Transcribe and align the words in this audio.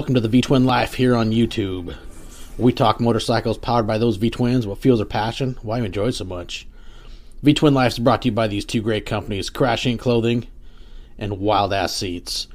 Welcome 0.00 0.14
to 0.14 0.20
the 0.22 0.28
V 0.28 0.40
Twin 0.40 0.64
Life 0.64 0.94
here 0.94 1.14
on 1.14 1.30
YouTube. 1.30 1.94
We 2.56 2.72
talk 2.72 3.00
motorcycles 3.00 3.58
powered 3.58 3.86
by 3.86 3.98
those 3.98 4.16
V 4.16 4.30
Twins, 4.30 4.66
what 4.66 4.78
fuels 4.78 4.98
our 4.98 5.04
passion, 5.04 5.58
why 5.60 5.76
you 5.76 5.84
enjoy 5.84 6.06
it 6.06 6.12
so 6.12 6.24
much. 6.24 6.66
V 7.42 7.52
Twin 7.52 7.74
Life 7.74 7.92
is 7.92 7.98
brought 7.98 8.22
to 8.22 8.28
you 8.28 8.32
by 8.32 8.48
these 8.48 8.64
two 8.64 8.80
great 8.80 9.04
companies, 9.04 9.50
Crash 9.50 9.84
Inc. 9.84 9.98
Clothing 9.98 10.46
and 11.18 11.38
Wild 11.38 11.74
Ass 11.74 11.94
Seats. 11.94 12.48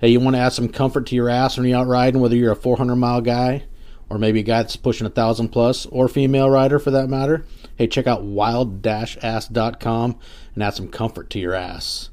Hey, 0.00 0.08
you 0.08 0.20
want 0.20 0.36
to 0.36 0.40
add 0.40 0.54
some 0.54 0.70
comfort 0.70 1.04
to 1.08 1.14
your 1.14 1.28
ass 1.28 1.58
when 1.58 1.66
you're 1.66 1.78
out 1.78 1.86
riding, 1.86 2.18
whether 2.18 2.34
you're 2.34 2.52
a 2.52 2.56
400 2.56 2.96
mile 2.96 3.20
guy 3.20 3.64
or 4.08 4.16
maybe 4.16 4.40
a 4.40 4.42
guy 4.42 4.62
that's 4.62 4.76
pushing 4.76 5.06
a 5.06 5.10
thousand 5.10 5.50
plus 5.50 5.84
or 5.84 6.08
female 6.08 6.48
rider 6.48 6.78
for 6.78 6.92
that 6.92 7.10
matter? 7.10 7.44
Hey, 7.76 7.88
check 7.88 8.06
out 8.06 8.22
wild-ass.com 8.22 10.18
and 10.54 10.64
add 10.64 10.70
some 10.70 10.88
comfort 10.88 11.28
to 11.28 11.38
your 11.38 11.52
ass. 11.52 12.08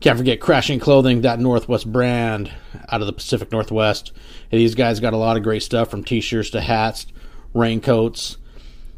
Can't 0.00 0.16
forget 0.16 0.40
Crash 0.40 0.70
Inc. 0.70 0.80
Clothing, 0.80 1.20
that 1.20 1.40
Northwest 1.40 1.92
brand 1.92 2.50
out 2.88 3.02
of 3.02 3.06
the 3.06 3.12
Pacific 3.12 3.52
Northwest. 3.52 4.12
These 4.50 4.74
guys 4.74 4.98
got 4.98 5.12
a 5.12 5.18
lot 5.18 5.36
of 5.36 5.42
great 5.42 5.62
stuff 5.62 5.90
from 5.90 6.04
t 6.04 6.22
shirts 6.22 6.48
to 6.50 6.62
hats, 6.62 7.06
raincoats, 7.52 8.38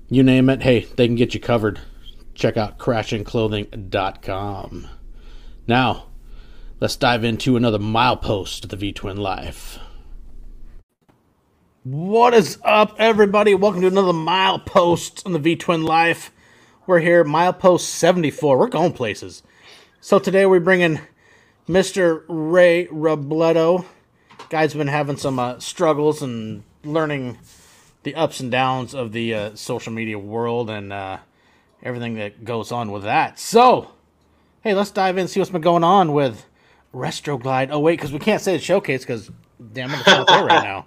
you 0.09 0.23
name 0.23 0.48
it. 0.48 0.62
Hey, 0.62 0.87
they 0.97 1.09
can 1.09 1.16
get 1.16 1.34
you 1.34 1.41
covered. 1.41 1.80
Check 2.34 2.56
out 2.56 2.78
crashinclothing.com. 2.78 4.88
Now, 5.66 6.06
let's 6.78 6.95
dive 6.95 7.25
into 7.25 7.56
another 7.56 7.80
milepost 7.80 8.62
of 8.62 8.70
the 8.70 8.77
V 8.77 8.92
Twin 8.92 9.16
Life. 9.16 9.80
What 11.83 12.33
is 12.33 12.59
up, 12.64 12.95
everybody? 12.98 13.56
Welcome 13.56 13.80
to 13.80 13.89
another 13.89 14.12
milepost 14.12 15.27
on 15.27 15.33
the 15.33 15.41
V 15.41 15.56
Twin 15.56 15.83
Life. 15.83 16.30
We're 16.87 17.00
here, 17.00 17.25
milepost 17.25 17.80
74. 17.80 18.56
We're 18.56 18.69
going 18.69 18.92
places. 18.92 19.42
So 20.05 20.19
today 20.19 20.47
we 20.47 20.59
bring 20.59 20.80
in 20.80 21.01
Mr. 21.69 22.24
Ray 22.27 22.88
Robledo. 22.88 23.84
Guy's 24.51 24.75
been 24.75 24.88
having 24.88 25.16
some 25.16 25.38
uh, 25.38 25.61
struggles 25.61 26.23
and 26.23 26.65
learning 26.83 27.38
the 28.02 28.16
ups 28.16 28.41
and 28.41 28.51
downs 28.51 28.97
of 28.97 29.12
the 29.12 29.33
uh, 29.33 29.55
social 29.55 29.92
media 29.92 30.19
world 30.19 30.70
and 30.70 30.92
uh, 30.92 31.19
everything 31.84 32.14
that 32.14 32.45
goes 32.45 32.73
on 32.73 32.91
with 32.91 33.05
that. 33.05 33.39
So, 33.39 33.92
hey, 34.62 34.75
let's 34.75 34.91
dive 34.91 35.19
in 35.19 35.20
and 35.20 35.30
see 35.30 35.39
what's 35.39 35.53
been 35.53 35.61
going 35.61 35.84
on 35.84 36.12
with 36.12 36.47
Resto 36.92 37.41
Glide. 37.41 37.70
Oh, 37.70 37.78
wait, 37.78 37.95
because 37.95 38.12
we 38.12 38.19
can't 38.19 38.42
say 38.42 38.56
the 38.56 38.62
showcase 38.62 39.03
because, 39.03 39.30
damn 39.73 39.92
it, 39.92 40.00
it's 40.00 40.06
not 40.08 40.27
there 40.27 40.45
right 40.45 40.64
now. 40.64 40.86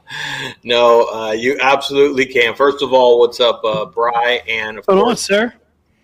no, 0.64 1.08
uh, 1.10 1.32
you 1.32 1.56
absolutely 1.62 2.26
can. 2.26 2.54
First 2.54 2.82
of 2.82 2.92
all, 2.92 3.20
what's 3.20 3.40
up, 3.40 3.62
uh, 3.64 3.86
Bry? 3.86 4.42
And 4.46 4.80
of 4.80 4.84
Hold 4.84 4.98
on, 4.98 5.04
course, 5.06 5.22
sir. 5.22 5.54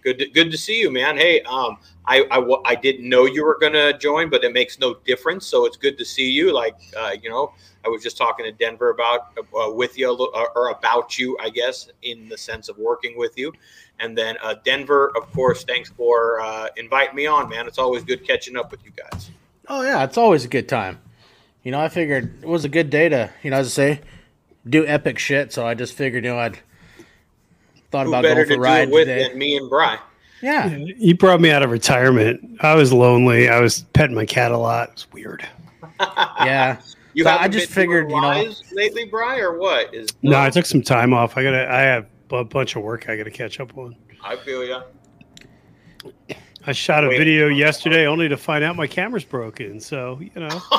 Good 0.07 0.19
to, 0.21 0.27
good 0.29 0.53
to 0.53 0.57
see 0.57 0.79
you, 0.81 0.89
man. 0.89 1.17
Hey, 1.17 1.41
um, 1.43 1.79
I, 2.05 2.23
I 2.31 2.39
I 2.65 2.75
didn't 2.77 3.09
know 3.09 3.25
you 3.25 3.45
were 3.45 3.59
gonna 3.61 3.99
join, 3.99 4.31
but 4.31 4.45
it 4.45 4.53
makes 4.53 4.79
no 4.79 4.95
difference. 5.05 5.47
So 5.47 5.67
it's 5.67 5.77
good 5.77 5.99
to 5.99 6.05
see 6.05 6.31
you. 6.31 6.55
Like, 6.55 6.77
uh, 6.97 7.17
you 7.21 7.29
know, 7.29 7.53
I 7.85 7.89
was 7.89 8.05
just 8.05 8.17
talking 8.17 8.45
to 8.47 8.53
Denver 8.53 8.91
about 8.91 9.33
uh, 9.39 9.73
with 9.73 9.99
you 9.99 10.12
uh, 10.12 10.45
or 10.55 10.69
about 10.69 11.19
you, 11.19 11.37
I 11.41 11.51
guess, 11.51 11.89
in 12.03 12.29
the 12.29 12.39
sense 12.39 12.69
of 12.69 12.79
working 12.79 13.19
with 13.19 13.37
you. 13.37 13.53
And 13.99 14.17
then 14.17 14.37
uh, 14.45 14.55
Denver, 14.65 15.12
of 15.17 15.33
course, 15.33 15.65
thanks 15.65 15.91
for 15.91 16.41
uh, 16.41 16.69
inviting 16.77 17.17
me 17.17 17.27
on, 17.27 17.49
man. 17.49 17.67
It's 17.67 17.79
always 17.79 18.05
good 18.05 18.25
catching 18.25 18.57
up 18.57 18.71
with 18.71 18.84
you 18.84 18.93
guys. 18.93 19.31
Oh, 19.69 19.83
yeah, 19.83 20.05
it's 20.05 20.17
always 20.17 20.45
a 20.45 20.49
good 20.49 20.69
time. 20.69 21.01
You 21.65 21.73
know, 21.73 21.81
I 21.81 21.89
figured 21.89 22.45
it 22.45 22.49
was 22.49 22.65
a 22.65 22.69
good 22.69 22.91
day 22.91 23.09
to, 23.09 23.33
you 23.43 23.51
know, 23.51 23.57
as 23.57 23.67
I 23.67 23.71
say, 23.71 24.01
do 24.69 24.87
epic 24.87 25.19
shit. 25.19 25.53
So 25.53 25.67
I 25.67 25.75
just 25.75 25.95
figured, 25.95 26.25
you 26.25 26.31
know, 26.31 26.39
I'd 26.39 26.61
thought 27.91 28.05
Who 28.06 28.12
about 28.12 28.23
better 28.23 28.45
going 28.45 28.48
to 28.48 28.55
for 28.55 28.56
do 28.56 28.61
a 28.61 28.65
ride 28.65 28.89
it 28.89 28.92
with 28.92 29.06
today. 29.09 29.29
than 29.29 29.39
me 29.39 29.56
and 29.56 29.69
Bry? 29.70 29.98
Yeah. 30.42 30.67
You 30.77 31.17
brought 31.17 31.41
me 31.41 31.51
out 31.51 31.62
of 31.62 31.70
retirement. 31.70 32.59
I 32.61 32.75
was 32.75 32.93
lonely. 32.93 33.48
I 33.48 33.61
was 33.61 33.83
petting 33.95 34.15
my 34.15 34.27
cat 34.27 34.53
a 34.53 34.59
lot. 34.59 34.89
It 34.89 34.95
was 34.95 35.12
weird. 35.12 35.47
Yeah. 35.98 36.81
You 37.15 37.25
So 37.25 37.31
I 37.31 37.48
just 37.48 37.69
been 37.69 37.75
figured, 37.75 38.11
you 38.11 38.20
know- 38.20 38.28
lives 38.28 38.62
lately, 38.73 39.05
Bry, 39.06 39.39
or 39.39 39.56
what? 39.59 39.95
Is 39.95 40.09
No, 40.23 40.39
I 40.39 40.51
took 40.51 40.67
some 40.67 40.83
time 40.83 41.15
off. 41.15 41.39
I 41.39 41.43
gotta. 41.43 41.73
I 41.73 41.81
have 41.81 42.06
a 42.31 42.45
bunch 42.45 42.77
of 42.77 42.83
work 42.83 43.09
I 43.09 43.17
gotta 43.17 43.31
catch 43.31 43.59
up 43.61 43.77
on. 43.78 43.97
I 44.23 44.37
feel 44.37 44.62
ya. 44.62 44.83
I 46.66 46.72
shot 46.72 47.05
a 47.05 47.09
Wait. 47.09 47.16
video 47.16 47.47
yesterday 47.49 48.06
only 48.06 48.28
to 48.28 48.37
find 48.37 48.62
out 48.62 48.77
my 48.77 48.87
camera's 48.87 49.25
broken. 49.25 49.81
So 49.81 50.21
you 50.21 50.31
know, 50.38 50.49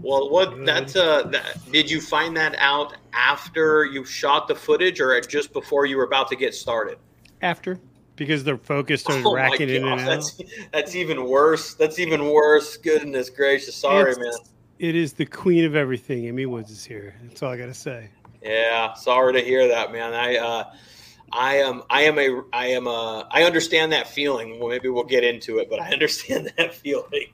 Well, 0.00 0.30
what 0.30 0.64
that's 0.66 0.96
uh, 0.96 1.22
that, 1.28 1.58
did 1.72 1.90
you 1.90 2.00
find 2.00 2.36
that 2.36 2.54
out 2.58 2.94
after 3.16 3.84
you 3.84 4.04
shot 4.04 4.46
the 4.46 4.54
footage, 4.54 5.00
or 5.00 5.18
just 5.22 5.52
before 5.52 5.86
you 5.86 5.96
were 5.96 6.04
about 6.04 6.28
to 6.28 6.36
get 6.36 6.54
started? 6.54 6.98
after 7.42 7.78
because 8.16 8.44
the 8.44 8.56
focus 8.56 9.02
started 9.02 9.22
Oh 9.26 9.34
my 9.34 9.42
racking 9.42 9.68
in 9.68 9.84
and 9.86 10.00
out. 10.00 10.06
that's 10.06 10.40
that's 10.72 10.94
even 10.94 11.24
worse. 11.28 11.74
That's 11.74 11.98
even 11.98 12.30
worse. 12.30 12.76
Goodness 12.78 13.28
gracious, 13.30 13.74
sorry, 13.76 14.12
It's- 14.12 14.18
man. 14.18 14.32
It 14.78 14.94
is 14.94 15.14
the 15.14 15.24
queen 15.24 15.64
of 15.64 15.74
everything. 15.74 16.26
Amy 16.26 16.44
Woods 16.44 16.70
is 16.70 16.84
here. 16.84 17.14
That's 17.22 17.42
all 17.42 17.50
I 17.50 17.56
gotta 17.56 17.72
say. 17.74 18.10
Yeah, 18.42 18.92
sorry 18.94 19.32
to 19.32 19.40
hear 19.40 19.68
that, 19.68 19.90
man. 19.90 20.12
I 20.14 20.36
uh, 20.36 20.64
I 21.32 21.56
am 21.56 21.82
I 21.90 22.02
am 22.02 22.18
a 22.18 22.42
I 22.52 22.66
am 22.68 22.86
a 22.86 23.26
I 23.30 23.44
understand 23.44 23.92
that 23.92 24.06
feeling. 24.06 24.58
Well, 24.60 24.68
maybe 24.68 24.88
we'll 24.90 25.04
get 25.04 25.24
into 25.24 25.58
it, 25.58 25.68
but 25.70 25.80
I 25.80 25.90
understand 25.92 26.52
that 26.58 26.74
feeling. 26.74 27.28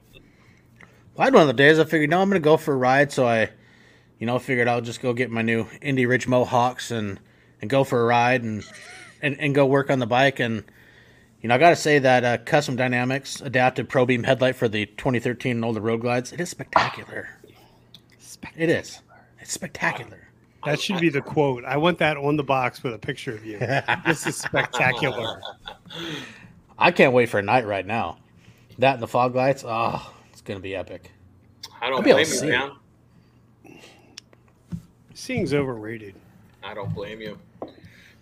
Well, 1.14 1.18
I 1.18 1.24
had 1.24 1.34
one 1.34 1.42
of 1.42 1.48
the 1.48 1.52
days 1.54 1.78
I 1.78 1.84
figured, 1.84 2.10
no, 2.10 2.20
I'm 2.22 2.28
going 2.28 2.40
to 2.40 2.44
go 2.44 2.56
for 2.56 2.74
a 2.74 2.76
ride. 2.76 3.10
So 3.12 3.26
I, 3.26 3.50
you 4.22 4.26
know, 4.26 4.36
I 4.36 4.38
figured 4.38 4.68
I'll 4.68 4.80
just 4.80 5.02
go 5.02 5.12
get 5.12 5.32
my 5.32 5.42
new 5.42 5.66
Indy 5.80 6.06
Ridge 6.06 6.28
Mohawks 6.28 6.92
and, 6.92 7.18
and 7.60 7.68
go 7.68 7.82
for 7.82 8.00
a 8.00 8.04
ride 8.04 8.44
and, 8.44 8.64
and, 9.20 9.36
and 9.40 9.52
go 9.52 9.66
work 9.66 9.90
on 9.90 9.98
the 9.98 10.06
bike. 10.06 10.38
And, 10.38 10.62
you 11.40 11.48
know, 11.48 11.56
I 11.56 11.58
got 11.58 11.70
to 11.70 11.76
say 11.76 11.98
that 11.98 12.24
uh, 12.24 12.38
Custom 12.38 12.76
Dynamics 12.76 13.40
adapted 13.40 13.88
Pro 13.88 14.06
Beam 14.06 14.22
headlight 14.22 14.54
for 14.54 14.68
the 14.68 14.86
2013 14.86 15.56
and 15.56 15.64
older 15.64 15.80
road 15.80 16.02
glides, 16.02 16.32
it 16.32 16.38
is 16.38 16.50
spectacular. 16.50 17.30
spectacular. 18.20 18.62
It 18.62 18.70
is. 18.70 19.00
It's 19.40 19.52
spectacular. 19.52 20.28
That 20.64 20.80
should 20.80 21.00
be 21.00 21.08
the 21.08 21.20
quote. 21.20 21.64
I 21.64 21.76
want 21.76 21.98
that 21.98 22.16
on 22.16 22.36
the 22.36 22.44
box 22.44 22.84
with 22.84 22.94
a 22.94 22.98
picture 22.98 23.34
of 23.34 23.44
you. 23.44 23.58
this 24.06 24.24
is 24.24 24.36
spectacular. 24.36 25.40
I 26.78 26.92
can't 26.92 27.12
wait 27.12 27.28
for 27.28 27.40
a 27.40 27.42
night 27.42 27.66
right 27.66 27.84
now. 27.84 28.18
That 28.78 28.94
and 28.94 29.02
the 29.02 29.08
fog 29.08 29.34
lights, 29.34 29.64
oh, 29.66 30.14
it's 30.30 30.42
going 30.42 30.60
to 30.60 30.62
be 30.62 30.76
epic. 30.76 31.10
I 31.80 31.88
don't 31.88 31.96
I'll 31.96 32.02
be 32.02 32.10
able 32.10 32.22
blame 32.22 32.44
you, 32.44 32.50
man. 32.50 32.70
Seeing's 35.22 35.54
overrated. 35.54 36.16
I 36.64 36.74
don't 36.74 36.92
blame 36.92 37.20
you. 37.20 37.38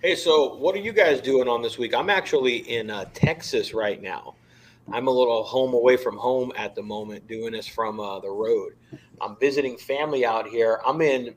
Hey, 0.03 0.15
so 0.15 0.56
what 0.56 0.75
are 0.75 0.81
you 0.81 0.93
guys 0.93 1.22
doing 1.22 1.49
on 1.49 1.62
this 1.62 1.78
week? 1.78 1.94
I'm 1.94 2.11
actually 2.11 2.56
in 2.71 2.91
uh, 2.91 3.06
Texas 3.15 3.72
right 3.72 4.03
now. 4.03 4.34
I'm 4.93 5.09
a 5.09 5.11
little 5.11 5.43
home 5.43 5.72
away 5.72 5.97
from 5.97 6.19
home 6.19 6.53
at 6.59 6.75
the 6.75 6.83
moment, 6.83 7.27
doing 7.27 7.53
this 7.53 7.66
from 7.66 8.00
uh, 8.00 8.19
the 8.19 8.28
road. 8.28 8.75
I'm 9.19 9.34
visiting 9.37 9.78
family 9.78 10.27
out 10.27 10.47
here. 10.47 10.83
I'm 10.87 11.00
in 11.00 11.28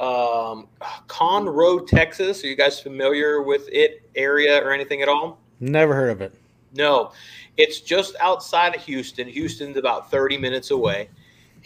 um, 0.00 0.68
Conroe, 1.08 1.86
Texas. 1.86 2.42
Are 2.42 2.46
you 2.46 2.56
guys 2.56 2.80
familiar 2.80 3.42
with 3.42 3.68
it 3.70 4.08
area 4.14 4.64
or 4.64 4.72
anything 4.72 5.02
at 5.02 5.10
all? 5.10 5.38
Never 5.60 5.94
heard 5.94 6.08
of 6.08 6.22
it. 6.22 6.34
No, 6.72 7.12
it's 7.58 7.80
just 7.80 8.16
outside 8.18 8.74
of 8.74 8.82
Houston. 8.84 9.28
Houston's 9.28 9.76
about 9.76 10.10
30 10.10 10.38
minutes 10.38 10.70
away. 10.70 11.10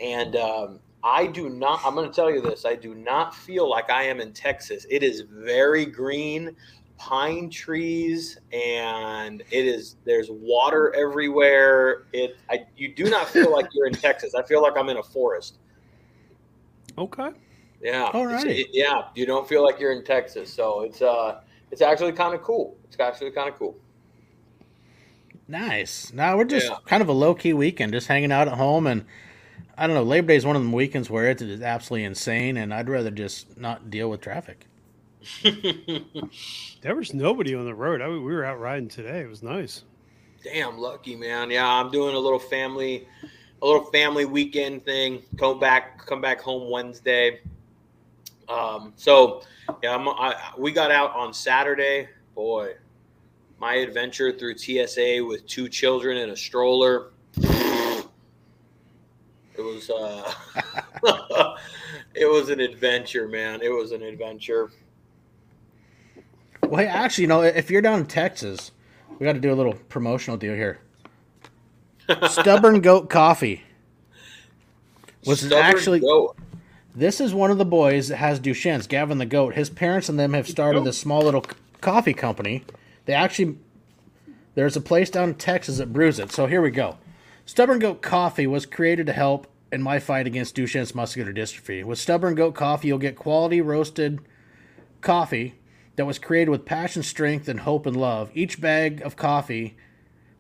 And 0.01 0.35
um, 0.35 0.81
I 1.05 1.27
do 1.27 1.49
not, 1.49 1.81
I'm 1.85 1.95
going 1.95 2.09
to 2.09 2.15
tell 2.15 2.31
you 2.31 2.41
this, 2.41 2.65
I 2.65 2.75
do 2.75 2.95
not 2.95 3.35
feel 3.35 3.69
like 3.69 3.91
I 3.91 4.05
am 4.05 4.21
in 4.21 4.33
Texas. 4.33 4.87
It 4.91 5.03
is 5.03 5.21
very 5.31 5.87
green, 5.87 6.57
pine 6.99 7.49
trees, 7.51 8.39
and 8.53 9.43
it 9.51 9.67
is, 9.67 9.97
there's 10.05 10.29
water 10.31 10.93
everywhere. 10.97 12.07
It, 12.13 12.37
I, 12.51 12.67
you 12.77 12.93
do 12.95 13.05
not 13.05 13.29
feel 13.29 13.53
like 13.53 13.67
you're 13.73 13.87
in 13.87 13.93
Texas. 14.09 14.35
I 14.35 14.43
feel 14.43 14.63
like 14.63 14.77
I'm 14.77 14.89
in 14.89 14.97
a 14.97 15.03
forest. 15.03 15.59
Okay. 16.99 17.31
Yeah. 17.83 18.09
It's- 18.09 18.45
it- 18.45 18.69
yeah. 18.73 19.03
You 19.15 19.27
don't 19.27 19.47
feel 19.49 19.63
like 19.63 19.79
you're 19.79 19.93
in 19.93 20.03
Texas. 20.05 20.53
So 20.53 20.81
it's, 20.81 21.03
uh, 21.03 21.41
it's 21.71 21.83
actually 21.83 22.13
kind 22.13 22.35
of 22.35 22.43
cool. 22.43 22.77
It's 22.85 22.99
actually 22.99 23.31
kind 23.31 23.49
of 23.49 23.57
cool. 23.57 23.77
Nice. 25.49 26.13
Now 26.13 26.37
we're 26.37 26.45
just 26.45 26.67
Yeah. 26.67 26.79
kind 26.87 27.03
of 27.03 27.09
a 27.09 27.13
low 27.13 27.35
key 27.35 27.53
weekend, 27.53 27.93
just 27.93 28.09
hanging 28.09 28.33
out 28.33 28.49
at 28.49 28.55
home, 28.55 28.87
and 28.87 29.05
I 29.79 29.87
don't 29.87 29.95
know. 29.95 30.03
Labor 30.03 30.29
Day 30.29 30.37
is 30.37 30.47
one 30.47 30.57
of 30.57 30.63
the 30.63 30.71
weekends 30.71 31.11
where 31.11 31.31
it 31.31 31.43
is 31.43 31.61
absolutely 31.61 32.05
insane, 32.05 32.57
and 32.57 32.73
I'd 32.73 32.89
rather 32.89 33.11
just 33.11 33.59
not 33.59 33.91
deal 33.91 34.09
with 34.09 34.21
traffic. 34.21 34.67
There 36.87 36.95
was 36.95 37.13
nobody 37.13 37.53
on 37.53 37.65
the 37.65 37.75
road. 37.75 38.01
I, 38.01 38.09
we 38.09 38.21
were 38.21 38.45
out 38.45 38.61
riding 38.61 38.89
today. 38.89 39.23
It 39.23 39.29
was 39.29 39.43
nice. 39.43 39.83
Damn 40.45 40.79
lucky, 40.79 41.17
man. 41.17 41.51
Yeah, 41.51 41.67
I'm 41.67 41.91
doing 41.91 42.15
a 42.15 42.19
little 42.19 42.39
family, 42.39 43.09
a 43.61 43.67
little 43.67 43.87
family 43.87 44.25
weekend 44.25 44.85
thing. 44.85 45.23
Come 45.37 45.59
back, 45.59 46.07
come 46.07 46.21
back 46.21 46.41
home 46.41 46.71
Wednesday. 46.71 47.41
Um, 48.49 48.93
so 48.95 49.43
yeah, 49.83 49.97
I'm, 49.97 50.09
I, 50.09 50.37
we 50.57 50.71
got 50.71 50.93
out 50.93 51.13
on 51.17 51.35
Saturday. 51.35 52.09
Boy, 52.37 52.75
my 53.59 53.75
adventure 53.75 54.31
through 54.31 54.57
TSA 54.59 55.25
with 55.25 55.45
two 55.49 55.69
children 55.69 56.19
and 56.19 56.31
a 56.31 56.37
stroller. 56.37 57.11
It 59.67 59.75
was, 59.75 59.91
uh, 59.91 61.57
it 62.15 62.27
was 62.27 62.51
an 62.51 62.61
adventure, 62.61 63.27
man. 63.27 63.63
It 63.63 63.69
was 63.69 63.93
an 63.93 64.03
adventure. 64.03 64.71
Well, 66.63 66.81
hey, 66.81 66.87
actually, 66.87 67.23
you 67.23 67.29
know, 67.29 67.43
if 67.43 67.71
you're 67.71 67.83
down 67.83 68.01
in 68.01 68.07
Texas, 68.07 68.71
we 69.19 69.25
got 69.25 69.33
to 69.33 69.41
do 69.41 69.53
a 69.53 69.55
little 69.55 69.75
promotional 69.75 70.37
deal 70.37 70.55
here. 70.55 70.79
Stubborn 72.29 72.81
Goat 72.81 73.11
Coffee. 73.11 73.63
Was 75.25 75.41
Stubborn 75.41 75.65
actually- 75.65 76.01
goat. 76.01 76.37
This 76.95 77.21
is 77.21 77.35
one 77.35 77.51
of 77.51 77.59
the 77.59 77.67
boys 77.67 78.09
that 78.09 78.17
has 78.17 78.41
Duchenne's, 78.41 78.87
Gavin 78.87 79.19
the 79.19 79.27
goat. 79.27 79.55
His 79.55 79.69
parents 79.69 80.09
and 80.09 80.19
them 80.19 80.33
have 80.33 80.49
started 80.49 80.83
this 80.85 80.97
small 80.97 81.21
little 81.21 81.45
coffee 81.83 82.15
company. 82.15 82.65
They 83.05 83.13
actually 83.13 83.59
there's 84.55 84.77
a 84.77 84.81
place 84.81 85.11
down 85.11 85.29
in 85.29 85.35
Texas 85.35 85.77
that 85.77 85.93
brews 85.93 86.19
it. 86.19 86.33
So 86.33 86.47
here 86.47 86.63
we 86.63 86.71
go. 86.71 86.97
Stubborn 87.45 87.79
Goat 87.79 88.01
Coffee 88.01 88.47
was 88.47 88.65
created 88.65 89.05
to 89.07 89.13
help 89.13 89.47
in 89.77 89.83
my 89.83 89.99
fight 90.01 90.27
against 90.27 90.57
Duchenne's 90.57 90.95
muscular 90.95 91.33
dystrophy. 91.33 91.85
With 91.85 91.99
Stubborn 91.99 92.35
Goat 92.35 92.55
Coffee, 92.55 92.89
you'll 92.89 92.99
get 92.99 93.15
quality 93.15 93.61
roasted 93.61 94.19
coffee 95.03 95.55
that 95.97 96.07
was 96.07 96.19
created 96.19 96.51
with 96.51 96.65
passion, 96.65 97.03
strength, 97.03 97.47
and 97.47 97.61
hope 97.61 97.87
and 97.87 97.95
love. 97.95 98.31
Each 98.35 98.61
bag 98.61 99.03
of 99.03 99.17
coffee 99.17 99.77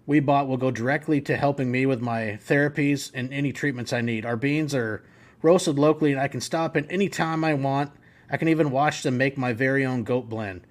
we 0.06 0.20
bought 0.20 0.48
will 0.48 0.56
go 0.56 0.70
directly 0.70 1.20
to 1.20 1.36
helping 1.36 1.70
me 1.70 1.84
with 1.84 2.00
my 2.00 2.38
therapies 2.42 3.10
and 3.12 3.32
any 3.32 3.52
treatments 3.52 3.92
I 3.92 4.00
need. 4.00 4.24
Our 4.24 4.36
beans 4.36 4.74
are 4.74 5.04
roasted 5.42 5.78
locally, 5.78 6.12
and 6.12 6.20
I 6.20 6.28
can 6.28 6.40
stop 6.40 6.76
at 6.76 6.90
any 6.90 7.08
time 7.08 7.44
I 7.44 7.54
want. 7.54 7.92
I 8.30 8.38
can 8.38 8.48
even 8.48 8.70
watch 8.70 9.02
them, 9.02 9.18
make 9.18 9.36
my 9.36 9.52
very 9.52 9.84
own 9.84 10.02
goat 10.02 10.28
blend. 10.30 10.66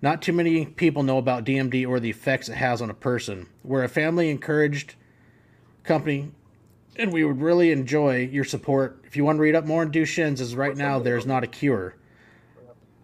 Not 0.00 0.22
too 0.22 0.32
many 0.32 0.66
people 0.66 1.02
know 1.02 1.18
about 1.18 1.44
DMD 1.44 1.86
or 1.86 1.98
the 1.98 2.10
effects 2.10 2.48
it 2.48 2.54
has 2.54 2.80
on 2.80 2.90
a 2.90 2.94
person. 2.94 3.48
We're 3.64 3.82
a 3.82 3.88
family 3.88 4.30
encouraged 4.30 4.94
company, 5.82 6.30
and 6.98 7.12
we 7.12 7.24
would 7.24 7.40
really 7.40 7.70
enjoy 7.70 8.28
your 8.30 8.44
support. 8.44 9.00
If 9.04 9.16
you 9.16 9.24
want 9.24 9.36
to 9.36 9.42
read 9.42 9.54
up 9.54 9.64
more 9.64 9.82
on 9.82 9.92
Duchenne's, 9.92 10.40
as 10.40 10.56
right 10.56 10.76
now 10.76 10.98
there's 10.98 11.26
not 11.26 11.44
a 11.44 11.46
cure. 11.46 11.94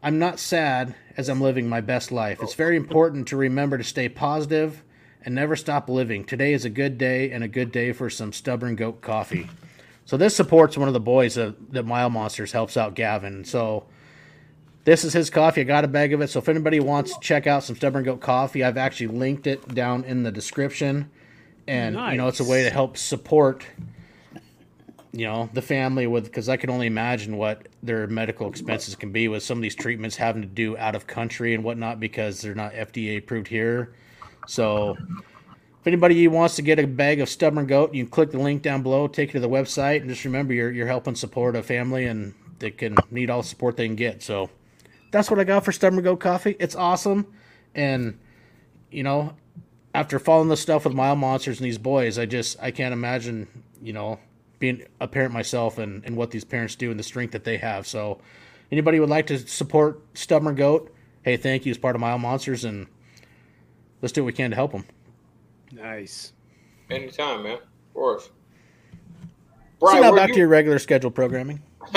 I'm 0.02 0.18
not 0.18 0.38
sad 0.38 0.94
as 1.16 1.28
I'm 1.28 1.40
living 1.40 1.68
my 1.68 1.80
best 1.80 2.10
life. 2.12 2.42
It's 2.42 2.54
very 2.54 2.76
important 2.76 3.28
to 3.28 3.36
remember 3.36 3.78
to 3.78 3.84
stay 3.84 4.08
positive 4.08 4.82
and 5.24 5.34
never 5.34 5.56
stop 5.56 5.88
living. 5.88 6.24
Today 6.24 6.52
is 6.52 6.64
a 6.64 6.70
good 6.70 6.98
day 6.98 7.30
and 7.30 7.42
a 7.42 7.48
good 7.48 7.72
day 7.72 7.92
for 7.92 8.10
some 8.10 8.32
stubborn 8.32 8.76
goat 8.76 9.00
coffee. 9.00 9.48
So 10.04 10.18
this 10.18 10.36
supports 10.36 10.76
one 10.76 10.88
of 10.88 10.92
the 10.92 11.00
boys 11.00 11.36
that, 11.36 11.72
that 11.72 11.86
Mile 11.86 12.10
Monsters 12.10 12.52
helps 12.52 12.76
out 12.76 12.94
Gavin. 12.94 13.44
So 13.44 13.86
this 14.84 15.04
is 15.04 15.14
his 15.14 15.30
coffee. 15.30 15.62
I 15.62 15.64
got 15.64 15.84
a 15.84 15.88
bag 15.88 16.12
of 16.12 16.20
it. 16.20 16.28
So 16.28 16.40
if 16.40 16.48
anybody 16.48 16.80
wants 16.80 17.14
to 17.14 17.20
check 17.20 17.46
out 17.46 17.62
some 17.62 17.76
stubborn 17.76 18.04
goat 18.04 18.20
coffee, 18.20 18.62
I've 18.62 18.76
actually 18.76 19.06
linked 19.06 19.46
it 19.46 19.74
down 19.74 20.04
in 20.04 20.24
the 20.24 20.32
description. 20.32 21.10
And 21.66 21.96
you 21.96 22.18
know, 22.18 22.28
it's 22.28 22.40
a 22.40 22.44
way 22.44 22.64
to 22.64 22.70
help 22.70 22.96
support 22.96 23.64
you 25.14 25.26
know 25.26 25.48
the 25.52 25.62
family 25.62 26.08
with 26.08 26.24
because 26.24 26.48
I 26.48 26.56
can 26.56 26.70
only 26.70 26.88
imagine 26.88 27.36
what 27.36 27.68
their 27.84 28.08
medical 28.08 28.48
expenses 28.48 28.96
can 28.96 29.12
be 29.12 29.28
with 29.28 29.44
some 29.44 29.58
of 29.58 29.62
these 29.62 29.76
treatments 29.76 30.16
having 30.16 30.42
to 30.42 30.48
do 30.48 30.76
out 30.76 30.96
of 30.96 31.06
country 31.06 31.54
and 31.54 31.62
whatnot 31.62 32.00
because 32.00 32.40
they're 32.40 32.54
not 32.54 32.72
FDA 32.72 33.18
approved 33.18 33.46
here. 33.46 33.94
So 34.48 34.96
if 34.98 35.86
anybody 35.86 36.26
wants 36.26 36.56
to 36.56 36.62
get 36.62 36.80
a 36.80 36.86
bag 36.86 37.20
of 37.20 37.28
stubborn 37.28 37.66
goat, 37.66 37.94
you 37.94 38.04
can 38.04 38.10
click 38.10 38.32
the 38.32 38.38
link 38.38 38.62
down 38.62 38.82
below, 38.82 39.06
take 39.06 39.28
you 39.28 39.34
to 39.34 39.40
the 39.40 39.48
website, 39.48 40.00
and 40.00 40.08
just 40.08 40.24
remember 40.24 40.52
you're 40.52 40.72
you're 40.72 40.88
helping 40.88 41.14
support 41.14 41.54
a 41.54 41.62
family 41.62 42.06
and 42.06 42.34
they 42.58 42.72
can 42.72 42.96
need 43.12 43.30
all 43.30 43.42
the 43.42 43.48
support 43.48 43.76
they 43.76 43.86
can 43.86 43.96
get. 43.96 44.20
So 44.20 44.50
that's 45.12 45.30
what 45.30 45.38
I 45.38 45.44
got 45.44 45.64
for 45.64 45.70
stubborn 45.70 46.02
goat 46.02 46.18
coffee. 46.18 46.56
It's 46.58 46.74
awesome, 46.74 47.32
and 47.72 48.18
you 48.90 49.04
know, 49.04 49.34
after 49.94 50.18
following 50.18 50.48
the 50.48 50.56
stuff 50.56 50.84
with 50.84 50.92
Mile 50.92 51.16
Monsters 51.16 51.58
and 51.58 51.66
these 51.66 51.78
boys, 51.78 52.18
I 52.18 52.26
just 52.26 52.60
I 52.60 52.70
can't 52.72 52.92
imagine 52.92 53.46
you 53.80 53.92
know 53.92 54.18
being 54.58 54.82
a 55.00 55.06
parent 55.08 55.32
myself 55.32 55.78
and 55.78 56.04
and 56.04 56.16
what 56.16 56.30
these 56.32 56.44
parents 56.44 56.74
do 56.74 56.90
and 56.90 56.98
the 56.98 57.04
strength 57.04 57.30
that 57.32 57.44
they 57.44 57.56
have. 57.58 57.86
So 57.86 58.18
anybody 58.72 58.98
would 59.00 59.08
like 59.08 59.28
to 59.28 59.38
support 59.38 60.00
stubborn 60.14 60.56
goat, 60.56 60.92
hey, 61.22 61.36
thank 61.36 61.64
you 61.64 61.70
as 61.70 61.78
part 61.78 61.94
of 61.94 62.00
Mile 62.00 62.18
Monsters 62.18 62.64
and 62.64 62.86
let's 64.02 64.12
do 64.12 64.22
what 64.22 64.26
we 64.26 64.32
can 64.32 64.50
to 64.50 64.56
help 64.56 64.72
them. 64.72 64.84
Nice. 65.72 66.32
Anytime, 66.90 67.44
man. 67.44 67.54
Of 67.54 67.94
course. 67.94 68.24
So 68.24 68.30
Brian, 69.80 70.02
now 70.02 70.14
back 70.14 70.28
you- 70.28 70.34
to 70.34 70.40
your 70.40 70.48
regular 70.48 70.78
scheduled 70.78 71.14
programming. 71.14 71.62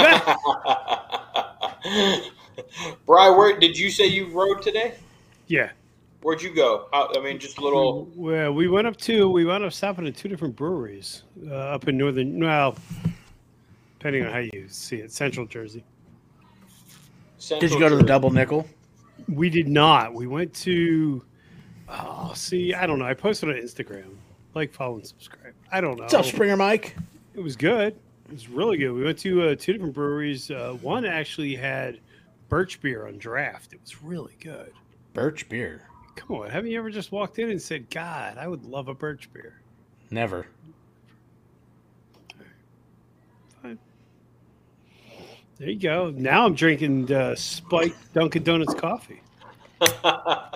Brian, 3.06 3.38
where 3.38 3.58
did 3.60 3.78
you 3.78 3.90
say 3.90 4.08
you 4.08 4.28
rode 4.28 4.62
today? 4.62 4.96
Yeah. 5.48 5.72
Where'd 6.28 6.42
you 6.42 6.54
go? 6.54 6.90
How, 6.92 7.10
I 7.16 7.22
mean, 7.22 7.40
just 7.40 7.58
a 7.58 7.62
little. 7.62 8.12
Well, 8.14 8.52
we 8.52 8.68
went 8.68 8.86
up 8.86 8.98
to 8.98 9.30
we 9.30 9.46
wound 9.46 9.64
up 9.64 9.72
stopping 9.72 10.06
at 10.08 10.18
two 10.18 10.28
different 10.28 10.58
breweries 10.58 11.24
uh, 11.50 11.54
up 11.54 11.88
in 11.88 11.98
northern. 11.98 12.38
Well, 12.42 12.76
depending 13.98 14.26
on 14.26 14.34
how 14.34 14.40
you 14.40 14.66
see 14.68 14.98
it, 14.98 15.14
Central 15.14 15.46
Jersey. 15.46 15.86
Did 17.48 17.72
you 17.72 17.80
go 17.80 17.88
to 17.88 17.96
the 17.96 18.04
double 18.04 18.30
nickel? 18.30 18.68
We 19.30 19.50
did 19.50 19.70
not. 19.70 20.14
We 20.14 20.28
went 20.28 20.54
to. 20.56 21.24
Oh, 21.88 22.34
see, 22.36 22.74
I 22.74 22.86
don't 22.88 23.00
know. 23.00 23.06
I 23.06 23.14
posted 23.14 23.48
on 23.48 23.56
Instagram. 23.56 24.14
Like, 24.54 24.74
follow, 24.74 24.96
and 24.96 25.08
subscribe. 25.08 25.54
I 25.72 25.80
don't 25.80 25.96
know. 25.96 26.04
What's 26.04 26.14
up, 26.14 26.26
Springer 26.26 26.58
Mike? 26.58 26.98
It 27.36 27.40
was 27.40 27.56
good. 27.56 27.96
It 28.26 28.34
was 28.34 28.50
really 28.50 28.78
good. 28.78 28.92
We 28.92 29.06
went 29.06 29.20
to 29.20 29.44
uh, 29.44 29.56
two 29.56 29.72
different 29.72 29.94
breweries. 29.94 30.52
Uh, 30.52 30.78
one 30.82 31.06
actually 31.06 31.56
had 31.56 32.02
birch 32.50 32.82
beer 32.82 33.08
on 33.08 33.18
draft. 33.18 33.72
It 33.72 33.80
was 33.82 34.04
really 34.04 34.36
good. 34.42 34.74
Birch 35.14 35.48
beer. 35.48 35.84
Come 36.18 36.38
on, 36.38 36.50
haven't 36.50 36.72
you 36.72 36.80
ever 36.80 36.90
just 36.90 37.12
walked 37.12 37.40
in 37.40 37.50
and 37.50 37.62
said, 37.62 37.90
"God, 37.90 38.38
I 38.38 38.48
would 38.48 38.66
love 38.66 38.88
a 38.90 38.94
birch 38.94 39.32
beer"? 39.32 39.62
Never. 40.10 40.48
Fine. 43.62 43.78
There 45.58 45.70
you 45.70 45.80
go. 45.80 46.10
Now 46.10 46.46
I'm 46.46 46.56
drinking 46.56 47.12
uh, 47.14 47.36
Spike 47.36 47.96
Dunkin' 48.14 48.44
Donuts 48.44 48.74
coffee. 48.74 49.22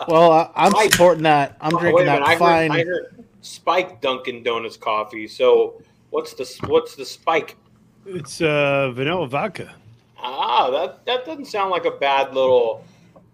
Well, 0.07 0.31
I, 0.31 0.49
I'm 0.55 0.89
supporting 0.89 1.23
that. 1.23 1.55
I'm 1.61 1.75
Oh, 1.75 1.79
drinking 1.79 2.07
a 2.07 2.11
minute, 2.13 2.19
that 2.21 2.27
I 2.27 2.31
heard, 2.31 2.39
fine. 2.39 2.71
I 2.71 2.83
heard 2.83 3.23
Spike 3.41 4.01
Dunkin' 4.01 4.41
Donuts 4.41 4.77
coffee. 4.77 5.27
So 5.27 5.79
what's 6.09 6.33
the 6.33 6.67
what's 6.67 6.95
the 6.95 7.05
Spike? 7.05 7.55
It's 8.07 8.41
uh, 8.41 8.89
vanilla 8.95 9.27
vodka. 9.27 9.75
Ah, 10.17 10.71
that 10.71 11.05
that 11.05 11.23
doesn't 11.25 11.45
sound 11.45 11.69
like 11.69 11.85
a 11.85 11.91
bad 11.91 12.33
little 12.33 12.83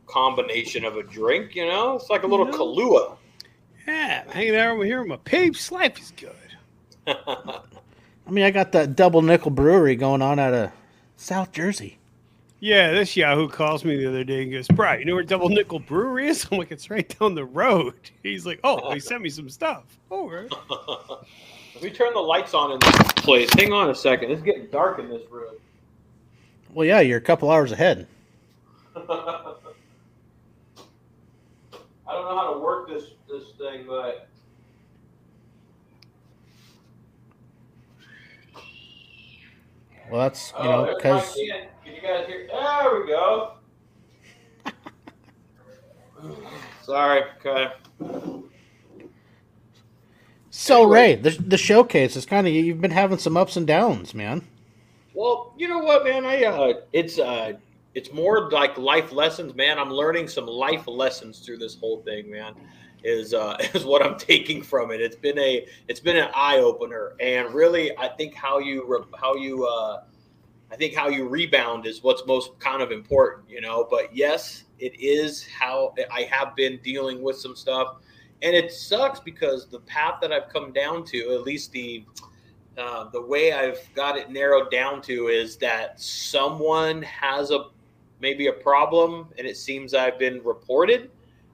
combination 0.08 0.86
of 0.86 0.98
a 0.98 1.04
drink. 1.04 1.56
You 1.56 1.68
know, 1.68 1.96
it's 1.96 2.10
like 2.10 2.24
a 2.24 2.28
little 2.28 2.46
No. 2.46 2.54
Kahlua. 2.54 3.18
Yeah, 3.88 4.24
I'm 4.26 4.32
hanging 4.32 4.56
out 4.56 4.72
over 4.72 4.84
here 4.84 5.00
with 5.00 5.08
my 5.08 5.18
peeps. 5.18 5.72
Life 5.72 6.00
is 6.00 6.12
good. 6.18 6.34
I 7.08 8.30
mean, 8.30 8.44
I 8.44 8.52
got 8.52 8.74
that 8.74 8.96
double 8.96 9.22
nickel 9.22 9.52
brewery 9.52 9.96
going 9.96 10.22
on 10.22 10.40
out 10.40 10.54
of 10.54 10.72
South 11.16 11.54
Jersey. 11.54 11.98
Yeah, 12.60 12.92
this 12.92 13.16
Yahoo 13.16 13.48
calls 13.48 13.86
me 13.86 13.98
the 13.98 14.08
other 14.08 14.24
day 14.24 14.42
and 14.42 14.52
goes, 14.52 14.68
Brian, 14.68 15.00
you 15.00 15.06
know 15.06 15.14
where 15.14 15.24
Double 15.24 15.48
Nickel 15.48 15.78
Brewery 15.80 16.28
is? 16.28 16.48
I'm 16.52 16.58
like, 16.58 16.72
it's 16.72 16.90
right 16.90 17.08
down 17.20 17.36
the 17.36 17.46
road. 17.46 17.94
He's 18.24 18.48
like, 18.48 18.60
oh, 18.64 18.92
he 18.94 19.00
sent 19.00 19.22
me 19.22 19.30
some 19.30 19.48
stuff. 19.48 19.84
Oh, 20.10 20.28
right. 20.28 20.52
Let 21.76 21.84
me 21.84 21.92
turn 21.92 22.14
the 22.14 22.20
lights 22.20 22.56
on 22.56 22.72
in 22.72 22.80
this 22.80 23.14
place. 23.18 23.54
Hang 23.54 23.74
on 23.74 23.92
a 23.92 23.96
second. 23.96 24.32
It's 24.32 24.42
getting 24.42 24.66
dark 24.68 24.98
in 24.98 25.08
this 25.08 25.22
room. 25.30 25.54
Well, 26.74 26.88
yeah, 26.88 27.02
you're 27.02 27.20
a 27.20 27.22
couple 27.22 27.52
hours 27.52 27.72
ahead. 27.72 28.08
I 32.08 32.14
don't 32.14 32.26
know 32.26 32.38
how 32.38 32.54
to 32.54 32.60
work 32.60 32.88
this 32.88 33.12
this 33.28 33.52
thing, 33.58 33.86
but 33.88 34.28
Well, 40.10 40.22
that's 40.22 40.52
you 40.52 40.58
oh, 40.60 40.86
know 40.86 40.96
because 40.96 41.34
can. 41.34 41.68
Can 41.84 41.96
you 41.96 42.02
guys 42.02 42.28
hear? 42.28 42.48
There 42.48 43.02
we 43.02 43.08
go. 43.08 43.54
Sorry. 46.84 47.24
Okay. 47.40 47.74
so 50.50 50.84
Anyway. 50.84 50.96
Ray, 50.96 51.16
the 51.16 51.30
the 51.32 51.58
showcase 51.58 52.16
is 52.16 52.26
kind 52.26 52.48
of 52.48 52.54
you've 52.54 52.80
been 52.80 52.92
having 52.92 53.18
some 53.18 53.36
ups 53.36 53.58
and 53.58 53.68
downs, 53.68 54.14
man. 54.14 54.48
Well, 55.14 55.54
you 55.58 55.68
know 55.68 55.80
what, 55.80 56.06
man? 56.06 56.26
I 56.26 56.44
uh, 56.44 56.74
it's 56.94 57.20
uh, 57.20 57.54
it's 57.98 58.14
more 58.14 58.52
like 58.52 58.78
life 58.78 59.12
lessons, 59.12 59.56
man. 59.56 59.80
I'm 59.80 59.90
learning 59.90 60.28
some 60.28 60.46
life 60.46 60.88
lessons 60.88 61.40
through 61.40 61.58
this 61.58 61.74
whole 61.74 62.04
thing, 62.04 62.30
man. 62.30 62.54
Is 63.04 63.34
uh, 63.34 63.58
is 63.74 63.86
what 63.86 64.06
I'm 64.06 64.20
taking 64.20 64.62
from 64.62 64.92
it. 64.92 65.02
It's 65.02 65.16
been 65.16 65.40
a 65.40 65.66
it's 65.88 66.00
been 66.00 66.16
an 66.16 66.30
eye 66.36 66.60
opener, 66.60 67.14
and 67.20 67.52
really, 67.56 67.98
I 67.98 68.10
think 68.10 68.36
how 68.36 68.60
you 68.60 69.04
how 69.20 69.34
you 69.34 69.66
uh, 69.66 70.04
I 70.72 70.76
think 70.76 70.94
how 70.94 71.08
you 71.10 71.28
rebound 71.28 71.88
is 71.88 72.04
what's 72.04 72.24
most 72.28 72.60
kind 72.60 72.84
of 72.84 72.92
important, 72.92 73.50
you 73.50 73.62
know. 73.62 73.88
But 73.90 74.16
yes, 74.16 74.66
it 74.78 74.94
is 75.00 75.48
how 75.48 75.96
I 76.14 76.22
have 76.30 76.56
been 76.56 76.80
dealing 76.84 77.24
with 77.24 77.38
some 77.38 77.56
stuff, 77.56 77.96
and 78.44 78.56
it 78.56 78.72
sucks 78.72 79.20
because 79.20 79.70
the 79.70 79.80
path 79.80 80.20
that 80.22 80.32
I've 80.32 80.50
come 80.50 80.72
down 80.72 81.04
to, 81.06 81.34
at 81.34 81.42
least 81.42 81.72
the 81.72 82.06
uh, 82.78 83.10
the 83.10 83.24
way 83.24 83.54
I've 83.54 83.82
got 83.96 84.20
it 84.20 84.30
narrowed 84.30 84.70
down 84.70 85.02
to 85.04 85.30
is 85.30 85.58
that 85.58 86.00
someone 86.00 87.02
has 87.02 87.50
a 87.50 87.70
maybe 88.20 88.48
a 88.48 88.54
problem, 88.54 89.28
and 89.38 89.48
it 89.48 89.58
seems 89.58 89.94
I've 89.94 90.20
been 90.20 90.44
reported. 90.44 91.12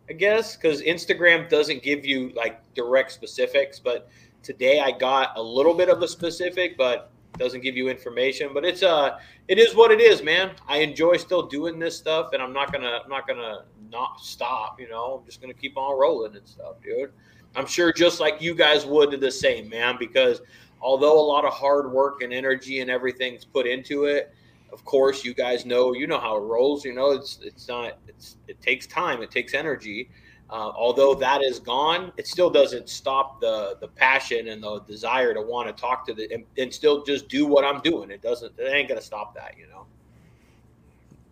I 0.10 0.14
guess 0.14 0.56
because 0.58 0.82
Instagram 0.82 1.50
doesn't 1.50 1.82
give 1.82 2.06
you 2.06 2.32
like 2.36 2.62
direct 2.74 3.12
specifics, 3.12 3.80
but 3.80 4.10
today 4.42 4.82
I 4.82 4.92
got 4.92 5.38
a 5.38 5.42
little 5.42 5.74
bit 5.74 5.90
of 5.90 6.02
a 6.02 6.08
specific, 6.08 6.78
but 6.78 7.10
doesn't 7.38 7.62
give 7.62 7.76
you 7.76 7.90
information. 7.90 8.52
But 8.54 8.66
it's 8.66 8.84
uh, 8.84 9.18
it 9.48 9.58
is 9.58 9.76
what 9.76 9.92
it 9.92 10.02
is, 10.02 10.22
man. 10.22 10.52
I 10.68 10.80
enjoy 10.80 11.18
still 11.18 11.44
doing 11.44 11.80
this 11.80 11.98
stuff, 11.98 12.34
and 12.34 12.42
I'm 12.42 12.54
not 12.54 12.72
gonna 12.72 13.00
I'm 13.04 13.10
not 13.10 13.28
gonna 13.28 13.66
not 13.92 14.20
stop. 14.20 14.80
You 14.80 14.90
know, 14.90 15.20
I'm 15.20 15.26
just 15.26 15.42
gonna 15.42 15.54
keep 15.54 15.78
on 15.78 15.98
rolling 15.98 16.36
and 16.36 16.48
stuff, 16.48 16.76
dude. 16.84 17.12
I'm 17.56 17.66
sure 17.68 17.94
just 17.94 18.20
like 18.20 18.42
you 18.42 18.56
guys 18.56 18.86
would 18.86 19.12
do 19.12 19.18
the 19.18 19.32
same, 19.32 19.70
man, 19.70 19.96
because 20.00 20.42
although 20.82 21.20
a 21.20 21.26
lot 21.26 21.46
of 21.46 21.54
hard 21.54 21.92
work 21.92 22.22
and 22.22 22.34
energy 22.34 22.80
and 22.80 22.90
everything's 22.90 23.46
put 23.46 23.68
into 23.68 24.06
it, 24.06 24.34
of 24.74 24.84
course, 24.84 25.24
you 25.24 25.34
guys 25.34 25.66
know, 25.66 25.94
you 25.94 26.08
know 26.08 26.20
how 26.20 26.36
it 26.36 26.42
rolls. 26.42 26.84
You 26.84 26.94
know, 26.94 27.12
it's 27.12 27.40
it's 27.44 27.68
not 27.68 28.00
it's 28.08 28.38
it 28.48 28.60
takes 28.62 28.88
time, 28.88 29.22
it 29.22 29.32
takes 29.32 29.54
energy. 29.54 30.10
Uh, 30.50 30.72
although 30.76 31.16
that 31.16 31.42
is 31.42 31.60
gone, 31.60 32.12
it 32.18 32.28
still 32.28 32.50
doesn't 32.50 32.90
stop 32.90 33.40
the 33.40 33.78
the 33.80 33.88
passion 33.88 34.50
and 34.50 34.62
the 34.62 34.80
desire 34.82 35.34
to 35.34 35.42
want 35.42 35.68
to 35.68 35.82
talk 35.82 36.06
to 36.08 36.14
the 36.14 36.32
and, 36.34 36.44
and 36.58 36.74
still 36.74 37.04
just 37.04 37.28
do 37.30 37.46
what 37.46 37.64
I'm 37.64 37.82
doing. 37.82 38.12
It 38.12 38.22
doesn't. 38.22 38.54
It 38.58 38.74
ain't 38.74 38.90
gonna 38.90 39.02
stop 39.02 39.36
that, 39.36 39.56
you 39.58 39.68
know. 39.68 39.86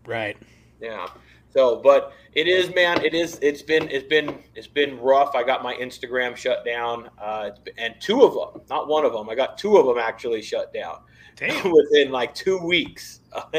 Right. 0.05 0.38
Yeah. 0.79 1.07
So, 1.53 1.75
but 1.75 2.13
it 2.33 2.48
is, 2.48 2.74
man. 2.74 3.03
It 3.03 3.13
is. 3.13 3.38
It's 3.41 3.62
been. 3.62 3.89
It's 3.89 4.07
been. 4.07 4.38
It's 4.55 4.67
been 4.67 5.00
rough. 5.00 5.36
I 5.36 5.43
got 5.43 5.62
my 5.62 5.75
Instagram 5.75 6.36
shut 6.36 6.63
down, 6.63 7.10
uh, 7.19 7.51
and 7.77 7.95
two 8.00 8.24
of 8.24 8.33
them, 8.33 8.62
not 8.69 8.88
one 8.88 9.03
of 9.03 9.12
them. 9.12 9.29
I 9.29 9.36
got 9.36 9.57
two 9.57 9.77
of 9.77 9.86
them 9.86 9.98
actually 9.98 10.41
shut 10.41 10.74
down. 10.74 11.00
within 11.40 12.12
like 12.12 12.34
two 12.36 12.58
weeks. 12.58 13.20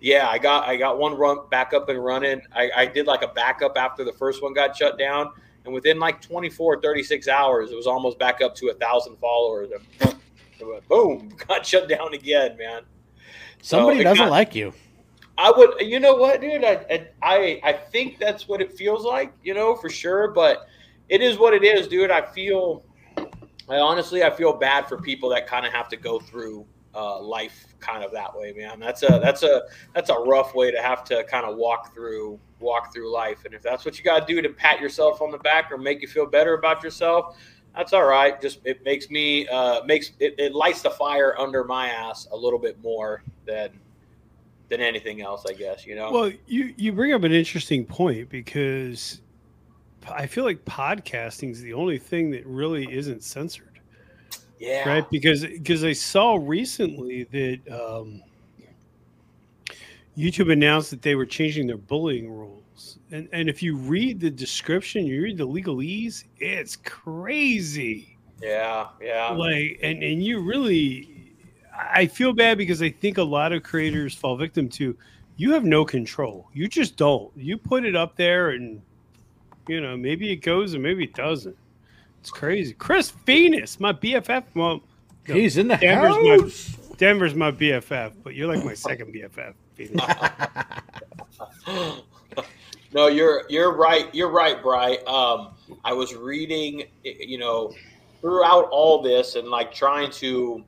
yeah, 0.00 0.28
I 0.28 0.38
got. 0.38 0.68
I 0.68 0.76
got 0.76 0.98
one 0.98 1.14
run 1.16 1.38
back 1.50 1.72
up 1.72 1.88
and 1.88 2.02
running. 2.02 2.40
I, 2.54 2.70
I 2.76 2.86
did 2.86 3.06
like 3.06 3.22
a 3.22 3.28
backup 3.28 3.76
after 3.76 4.04
the 4.04 4.12
first 4.12 4.42
one 4.42 4.54
got 4.54 4.76
shut 4.76 4.98
down, 4.98 5.32
and 5.64 5.74
within 5.74 5.98
like 5.98 6.20
24, 6.22 6.80
36 6.80 7.28
hours, 7.28 7.70
it 7.72 7.76
was 7.76 7.86
almost 7.86 8.18
back 8.18 8.40
up 8.40 8.54
to 8.56 8.68
a 8.68 8.74
thousand 8.74 9.16
followers. 9.16 9.70
And 10.00 10.16
boom, 10.88 11.28
got 11.48 11.66
shut 11.66 11.88
down 11.88 12.14
again, 12.14 12.56
man. 12.56 12.82
Somebody 13.62 13.98
So 13.98 14.04
doesn't 14.04 14.24
got- 14.26 14.30
like 14.30 14.54
you. 14.54 14.72
I 15.38 15.50
would, 15.56 15.80
you 15.80 16.00
know 16.00 16.16
what, 16.16 16.42
dude? 16.42 16.64
I, 16.64 17.06
I, 17.22 17.60
I 17.64 17.72
think 17.72 18.18
that's 18.18 18.46
what 18.46 18.60
it 18.60 18.74
feels 18.74 19.04
like, 19.06 19.32
you 19.42 19.54
know, 19.54 19.74
for 19.74 19.88
sure. 19.88 20.28
But 20.32 20.66
it 21.08 21.22
is 21.22 21.38
what 21.38 21.54
it 21.54 21.64
is, 21.64 21.88
dude. 21.88 22.10
I 22.10 22.20
feel, 22.20 22.84
I 23.66 23.76
honestly, 23.76 24.22
I 24.22 24.28
feel 24.28 24.52
bad 24.52 24.86
for 24.86 24.98
people 25.00 25.30
that 25.30 25.46
kind 25.46 25.64
of 25.64 25.72
have 25.72 25.88
to 25.90 25.96
go 25.96 26.18
through 26.20 26.66
uh, 26.94 27.20
life 27.20 27.74
kind 27.80 28.02
of 28.04 28.12
that 28.12 28.36
way, 28.36 28.52
man. 28.52 28.80
That's 28.80 29.02
a, 29.02 29.20
that's 29.22 29.42
a, 29.42 29.62
that's 29.94 30.10
a 30.10 30.14
rough 30.14 30.54
way 30.54 30.70
to 30.70 30.82
have 30.82 31.04
to 31.04 31.24
kind 31.24 31.46
of 31.46 31.56
walk 31.56 31.94
through, 31.94 32.38
walk 32.58 32.92
through 32.92 33.12
life. 33.12 33.44
And 33.44 33.54
if 33.54 33.62
that's 33.62 33.84
what 33.84 33.98
you 33.98 34.04
got 34.04 34.26
to 34.26 34.34
do 34.34 34.42
to 34.42 34.48
pat 34.48 34.80
yourself 34.80 35.20
on 35.20 35.30
the 35.30 35.38
back 35.38 35.70
or 35.70 35.78
make 35.78 36.02
you 36.02 36.08
feel 36.08 36.26
better 36.26 36.54
about 36.54 36.82
yourself, 36.82 37.36
that's 37.76 37.92
all 37.92 38.04
right. 38.04 38.40
Just 38.40 38.58
it 38.64 38.84
makes 38.84 39.10
me, 39.10 39.46
uh, 39.48 39.84
makes 39.84 40.12
it, 40.18 40.34
it 40.38 40.54
lights 40.54 40.82
the 40.82 40.90
fire 40.90 41.38
under 41.38 41.62
my 41.62 41.88
ass 41.88 42.26
a 42.32 42.36
little 42.36 42.58
bit 42.58 42.82
more 42.82 43.22
than 43.46 43.70
than 44.68 44.80
anything 44.80 45.20
else, 45.20 45.44
I 45.48 45.52
guess. 45.52 45.86
You 45.86 45.96
know. 45.96 46.10
Well, 46.10 46.32
you 46.46 46.74
you 46.76 46.92
bring 46.92 47.12
up 47.12 47.22
an 47.22 47.32
interesting 47.32 47.84
point 47.84 48.28
because 48.28 49.20
I 50.08 50.26
feel 50.26 50.44
like 50.44 50.64
podcasting 50.64 51.50
is 51.50 51.60
the 51.60 51.74
only 51.74 51.98
thing 51.98 52.30
that 52.30 52.46
really 52.46 52.90
isn't 52.92 53.22
censored, 53.22 53.69
yeah. 54.60 54.88
right? 54.88 55.10
Because 55.10 55.44
because 55.44 55.82
I 55.82 55.92
saw 55.92 56.38
recently 56.40 57.24
that 57.24 57.60
um, 57.72 58.22
YouTube 60.16 60.52
announced 60.52 60.90
that 60.90 61.02
they 61.02 61.16
were 61.16 61.26
changing 61.26 61.66
their 61.66 61.78
bullying 61.78 62.30
rules, 62.30 62.98
and 63.10 63.28
and 63.32 63.48
if 63.48 63.62
you 63.62 63.74
read 63.74 64.20
the 64.20 64.30
description, 64.30 65.06
you 65.06 65.22
read 65.22 65.38
the 65.38 65.46
legalese, 65.46 66.24
it's 66.38 66.76
crazy. 66.76 68.16
Yeah. 68.42 68.88
Yeah. 69.00 69.30
like 69.30 69.78
and 69.82 70.02
and 70.02 70.22
you 70.24 70.40
really 70.40 71.34
i 71.92 72.06
feel 72.06 72.32
bad 72.32 72.58
because 72.58 72.82
i 72.82 72.90
think 72.90 73.18
a 73.18 73.22
lot 73.22 73.52
of 73.52 73.62
creators 73.62 74.14
fall 74.14 74.36
victim 74.36 74.68
to 74.70 74.96
you 75.36 75.52
have 75.52 75.64
no 75.64 75.84
control 75.84 76.48
you 76.52 76.66
just 76.68 76.96
don't 76.96 77.30
you 77.36 77.56
put 77.56 77.84
it 77.84 77.94
up 77.94 78.16
there 78.16 78.50
and 78.50 78.80
you 79.68 79.80
know 79.80 79.96
maybe 79.96 80.32
it 80.32 80.36
goes 80.36 80.74
and 80.74 80.82
maybe 80.82 81.04
it 81.04 81.14
doesn't 81.14 81.56
it's 82.20 82.30
crazy 82.30 82.74
chris 82.74 83.10
venus 83.10 83.80
my 83.80 83.92
bff 83.92 84.44
well 84.54 84.80
no, 85.28 85.34
He's 85.34 85.58
in 85.58 85.68
the 85.68 85.76
Denver's 85.76 86.16
my- 86.16 86.38
house. 86.42 86.76
denver's 86.96 87.34
my 87.34 87.50
bff 87.50 88.12
but 88.22 88.34
you're 88.34 88.52
like 88.52 88.64
my 88.64 88.74
second 88.74 89.14
bff 89.14 89.54
no, 92.92 93.06
you're 93.06 93.44
you're 93.48 93.74
right. 93.74 94.12
You're 94.14 94.30
right, 94.30 94.60
Bry. 94.62 94.96
Um, 95.06 95.54
I 95.84 95.92
was 95.92 96.14
reading, 96.14 96.84
you 97.04 97.38
know, 97.38 97.72
throughout 98.20 98.68
all 98.70 99.02
this 99.02 99.36
and 99.36 99.48
like 99.48 99.72
trying 99.72 100.10
to, 100.12 100.64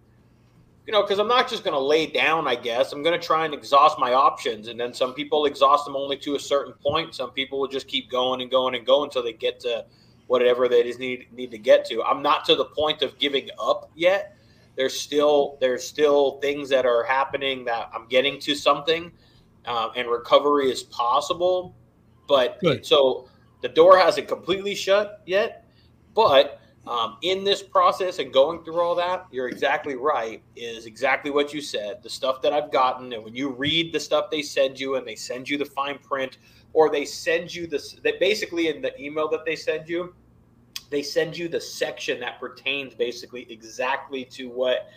you 0.86 0.92
know, 0.92 1.02
because 1.02 1.18
I'm 1.18 1.28
not 1.28 1.48
just 1.48 1.64
going 1.64 1.74
to 1.74 1.80
lay 1.80 2.06
down. 2.06 2.46
I 2.48 2.54
guess 2.54 2.92
I'm 2.92 3.02
going 3.02 3.18
to 3.18 3.24
try 3.24 3.44
and 3.44 3.52
exhaust 3.52 3.98
my 3.98 4.14
options, 4.14 4.68
and 4.68 4.78
then 4.78 4.94
some 4.94 5.14
people 5.14 5.44
exhaust 5.46 5.84
them 5.84 5.96
only 5.96 6.16
to 6.18 6.36
a 6.36 6.40
certain 6.40 6.72
point. 6.82 7.14
Some 7.14 7.30
people 7.32 7.60
will 7.60 7.68
just 7.68 7.88
keep 7.88 8.10
going 8.10 8.40
and 8.40 8.50
going 8.50 8.74
and 8.74 8.86
going 8.86 9.08
until 9.08 9.22
they 9.22 9.32
get 9.32 9.60
to 9.60 9.84
whatever 10.26 10.68
they 10.68 10.82
just 10.82 10.98
need 10.98 11.26
need 11.32 11.50
to 11.50 11.58
get 11.58 11.84
to. 11.86 12.02
I'm 12.02 12.22
not 12.22 12.44
to 12.46 12.54
the 12.54 12.64
point 12.64 13.02
of 13.02 13.18
giving 13.18 13.48
up 13.60 13.90
yet. 13.94 14.36
There's 14.76 14.98
still 14.98 15.58
there's 15.60 15.86
still 15.86 16.38
things 16.40 16.68
that 16.70 16.86
are 16.86 17.04
happening 17.04 17.64
that 17.66 17.90
I'm 17.94 18.06
getting 18.08 18.40
to 18.40 18.54
something, 18.54 19.12
um, 19.66 19.90
and 19.96 20.08
recovery 20.08 20.70
is 20.70 20.82
possible. 20.82 21.74
But 22.28 22.60
Good. 22.60 22.86
so 22.86 23.28
the 23.60 23.68
door 23.68 23.98
hasn't 23.98 24.28
completely 24.28 24.74
shut 24.74 25.22
yet, 25.26 25.66
but 26.14 26.60
um, 26.86 27.18
in 27.22 27.44
this 27.44 27.62
process 27.62 28.18
and 28.18 28.32
going 28.32 28.64
through 28.64 28.80
all 28.80 28.96
that, 28.96 29.26
you're 29.30 29.48
exactly 29.48 29.94
right. 29.94 30.42
Is 30.56 30.86
exactly 30.86 31.30
what 31.30 31.54
you 31.54 31.60
said. 31.60 32.02
The 32.02 32.10
stuff 32.10 32.42
that 32.42 32.52
I've 32.52 32.72
gotten, 32.72 33.12
and 33.12 33.22
when 33.22 33.34
you 33.34 33.50
read 33.50 33.92
the 33.92 34.00
stuff 34.00 34.30
they 34.30 34.42
send 34.42 34.80
you, 34.80 34.96
and 34.96 35.06
they 35.06 35.14
send 35.14 35.48
you 35.48 35.58
the 35.58 35.64
fine 35.64 35.98
print, 35.98 36.38
or 36.72 36.90
they 36.90 37.04
send 37.04 37.54
you 37.54 37.66
this, 37.66 37.92
that 38.02 38.18
basically 38.20 38.68
in 38.68 38.80
the 38.80 38.98
email 39.00 39.28
that 39.28 39.44
they 39.44 39.56
send 39.56 39.88
you, 39.88 40.14
they 40.90 41.02
send 41.02 41.36
you 41.36 41.48
the 41.48 41.60
section 41.60 42.20
that 42.20 42.38
pertains 42.38 42.94
basically 42.94 43.46
exactly 43.50 44.24
to 44.26 44.48
what, 44.50 44.88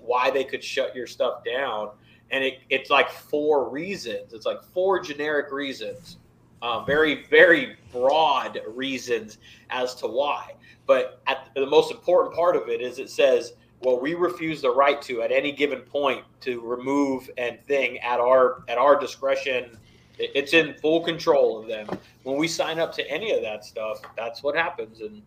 why 0.00 0.30
they 0.30 0.44
could 0.44 0.62
shut 0.62 0.94
your 0.94 1.06
stuff 1.06 1.44
down, 1.44 1.90
and 2.30 2.42
it, 2.42 2.58
it's 2.68 2.90
like 2.90 3.08
four 3.10 3.68
reasons. 3.68 4.32
It's 4.32 4.46
like 4.46 4.62
four 4.62 5.00
generic 5.00 5.52
reasons, 5.52 6.18
uh, 6.62 6.84
very 6.84 7.24
very 7.28 7.76
broad 7.92 8.60
reasons 8.66 9.38
as 9.70 9.94
to 9.96 10.08
why. 10.08 10.54
But 10.86 11.20
at 11.26 11.50
the 11.54 11.66
most 11.66 11.92
important 11.92 12.34
part 12.34 12.56
of 12.56 12.68
it 12.68 12.80
is 12.80 12.98
it 12.98 13.10
says, 13.10 13.52
well, 13.80 14.00
we 14.00 14.14
refuse 14.14 14.60
the 14.60 14.70
right 14.70 15.00
to 15.02 15.22
at 15.22 15.30
any 15.30 15.52
given 15.52 15.80
point 15.82 16.24
to 16.40 16.60
remove 16.60 17.30
and 17.38 17.64
thing 17.66 17.98
at 17.98 18.18
our 18.18 18.64
at 18.68 18.78
our 18.78 18.98
discretion. 18.98 19.78
It- 20.18 20.30
It's 20.34 20.52
in 20.54 20.74
full 20.74 21.00
control 21.02 21.58
of 21.60 21.66
them. 21.68 21.88
When 22.24 22.36
we 22.36 22.48
sign 22.48 22.78
up 22.78 22.92
to 22.94 23.10
any 23.10 23.32
of 23.32 23.42
that 23.42 23.64
stuff, 23.64 24.00
that's 24.16 24.42
what 24.42 24.54
happens, 24.56 25.00
and 25.00 25.22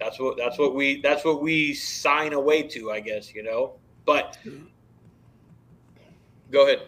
that's 0.00 0.18
what 0.18 0.36
that's 0.36 0.58
what 0.58 0.74
we 0.74 1.00
that's 1.00 1.24
what 1.24 1.40
we 1.42 1.74
sign 1.74 2.32
away 2.32 2.62
to, 2.64 2.90
I 2.90 3.00
guess 3.00 3.34
you 3.34 3.42
know. 3.42 3.74
But 4.04 4.38
go 6.50 6.66
ahead. 6.66 6.82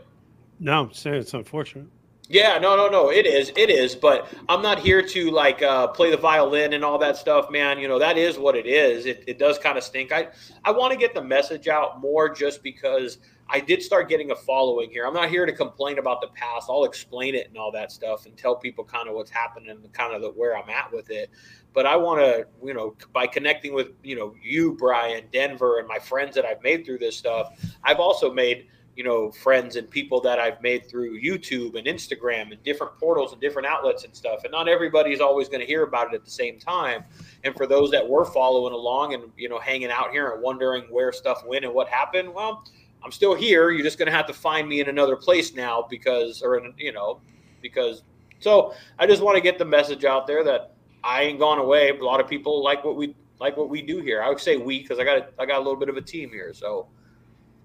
no 0.61 0.83
i'm 0.83 0.93
saying 0.93 1.17
it's 1.17 1.35
unfortunate 1.35 1.87
Yeah, 2.29 2.59
no, 2.59 2.75
no, 2.77 2.89
no. 2.89 3.13
It 3.13 3.25
is, 3.25 3.53
it 3.57 3.71
is. 3.71 3.95
But 3.95 4.27
I'm 4.49 4.61
not 4.61 4.81
here 4.81 5.01
to 5.01 5.31
like 5.31 5.63
uh, 5.63 5.87
play 5.87 6.11
the 6.11 6.17
violin 6.17 6.73
and 6.73 6.85
all 6.85 6.99
that 6.99 7.17
stuff, 7.17 7.53
man. 7.53 7.79
You 7.79 7.87
know 7.87 8.01
that 8.01 8.19
is 8.19 8.37
what 8.37 8.57
it 8.57 8.67
is. 8.67 9.07
It, 9.07 9.23
it 9.29 9.39
does 9.39 9.59
kind 9.61 9.79
of 9.79 9.85
stink. 9.85 10.11
I 10.13 10.29
I 10.65 10.73
want 10.73 10.93
to 10.93 10.99
get 10.99 11.15
the 11.15 11.23
message 11.23 11.69
out 11.69 12.01
more, 12.01 12.29
just 12.29 12.65
because 12.65 13.19
I 13.49 13.61
did 13.61 13.83
start 13.83 14.09
getting 14.09 14.33
a 14.33 14.37
following 14.37 14.91
here. 14.91 15.07
I'm 15.07 15.15
not 15.15 15.29
here 15.29 15.47
to 15.47 15.53
complain 15.53 15.99
about 15.99 16.21
the 16.21 16.29
past. 16.29 16.67
I'll 16.69 16.85
explain 16.85 17.35
it 17.35 17.49
and 17.49 17.57
all 17.57 17.71
that 17.73 17.93
stuff 17.93 18.27
and 18.27 18.37
tell 18.37 18.57
people 18.57 18.85
kind 18.85 19.09
of 19.09 19.15
what's 19.15 19.31
happening 19.31 19.71
and 19.71 19.93
kind 19.93 20.15
of 20.15 20.23
the, 20.23 20.31
where 20.31 20.57
I'm 20.57 20.69
at 20.69 20.93
with 20.93 21.11
it. 21.11 21.31
But 21.73 21.87
I 21.87 21.97
want 21.97 22.21
to, 22.21 22.47
you 22.65 22.75
know, 22.75 22.97
by 23.13 23.27
connecting 23.27 23.73
with 23.73 23.91
you 24.03 24.17
know 24.17 24.35
you, 24.43 24.73
Brian, 24.73 25.25
Denver, 25.33 25.79
and 25.79 25.87
my 25.87 25.99
friends 25.99 26.35
that 26.35 26.45
I've 26.45 26.63
made 26.63 26.85
through 26.85 26.99
this 26.99 27.17
stuff, 27.17 27.53
I've 27.85 28.01
also 28.01 28.33
made 28.33 28.67
you 28.97 29.05
know 29.05 29.31
friends 29.31 29.77
and 29.77 29.89
people 29.89 30.21
that 30.23 30.41
I've 30.41 30.61
made 30.63 30.89
through 30.89 31.21
YouTube 31.21 31.77
and 31.77 31.87
Instagram 31.87 32.51
and 32.51 32.63
different 32.65 32.99
portals 32.99 33.33
and 33.33 33.41
different 33.41 33.69
outlets 33.69 34.05
and 34.05 34.17
stuff. 34.17 34.45
And 34.45 34.53
not 34.53 34.69
everybody's 34.69 35.21
always 35.21 35.49
going 35.49 35.61
to 35.61 35.67
hear 35.67 35.83
about 35.83 36.13
it 36.13 36.17
at 36.17 36.25
the 36.25 36.31
same 36.31 36.59
time. 36.59 37.05
And 37.45 37.55
for 37.55 37.67
those 37.67 37.91
that 37.91 38.09
were 38.09 38.25
following 38.25 38.73
along 38.73 39.15
and 39.15 39.25
you 39.37 39.49
know 39.49 39.61
hanging 39.61 39.91
out 39.91 40.11
here 40.11 40.31
and 40.31 40.43
wondering 40.43 40.85
where 40.91 41.13
stuff 41.13 41.45
went 41.47 41.65
and 41.65 41.75
what 41.75 41.89
happened, 41.89 42.33
well, 42.33 42.65
I'm 43.03 43.13
still 43.13 43.35
here. 43.35 43.71
You're 43.71 43.85
just 43.85 43.99
going 43.99 44.07
to 44.07 44.17
have 44.17 44.27
to 44.27 44.33
find 44.33 44.69
me 44.69 44.81
in 44.81 44.89
another 44.89 45.17
place 45.17 45.55
now 45.55 45.87
because, 45.89 46.43
or 46.43 46.59
in, 46.59 46.75
you 46.77 46.93
know, 46.93 47.21
because. 47.63 48.03
So 48.39 48.75
I 48.99 49.07
just 49.07 49.23
want 49.23 49.37
to 49.37 49.41
get 49.41 49.59
the 49.59 49.65
message 49.65 50.05
out 50.05 50.27
there 50.27 50.45
that 50.45 50.75
I 51.03 51.23
ain't 51.23 51.39
gone 51.39 51.59
away. 51.59 51.91
A 51.91 52.05
lot 52.05 52.21
of 52.21 52.29
people 52.29 52.63
like 52.63 52.85
what 52.85 52.97
we 52.97 53.15
like 53.39 53.57
what 53.57 53.69
we 53.69 53.83
do 53.83 54.01
here. 54.01 54.23
I 54.23 54.29
would 54.29 54.41
say 54.41 54.57
we 54.57 54.81
because 54.81 54.99
I 54.99 55.05
got 55.05 55.19
a, 55.19 55.27
I 55.39 55.47
got 55.47 55.57
a 55.57 55.63
little 55.63 55.77
bit 55.77 55.89
of 55.89 55.97
a 55.97 56.03
team 56.03 56.31
here. 56.31 56.53
So 56.53 56.89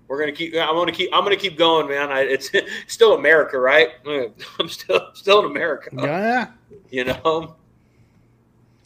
we're 0.08 0.20
gonna 0.20 0.32
keep. 0.32 0.54
I'm 0.56 0.76
gonna 0.76 0.92
keep. 0.92 1.10
I'm 1.14 1.24
gonna 1.24 1.38
keep 1.38 1.58
going, 1.58 1.88
man. 1.88 2.12
I, 2.12 2.22
it's 2.22 2.52
still 2.88 3.16
America, 3.16 3.58
right? 3.58 3.90
I'm 4.60 4.70
still 4.70 5.10
still 5.14 5.40
in 5.40 5.46
America. 5.46 5.90
Yeah. 5.94 6.48
You 6.90 7.06
know. 7.06 7.56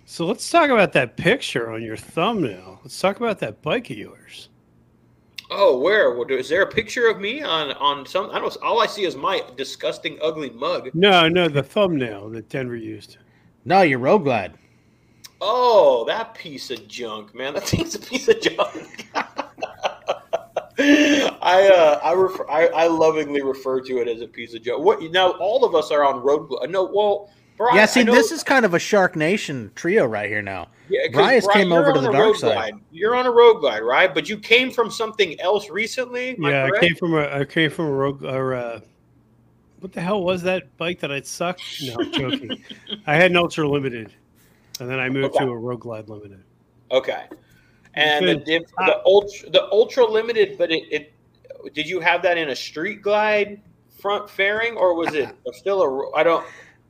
so 0.05 0.27
let's 0.27 0.47
talk 0.47 0.69
about 0.69 0.93
that 0.93 1.17
picture 1.17 1.71
on 1.71 1.81
your 1.81 1.97
thumbnail 1.97 2.79
let's 2.83 2.99
talk 2.99 3.17
about 3.17 3.39
that 3.39 3.63
bike 3.63 3.89
of 3.89 3.97
yours 3.97 4.49
Oh, 5.51 5.77
where? 5.79 6.11
Well, 6.11 6.29
Is 6.31 6.49
there 6.49 6.63
a 6.63 6.67
picture 6.67 7.07
of 7.07 7.19
me 7.19 7.41
on 7.43 7.71
on 7.73 8.05
some? 8.05 8.29
I 8.31 8.39
don't. 8.39 8.55
All 8.63 8.81
I 8.81 8.87
see 8.87 9.05
is 9.05 9.15
my 9.15 9.43
disgusting, 9.55 10.17
ugly 10.21 10.49
mug. 10.49 10.89
no 10.93 11.27
no 11.29 11.47
the 11.47 11.61
thumbnail 11.63 12.29
that 12.31 12.49
denver 12.49 12.75
used 12.75 13.17
No, 13.63 13.81
you're 13.81 13.99
road 13.99 14.19
glide. 14.19 14.53
Oh, 15.41 16.03
that 16.07 16.33
piece 16.33 16.71
of 16.71 16.87
junk, 16.87 17.35
man. 17.35 17.53
That 17.53 17.63
thing's 17.67 17.93
a 17.95 17.99
piece 17.99 18.27
of 18.27 18.41
junk. 18.41 19.07
I 20.77 21.71
uh, 21.73 21.99
I 22.03 22.11
refer 22.13 22.45
I, 22.49 22.67
I 22.67 22.87
lovingly 22.87 23.41
refer 23.41 23.79
to 23.81 23.97
it 23.99 24.07
as 24.07 24.21
a 24.21 24.27
piece 24.27 24.53
of 24.53 24.63
junk. 24.63 24.83
What 24.83 25.01
now? 25.11 25.31
All 25.33 25.63
of 25.63 25.75
us 25.75 25.91
are 25.91 26.03
on 26.03 26.21
road. 26.21 26.49
No, 26.69 26.83
well, 26.93 27.29
Brian, 27.57 27.75
yeah. 27.75 27.85
See, 27.85 28.03
this 28.03 28.31
is 28.31 28.43
kind 28.43 28.65
of 28.65 28.73
a 28.73 28.79
Shark 28.79 29.15
Nation 29.15 29.71
trio 29.75 30.05
right 30.05 30.29
here 30.29 30.41
now. 30.41 30.67
Yeah, 30.89 31.07
Bryce 31.11 31.47
came 31.47 31.71
over 31.71 31.93
to 31.93 32.01
the 32.01 32.11
dark 32.11 32.35
side. 32.35 32.71
Glide. 32.71 32.73
You're 32.91 33.15
on 33.15 33.25
a 33.25 33.31
road 33.31 33.59
glide, 33.59 33.81
right? 33.81 34.13
But 34.13 34.27
you 34.27 34.37
came 34.37 34.71
from 34.71 34.91
something 34.91 35.39
else 35.39 35.69
recently. 35.69 36.35
Yeah, 36.37 36.65
I, 36.65 36.77
I 36.77 36.79
came 36.79 36.95
from 36.95 37.13
a 37.13 37.27
I 37.27 37.45
came 37.45 37.71
from 37.71 37.85
a 37.85 37.91
road 37.91 38.23
or 38.23 38.53
uh, 38.53 38.79
what 39.79 39.93
the 39.93 40.01
hell 40.01 40.23
was 40.23 40.41
that 40.43 40.75
bike 40.77 40.99
that 40.99 41.11
I'd 41.11 41.25
sucked? 41.25 41.63
No, 41.83 41.95
I'm 41.99 42.11
joking. 42.11 42.63
I 43.07 43.15
had 43.15 43.31
an 43.31 43.37
ultra 43.37 43.67
limited, 43.67 44.13
and 44.79 44.89
then 44.89 44.99
I 44.99 45.09
moved 45.09 45.35
okay. 45.35 45.45
to 45.45 45.51
a 45.51 45.57
road 45.57 45.79
glide 45.79 46.09
limited. 46.09 46.43
Okay, 46.91 47.25
and 47.95 48.27
the, 48.27 48.35
diff, 48.35 48.63
the 48.77 49.01
ultra 49.05 49.49
the 49.49 49.71
ultra 49.71 50.05
limited, 50.05 50.57
but 50.57 50.71
it, 50.71 50.83
it 50.91 51.13
did 51.73 51.87
you 51.87 51.99
have 51.99 52.21
that 52.23 52.37
in 52.37 52.49
a 52.49 52.55
street 52.55 53.01
glide 53.01 53.61
front 53.99 54.29
fairing 54.29 54.75
or 54.75 54.93
was 54.93 55.15
it 55.15 55.35
still 55.53 55.81
a? 55.81 56.11
I 56.15 56.23
don't. 56.23 56.45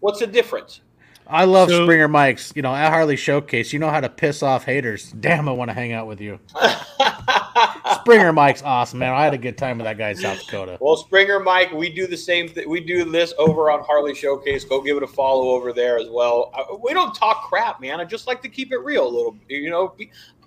What's 0.06 0.20
the 0.20 0.28
difference? 0.28 0.82
I 1.26 1.46
love 1.46 1.68
so, 1.68 1.84
Springer 1.84 2.08
Mike's. 2.08 2.54
You 2.56 2.62
know, 2.62 2.76
at 2.76 2.92
Harley 2.92 3.16
Showcase, 3.16 3.74
you 3.74 3.80
know 3.80 3.90
how 3.90 4.02
to 4.02 4.08
piss 4.08 4.44
off 4.44 4.64
haters. 4.64 5.12
Damn, 5.20 5.50
I 5.50 5.52
want 5.52 5.70
to 5.70 5.74
hang 5.74 5.94
out 5.94 6.06
with 6.06 6.22
you. 6.22 6.40
Springer 8.02 8.32
Mike's 8.32 8.62
awesome, 8.62 9.00
man. 9.00 9.16
I 9.16 9.24
had 9.24 9.34
a 9.34 9.40
good 9.40 9.58
time 9.58 9.80
with 9.80 9.86
that 9.86 9.98
guy 9.98 10.12
in 10.12 10.18
South 10.18 10.46
Dakota. 10.46 10.78
Well, 10.80 10.96
Springer 10.96 11.40
Mike, 11.40 11.72
we 11.72 11.90
do 11.90 12.06
the 12.06 12.16
same 12.16 12.48
thing. 12.48 12.70
We 12.70 12.82
do 12.82 13.04
this 13.04 13.34
over 13.40 13.72
on 13.72 13.84
Harley 13.84 14.14
Showcase. 14.14 14.64
Go 14.64 14.80
give 14.80 14.96
it 14.96 15.02
a 15.02 15.08
follow 15.08 15.50
over 15.50 15.74
there 15.74 15.98
as 15.98 16.08
well. 16.08 16.52
Uh, 16.54 16.78
we 16.78 16.94
don't 16.94 17.16
talk 17.16 17.50
crap, 17.50 17.82
man. 17.82 18.00
I 18.00 18.06
just 18.06 18.28
like 18.28 18.44
to 18.44 18.50
keep 18.50 18.72
it 18.72 18.78
real 18.84 19.08
a 19.08 19.10
little. 19.10 19.36
You 19.50 19.72
know, 19.72 19.96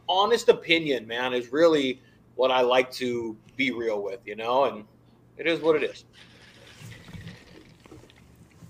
honest 0.08 0.48
opinion, 0.50 1.04
man, 1.04 1.34
is 1.34 1.50
really 1.50 2.00
what 2.36 2.52
I 2.52 2.60
like 2.60 2.92
to 2.92 3.36
be 3.56 3.72
real 3.72 4.04
with. 4.04 4.20
You 4.24 4.36
know, 4.36 4.66
and 4.66 4.84
it 5.36 5.48
is 5.48 5.58
what 5.58 5.74
it 5.74 5.82
is. 5.82 6.04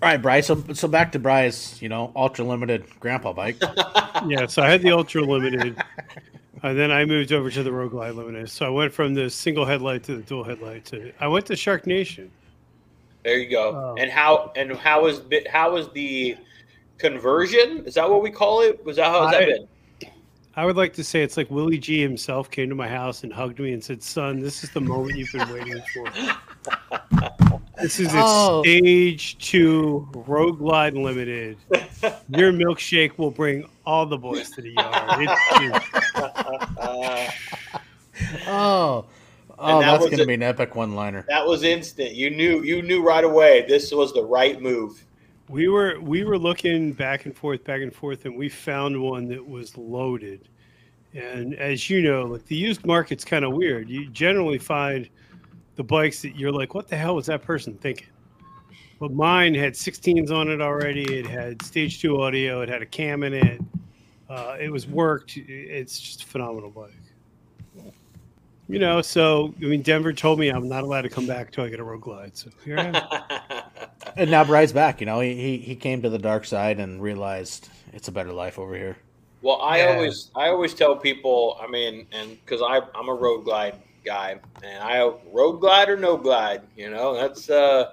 All 0.01 0.07
right, 0.07 0.21
Bryce. 0.21 0.47
So, 0.47 0.63
so 0.73 0.87
back 0.87 1.11
to 1.11 1.19
Bryce. 1.19 1.81
You 1.81 1.89
know, 1.89 2.13
ultra 2.15 2.45
limited 2.45 2.85
grandpa 3.01 3.33
bike. 3.33 3.57
yeah. 4.27 4.45
So 4.47 4.61
I 4.61 4.69
had 4.69 4.81
the 4.81 4.91
ultra 4.91 5.21
limited, 5.21 5.75
and 6.63 6.79
then 6.79 6.89
I 6.89 7.03
moved 7.03 7.33
over 7.33 7.51
to 7.51 7.63
the 7.63 7.71
Road 7.71 7.91
Glide 7.91 8.15
limited. 8.15 8.49
So 8.49 8.65
I 8.65 8.69
went 8.69 8.93
from 8.93 9.13
the 9.13 9.29
single 9.29 9.65
headlight 9.65 10.03
to 10.03 10.15
the 10.15 10.21
dual 10.21 10.45
headlight. 10.45 10.85
To 10.85 11.11
I 11.19 11.27
went 11.27 11.45
to 11.47 11.55
Shark 11.57 11.85
Nation. 11.85 12.31
There 13.25 13.37
you 13.37 13.49
go. 13.49 13.75
Oh. 13.75 13.95
And 13.99 14.09
how 14.09 14.53
and 14.55 14.71
how 14.71 15.03
was 15.03 15.21
how 15.51 15.73
was 15.73 15.89
the 15.91 16.37
conversion? 16.97 17.83
Is 17.85 17.95
that 17.95 18.09
what 18.09 18.23
we 18.23 18.31
call 18.31 18.61
it? 18.61 18.83
Was 18.85 18.95
that 18.95 19.07
how 19.07 19.27
has 19.27 19.35
I, 19.35 19.39
that 19.39 19.47
been? 19.47 19.67
I 20.55 20.65
would 20.65 20.77
like 20.77 20.93
to 20.93 21.03
say 21.03 21.23
it's 21.23 21.35
like 21.35 21.51
Willie 21.51 21.77
G 21.77 22.01
himself 22.01 22.49
came 22.49 22.69
to 22.69 22.75
my 22.75 22.87
house 22.87 23.23
and 23.23 23.33
hugged 23.33 23.59
me 23.59 23.73
and 23.73 23.83
said, 23.83 24.01
"Son, 24.01 24.39
this 24.39 24.63
is 24.63 24.71
the 24.71 24.81
moment 24.81 25.17
you've 25.17 25.31
been 25.33 25.49
waiting 25.51 25.81
for." 25.93 27.39
This 27.81 27.99
is 27.99 28.09
oh. 28.11 28.61
stage 28.63 29.37
two 29.37 30.07
Road 30.13 30.59
Glide 30.59 30.95
Limited. 30.95 31.57
Your 32.29 32.51
milkshake 32.51 33.17
will 33.17 33.31
bring 33.31 33.69
all 33.85 34.05
the 34.05 34.17
boys 34.17 34.49
to 34.51 34.61
the 34.61 34.71
yard. 34.71 35.27
oh, 38.47 39.05
oh, 39.57 39.79
that 39.79 39.85
that's 39.85 40.05
going 40.05 40.17
to 40.17 40.25
be 40.25 40.33
an 40.33 40.43
epic 40.43 40.75
one-liner. 40.75 41.25
That 41.29 41.45
was 41.45 41.63
instant. 41.63 42.15
You 42.15 42.29
knew, 42.29 42.63
you 42.63 42.81
knew 42.81 43.01
right 43.01 43.23
away. 43.23 43.65
This 43.67 43.91
was 43.91 44.13
the 44.13 44.23
right 44.23 44.61
move. 44.61 45.05
We 45.47 45.67
were 45.69 45.99
we 46.01 46.23
were 46.25 46.37
looking 46.37 46.91
back 46.91 47.25
and 47.25 47.35
forth, 47.35 47.63
back 47.63 47.81
and 47.81 47.93
forth, 47.93 48.25
and 48.25 48.37
we 48.37 48.49
found 48.49 49.01
one 49.01 49.27
that 49.29 49.47
was 49.47 49.77
loaded. 49.77 50.47
And 51.13 51.55
as 51.55 51.89
you 51.89 52.01
know, 52.01 52.25
like 52.25 52.45
the 52.45 52.55
used 52.55 52.85
market's 52.85 53.25
kind 53.25 53.43
of 53.43 53.53
weird. 53.53 53.89
You 53.89 54.09
generally 54.09 54.59
find 54.59 55.09
the 55.79 55.83
bikes 55.85 56.21
that 56.21 56.35
you're 56.35 56.51
like, 56.51 56.73
what 56.73 56.89
the 56.89 56.97
hell 56.97 57.15
was 57.15 57.27
that 57.27 57.41
person 57.41 57.73
thinking? 57.75 58.09
But 58.99 59.13
mine 59.13 59.55
had 59.55 59.75
16s 59.75 60.29
on 60.29 60.49
it 60.49 60.59
already. 60.59 61.03
It 61.03 61.25
had 61.25 61.61
stage 61.61 62.01
two 62.01 62.21
audio. 62.21 62.59
It 62.59 62.67
had 62.67 62.81
a 62.81 62.85
cam 62.85 63.23
in 63.23 63.33
it. 63.33 63.61
Uh, 64.29 64.57
it 64.59 64.69
was 64.69 64.87
worked. 64.87 65.37
It's 65.37 65.97
just 65.97 66.23
a 66.23 66.25
phenomenal 66.25 66.69
bike. 66.69 66.91
You 68.67 68.79
know, 68.79 69.01
so 69.01 69.55
I 69.61 69.65
mean, 69.67 69.81
Denver 69.81 70.11
told 70.11 70.37
me 70.37 70.49
I'm 70.49 70.67
not 70.67 70.83
allowed 70.83 71.03
to 71.03 71.09
come 71.09 71.25
back 71.25 71.49
till 71.49 71.63
I 71.63 71.69
get 71.69 71.79
a 71.79 71.83
road 71.83 72.01
glide. 72.01 72.35
So 72.35 72.49
here 72.65 72.77
I 72.77 72.87
am. 72.87 73.63
and 74.17 74.29
now 74.29 74.43
Bryde's 74.43 74.73
back. 74.73 74.99
You 74.99 75.05
know, 75.05 75.21
he 75.21 75.59
he 75.59 75.77
came 75.77 76.01
to 76.01 76.09
the 76.09 76.19
dark 76.19 76.43
side 76.43 76.81
and 76.81 77.01
realized 77.01 77.69
it's 77.93 78.09
a 78.09 78.11
better 78.11 78.33
life 78.33 78.59
over 78.59 78.75
here. 78.75 78.97
Well, 79.41 79.61
I 79.61 79.77
yeah. 79.77 79.93
always 79.93 80.29
I 80.35 80.49
always 80.49 80.73
tell 80.73 80.97
people. 80.97 81.57
I 81.59 81.67
mean, 81.67 82.05
and 82.11 82.37
because 82.45 82.61
I 82.61 82.81
I'm 82.93 83.07
a 83.07 83.13
road 83.13 83.45
glide 83.45 83.75
guy, 84.03 84.39
and 84.63 84.83
I 84.83 85.01
road 85.31 85.59
glide 85.59 85.89
or 85.89 85.97
no 85.97 86.17
glide. 86.17 86.61
You 86.75 86.89
know, 86.89 87.13
that's 87.13 87.49
uh, 87.49 87.91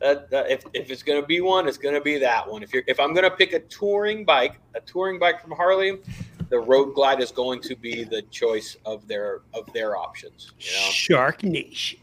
that, 0.00 0.30
that 0.30 0.50
if, 0.50 0.64
if 0.74 0.90
it's 0.90 1.02
going 1.02 1.20
to 1.20 1.26
be 1.26 1.40
one, 1.40 1.66
it's 1.66 1.78
going 1.78 1.94
to 1.94 2.00
be 2.00 2.18
that 2.18 2.48
one. 2.48 2.62
If 2.62 2.72
you're 2.72 2.84
if 2.86 3.00
I'm 3.00 3.14
going 3.14 3.28
to 3.28 3.36
pick 3.36 3.52
a 3.52 3.60
touring 3.60 4.24
bike, 4.24 4.60
a 4.74 4.80
touring 4.80 5.18
bike 5.18 5.40
from 5.40 5.52
Harley, 5.52 5.98
the 6.48 6.58
road 6.58 6.94
glide 6.94 7.20
is 7.20 7.30
going 7.30 7.60
to 7.62 7.76
be 7.76 8.04
the 8.04 8.22
choice 8.22 8.76
of 8.84 9.06
their 9.08 9.40
of 9.54 9.72
their 9.72 9.96
options. 9.96 10.52
You 10.58 10.72
know? 10.72 10.90
Shark 10.90 11.42
Nation. 11.42 11.98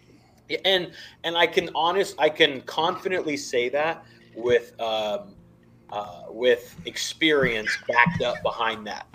And 0.64 0.92
and 1.24 1.38
I 1.38 1.48
can 1.48 1.70
honest, 1.74 2.16
I 2.20 2.30
can 2.30 2.62
confidently 2.62 3.38
say 3.38 3.70
that 3.70 4.06
with 4.36 4.80
um, 4.80 5.35
uh, 5.92 6.24
with 6.30 6.76
experience 6.86 7.78
backed 7.88 8.22
up 8.22 8.42
behind 8.44 8.88
that. 8.88 9.08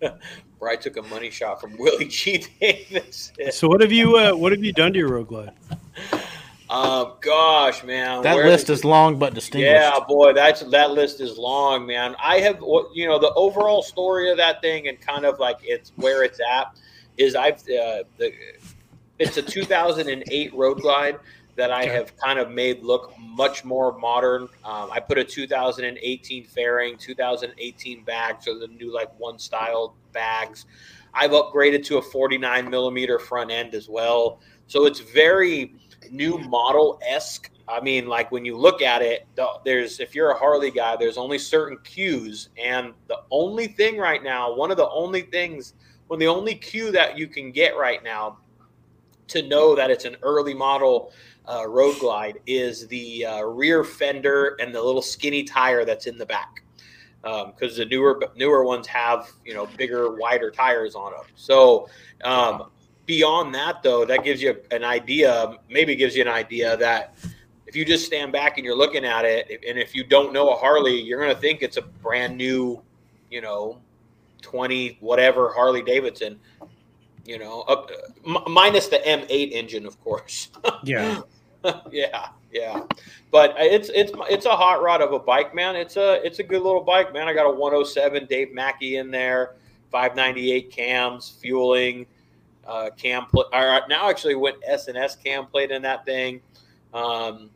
Where 0.58 0.70
I 0.70 0.76
took 0.76 0.96
a 0.96 1.02
money 1.02 1.30
shot 1.30 1.60
from 1.60 1.76
Willie 1.76 2.08
G 2.08 2.46
Davis. 2.60 3.32
so 3.50 3.68
what 3.68 3.80
have 3.80 3.92
you 3.92 4.16
uh, 4.16 4.32
what 4.32 4.52
have 4.52 4.64
you 4.64 4.72
done 4.72 4.92
to 4.92 4.98
your 4.98 5.10
road 5.10 5.28
glide? 5.28 5.52
Oh 6.70 7.18
gosh, 7.20 7.84
man, 7.84 8.22
that 8.22 8.34
Where 8.34 8.48
list 8.48 8.70
is 8.70 8.84
long 8.84 9.18
but 9.18 9.34
distinguished. 9.34 9.74
Yeah, 9.74 9.98
boy, 10.08 10.32
that's 10.32 10.62
that 10.62 10.92
list 10.92 11.20
is 11.20 11.36
long, 11.36 11.86
man. 11.86 12.16
I 12.22 12.38
have, 12.38 12.60
you 12.94 13.06
know, 13.06 13.18
the 13.18 13.32
overall 13.34 13.82
story 13.82 14.30
of 14.30 14.38
that 14.38 14.62
thing 14.62 14.88
and 14.88 14.98
kind 15.00 15.26
of 15.26 15.38
like 15.38 15.58
it's 15.62 15.92
where 15.96 16.24
it's 16.24 16.40
at 16.40 16.74
is 17.18 17.34
I've 17.34 17.58
uh, 17.58 18.04
the, 18.16 18.32
it's 19.18 19.36
a 19.36 19.42
2008 19.42 20.54
Road 20.54 20.80
Glide 20.80 21.18
that 21.56 21.70
I 21.70 21.84
have 21.84 22.16
kind 22.16 22.38
of 22.38 22.50
made 22.50 22.82
look 22.82 23.14
much 23.18 23.64
more 23.64 23.96
modern. 23.98 24.42
Um, 24.64 24.90
I 24.90 25.00
put 25.00 25.18
a 25.18 25.24
2018 25.24 26.44
fairing, 26.44 26.96
2018 26.98 28.04
bag, 28.04 28.36
so 28.40 28.58
the 28.58 28.68
new 28.68 28.92
like 28.92 29.10
one 29.18 29.38
style 29.38 29.94
bags. 30.12 30.66
I've 31.12 31.30
upgraded 31.30 31.84
to 31.86 31.98
a 31.98 32.02
49 32.02 32.68
millimeter 32.68 33.18
front 33.18 33.50
end 33.50 33.74
as 33.74 33.88
well, 33.88 34.40
so 34.66 34.86
it's 34.86 35.00
very 35.00 35.74
new 36.10 36.38
model 36.38 37.00
esque. 37.06 37.50
I 37.68 37.80
mean, 37.80 38.08
like 38.08 38.30
when 38.32 38.44
you 38.44 38.56
look 38.56 38.82
at 38.82 39.00
it, 39.00 39.26
there's 39.64 40.00
if 40.00 40.14
you're 40.14 40.30
a 40.30 40.38
Harley 40.38 40.70
guy, 40.70 40.96
there's 40.96 41.16
only 41.16 41.38
certain 41.38 41.78
cues, 41.84 42.48
and 42.62 42.92
the 43.06 43.20
only 43.30 43.68
thing 43.68 43.96
right 43.96 44.22
now, 44.22 44.54
one 44.54 44.70
of 44.70 44.76
the 44.76 44.88
only 44.90 45.22
things, 45.22 45.74
when 46.08 46.18
the 46.18 46.26
only 46.26 46.54
cue 46.56 46.90
that 46.90 47.16
you 47.16 47.28
can 47.28 47.52
get 47.52 47.76
right 47.76 48.02
now 48.02 48.38
to 49.28 49.42
know 49.42 49.74
that 49.74 49.90
it's 49.90 50.04
an 50.04 50.16
early 50.22 50.54
model 50.54 51.12
uh, 51.48 51.66
Road 51.68 51.98
Glide 51.98 52.40
is 52.46 52.86
the 52.88 53.26
uh, 53.26 53.42
rear 53.42 53.84
fender 53.84 54.56
and 54.60 54.74
the 54.74 54.82
little 54.82 55.02
skinny 55.02 55.44
tire 55.44 55.84
that's 55.84 56.06
in 56.06 56.18
the 56.18 56.26
back. 56.26 56.62
Because 57.22 57.72
um, 57.72 57.76
the 57.78 57.86
newer 57.86 58.22
newer 58.36 58.64
ones 58.64 58.86
have 58.86 59.30
you 59.46 59.54
know 59.54 59.66
bigger, 59.78 60.14
wider 60.14 60.50
tires 60.50 60.94
on 60.94 61.12
them. 61.12 61.24
So 61.36 61.88
um, 62.22 62.70
beyond 63.06 63.54
that, 63.54 63.82
though, 63.82 64.04
that 64.04 64.24
gives 64.24 64.42
you 64.42 64.56
an 64.70 64.84
idea. 64.84 65.56
Maybe 65.70 65.96
gives 65.96 66.14
you 66.14 66.22
an 66.22 66.28
idea 66.28 66.76
that 66.76 67.14
if 67.66 67.74
you 67.74 67.84
just 67.84 68.04
stand 68.04 68.30
back 68.30 68.58
and 68.58 68.64
you're 68.64 68.76
looking 68.76 69.06
at 69.06 69.24
it, 69.24 69.48
and 69.66 69.78
if 69.78 69.94
you 69.94 70.04
don't 70.04 70.34
know 70.34 70.50
a 70.50 70.56
Harley, 70.56 71.00
you're 71.00 71.26
to 71.26 71.34
think 71.34 71.62
it's 71.62 71.78
a 71.78 71.82
brand 71.82 72.36
new, 72.36 72.82
you 73.30 73.40
know, 73.40 73.80
20 74.42 74.98
whatever 75.00 75.50
Harley 75.54 75.82
Davidson 75.82 76.38
you 77.24 77.38
know, 77.38 77.62
up, 77.62 77.90
m- 78.26 78.52
minus 78.52 78.88
the 78.88 78.98
M8 78.98 79.52
engine, 79.52 79.86
of 79.86 80.00
course. 80.00 80.50
yeah, 80.84 81.20
yeah, 81.90 82.28
yeah. 82.52 82.82
But 83.30 83.54
it's 83.58 83.90
it's 83.94 84.12
it's 84.30 84.46
a 84.46 84.56
hot 84.56 84.82
rod 84.82 85.02
of 85.02 85.12
a 85.12 85.18
bike, 85.18 85.54
man. 85.54 85.76
It's 85.76 85.96
a 85.96 86.24
it's 86.24 86.38
a 86.38 86.42
good 86.42 86.62
little 86.62 86.82
bike, 86.82 87.12
man. 87.12 87.28
I 87.28 87.34
got 87.34 87.46
a 87.46 87.50
107 87.50 88.26
Dave 88.26 88.52
Mackey 88.52 88.96
in 88.96 89.10
there, 89.10 89.54
598 89.90 90.70
cams, 90.70 91.36
Feuling, 91.42 92.06
uh, 92.66 92.90
cam 92.96 93.26
plate. 93.26 93.46
now 93.52 94.08
actually 94.08 94.34
went 94.34 94.56
S 94.66 94.88
and 94.88 94.96
S 94.96 95.16
cam 95.16 95.46
plate 95.46 95.70
in 95.70 95.82
that 95.82 96.04
thing. 96.04 96.40
Um, 96.92 97.50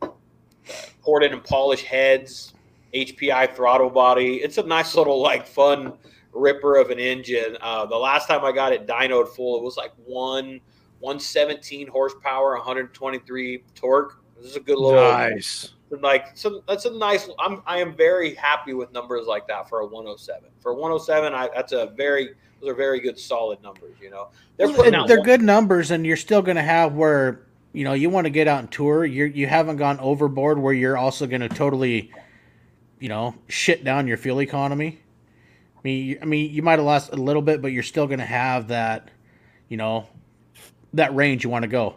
ported 1.01 1.31
and 1.31 1.43
polished 1.43 1.85
heads, 1.85 2.53
HPI 2.93 3.55
throttle 3.55 3.89
body. 3.89 4.35
It's 4.37 4.57
a 4.57 4.63
nice 4.63 4.95
little 4.95 5.21
like 5.21 5.47
fun 5.47 5.93
ripper 6.33 6.75
of 6.75 6.89
an 6.89 6.99
engine. 6.99 7.57
Uh, 7.61 7.85
the 7.85 7.95
last 7.95 8.27
time 8.27 8.43
I 8.43 8.51
got 8.51 8.73
it 8.73 8.85
dynoed 8.85 9.29
full, 9.29 9.57
it 9.57 9.63
was 9.63 9.77
like 9.77 9.93
one 10.05 10.59
117 10.99 11.87
horsepower, 11.87 12.55
123 12.55 13.63
torque. 13.75 14.21
This 14.37 14.51
is 14.51 14.55
a 14.55 14.59
good 14.59 14.77
little 14.77 15.01
nice. 15.01 15.73
like 16.01 16.37
some 16.37 16.61
that's 16.67 16.85
a 16.85 16.91
nice. 16.91 17.29
I'm 17.39 17.61
I 17.65 17.79
am 17.79 17.95
very 17.95 18.35
happy 18.35 18.73
with 18.73 18.91
numbers 18.93 19.27
like 19.27 19.47
that 19.47 19.67
for 19.67 19.79
a 19.79 19.85
107. 19.85 20.49
For 20.61 20.73
107, 20.73 21.33
I 21.33 21.49
that's 21.53 21.73
a 21.73 21.93
very 21.97 22.29
those 22.59 22.69
are 22.69 22.75
very 22.75 22.99
good 22.99 23.17
solid 23.19 23.61
numbers. 23.61 23.95
You 24.01 24.09
know, 24.09 24.29
they're 24.57 24.69
well, 24.69 25.07
they're 25.07 25.17
one, 25.17 25.25
good 25.25 25.41
numbers, 25.41 25.91
and 25.91 26.05
you're 26.05 26.17
still 26.17 26.41
going 26.41 26.57
to 26.57 26.61
have 26.63 26.93
where 26.93 27.41
you 27.73 27.83
know 27.83 27.93
you 27.93 28.09
want 28.09 28.25
to 28.25 28.31
get 28.31 28.47
out 28.47 28.59
and 28.59 28.71
tour. 28.71 29.05
You 29.05 29.25
you 29.25 29.47
haven't 29.47 29.77
gone 29.77 29.99
overboard 29.99 30.59
where 30.59 30.73
you're 30.73 30.97
also 30.97 31.27
going 31.27 31.41
to 31.41 31.49
totally, 31.49 32.11
you 32.99 33.09
know, 33.09 33.35
shit 33.47 33.83
down 33.83 34.07
your 34.07 34.17
fuel 34.17 34.41
economy. 34.41 34.99
I 35.77 35.81
mean, 35.83 36.17
I 36.21 36.25
mean, 36.25 36.51
you 36.51 36.61
might 36.61 36.79
have 36.79 36.85
lost 36.85 37.13
a 37.13 37.15
little 37.15 37.41
bit, 37.41 37.61
but 37.61 37.71
you're 37.71 37.83
still 37.83 38.05
going 38.05 38.19
to 38.19 38.25
have 38.25 38.67
that, 38.67 39.09
you 39.69 39.77
know, 39.77 40.07
that 40.93 41.15
range 41.15 41.43
you 41.43 41.49
want 41.49 41.63
to 41.63 41.69
go. 41.69 41.95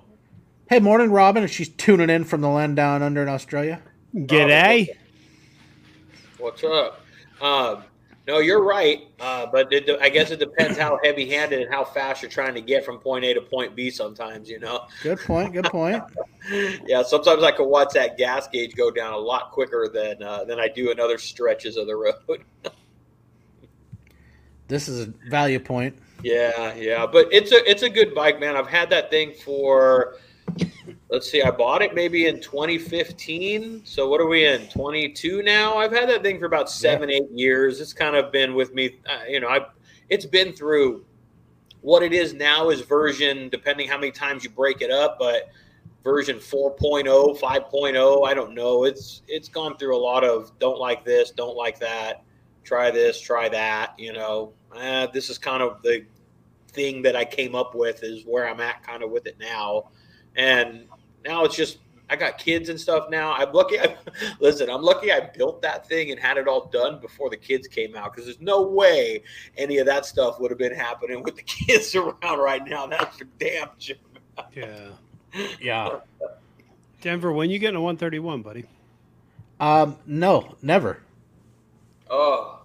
Hey, 0.69 0.81
morning, 0.81 1.11
Robin. 1.11 1.43
If 1.43 1.53
she's 1.53 1.69
tuning 1.69 2.11
in 2.11 2.25
from 2.25 2.41
the 2.41 2.49
land 2.49 2.77
down 2.77 3.03
under 3.03 3.23
in 3.23 3.29
Australia. 3.29 3.83
G'day. 4.15 4.89
What's 6.39 6.65
up? 6.65 7.01
Um, 7.41 7.85
no, 8.29 8.39
you're 8.39 8.63
right, 8.63 9.09
uh, 9.19 9.47
but 9.47 9.73
it, 9.73 9.91
I 10.01 10.09
guess 10.09 10.31
it 10.31 10.39
depends 10.39 10.79
how 10.79 10.99
heavy-handed 11.03 11.61
and 11.61 11.73
how 11.73 11.83
fast 11.83 12.23
you're 12.23 12.31
trying 12.31 12.55
to 12.55 12.61
get 12.61 12.85
from 12.85 12.99
point 12.99 13.25
A 13.25 13.35
to 13.35 13.41
point 13.41 13.75
B. 13.75 13.91
Sometimes, 13.91 14.49
you 14.49 14.61
know. 14.61 14.87
Good 15.03 15.19
point. 15.19 15.53
Good 15.53 15.65
point. 15.65 16.05
yeah, 16.87 17.03
sometimes 17.03 17.43
I 17.43 17.51
can 17.51 17.67
watch 17.67 17.95
that 17.95 18.17
gas 18.17 18.47
gauge 18.47 18.77
go 18.77 18.93
down 18.93 19.13
a 19.13 19.19
lot 19.19 19.51
quicker 19.51 19.91
than 19.93 20.23
uh, 20.23 20.45
than 20.45 20.61
I 20.61 20.69
do 20.69 20.93
in 20.93 21.01
other 21.01 21.19
stretches 21.19 21.77
of 21.77 21.89
the 21.89 21.97
road. 21.97 22.45
this 24.69 24.89
is 24.89 25.09
a 25.09 25.13
value 25.29 25.59
point. 25.59 25.99
Yeah, 26.23 26.75
yeah, 26.75 27.07
but 27.07 27.29
it's 27.33 27.53
a 27.53 27.69
it's 27.69 27.83
a 27.83 27.91
good 27.91 28.15
bike, 28.15 28.39
man. 28.39 28.57
I've 28.57 28.69
had 28.69 28.91
that 28.91 29.11
thing 29.11 29.33
for 29.33 30.17
let's 31.13 31.31
see, 31.31 31.43
I 31.43 31.51
bought 31.51 31.83
it 31.83 31.95
maybe 31.95 32.27
in 32.27 32.41
2015. 32.41 33.83
So 33.85 34.09
what 34.09 34.21
are 34.21 34.27
we 34.27 34.47
in 34.47 34.67
22 34.69 35.43
now? 35.43 35.77
I've 35.77 35.93
had 35.93 36.09
that 36.09 36.23
thing 36.23 36.39
for 36.39 36.47
about 36.47 36.71
seven, 36.71 37.11
yeah. 37.11 37.17
eight 37.17 37.31
years. 37.31 37.81
It's 37.81 37.93
kind 37.93 38.17
of 38.17 38.33
been 38.33 38.55
with 38.55 38.73
me. 38.73 38.99
Uh, 39.07 39.25
you 39.29 39.39
know, 39.39 39.49
I 39.49 39.67
it's 40.09 40.27
been 40.27 40.53
through 40.53 41.05
what 41.83 42.03
it 42.03 42.13
is 42.13 42.33
now 42.33 42.71
is 42.71 42.81
version, 42.81 43.49
depending 43.51 43.89
how 43.89 43.99
many 43.99 44.11
times 44.11 44.45
you 44.45 44.51
break 44.51 44.81
it 44.81 44.91
up, 44.91 45.19
but 45.19 45.51
version 46.03 46.37
4.0, 46.37 47.39
5.0. 47.39 48.27
I 48.27 48.35
don't 48.35 48.55
know. 48.55 48.85
It's 48.85 49.23
it's 49.29 49.49
gone 49.49 49.77
through 49.77 49.97
a 49.97 50.03
lot 50.03 50.25
of 50.25 50.59
don't 50.59 50.79
like 50.79 51.05
this, 51.05 51.31
don't 51.31 51.57
like 51.57 51.79
that, 51.81 52.23
try 52.65 52.91
this, 52.91 53.21
try 53.21 53.49
that. 53.49 53.95
You 53.99 54.13
know, 54.13 54.53
uh, 54.75 55.07
this 55.09 55.31
is 55.31 55.39
kind 55.39 55.63
of 55.63 55.83
the 55.83 56.05
thing 56.69 57.03
that 57.03 57.17
I 57.17 57.25
came 57.25 57.55
up 57.55 57.75
with 57.75 58.03
is 58.03 58.25
where 58.25 58.49
I'm 58.49 58.61
at 58.61 58.83
kind 58.83 59.03
of 59.03 59.11
with 59.11 59.27
it 59.27 59.37
now. 59.39 59.91
And 60.37 60.87
now 61.25 61.45
it's 61.45 61.57
just 61.57 61.79
I 62.13 62.17
got 62.17 62.37
kids 62.37 62.69
and 62.69 62.79
stuff 62.79 63.09
now. 63.11 63.33
I'm 63.33 63.53
lucky. 63.53 63.81
I, 63.81 63.97
listen, 64.41 64.69
I'm 64.69 64.83
lucky 64.83 65.11
I 65.13 65.21
built 65.21 65.63
that 65.63 65.89
thing 65.89 66.11
and 66.11 66.21
had 66.21 66.37
it 66.37 66.47
all 66.47 66.67
done 66.67 67.01
before 67.01 67.31
the 67.31 67.37
kids 67.37 67.67
came 67.67 67.97
out 67.97 68.13
because 68.13 68.27
there's 68.27 68.41
no 68.41 68.63
way 68.63 69.23
any 69.57 69.79
of 69.79 69.87
that 69.87 70.05
stuff 70.05 70.39
would 70.39 70.51
have 70.51 70.59
been 70.59 70.75
happening 70.75 71.23
with 71.23 71.37
the 71.37 71.43
kids 71.67 71.95
around 71.95 72.39
right 72.39 72.63
now. 72.67 72.87
That's 72.87 73.17
for 73.17 73.25
damn 73.39 73.69
sure. 73.79 73.97
Yeah. 74.55 74.89
Yeah. 75.63 76.01
Denver, 77.01 77.33
when 77.33 77.49
you 77.49 77.59
getting 77.59 77.77
a 77.77 77.81
131, 77.81 78.43
buddy? 78.43 78.67
Um, 79.59 79.97
no, 80.05 80.57
never. 80.61 81.01
Oh. 82.13 82.61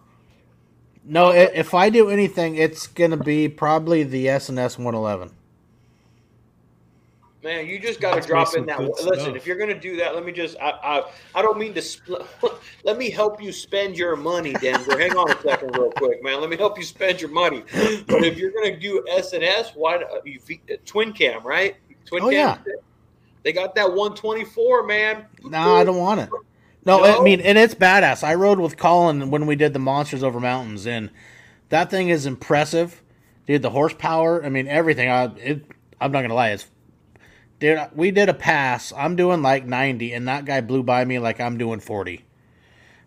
No, 1.06 1.32
if 1.32 1.74
I 1.74 1.90
do 1.90 2.10
anything, 2.10 2.58
it's 2.58 2.86
gonna 2.86 3.18
be 3.18 3.48
probably 3.48 4.04
the 4.04 4.28
S 4.28 4.50
and 4.50 4.60
S 4.60 4.78
111. 4.78 5.32
Man, 7.44 7.66
you 7.66 7.80
just 7.80 8.02
got 8.02 8.22
to 8.22 8.28
drop 8.28 8.54
in 8.56 8.66
that. 8.66 8.78
Listen, 8.82 9.20
stuff. 9.20 9.36
if 9.38 9.48
you're 9.48 9.58
going 9.58 9.70
to 9.70 9.80
do 9.80 9.96
that, 9.96 10.14
let 10.14 10.26
me 10.26 10.34
just. 10.34 10.58
I, 10.60 10.72
I, 10.72 11.12
I 11.36 11.42
don't 11.42 11.58
mean 11.58 11.74
to. 11.76 11.80
Spl- 11.80 12.28
let 12.84 12.98
me 12.98 13.10
help 13.10 13.42
you 13.42 13.54
spend 13.54 13.98
your 13.98 14.18
money, 14.18 14.52
Denver. 14.54 15.00
Hang 15.00 15.16
on 15.16 15.32
a 15.32 15.42
second, 15.42 15.78
real 15.78 15.92
quick, 15.92 16.22
man. 16.22 16.42
Let 16.42 16.50
me 16.50 16.58
help 16.58 16.78
you 16.78 16.84
spend 16.84 17.22
your 17.22 17.30
money. 17.30 17.64
But 18.08 18.26
if 18.26 18.38
you're 18.38 18.52
going 18.52 18.74
to 18.74 18.78
do 18.78 19.06
S 19.10 19.32
and 19.32 19.46
S, 19.46 19.72
why 19.76 19.96
uh, 19.96 20.20
you 20.26 20.42
uh, 20.50 20.74
twin 20.86 21.14
cam, 21.14 21.42
right? 21.46 21.78
Twin 22.06 22.24
oh, 22.24 22.30
cam. 22.32 22.60
Yeah. 22.66 22.74
They 23.44 23.54
got 23.54 23.76
that 23.76 23.88
124, 23.88 24.86
man. 24.86 25.26
No, 25.44 25.76
I 25.76 25.86
don't 25.86 26.00
want 26.00 26.20
it. 26.20 26.30
No, 26.88 27.00
no, 27.00 27.20
I 27.20 27.22
mean, 27.22 27.42
and 27.42 27.58
it's 27.58 27.76
badass. 27.76 28.24
I 28.24 28.36
rode 28.36 28.62
with 28.62 28.78
Colin 28.78 29.30
when 29.30 29.46
we 29.46 29.58
did 29.58 29.74
the 29.74 29.80
Monsters 29.80 30.24
Over 30.24 30.40
Mountains, 30.40 30.88
and 30.88 31.10
that 31.68 31.90
thing 31.90 32.08
is 32.08 32.26
impressive. 32.26 33.04
Dude, 33.46 33.62
the 33.62 33.72
horsepower. 33.72 34.42
I 34.42 34.48
mean, 34.48 34.70
everything. 34.70 35.10
I, 35.10 35.26
it, 35.36 35.66
I'm 36.00 36.14
not 36.14 36.22
gonna 36.22 36.34
lie. 36.34 36.52
It's 36.52 36.68
dude, 37.60 37.80
we 37.94 38.12
did 38.12 38.30
a 38.30 38.34
pass. 38.34 38.94
I'm 38.96 39.18
doing 39.18 39.42
like 39.42 39.66
90, 39.66 40.14
and 40.14 40.30
that 40.30 40.46
guy 40.46 40.62
blew 40.62 40.82
by 40.82 41.04
me 41.04 41.20
like 41.20 41.42
I'm 41.42 41.58
doing 41.58 41.82
40. 41.82 42.24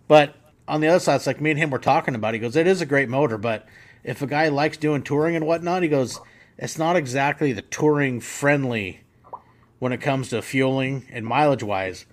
But 0.07 0.37
on 0.69 0.83
the 0.83 0.89
other 0.89 1.01
side, 1.01 1.17
it's 1.17 1.27
like 1.27 1.41
me 1.41 1.53
and 1.53 1.59
him 1.59 1.71
were 1.71 1.79
talking 1.79 2.15
about. 2.15 2.35
He 2.35 2.41
goes, 2.41 2.57
"It 2.57 2.67
is 2.67 2.83
a 2.83 2.87
great 2.87 3.09
motor, 3.09 3.39
but 3.39 3.67
if 4.05 4.21
a 4.21 4.27
guy 4.27 4.49
likes 4.49 4.77
doing 4.77 5.03
touring 5.03 5.37
and 5.37 5.47
whatnot, 5.47 5.83
he 5.83 5.89
goes, 5.89 6.21
it's 6.59 6.77
not 6.77 6.97
exactly 6.97 7.55
the 7.55 7.63
touring 7.63 8.21
friendly 8.21 9.01
when 9.79 9.93
it 9.93 10.03
comes 10.03 10.29
to 10.29 10.43
fueling 10.43 11.07
and 11.11 11.25
mileage 11.25 11.63
wise." 11.63 12.05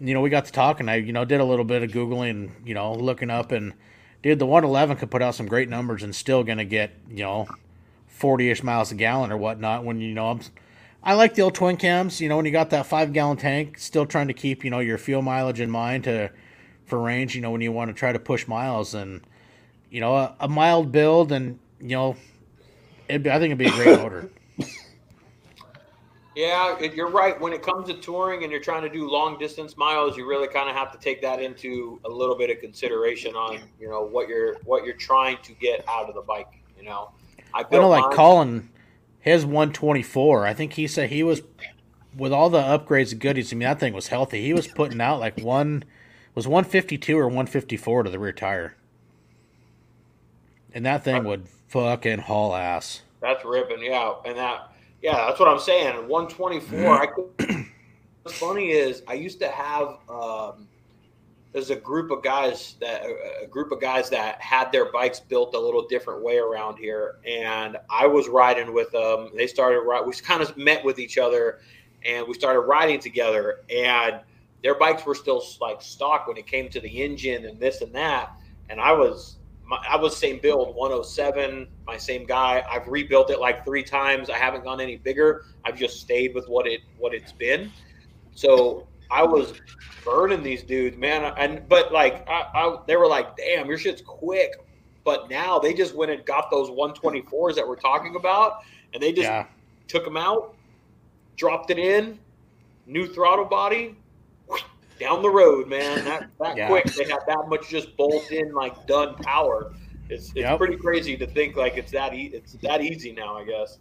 You 0.00 0.14
know, 0.14 0.20
we 0.20 0.30
got 0.30 0.44
to 0.46 0.52
talking. 0.52 0.88
I, 0.88 0.96
you 0.96 1.12
know, 1.12 1.24
did 1.24 1.40
a 1.40 1.44
little 1.44 1.64
bit 1.64 1.82
of 1.82 1.90
googling, 1.90 2.50
you 2.64 2.74
know, 2.74 2.92
looking 2.92 3.30
up, 3.30 3.52
and 3.52 3.72
dude, 4.22 4.38
the 4.38 4.46
111 4.46 4.96
could 4.98 5.10
put 5.10 5.22
out 5.22 5.34
some 5.34 5.46
great 5.46 5.68
numbers 5.68 6.02
and 6.02 6.14
still 6.14 6.44
gonna 6.44 6.64
get, 6.64 6.92
you 7.08 7.22
know, 7.22 7.48
40ish 8.18 8.62
miles 8.62 8.92
a 8.92 8.94
gallon 8.94 9.32
or 9.32 9.36
whatnot. 9.36 9.84
When 9.84 10.00
you 10.00 10.14
know, 10.14 10.30
I'm 10.30 10.40
I 11.02 11.14
like 11.14 11.34
the 11.34 11.42
old 11.42 11.54
twin 11.54 11.76
cams. 11.76 12.20
You 12.20 12.28
know, 12.28 12.36
when 12.36 12.46
you 12.46 12.50
got 12.52 12.70
that 12.70 12.86
five 12.86 13.12
gallon 13.12 13.36
tank, 13.36 13.78
still 13.78 14.06
trying 14.06 14.26
to 14.26 14.34
keep 14.34 14.64
you 14.64 14.70
know 14.70 14.80
your 14.80 14.98
fuel 14.98 15.22
mileage 15.22 15.60
in 15.60 15.70
mind 15.70 16.04
to 16.04 16.30
for 16.84 17.00
range. 17.00 17.36
You 17.36 17.42
know, 17.42 17.50
when 17.50 17.60
you 17.60 17.70
want 17.70 17.88
to 17.90 17.94
try 17.94 18.12
to 18.12 18.18
push 18.18 18.48
miles 18.48 18.92
and 18.92 19.20
you 19.88 20.00
know 20.00 20.16
a, 20.16 20.34
a 20.40 20.48
mild 20.48 20.90
build 20.90 21.30
and 21.30 21.58
you 21.80 21.90
know, 21.90 22.16
I 23.08 23.18
think 23.18 23.26
it'd 23.26 23.58
be 23.58 23.66
a 23.66 23.70
great 23.70 23.98
motor. 24.00 24.30
Yeah, 26.36 26.78
you're 26.82 27.08
right. 27.08 27.40
When 27.40 27.54
it 27.54 27.62
comes 27.62 27.88
to 27.88 27.94
touring 27.94 28.42
and 28.42 28.52
you're 28.52 28.60
trying 28.60 28.82
to 28.82 28.90
do 28.90 29.10
long 29.10 29.38
distance 29.38 29.74
miles, 29.78 30.18
you 30.18 30.28
really 30.28 30.48
kind 30.48 30.68
of 30.68 30.76
have 30.76 30.92
to 30.92 30.98
take 30.98 31.22
that 31.22 31.40
into 31.40 31.98
a 32.04 32.10
little 32.10 32.36
bit 32.36 32.50
of 32.50 32.60
consideration 32.60 33.34
on 33.34 33.62
you 33.80 33.88
know 33.88 34.02
what 34.02 34.28
you're 34.28 34.56
what 34.64 34.84
you're 34.84 34.96
trying 34.96 35.38
to 35.44 35.52
get 35.54 35.82
out 35.88 36.10
of 36.10 36.14
the 36.14 36.20
bike. 36.20 36.48
You 36.78 36.84
know, 36.84 37.10
I, 37.54 37.60
I 37.60 37.64
know, 37.72 37.88
like 37.88 38.14
Colin 38.14 38.68
his 39.18 39.46
124. 39.46 40.46
I 40.46 40.52
think 40.52 40.74
he 40.74 40.86
said 40.86 41.08
he 41.08 41.22
was 41.22 41.40
with 42.14 42.32
all 42.32 42.50
the 42.50 42.60
upgrades 42.60 43.12
and 43.12 43.20
goodies. 43.20 43.50
I 43.50 43.56
mean, 43.56 43.66
that 43.66 43.80
thing 43.80 43.94
was 43.94 44.08
healthy. 44.08 44.42
He 44.42 44.52
was 44.52 44.68
putting 44.68 45.00
out 45.00 45.18
like 45.18 45.40
one 45.40 45.84
was 46.34 46.46
152 46.46 47.18
or 47.18 47.28
154 47.28 48.02
to 48.02 48.10
the 48.10 48.18
rear 48.18 48.32
tire, 48.32 48.76
and 50.74 50.84
that 50.84 51.02
thing 51.02 51.24
would 51.24 51.48
fucking 51.68 52.18
haul 52.18 52.54
ass. 52.54 53.00
That's 53.22 53.42
ripping, 53.42 53.82
yeah, 53.82 54.12
and 54.26 54.36
that 54.36 54.75
yeah, 55.02 55.26
that's 55.26 55.38
what 55.38 55.48
I'm 55.48 55.58
saying. 55.58 56.08
124. 56.08 56.90
I 56.90 57.06
could, 57.06 57.66
what's 58.22 58.38
funny 58.38 58.70
is 58.70 59.02
I 59.06 59.14
used 59.14 59.38
to 59.40 59.48
have 59.48 59.98
um, 60.08 60.68
there's 61.52 61.70
a 61.70 61.76
group 61.76 62.10
of 62.10 62.22
guys 62.22 62.76
that 62.80 63.02
a 63.42 63.46
group 63.46 63.72
of 63.72 63.80
guys 63.80 64.10
that 64.10 64.40
had 64.42 64.70
their 64.72 64.92
bikes 64.92 65.20
built 65.20 65.54
a 65.54 65.58
little 65.58 65.86
different 65.86 66.22
way 66.22 66.38
around 66.38 66.76
here, 66.76 67.16
and 67.26 67.78
I 67.88 68.06
was 68.06 68.28
riding 68.28 68.74
with 68.74 68.90
them. 68.92 69.30
They 69.34 69.46
started 69.46 69.80
We 70.06 70.12
kind 70.14 70.42
of 70.42 70.54
met 70.56 70.84
with 70.84 70.98
each 70.98 71.16
other, 71.16 71.60
and 72.04 72.26
we 72.28 72.34
started 72.34 72.60
riding 72.60 73.00
together. 73.00 73.60
And 73.70 74.20
their 74.62 74.74
bikes 74.74 75.06
were 75.06 75.14
still 75.14 75.42
like 75.60 75.80
stock 75.80 76.26
when 76.26 76.36
it 76.36 76.46
came 76.46 76.68
to 76.70 76.80
the 76.80 76.88
engine 76.88 77.46
and 77.46 77.58
this 77.58 77.80
and 77.80 77.94
that. 77.94 78.32
And 78.68 78.80
I 78.80 78.92
was 78.92 79.35
I 79.88 79.96
was 79.96 80.16
same 80.16 80.38
build 80.38 80.74
107, 80.76 81.66
my 81.86 81.96
same 81.96 82.24
guy. 82.24 82.64
I've 82.70 82.86
rebuilt 82.86 83.30
it 83.30 83.40
like 83.40 83.64
three 83.64 83.82
times. 83.82 84.30
I 84.30 84.38
haven't 84.38 84.64
gone 84.64 84.80
any 84.80 84.96
bigger. 84.96 85.44
I've 85.64 85.76
just 85.76 86.00
stayed 86.00 86.34
with 86.34 86.48
what 86.48 86.66
it 86.66 86.80
what 86.98 87.12
it's 87.14 87.32
been. 87.32 87.72
So 88.34 88.86
I 89.10 89.24
was 89.24 89.54
burning 90.04 90.42
these 90.42 90.62
dudes, 90.62 90.96
man. 90.96 91.32
And 91.36 91.68
but 91.68 91.92
like, 91.92 92.28
I, 92.28 92.46
I, 92.54 92.78
they 92.86 92.96
were 92.96 93.08
like, 93.08 93.36
"Damn, 93.36 93.66
your 93.66 93.78
shit's 93.78 94.02
quick." 94.02 94.52
But 95.04 95.30
now 95.30 95.58
they 95.58 95.72
just 95.72 95.94
went 95.94 96.10
and 96.10 96.24
got 96.24 96.50
those 96.50 96.68
124s 96.68 97.54
that 97.54 97.66
we're 97.66 97.76
talking 97.76 98.16
about, 98.16 98.58
and 98.92 99.02
they 99.02 99.12
just 99.12 99.28
yeah. 99.28 99.46
took 99.86 100.04
them 100.04 100.16
out, 100.16 100.56
dropped 101.36 101.70
it 101.70 101.78
in, 101.78 102.18
new 102.86 103.06
throttle 103.06 103.44
body, 103.44 103.96
down 104.98 105.22
the 105.22 105.30
road, 105.30 105.68
man. 105.68 106.04
That 106.04 106.30
that 106.40 106.56
yeah. 106.56 106.68
quick, 106.68 106.84
they 106.86 107.04
have 107.04 107.26
that 107.26 107.48
much 107.48 107.68
just 107.68 107.96
bolt 107.96 108.30
in 108.30 108.52
like 108.52 108.86
done 108.86 109.14
power. 109.16 109.74
It's 110.08 110.28
it's 110.28 110.36
yep. 110.36 110.58
pretty 110.58 110.76
crazy 110.76 111.16
to 111.16 111.26
think 111.26 111.56
like 111.56 111.76
it's 111.76 111.92
that 111.92 112.14
e- 112.14 112.30
it's 112.32 112.52
that 112.54 112.82
easy 112.82 113.12
now. 113.12 113.36
I 113.36 113.44
guess. 113.44 113.78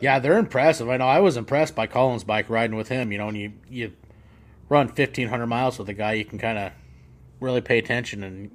Yeah, 0.00 0.18
they're 0.18 0.38
impressive. 0.38 0.88
I 0.88 0.96
know 0.96 1.06
I 1.06 1.20
was 1.20 1.36
impressed 1.36 1.74
by 1.74 1.86
Colin's 1.86 2.24
bike 2.24 2.48
riding 2.48 2.76
with 2.76 2.88
him. 2.88 3.12
You 3.12 3.18
know, 3.18 3.28
and 3.28 3.36
you 3.36 3.52
you 3.68 3.92
run 4.68 4.86
1500 4.86 5.46
miles 5.46 5.78
with 5.78 5.88
a 5.88 5.94
guy 5.94 6.12
you 6.12 6.24
can 6.24 6.38
kind 6.38 6.58
of 6.58 6.72
really 7.40 7.60
pay 7.60 7.78
attention 7.78 8.22
and 8.22 8.50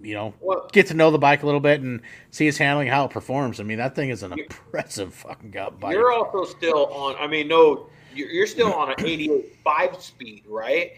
you 0.00 0.14
know 0.14 0.34
well, 0.40 0.68
get 0.72 0.88
to 0.88 0.94
know 0.94 1.10
the 1.10 1.18
bike 1.18 1.42
a 1.42 1.46
little 1.46 1.60
bit 1.60 1.80
and 1.80 2.00
see 2.30 2.44
his 2.44 2.58
handling 2.58 2.88
how 2.88 3.04
it 3.04 3.10
performs 3.10 3.60
i 3.60 3.62
mean 3.62 3.78
that 3.78 3.94
thing 3.94 4.10
is 4.10 4.22
an 4.22 4.32
impressive 4.32 5.14
fucking 5.14 5.50
gut 5.50 5.78
bike 5.78 5.92
you're 5.92 6.12
also 6.12 6.44
still 6.44 6.86
on 6.86 7.14
i 7.18 7.26
mean 7.26 7.48
no 7.48 7.88
you're 8.14 8.46
still 8.46 8.72
on 8.74 8.90
an 8.90 8.96
88 8.98 9.56
5 9.64 10.02
speed 10.02 10.44
right 10.46 10.92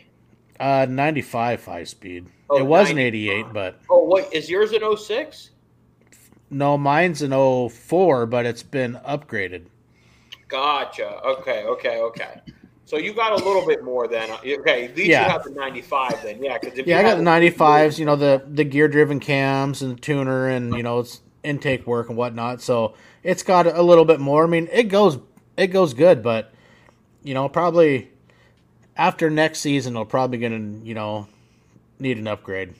Uh, 0.60 0.86
95 0.88 1.64
high 1.64 1.84
speed. 1.84 2.26
Oh, 2.48 2.58
it 2.58 2.62
was 2.66 2.90
an 2.90 2.98
88, 2.98 3.46
but 3.52 3.80
Oh, 3.90 4.04
wait, 4.04 4.26
is 4.32 4.48
yours 4.48 4.72
an 4.72 4.82
06? 4.96 5.50
no, 6.50 6.78
mine's 6.78 7.22
an 7.22 7.32
04, 7.32 8.26
but 8.26 8.46
it's 8.46 8.62
been 8.62 8.98
upgraded. 9.06 9.66
Gotcha. 10.48 11.20
Okay, 11.24 11.64
okay, 11.64 11.98
okay. 12.00 12.40
So 12.84 12.98
you 12.98 13.14
got 13.14 13.32
a 13.32 13.44
little 13.44 13.66
bit 13.66 13.82
more 13.82 14.06
then. 14.06 14.30
Okay, 14.30 14.84
at 14.84 14.96
least 14.96 15.08
Yeah. 15.08 15.24
you 15.24 15.30
have 15.32 15.42
the 15.42 15.50
95 15.50 16.22
then. 16.22 16.42
Yeah, 16.42 16.58
because 16.58 16.78
if 16.78 16.86
Yeah, 16.86 16.98
I 17.00 17.02
got 17.02 17.16
the 17.16 17.22
95s, 17.24 17.98
you 17.98 18.04
know, 18.04 18.14
the 18.14 18.42
the 18.46 18.62
gear 18.62 18.88
driven 18.88 19.20
cams 19.20 19.80
and 19.82 19.96
the 19.96 20.00
tuner 20.00 20.48
and, 20.48 20.74
you 20.76 20.82
know, 20.82 20.98
it's 21.00 21.20
intake 21.42 21.86
work 21.86 22.08
and 22.10 22.16
whatnot. 22.18 22.60
So 22.60 22.94
it's 23.22 23.42
got 23.42 23.66
a 23.66 23.82
little 23.82 24.04
bit 24.04 24.20
more. 24.20 24.44
I 24.44 24.46
mean, 24.46 24.68
it 24.70 24.84
goes 24.84 25.18
it 25.56 25.68
goes 25.68 25.94
good, 25.94 26.22
but 26.22 26.52
you 27.22 27.32
know, 27.32 27.48
probably 27.48 28.10
after 28.96 29.30
next 29.30 29.60
season, 29.60 29.94
it'll 29.94 30.04
probably 30.04 30.38
gonna, 30.38 30.78
you 30.84 30.94
know, 30.94 31.26
need 31.98 32.18
an 32.18 32.26
upgrade. 32.26 32.74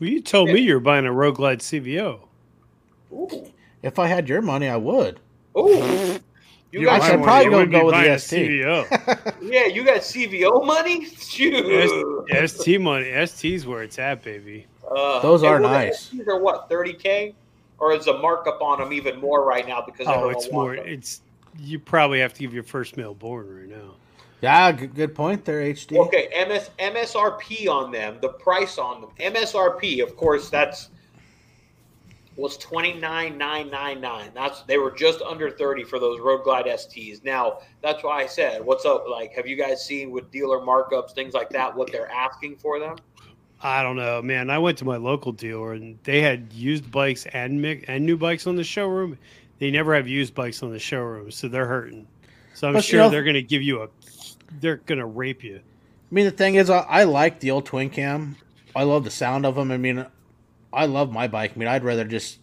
Well, 0.00 0.10
you 0.10 0.20
told 0.20 0.48
me 0.50 0.60
you 0.60 0.74
were 0.74 0.80
buying 0.80 1.06
a 1.06 1.12
Road 1.12 1.36
Glide 1.36 1.60
CVO. 1.60 2.20
Ooh. 3.12 3.52
If 3.82 3.98
I 3.98 4.06
had 4.06 4.28
your 4.28 4.42
money, 4.42 4.68
I 4.68 4.76
would. 4.76 5.20
Ooh. 5.56 6.18
You 6.70 6.80
You 6.80 6.86
got 6.86 7.02
actually 7.02 7.18
Why 7.18 7.24
probably 7.24 7.48
wouldn't 7.50 7.72
go- 7.72 7.78
go 7.80 7.86
with 7.86 7.94
the 7.96 8.14
a 8.14 8.18
ST. 8.18 8.50
CVO. 8.50 9.34
yeah, 9.52 9.66
you 9.66 9.84
got 9.84 10.00
CVO 10.00 10.64
money? 10.66 11.04
Shoot. 11.04 12.30
S- 12.30 12.52
ST 12.54 12.80
money. 12.80 13.12
ST's 13.26 13.66
where 13.66 13.82
it's 13.82 13.98
at, 13.98 14.22
baby. 14.22 14.66
Uh, 14.90 15.20
Those 15.20 15.42
are 15.42 15.60
well, 15.60 15.68
the 15.70 15.76
nice. 15.76 16.08
STs 16.10 16.26
are 16.28 16.38
what, 16.40 16.70
30K? 16.70 17.34
Or 17.78 17.92
is 17.92 18.04
the 18.06 18.16
markup 18.18 18.62
on 18.62 18.78
them 18.78 18.92
even 18.92 19.20
more 19.20 19.44
right 19.44 19.66
now 19.68 19.82
because 19.82 20.06
Oh, 20.08 20.28
it's 20.30 20.50
more. 20.50 20.76
them? 20.76 20.86
It's 20.86 21.20
you 21.58 21.78
probably 21.78 22.20
have 22.20 22.32
to 22.34 22.40
give 22.40 22.54
your 22.54 22.62
first 22.62 22.96
male 22.96 23.12
born 23.14 23.54
right 23.54 23.68
now. 23.68 23.94
Yeah, 24.42 24.72
good, 24.72 24.94
good 24.94 25.14
point 25.14 25.44
there, 25.44 25.60
HD. 25.60 25.96
Okay, 25.98 26.28
MS 26.48 26.70
MSRP 26.80 27.68
on 27.68 27.92
them, 27.92 28.18
the 28.20 28.28
price 28.28 28.76
on 28.76 29.00
them. 29.00 29.10
MSRP, 29.20 30.02
of 30.02 30.16
course, 30.16 30.50
that's 30.50 30.88
was 32.36 32.56
twenty 32.56 32.94
nine 32.94 33.38
nine 33.38 33.70
nine 33.70 34.00
nine. 34.00 34.30
That's 34.34 34.62
they 34.62 34.78
were 34.78 34.90
just 34.90 35.22
under 35.22 35.48
thirty 35.48 35.84
for 35.84 36.00
those 36.00 36.18
Road 36.18 36.42
Glide 36.42 36.66
STs. 36.66 37.22
Now 37.24 37.58
that's 37.82 38.02
why 38.02 38.22
I 38.22 38.26
said, 38.26 38.64
what's 38.64 38.84
up? 38.84 39.04
Like, 39.08 39.32
have 39.34 39.46
you 39.46 39.56
guys 39.56 39.84
seen 39.84 40.10
with 40.10 40.30
dealer 40.32 40.58
markups, 40.58 41.12
things 41.12 41.34
like 41.34 41.50
that, 41.50 41.74
what 41.76 41.92
they're 41.92 42.10
asking 42.10 42.56
for 42.56 42.80
them? 42.80 42.96
I 43.62 43.84
don't 43.84 43.94
know, 43.96 44.20
man. 44.22 44.50
I 44.50 44.58
went 44.58 44.76
to 44.78 44.84
my 44.84 44.96
local 44.96 45.30
dealer 45.30 45.74
and 45.74 45.96
they 46.02 46.20
had 46.20 46.52
used 46.52 46.90
bikes 46.90 47.26
and 47.26 47.64
and 47.86 48.04
new 48.04 48.16
bikes 48.16 48.48
on 48.48 48.56
the 48.56 48.64
showroom. 48.64 49.16
They 49.60 49.70
never 49.70 49.94
have 49.94 50.08
used 50.08 50.34
bikes 50.34 50.64
on 50.64 50.72
the 50.72 50.80
showroom, 50.80 51.30
so 51.30 51.46
they're 51.46 51.68
hurting. 51.68 52.08
So 52.54 52.66
I'm 52.68 52.74
But, 52.74 52.84
you 52.84 52.90
sure 52.90 53.00
know- 53.00 53.10
they're 53.10 53.22
going 53.24 53.34
to 53.34 53.42
give 53.42 53.62
you 53.62 53.82
a. 53.82 53.88
They're 54.60 54.76
going 54.76 54.98
to 54.98 55.06
rape 55.06 55.42
you. 55.42 55.56
I 55.56 56.14
mean, 56.14 56.24
the 56.26 56.30
thing 56.30 56.56
is, 56.56 56.68
I, 56.68 56.80
I 56.80 57.04
like 57.04 57.40
the 57.40 57.50
old 57.50 57.66
twin 57.66 57.90
cam. 57.90 58.36
I 58.74 58.84
love 58.84 59.04
the 59.04 59.10
sound 59.10 59.46
of 59.46 59.54
them. 59.54 59.70
I 59.70 59.76
mean, 59.76 60.06
I 60.72 60.86
love 60.86 61.12
my 61.12 61.28
bike. 61.28 61.52
I 61.54 61.58
mean, 61.58 61.68
I'd 61.68 61.84
rather 61.84 62.04
just 62.04 62.38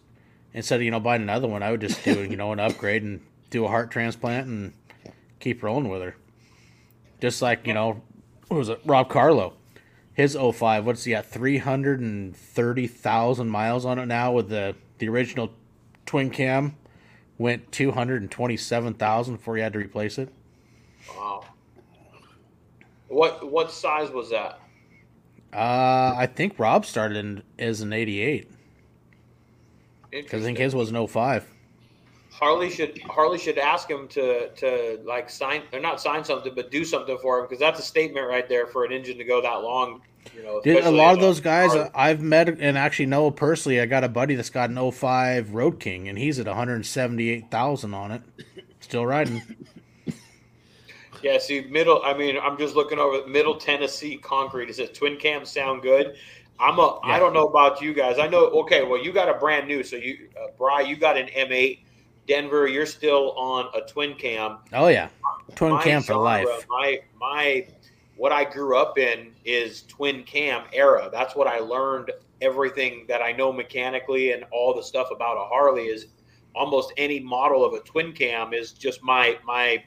instead 0.54 0.78
of 0.78 0.84
you 0.84 0.92
know 0.92 1.00
buying 1.00 1.22
another 1.22 1.48
one, 1.48 1.64
I 1.64 1.72
would 1.72 1.82
just 1.82 2.04
do 2.04 2.24
you 2.24 2.36
know 2.36 2.52
an 2.52 2.60
upgrade 2.60 3.04
and 3.04 3.22
do 3.50 3.66
a 3.66 3.68
heart 3.68 3.92
transplant 3.92 4.48
and 4.48 4.74
keep 5.40 5.64
rolling 5.64 5.90
with 5.90 6.02
her. 6.02 6.16
Just 7.22 7.42
like 7.42 7.66
you 7.68 7.74
know, 7.74 8.02
what 8.48 8.58
was 8.58 8.70
it? 8.70 8.82
Rob 8.86 9.10
Carlo, 9.10 9.54
his 10.14 10.36
05, 10.36 10.86
What's 10.86 11.04
he 11.04 11.16
at? 11.16 11.26
Three 11.26 11.58
hundred 11.58 12.00
and 12.00 12.36
thirty 12.36 12.88
thousand 12.88 13.50
miles 13.50 13.86
on 13.86 14.00
it 14.00 14.06
now. 14.06 14.32
With 14.32 14.50
the 14.50 14.76
the 15.00 15.10
original 15.10 15.52
twin 16.06 16.30
cam, 16.30 16.76
went 17.38 17.72
two 17.72 17.92
hundred 17.92 18.22
and 18.22 18.32
twenty 18.32 18.58
seven 18.58 18.94
thousand 18.94 19.38
before 19.38 19.56
he 19.56 19.62
had 19.64 19.74
to 19.74 19.80
replace 19.80 20.18
it. 20.18 20.30
Wow. 21.16 21.46
What 23.10 23.52
what 23.52 23.72
size 23.72 24.10
was 24.12 24.30
that? 24.30 24.60
Uh, 25.52 26.14
I 26.16 26.28
think 26.28 26.58
Rob 26.58 26.86
started 26.86 27.18
in 27.18 27.44
as 27.58 27.82
an 27.82 27.92
eighty-eight. 27.92 28.50
Because 30.12 30.42
I 30.42 30.46
think 30.46 30.58
his 30.58 30.74
was 30.74 30.90
an 30.92 31.08
05. 31.08 31.46
Harley 32.32 32.70
should 32.70 33.02
Harley 33.04 33.38
should 33.38 33.58
ask 33.58 33.90
him 33.90 34.08
to 34.10 34.50
to 34.50 35.00
like 35.04 35.30
sign 35.30 35.64
or 35.74 35.80
not 35.80 36.00
sign 36.00 36.24
something, 36.24 36.54
but 36.56 36.72
do 36.72 36.86
something 36.86 37.18
for 37.18 37.40
him 37.40 37.46
because 37.46 37.60
that's 37.60 37.80
a 37.80 37.84
statement 37.84 38.28
right 38.28 38.48
there 38.48 38.66
for 38.66 38.86
an 38.86 38.94
engine 38.94 39.18
to 39.18 39.26
go 39.26 39.42
that 39.42 39.62
long. 39.62 40.02
You 40.36 40.44
know, 40.44 40.62
Did, 40.62 40.86
a 40.86 40.92
lot 40.92 41.14
of 41.16 41.20
those 41.20 41.42
guys 41.42 41.74
Harley. 41.74 41.90
I've 41.94 42.22
met 42.22 42.48
and 42.48 42.78
actually 42.78 43.08
know 43.08 43.30
personally. 43.32 43.82
I 43.82 43.86
got 43.88 44.04
a 44.04 44.10
buddy 44.10 44.36
that's 44.36 44.50
got 44.50 44.70
an 44.70 44.92
05 44.92 45.54
Road 45.54 45.80
King, 45.80 46.08
and 46.08 46.18
he's 46.18 46.40
at 46.40 46.46
178,000 46.46 47.94
on 47.94 48.12
it. 48.12 48.22
Still 48.80 49.06
riding. 49.06 49.42
Yeah, 51.22 51.38
see, 51.38 51.62
middle. 51.62 52.02
I 52.04 52.14
mean, 52.14 52.38
I'm 52.38 52.58
just 52.58 52.76
looking 52.76 53.00
over 53.00 53.28
Middle 53.28 53.56
Tennessee 53.56 54.18
concrete. 54.18 54.70
Is 54.70 54.80
it 54.80 54.94
twin 54.94 55.18
cam 55.18 55.46
sound 55.46 55.82
good. 55.82 56.16
I'm 56.60 56.78
a. 56.80 57.00
I 57.04 57.12
Yeah. 57.14 57.20
don't 57.20 57.34
know 57.34 57.48
about 57.48 57.82
you 57.82 57.94
guys. 57.94 58.20
I 58.20 58.28
know. 58.28 58.46
Okay, 58.62 58.84
well, 58.84 59.02
you 59.02 59.12
got 59.14 59.30
a 59.30 59.34
brand 59.34 59.68
new. 59.68 59.84
So 59.84 59.96
you, 59.96 60.30
uh, 60.40 60.48
Bry, 60.58 60.82
you 60.82 60.96
got 60.98 61.18
an 61.18 61.28
M8. 61.28 61.80
Denver, 62.28 62.68
you're 62.68 62.86
still 62.86 63.32
on 63.32 63.70
a 63.74 63.82
twin 63.88 64.14
cam. 64.14 64.60
Oh, 64.72 64.88
yeah. 64.88 65.10
Twin 65.56 65.74
My 65.74 65.84
cam 65.84 66.04
for 66.04 66.16
life. 66.16 66.48
My 66.70 67.00
my, 67.20 67.68
what 68.18 68.32
I 68.32 68.44
grew 68.44 68.78
up 68.78 69.00
in 69.00 69.34
is 69.46 69.84
twin 69.84 70.24
cam 70.24 70.66
era. 70.72 71.10
That's 71.12 71.36
what 71.36 71.48
I 71.48 71.60
learned. 71.60 72.12
Everything 72.42 73.06
that 73.08 73.22
I 73.22 73.32
know 73.32 73.52
mechanically 73.52 74.32
and 74.34 74.46
all 74.52 74.74
the 74.76 74.84
stuff 74.84 75.10
about 75.12 75.38
a 75.38 75.46
Harley 75.46 75.86
is 75.88 76.08
almost 76.56 76.94
any 76.98 77.20
model 77.20 77.66
of 77.66 77.74
a 77.74 77.80
twin 77.80 78.14
cam 78.14 78.54
is 78.54 78.74
just 78.74 79.02
my 79.02 79.38
my. 79.46 79.84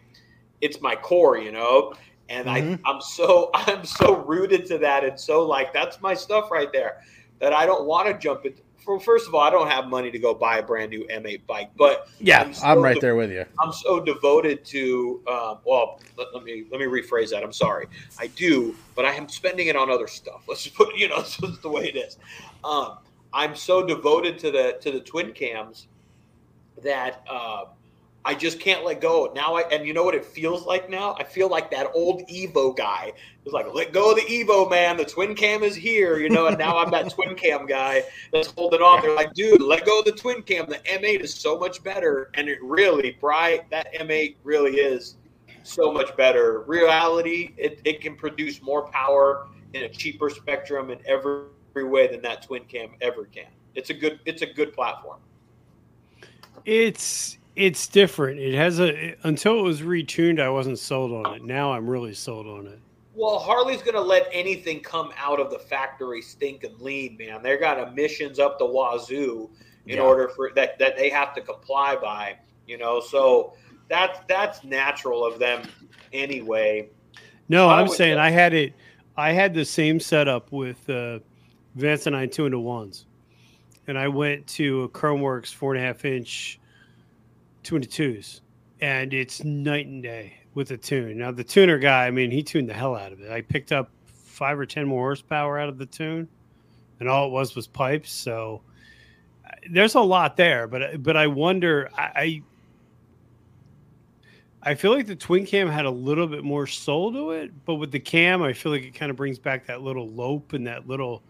It's 0.63 0.81
my 0.81 0.97
core, 0.97 1.37
you 1.37 1.53
know. 1.53 1.93
And 2.31 2.47
Mhm. 2.49 2.81
I, 2.85 2.91
I'm 2.91 3.01
so 3.03 3.51
I'm 3.55 3.85
so 3.85 4.17
rooted 4.25 4.65
to 4.67 4.79
that, 4.79 5.05
and 5.05 5.21
so 5.21 5.43
like 5.47 5.75
that's 5.75 6.01
my 6.01 6.15
stuff 6.15 6.51
right 6.51 6.73
there. 6.73 7.03
That 7.41 7.53
I 7.53 7.67
don't 7.67 7.85
want 7.87 8.07
to 8.09 8.15
jump 8.19 8.47
into. 8.47 8.63
For 8.85 8.99
first 8.99 9.29
of 9.29 9.35
all, 9.35 9.43
I 9.43 9.51
don't 9.51 9.69
have 9.69 9.87
money 9.87 10.11
to 10.11 10.19
go 10.19 10.35
buy 10.35 10.59
a 10.59 10.63
brand 10.63 10.91
new 10.91 11.07
M8 11.09 11.47
bike, 11.47 11.71
but 11.77 12.09
Yeah, 12.21 12.43
I'm 12.43 12.55
I'm, 12.65 12.83
right 12.83 12.95
de- 12.95 13.01
there 13.01 13.15
with 13.15 13.31
you. 13.31 13.45
I'm 13.61 13.73
so 13.73 14.01
devoted 14.01 14.65
to. 14.67 15.23
Um, 15.29 15.59
well, 15.65 16.01
let, 16.17 16.29
let 16.35 16.43
me 16.45 16.65
let 16.71 16.81
me 16.81 16.87
rephrase 16.87 17.31
that. 17.31 17.43
I'm 17.45 17.53
sorry. 17.53 17.87
I 18.19 18.29
do, 18.29 18.75
but 18.97 19.05
I 19.05 19.15
am 19.15 19.29
spending 19.29 19.67
it 19.69 19.77
on 19.77 19.91
other 19.91 20.07
stuff. 20.09 20.43
Let's 20.49 20.63
just 20.65 20.75
put 20.77 20.97
you 20.97 21.09
know 21.09 21.17
that's 21.23 21.37
just 21.37 21.63
the 21.63 21.69
way 21.69 21.89
it 21.89 21.97
is. 21.97 22.19
Um, 22.65 22.99
I'm 23.33 23.55
so 23.57 23.85
devoted 23.87 24.39
to 24.41 24.51
the 24.53 24.79
to 24.81 24.91
the 24.93 25.01
twin 25.01 25.33
cams 25.33 25.89
that 26.83 27.23
uh, 27.31 27.65
I 28.25 28.35
just 28.35 28.61
can't 28.61 28.85
let 28.85 29.01
go. 29.01 29.33
Now 29.35 29.57
I 29.57 29.63
and 29.73 29.87
you 29.87 29.93
know 29.93 30.05
what 30.05 30.15
it 30.15 30.25
feels 30.25 30.65
like 30.65 30.89
now. 30.89 31.17
I 31.19 31.25
feel 31.25 31.49
like 31.49 31.71
that 31.73 31.89
old 31.95 32.23
Evo 32.29 32.77
guy. 32.77 33.13
It's 33.45 33.53
like 33.53 33.67
let 33.75 33.93
go 33.93 34.11
of 34.11 34.17
the 34.17 34.23
Evo, 34.23 34.71
man. 34.71 34.97
The 34.97 35.05
twin 35.05 35.35
cam 35.35 35.65
is 35.65 35.75
here, 35.75 36.19
you 36.19 36.29
know. 36.29 36.47
And 36.47 36.57
now 36.57 36.79
I'm 36.79 36.91
that 36.93 37.11
twin 37.11 37.35
cam 37.35 37.67
guy 37.67 38.05
that's 38.33 38.53
holding 38.53 38.81
on. 38.81 39.03
They're 39.03 39.17
like, 39.17 39.35
dude, 39.35 39.61
let 39.61 39.85
go 39.85 39.99
of 39.99 40.05
the 40.05 40.13
twin 40.13 40.43
cam. 40.43 40.69
The 40.69 40.79
M8 40.79 41.21
is 41.21 41.35
so 41.35 41.59
much 41.59 41.83
better, 41.83 42.31
and 42.35 42.49
it 42.49 42.63
really, 42.63 43.17
bright. 43.21 43.69
That 43.71 43.93
M8 43.95 44.37
really 44.45 44.77
is 44.77 45.17
so 45.65 45.93
much 45.93 46.17
better. 46.17 46.61
Reality, 46.61 47.55
it, 47.57 47.81
it 47.85 48.01
can 48.01 48.17
produce 48.17 48.63
more 48.63 48.89
power 48.91 49.49
in 49.75 49.85
a 49.85 49.89
cheaper 49.89 50.31
spectrum 50.31 50.91
in 50.91 50.99
every, 51.07 51.45
every 51.71 51.89
way 51.89 52.07
than 52.07 52.23
that 52.23 52.43
twin 52.43 52.65
cam 52.65 52.91
ever 53.01 53.25
can. 53.25 53.47
It's 53.75 53.91
a 53.91 53.95
good, 53.95 54.21
it's 54.27 54.43
a 54.43 54.47
good 54.47 54.73
platform. 54.73 55.19
It's 56.65 57.39
it's 57.57 57.87
different. 57.87 58.41
It 58.41 58.55
has 58.55 58.81
a 58.81 59.15
until 59.25 59.59
it 59.59 59.63
was 59.63 59.83
retuned. 59.83 60.41
I 60.41 60.49
wasn't 60.49 60.79
sold 60.79 61.13
on 61.27 61.35
it. 61.37 61.45
Now 61.45 61.73
I'm 61.73 61.89
really 61.89 62.15
sold 62.15 62.47
on 62.47 62.67
it. 62.67 62.79
Well, 63.15 63.39
Harley's 63.39 63.83
going 63.83 63.95
to 63.95 64.01
let 64.01 64.27
anything 64.33 64.81
come 64.81 65.13
out 65.19 65.39
of 65.39 65.51
the 65.51 65.59
factory 65.59 66.23
stink 66.23 66.65
and 66.65 66.81
lean, 66.81 67.17
man. 67.19 67.43
They 67.43 67.59
got 67.59 67.79
emissions 67.79 68.39
up 68.39 68.59
the 68.59 68.65
wazoo 68.65 69.51
in 69.87 69.97
Yeah. 69.97 70.03
order 70.03 70.29
for 70.29 70.51
that 70.55 70.79
that 70.79 70.97
they 70.97 71.11
have 71.11 71.35
to 71.35 71.43
comply 71.43 71.97
by, 71.97 72.37
you 72.67 72.79
know. 72.79 73.01
So 73.01 73.53
that's 73.89 74.19
that's 74.29 74.65
natural 74.65 75.25
of 75.25 75.39
them 75.39 75.63
anyway. 76.13 76.89
No, 77.49 77.69
I 77.69 77.81
I'm 77.81 77.89
saying 77.89 78.17
say- 78.17 78.21
I 78.21 78.31
had 78.31 78.55
it. 78.55 78.73
I 79.15 79.33
had 79.33 79.53
the 79.53 79.65
same 79.67 80.01
setup 80.01 80.51
with 80.53 80.89
uh, 80.89 81.19
Vance 81.75 82.07
and 82.07 82.17
Hines 82.17 82.35
two 82.35 82.47
into 82.47 82.59
ones, 82.59 83.05
and 83.87 83.99
I 83.99 84.09
went 84.09 84.47
to 84.49 84.85
a 84.85 84.89
Khrome 84.89 85.21
Werks 85.21 85.53
four 85.53 85.75
and 85.75 85.85
a 85.85 85.87
half 85.87 86.07
inch 86.07 86.59
two 87.63 87.77
into 87.77 87.89
twos, 87.89 88.43
and 88.81 89.13
it's 89.15 89.45
night 89.45 89.87
and 89.87 90.03
day 90.03 90.35
with 90.55 90.69
the 90.69 90.77
tune. 90.77 91.19
Now 91.19 91.31
the 91.31 91.45
tuner 91.45 91.79
guy, 91.79 92.07
I 92.07 92.11
mean, 92.11 92.31
he 92.31 92.43
tuned 92.43 92.69
the 92.69 92.75
hell 92.75 92.95
out 92.95 93.13
of 93.13 93.21
it. 93.21 93.31
I 93.31 93.41
picked 93.41 93.73
up 93.73 93.91
five 94.07 94.59
or 94.59 94.67
ten 94.67 94.87
more 94.87 95.03
horsepower 95.03 95.59
out 95.59 95.69
of 95.69 95.79
the 95.79 95.87
tune, 95.87 96.29
and 97.01 97.09
all 97.09 97.27
it 97.27 97.31
was 97.31 97.55
was 97.55 97.67
pipes. 97.67 98.11
So 98.11 98.63
there's 99.71 99.95
a 99.95 100.01
lot 100.01 100.37
there, 100.37 100.67
but 100.67 101.03
but 101.03 101.17
I 101.17 101.27
wonder. 101.27 101.89
I 101.97 102.43
I 104.65 104.75
feel 104.77 104.93
like 104.93 105.07
the 105.07 105.17
twin 105.17 105.45
cam 105.45 105.69
had 105.69 105.87
a 105.87 105.91
little 105.91 106.29
bit 106.29 106.45
more 106.45 106.69
soul 106.69 107.13
to 107.13 107.33
it, 107.33 107.51
but 107.65 107.75
with 107.77 107.91
the 107.91 107.99
cam, 107.99 108.43
I 108.43 108.53
feel 108.53 108.71
like 108.71 108.83
it 108.83 108.95
kind 108.95 109.11
of 109.11 109.17
brings 109.17 109.39
back 109.39 109.67
that 109.67 109.83
little 109.83 110.09
lope 110.09 110.53
and 110.53 110.67
that 110.69 110.87
little 110.87 111.23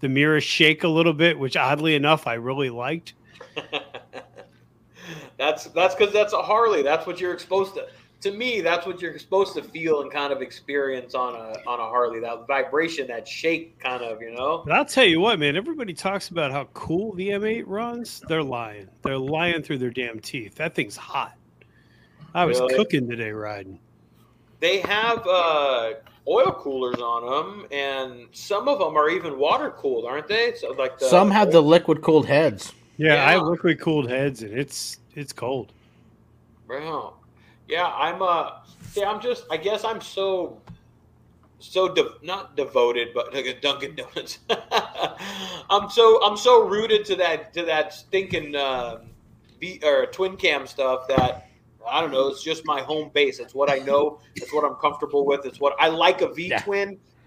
the 0.00 0.08
mirror 0.08 0.40
shake 0.40 0.84
a 0.84 0.88
little 0.88 1.12
bit, 1.12 1.38
which 1.38 1.56
oddly 1.56 1.94
enough 1.94 2.26
I 2.26 2.34
really 2.34 2.70
liked. 2.70 3.14
that's 5.38 5.64
that's 5.66 5.94
because 5.94 6.12
that's 6.12 6.32
a 6.32 6.42
Harley. 6.42 6.82
That's 6.82 7.06
what 7.06 7.20
you're 7.20 7.32
exposed 7.32 7.74
to. 7.74 7.86
to 8.22 8.32
me, 8.32 8.60
that's 8.60 8.84
what 8.86 9.00
you're 9.00 9.16
supposed 9.18 9.54
to 9.54 9.62
feel 9.62 10.02
and 10.02 10.10
kind 10.10 10.32
of 10.32 10.42
experience 10.42 11.14
on 11.14 11.34
a 11.34 11.52
on 11.68 11.78
a 11.80 11.84
Harley. 11.84 12.20
That 12.20 12.46
vibration, 12.46 13.06
that 13.08 13.26
shake, 13.28 13.78
kind 13.78 14.02
of, 14.02 14.20
you 14.20 14.32
know. 14.32 14.62
But 14.66 14.74
I'll 14.74 14.84
tell 14.84 15.04
you 15.04 15.20
what, 15.20 15.38
man. 15.38 15.56
Everybody 15.56 15.94
talks 15.94 16.28
about 16.28 16.50
how 16.50 16.64
cool 16.74 17.14
the 17.14 17.28
M8 17.30 17.64
runs. 17.66 18.20
They're 18.28 18.42
lying. 18.42 18.88
They're 19.02 19.18
lying 19.18 19.62
through 19.62 19.78
their 19.78 19.90
damn 19.90 20.18
teeth. 20.20 20.56
That 20.56 20.74
thing's 20.74 20.96
hot. 20.96 21.34
I 22.34 22.44
was 22.44 22.58
Really? 22.60 22.74
cooking 22.74 23.08
today 23.08 23.30
riding. 23.30 23.78
They 24.60 24.80
have 24.80 25.24
uh, 25.26 25.92
oil 26.26 26.52
coolers 26.58 26.96
on 27.00 27.24
them, 27.60 27.66
and 27.70 28.26
some 28.32 28.66
of 28.68 28.80
them 28.80 28.96
are 28.96 29.08
even 29.08 29.38
water 29.38 29.70
cooled, 29.70 30.04
aren't 30.04 30.26
they? 30.28 30.54
So 30.54 30.72
like 30.72 30.98
the, 30.98 31.08
Some 31.08 31.30
have 31.30 31.52
the 31.52 31.62
liquid 31.62 32.02
cooled 32.02 32.26
heads. 32.26 32.72
Yeah, 32.98 33.24
I 33.24 33.32
have 33.32 33.42
Yeah. 33.42 33.48
liquid 33.48 33.80
cooled 33.80 34.10
heads, 34.10 34.42
and 34.42 34.52
it's 34.58 34.98
it's 35.14 35.32
cold. 35.32 35.72
Wow. 36.68 37.14
Yeah, 37.68 37.86
I'm 37.86 38.22
uh 38.22 38.50
yeah, 38.94 39.10
I'm 39.10 39.20
just 39.20 39.44
I 39.50 39.56
guess 39.56 39.84
I'm 39.84 40.00
so 40.00 40.60
so 41.60 41.88
de- 41.92 42.14
not 42.22 42.56
devoted, 42.56 43.08
but 43.14 43.32
like 43.34 43.46
a 43.46 43.60
Dunkin' 43.60 43.96
Donuts. 43.96 44.38
I'm 45.70 45.90
so 45.90 46.22
I'm 46.24 46.36
so 46.36 46.66
rooted 46.66 47.04
to 47.06 47.16
that 47.16 47.52
to 47.54 47.64
that 47.64 47.92
stinking 47.94 48.54
uh, 48.56 49.02
V 49.60 49.80
or 49.84 50.06
twin 50.06 50.36
cam 50.36 50.66
stuff 50.66 51.08
that 51.08 51.48
I 51.88 52.00
don't 52.00 52.12
know. 52.12 52.28
It's 52.28 52.42
just 52.42 52.64
my 52.66 52.80
home 52.82 53.10
base. 53.14 53.38
It's 53.38 53.54
what 53.54 53.70
I 53.70 53.78
know. 53.78 54.20
It's 54.36 54.52
what 54.52 54.64
I'm 54.64 54.76
comfortable 54.76 55.24
with. 55.26 55.46
It's 55.46 55.60
what 55.60 55.74
I 55.80 55.88
like 55.88 56.20
a 56.22 56.28
V 56.32 56.48
Yeah. 56.48 56.62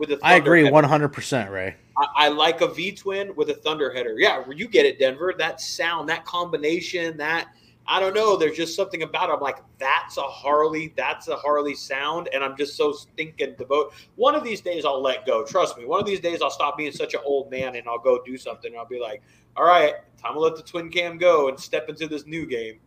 Twin 0.05 0.09
with 0.09 0.19
a. 0.21 0.25
I 0.25 0.35
agree 0.35 0.63
header. 0.63 0.75
100%, 0.75 1.49
Ray. 1.51 1.75
I, 1.97 2.07
I 2.15 2.27
like 2.29 2.61
a 2.61 2.67
V 2.67 2.91
twin 2.91 3.35
with 3.35 3.49
a 3.49 3.55
thunder 3.55 3.91
header. 3.91 4.15
Yeah, 4.17 4.43
you 4.53 4.67
get 4.67 4.85
it, 4.85 4.99
Denver. 4.99 5.33
That 5.37 5.61
sound, 5.61 6.09
that 6.09 6.25
combination, 6.25 7.17
that 7.17 7.47
I 7.87 7.99
don't 7.99 8.13
know. 8.13 8.37
There's 8.37 8.55
just 8.55 8.75
something 8.75 9.03
about 9.03 9.29
it. 9.29 9.33
I'm 9.33 9.39
like, 9.39 9.57
that's 9.79 10.17
a 10.17 10.21
Harley. 10.21 10.93
That's 10.95 11.27
a 11.27 11.35
Harley 11.35 11.75
sound, 11.75 12.29
and 12.33 12.43
I'm 12.43 12.55
just 12.55 12.75
so 12.75 12.91
stinking 12.91 13.55
devoted. 13.57 13.93
One 14.15 14.35
of 14.35 14.43
these 14.43 14.61
days, 14.61 14.85
I'll 14.85 15.01
let 15.01 15.25
go. 15.25 15.43
Trust 15.43 15.77
me. 15.77 15.85
One 15.85 15.99
of 15.99 16.05
these 16.05 16.19
days, 16.19 16.41
I'll 16.41 16.51
stop 16.51 16.77
being 16.77 16.91
such 16.91 17.13
an 17.13 17.21
old 17.25 17.51
man, 17.51 17.75
and 17.75 17.87
I'll 17.87 17.99
go 17.99 18.21
do 18.23 18.37
something. 18.37 18.71
And 18.71 18.79
I'll 18.79 18.87
be 18.87 18.99
like, 18.99 19.21
all 19.57 19.65
right, 19.65 19.95
time 20.21 20.33
to 20.33 20.39
let 20.39 20.55
the 20.55 20.63
twin 20.63 20.89
cam 20.89 21.17
go 21.17 21.49
and 21.49 21.59
step 21.59 21.89
into 21.89 22.07
this 22.07 22.25
new 22.25 22.45
game. 22.45 22.79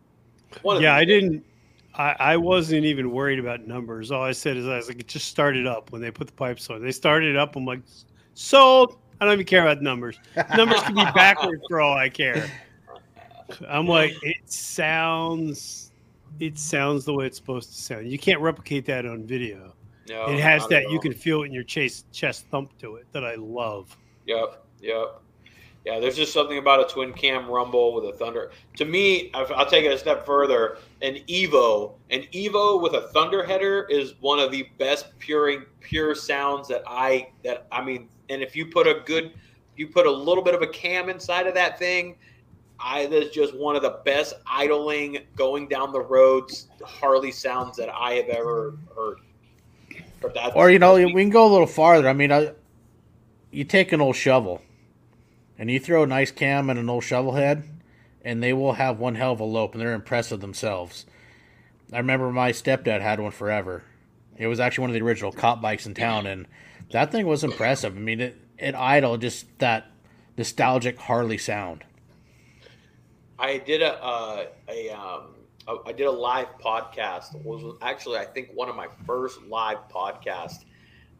One 0.61 0.77
of 0.77 0.81
Yeah, 0.81 0.95
I 0.95 1.05
days. 1.05 1.21
didn't. 1.21 1.45
I, 1.97 2.15
I 2.19 2.37
wasn't 2.37 2.85
even 2.85 3.11
worried 3.11 3.39
about 3.39 3.67
numbers. 3.67 4.11
All 4.11 4.23
I 4.23 4.33
said 4.33 4.57
is 4.57 4.67
I 4.67 4.75
was 4.77 4.87
like, 4.87 4.99
it 4.99 5.07
just 5.07 5.27
started 5.27 5.65
up 5.65 5.91
when 5.91 6.01
they 6.01 6.11
put 6.11 6.27
the 6.27 6.33
pipes 6.33 6.69
on. 6.69 6.81
They 6.81 6.91
started 6.91 7.37
up. 7.37 7.55
I'm 7.55 7.65
like, 7.65 7.81
sold. 8.33 8.97
I 9.19 9.25
don't 9.25 9.33
even 9.33 9.45
care 9.45 9.61
about 9.61 9.81
numbers. 9.81 10.19
Numbers 10.57 10.81
can 10.81 10.95
be 10.95 11.05
backwards 11.15 11.63
for 11.69 11.79
all 11.79 11.95
I 11.95 12.09
care. 12.09 12.49
I'm 13.69 13.87
like, 13.87 14.13
it 14.23 14.51
sounds, 14.51 15.91
it 16.39 16.59
sounds 16.59 17.05
the 17.05 17.13
way 17.13 17.27
it's 17.27 17.37
supposed 17.37 17.69
to 17.69 17.81
sound. 17.81 18.11
You 18.11 18.19
can't 18.19 18.41
replicate 18.41 18.85
that 18.87 19.05
on 19.05 19.25
video. 19.25 19.73
No, 20.09 20.25
it 20.27 20.39
has 20.39 20.67
that 20.67 20.91
you 20.91 20.99
can 20.99 21.13
feel 21.13 21.43
it 21.43 21.47
in 21.47 21.51
your 21.53 21.63
chest 21.63 22.11
chest 22.11 22.45
thump 22.51 22.77
to 22.79 22.95
it 22.95 23.07
that 23.11 23.23
I 23.25 23.35
love. 23.35 23.97
Yep, 24.27 24.65
yep. 24.79 25.21
Yeah, 25.85 25.99
there's 25.99 26.15
just 26.15 26.33
something 26.33 26.57
about 26.57 26.79
a 26.79 26.91
twin 26.91 27.13
cam 27.13 27.47
rumble 27.47 27.93
with 27.93 28.05
a 28.05 28.17
thunder. 28.17 28.49
To 28.77 28.85
me, 28.85 29.29
I'll 29.35 29.69
take 29.69 29.85
it 29.85 29.91
a 29.91 29.97
step 29.99 30.25
further. 30.25 30.79
An 31.03 31.17
Evo, 31.27 31.93
an 32.09 32.21
Evo 32.33 32.81
with 32.81 32.93
a 32.93 33.01
thunder 33.09 33.45
header 33.45 33.85
is 33.87 34.15
one 34.19 34.39
of 34.39 34.51
the 34.51 34.67
best 34.79 35.17
pure 35.19 35.67
pure 35.81 36.15
sounds 36.15 36.67
that 36.69 36.81
I 36.87 37.29
that 37.43 37.67
I 37.71 37.83
mean. 37.83 38.09
And 38.29 38.41
if 38.41 38.55
you 38.55 38.65
put 38.65 38.87
a 38.87 39.01
good, 39.05 39.33
you 39.75 39.87
put 39.87 40.07
a 40.07 40.11
little 40.11 40.43
bit 40.43 40.55
of 40.55 40.63
a 40.63 40.67
cam 40.67 41.07
inside 41.07 41.45
of 41.45 41.53
that 41.53 41.77
thing, 41.77 42.15
I 42.79 43.05
that's 43.05 43.29
just 43.29 43.55
one 43.55 43.75
of 43.75 43.83
the 43.83 43.99
best 44.05 44.33
idling 44.47 45.19
going 45.35 45.67
down 45.67 45.93
the 45.93 46.01
roads 46.01 46.67
Harley 46.83 47.31
sounds 47.31 47.77
that 47.77 47.89
I 47.89 48.13
have 48.13 48.29
ever 48.29 48.75
heard. 48.95 49.19
Or, 50.55 50.71
you 50.71 50.79
know, 50.79 50.95
we 50.95 51.13
can 51.13 51.29
go 51.29 51.47
a 51.47 51.51
little 51.51 51.67
farther. 51.67 52.09
I 52.09 52.13
mean, 52.13 52.31
I, 52.31 52.53
you 53.51 53.63
take 53.63 53.91
an 53.91 54.01
old 54.01 54.15
shovel 54.15 54.63
and 55.57 55.71
you 55.71 55.79
throw 55.79 56.03
a 56.03 56.07
nice 56.07 56.31
cam 56.31 56.69
and 56.69 56.79
an 56.79 56.89
old 56.89 57.03
shovel 57.03 57.33
head, 57.33 57.63
and 58.23 58.41
they 58.41 58.53
will 58.53 58.73
have 58.73 58.99
one 58.99 59.15
hell 59.15 59.33
of 59.33 59.39
a 59.39 59.43
lope, 59.43 59.73
and 59.73 59.81
they're 59.81 59.93
impressive 59.93 60.41
themselves. 60.41 61.05
I 61.93 61.97
remember 61.97 62.31
my 62.31 62.51
stepdad 62.51 63.01
had 63.01 63.19
one 63.19 63.31
forever. 63.31 63.83
It 64.37 64.47
was 64.47 64.59
actually 64.59 64.83
one 64.83 64.89
of 64.89 64.95
the 64.95 65.05
original 65.05 65.31
cop 65.31 65.61
bikes 65.61 65.85
in 65.85 65.93
town, 65.93 66.25
and 66.25 66.47
that 66.91 67.11
thing 67.11 67.27
was 67.27 67.43
impressive. 67.43 67.95
I 67.95 67.99
mean, 67.99 68.19
it, 68.19 68.37
it 68.57 68.75
idle, 68.75 69.17
just 69.17 69.45
that 69.59 69.91
nostalgic 70.37 70.97
Harley 70.97 71.37
sound. 71.37 71.83
I 73.37 73.57
did 73.57 73.81
a 73.81 74.03
uh, 74.03 74.45
a 74.69 74.89
um, 74.89 75.35
I 75.85 75.91
did 75.91 76.07
a 76.07 76.11
live 76.11 76.47
podcast. 76.63 77.35
It 77.35 77.45
was 77.45 77.77
actually 77.81 78.17
I 78.17 78.25
think 78.25 78.49
one 78.53 78.69
of 78.69 78.75
my 78.75 78.87
first 79.05 79.41
live 79.43 79.77
podcasts 79.89 80.65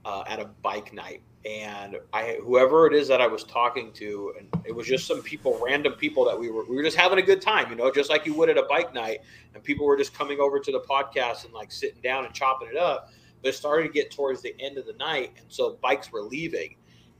uh, 0.06 0.24
at 0.28 0.39
a 0.39 0.45
bike 0.45 0.93
night, 0.93 1.21
and 1.45 1.97
I 2.12 2.39
whoever 2.41 2.88
it 2.88 2.93
is 2.93 3.08
that 3.08 3.21
I 3.21 3.27
was 3.27 3.43
talking 3.43 3.91
to, 3.93 4.34
and 4.38 4.49
it 4.65 4.73
was 4.73 4.88
just 4.88 5.05
some 5.05 5.21
people, 5.21 5.60
random 5.63 5.93
people 5.93 6.25
that 6.25 6.38
we 6.38 6.49
were 6.49 6.65
we 6.65 6.75
were 6.75 6.84
just 6.84 6.97
having 6.97 7.19
a 7.19 7.21
good 7.21 7.41
time, 7.41 7.69
you 7.69 7.75
know, 7.75 7.91
just 7.91 8.10
like 8.10 8.25
you 8.25 8.34
would 8.34 8.49
at 8.49 8.58
a 8.58 8.63
bike 8.63 8.93
night, 8.93 9.19
and 9.53 9.63
people 9.63 9.86
were 9.86 9.97
just 9.97 10.13
coming 10.13 10.39
over 10.39 10.60
to 10.60 10.71
the 10.71 10.81
podcast 10.81 11.45
and 11.45 11.53
like 11.53 11.71
sitting 11.71 12.01
down 12.01 12.25
and 12.25 12.34
chopping 12.34 12.69
it 12.69 12.77
up. 12.77 13.10
But 13.43 13.49
it 13.49 13.53
started 13.53 13.88
to 13.88 13.93
get 13.93 14.10
towards 14.10 14.41
the 14.41 14.55
end 14.60 14.77
of 14.77 14.88
the 14.88 14.93
night, 14.93 15.34
and 15.38 15.45
so 15.47 15.77
bikes 15.81 16.12
were 16.12 16.21
leaving. 16.21 16.77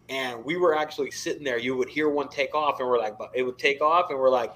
And 0.08 0.44
we 0.46 0.58
were 0.58 0.78
actually 0.78 1.12
sitting 1.12 1.44
there. 1.44 1.58
You 1.58 1.76
would 1.76 1.90
hear 1.90 2.10
one 2.10 2.30
take 2.30 2.54
off, 2.56 2.80
and 2.80 2.90
we're 2.90 3.00
like, 3.00 3.16
it 3.34 3.44
would 3.44 3.58
take 3.58 3.82
off, 3.82 4.10
and 4.10 4.20
we're 4.20 4.30
like, 4.30 4.54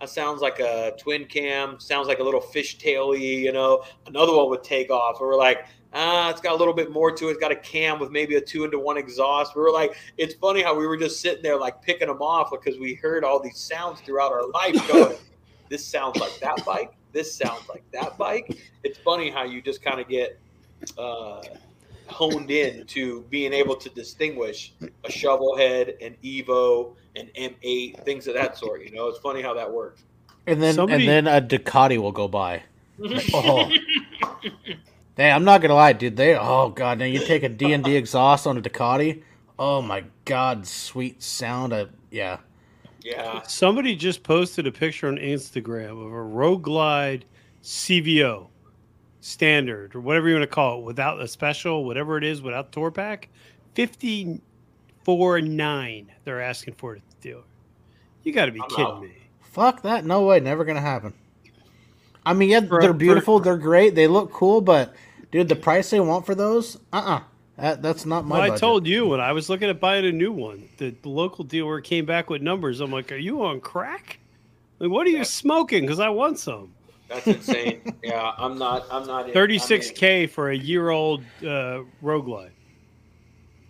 that 0.00 0.10
sounds 0.10 0.40
like 0.40 0.60
a 0.60 0.94
twin 0.98 1.24
cam. 1.24 1.80
Sounds 1.80 2.06
like 2.06 2.20
a 2.20 2.22
little 2.22 2.40
fishtaily, 2.40 3.40
you 3.40 3.52
know. 3.52 3.82
Another 4.06 4.36
one 4.36 4.48
would 4.50 4.62
take 4.62 4.90
off. 4.90 5.20
And 5.20 5.28
we're 5.28 5.36
like, 5.36 5.66
ah, 5.92 6.30
it's 6.30 6.40
got 6.40 6.52
a 6.52 6.56
little 6.56 6.74
bit 6.74 6.90
more 6.90 7.10
to 7.12 7.28
it. 7.28 7.32
It's 7.32 7.40
got 7.40 7.52
a 7.52 7.56
cam 7.56 7.98
with 7.98 8.10
maybe 8.10 8.36
a 8.36 8.40
two 8.40 8.64
into 8.64 8.78
one 8.78 8.96
exhaust. 8.96 9.56
We 9.56 9.62
were 9.62 9.72
like, 9.72 9.96
it's 10.16 10.34
funny 10.34 10.62
how 10.62 10.74
we 10.76 10.86
were 10.86 10.96
just 10.96 11.20
sitting 11.20 11.42
there 11.42 11.58
like 11.58 11.82
picking 11.82 12.08
them 12.08 12.22
off 12.22 12.50
because 12.50 12.78
we 12.78 12.94
heard 12.94 13.24
all 13.24 13.40
these 13.40 13.58
sounds 13.58 14.00
throughout 14.00 14.32
our 14.32 14.48
life 14.48 14.88
going, 14.88 15.16
this 15.68 15.84
sounds 15.84 16.16
like 16.18 16.38
that 16.40 16.64
bike. 16.64 16.92
This 17.12 17.34
sounds 17.34 17.68
like 17.68 17.82
that 17.92 18.18
bike. 18.18 18.58
It's 18.84 18.98
funny 18.98 19.30
how 19.30 19.44
you 19.44 19.62
just 19.62 19.82
kind 19.82 19.98
of 20.00 20.08
get 20.08 20.38
uh, 20.98 21.42
honed 22.06 22.50
in 22.50 22.86
to 22.86 23.22
being 23.30 23.52
able 23.52 23.76
to 23.76 23.88
distinguish 23.90 24.72
a 25.04 25.10
shovel 25.10 25.56
head, 25.56 25.96
an 26.02 26.16
Evo, 26.22 26.94
an 27.16 27.30
M8, 27.36 28.04
things 28.04 28.26
of 28.28 28.34
that 28.34 28.56
sort. 28.58 28.84
You 28.84 28.92
know, 28.92 29.08
it's 29.08 29.18
funny 29.18 29.40
how 29.40 29.54
that 29.54 29.70
works. 29.72 30.02
And 30.46 30.62
then 30.62 30.74
Somebody- 30.74 31.06
and 31.08 31.26
then 31.26 31.34
a 31.34 31.46
Ducati 31.46 31.98
will 31.98 32.12
go 32.12 32.28
by. 32.28 32.62
Oh. 33.32 33.70
Hey, 35.18 35.32
I'm 35.32 35.42
not 35.42 35.60
gonna 35.60 35.74
lie, 35.74 35.94
dude. 35.94 36.16
They 36.16 36.36
oh 36.36 36.70
god, 36.70 37.00
now 37.00 37.04
you 37.04 37.18
take 37.26 37.42
a 37.42 37.48
D 37.48 37.72
and 37.72 37.82
D 37.82 37.96
exhaust 38.02 38.46
on 38.46 38.56
a 38.56 38.62
Ducati. 38.62 39.22
Oh 39.58 39.82
my 39.82 40.04
god, 40.24 40.64
sweet 40.64 41.20
sound. 41.20 41.72
Of, 41.72 41.90
yeah, 42.12 42.38
Yeah, 43.02 43.42
Somebody 43.42 43.96
just 43.96 44.22
posted 44.22 44.68
a 44.68 44.70
picture 44.72 45.08
on 45.08 45.16
Instagram 45.16 45.90
of 45.90 46.12
a 46.12 46.22
Road 46.22 46.58
Glide 46.58 47.24
CVO 47.64 48.46
standard 49.20 49.96
or 49.96 50.00
whatever 50.00 50.28
you 50.28 50.34
want 50.36 50.44
to 50.44 50.46
call 50.46 50.78
it, 50.78 50.84
without 50.84 51.20
a 51.20 51.26
special, 51.26 51.84
whatever 51.84 52.16
it 52.16 52.22
is, 52.22 52.40
without 52.40 52.70
tour 52.70 52.92
pack, 52.92 53.28
fifty 53.74 54.40
four 55.02 55.40
nine. 55.40 56.12
They're 56.22 56.40
asking 56.40 56.74
for 56.74 56.94
it 56.94 56.98
at 56.98 57.20
the 57.20 57.28
dealer. 57.30 57.42
You 58.22 58.32
got 58.32 58.46
to 58.46 58.52
be 58.52 58.60
I'm 58.62 58.68
kidding 58.70 58.86
out. 58.86 59.02
me. 59.02 59.10
fuck 59.40 59.82
that. 59.82 60.04
No 60.04 60.22
way, 60.26 60.38
never 60.38 60.64
gonna 60.64 60.80
happen. 60.80 61.12
I 62.24 62.34
mean, 62.34 62.50
yeah, 62.50 62.60
For- 62.60 62.80
they're 62.80 62.90
for- 62.92 62.96
beautiful, 62.98 63.40
they're 63.40 63.56
great, 63.56 63.96
they 63.96 64.06
look 64.06 64.30
cool, 64.32 64.60
but 64.60 64.94
dude, 65.30 65.48
the 65.48 65.56
price 65.56 65.90
they 65.90 66.00
want 66.00 66.26
for 66.26 66.34
those, 66.34 66.76
uh, 66.92 66.96
uh 66.96 67.20
that, 67.56 67.82
that's 67.82 68.06
not 68.06 68.24
my. 68.24 68.38
Well, 68.38 68.52
I 68.52 68.56
told 68.56 68.86
you 68.86 69.08
when 69.08 69.20
I 69.20 69.32
was 69.32 69.48
looking 69.48 69.68
at 69.68 69.80
buying 69.80 70.06
a 70.06 70.12
new 70.12 70.30
one, 70.30 70.68
the, 70.78 70.90
the 71.02 71.08
local 71.08 71.42
dealer 71.44 71.80
came 71.80 72.06
back 72.06 72.30
with 72.30 72.40
numbers. 72.40 72.80
I'm 72.80 72.92
like, 72.92 73.10
"Are 73.10 73.16
you 73.16 73.42
on 73.42 73.60
crack? 73.60 74.20
Like, 74.78 74.90
what 74.90 75.06
are 75.06 75.10
you 75.10 75.18
Yeah. 75.18 75.22
smoking? 75.24 75.82
Because 75.82 75.98
I 75.98 76.08
want 76.08 76.38
some." 76.38 76.72
that's 77.08 77.26
insane. 77.26 77.80
yeah, 78.04 78.32
I'm 78.38 78.58
not. 78.58 78.86
I'm 78.90 79.06
not. 79.06 79.26
in- 79.26 79.34
Thirty 79.34 79.56
I 79.56 79.58
six 79.58 79.88
mean, 79.88 79.96
k 79.96 80.26
for 80.26 80.50
a 80.50 80.56
year 80.56 80.90
old 80.90 81.24
uh, 81.44 81.80
Road 82.00 82.22
Glide. 82.22 82.52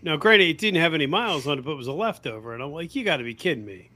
Now, 0.02 0.16
granted, 0.16 0.48
it 0.48 0.58
didn't 0.58 0.80
have 0.80 0.94
any 0.94 1.06
miles 1.06 1.46
on 1.46 1.58
it, 1.58 1.64
but 1.64 1.72
it 1.72 1.76
was 1.76 1.86
a 1.86 1.92
leftover, 1.92 2.52
and 2.54 2.62
I'm 2.62 2.72
like, 2.72 2.94
"You 2.94 3.04
got 3.04 3.16
to 3.18 3.24
be 3.24 3.34
kidding 3.34 3.64
me!" 3.64 3.90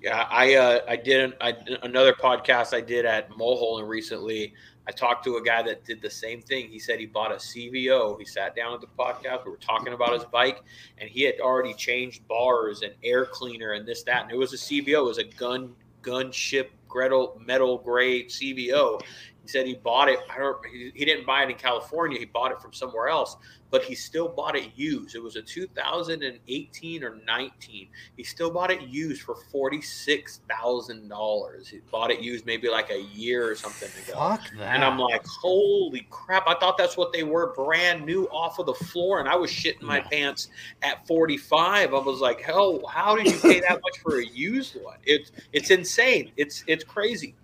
Yeah, 0.00 0.26
I 0.30 0.54
uh, 0.54 0.80
I 0.86 0.96
did 0.96 1.20
an, 1.20 1.34
I, 1.40 1.56
another 1.82 2.12
podcast 2.12 2.74
I 2.74 2.80
did 2.80 3.04
at 3.04 3.36
Mulholland 3.36 3.88
recently. 3.88 4.54
I 4.86 4.92
talked 4.92 5.24
to 5.24 5.36
a 5.36 5.42
guy 5.42 5.62
that 5.62 5.84
did 5.84 6.02
the 6.02 6.10
same 6.10 6.42
thing. 6.42 6.68
He 6.68 6.78
said 6.78 6.98
he 6.98 7.06
bought 7.06 7.32
a 7.32 7.36
CVO. 7.36 8.18
He 8.18 8.24
sat 8.24 8.54
down 8.54 8.74
at 8.74 8.80
the 8.80 8.86
podcast. 8.98 9.44
We 9.44 9.50
were 9.50 9.56
talking 9.56 9.94
about 9.94 10.12
his 10.12 10.24
bike, 10.24 10.62
and 10.98 11.08
he 11.08 11.22
had 11.22 11.40
already 11.40 11.74
changed 11.74 12.26
bars 12.28 12.82
and 12.82 12.92
air 13.02 13.24
cleaner 13.24 13.72
and 13.72 13.86
this 13.86 14.02
that. 14.02 14.24
And 14.24 14.30
it 14.30 14.36
was 14.36 14.52
a 14.52 14.56
CVO. 14.56 14.98
It 14.98 15.04
was 15.04 15.18
a 15.18 15.24
gun 15.24 15.74
gunship 16.02 16.68
Gretel 16.86 17.40
metal 17.44 17.78
gray 17.78 18.24
CVO. 18.24 19.00
He 19.44 19.48
said 19.50 19.66
he 19.66 19.74
bought 19.74 20.08
it. 20.08 20.20
I 20.34 20.38
don't. 20.38 20.56
He, 20.72 20.90
he 20.94 21.04
didn't 21.04 21.26
buy 21.26 21.42
it 21.44 21.50
in 21.50 21.56
California. 21.56 22.18
He 22.18 22.24
bought 22.24 22.50
it 22.50 22.62
from 22.62 22.72
somewhere 22.72 23.08
else, 23.08 23.36
but 23.70 23.82
he 23.84 23.94
still 23.94 24.26
bought 24.26 24.56
it 24.56 24.70
used. 24.74 25.14
It 25.14 25.22
was 25.22 25.36
a 25.36 25.42
2018 25.42 27.04
or 27.04 27.16
19. 27.26 27.88
He 28.16 28.24
still 28.24 28.50
bought 28.50 28.70
it 28.70 28.80
used 28.82 29.20
for 29.20 29.34
forty 29.52 29.82
six 29.82 30.40
thousand 30.48 31.08
dollars. 31.08 31.68
He 31.68 31.80
bought 31.92 32.10
it 32.10 32.20
used 32.20 32.46
maybe 32.46 32.70
like 32.70 32.88
a 32.90 33.02
year 33.02 33.50
or 33.50 33.54
something 33.54 33.90
ago. 34.02 34.18
Fuck 34.18 34.40
that. 34.56 34.74
And 34.74 34.82
I'm 34.82 34.98
like, 34.98 35.26
holy 35.26 36.06
crap! 36.08 36.44
I 36.46 36.54
thought 36.54 36.78
that's 36.78 36.96
what 36.96 37.12
they 37.12 37.22
were, 37.22 37.52
brand 37.52 38.06
new 38.06 38.24
off 38.30 38.58
of 38.58 38.64
the 38.64 38.72
floor, 38.74 39.20
and 39.20 39.28
I 39.28 39.36
was 39.36 39.50
shitting 39.50 39.82
my 39.82 39.98
No. 40.00 40.06
pants 40.10 40.48
at 40.80 41.06
45. 41.06 41.92
I 41.92 41.98
was 41.98 42.20
like, 42.20 42.40
hell, 42.40 42.80
how 42.86 43.14
did 43.14 43.26
you 43.26 43.38
pay 43.40 43.60
that 43.60 43.72
much 43.82 43.98
for 44.02 44.20
a 44.20 44.24
used 44.26 44.82
one? 44.82 44.96
It's 45.04 45.32
it's 45.52 45.70
insane. 45.70 46.32
It's 46.38 46.64
it's 46.66 46.82
crazy. 46.82 47.34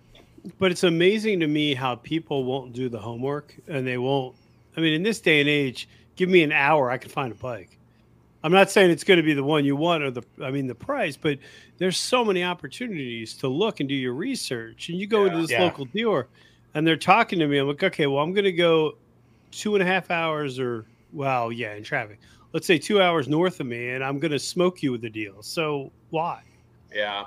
But 0.57 0.71
it's 0.71 0.83
amazing 0.83 1.39
to 1.41 1.47
me 1.47 1.73
how 1.73 1.95
people 1.95 2.43
won't 2.43 2.73
do 2.73 2.89
the 2.89 2.99
homework 2.99 3.55
and 3.67 3.85
they 3.85 3.97
won't. 3.97 4.35
I 4.75 4.81
mean, 4.81 4.93
in 4.93 5.03
this 5.03 5.19
day 5.19 5.39
and 5.39 5.49
age, 5.49 5.87
give 6.15 6.29
me 6.29 6.41
an 6.43 6.51
hour, 6.51 6.89
I 6.89 6.97
can 6.97 7.09
find 7.11 7.31
a 7.31 7.35
bike. 7.35 7.77
I'm 8.43 8.51
not 8.51 8.71
saying 8.71 8.89
it's 8.89 9.03
going 9.03 9.17
to 9.17 9.23
be 9.23 9.33
the 9.33 9.43
one 9.43 9.65
you 9.65 9.75
want 9.75 10.01
or 10.03 10.09
the, 10.09 10.23
I 10.43 10.49
mean, 10.49 10.65
the 10.65 10.73
price, 10.73 11.15
but 11.15 11.37
there's 11.77 11.97
so 11.97 12.25
many 12.25 12.43
opportunities 12.43 13.35
to 13.35 13.47
look 13.47 13.81
and 13.81 13.87
do 13.89 13.93
your 13.93 14.13
research. 14.13 14.89
And 14.89 14.97
you 14.97 15.05
go 15.05 15.25
into 15.25 15.41
this 15.41 15.51
Yeah. 15.51 15.61
local 15.61 15.85
dealer 15.85 16.27
and 16.73 16.87
they're 16.87 16.97
talking 16.97 17.37
to 17.37 17.47
me. 17.47 17.59
I'm 17.59 17.67
like, 17.67 17.83
okay, 17.83 18.07
well, 18.07 18.23
I'm 18.23 18.33
going 18.33 18.45
to 18.45 18.51
go 18.51 18.93
two 19.51 19.75
and 19.75 19.83
a 19.83 19.85
half 19.85 20.09
hours 20.09 20.57
or, 20.57 20.85
well, 21.13 21.51
yeah, 21.51 21.75
in 21.75 21.83
traffic. 21.83 22.19
Let's 22.51 22.65
say 22.65 22.79
two 22.79 22.99
hours 22.99 23.27
north 23.27 23.59
of 23.59 23.67
me 23.67 23.89
and 23.89 24.03
I'm 24.03 24.17
going 24.17 24.31
to 24.31 24.39
smoke 24.39 24.81
you 24.81 24.91
with 24.91 25.01
the 25.01 25.09
deal. 25.09 25.43
So 25.43 25.91
why? 26.09 26.41
Yeah. 26.93 27.25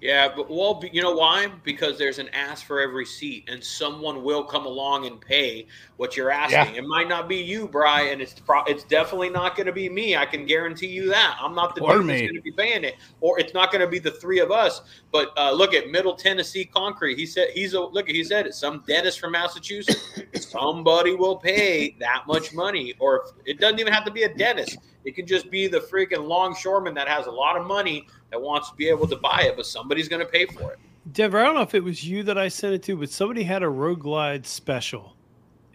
Yeah, 0.00 0.30
but 0.36 0.50
well, 0.50 0.82
you 0.92 1.00
know 1.00 1.14
why? 1.14 1.46
Because 1.64 1.96
there's 1.96 2.18
an 2.18 2.28
ass 2.34 2.60
for 2.60 2.80
every 2.80 3.06
seat, 3.06 3.48
and 3.48 3.64
someone 3.64 4.22
will 4.22 4.44
come 4.44 4.66
along 4.66 5.06
and 5.06 5.18
pay 5.18 5.66
what 5.96 6.18
you're 6.18 6.30
asking. 6.30 6.74
It 6.74 6.86
might 6.86 7.08
not 7.08 7.30
be 7.30 7.36
you, 7.36 7.66
Brian. 7.66 8.20
It's 8.20 8.34
pro- 8.34 8.64
it's 8.64 8.84
definitely 8.84 9.30
not 9.30 9.56
going 9.56 9.66
to 9.66 9.72
be 9.72 9.88
me. 9.88 10.14
I 10.14 10.26
can 10.26 10.44
guarantee 10.44 10.88
you 10.88 11.08
that. 11.08 11.38
I'm 11.40 11.54
not 11.54 11.74
the 11.74 11.80
Or 11.80 11.94
dude 11.94 12.10
that's 12.10 12.20
going 12.20 12.34
to 12.34 12.42
be 12.42 12.52
paying 12.52 12.84
it, 12.84 12.96
or 13.22 13.40
it's 13.40 13.54
not 13.54 13.72
going 13.72 13.80
to 13.80 13.86
be 13.86 13.98
the 13.98 14.10
three 14.10 14.38
of 14.38 14.50
us. 14.50 14.82
But 15.12 15.30
uh, 15.38 15.52
look 15.52 15.72
at 15.72 15.88
Middle 15.88 16.14
Tennessee 16.14 16.66
Concrete. 16.66 17.16
He 17.16 17.24
said 17.24 17.48
he's 17.54 17.72
a 17.72 17.80
look. 17.80 18.10
At 18.10 18.14
he 18.14 18.22
said 18.22 18.46
it. 18.46 18.54
Some 18.54 18.84
dentist 18.86 19.18
from 19.18 19.32
Massachusetts. 19.32 20.50
Somebody 20.50 21.14
will 21.14 21.36
pay 21.36 21.96
that 22.00 22.24
much 22.26 22.52
money, 22.52 22.92
or 22.98 23.22
if, 23.22 23.32
it 23.46 23.60
doesn't 23.60 23.80
even 23.80 23.94
have 23.94 24.04
to 24.04 24.10
be 24.10 24.24
a 24.24 24.34
dentist. 24.34 24.76
It 25.06 25.14
could 25.14 25.26
just 25.26 25.50
be 25.50 25.68
the 25.68 25.80
freaking 25.80 26.26
longshoreman 26.26 26.92
that 26.94 27.08
has 27.08 27.26
a 27.26 27.30
lot 27.30 27.56
of 27.56 27.64
money 27.64 28.06
that 28.36 28.42
wants 28.42 28.68
to 28.68 28.76
be 28.76 28.88
able 28.88 29.06
to 29.08 29.16
buy 29.16 29.44
it, 29.44 29.56
but 29.56 29.64
somebody's 29.64 30.08
going 30.08 30.20
to 30.20 30.30
pay 30.30 30.44
for 30.44 30.72
it. 30.72 30.78
Denver, 31.12 31.38
I 31.38 31.44
don't 31.44 31.54
know 31.54 31.62
if 31.62 31.74
it 31.74 31.82
was 31.82 32.06
you 32.06 32.22
that 32.24 32.36
I 32.36 32.48
sent 32.48 32.74
it 32.74 32.82
to, 32.84 32.96
but 32.96 33.08
somebody 33.08 33.42
had 33.42 33.62
a 33.62 33.68
Road 33.68 34.00
Glide 34.00 34.46
special 34.46 35.14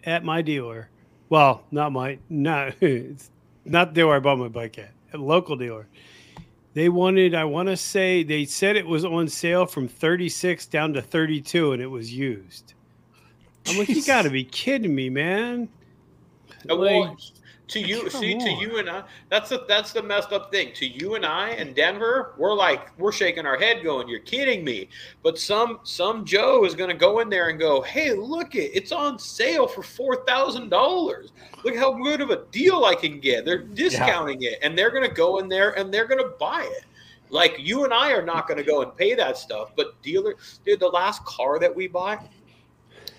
at 0.04 0.24
my 0.24 0.42
dealer. 0.42 0.88
Well, 1.28 1.64
not 1.72 1.90
my, 1.90 2.18
not 2.28 2.74
it's 2.80 3.30
not 3.64 3.88
the 3.88 3.94
dealer 3.94 4.14
I 4.14 4.20
bought 4.20 4.38
my 4.38 4.48
bike 4.48 4.78
at, 4.78 4.90
a 5.12 5.18
local 5.18 5.56
dealer. 5.56 5.88
They 6.74 6.88
wanted, 6.88 7.34
I 7.34 7.44
want 7.44 7.68
to 7.68 7.76
say, 7.76 8.22
they 8.22 8.44
said 8.44 8.76
it 8.76 8.86
was 8.86 9.04
on 9.04 9.28
sale 9.28 9.66
from 9.66 9.88
36 9.88 10.66
down 10.66 10.92
to 10.92 11.02
32 11.02 11.72
and 11.72 11.82
it 11.82 11.86
was 11.88 12.14
used. 12.14 12.74
I'm 13.66 13.76
like, 13.76 13.88
you 13.88 14.02
got 14.06 14.22
to 14.22 14.30
be 14.30 14.44
kidding 14.44 14.94
me, 14.94 15.10
man. 15.10 15.68
Like, 16.64 16.78
well, 16.78 17.16
to 17.72 17.80
you, 17.80 18.08
come 18.08 18.20
see, 18.20 18.38
to 18.38 18.50
you 18.50 18.78
and 18.78 18.88
I, 18.88 19.02
that's 19.28 19.50
the 19.50 19.64
that's 19.68 19.92
the 19.92 20.02
messed 20.02 20.32
up 20.32 20.50
thing. 20.50 20.72
To 20.74 20.86
you 20.86 21.14
and 21.14 21.24
I 21.24 21.50
and 21.50 21.74
Denver, 21.74 22.34
we're 22.38 22.54
like 22.54 22.96
we're 22.98 23.12
shaking 23.12 23.46
our 23.46 23.56
head, 23.56 23.82
going, 23.82 24.08
"You're 24.08 24.20
kidding 24.20 24.64
me!" 24.64 24.88
But 25.22 25.38
some 25.38 25.80
some 25.82 26.24
Joe 26.24 26.64
is 26.64 26.74
going 26.74 26.90
to 26.90 26.96
go 26.96 27.20
in 27.20 27.28
there 27.28 27.48
and 27.48 27.58
go, 27.58 27.80
"Hey, 27.80 28.12
look 28.12 28.54
it, 28.54 28.70
it's 28.74 28.92
on 28.92 29.18
sale 29.18 29.66
for 29.66 29.82
four 29.82 30.24
thousand 30.24 30.68
dollars. 30.68 31.32
Look 31.64 31.76
how 31.76 31.92
good 31.92 32.20
of 32.20 32.30
a 32.30 32.44
deal 32.50 32.84
I 32.84 32.94
can 32.94 33.20
get. 33.20 33.44
They're 33.44 33.58
discounting 33.58 34.42
it, 34.42 34.58
and 34.62 34.76
they're 34.76 34.90
going 34.90 35.08
to 35.08 35.14
go 35.14 35.38
in 35.38 35.48
there 35.48 35.78
and 35.78 35.92
they're 35.92 36.08
going 36.08 36.22
to 36.22 36.32
buy 36.38 36.62
it." 36.70 36.84
Like 37.30 37.56
you 37.58 37.84
and 37.84 37.94
I 37.94 38.12
are 38.12 38.24
not 38.24 38.46
going 38.46 38.58
to 38.58 38.64
go 38.64 38.82
and 38.82 38.94
pay 38.94 39.14
that 39.14 39.38
stuff, 39.38 39.70
but 39.74 40.00
dealer, 40.02 40.34
dude, 40.66 40.80
the 40.80 40.88
last 40.88 41.24
car 41.24 41.58
that 41.58 41.74
we 41.74 41.88
bought, 41.88 42.28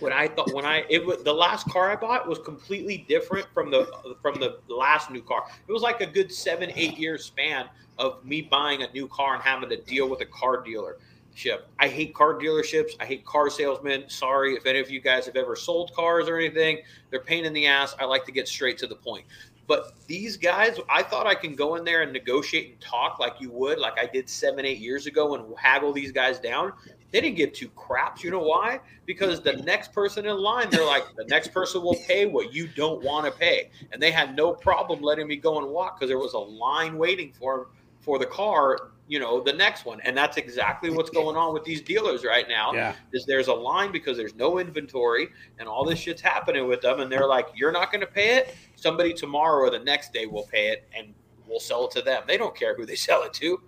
when 0.03 0.11
I 0.13 0.27
thought 0.27 0.53
when 0.53 0.65
I 0.65 0.83
it 0.89 1.03
was 1.03 1.23
the 1.23 1.33
last 1.33 1.67
car 1.69 1.89
I 1.89 1.95
bought 1.95 2.27
was 2.27 2.39
completely 2.39 3.05
different 3.07 3.47
from 3.53 3.71
the 3.71 3.87
from 4.21 4.35
the 4.35 4.59
last 4.67 5.09
new 5.09 5.21
car. 5.21 5.45
It 5.67 5.71
was 5.71 5.81
like 5.81 6.01
a 6.01 6.05
good 6.05 6.31
seven 6.31 6.71
eight 6.75 6.97
year 6.97 7.17
span 7.17 7.67
of 7.97 8.23
me 8.25 8.41
buying 8.41 8.83
a 8.83 8.91
new 8.91 9.07
car 9.07 9.35
and 9.35 9.41
having 9.41 9.69
to 9.69 9.77
deal 9.77 10.09
with 10.09 10.19
a 10.19 10.25
car 10.25 10.63
dealership. 10.63 11.61
I 11.79 11.87
hate 11.87 12.13
car 12.13 12.33
dealerships. 12.33 12.91
I 12.99 13.05
hate 13.05 13.25
car 13.25 13.49
salesmen. 13.49 14.03
Sorry 14.09 14.55
if 14.55 14.65
any 14.65 14.79
of 14.79 14.91
you 14.91 14.99
guys 14.99 15.25
have 15.25 15.37
ever 15.37 15.55
sold 15.55 15.93
cars 15.93 16.27
or 16.27 16.37
anything. 16.37 16.79
They're 17.09 17.21
pain 17.21 17.45
in 17.45 17.53
the 17.53 17.65
ass. 17.67 17.95
I 17.97 18.05
like 18.05 18.25
to 18.25 18.31
get 18.31 18.47
straight 18.47 18.77
to 18.79 18.87
the 18.87 18.95
point. 18.95 19.25
But 19.65 19.93
these 20.07 20.35
guys, 20.35 20.77
I 20.89 21.03
thought 21.03 21.25
I 21.25 21.35
can 21.35 21.55
go 21.55 21.75
in 21.75 21.85
there 21.85 22.01
and 22.01 22.11
negotiate 22.11 22.71
and 22.71 22.81
talk 22.81 23.19
like 23.19 23.39
you 23.39 23.49
would, 23.51 23.79
like 23.79 23.97
I 23.97 24.05
did 24.05 24.29
seven, 24.29 24.65
eight 24.65 24.79
years 24.79 25.05
ago, 25.05 25.35
and 25.35 25.57
haggle 25.57 25.93
these 25.93 26.11
guys 26.11 26.39
down. 26.39 26.73
They 27.11 27.21
didn't 27.21 27.37
give 27.37 27.53
two 27.53 27.69
craps. 27.69 28.23
You 28.23 28.31
know 28.31 28.39
why? 28.39 28.79
Because 29.05 29.39
the 29.41 29.53
next 29.53 29.93
person 29.93 30.25
in 30.25 30.35
line, 30.37 30.69
they're 30.69 30.85
like, 30.85 31.03
the 31.15 31.25
next 31.25 31.53
person 31.53 31.81
will 31.81 31.97
pay 32.07 32.25
what 32.25 32.53
you 32.53 32.67
don't 32.67 33.03
want 33.03 33.25
to 33.25 33.31
pay, 33.31 33.69
and 33.91 34.01
they 34.01 34.11
had 34.11 34.35
no 34.35 34.51
problem 34.51 35.01
letting 35.01 35.27
me 35.27 35.35
go 35.37 35.59
and 35.59 35.67
walk 35.69 35.97
because 35.99 36.09
there 36.09 36.19
was 36.19 36.33
a 36.33 36.39
line 36.39 36.97
waiting 36.97 37.31
for 37.31 37.67
for 37.99 38.19
the 38.19 38.25
car. 38.25 38.89
You 39.05 39.19
know, 39.19 39.41
the 39.43 39.51
next 39.53 39.85
one, 39.85 39.99
and 40.01 40.15
that's 40.15 40.37
exactly 40.37 40.89
what's 40.89 41.09
going 41.09 41.35
on 41.35 41.53
with 41.53 41.65
these 41.65 41.81
dealers 41.81 42.23
right 42.23 42.47
now 42.47 42.71
Yeah. 42.73 42.95
is 43.11 43.25
there's 43.25 43.47
a 43.49 43.53
line 43.53 43.91
because 43.91 44.15
there's 44.15 44.33
no 44.33 44.59
inventory 44.59 45.27
and 45.59 45.67
all 45.67 45.83
this 45.83 45.99
shit's 45.99 46.21
happening 46.21 46.67
with 46.69 46.79
them 46.81 47.01
and 47.01 47.11
they're 47.11 47.27
like 47.27 47.49
you're 47.53 47.73
not 47.73 47.91
going 47.91 47.99
to 47.99 48.07
pay 48.07 48.37
it 48.37 48.55
somebody 48.83 49.13
tomorrow 49.13 49.65
or 49.65 49.71
the 49.71 49.79
next 49.79 50.13
day 50.13 50.25
will 50.27 50.43
pay 50.43 50.67
it 50.67 50.87
and 50.95 51.13
we'll 51.47 51.59
sell 51.59 51.85
it 51.85 51.91
to 51.91 52.01
them. 52.01 52.23
They 52.27 52.37
don't 52.37 52.55
care 52.55 52.75
who 52.75 52.85
they 52.85 52.95
sell 53.07 53.23
it 53.23 53.33
to. 53.35 53.61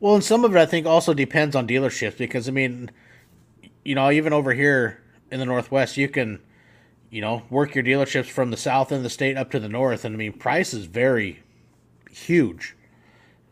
Well, 0.00 0.14
and 0.14 0.24
some 0.24 0.44
of 0.44 0.56
it 0.56 0.58
I 0.58 0.66
think 0.66 0.86
also 0.86 1.14
depends 1.14 1.54
on 1.54 1.68
dealerships 1.68 2.18
because 2.18 2.48
I 2.48 2.52
mean, 2.52 2.90
you 3.84 3.94
know, 3.94 4.10
even 4.10 4.32
over 4.32 4.54
here 4.54 5.00
in 5.30 5.38
the 5.38 5.46
Northwest, 5.46 5.96
you 5.96 6.08
can, 6.08 6.40
you 7.10 7.20
know, 7.20 7.42
work 7.50 7.74
your 7.74 7.84
dealerships 7.84 8.26
from 8.26 8.50
the 8.50 8.56
south 8.56 8.90
end 8.90 8.98
of 8.98 9.04
the 9.04 9.10
state 9.10 9.36
up 9.36 9.50
to 9.50 9.60
the 9.60 9.68
north, 9.68 10.04
and 10.04 10.14
I 10.14 10.18
mean, 10.18 10.32
prices 10.32 10.86
vary 10.86 11.42
huge, 12.10 12.76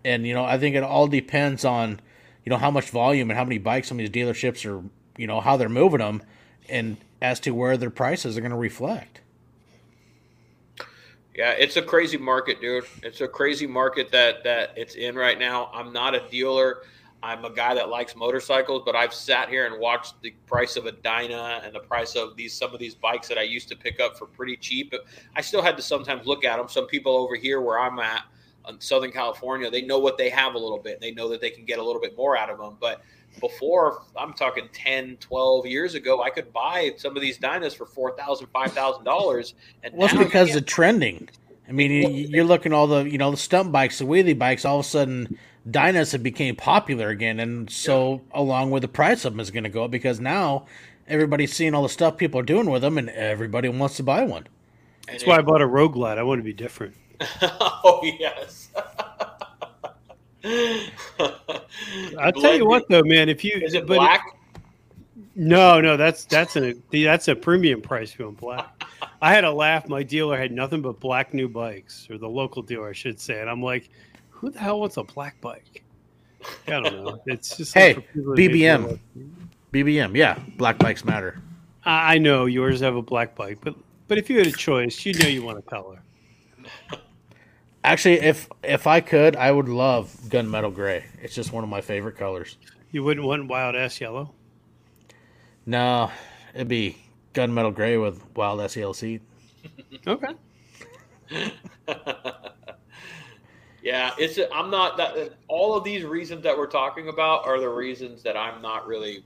and 0.05 0.27
you 0.27 0.35
know, 0.35 0.45
I 0.45 0.59
think 0.59 0.77
it 0.77 0.83
all 0.83 1.09
depends 1.09 1.65
on, 1.65 2.01
you 2.45 2.51
know, 2.51 2.59
how 2.59 2.71
much 2.71 2.91
volume 2.91 3.31
and 3.31 3.39
how 3.39 3.45
many 3.45 3.59
bikes 3.59 3.89
some 3.89 3.99
of 3.99 4.13
these 4.13 4.25
dealerships 4.25 4.65
are, 4.65 4.85
you 5.17 5.27
know, 5.27 5.41
how 5.41 5.57
they're 5.57 5.69
moving 5.69 6.01
them, 6.01 6.23
and 6.69 6.97
as 7.21 7.41
to 7.41 7.51
where 7.53 7.77
their 7.77 7.91
prices 7.91 8.37
are 8.37 8.41
going 8.41 8.51
to 8.51 8.57
reflect. 8.57 9.21
Yeah 11.41 11.53
it's 11.53 11.79
a 11.79 11.83
crazy 11.83 12.19
market 12.19 12.61
dude. 12.61 12.85
It's 13.03 13.23
a 13.23 13.29
crazy 13.29 13.67
market 13.67 14.13
that 14.13 14.45
that 14.45 14.75
it's 14.77 14.95
in 14.95 15.15
right 15.17 15.39
now. 15.39 15.71
I'm 15.73 15.91
not 15.91 16.15
a 16.15 16.29
dealer. 16.29 16.83
I'm 17.23 17.47
a 17.47 17.51
guy 17.51 17.75
that 17.75 17.89
likes 17.91 18.17
motorcycles 18.17 18.83
but 18.87 18.97
i've 18.97 19.13
sat 19.13 19.51
here 19.51 19.67
and 19.67 19.79
watched 19.79 20.15
the 20.23 20.31
price 20.47 20.77
of 20.77 20.87
a 20.87 20.93
dyna 20.93 21.61
and 21.63 21.75
the 21.75 21.81
price 21.81 22.15
of 22.17 22.35
these 22.35 22.55
some 22.55 22.73
of 22.73 22.81
these 22.81 22.95
bikes 22.95 23.29
that 23.29 23.37
i 23.37 23.43
used 23.43 23.69
to 23.69 23.77
pick 23.77 24.01
up 24.01 24.17
for 24.17 24.25
pretty 24.25 24.57
cheap. 24.57 24.95
I 25.37 25.43
still 25.43 25.61
had 25.61 25.77
to 25.77 25.83
sometimes 25.83 26.27
look 26.27 26.47
at 26.47 26.57
them 26.57 26.69
some 26.69 26.87
people 26.87 27.15
over 27.15 27.37
here 27.37 27.61
where 27.61 27.79
i'm 27.79 27.99
at 27.99 28.25
in 28.69 28.81
southern 28.81 29.13
california 29.13 29.71
they 29.71 29.83
know 29.83 29.99
what 29.99 30.17
they 30.17 30.31
have 30.31 30.55
a 30.55 30.59
little 30.59 30.79
bit. 30.79 30.99
They 31.01 31.11
know 31.11 31.29
that 31.29 31.41
they 31.43 31.51
can 31.51 31.67
get 31.67 31.79
a 31.79 31.85
little 31.85 32.01
bit 32.01 32.17
more 32.17 32.39
out 32.39 32.49
of 32.49 32.59
them 32.59 32.77
but 32.81 33.03
before 33.39 34.03
i'm 34.17 34.33
talking 34.33 34.69
10 34.73 35.17
12 35.21 35.67
years 35.67 35.95
ago 35.95 36.23
i 36.23 36.31
could 36.31 36.53
buy 36.53 36.91
some 36.97 37.15
of 37.17 37.23
these 37.23 37.39
dynas 37.39 37.77
for 37.77 37.87
$4000 37.87 38.47
$5000 38.53 39.55
and 39.85 39.95
Well, 39.95 40.09
it's 40.09 40.19
because 40.19 40.51
can't 40.51 40.67
trending. 40.67 41.29
I 41.69 41.73
mean, 41.73 41.93
you- 41.93 42.27
you're 42.29 42.45
looking 42.45 42.73
all 42.73 42.89
the 42.89 43.05
you 43.09 43.17
know 43.17 43.31
the 43.31 43.37
stunt 43.37 43.71
bikes, 43.71 43.99
the 44.01 44.05
wheelie 44.05 44.37
bikes. 44.37 44.65
All 44.65 44.81
of 44.81 44.85
a 44.87 44.89
sudden, 44.89 45.39
Dynas 45.69 46.11
have 46.11 46.23
became 46.23 46.57
popular 46.57 47.11
again, 47.11 47.39
and 47.39 47.71
so 47.71 48.23
along 48.33 48.73
with 48.73 48.83
the 48.83 48.89
price 48.89 49.25
of 49.25 49.35
them 49.35 49.41
is 49.41 49.53
going 49.53 49.63
to 49.63 49.71
go 49.71 49.85
up 49.85 49.93
because 49.93 50.19
now 50.19 50.67
everybody's 51.07 51.53
seeing 51.53 51.73
all 51.75 51.85
the 51.85 51.89
stuff 51.89 52.17
people 52.17 52.41
are 52.41 52.45
doing 52.45 52.69
with 52.69 52.83
them, 52.83 52.99
and 52.99 53.09
everybody 53.11 53.69
wants 53.69 53.97
to 53.99 54.03
buy 54.03 54.25
one. 54.25 54.49
And 55.07 55.15
That's 55.15 55.27
why 55.27 55.37
I 55.37 55.43
bought 55.43 55.63
a 55.63 55.67
Road 55.67 55.91
Glide. 55.91 56.19
I 56.19 56.25
want 56.25 56.41
to 56.41 56.45
be 56.45 56.53
different. 56.53 56.95
oh 57.43 58.01
yes. 58.19 58.71
I'll 60.45 62.33
tell 62.41 62.57
you 62.57 62.67
what, 62.67 62.89
though, 62.89 63.03
man. 63.03 63.29
If 63.29 63.45
you 63.45 63.61
Is 63.63 63.75
it 63.75 63.87
but 63.87 63.97
black? 63.97 64.23
No, 65.37 65.81
no, 65.81 65.97
that's 65.97 66.25
that's 66.25 66.57
a 66.57 66.75
that's 66.91 67.29
a 67.29 67.37
premium 67.37 67.81
price 67.81 68.13
for 68.13 68.31
black. 68.31 68.85
I 69.23 69.33
had 69.33 69.45
a 69.45 69.53
laugh. 69.53 69.89
My 69.89 70.03
dealer 70.03 70.37
had 70.37 70.53
nothing 70.53 70.83
but 70.83 70.99
black 70.99 71.35
new 71.35 71.49
bikes, 71.49 72.09
or 72.11 72.19
the 72.19 72.29
local 72.29 72.63
dealer, 72.63 72.89
I 72.89 72.93
should 72.93 73.21
say, 73.21 73.41
and 73.41 73.49
I'm 73.49 73.63
like, 73.63 73.91
"Who 74.31 74.51
the 74.51 74.59
hell 74.59 74.81
wants 74.81 74.97
a 74.97 75.05
black 75.05 75.41
bike?" 75.41 75.83
I 76.67 76.71
don't 76.71 77.05
know. 77.05 77.21
It's 77.27 77.57
just 77.57 77.75
Hey, 77.75 77.95
for 77.95 78.01
people 78.01 78.35
that 78.35 78.37
pay 78.37 78.49
for 78.49 78.55
BBM. 78.55 78.99
BBM, 79.73 80.17
yeah, 80.17 80.39
black 80.57 80.79
bikes 80.79 81.05
matter. 81.05 81.41
I 81.85 82.15
I 82.15 82.19
know 82.19 82.47
yours 82.47 82.81
have 82.81 82.97
a 82.97 83.03
black 83.03 83.35
bike, 83.35 83.59
but 83.63 83.75
but 84.09 84.19
if 84.19 84.29
you 84.29 84.39
had 84.39 84.47
a 84.47 84.53
choice, 84.53 85.05
you 85.05 85.15
know 85.15 85.29
you 85.29 85.43
want 85.43 85.59
a 85.59 85.63
color. 85.63 86.03
Actually, 87.83 88.21
if 88.21 88.49
if 88.63 88.87
I 88.87 89.01
could, 89.01 89.37
I 89.37 89.51
would 89.51 89.69
love 89.69 90.15
gunmetal 90.29 90.75
gray. 90.75 91.05
It's 91.23 91.35
just 91.35 91.53
one 91.53 91.65
of 91.65 91.71
my 91.71 91.81
favorite 91.81 92.17
colors. 92.17 92.59
You 92.91 93.03
wouldn't 93.05 93.27
want 93.27 93.49
wild 93.49 93.75
ass 93.75 94.01
yellow. 94.01 94.35
No, 95.67 96.11
it'd 96.55 96.69
be 96.69 96.97
gunmetal 97.35 97.75
gray 97.75 97.97
with 97.97 98.23
Wild 98.35 98.61
Ass 98.61 98.77
seat. 98.97 99.23
Okay. 100.07 100.35
yeah, 103.83 104.13
it's. 104.19 104.39
I'm 104.53 104.71
not 104.71 104.97
that. 104.97 105.35
All 105.49 105.77
of 105.77 105.85
these 105.85 106.05
reasons 106.05 106.43
that 106.43 106.57
we're 106.57 106.67
talking 106.67 107.09
about 107.09 107.47
are 107.47 107.61
the 107.61 107.69
reasons 107.69 108.23
that 108.23 108.37
I'm 108.37 108.61
not 108.63 108.87
really 108.87 109.25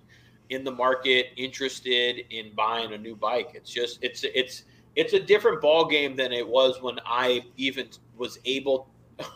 in 0.50 0.64
the 0.64 0.70
market 0.70 1.28
interested 1.36 2.26
in 2.30 2.54
buying 2.54 2.92
a 2.92 2.98
new 2.98 3.16
bike. 3.16 3.52
It's 3.54 3.70
just 3.70 3.98
it's 4.02 4.24
it's 4.24 4.64
it's 4.96 5.12
a 5.12 5.20
different 5.20 5.62
ball 5.62 5.86
game 5.86 6.16
than 6.16 6.32
it 6.32 6.46
was 6.46 6.82
when 6.82 6.98
I 7.06 7.44
even 7.56 7.88
was 8.16 8.38
able 8.44 8.88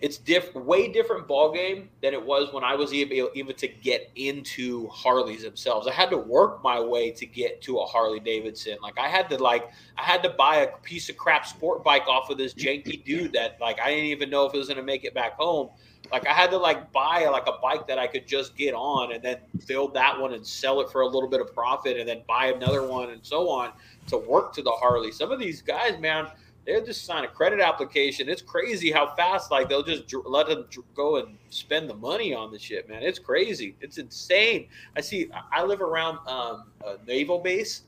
it's 0.00 0.18
diff 0.18 0.54
way 0.54 0.88
different 0.88 1.26
ball 1.26 1.52
game 1.52 1.88
than 2.02 2.12
it 2.12 2.24
was 2.24 2.52
when 2.52 2.62
I 2.62 2.74
was 2.74 2.92
able 2.92 3.30
even 3.34 3.56
to 3.56 3.66
get 3.66 4.10
into 4.14 4.88
Harleys 4.88 5.42
themselves. 5.42 5.86
I 5.86 5.92
had 5.92 6.10
to 6.10 6.18
work 6.18 6.62
my 6.62 6.78
way 6.78 7.10
to 7.12 7.24
get 7.24 7.62
to 7.62 7.78
a 7.78 7.86
Harley 7.86 8.20
Davidson. 8.20 8.76
Like 8.82 8.98
I 8.98 9.08
had 9.08 9.30
to 9.30 9.38
like 9.38 9.70
I 9.96 10.02
had 10.02 10.22
to 10.24 10.30
buy 10.30 10.56
a 10.56 10.76
piece 10.78 11.08
of 11.08 11.16
crap 11.16 11.46
sport 11.46 11.82
bike 11.82 12.06
off 12.08 12.28
of 12.28 12.36
this 12.36 12.52
janky 12.52 13.02
dude 13.06 13.32
that 13.32 13.58
like 13.60 13.80
I 13.80 13.90
didn't 13.90 14.06
even 14.06 14.28
know 14.28 14.44
if 14.44 14.54
it 14.54 14.58
was 14.58 14.68
gonna 14.68 14.82
make 14.82 15.04
it 15.04 15.14
back 15.14 15.34
home. 15.36 15.70
Like 16.12 16.26
I 16.26 16.32
had 16.34 16.50
to 16.50 16.58
like 16.58 16.92
buy 16.92 17.26
like 17.32 17.46
a 17.46 17.58
bike 17.62 17.88
that 17.88 17.98
I 17.98 18.06
could 18.06 18.28
just 18.28 18.54
get 18.54 18.74
on 18.74 19.12
and 19.12 19.22
then 19.22 19.38
build 19.66 19.94
that 19.94 20.20
one 20.20 20.34
and 20.34 20.46
sell 20.46 20.80
it 20.82 20.90
for 20.90 21.00
a 21.00 21.06
little 21.06 21.28
bit 21.28 21.40
of 21.40 21.54
profit 21.54 21.96
and 21.96 22.06
then 22.06 22.22
buy 22.28 22.48
another 22.48 22.86
one 22.86 23.10
and 23.10 23.24
so 23.24 23.48
on 23.48 23.72
to 24.08 24.18
work 24.18 24.52
to 24.52 24.62
the 24.62 24.70
Harley. 24.70 25.10
Some 25.10 25.32
of 25.32 25.40
these 25.40 25.62
guys, 25.62 25.98
man 25.98 26.28
they'll 26.66 26.84
just 26.84 27.04
sign 27.04 27.24
a 27.24 27.28
credit 27.28 27.60
application. 27.60 28.28
It's 28.28 28.42
crazy 28.42 28.90
how 28.90 29.14
fast 29.14 29.50
like 29.50 29.68
they'll 29.68 29.82
just 29.82 30.12
let 30.24 30.48
them 30.48 30.66
go 30.94 31.16
and 31.16 31.38
spend 31.50 31.88
the 31.88 31.94
money 31.94 32.34
on 32.34 32.50
the 32.50 32.58
shit, 32.58 32.88
man. 32.88 33.02
It's 33.02 33.18
crazy. 33.18 33.76
It's 33.80 33.98
insane. 33.98 34.68
I 34.96 35.00
see. 35.00 35.30
I 35.52 35.64
live 35.64 35.80
around 35.80 36.18
um, 36.26 36.64
a 36.84 36.96
naval 37.06 37.38
base, 37.38 37.82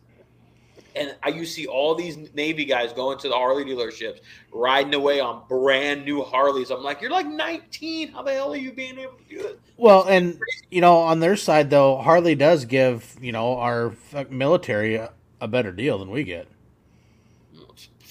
and 0.94 1.16
I 1.22 1.30
you 1.30 1.44
see 1.44 1.66
all 1.66 1.94
these 1.94 2.16
Navy 2.34 2.64
guys 2.64 2.92
going 2.92 3.18
to 3.18 3.28
the 3.28 3.34
Harley 3.34 3.64
dealerships, 3.64 4.20
riding 4.52 4.94
away 4.94 5.18
on 5.20 5.42
brand 5.48 6.04
new 6.04 6.22
Harleys. 6.22 6.70
I'm 6.70 6.82
like, 6.82 7.02
you're 7.02 7.10
like 7.10 7.26
19. 7.26 8.12
How 8.12 8.22
the 8.22 8.32
hell 8.32 8.52
are 8.52 8.56
you 8.56 8.72
being 8.72 8.98
able 8.98 9.14
to 9.14 9.36
do 9.36 9.40
it? 9.40 9.60
Well, 9.76 10.04
and 10.04 10.40
you 10.70 10.80
know, 10.80 10.98
on 10.98 11.18
their 11.18 11.36
side 11.36 11.70
though, 11.70 11.98
Harley 11.98 12.36
does 12.36 12.64
give 12.64 13.16
you 13.20 13.32
know 13.32 13.56
our 13.56 13.94
military 14.30 14.94
a, 14.94 15.12
a 15.40 15.48
better 15.48 15.72
deal 15.72 15.98
than 15.98 16.10
we 16.10 16.22
get 16.22 16.46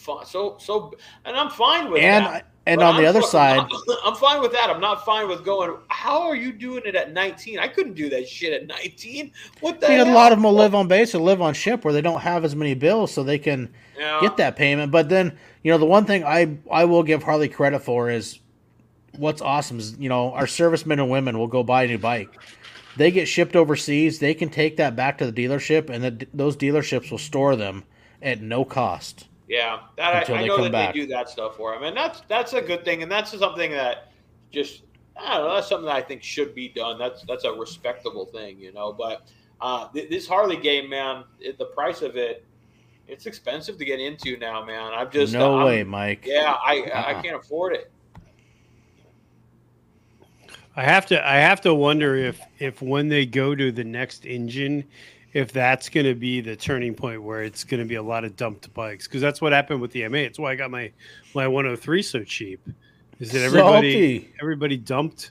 fine. 0.08 0.26
So 0.26 0.58
so, 0.60 0.94
and 1.26 1.36
I'm 1.36 1.52
fine 1.52 1.92
with 1.92 2.02
and, 2.02 2.26
that. 2.26 2.48
And 2.66 2.82
on 2.82 2.96
I'm 2.96 3.02
the 3.02 3.08
other 3.08 3.22
side, 3.22 3.60
I'm, 3.60 3.70
I'm, 4.06 4.16
fine 4.16 4.42
with 4.42 4.52
that. 4.52 4.70
I'm 4.70 4.82
not 4.82 5.06
fine 5.06 5.30
with 5.30 5.46
going. 5.46 5.78
How 5.88 6.24
are 6.24 6.36
you 6.36 6.52
doing 6.52 6.82
it 6.86 6.96
at 6.96 7.14
19? 7.14 7.60
I 7.60 7.68
couldn't 7.68 7.94
do 7.94 8.10
that 8.10 8.28
shit 8.28 8.52
at 8.52 8.68
19. 8.68 9.32
What 9.62 9.80
the? 9.80 9.88
I 9.88 9.98
mean, 9.98 10.08
a 10.08 10.14
lot 10.14 10.34
of 10.34 10.40
them 10.40 10.44
will 10.44 10.54
live 10.54 10.76
on 10.76 10.88
base 10.88 11.16
or 11.16 11.20
live 11.20 11.42
on 11.42 11.54
ship 11.54 11.86
where 11.86 11.94
they 11.94 12.02
don't 12.02 12.20
have 12.20 12.44
as 12.44 12.56
many 12.56 12.74
bills, 12.74 13.14
so 13.14 13.24
they 13.24 13.40
can 13.40 13.74
yeah. 13.98 14.20
get 14.20 14.36
that 14.38 14.58
payment. 14.58 14.92
But 14.92 15.08
then, 15.08 15.38
you 15.64 15.72
know, 15.72 15.78
the 15.78 15.86
one 15.86 16.06
thing 16.06 16.26
I 16.26 16.58
I 16.72 16.86
will 16.86 17.04
give 17.04 17.24
Harley 17.24 17.48
credit 17.48 17.80
for 17.80 18.10
is 18.10 18.40
what's 19.16 19.42
awesome 19.42 19.80
is 19.80 19.98
you 19.98 20.10
know 20.10 20.34
our 20.34 20.48
servicemen 20.48 21.00
and 21.00 21.10
women 21.10 21.38
will 21.38 21.48
go 21.48 21.64
buy 21.64 21.84
a 21.84 21.88
new 21.88 21.98
bike. 21.98 22.30
They 22.98 23.12
get 23.12 23.28
shipped 23.28 23.56
overseas. 23.56 24.20
They 24.20 24.34
can 24.34 24.50
take 24.50 24.78
that 24.78 24.96
back 24.96 25.20
to 25.20 25.30
the 25.30 25.48
dealership, 25.48 25.90
and 25.90 26.04
the, 26.04 26.28
those 26.34 26.58
dealerships 26.58 27.12
will 27.12 27.18
store 27.20 27.56
them 27.56 27.84
at 28.22 28.42
no 28.42 28.66
cost. 28.66 29.28
Yeah, 29.48 29.80
that 29.96 30.30
I, 30.30 30.34
I, 30.42 30.46
know 30.46 30.62
that 30.62 30.72
back. 30.72 30.94
they 30.94 31.02
do 31.02 31.08
that 31.08 31.30
stuff 31.30 31.56
for 31.56 31.74
him, 31.74 31.84
and 31.84 31.96
that's 31.96 32.22
that's 32.28 32.54
a 32.54 32.62
good 32.62 32.84
thing, 32.84 33.02
and 33.02 33.12
that's 33.12 33.38
something 33.38 33.72
that 33.72 34.12
just 34.52 34.84
I 35.16 35.38
don't 35.38 35.48
know. 35.48 35.56
That's 35.56 35.68
something 35.68 35.86
that 35.86 35.96
I 35.96 36.02
think 36.02 36.22
should 36.22 36.54
be 36.54 36.68
done. 36.68 37.00
That's 37.00 37.24
that's 37.24 37.46
a 37.46 37.54
respectable 37.54 38.26
thing, 38.26 38.60
you 38.60 38.74
know. 38.74 38.92
But 38.92 39.28
uh, 39.62 39.88
th- 39.90 40.10
this 40.10 40.28
Harley 40.28 40.58
game, 40.58 40.90
man, 40.90 41.24
it, 41.40 41.58
the 41.58 41.66
price 41.66 42.02
of 42.02 42.18
it, 42.18 42.46
it's 43.08 43.26
expensive 43.26 43.78
to 43.78 43.86
get 43.86 44.02
into 44.02 44.38
now, 44.38 44.66
man. 44.66 44.92
I'm 44.94 45.10
just 45.10 45.34
no 45.34 45.60
I'm, 45.60 45.66
way, 45.66 45.84
Mike. 45.84 46.26
Yeah, 46.26 46.56
I 46.64 46.82
uh-uh. 46.82 47.18
I 47.18 47.22
can't 47.22 47.38
afford 47.38 47.74
it. 47.74 47.92
I 50.76 50.84
have 50.84 51.06
to 51.08 51.28
I 51.28 51.38
have 51.38 51.62
to 51.62 51.74
wonder 51.74 52.16
if 52.16 52.40
if 52.60 52.82
when 52.82 53.08
they 53.08 53.26
go 53.26 53.56
to 53.56 53.72
the 53.72 53.84
next 53.84 54.26
engine 54.26 54.84
if 55.38 55.52
that's 55.52 55.88
going 55.88 56.08
to 56.08 56.16
be 56.16 56.42
the 56.42 56.56
turning 56.56 56.96
point 56.96 57.22
where 57.22 57.44
it's 57.44 57.64
going 57.64 57.80
to 57.80 57.86
be 57.86 57.94
a 57.94 58.02
lot 58.02 58.26
of 58.26 58.36
dumped 58.36 58.74
bikes 58.74 59.08
because 59.08 59.22
that's 59.22 59.40
what 59.40 59.54
happened 59.54 59.80
with 59.80 59.92
the 59.92 60.02
M8. 60.02 60.26
It's 60.26 60.40
why 60.40 60.54
I 60.54 60.56
got 60.56 60.72
my 60.72 60.92
my 61.36 61.48
103 61.48 62.02
so 62.02 62.24
cheap. 62.24 62.68
Is 63.20 63.32
that 63.34 63.44
everybody 63.44 64.22
Salty. 64.22 64.34
everybody 64.42 64.78
dumped, 64.78 65.30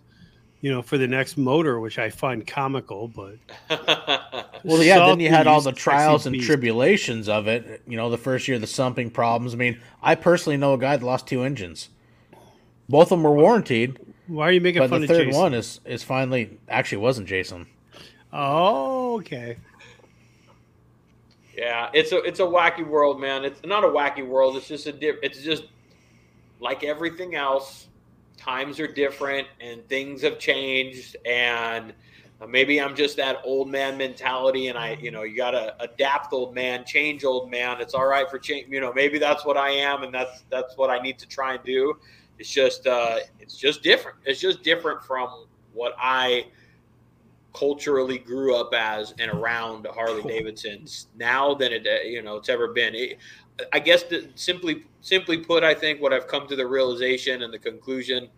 you 0.61 0.71
know, 0.71 0.81
for 0.81 0.97
the 0.97 1.09
next 1.09 1.37
motor, 1.37 1.81
which 1.81 1.99
I 1.99 2.09
find 2.09 2.47
comical, 2.47 3.09
but 3.09 3.35
well, 4.65 4.81
yeah. 4.81 5.07
Then 5.07 5.19
you 5.19 5.29
had 5.29 5.49
all 5.49 5.61
the 5.61 5.73
trials 5.73 6.25
and 6.25 6.41
tribulations 6.41 7.29
of 7.29 7.49
it. 7.49 7.83
You 7.89 7.97
know, 7.97 8.09
the 8.09 8.17
first 8.17 8.47
year 8.47 8.61
the 8.61 8.67
sumping 8.69 9.11
problems. 9.11 9.55
I 9.55 9.57
mean, 9.57 9.81
I 10.05 10.15
personally 10.15 10.57
know 10.57 10.75
a 10.75 10.79
guy 10.79 10.97
that 10.97 11.05
lost 11.05 11.27
two 11.27 11.43
engines. 11.43 11.89
Both 12.89 13.07
of 13.07 13.19
them 13.19 13.25
were 13.25 13.35
warranted. 13.35 13.99
Why 14.29 14.47
are 14.47 14.53
you 14.53 14.61
making 14.61 14.83
but 14.83 14.91
fun 14.91 15.01
the 15.01 15.09
third 15.09 15.33
one 15.33 15.53
is 15.53 15.81
is 15.85 16.05
finally 16.05 16.61
actually 16.69 16.99
wasn't 16.99 17.27
Jason. 17.27 17.67
Oh, 18.33 19.17
okay. 19.19 19.57
Yeah, 21.57 21.89
it's 21.95 22.13
a 22.13 22.19
it's 22.19 22.41
a 22.41 22.45
wacky 22.45 22.87
world, 22.87 23.19
man. 23.19 23.45
It's 23.45 23.61
not 23.65 23.83
a 23.83 23.87
wacky 23.87 24.27
world. 24.27 24.57
It's 24.57 24.69
just 24.69 24.87
a. 24.87 25.25
It's 25.25 25.43
just 25.43 25.65
like 26.61 26.85
everything 26.85 27.35
else. 27.35 27.89
Times 28.37 28.79
are 28.79 28.87
different, 28.87 29.49
and 29.61 29.87
things 29.89 30.21
have 30.21 30.39
changed, 30.39 31.17
and 31.25 31.95
maybe 32.47 32.79
I'm 32.79 32.95
just 32.95 33.17
that 33.17 33.39
old 33.45 33.71
man 33.71 33.97
mentality, 33.97 34.69
and 34.69 34.77
I, 34.77 34.99
you 35.01 35.11
know, 35.11 35.23
you 35.23 35.35
gotta 35.35 35.75
adapt, 35.81 36.35
old 36.35 36.55
man, 36.55 36.85
change, 36.85 37.25
old 37.25 37.51
man. 37.51 37.81
It's 37.81 37.95
all 37.95 38.07
right 38.07 38.29
for 38.31 38.39
change. 38.39 38.67
You 38.69 38.81
know, 38.81 38.93
maybe 38.93 39.19
that's 39.19 39.47
what 39.47 39.57
I 39.57 39.71
am, 39.71 40.03
and 40.03 40.13
that's 40.13 40.45
that's 40.51 40.77
what 40.77 40.91
I 40.91 40.99
need 40.99 41.19
to 41.21 41.27
try 41.27 41.55
and 41.55 41.65
do. 41.65 41.97
It's 42.39 42.51
just 42.51 42.87
uh, 42.87 43.21
it's 43.41 43.57
just 43.57 43.83
different. 43.83 44.19
It's 44.27 44.41
just 44.41 44.63
different 44.63 45.03
from 45.03 45.47
what 45.73 45.95
I 45.99 46.49
culturally 47.57 48.19
grew 48.19 48.55
up 48.55 48.75
as 48.75 49.15
and 49.19 49.31
around 49.31 49.87
Harley 49.87 50.23
Davidsons 50.23 51.09
now 51.17 51.55
than 51.55 51.73
it 51.73 51.87
you 52.07 52.23
know 52.23 52.37
it's 52.37 52.49
ever 52.49 52.69
been. 52.69 52.95
It, 52.95 53.19
I 53.73 53.79
guess 53.79 54.03
the, 54.03 54.29
simply 54.35 54.85
simply 55.01 55.39
put, 55.39 55.65
I 55.65 55.75
think 55.75 56.01
what 56.03 56.13
I've 56.13 56.29
come 56.29 56.47
to 56.49 56.57
the 56.57 56.67
realization 56.67 57.43
and 57.43 57.53
the 57.53 57.59
conclusion 57.59 58.29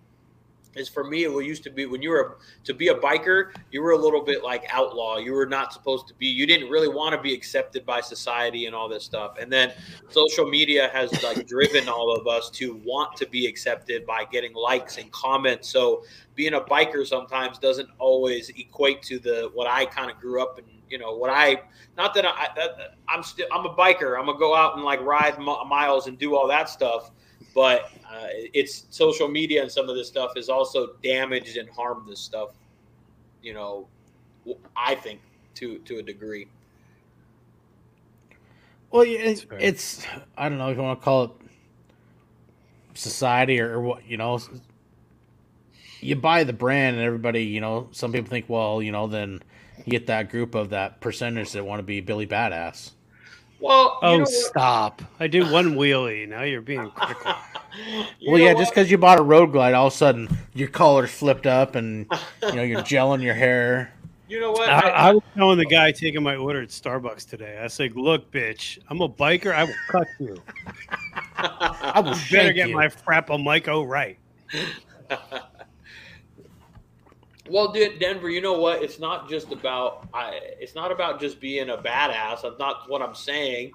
is 0.75 0.89
for 0.89 1.05
me 1.05 1.25
it 1.25 1.45
used 1.45 1.63
to 1.65 1.71
be 1.71 1.87
when 1.87 2.03
you 2.03 2.11
were 2.11 2.39
to 2.65 2.75
be 2.75 2.89
a 2.89 2.95
biker 2.95 3.53
you 3.71 3.83
were 3.83 3.93
a 3.93 3.99
little 3.99 4.23
bit 4.23 4.43
like 4.43 4.65
outlaw. 4.73 5.19
You 5.19 5.33
were 5.33 5.47
not 5.47 5.73
supposed 5.73 6.09
to 6.09 6.15
be 6.15 6.27
you 6.27 6.47
didn't 6.47 6.71
really 6.71 6.89
want 6.89 7.15
to 7.15 7.21
be 7.21 7.35
accepted 7.35 7.85
by 7.85 8.01
society 8.01 8.67
and 8.67 8.75
all 8.75 8.89
this 8.89 9.05
stuff. 9.05 9.37
And 9.39 9.53
then 9.53 9.73
social 10.11 10.49
media 10.49 10.91
has 10.93 11.23
like 11.23 11.47
driven 11.47 11.89
all 11.89 12.15
of 12.15 12.27
us 12.27 12.51
to 12.51 12.81
want 12.85 13.17
to 13.17 13.27
be 13.27 13.47
accepted 13.47 14.07
by 14.07 14.25
getting 14.25 14.55
likes 14.55 14.99
and 14.99 15.11
comments. 15.13 15.69
So 15.69 16.05
being 16.35 16.55
a 16.55 16.61
biker 16.61 17.07
sometimes 17.07 17.59
doesn't 17.59 17.89
always 17.99 18.51
equate 18.51 19.03
to 19.03 19.19
the 19.19 19.51
what 19.55 19.67
i 19.67 19.85
kind 19.85 20.09
of 20.09 20.19
grew 20.21 20.41
up 20.41 20.57
and 20.57 20.67
you 20.89 20.97
know 20.97 21.17
what 21.17 21.31
i 21.31 21.61
not 21.97 22.15
that 22.15 22.25
i 22.25 22.49
i'm 23.09 23.25
still 23.25 23.47
i'm 23.53 23.67
a 23.67 23.75
biker. 23.75 24.17
I'm 24.17 24.27
gonna 24.27 24.39
go 24.39 24.55
out 24.55 24.77
and 24.77 24.85
like 24.85 25.01
ride 25.01 25.39
miles 25.39 26.07
and 26.07 26.17
do 26.17 26.37
all 26.37 26.47
that 26.49 26.69
stuff 26.69 27.11
but 27.59 27.91
uh, 28.09 28.29
it's 28.55 28.85
social 28.91 29.27
media 29.27 29.61
and 29.63 29.73
some 29.73 29.89
of 29.89 29.97
this 29.97 30.07
stuff 30.07 30.31
has 30.37 30.49
also 30.49 30.91
damaged 31.03 31.57
and 31.57 31.69
harmed 31.69 32.09
this 32.09 32.21
stuff. 32.21 32.51
You 33.43 33.53
know, 33.53 33.89
I 34.77 34.95
think 34.95 35.19
to 35.57 35.79
to 35.79 35.99
a 35.99 36.03
degree. 36.03 36.47
Well, 38.93 39.03
it's, 39.05 39.45
it's 39.59 40.07
I 40.37 40.49
don't 40.49 40.59
know 40.59 40.69
if 40.69 40.77
you 40.77 40.85
want 40.85 41.01
to 41.01 41.05
call 41.05 41.25
it 41.25 41.31
society 42.95 43.61
or, 43.61 43.73
or 43.73 43.81
what 43.81 44.07
you 44.07 44.17
know. 44.17 44.39
You 45.99 46.15
buy 46.15 46.45
the 46.45 46.53
brand, 46.53 46.95
and 46.97 47.05
everybody, 47.05 47.43
you 47.43 47.61
know, 47.61 47.89
some 47.91 48.13
people 48.13 48.31
think, 48.31 48.49
well, 48.49 48.81
you 48.81 48.93
know, 48.93 49.09
then 49.09 49.43
you 49.79 49.91
get 49.91 50.07
that 50.07 50.31
group 50.31 50.55
of 50.55 50.71
that 50.71 51.01
percentage 51.01 51.51
that 51.53 51.67
want 51.67 51.81
to 51.81 51.83
be 51.83 52.01
Billy 52.01 52.29
Badass. 52.29 52.93
Well, 53.61 53.99
oh, 54.03 54.25
stop! 54.25 55.03
I 55.19 55.27
did 55.27 55.51
one 55.51 55.75
wheelie. 55.75 56.29
Now 56.29 56.43
you're 56.43 56.61
being 56.61 56.91
critical. 56.95 57.35
you 58.21 58.31
well, 58.31 58.41
yeah, 58.41 58.53
what? 58.53 58.61
just 58.61 58.73
because 58.73 58.91
you 58.91 58.99
bought 58.99 59.19
a 59.19 59.23
road 59.23 59.53
glide, 59.53 59.75
all 59.75 59.89
of 59.89 59.93
a 59.93 59.97
sudden 59.97 60.29
your 60.55 60.69
collar's 60.69 61.11
flipped 61.11 61.47
up, 61.47 61.75
and 61.75 62.07
you 62.43 62.53
know 62.53 62.63
you're 62.63 62.83
gelling 62.83 63.23
your 63.23 63.35
hair. 63.35 63.93
You 64.29 64.41
know 64.41 64.53
what? 64.53 64.69
I, 64.69 64.91
I, 64.91 65.13
was 65.15 65.23
telling 65.35 65.57
the 65.57 65.65
guy 65.65 65.91
taking 65.91 66.23
my 66.23 66.37
order 66.37 66.61
at 66.61 66.69
Starbucks 66.69 67.27
today. 67.27 67.59
I 67.63 67.67
said, 67.69 67.97
"Look, 67.97 68.31
bitch, 68.31 68.79
I'm 68.91 69.01
a 69.01 69.09
biker. 69.09 69.55
I 69.55 69.65
will 69.65 69.75
cut 69.89 70.07
you. 70.21 70.37
I 71.39 72.01
will 72.05 72.13
better 72.31 72.53
get 72.53 72.69
you. 72.69 72.75
my 72.75 72.89
frappa 72.89 73.43
Mico 73.43 73.83
right." 73.83 74.19
Well, 77.51 77.73
Denver, 77.73 78.29
you 78.29 78.41
know 78.41 78.59
what? 78.59 78.83
It's 78.83 78.99
not 78.99 79.29
just 79.29 79.53
about 79.53 80.09
I. 80.13 80.39
It's 80.61 80.75
not 80.75 80.93
about 80.93 81.21
just 81.21 81.41
being 81.41 81.71
a 81.71 81.77
badass. 81.77 82.43
That's 82.43 82.59
not 82.59 82.89
what 82.89 83.03
I'm 83.03 83.15
saying. 83.15 83.73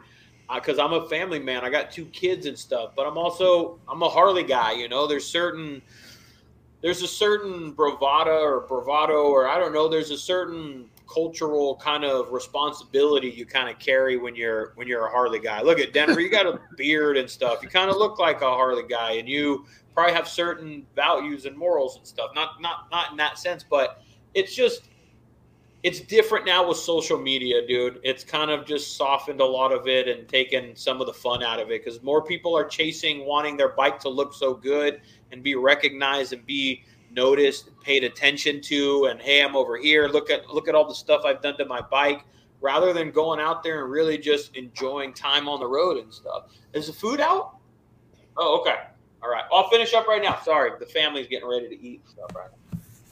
Because 0.53 0.77
I'm 0.77 0.93
a 0.93 1.07
family 1.07 1.39
man. 1.39 1.63
I 1.63 1.69
got 1.69 1.91
two 1.91 2.05
kids 2.05 2.45
and 2.45 2.57
stuff. 2.57 2.91
But 2.95 3.07
I'm 3.07 3.17
also 3.17 3.79
I'm 3.87 4.01
a 4.03 4.09
Harley 4.09 4.43
guy. 4.43 4.73
You 4.73 4.89
know, 4.89 5.07
there's 5.07 5.25
certain 5.25 5.81
there's 6.81 7.01
a 7.01 7.07
certain 7.07 7.71
bravado 7.71 8.41
or 8.41 8.61
bravado 8.61 9.23
or 9.23 9.47
I 9.47 9.57
don't 9.57 9.73
know. 9.73 9.87
There's 9.87 10.11
a 10.11 10.17
certain 10.17 10.89
cultural 11.13 11.75
kind 11.75 12.03
of 12.03 12.31
responsibility 12.31 13.29
you 13.29 13.45
kind 13.45 13.69
of 13.69 13.77
carry 13.77 14.17
when 14.17 14.35
you're 14.35 14.73
when 14.75 14.87
you're 14.87 15.05
a 15.05 15.09
Harley 15.09 15.39
guy. 15.39 15.61
Look 15.61 15.79
at 15.79 15.93
Denver, 15.93 16.19
you 16.19 16.29
got 16.29 16.47
a 16.47 16.59
beard 16.77 17.17
and 17.17 17.29
stuff. 17.29 17.61
You 17.61 17.69
kind 17.69 17.89
of 17.89 17.97
look 17.97 18.17
like 18.17 18.41
a 18.41 18.49
Harley 18.49 18.83
guy, 18.87 19.13
and 19.13 19.29
you 19.29 19.65
probably 19.93 20.13
have 20.13 20.27
certain 20.27 20.85
values 20.95 21.45
and 21.45 21.55
morals 21.55 21.97
and 21.97 22.07
stuff. 22.07 22.31
Not 22.33 22.61
not 22.61 22.89
not 22.91 23.11
in 23.11 23.17
that 23.17 23.37
sense, 23.37 23.63
but 23.63 24.01
it's 24.33 24.55
just 24.55 24.89
it's 25.83 25.99
different 25.99 26.45
now 26.45 26.67
with 26.67 26.77
social 26.77 27.19
media, 27.19 27.67
dude. 27.67 27.99
It's 28.03 28.23
kind 28.23 28.49
of 28.49 28.65
just 28.65 28.95
softened 28.95 29.41
a 29.41 29.45
lot 29.45 29.73
of 29.73 29.87
it 29.87 30.07
and 30.07 30.27
taken 30.27 30.75
some 30.77 31.01
of 31.01 31.07
the 31.07 31.13
fun 31.13 31.43
out 31.43 31.59
of 31.59 31.69
it 31.69 31.83
because 31.83 32.01
more 32.01 32.23
people 32.23 32.57
are 32.57 32.63
chasing 32.63 33.25
wanting 33.25 33.57
their 33.57 33.69
bike 33.69 33.99
to 33.99 34.09
look 34.09 34.33
so 34.33 34.53
good 34.53 35.01
and 35.33 35.43
be 35.43 35.55
recognized 35.55 36.31
and 36.31 36.45
be 36.45 36.85
noticed, 37.13 37.69
paid 37.81 38.03
attention 38.03 38.61
to, 38.61 39.05
and 39.05 39.21
hey, 39.21 39.41
I'm 39.41 39.55
over 39.55 39.77
here. 39.77 40.07
Look 40.07 40.29
at 40.29 40.47
look 40.49 40.67
at 40.67 40.75
all 40.75 40.87
the 40.87 40.95
stuff 40.95 41.23
I've 41.25 41.41
done 41.41 41.57
to 41.57 41.65
my 41.65 41.81
bike, 41.81 42.25
rather 42.61 42.93
than 42.93 43.11
going 43.11 43.39
out 43.39 43.63
there 43.63 43.83
and 43.83 43.91
really 43.91 44.17
just 44.17 44.55
enjoying 44.55 45.13
time 45.13 45.47
on 45.47 45.59
the 45.59 45.67
road 45.67 45.97
and 45.97 46.13
stuff. 46.13 46.45
Is 46.73 46.87
the 46.87 46.93
food 46.93 47.19
out? 47.19 47.57
Oh, 48.37 48.59
okay. 48.61 48.75
All 49.21 49.29
right. 49.29 49.43
I'll 49.51 49.69
finish 49.69 49.93
up 49.93 50.07
right 50.07 50.21
now. 50.21 50.39
Sorry, 50.43 50.71
the 50.79 50.85
family's 50.85 51.27
getting 51.27 51.47
ready 51.47 51.69
to 51.69 51.81
eat 51.81 52.01
stuff 52.09 52.31
right 52.35 52.49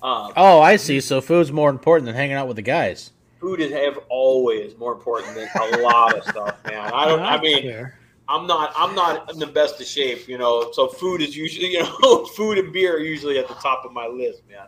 now. 0.01 0.07
Um, 0.07 0.33
Oh, 0.35 0.59
I 0.61 0.75
see. 0.77 0.99
So 0.99 1.21
food's 1.21 1.51
more 1.51 1.69
important 1.69 2.07
than 2.07 2.15
hanging 2.15 2.35
out 2.35 2.47
with 2.47 2.55
the 2.55 2.61
guys. 2.63 3.11
food 3.39 3.59
is 3.61 3.71
have 3.71 3.99
always 4.09 4.75
more 4.77 4.93
important 4.93 5.35
than 5.35 5.47
a 5.55 5.77
lot 5.77 6.17
of 6.17 6.23
stuff, 6.25 6.57
man. 6.65 6.91
I 6.91 7.05
don't. 7.05 7.19
I 7.19 7.39
mean, 7.39 7.61
fair. 7.63 7.99
I'm 8.31 8.47
not. 8.47 8.73
I'm 8.75 8.95
not 8.95 9.31
in 9.31 9.39
the 9.39 9.47
best 9.47 9.79
of 9.81 9.87
shape, 9.87 10.27
you 10.27 10.37
know. 10.37 10.71
So 10.71 10.87
food 10.87 11.21
is 11.21 11.35
usually, 11.35 11.67
you 11.73 11.83
know, 11.83 12.25
food 12.25 12.57
and 12.57 12.71
beer 12.71 12.95
are 12.95 12.99
usually 12.99 13.37
at 13.37 13.47
the 13.47 13.55
top 13.55 13.85
of 13.85 13.91
my 13.91 14.07
list, 14.07 14.41
man. 14.49 14.67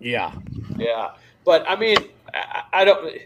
Yeah. 0.00 0.32
Yeah, 0.76 1.12
but 1.44 1.64
I 1.68 1.76
mean, 1.76 1.96
I, 2.34 2.62
I 2.72 2.84
don't. 2.84 3.18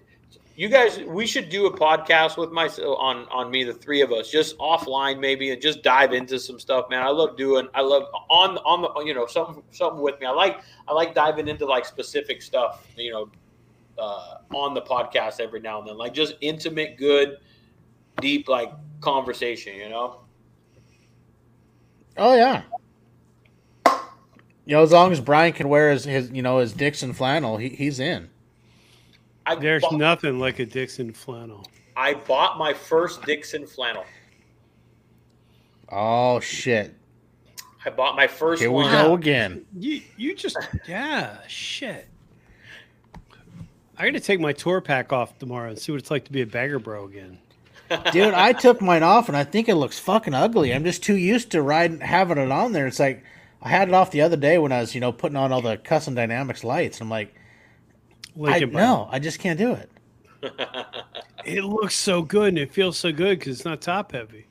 You 0.57 0.71
guys, 0.71 1.01
we 1.01 1.27
should 1.27 1.51
do 1.51 1.67
a 1.67 1.79
podcast 1.79 2.39
with 2.39 2.51
my 2.51 2.67
on 2.67 3.27
on 3.31 3.51
me, 3.51 3.63
the 3.65 3.75
three 3.75 4.01
of 4.01 4.11
us, 4.11 4.31
just 4.31 4.57
offline 4.59 5.21
maybe, 5.21 5.51
and 5.51 5.61
just 5.61 5.83
dive 5.83 6.15
into 6.15 6.39
some 6.39 6.59
stuff, 6.59 6.89
man. 6.89 7.03
I 7.03 7.11
love 7.11 7.37
doing. 7.37 7.69
I 7.75 7.83
love 7.83 8.05
on 8.31 8.57
on 8.59 8.83
the 8.83 9.05
you 9.05 9.15
know 9.15 9.27
something 9.27 9.63
something 9.71 10.01
with 10.01 10.19
me. 10.19 10.27
I 10.27 10.31
like 10.31 10.61
I 10.89 10.93
like 10.93 11.15
diving 11.15 11.49
into 11.49 11.67
like 11.67 11.85
specific 11.85 12.41
stuff, 12.41 12.87
you 12.97 13.13
know, 13.13 13.31
uh, 13.99 14.39
on 14.55 14.73
the 14.73 14.83
podcast 14.83 15.41
every 15.41 15.61
now 15.61 15.79
and 15.79 15.89
then, 15.89 15.99
like 15.99 16.15
just 16.15 16.35
intimate, 16.41 16.97
good, 16.97 17.37
deep 18.21 18.49
like 18.49 18.73
conversation, 19.01 19.75
you 19.77 19.89
know. 19.89 20.21
Oh 22.17 22.35
yeah. 22.35 22.63
You 24.65 24.75
know, 24.75 24.83
as 24.83 24.91
long 24.91 25.13
as 25.13 25.21
Brian 25.21 25.53
can 25.53 25.69
wear 25.69 25.93
his, 25.93 26.05
his 26.05 26.31
you 26.31 26.43
know 26.43 26.59
his 26.59 26.73
Dixon 26.73 27.13
flannel, 27.13 27.57
he, 27.57 27.69
he's 27.69 28.01
in. 28.01 28.29
I 29.45 29.55
There's 29.55 29.83
bought, 29.83 29.95
nothing 29.95 30.39
like 30.41 30.59
a 30.59 30.67
Dixon 30.67 31.13
flannel. 31.13 31.65
I 31.97 32.15
bought 32.15 32.59
my 32.59 32.75
first 32.75 33.23
Dixon 33.23 33.67
flannel. 33.67 34.05
Oh 35.91 36.41
shit! 36.41 36.95
I 37.85 37.91
bought 37.91 38.17
my 38.17 38.27
first 38.27 38.61
Here 38.61 38.71
we 38.71 38.83
one. 38.83 38.91
go 38.91 39.15
again. 39.15 39.65
You 39.79 40.03
you 40.17 40.35
just 40.35 40.59
yeah 40.89 41.39
shit. 41.47 42.09
I 43.99 44.05
got 44.05 44.13
to 44.13 44.21
take 44.21 44.41
my 44.41 44.53
tour 44.53 44.81
pack 44.81 45.13
off 45.13 45.39
tomorrow 45.39 45.71
and 45.71 45.79
see 45.79 45.91
what 45.91 46.01
it's 46.01 46.11
like 46.11 46.25
to 46.27 46.33
be 46.33 46.43
a 46.43 46.47
bagger 46.47 46.79
bro 46.79 47.07
again. 47.07 47.39
Dude, 48.13 48.35
I 48.35 48.53
took 48.53 48.81
mine 48.81 49.03
off 49.03 49.29
and 49.29 49.37
I 49.37 49.45
think 49.45 49.69
it 49.69 49.77
looks 49.77 49.99
fucking 49.99 50.35
ugly. 50.35 50.73
I'm 50.75 50.85
just 50.85 51.03
too 51.03 51.17
used 51.17 51.51
to 51.53 51.63
riding 51.63 52.01
having 52.01 52.39
it 52.39 52.51
on 52.51 52.73
there. 52.73 52.87
It's 52.87 52.99
like 53.01 53.25
I 53.63 53.69
had 53.69 53.89
it 53.89 53.95
off 53.95 54.11
the 54.11 54.23
other 54.23 54.37
day 54.37 54.59
when 54.59 54.73
I 54.73 54.81
was, 54.81 54.95
you 54.95 55.01
know, 55.01 55.13
putting 55.13 55.37
on 55.37 55.53
all 55.53 55.63
the 55.63 55.77
custom 55.77 56.15
dynamics 56.15 56.65
lights. 56.65 57.01
I'm 57.01 57.11
like, 57.11 57.35
I 58.37 58.41
Lincoln 58.41 58.73
no, 58.73 59.09
I 59.11 59.19
just 59.19 59.39
can't 59.39 59.59
do 59.59 59.73
it. 59.73 59.91
It 61.47 61.63
looks 61.63 61.95
so 61.95 62.23
good 62.23 62.49
and 62.49 62.59
it 62.59 62.73
feels 62.73 62.99
so 62.99 63.13
good 63.13 63.39
because 63.39 63.57
it's 63.59 63.65
not 63.65 63.81
top 63.81 64.11
heavy. 64.11 64.47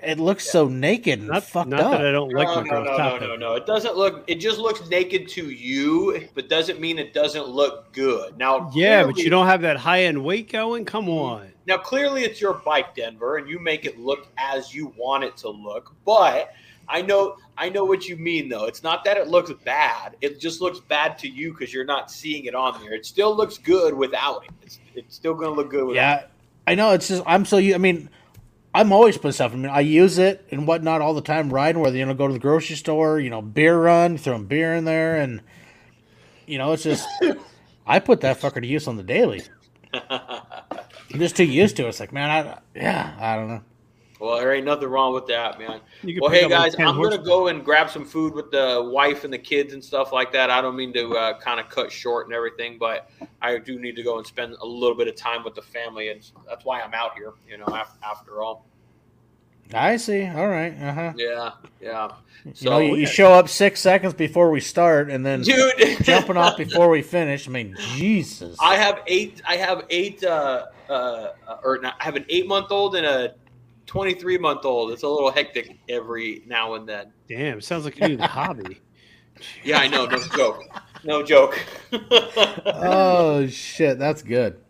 It 0.00 0.20
looks 0.20 0.48
so 0.48 0.68
naked 0.68 1.18
and 1.18 1.28
Not, 1.28 1.42
fucked 1.42 1.70
not 1.70 1.80
up. 1.80 1.90
that 1.90 2.06
I 2.06 2.12
don't 2.12 2.32
like 2.32 2.46
no, 2.46 2.62
my 2.62 2.62
no, 2.62 2.84
no, 2.84 2.96
top 2.96 3.20
no, 3.20 3.26
no, 3.26 3.36
no. 3.36 3.54
It 3.54 3.66
doesn't 3.66 3.96
look. 3.96 4.22
It 4.28 4.36
just 4.36 4.58
looks 4.60 4.88
naked 4.88 5.26
to 5.30 5.50
you, 5.50 6.28
but 6.34 6.48
doesn't 6.48 6.80
mean 6.80 6.96
it 7.00 7.12
doesn't 7.12 7.48
look 7.48 7.92
good. 7.92 8.38
Now, 8.38 8.70
Yeah, 8.72 9.04
but 9.04 9.18
you 9.18 9.28
don't 9.30 9.46
have 9.48 9.62
that 9.62 9.76
high 9.78 10.04
end 10.04 10.22
weight 10.24 10.52
going. 10.52 10.84
Come 10.84 11.08
on. 11.08 11.50
Now, 11.68 11.76
clearly, 11.76 12.24
it's 12.24 12.40
your 12.40 12.54
bike, 12.54 12.94
Denver, 12.94 13.36
and 13.36 13.46
you 13.46 13.58
make 13.58 13.84
it 13.84 14.00
look 14.00 14.26
as 14.38 14.74
you 14.74 14.90
want 14.96 15.22
it 15.22 15.36
to 15.36 15.50
look. 15.50 15.94
But 16.06 16.54
I 16.88 17.02
know, 17.02 17.36
I 17.58 17.68
know 17.68 17.84
what 17.84 18.08
you 18.08 18.16
mean, 18.16 18.48
though. 18.48 18.64
It's 18.64 18.82
not 18.82 19.04
that 19.04 19.18
it 19.18 19.28
looks 19.28 19.52
bad; 19.66 20.16
it 20.22 20.40
just 20.40 20.62
looks 20.62 20.80
bad 20.80 21.18
to 21.18 21.28
you 21.28 21.52
because 21.52 21.70
you're 21.70 21.84
not 21.84 22.10
seeing 22.10 22.46
it 22.46 22.54
on 22.54 22.80
there. 22.80 22.94
It 22.94 23.04
still 23.04 23.36
looks 23.36 23.58
good 23.58 23.92
without 23.92 24.46
it. 24.46 24.50
It's, 24.62 24.80
it's 24.94 25.14
still 25.14 25.34
going 25.34 25.50
to 25.50 25.54
look 25.54 25.68
good 25.68 25.88
without. 25.88 26.20
Yeah, 26.22 26.26
I 26.66 26.74
know. 26.74 26.92
It's 26.92 27.08
just 27.08 27.22
I'm 27.26 27.44
so. 27.44 27.58
I 27.58 27.76
mean, 27.76 28.08
I'm 28.72 28.90
always 28.90 29.18
putting 29.18 29.32
stuff. 29.32 29.52
I 29.52 29.56
mean, 29.56 29.66
I 29.66 29.80
use 29.80 30.16
it 30.16 30.46
and 30.50 30.66
whatnot 30.66 31.02
all 31.02 31.12
the 31.12 31.20
time 31.20 31.52
riding. 31.52 31.82
Whether 31.82 31.98
you 31.98 32.06
know, 32.06 32.14
go 32.14 32.28
to 32.28 32.32
the 32.32 32.38
grocery 32.38 32.76
store, 32.76 33.20
you 33.20 33.28
know, 33.28 33.42
beer 33.42 33.78
run, 33.78 34.16
throwing 34.16 34.46
beer 34.46 34.74
in 34.74 34.86
there, 34.86 35.20
and 35.20 35.42
you 36.46 36.56
know, 36.56 36.72
it's 36.72 36.84
just 36.84 37.06
I 37.86 37.98
put 37.98 38.22
that 38.22 38.40
fucker 38.40 38.62
to 38.62 38.66
use 38.66 38.88
on 38.88 38.96
the 38.96 39.02
daily. 39.02 39.42
I'm 41.12 41.20
just 41.20 41.36
too 41.36 41.44
used 41.44 41.76
to 41.76 41.86
it. 41.86 41.88
It's 41.88 42.00
like, 42.00 42.12
man, 42.12 42.30
I 42.30 42.58
yeah, 42.74 43.16
I 43.18 43.36
don't 43.36 43.48
know. 43.48 43.62
Well, 44.20 44.36
there 44.38 44.52
ain't 44.52 44.66
nothing 44.66 44.88
wrong 44.88 45.14
with 45.14 45.26
that, 45.28 45.60
man. 45.60 45.80
Well, 46.20 46.30
hey 46.30 46.48
guys, 46.48 46.74
I'm 46.78 47.00
gonna 47.00 47.18
go 47.18 47.48
and 47.48 47.64
grab 47.64 47.88
some 47.88 48.04
food 48.04 48.34
with 48.34 48.50
the 48.50 48.90
wife 48.92 49.22
and 49.22 49.32
the 49.32 49.38
kids 49.38 49.74
and 49.74 49.84
stuff 49.84 50.12
like 50.12 50.32
that. 50.32 50.50
I 50.50 50.60
don't 50.60 50.74
mean 50.74 50.92
to 50.94 51.16
uh, 51.16 51.38
kind 51.38 51.60
of 51.60 51.68
cut 51.68 51.92
short 51.92 52.26
and 52.26 52.34
everything, 52.34 52.78
but 52.78 53.10
I 53.40 53.58
do 53.58 53.78
need 53.78 53.94
to 53.94 54.02
go 54.02 54.18
and 54.18 54.26
spend 54.26 54.56
a 54.60 54.66
little 54.66 54.96
bit 54.96 55.06
of 55.06 55.14
time 55.14 55.44
with 55.44 55.54
the 55.54 55.62
family, 55.62 56.08
and 56.08 56.28
that's 56.48 56.64
why 56.64 56.80
I'm 56.80 56.94
out 56.94 57.14
here. 57.14 57.32
You 57.48 57.58
know, 57.58 57.66
after, 57.68 57.98
after 58.04 58.42
all. 58.42 58.66
I 59.72 59.96
see. 59.96 60.24
All 60.26 60.48
right. 60.48 60.74
Uh 60.80 60.92
huh. 60.92 61.12
Yeah, 61.16 61.50
yeah. 61.80 62.08
you 62.44 62.52
So, 62.54 62.70
know, 62.70 62.78
you, 62.78 62.96
you 62.96 63.06
show 63.06 63.32
up 63.32 63.48
six 63.48 63.80
seconds 63.80 64.14
before 64.14 64.50
we 64.50 64.60
start, 64.60 65.10
and 65.10 65.24
then 65.24 65.42
dude, 65.42 66.04
jumping 66.04 66.36
off 66.36 66.56
before 66.56 66.88
we 66.88 67.02
finish. 67.02 67.46
I 67.48 67.50
mean, 67.50 67.76
Jesus. 67.96 68.56
I 68.60 68.76
have 68.76 69.02
eight. 69.06 69.42
I 69.46 69.56
have 69.56 69.84
eight. 69.90 70.24
Uh, 70.24 70.66
uh, 70.88 71.28
or 71.62 71.78
not, 71.78 71.96
I 72.00 72.04
have 72.04 72.16
an 72.16 72.24
eight-month-old 72.28 72.96
and 72.96 73.04
a 73.06 73.34
twenty-three-month-old. 73.86 74.92
It's 74.92 75.02
a 75.02 75.08
little 75.08 75.30
hectic 75.30 75.78
every 75.88 76.42
now 76.46 76.74
and 76.74 76.88
then. 76.88 77.12
Damn, 77.28 77.60
sounds 77.60 77.84
like 77.84 77.98
you 78.00 78.08
need 78.08 78.20
a 78.20 78.26
hobby. 78.26 78.80
Yeah, 79.62 79.78
I 79.78 79.88
know. 79.88 80.06
No 80.06 80.18
joke. 80.18 80.62
No 81.04 81.22
joke. 81.22 81.62
oh 81.92 83.46
shit, 83.48 83.98
that's 83.98 84.22
good. 84.22 84.60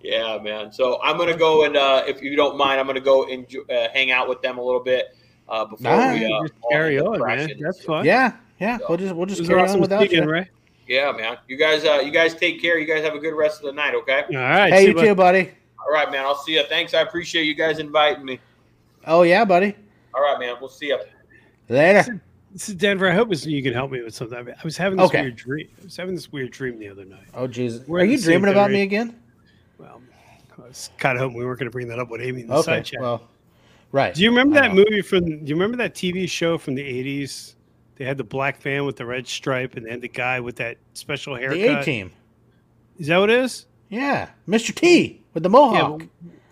Yeah, 0.00 0.38
man. 0.42 0.72
So 0.72 1.00
I'm 1.02 1.16
gonna 1.16 1.36
go 1.36 1.64
and 1.64 1.76
uh, 1.76 2.04
if 2.06 2.22
you 2.22 2.36
don't 2.36 2.56
mind, 2.56 2.80
I'm 2.80 2.86
gonna 2.86 3.00
go 3.00 3.26
and 3.28 3.46
uh, 3.70 3.88
hang 3.92 4.10
out 4.10 4.28
with 4.28 4.40
them 4.42 4.58
a 4.58 4.62
little 4.62 4.82
bit 4.82 5.16
uh, 5.48 5.64
before 5.64 5.90
Nah, 5.90 6.12
we 6.12 6.24
uh, 6.24 6.42
Just 6.42 6.54
carry 6.70 7.00
on, 7.00 7.20
man. 7.26 7.50
That's 7.60 7.82
fun. 7.82 8.04
Yeah, 8.04 8.36
yeah. 8.60 8.78
We'll 8.88 8.98
just 8.98 9.14
we'll 9.14 9.26
just 9.26 9.44
carry 9.44 9.60
awesome 9.60 9.76
on 9.76 9.80
without 9.80 10.00
speaking, 10.00 10.24
you. 10.24 10.30
Ray. 10.30 10.48
Yeah, 10.86 11.12
man. 11.12 11.36
You 11.48 11.56
guys, 11.56 11.84
uh, 11.84 12.00
you 12.04 12.10
guys 12.10 12.34
take 12.34 12.62
care. 12.62 12.78
You 12.78 12.86
guys 12.86 13.04
have 13.04 13.14
a 13.14 13.18
good 13.18 13.34
rest 13.34 13.60
of 13.60 13.66
the 13.66 13.72
night. 13.72 13.94
Okay. 13.94 14.24
All 14.30 14.36
right. 14.36 14.72
Hey, 14.72 14.82
see 14.82 14.88
you 14.88 14.94
bud. 14.94 15.02
too, 15.02 15.14
buddy. 15.14 15.50
All 15.80 15.92
right, 15.92 16.10
man. 16.10 16.24
I'll 16.24 16.38
see 16.38 16.54
you. 16.54 16.64
Thanks. 16.64 16.94
I 16.94 17.00
appreciate 17.02 17.44
you 17.44 17.54
guys 17.54 17.78
inviting 17.78 18.24
me. 18.24 18.40
Oh 19.06 19.22
yeah, 19.22 19.44
buddy. 19.44 19.74
All 20.14 20.22
right, 20.22 20.38
man. 20.38 20.56
We'll 20.60 20.70
see 20.70 20.86
you. 20.88 20.98
Later. 21.68 22.20
This 22.52 22.70
is 22.70 22.74
Denver. 22.76 23.08
I 23.08 23.14
hope 23.14 23.28
you 23.30 23.62
can 23.62 23.74
help 23.74 23.90
me 23.90 24.02
with 24.02 24.14
something. 24.14 24.38
I 24.38 24.64
was 24.64 24.76
having 24.76 24.96
this 24.98 25.06
Okay. 25.06 25.20
weird 25.22 25.36
dream. 25.36 25.68
I 25.80 25.84
was 25.84 25.96
having 25.96 26.14
this 26.14 26.32
weird 26.32 26.50
dream 26.50 26.78
the 26.78 26.88
other 26.88 27.04
night. 27.04 27.26
Oh 27.34 27.46
Jesus. 27.46 27.86
We're 27.86 28.04
you 28.04 28.18
dreaming 28.18 28.50
about 28.50 28.70
me 28.70 28.82
again? 28.82 29.20
Well, 29.78 30.02
I 30.58 30.62
was 30.62 30.90
kind 30.98 31.16
of 31.16 31.22
hoping 31.22 31.38
we 31.38 31.44
weren't 31.44 31.58
going 31.58 31.68
to 31.70 31.72
bring 31.72 31.88
that 31.88 31.98
up 31.98 32.08
with 32.10 32.20
Amy 32.20 32.42
in 32.42 32.46
the 32.48 32.54
Okay. 32.54 32.62
side 32.64 32.84
chat. 32.84 33.00
Well, 33.00 33.22
right. 33.92 34.14
Do 34.14 34.22
you 34.22 34.30
remember 34.30 34.58
I 34.58 34.62
that 34.62 34.74
know. 34.74 34.84
movie 34.88 35.02
from? 35.02 35.24
Do 35.24 35.32
you 35.46 35.54
remember 35.54 35.76
that 35.78 35.94
TV 35.94 36.28
show 36.28 36.58
from 36.58 36.74
the 36.74 36.82
'80s? 36.82 37.54
They 37.96 38.04
had 38.04 38.16
the 38.16 38.24
black 38.24 38.60
van 38.62 38.84
with 38.84 38.96
the 38.96 39.06
red 39.06 39.26
stripe, 39.26 39.76
and 39.76 39.84
then 39.86 40.00
the 40.00 40.08
guy 40.08 40.40
with 40.40 40.56
that 40.56 40.76
special 40.94 41.34
haircut. 41.36 41.58
The 41.58 41.80
A 41.80 41.84
team. 41.84 42.10
Is 42.98 43.06
that 43.08 43.18
what 43.18 43.30
it 43.30 43.38
is? 43.40 43.66
Yeah, 43.88 44.28
Mr. 44.48 44.74
T 44.74 45.22
with 45.34 45.42
the 45.42 45.48
mohawk. 45.48 46.00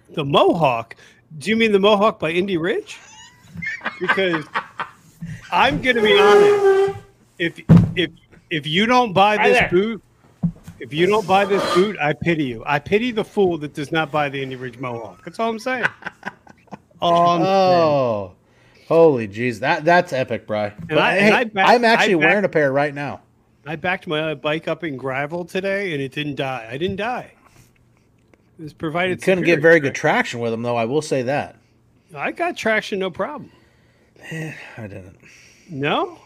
but 0.09 0.15
the 0.15 0.25
Mohawk. 0.25 0.97
Do 1.39 1.51
you 1.51 1.57
mean 1.57 1.73
the 1.73 1.79
Mohawk 1.81 2.19
by 2.21 2.31
Indy 2.31 2.57
Ridge? 2.57 2.99
Because 4.01 4.45
I'm 5.53 5.83
going 5.83 5.97
to 5.97 6.03
be 6.03 6.19
honest. 6.19 6.99
If 7.39 7.61
if 7.97 8.11
if 8.51 8.67
you 8.67 8.87
don't 8.87 9.13
buy 9.13 9.37
Right 9.37 9.49
this 9.49 9.59
there. 9.59 9.69
boot, 9.71 10.03
if 10.81 10.93
you 10.93 11.07
don't 11.07 11.27
buy 11.27 11.45
this 11.45 11.63
boot, 11.75 11.97
I 12.01 12.13
pity 12.13 12.45
you. 12.45 12.63
I 12.67 12.79
pity 12.79 13.11
the 13.11 13.25
fool 13.25 13.59
that 13.59 13.75
does 13.75 13.93
not 13.93 14.11
buy 14.11 14.29
the 14.29 14.43
Indy 14.43 14.57
Ridge 14.57 14.79
Mohawk. 14.79 15.25
That's 15.25 15.39
all 15.39 15.51
I'm 15.51 15.59
saying. 15.59 15.87
All 17.01 17.31
I'm 17.31 17.41
saying. 17.43 17.47
oh, 17.53 18.33
holy 18.89 19.29
jeez, 19.29 19.61
that 19.61 19.85
that's 19.85 20.13
epic, 20.13 20.47
Bry. 20.47 20.73
But 20.89 20.99
I- 20.99 21.19
hey, 21.19 21.31
I 21.33 21.45
back- 21.45 21.69
I'm 21.69 21.85
actually 21.85 22.15
I 22.15 22.19
back- 22.19 22.27
wearing 22.29 22.45
a 22.45 22.49
pair 22.49 22.73
right 22.73 22.95
now. 22.95 23.21
I 23.67 23.75
backed 23.77 24.07
my 24.07 24.33
uh, 24.33 24.35
bike 24.37 24.69
up 24.69 24.85
in 24.85 24.97
gravel 24.97 25.45
today, 25.45 25.93
and 25.93 26.01
it 26.01 26.13
didn't 26.13 26.37
die. 26.37 26.69
I 26.71 26.79
didn't 26.79 26.97
die. 26.97 27.33
It 28.59 28.63
was 28.63 28.73
provided. 28.73 29.19
You 29.19 29.25
couldn't 29.25 29.45
get 29.45 29.61
very 29.61 29.81
good 29.81 29.95
traction. 29.95 30.41
with 30.41 30.53
them, 30.53 30.63
though. 30.63 30.77
I 30.77 30.85
will 30.85 31.03
say 31.03 31.23
that. 31.23 31.57
I 32.15 32.31
got 32.31 32.57
traction, 32.57 32.99
no 33.01 33.11
problem. 33.11 33.51
Eh, 34.31 34.53
I 34.79 34.83
didn't. 34.87 35.17
No, 35.69 36.19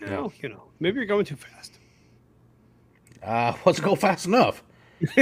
no, 0.00 0.06
No. 0.08 0.32
you 0.42 0.48
know, 0.48 0.64
maybe 0.80 0.96
you're 0.96 1.06
going 1.06 1.24
too 1.24 1.36
fast. 1.36 1.77
Uh, 3.28 3.52
let's 3.66 3.78
go 3.78 3.94
fast 3.94 4.26
enough. 4.26 4.64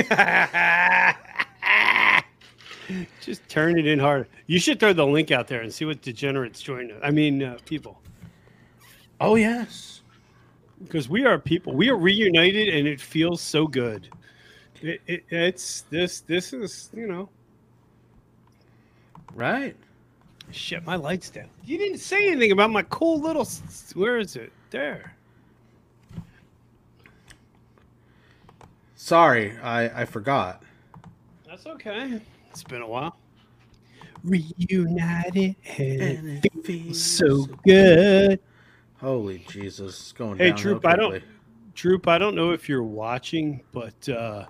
Just 3.20 3.46
turn 3.48 3.76
it 3.78 3.86
in 3.86 3.98
hard. 3.98 4.28
You 4.46 4.60
should 4.60 4.78
throw 4.78 4.92
the 4.92 5.04
link 5.04 5.32
out 5.32 5.48
there 5.48 5.60
and 5.60 5.74
see 5.74 5.84
what 5.84 6.00
degenerates 6.02 6.62
join. 6.62 6.92
Us. 6.92 7.00
I 7.02 7.10
mean, 7.10 7.42
uh, 7.42 7.58
people, 7.66 8.00
Oh 9.20 9.34
yes. 9.34 10.02
because 10.84 11.08
we 11.08 11.24
are 11.24 11.36
people. 11.38 11.74
We 11.74 11.90
are 11.90 11.96
reunited, 11.96 12.68
and 12.68 12.86
it 12.86 13.00
feels 13.00 13.40
so 13.40 13.66
good. 13.66 14.08
It, 14.82 15.00
it, 15.08 15.24
it's 15.30 15.80
this. 15.90 16.20
This 16.20 16.52
is 16.52 16.90
you 16.94 17.08
know. 17.08 17.28
Right. 19.34 19.74
Shit, 20.52 20.86
my 20.86 20.94
lights 20.94 21.28
down. 21.28 21.48
You 21.64 21.76
didn't 21.76 21.98
say 21.98 22.28
anything 22.28 22.52
about 22.52 22.70
my 22.70 22.82
cool 22.82 23.20
little. 23.20 23.48
Where 23.94 24.18
is 24.18 24.36
it? 24.36 24.52
There. 24.70 25.15
Sorry, 29.10 29.56
I 29.58 30.02
I 30.02 30.04
forgot. 30.04 30.64
That's 31.46 31.64
okay. 31.64 32.20
It's 32.50 32.64
been 32.64 32.82
a 32.82 32.88
while. 32.88 33.16
Reunited 34.24 35.54
and 35.78 36.44
it 36.44 36.64
feels 36.64 37.00
so 37.04 37.46
good. 37.64 38.40
Holy 39.00 39.44
Jesus, 39.48 40.00
it's 40.00 40.10
going 40.12 40.38
Hey, 40.38 40.48
downhill 40.48 40.72
Troop, 40.72 40.86
I 40.86 40.96
don't- 40.96 41.22
Troop, 41.76 42.08
I 42.08 42.18
don't 42.18 42.34
know 42.34 42.50
if 42.50 42.68
you're 42.68 42.82
watching, 42.82 43.60
but 43.70 44.08
uh, 44.08 44.46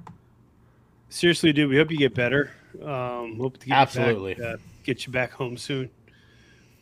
seriously, 1.11 1.53
dude, 1.53 1.69
we 1.69 1.77
hope 1.77 1.91
you 1.91 1.99
get 1.99 2.15
better. 2.15 2.51
Um, 2.83 3.37
hope 3.39 3.59
to 3.59 3.67
get 3.67 3.77
Absolutely. 3.77 4.37
you 4.39 4.43
back, 4.43 4.55
uh, 4.55 4.57
get 4.85 5.07
you 5.07 5.13
back 5.13 5.33
home 5.33 5.59
soon. 5.59 5.91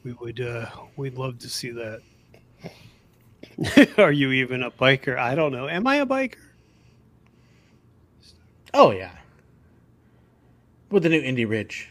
We 0.05 0.13
would, 0.13 0.41
uh, 0.41 0.67
we'd 0.97 1.15
love 1.19 1.41
to 1.41 1.49
see 1.49 1.73
that. 1.73 2.03
Are 3.99 4.13
you 4.13 4.31
even 4.31 4.63
a 4.63 4.71
biker? 4.71 5.19
I 5.19 5.35
don't 5.35 5.51
know. 5.51 5.69
Am 5.69 5.85
I 5.89 5.97
a 5.97 6.07
biker? 6.07 6.37
Oh 8.75 8.91
yeah. 8.91 9.13
With 10.91 11.05
the 11.05 11.09
new 11.09 11.21
Indy 11.21 11.45
Ridge. 11.45 11.89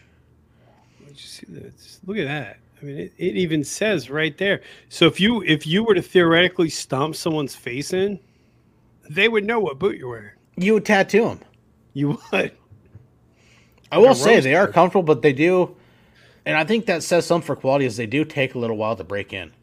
Did 0.99 1.09
you 1.09 1.27
see 1.27 1.45
that? 1.49 1.73
Look 2.05 2.17
at 2.17 2.25
that. 2.25 2.57
I 2.81 2.85
mean, 2.85 2.97
it, 2.97 3.13
it 3.17 3.37
even 3.37 3.63
says 3.63 4.09
right 4.09 4.37
there. 4.37 4.61
So 4.89 5.07
if 5.07 5.19
you 5.19 5.41
if 5.43 5.65
you 5.65 5.83
were 5.83 5.95
to 5.95 6.01
theoretically 6.01 6.69
stomp 6.69 7.15
someone's 7.15 7.55
face 7.55 7.93
in, 7.93 8.19
they 9.09 9.29
would 9.29 9.45
know 9.45 9.59
what 9.59 9.79
boot 9.79 9.97
you're 9.97 10.09
wearing. 10.09 10.35
You 10.57 10.75
would 10.75 10.85
tattoo 10.85 11.23
them. 11.23 11.39
You 11.93 12.19
would. 12.31 12.51
I 13.91 13.99
will 13.99 14.15
say 14.15 14.39
they 14.39 14.55
are 14.55 14.67
comfortable, 14.67 15.03
but 15.03 15.21
they 15.21 15.33
do, 15.33 15.75
and 16.45 16.57
I 16.57 16.63
think 16.63 16.87
that 16.87 17.03
says 17.03 17.25
something 17.25 17.45
for 17.45 17.55
quality. 17.55 17.85
Is 17.85 17.95
they 17.95 18.07
do 18.07 18.25
take 18.25 18.55
a 18.55 18.59
little 18.59 18.75
while 18.75 18.95
to 18.95 19.03
break 19.03 19.31
in. 19.31 19.53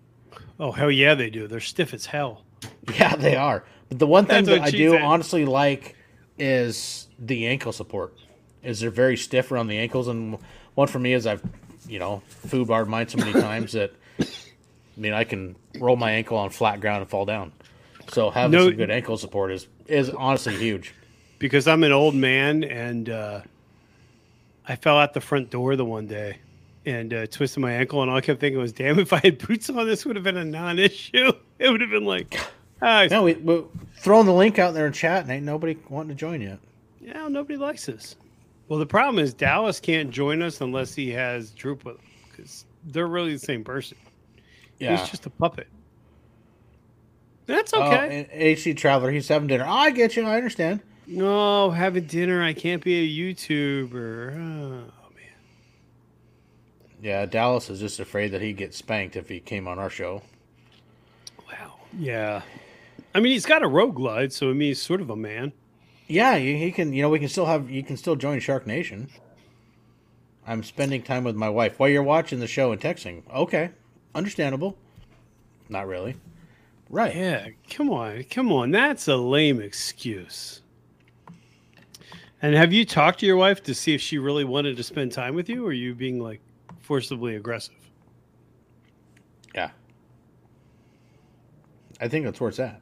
Oh 0.58 0.72
hell 0.72 0.90
yeah, 0.90 1.14
they 1.14 1.30
do. 1.30 1.46
They're 1.46 1.60
stiff 1.60 1.92
as 1.92 2.06
hell. 2.06 2.44
Yeah, 2.94 3.14
they 3.14 3.36
are. 3.36 3.64
But 3.88 4.00
the 4.00 4.06
one 4.06 4.26
thing 4.26 4.44
That's 4.44 4.58
that 4.58 4.74
I 4.74 4.76
do 4.76 4.98
honestly 4.98 5.44
like 5.44 5.94
is 6.38 7.08
the 7.20 7.46
ankle 7.46 7.72
support. 7.72 8.14
Is 8.62 8.80
they're 8.80 8.90
very 8.90 9.16
stiff 9.16 9.52
around 9.52 9.68
the 9.68 9.78
ankles, 9.78 10.08
and 10.08 10.38
one 10.74 10.86
for 10.88 10.98
me 10.98 11.12
is 11.14 11.26
I've, 11.26 11.42
you 11.88 11.98
know, 11.98 12.22
food 12.28 12.68
barred 12.68 12.88
mine 12.88 13.08
so 13.08 13.18
many 13.18 13.32
times 13.40 13.72
that, 13.72 13.92
I 14.20 14.26
mean, 14.98 15.12
I 15.14 15.24
can 15.24 15.56
roll 15.78 15.96
my 15.96 16.10
ankle 16.12 16.36
on 16.36 16.50
flat 16.50 16.80
ground 16.80 17.00
and 17.00 17.08
fall 17.10 17.24
down. 17.24 17.52
So 18.08 18.28
having 18.30 18.52
No- 18.58 18.66
some 18.66 18.76
good 18.76 18.90
ankle 18.90 19.16
support 19.16 19.52
is 19.52 19.66
is 19.86 20.10
honestly 20.10 20.56
huge. 20.56 20.94
because 21.38 21.66
I'm 21.66 21.82
an 21.84 21.92
old 21.92 22.14
man 22.14 22.62
and 22.64 23.08
uh, 23.08 23.40
I 24.68 24.76
fell 24.76 24.98
out 24.98 25.14
the 25.14 25.20
front 25.20 25.50
door 25.50 25.74
the 25.76 25.84
one 25.84 26.06
day 26.06 26.36
and 26.86 27.12
uh, 27.12 27.26
twisted 27.26 27.60
my 27.60 27.72
ankle, 27.72 28.02
and 28.02 28.10
all 28.10 28.16
I 28.18 28.20
kept 28.20 28.40
thinking 28.40 28.58
was, 28.60 28.72
"Damn, 28.72 28.98
if 29.06 29.12
I 29.12 29.18
had 29.20 29.38
boots 29.46 29.68
on, 29.70 29.86
this 29.86 30.04
would 30.06 30.16
have 30.16 30.24
been 30.24 30.36
a 30.36 30.44
non-issue. 30.44 31.32
It 31.58 31.70
would 31.70 31.82
have 31.82 31.90
been 31.90 32.06
like, 32.06 32.38
ah, 32.80 33.06
No, 33.10 33.24
we, 33.24 33.34
we're 33.34 33.64
throwing 33.98 34.24
the 34.24 34.32
link 34.32 34.58
out 34.58 34.72
there 34.72 34.86
in 34.86 34.94
chat, 34.94 35.22
and 35.24 35.30
ain't 35.30 35.44
nobody 35.44 35.76
wanting 35.90 36.08
to 36.08 36.14
join 36.14 36.40
yet. 36.40 36.58
Yeah, 37.14 37.28
nobody 37.28 37.56
likes 37.58 37.88
us. 37.88 38.16
Well, 38.68 38.78
the 38.78 38.86
problem 38.86 39.22
is 39.22 39.34
Dallas 39.34 39.80
can't 39.80 40.10
join 40.10 40.42
us 40.42 40.60
unless 40.60 40.94
he 40.94 41.10
has 41.10 41.50
Droop 41.50 41.84
with 41.84 41.96
him 41.96 42.04
because 42.30 42.64
they're 42.84 43.08
really 43.08 43.32
the 43.32 43.38
same 43.38 43.64
person. 43.64 43.96
Yeah. 44.78 44.96
He's 44.96 45.08
just 45.10 45.26
a 45.26 45.30
puppet. 45.30 45.66
That's 47.46 47.74
Oh, 47.74 47.82
okay. 47.82 48.28
and 48.30 48.58
AV 48.70 48.76
Traveler, 48.76 49.10
he's 49.10 49.26
having 49.28 49.48
dinner. 49.48 49.64
I 49.66 49.90
get 49.90 50.14
you. 50.16 50.24
I 50.24 50.36
understand. 50.36 50.80
no, 51.06 51.70
having 51.70 52.04
dinner. 52.06 52.42
I 52.42 52.52
can't 52.52 52.82
be 52.82 52.94
a 52.96 53.34
YouTuber. 53.34 54.34
Oh 54.34 54.38
man. 54.38 55.34
Yeah, 57.02 57.26
Dallas 57.26 57.68
is 57.70 57.80
just 57.80 57.98
afraid 57.98 58.28
that 58.28 58.40
he'd 58.40 58.56
get 58.56 58.72
spanked 58.72 59.16
if 59.16 59.28
he 59.28 59.40
came 59.40 59.66
on 59.66 59.80
our 59.80 59.90
show. 59.90 60.22
Wow. 61.50 61.74
Yeah. 61.98 62.42
I 63.16 63.18
mean, 63.20 63.32
he's 63.32 63.46
got 63.46 63.64
a 63.64 63.68
road 63.68 63.96
glide, 63.96 64.32
so 64.32 64.50
I 64.50 64.52
mean, 64.52 64.68
he's 64.68 64.80
sort 64.80 65.00
of 65.00 65.10
a 65.10 65.16
man. 65.16 65.52
Yeah, 66.10 66.36
he, 66.38 66.58
he 66.58 66.72
can. 66.72 66.92
You 66.92 67.02
know, 67.02 67.08
we 67.08 67.20
can 67.20 67.28
still 67.28 67.46
have. 67.46 67.70
You 67.70 67.84
can 67.84 67.96
still 67.96 68.16
join 68.16 68.40
Shark 68.40 68.66
Nation. 68.66 69.08
I'm 70.44 70.64
spending 70.64 71.02
time 71.02 71.22
with 71.22 71.36
my 71.36 71.48
wife 71.48 71.78
while 71.78 71.88
you're 71.88 72.02
watching 72.02 72.40
the 72.40 72.48
show 72.48 72.72
and 72.72 72.80
texting. 72.80 73.22
Okay, 73.32 73.70
understandable. 74.14 74.76
Not 75.68 75.86
really. 75.86 76.16
Right. 76.88 77.14
Yeah. 77.14 77.48
Come 77.70 77.90
on. 77.90 78.24
Come 78.24 78.50
on. 78.50 78.72
That's 78.72 79.06
a 79.06 79.14
lame 79.14 79.60
excuse. 79.60 80.62
And 82.42 82.56
have 82.56 82.72
you 82.72 82.84
talked 82.84 83.20
to 83.20 83.26
your 83.26 83.36
wife 83.36 83.62
to 83.64 83.74
see 83.74 83.94
if 83.94 84.00
she 84.00 84.18
really 84.18 84.44
wanted 84.44 84.76
to 84.78 84.82
spend 84.82 85.12
time 85.12 85.36
with 85.36 85.48
you, 85.48 85.64
or 85.64 85.68
are 85.68 85.72
you 85.72 85.94
being 85.94 86.18
like 86.18 86.40
forcibly 86.80 87.36
aggressive? 87.36 87.76
Yeah. 89.54 89.70
I 92.00 92.08
think 92.08 92.24
that's 92.24 92.40
where 92.40 92.48
it's 92.48 92.58
at. 92.58 92.80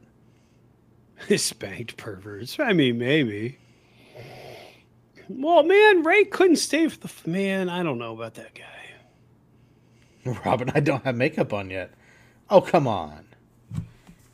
Spanked 1.37 1.97
perverts. 1.97 2.59
I 2.59 2.73
mean, 2.73 2.97
maybe. 2.97 3.57
Well, 5.27 5.63
man, 5.63 6.03
Ray 6.03 6.25
couldn't 6.25 6.55
stay 6.55 6.87
for 6.87 6.99
the 6.99 7.29
man. 7.29 7.69
I 7.69 7.83
don't 7.83 7.99
know 7.99 8.13
about 8.13 8.33
that 8.35 8.55
guy. 8.55 8.65
Robin, 10.45 10.71
I 10.73 10.79
don't 10.79 11.03
have 11.03 11.15
makeup 11.15 11.53
on 11.53 11.69
yet. 11.69 11.91
Oh, 12.49 12.61
come 12.61 12.87
on. 12.87 13.25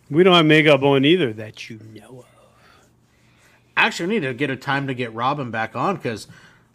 We 0.09 0.23
don't 0.23 0.35
have 0.35 0.45
makeup 0.45 0.83
on 0.83 1.03
either 1.03 1.33
that 1.33 1.69
you 1.69 1.79
know 1.93 2.19
of. 2.19 2.25
Actually, 3.75 4.07
we 4.07 4.13
need 4.15 4.27
to 4.27 4.33
get 4.33 4.49
a 4.49 4.55
time 4.55 4.87
to 4.87 4.93
get 4.93 5.13
Robin 5.13 5.51
back 5.51 5.75
on 5.75 5.97
because 5.97 6.27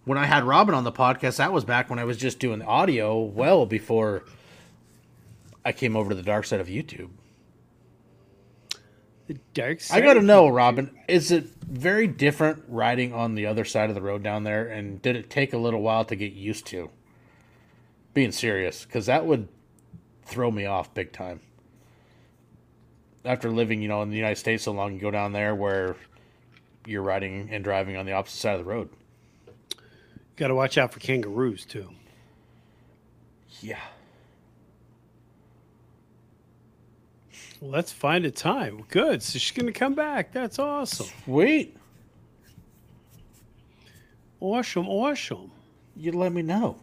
when 0.05 0.19
I 0.19 0.27
had 0.27 0.45
Robin 0.45 0.75
on 0.75 0.85
the 0.85 0.93
podcast, 0.93 1.39
that 1.39 1.53
was 1.53 1.65
back 1.65 1.89
when 1.89 1.99
I 1.99 2.05
was 2.05 2.19
just 2.19 2.39
doing 2.39 2.61
audio 2.63 3.19
well 3.19 3.65
before 3.65 4.25
I 5.65 5.73
came 5.73 5.97
over 5.97 6.11
to 6.11 6.15
the 6.15 6.23
dark 6.23 6.45
side 6.45 6.61
of 6.61 6.67
YouTube. 6.67 7.11
The 9.31 9.39
dark 9.55 9.79
I 9.93 10.01
got 10.01 10.15
to 10.15 10.23
know. 10.23 10.49
Robin, 10.49 10.91
is 11.07 11.31
it 11.31 11.45
very 11.65 12.09
different 12.09 12.65
riding 12.67 13.13
on 13.15 13.37
the 13.37 13.47
other 13.47 13.65
side 13.65 13.89
of 13.89 13.95
the 13.95 14.03
road 14.03 14.25
down 14.25 14.43
there? 14.43 14.67
And 14.67 15.01
did 15.01 15.15
it 15.15 15.31
take 15.31 15.53
a 15.53 15.57
little 15.57 15.83
while 15.83 16.05
to 16.07 16.17
get 16.17 16.33
used 16.33 16.67
to? 16.67 16.91
Being 18.13 18.33
serious, 18.33 18.85
because 18.85 19.07
that 19.07 19.25
would 19.25 19.47
throw 20.25 20.51
me 20.51 20.67
off 20.67 20.93
big 20.95 21.13
time. 21.13 21.39
After 23.25 23.53
living, 23.53 23.81
you 23.81 23.87
know, 23.87 24.03
in 24.03 24.11
the 24.11 24.17
United 24.17 24.35
States 24.35 24.65
so 24.65 24.73
long, 24.73 24.95
you 24.95 25.01
go 25.01 25.13
down 25.13 25.31
there 25.31 25.55
where 25.55 25.95
you're 26.85 27.03
riding 27.03 27.51
and 27.53 27.63
driving 27.63 27.97
on 27.97 28.07
the 28.07 28.13
opposite 28.15 28.39
side 28.39 28.59
of 28.59 28.65
the 28.65 28.69
road. 28.69 28.89
Got 30.35 30.49
to 30.49 30.57
watch 30.57 30.77
out 30.77 30.93
for 30.93 30.99
kangaroos 30.99 31.65
too. 31.65 31.89
Yeah. 33.61 33.79
Well, 37.31 37.50
let's 37.61 37.93
find 37.93 38.25
a 38.25 38.31
time. 38.31 38.85
Good. 38.89 39.23
So 39.23 39.39
she's 39.39 39.57
gonna 39.57 39.73
come 39.73 39.95
back. 39.95 40.33
That's 40.33 40.59
awesome. 40.59 41.07
Sweet. 41.25 41.77
Awesome. 44.41 44.89
Awesome. 44.89 45.51
You 45.97 46.13
let 46.13 46.33
me 46.33 46.43
know. 46.43 46.79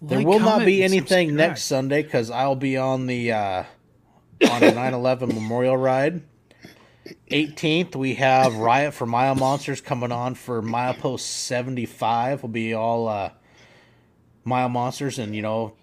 There 0.00 0.18
Like, 0.18 0.26
will 0.26 0.40
not 0.40 0.64
be 0.64 0.82
anything 0.82 1.34
next 1.34 1.64
Sunday 1.64 2.02
because 2.02 2.30
I'll 2.30 2.54
be 2.56 2.76
on 2.76 3.06
the 3.06 3.32
uh, 3.32 3.64
on 4.48 4.62
a 4.62 4.72
9/11 4.72 5.34
memorial 5.34 5.76
ride. 5.76 6.22
18th, 7.30 7.96
we 7.96 8.14
have 8.14 8.56
Riot 8.56 8.92
for 8.92 9.06
Mile 9.06 9.34
Monsters 9.34 9.80
coming 9.80 10.12
on 10.12 10.34
for 10.34 10.62
Milepost 10.62 11.20
75. 11.20 12.42
Will 12.42 12.48
be 12.48 12.74
all 12.74 13.08
uh, 13.08 13.30
Mile 14.44 14.68
Monsters 14.68 15.18
and 15.18 15.34
you 15.34 15.42
know, 15.42 15.74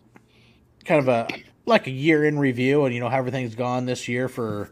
kind 0.86 1.01
of 1.01 1.07
a 1.07 1.28
like 1.66 1.88
a 1.88 1.91
year 1.91 2.26
in 2.26 2.38
review 2.39 2.86
and 2.86 2.93
you 2.93 2.99
know 2.99 3.09
how 3.09 3.18
everything's 3.18 3.55
gone 3.55 3.86
this 3.86 4.07
year 4.07 4.28
for 4.28 4.70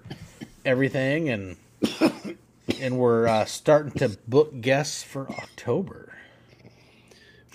everything 0.66 1.30
and 1.30 1.58
and 2.80 2.98
we're 2.98 3.28
uh, 3.28 3.46
starting 3.46 3.91
to 3.91 4.18
book 4.28 4.62
guests 4.62 5.04
for 5.04 5.30
October. 5.30 6.14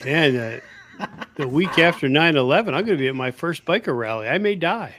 Man, 0.05 0.37
uh, 0.37 1.07
the 1.37 1.49
week 1.49 1.79
after 1.79 2.09
9-11, 2.09 2.75
I'm 2.75 2.85
gonna 2.85 2.97
be 2.97 3.09
at 3.09 3.15
my 3.15 3.31
first 3.31 3.65
biker 3.65 3.97
rally. 3.97 4.29
I 4.29 4.39
may 4.39 4.55
die. 4.55 4.95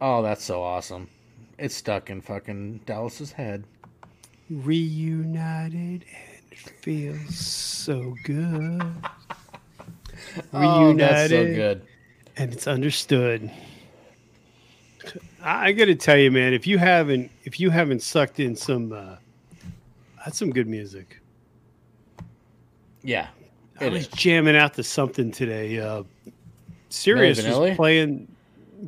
Oh, 0.00 0.22
that's 0.22 0.44
so 0.44 0.62
awesome. 0.62 1.08
It's 1.58 1.74
stuck 1.74 2.10
in 2.10 2.20
fucking 2.20 2.80
Dallas's 2.86 3.32
head. 3.32 3.64
Reunited 4.50 6.04
and 6.04 6.42
it 6.50 6.58
feels 6.58 7.36
so 7.36 8.16
good. 8.24 8.82
Oh, 10.52 10.92
that's 10.94 11.30
so 11.30 11.44
good. 11.44 11.86
And 12.36 12.52
it's 12.52 12.66
understood. 12.66 13.50
I, 15.42 15.68
I 15.68 15.72
got 15.72 15.86
to 15.86 15.94
tell 15.94 16.16
you, 16.18 16.30
man, 16.30 16.52
if 16.52 16.66
you 16.66 16.78
haven't 16.78 17.30
if 17.44 17.58
you 17.60 17.70
haven't 17.70 18.02
sucked 18.02 18.40
in 18.40 18.56
some, 18.56 18.92
uh, 18.92 19.16
that's 20.24 20.38
some 20.38 20.50
good 20.50 20.68
music. 20.68 21.20
Yeah. 23.02 23.28
I 23.80 23.86
It 23.86 23.92
was 23.92 24.02
is. 24.02 24.08
jamming 24.08 24.56
out 24.56 24.74
to 24.74 24.82
something 24.82 25.32
today. 25.32 25.80
Uh, 25.80 26.04
Sirius 26.88 27.44
was 27.44 27.76
playing. 27.76 28.28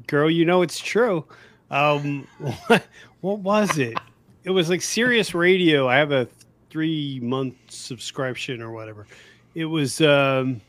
Girl, 0.06 0.30
you 0.30 0.44
know 0.44 0.62
it's 0.62 0.78
true. 0.78 1.24
Um, 1.70 2.26
what, 2.38 2.86
what 3.20 3.38
was 3.40 3.78
it? 3.78 3.98
It 4.44 4.50
was 4.50 4.68
like 4.68 4.82
Sirius 4.82 5.34
Radio. 5.34 5.88
I 5.88 5.96
have 5.96 6.12
a 6.12 6.28
three 6.70 7.18
month 7.22 7.54
subscription 7.68 8.60
or 8.60 8.72
whatever. 8.72 9.06
It 9.54 9.64
was 9.64 10.00
um, 10.00 10.60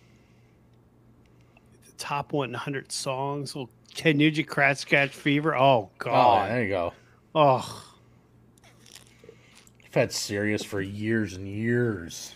top 2.06 2.34
100 2.34 2.92
songs. 2.92 3.56
Well, 3.56 3.70
Nugent, 4.04 4.48
Crash 4.48 4.80
Scratch 4.80 5.10
Fever. 5.12 5.56
Oh 5.56 5.62
Oh, 5.62 5.90
God. 5.98 6.52
there 6.52 6.64
you 6.64 6.70
go. 6.70 6.94
Oh, 7.34 7.84
I've 9.86 9.94
had 9.94 10.12
Sirius 10.12 10.64
for 10.64 10.82
years 10.82 11.34
and 11.34 11.48
years. 11.48 12.36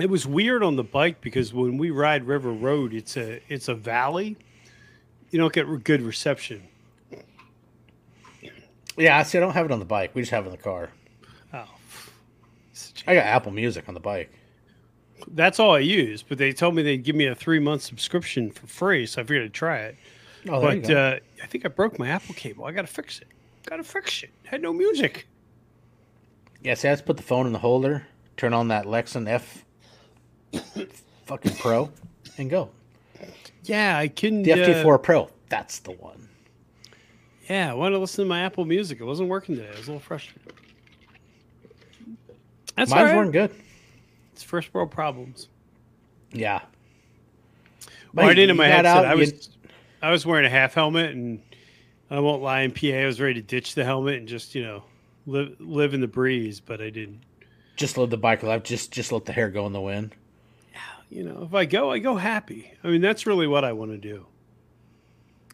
it 0.00 0.08
was 0.08 0.26
weird 0.26 0.62
on 0.62 0.76
the 0.76 0.82
bike 0.84 1.20
because 1.20 1.52
when 1.52 1.76
we 1.78 1.90
ride 1.90 2.24
River 2.26 2.52
Road, 2.52 2.94
it's 2.94 3.16
a 3.16 3.40
it's 3.48 3.68
a 3.68 3.74
valley. 3.74 4.36
You 5.30 5.38
don't 5.38 5.52
get 5.52 5.66
good 5.84 6.00
reception. 6.00 6.62
Yeah, 8.96 9.18
I 9.18 9.24
see, 9.24 9.38
I 9.38 9.40
don't 9.40 9.52
have 9.52 9.66
it 9.66 9.72
on 9.72 9.80
the 9.80 9.84
bike. 9.84 10.12
We 10.14 10.22
just 10.22 10.30
have 10.30 10.44
it 10.44 10.50
in 10.50 10.52
the 10.56 10.62
car. 10.62 10.88
Oh, 11.52 11.64
I 13.06 13.14
got 13.14 13.24
Apple 13.26 13.50
Music 13.52 13.88
on 13.88 13.94
the 13.94 14.00
bike. 14.00 14.30
That's 15.28 15.58
all 15.60 15.74
I 15.74 15.80
use. 15.80 16.22
But 16.22 16.38
they 16.38 16.52
told 16.52 16.74
me 16.74 16.82
they'd 16.82 17.02
give 17.04 17.16
me 17.16 17.26
a 17.26 17.34
three 17.34 17.58
month 17.58 17.82
subscription 17.82 18.50
for 18.50 18.66
free, 18.66 19.06
so 19.06 19.20
I 19.22 19.24
figured 19.24 19.44
I'd 19.44 19.52
try 19.54 19.78
it. 19.78 19.96
Oh, 20.48 20.60
but 20.60 20.90
uh, 20.90 21.16
I 21.42 21.46
think 21.46 21.64
I 21.64 21.68
broke 21.68 21.98
my 21.98 22.08
Apple 22.08 22.34
cable. 22.34 22.64
I 22.66 22.72
got 22.72 22.82
to 22.82 22.92
fix 22.92 23.18
it. 23.20 23.28
Got 23.66 23.76
to 23.76 23.82
fix 23.84 24.22
it. 24.22 24.30
Had 24.44 24.60
no 24.60 24.72
music. 24.74 25.26
yeah, 26.62 26.74
see, 26.74 26.88
I 26.88 26.92
just 26.92 27.06
put 27.06 27.16
the 27.16 27.22
phone 27.22 27.46
in 27.46 27.52
the 27.52 27.58
holder, 27.58 28.06
turn 28.36 28.52
on 28.52 28.68
that 28.68 28.84
Lexin 28.84 29.26
F 29.26 29.64
fucking 31.24 31.54
Pro, 31.56 31.90
and 32.36 32.50
go. 32.50 32.68
Yeah, 33.64 33.96
I 33.96 34.08
couldn't. 34.08 34.42
The 34.42 34.52
uh, 34.52 34.56
FT4 34.56 35.02
Pro, 35.02 35.30
that's 35.48 35.78
the 35.78 35.92
one. 35.92 36.28
yeah, 37.48 37.70
I 37.70 37.74
wanted 37.74 37.94
to 37.94 38.00
listen 38.00 38.24
to 38.24 38.28
my 38.28 38.42
Apple 38.42 38.66
Music. 38.66 39.00
It 39.00 39.04
wasn't 39.04 39.30
working 39.30 39.56
today. 39.56 39.68
I 39.68 39.78
was 39.78 39.88
a 39.88 39.92
little 39.92 40.00
frustrated. 40.00 40.52
That's 42.76 42.90
Mine 42.90 43.00
all 43.00 43.06
right. 43.06 43.16
weren't 43.16 43.32
good. 43.32 43.50
It's 44.34 44.42
first 44.42 44.74
world 44.74 44.90
problems. 44.90 45.48
Yeah. 46.32 46.62
Well, 48.12 48.26
I 48.26 48.30
you- 48.30 48.34
didn't 48.34 48.50
in 48.50 48.56
my 48.56 48.66
headset. 48.66 48.86
out, 48.86 49.04
I 49.06 49.12
you- 49.12 49.20
was 49.20 49.48
I 50.02 50.10
was 50.10 50.26
wearing 50.26 50.44
a 50.44 50.50
half 50.50 50.74
helmet, 50.74 51.10
and 51.14 51.40
I 52.10 52.18
won't 52.18 52.42
lie. 52.42 52.62
In 52.62 52.72
PA, 52.72 53.02
I 53.02 53.06
was 53.06 53.20
ready 53.20 53.34
to 53.34 53.42
ditch 53.42 53.76
the 53.76 53.84
helmet 53.84 54.16
and 54.16 54.26
just 54.28 54.54
you 54.56 54.62
know 54.62 54.82
live 55.26 55.54
live 55.60 55.94
in 55.94 56.00
the 56.00 56.08
breeze, 56.08 56.58
but 56.58 56.80
I 56.80 56.90
didn't. 56.90 57.20
just 57.76 57.96
let 57.96 58.10
the 58.10 58.16
bike 58.16 58.42
life. 58.42 58.64
Just 58.64 58.92
just 58.92 59.12
let 59.12 59.24
the 59.24 59.32
hair 59.32 59.50
go 59.50 59.66
in 59.66 59.72
the 59.72 59.80
wind. 59.80 60.14
Yeah, 60.72 60.80
You 61.10 61.24
know, 61.24 61.44
if 61.44 61.54
I 61.54 61.64
go, 61.64 61.90
I 61.92 62.00
go 62.00 62.16
happy. 62.16 62.72
I 62.82 62.88
mean, 62.88 63.00
that's 63.00 63.26
really 63.26 63.46
what 63.46 63.64
I 63.64 63.72
want 63.72 63.92
to 63.92 63.98
do. 63.98 64.26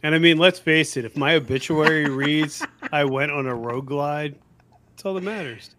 And 0.02 0.14
I 0.14 0.18
mean, 0.18 0.38
let's 0.38 0.58
face 0.58 0.96
it. 0.96 1.04
If 1.04 1.18
my 1.18 1.34
obituary 1.34 2.08
reads, 2.10 2.64
"I 2.90 3.04
went 3.04 3.30
on 3.30 3.46
a 3.46 3.54
road 3.54 3.84
glide," 3.84 4.36
that's 4.90 5.04
all 5.04 5.12
that 5.14 5.22
matters. 5.22 5.74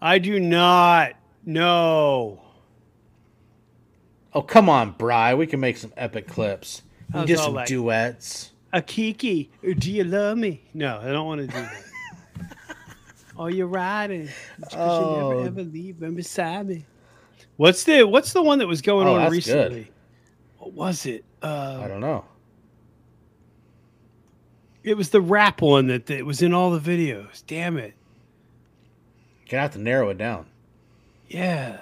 I 0.00 0.18
do 0.18 0.40
not 0.40 1.12
know. 1.44 2.40
Oh 4.34 4.42
come 4.42 4.68
on, 4.68 4.92
Bry. 4.92 5.34
We 5.34 5.46
can 5.46 5.60
make 5.60 5.76
some 5.76 5.92
epic 5.96 6.26
clips. 6.28 6.82
We 7.08 7.12
can 7.20 7.26
do 7.26 7.36
some 7.36 7.54
that? 7.54 7.66
duets. 7.66 8.50
A 8.72 8.80
Kiki, 8.80 9.50
do 9.78 9.92
you 9.92 10.04
love 10.04 10.38
me? 10.38 10.62
No, 10.72 10.98
I 10.98 11.12
don't 11.12 11.26
want 11.26 11.42
to 11.42 11.46
do 11.46 11.52
that. 11.52 11.82
oh, 13.38 13.48
you're 13.48 13.66
riding. 13.66 14.30
Because 14.58 14.74
Oh. 14.78 15.28
you 15.30 15.34
never 15.44 15.46
ever 15.60 15.62
leave 15.70 16.00
them 16.00 16.14
beside 16.14 16.66
me. 16.68 16.86
What's 17.58 17.84
the 17.84 18.04
What's 18.04 18.32
the 18.32 18.42
one 18.42 18.58
that 18.60 18.66
was 18.68 18.80
going 18.80 19.06
Oh, 19.06 19.16
on 19.16 19.30
recently? 19.30 19.84
good. 19.84 19.88
What 20.58 20.72
was 20.72 21.04
it? 21.06 21.24
Uh, 21.42 21.80
I 21.84 21.88
don't 21.88 22.00
know. 22.00 22.24
It 24.82 24.96
was 24.96 25.10
the 25.10 25.20
rap 25.20 25.60
one 25.60 25.86
that, 25.88 26.06
that 26.06 26.24
was 26.24 26.40
in 26.42 26.54
all 26.54 26.70
the 26.76 26.80
videos. 26.80 27.42
Damn 27.46 27.76
it. 27.76 27.94
Gonna 29.50 29.62
have 29.62 29.72
to 29.74 29.78
narrow 29.78 30.08
it 30.08 30.18
down. 30.18 30.46
Yeah. 31.32 31.78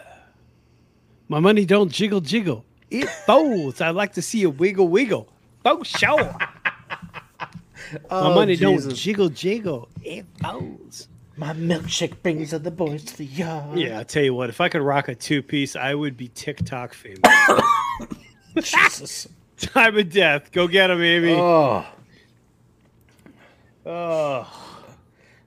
My 1.29 1.41
money 1.41 1.65
don't 1.65 1.91
jiggle 1.91 2.21
jiggle. 2.21 2.65
It 2.91 3.09
folds. 3.27 3.81
I'd 3.81 3.91
like 3.95 4.13
to 4.15 4.23
see 4.23 4.43
a 4.45 4.51
wiggle 4.51 4.89
wiggle. 4.89 5.29
Oh, 5.63 5.83
sure. 5.83 6.35
My 8.11 8.35
money 8.35 8.57
don't 8.57 8.95
jiggle 8.95 9.29
jiggle. 9.29 9.91
It 10.03 10.25
folds. 10.41 11.09
My 11.37 11.53
milkshake 11.53 12.23
brings 12.23 12.55
other 12.55 12.71
boys 12.71 13.05
to 13.05 13.19
the 13.19 13.27
yard. 13.27 13.79
Yeah, 13.79 13.99
I'll 13.99 14.05
tell 14.07 14.23
you 14.23 14.33
what, 14.33 14.49
if 14.49 14.59
I 14.63 14.71
could 14.71 14.81
rock 14.81 15.09
a 15.09 15.15
two 15.15 15.43
piece, 15.43 15.77
I 15.77 15.95
would 15.95 16.17
be 16.17 16.29
TikTok 16.29 16.95
famous. 16.95 17.21
Jesus. 18.63 19.29
Time 19.59 19.99
of 19.99 20.11
death. 20.11 20.51
Go 20.51 20.67
get 20.67 20.91
him, 20.91 21.03
Amy. 21.03 21.35
Oh, 21.35 21.85
Oh. 23.85 24.49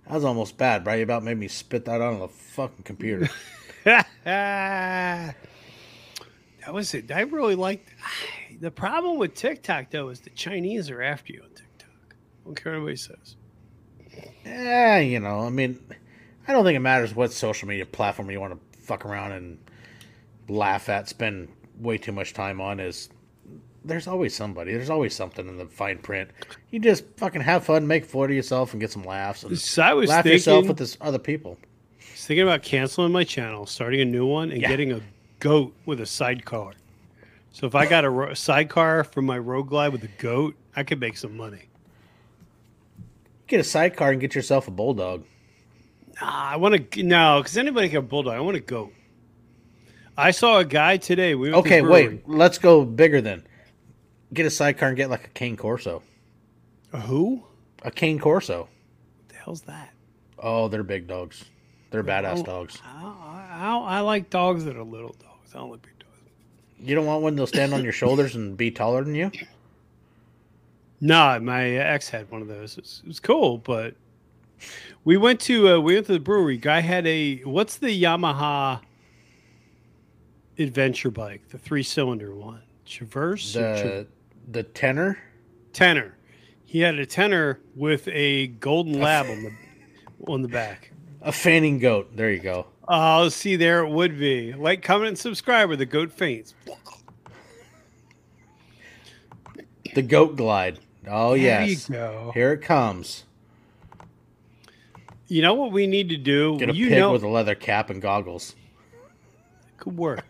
that 0.05 0.13
was 0.13 0.23
almost 0.25 0.57
bad, 0.57 0.83
Bry. 0.83 0.95
You 0.97 1.03
about 1.03 1.23
made 1.23 1.37
me 1.39 1.47
spit 1.47 1.85
that 1.85 2.01
out 2.01 2.13
on 2.13 2.19
the 2.19 2.27
fucking 2.27 2.83
computer. 2.83 3.29
that 3.85 5.35
was 6.71 6.93
it. 6.93 7.11
I 7.11 7.21
really 7.21 7.55
liked 7.55 7.89
the 8.59 8.71
problem 8.71 9.17
with 9.17 9.33
TikTok 9.33 9.91
though 9.91 10.09
is 10.09 10.21
the 10.21 10.29
Chinese 10.31 10.89
are 10.89 11.01
after 11.01 11.33
you 11.33 11.41
on 11.43 11.49
TikTok. 11.49 11.89
I 12.11 12.45
don't 12.45 12.55
care 12.55 12.73
what 12.73 12.77
anybody 12.77 12.95
says. 12.97 13.35
Eh, 14.45 14.99
you 14.99 15.19
know, 15.19 15.39
I 15.39 15.49
mean, 15.49 15.79
I 16.47 16.51
don't 16.51 16.63
think 16.63 16.75
it 16.75 16.81
matters 16.81 17.15
what 17.15 17.31
social 17.31 17.67
media 17.67 17.85
platform 17.85 18.29
you 18.29 18.39
want 18.39 18.53
to 18.53 18.79
fuck 18.79 19.05
around 19.05 19.31
and 19.31 19.57
laugh 20.47 20.89
at, 20.89 21.07
spend 21.07 21.49
way 21.79 21.97
too 21.97 22.11
much 22.11 22.33
time 22.33 22.61
on. 22.61 22.79
Is 22.79 23.09
there's 23.85 24.07
always 24.07 24.35
somebody, 24.35 24.73
there's 24.73 24.89
always 24.89 25.15
something 25.15 25.47
in 25.47 25.57
the 25.57 25.65
fine 25.65 25.97
print. 25.99 26.29
You 26.69 26.79
just 26.79 27.05
fucking 27.17 27.41
have 27.41 27.65
fun, 27.65 27.87
make 27.87 28.05
fun 28.05 28.25
of 28.25 28.31
yourself, 28.31 28.73
and 28.73 28.81
get 28.81 28.91
some 28.91 29.03
laughs, 29.03 29.43
and 29.43 29.57
So 29.57 29.81
I 29.81 29.93
was 29.93 30.09
laugh 30.09 30.23
thinking, 30.23 30.37
yourself 30.37 30.67
with 30.67 30.77
this 30.77 30.97
other 31.01 31.19
people. 31.19 31.57
I 32.23 32.25
was 32.25 32.27
thinking 32.29 32.43
about 32.43 32.63
canceling 32.63 33.11
my 33.11 33.25
channel, 33.25 33.65
starting 33.65 33.99
a 33.99 34.05
new 34.05 34.25
one, 34.25 34.49
and 34.49 34.61
Yeah. 34.61 34.69
getting 34.69 34.93
a 34.93 35.01
goat 35.41 35.75
with 35.85 35.99
a 35.99 36.05
sidecar. 36.05 36.71
So 37.51 37.67
if 37.67 37.75
I 37.75 37.85
got 37.85 38.05
a 38.05 38.09
ro- 38.09 38.33
sidecar 38.33 39.03
for 39.03 39.21
my 39.21 39.37
road 39.37 39.63
glide 39.63 39.89
with 39.91 40.05
a 40.05 40.09
goat, 40.19 40.55
I 40.73 40.83
could 40.83 41.01
make 41.01 41.17
some 41.17 41.35
money. 41.35 41.63
Get 43.47 43.59
a 43.59 43.63
sidecar 43.65 44.11
and 44.11 44.21
get 44.21 44.35
yourself 44.35 44.69
a 44.69 44.71
bulldog. 44.71 45.25
Nah, 46.21 46.51
I 46.51 46.55
want 46.55 46.91
to 46.91 47.03
no, 47.03 47.41
because 47.41 47.57
anybody 47.57 47.89
can 47.89 47.95
have 47.95 48.03
a 48.05 48.07
bulldog. 48.07 48.35
I 48.35 48.39
want 48.39 48.55
a 48.55 48.61
goat. 48.61 48.93
I 50.15 50.31
saw 50.31 50.59
a 50.59 50.65
guy 50.65 50.95
today. 50.95 51.35
We 51.35 51.51
went 51.51 51.65
to 51.65 51.69
Okay, 51.73 51.81
wait, 51.81 52.25
let's 52.25 52.57
go 52.57 52.85
bigger 52.85 53.19
then. 53.19 53.43
Get 54.33 54.45
a 54.45 54.49
sidecar 54.49 54.87
and 54.87 54.95
get 54.95 55.09
like 55.09 55.25
a 55.25 55.31
cane 55.31 55.57
corso. 55.57 56.01
A 56.93 57.01
who? 57.01 57.43
A 57.81 57.91
cane 57.91 58.17
corso. 58.17 58.69
What 59.17 59.27
the 59.27 59.35
hell's 59.35 59.61
that? 59.63 59.93
Oh, 60.39 60.69
they're 60.69 60.83
big 60.83 61.05
dogs. 61.05 61.43
They're 61.93 62.03
badass 62.03 62.39
Oh. 62.39 62.43
dogs. 62.43 62.79
I, 62.83 63.47
I, 63.51 63.77
I 63.77 63.99
like 63.99 64.31
dogs 64.31 64.65
that 64.65 64.75
are 64.75 64.83
little 64.83 65.15
dogs. 65.19 65.53
I 65.53 65.59
don't 65.59 65.69
like 65.69 65.83
big 65.83 65.99
dogs. 65.99 66.09
You 66.79 66.95
don't 66.95 67.05
want 67.05 67.21
one 67.21 67.35
that'll 67.35 67.45
stand 67.45 67.71
on 67.71 67.83
your 67.83 67.93
shoulders 67.93 68.33
and 68.35 68.57
be 68.57 68.71
taller 68.71 69.03
than 69.03 69.13
you? 69.13 69.29
No, 70.99 71.39
my 71.39 71.69
ex 71.69 72.09
had 72.09 72.31
one 72.31 72.41
of 72.41 72.47
those. 72.47 72.79
It 72.79 72.83
was, 72.83 73.01
it 73.03 73.07
was 73.07 73.19
cool, 73.19 73.59
but 73.59 73.93
we 75.05 75.17
went 75.17 75.39
to 75.41 75.69
uh, 75.69 75.79
we 75.79 75.93
went 75.93 76.07
to 76.07 76.13
the 76.13 76.19
brewery. 76.19 76.57
Guy 76.57 76.79
had 76.81 77.05
a 77.05 77.37
what's 77.43 77.77
the 77.77 78.01
Yamaha 78.03 78.81
adventure 80.57 81.11
bike, 81.11 81.47
the 81.49 81.57
three 81.59 81.83
cylinder 81.83 82.33
one, 82.33 82.61
Traverse, 82.87 83.55
or 83.55 83.59
Tra- 83.77 83.83
The 83.83 84.07
the 84.51 84.63
tenor. 84.63 85.19
tenor. 85.73 86.15
He 86.65 86.79
had 86.79 86.95
a 86.95 87.05
tenor 87.05 87.59
with 87.75 88.07
a 88.07 88.47
golden 88.47 88.99
lab 88.99 89.27
on 89.29 89.43
the 89.43 89.51
on 90.27 90.41
the 90.41 90.47
back. 90.47 90.89
A 91.23 91.31
fanning 91.31 91.79
goat. 91.79 92.15
There 92.15 92.29
you 92.31 92.39
go. 92.39 92.67
Oh, 92.87 93.29
see, 93.29 93.55
there 93.55 93.79
it 93.83 93.89
would 93.89 94.19
be. 94.19 94.53
Like, 94.53 94.81
comment, 94.83 95.07
and 95.09 95.17
subscribe, 95.17 95.69
or 95.71 95.75
the 95.77 95.85
goat 95.85 96.11
faints. 96.11 96.53
The 99.95 100.01
goat 100.01 100.35
glide. 100.35 100.79
Oh 101.07 101.33
yes. 101.33 101.87
There 101.87 101.97
you 101.99 102.05
go. 102.05 102.31
Here 102.33 102.53
it 102.53 102.61
comes. 102.61 103.25
You 105.27 105.41
know 105.41 105.53
what 105.53 105.71
we 105.71 105.87
need 105.87 106.09
to 106.09 106.17
do? 106.17 106.57
Get 106.57 106.69
a 106.69 106.75
you 106.75 106.89
pig 106.89 106.97
know, 106.99 107.11
with 107.13 107.23
a 107.23 107.27
leather 107.27 107.55
cap 107.55 107.89
and 107.89 108.01
goggles. 108.01 108.55
could 109.77 109.97
work. 109.97 110.25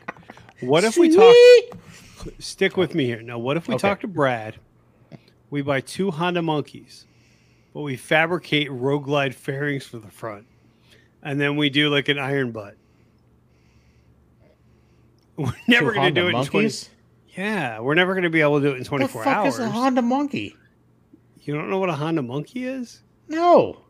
What 0.62 0.84
if 0.84 0.98
we 0.98 1.10
talk? 1.16 1.36
Stick 2.39 2.78
with 2.78 2.96
me 2.96 3.06
here. 3.06 3.22
Now, 3.22 3.38
what 3.38 3.58
if 3.58 3.68
we 3.68 3.76
Okay. 3.76 3.82
talk 3.88 4.00
to 4.02 4.08
Brad? 4.08 4.56
We 5.50 5.62
buy 5.62 5.82
two 5.82 6.10
Honda 6.12 6.41
Monkeys, 6.41 7.06
but 7.74 7.82
we 7.82 7.96
fabricate 7.96 8.72
Road 8.72 9.00
Glide 9.00 9.36
fairings 9.36 9.86
for 9.86 9.98
the 10.00 10.10
front, 10.10 10.46
and 11.24 11.40
then 11.42 11.56
we 11.56 11.70
do 11.72 11.90
like 11.90 12.10
an 12.10 12.20
iron 12.20 12.52
butt. 12.52 12.76
We're 15.38 15.52
never 15.68 15.94
going 15.94 16.14
to 16.14 16.22
do 16.22 16.28
it 16.28 16.36
in 16.36 16.46
twenty. 16.46 16.72
Yeah, 17.36 17.80
we're 17.80 17.96
never 17.96 18.14
going 18.14 18.24
to 18.26 18.30
be 18.30 18.42
able 18.42 18.62
to 18.62 18.68
do 18.68 18.76
it 18.76 18.78
in 18.78 18.84
24 18.84 19.24
The 19.24 19.26
fuck 19.26 19.38
hours. 19.38 19.54
is 19.56 19.60
a 19.60 19.68
Honda 19.68 20.04
monkey? 20.04 20.56
You 21.42 21.56
don't 21.56 21.68
know 21.72 21.80
what 21.80 21.90
a 21.90 21.94
Honda 21.94 22.22
Monkey 22.22 22.66
is? 22.66 23.02
No. 23.28 23.82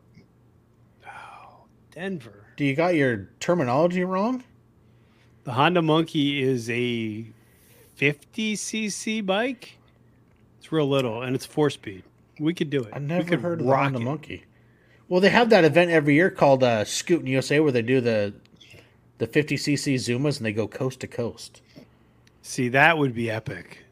Oh, 1.06 1.64
Denver. 1.90 2.46
Do 2.56 2.64
you 2.64 2.74
got 2.74 2.94
your 2.94 3.28
terminology 3.40 4.02
wrong? 4.02 4.42
The 5.44 5.52
Honda 5.52 5.82
Monkey 5.82 6.42
is 6.42 6.70
a 6.70 7.26
50cc 8.00 9.26
bike. 9.26 9.76
It's 10.58 10.72
real 10.72 10.88
little 10.88 11.20
and 11.20 11.36
it's 11.36 11.44
four 11.44 11.68
speed. 11.68 12.02
We 12.40 12.54
could 12.54 12.70
do 12.70 12.82
it. 12.84 12.94
I've 12.94 13.02
never 13.02 13.36
heard 13.36 13.60
of 13.60 13.66
the 13.66 13.76
Honda 13.76 13.98
it. 13.98 14.02
Monkey. 14.02 14.44
Well, 15.14 15.20
they 15.20 15.30
have 15.30 15.50
that 15.50 15.62
event 15.64 15.92
every 15.92 16.14
year 16.14 16.28
called 16.28 16.64
uh, 16.64 16.84
Scootin' 16.84 17.28
USA 17.28 17.60
where 17.60 17.70
they 17.70 17.82
do 17.82 18.00
the 18.00 18.34
the 19.18 19.28
50cc 19.28 19.94
Zumas 19.94 20.38
and 20.38 20.44
they 20.44 20.52
go 20.52 20.66
coast 20.66 20.98
to 21.02 21.06
coast. 21.06 21.62
See, 22.42 22.66
that 22.70 22.98
would 22.98 23.14
be 23.14 23.30
epic. 23.30 23.84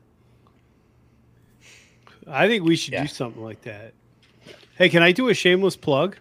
I 2.26 2.48
think 2.48 2.64
we 2.64 2.74
should 2.74 2.94
Yeah. 2.94 3.02
do 3.02 3.06
something 3.06 3.40
like 3.40 3.62
that. 3.62 3.94
Hey, 4.76 4.88
can 4.88 5.04
I 5.04 5.12
do 5.12 5.28
a 5.28 5.34
shameless 5.34 5.76
plug? 5.76 6.16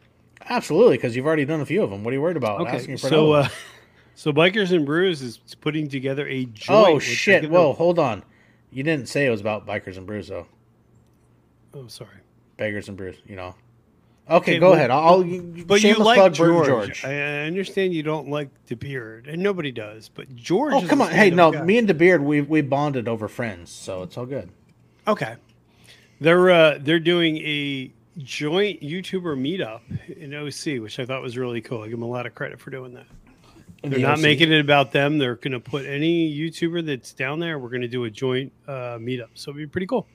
Absolutely, 0.47 0.97
because 0.97 1.16
you've 1.16 1.26
already 1.26 1.45
done 1.45 1.62
a 1.62 1.66
few 1.66 1.82
of 1.82 1.89
them. 1.89 2.04
What 2.04 2.12
are 2.12 2.18
you 2.18 2.22
worried 2.22 2.38
about? 2.38 2.62
Okay, 2.62 2.78
Asking 2.78 2.97
for 2.97 3.10
so 3.10 3.32
uh, 3.32 3.49
so 4.14 4.32
Bikers 4.32 4.72
and 4.72 4.86
Brews 4.86 5.24
is 5.24 5.39
putting 5.62 5.89
together 5.89 6.28
a 6.28 6.45
joint. 6.45 6.70
oh 6.70 6.99
shit! 6.99 7.49
Whoa, 7.49 7.74
hold 7.74 7.97
on. 7.97 8.22
You 8.70 8.84
didn't 8.84 9.10
say 9.10 9.26
it 9.26 9.32
was 9.32 9.41
about 9.41 9.66
bikers 9.66 9.97
and 9.97 10.06
brews 10.06 10.28
though. 10.28 10.45
Oh, 11.74 11.88
sorry. 11.88 12.18
Beggars 12.58 12.88
and 12.88 12.95
brews, 12.95 13.16
you 13.26 13.36
know. 13.36 13.56
Okay, 14.30 14.36
Okay, 14.36 14.60
go 14.60 14.68
well, 14.68 14.74
ahead. 14.76 14.92
I'll. 14.92 15.24
But 15.66 15.84
you 15.84 15.96
like 15.96 16.20
and 16.20 16.36
George. 16.36 17.04
I 17.04 17.46
understand 17.46 17.94
you 17.94 18.04
don't 18.04 18.30
like 18.30 18.50
the 18.68 18.76
beard, 18.76 19.28
and 19.28 19.42
nobody 19.42 19.72
does. 19.72 20.10
But 20.10 20.36
George. 20.36 20.74
Oh 20.74 20.88
come 20.88 21.02
on! 21.02 21.12
Hey, 21.12 21.32
no, 21.32 21.52
guy. 21.52 21.64
me 21.64 21.78
and 21.78 21.90
DeBeard, 21.90 22.22
we 22.24 22.42
we 22.42 22.62
bonded 22.62 23.08
over 23.08 23.28
friends, 23.28 23.72
so 23.72 24.04
it's 24.04 24.18
all 24.18 24.26
good. 24.26 24.50
Okay. 25.08 25.36
They're 26.20 26.50
uh, 26.52 26.78
they're 26.80 27.00
doing 27.00 27.38
a 27.38 27.92
joint 28.20 28.82
YouTuber 28.82 29.36
meetup 29.38 29.82
in 30.16 30.34
OC, 30.34 30.82
which 30.82 31.00
I 31.00 31.06
thought 31.06 31.22
was 31.22 31.38
really 31.38 31.62
cool. 31.62 31.82
I 31.82 31.86
give 31.86 31.94
them 31.94 32.04
a 32.04 32.08
lot 32.12 32.26
of 32.26 32.36
credit 32.36 32.60
for 32.60 32.70
doing 32.70 32.94
that. 32.94 33.08
They're 33.84 34.00
not 34.00 34.20
making 34.20 34.52
it 34.52 34.60
about 34.60 34.92
them. 34.92 35.18
They're 35.18 35.38
going 35.38 35.54
to 35.54 35.60
put 35.60 35.88
any 35.88 36.32
YouTuber 36.32 36.86
that's 36.86 37.14
down 37.14 37.40
there. 37.40 37.58
We're 37.58 37.70
going 37.70 37.82
to 37.82 37.88
do 37.88 38.04
a 38.04 38.12
joint 38.12 38.54
uh, 38.68 39.00
meetup, 39.00 39.30
so 39.34 39.50
it'd 39.50 39.58
be 39.58 39.66
pretty 39.66 39.88
cool. 39.88 40.08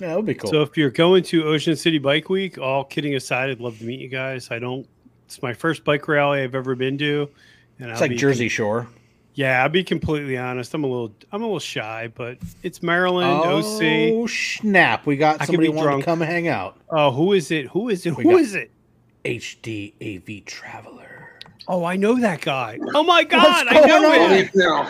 Yeah, 0.00 0.08
that 0.08 0.16
would 0.16 0.26
be 0.26 0.34
cool. 0.34 0.50
So 0.50 0.62
if 0.62 0.76
you're 0.76 0.90
going 0.90 1.22
to 1.24 1.44
Ocean 1.44 1.76
City 1.76 1.98
Bike 1.98 2.28
Week, 2.28 2.58
all 2.58 2.84
kidding 2.84 3.14
aside, 3.14 3.50
I'd 3.50 3.60
love 3.60 3.78
to 3.78 3.84
meet 3.84 4.00
you 4.00 4.08
guys. 4.08 4.50
I 4.50 4.58
don't. 4.58 4.86
It's 5.26 5.40
my 5.42 5.52
first 5.54 5.84
bike 5.84 6.06
rally 6.08 6.42
I've 6.42 6.54
ever 6.54 6.74
been 6.74 6.98
to, 6.98 7.28
and 7.78 7.90
it's 7.90 7.98
I'll 7.98 8.04
like 8.04 8.10
be 8.10 8.16
Jersey 8.16 8.48
Shore. 8.48 8.86
yeah, 9.34 9.62
I'll 9.62 9.68
be 9.68 9.82
completely 9.84 10.36
honest. 10.36 10.74
I'm 10.74 10.84
a 10.84 10.86
little, 10.86 11.14
I'm 11.32 11.42
a 11.42 11.46
little 11.46 11.58
shy, 11.60 12.12
but 12.14 12.38
it's 12.62 12.82
Maryland, 12.82 13.30
OC. 13.30 13.82
Oh 14.14 14.26
snap! 14.26 15.06
We 15.06 15.16
got 15.16 15.40
I 15.40 15.46
somebody 15.46 15.68
be 15.68 15.74
wanting 15.74 16.00
to 16.00 16.04
come 16.04 16.20
hang 16.20 16.48
out. 16.48 16.76
Oh, 16.90 17.10
who 17.10 17.32
is 17.32 17.50
it? 17.50 17.68
Who 17.68 17.88
is 17.88 18.04
it? 18.04 18.16
We 18.16 18.24
Who 18.24 18.32
got- 18.32 18.40
is 18.40 18.54
it? 18.54 18.70
HD 19.24 19.94
AV 20.02 20.44
Traveler. 20.44 21.30
Oh, 21.66 21.82
I 21.84 21.96
know 21.96 22.20
that 22.20 22.42
guy. 22.42 22.78
Oh 22.94 23.02
my 23.02 23.20
What's 23.22 23.30
god, 23.30 23.66
I 23.68 23.80
know 23.86 24.24
on? 24.24 24.30
him. 24.32 24.50
No, 24.54 24.82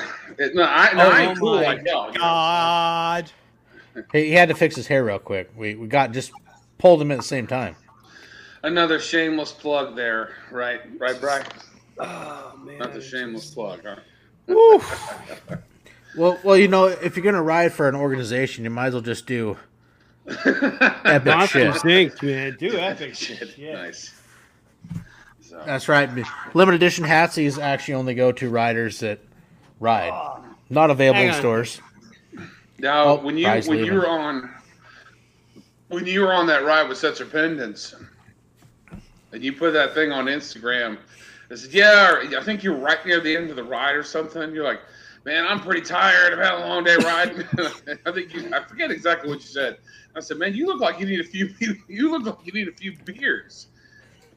no, 0.54 0.62
I, 0.64 0.92
no, 0.94 1.04
Oh 1.04 1.10
I 1.10 1.20
ain't 1.22 1.38
cool 1.38 1.54
my 1.54 1.62
like 1.62 1.86
y'all. 1.86 2.12
God. 2.12 3.30
He, 4.12 4.26
he 4.26 4.32
had 4.32 4.48
to 4.48 4.54
fix 4.54 4.76
his 4.76 4.86
hair 4.86 5.04
real 5.04 5.18
quick. 5.18 5.50
We 5.56 5.74
we 5.74 5.86
got 5.86 6.12
just 6.12 6.32
pulled 6.78 7.00
him 7.00 7.10
at 7.10 7.18
the 7.18 7.24
same 7.24 7.46
time. 7.46 7.76
Another 8.62 8.98
shameless 8.98 9.52
plug 9.52 9.94
there, 9.94 10.34
right? 10.50 10.80
Right, 10.98 11.20
Brian? 11.20 11.46
Oh 11.98 12.58
man. 12.64 12.78
Not 12.78 12.92
the 12.92 13.00
shameless 13.00 13.54
plug, 13.54 13.82
huh? 13.84 13.96
Woo. 14.46 14.80
Well, 16.16 16.38
well, 16.44 16.56
you 16.56 16.68
know, 16.68 16.86
if 16.86 17.16
you're 17.16 17.24
gonna 17.24 17.42
ride 17.42 17.72
for 17.72 17.88
an 17.88 17.96
organization, 17.96 18.62
you 18.62 18.70
might 18.70 18.88
as 18.88 18.92
well 18.94 19.02
just 19.02 19.26
do 19.26 19.56
epic 20.28 21.24
Monster 21.24 21.72
shit. 21.72 21.80
Zinc, 21.80 22.22
man. 22.22 22.56
Do 22.58 22.78
epic 22.78 23.14
Shit, 23.14 23.38
shit. 23.38 23.58
Yeah. 23.58 23.72
nice. 23.74 24.14
So, 25.40 25.60
That's 25.66 25.88
right. 25.88 26.08
Limited 26.54 26.76
edition 26.76 27.04
hatsies 27.04 27.60
actually 27.60 27.94
only 27.94 28.14
go 28.14 28.32
to 28.32 28.48
riders 28.48 29.00
that 29.00 29.18
ride, 29.80 30.12
oh. 30.12 30.44
not 30.70 30.90
available 30.90 31.18
Hang 31.18 31.28
in 31.28 31.34
on. 31.34 31.40
stores. 31.40 31.80
Now, 32.78 33.04
Oh, 33.04 33.14
when 33.16 33.36
you 33.38 33.46
when 33.66 33.78
you 33.84 33.92
were 33.94 34.08
on 34.08 34.50
when 35.88 36.06
you 36.06 36.22
were 36.22 36.32
on 36.32 36.46
that 36.48 36.64
ride 36.64 36.88
with 36.88 36.98
Sets 36.98 37.20
Pendants, 37.22 37.94
and 39.32 39.42
you 39.44 39.52
put 39.52 39.72
that 39.72 39.94
thing 39.94 40.12
on 40.12 40.26
Instagram, 40.26 40.98
I 41.50 41.54
said, 41.54 41.72
"Yeah, 41.72 42.22
I 42.36 42.42
think 42.42 42.62
you're 42.62 42.76
right 42.76 43.04
near 43.06 43.20
the 43.20 43.36
end 43.36 43.50
of 43.50 43.56
the 43.56 43.64
ride 43.64 43.94
or 43.94 44.02
something." 44.02 44.52
You're 44.54 44.64
like, 44.64 44.80
"Man, 45.24 45.46
I'm 45.46 45.60
pretty 45.60 45.82
tired. 45.82 46.32
I've 46.32 46.38
had 46.44 46.54
a 46.54 46.66
long 46.66 46.84
day 46.84 46.96
riding." 46.96 47.44
I 48.06 48.12
think 48.12 48.34
you, 48.34 48.50
I 48.54 48.60
forget 48.64 48.90
exactly 48.90 49.28
what 49.30 49.40
you 49.40 49.46
said. 49.46 49.76
I 50.16 50.20
said, 50.20 50.38
"Man, 50.38 50.54
you 50.54 50.66
look 50.66 50.80
like 50.80 50.98
you 50.98 51.06
need 51.06 51.20
a 51.20 51.24
few. 51.24 51.50
You 51.88 52.10
look 52.10 52.24
like 52.24 52.46
you 52.46 52.52
need 52.52 52.68
a 52.68 52.72
few 52.72 52.96
beers." 53.04 53.68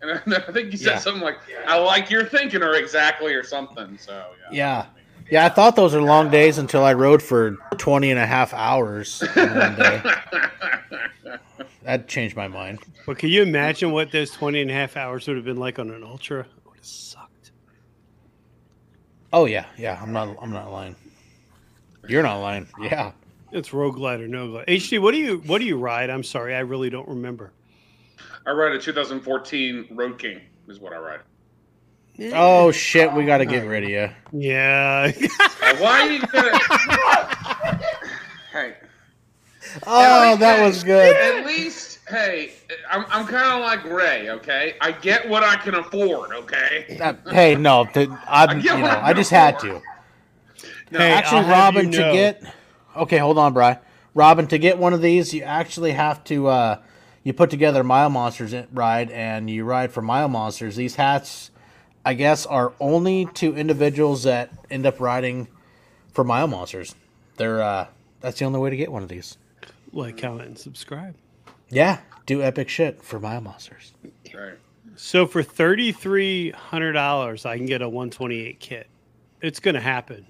And 0.02 0.12
I, 0.12 0.16
I 0.48 0.52
think 0.52 0.72
you 0.72 0.78
said 0.78 0.94
Yeah. 0.94 1.00
something 1.00 1.24
like, 1.24 1.38
"I 1.66 1.78
like 1.80 2.10
your 2.12 2.24
thinking," 2.26 2.62
or 2.62 2.74
exactly, 2.76 3.34
or 3.34 3.44
something. 3.44 3.98
So 3.98 4.24
yeah. 4.52 4.58
Yeah. 4.58 4.86
Yeah, 5.30 5.46
I 5.46 5.50
thought 5.50 5.76
those 5.76 5.94
were 5.94 6.02
long 6.02 6.30
days 6.30 6.58
until 6.58 6.84
I 6.84 6.94
rode 6.94 7.22
for 7.22 7.58
20 7.78 8.12
and 8.12 8.20
a 8.20 8.26
half 8.26 8.54
hours 8.54 9.22
in 9.36 9.56
one 9.56 9.76
day. 9.76 10.02
That 11.88 12.10
changed 12.10 12.36
my 12.36 12.50
mind. 12.50 12.80
But 13.06 13.18
can 13.18 13.30
you 13.30 13.42
imagine 13.42 13.94
what 13.94 14.12
those 14.12 14.30
20 14.32 14.62
and 14.62 14.70
a 14.70 14.74
half 14.74 14.98
hours 14.98 15.26
would 15.26 15.38
have 15.38 15.46
been 15.46 15.56
like 15.56 15.80
on 15.80 15.90
an 15.90 16.04
ultra? 16.04 16.42
It 16.42 16.48
would 16.66 16.76
have 16.76 16.86
sucked. 16.86 17.54
Oh 19.32 19.46
yeah, 19.46 19.68
yeah. 19.78 19.98
I'm 20.02 20.12
not. 20.12 20.36
I'm 20.42 20.52
not 20.52 20.70
lying. 20.70 20.98
You're 22.06 22.24
not 22.24 22.42
lying. 22.42 22.68
Yeah. 22.82 23.14
It's 23.54 23.72
road 23.72 23.92
glide 23.92 24.20
or 24.20 24.28
no 24.28 24.50
glide. 24.50 24.68
HD, 24.68 25.02
what 25.02 25.14
do 25.14 25.18
you 25.18 25.38
what 25.46 25.60
do 25.60 25.66
you 25.66 25.78
ride? 25.78 26.10
I'm 26.10 26.24
sorry, 26.24 26.56
I 26.56 26.60
really 26.60 26.90
don't 26.90 27.08
remember. 27.08 27.54
I 28.46 28.52
ride 28.52 28.74
a 28.74 28.80
2014 28.80 29.88
Road 29.92 30.20
King. 30.20 30.42
Is 30.68 30.82
what 30.82 30.92
I 30.92 30.98
ride. 30.98 31.20
Oh 32.34 32.72
shit, 32.72 33.14
we 33.14 33.26
got 33.26 33.38
to 33.40 33.46
get 33.46 33.68
rid 33.68 33.84
of 33.84 33.90
you. 33.90 34.10
Yeah. 34.32 35.12
Uh, 35.40 35.76
why 35.78 36.02
are 36.02 36.12
you 36.12 36.22
gonna? 36.22 36.58
hey, 38.52 38.74
Oh, 39.86 40.36
that 40.38 40.66
was 40.66 40.84
good. 40.84 41.16
at 41.16 41.46
least, 41.46 42.00
hey, 42.10 42.54
I'm, 42.90 43.06
I'm 43.10 43.28
kind 43.28 43.54
of 43.54 43.60
like 43.62 43.84
Ray. 43.86 44.30
Okay, 44.30 44.76
I 44.82 44.92
get 44.94 45.28
what 45.30 45.44
I 45.44 45.58
can 45.58 45.76
afford. 45.76 46.32
Okay. 46.32 46.96
That- 46.98 47.20
hey, 47.30 47.56
no, 47.56 47.86
the, 47.94 48.04
I'm. 48.28 48.50
I 48.50 48.54
You 48.56 48.64
know, 48.64 48.86
I'm 48.88 49.06
I 49.06 49.14
just 49.14 49.30
had 49.30 49.60
to. 49.60 49.82
No, 50.90 51.00
Hey, 51.00 51.12
actually, 51.12 51.42
I'll 51.42 51.50
Robin, 51.52 51.92
you 51.92 52.00
to 52.00 52.12
get. 52.14 52.44
Okay, 52.96 53.18
hold 53.18 53.38
on, 53.38 53.54
Bry. 53.54 53.78
Robin, 54.16 54.48
to 54.48 54.58
get 54.58 54.78
one 54.80 54.94
of 54.94 55.02
these, 55.02 55.34
you 55.34 55.44
actually 55.44 55.92
have 55.92 56.24
to. 56.26 56.48
uh 56.48 56.82
You 57.24 57.34
put 57.34 57.50
together 57.52 57.84
Mile 57.84 58.10
Monsters 58.10 58.56
ride, 58.72 59.12
and 59.12 59.50
you 59.50 59.66
ride 59.66 59.92
for 59.92 60.02
Mile 60.02 60.30
Monsters. 60.30 60.76
These 60.78 60.96
hats, 60.96 61.52
I 62.08 62.14
guess, 62.14 62.46
are 62.46 62.72
only 62.80 63.26
to 63.34 63.54
individuals 63.54 64.24
that 64.24 64.50
end 64.72 64.86
up 64.86 65.02
riding 65.02 65.50
for 66.14 66.24
Mile 66.24 66.48
Monsters. 66.48 66.96
They're. 67.36 67.62
uh 67.62 67.88
That's 68.22 68.40
the 68.40 68.46
only 68.46 68.60
way 68.62 68.70
to 68.70 68.78
get 68.78 68.90
one 68.90 69.04
of 69.04 69.10
these. 69.10 69.38
like, 69.92 70.18
comment, 70.18 70.48
and 70.48 70.58
subscribe. 70.58 71.16
Yeah, 71.70 72.00
do 72.26 72.42
epic 72.42 72.70
shit 72.70 73.04
for 73.04 73.20
Mile 73.20 73.42
Monsters. 73.42 73.92
right. 74.34 74.54
So 74.96 75.28
for 75.28 75.44
thirty 75.44 75.92
three 75.92 76.52
hundred 76.52 76.94
dollars, 76.94 77.46
I 77.46 77.58
can 77.58 77.66
get 77.66 77.82
a 77.82 77.90
one 77.90 78.10
twenty 78.10 78.40
eight 78.40 78.62
kit. 78.62 78.88
It's 79.42 79.60
gonna 79.60 79.82
happen. 79.82 80.26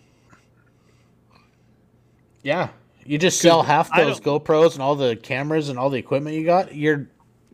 Yeah, 2.41 2.69
you 3.05 3.19
just 3.19 3.39
sell 3.39 3.61
half 3.61 3.95
those 3.95 4.19
GoPros 4.19 4.73
and 4.73 4.82
all 4.82 4.95
the 4.95 5.15
cameras 5.15 5.69
and 5.69 5.78
all 5.78 5.91
the 5.91 5.99
equipment 5.99 6.36
you 6.36 6.43
got. 6.43 6.73
You're 6.73 7.07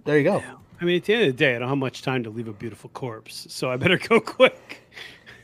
there. 0.05 0.17
You 0.17 0.23
go. 0.23 0.43
I 0.83 0.85
mean, 0.85 0.97
at 0.97 1.05
the 1.05 1.13
end 1.13 1.21
of 1.23 1.27
the 1.29 1.33
day, 1.33 1.55
I 1.55 1.59
don't 1.59 1.69
have 1.69 1.77
much 1.77 2.01
time 2.01 2.23
to 2.25 2.29
leave 2.29 2.49
a 2.49 2.53
beautiful 2.53 2.89
corpse, 2.89 3.47
so 3.49 3.71
I 3.71 3.77
better 3.77 3.97
go 4.09 4.19
quick. 4.19 4.81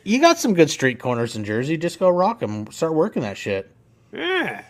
You 0.04 0.20
got 0.20 0.38
some 0.38 0.54
good 0.54 0.70
street 0.70 1.00
corners 1.00 1.38
in 1.38 1.46
Jersey. 1.46 1.78
Just 1.78 1.98
go 1.98 2.10
rock 2.10 2.40
them. 2.40 2.70
Start 2.72 2.94
working 2.94 3.22
that 3.22 3.38
shit. 3.38 3.72
Yeah. 4.12 4.64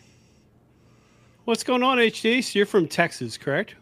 What's 1.45 1.63
going 1.63 1.81
on, 1.81 1.97
HD? 1.97 2.43
So 2.43 2.59
you're 2.59 2.67
from 2.67 2.87
Texas, 2.87 3.35
correct? 3.35 3.73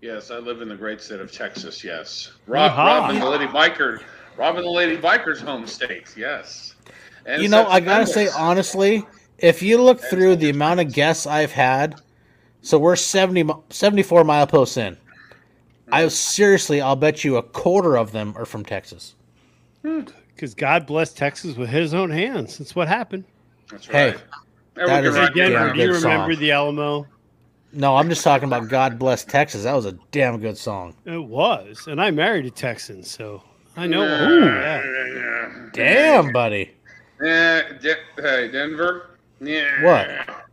Yes, 0.00 0.30
I 0.30 0.38
live 0.38 0.62
in 0.62 0.70
the 0.70 0.76
great 0.76 1.02
state 1.02 1.20
of 1.20 1.30
Texas. 1.30 1.84
Yes, 1.84 2.32
Rob, 2.46 2.72
Yeehaw. 2.72 2.76
Robin 2.86 3.18
the 3.20 3.28
Lady 3.28 3.46
Biker, 3.46 4.00
Robin 4.38 4.62
the 4.62 4.70
Lady 4.70 4.96
Biker's 4.96 5.42
home 5.42 5.66
state. 5.66 6.14
Yes. 6.16 6.74
And 7.26 7.42
you 7.42 7.50
know, 7.50 7.66
I 7.66 7.80
gotta 7.80 8.06
say 8.06 8.28
honestly, 8.28 9.06
if 9.36 9.60
you 9.60 9.82
look 9.82 10.00
through 10.00 10.36
the 10.36 10.48
amount 10.48 10.80
of 10.80 10.90
guests 10.90 11.26
I've 11.26 11.52
had, 11.52 12.00
so 12.62 12.78
we're 12.78 12.96
70, 12.96 13.52
74 13.68 14.24
mile 14.24 14.46
posts 14.46 14.78
in. 14.78 14.96
I 15.92 16.08
seriously, 16.08 16.80
I'll 16.80 16.96
bet 16.96 17.24
you 17.24 17.36
a 17.36 17.42
quarter 17.42 17.96
of 17.96 18.12
them 18.12 18.34
are 18.36 18.44
from 18.44 18.64
Texas. 18.64 19.14
Because 19.82 20.54
God 20.54 20.86
blessed 20.86 21.16
Texas 21.16 21.56
with 21.56 21.68
His 21.68 21.94
own 21.94 22.10
hands. 22.10 22.58
That's 22.58 22.74
what 22.74 22.88
happened. 22.88 23.24
That's 23.70 23.86
Hey, 23.86 24.10
right. 24.12 24.20
And 24.76 24.88
that 24.88 25.02
we 25.02 25.08
is 25.08 25.16
a 25.16 25.30
damn 25.30 25.68
it 25.68 25.74
do 25.74 25.80
you 25.80 25.86
good 25.88 26.02
remember 26.02 26.32
song. 26.34 26.40
the 26.40 26.52
Alamo? 26.52 27.06
No, 27.72 27.96
I'm 27.96 28.08
just 28.08 28.24
talking 28.24 28.48
about 28.48 28.68
God 28.68 28.98
bless 28.98 29.24
Texas. 29.24 29.62
That 29.64 29.74
was 29.74 29.86
a 29.86 29.92
damn 30.10 30.40
good 30.40 30.58
song. 30.58 30.94
It 31.04 31.22
was, 31.22 31.86
and 31.86 32.00
I 32.00 32.10
married 32.10 32.46
a 32.46 32.50
Texan, 32.50 33.02
so 33.04 33.42
I 33.76 33.86
know. 33.86 34.02
Yeah. 34.04 34.28
Ooh, 34.28 34.44
yeah. 34.44 34.82
Yeah. 35.14 35.68
Damn, 35.72 36.32
buddy. 36.32 36.72
Yeah, 37.22 37.62
De- 37.80 37.94
hey, 38.22 38.48
Denver. 38.50 39.10
Yeah. 39.40 39.84
What? 39.84 40.44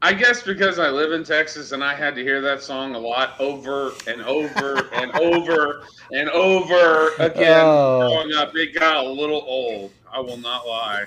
I 0.00 0.12
guess 0.12 0.42
because 0.42 0.78
I 0.78 0.90
live 0.90 1.10
in 1.12 1.24
Texas 1.24 1.72
and 1.72 1.82
I 1.82 1.92
had 1.94 2.14
to 2.14 2.22
hear 2.22 2.40
that 2.40 2.62
song 2.62 2.94
a 2.94 2.98
lot 2.98 3.38
over 3.40 3.90
and 4.06 4.22
over 4.22 4.88
and 4.92 5.10
over 5.18 5.82
and 6.12 6.28
over 6.30 7.14
again 7.18 7.62
Oh. 7.64 8.08
growing 8.08 8.32
up. 8.34 8.54
It 8.54 8.74
got 8.78 9.04
a 9.04 9.08
little 9.08 9.42
old. 9.46 9.90
I 10.12 10.20
will 10.20 10.36
not 10.36 10.66
lie. 10.66 11.04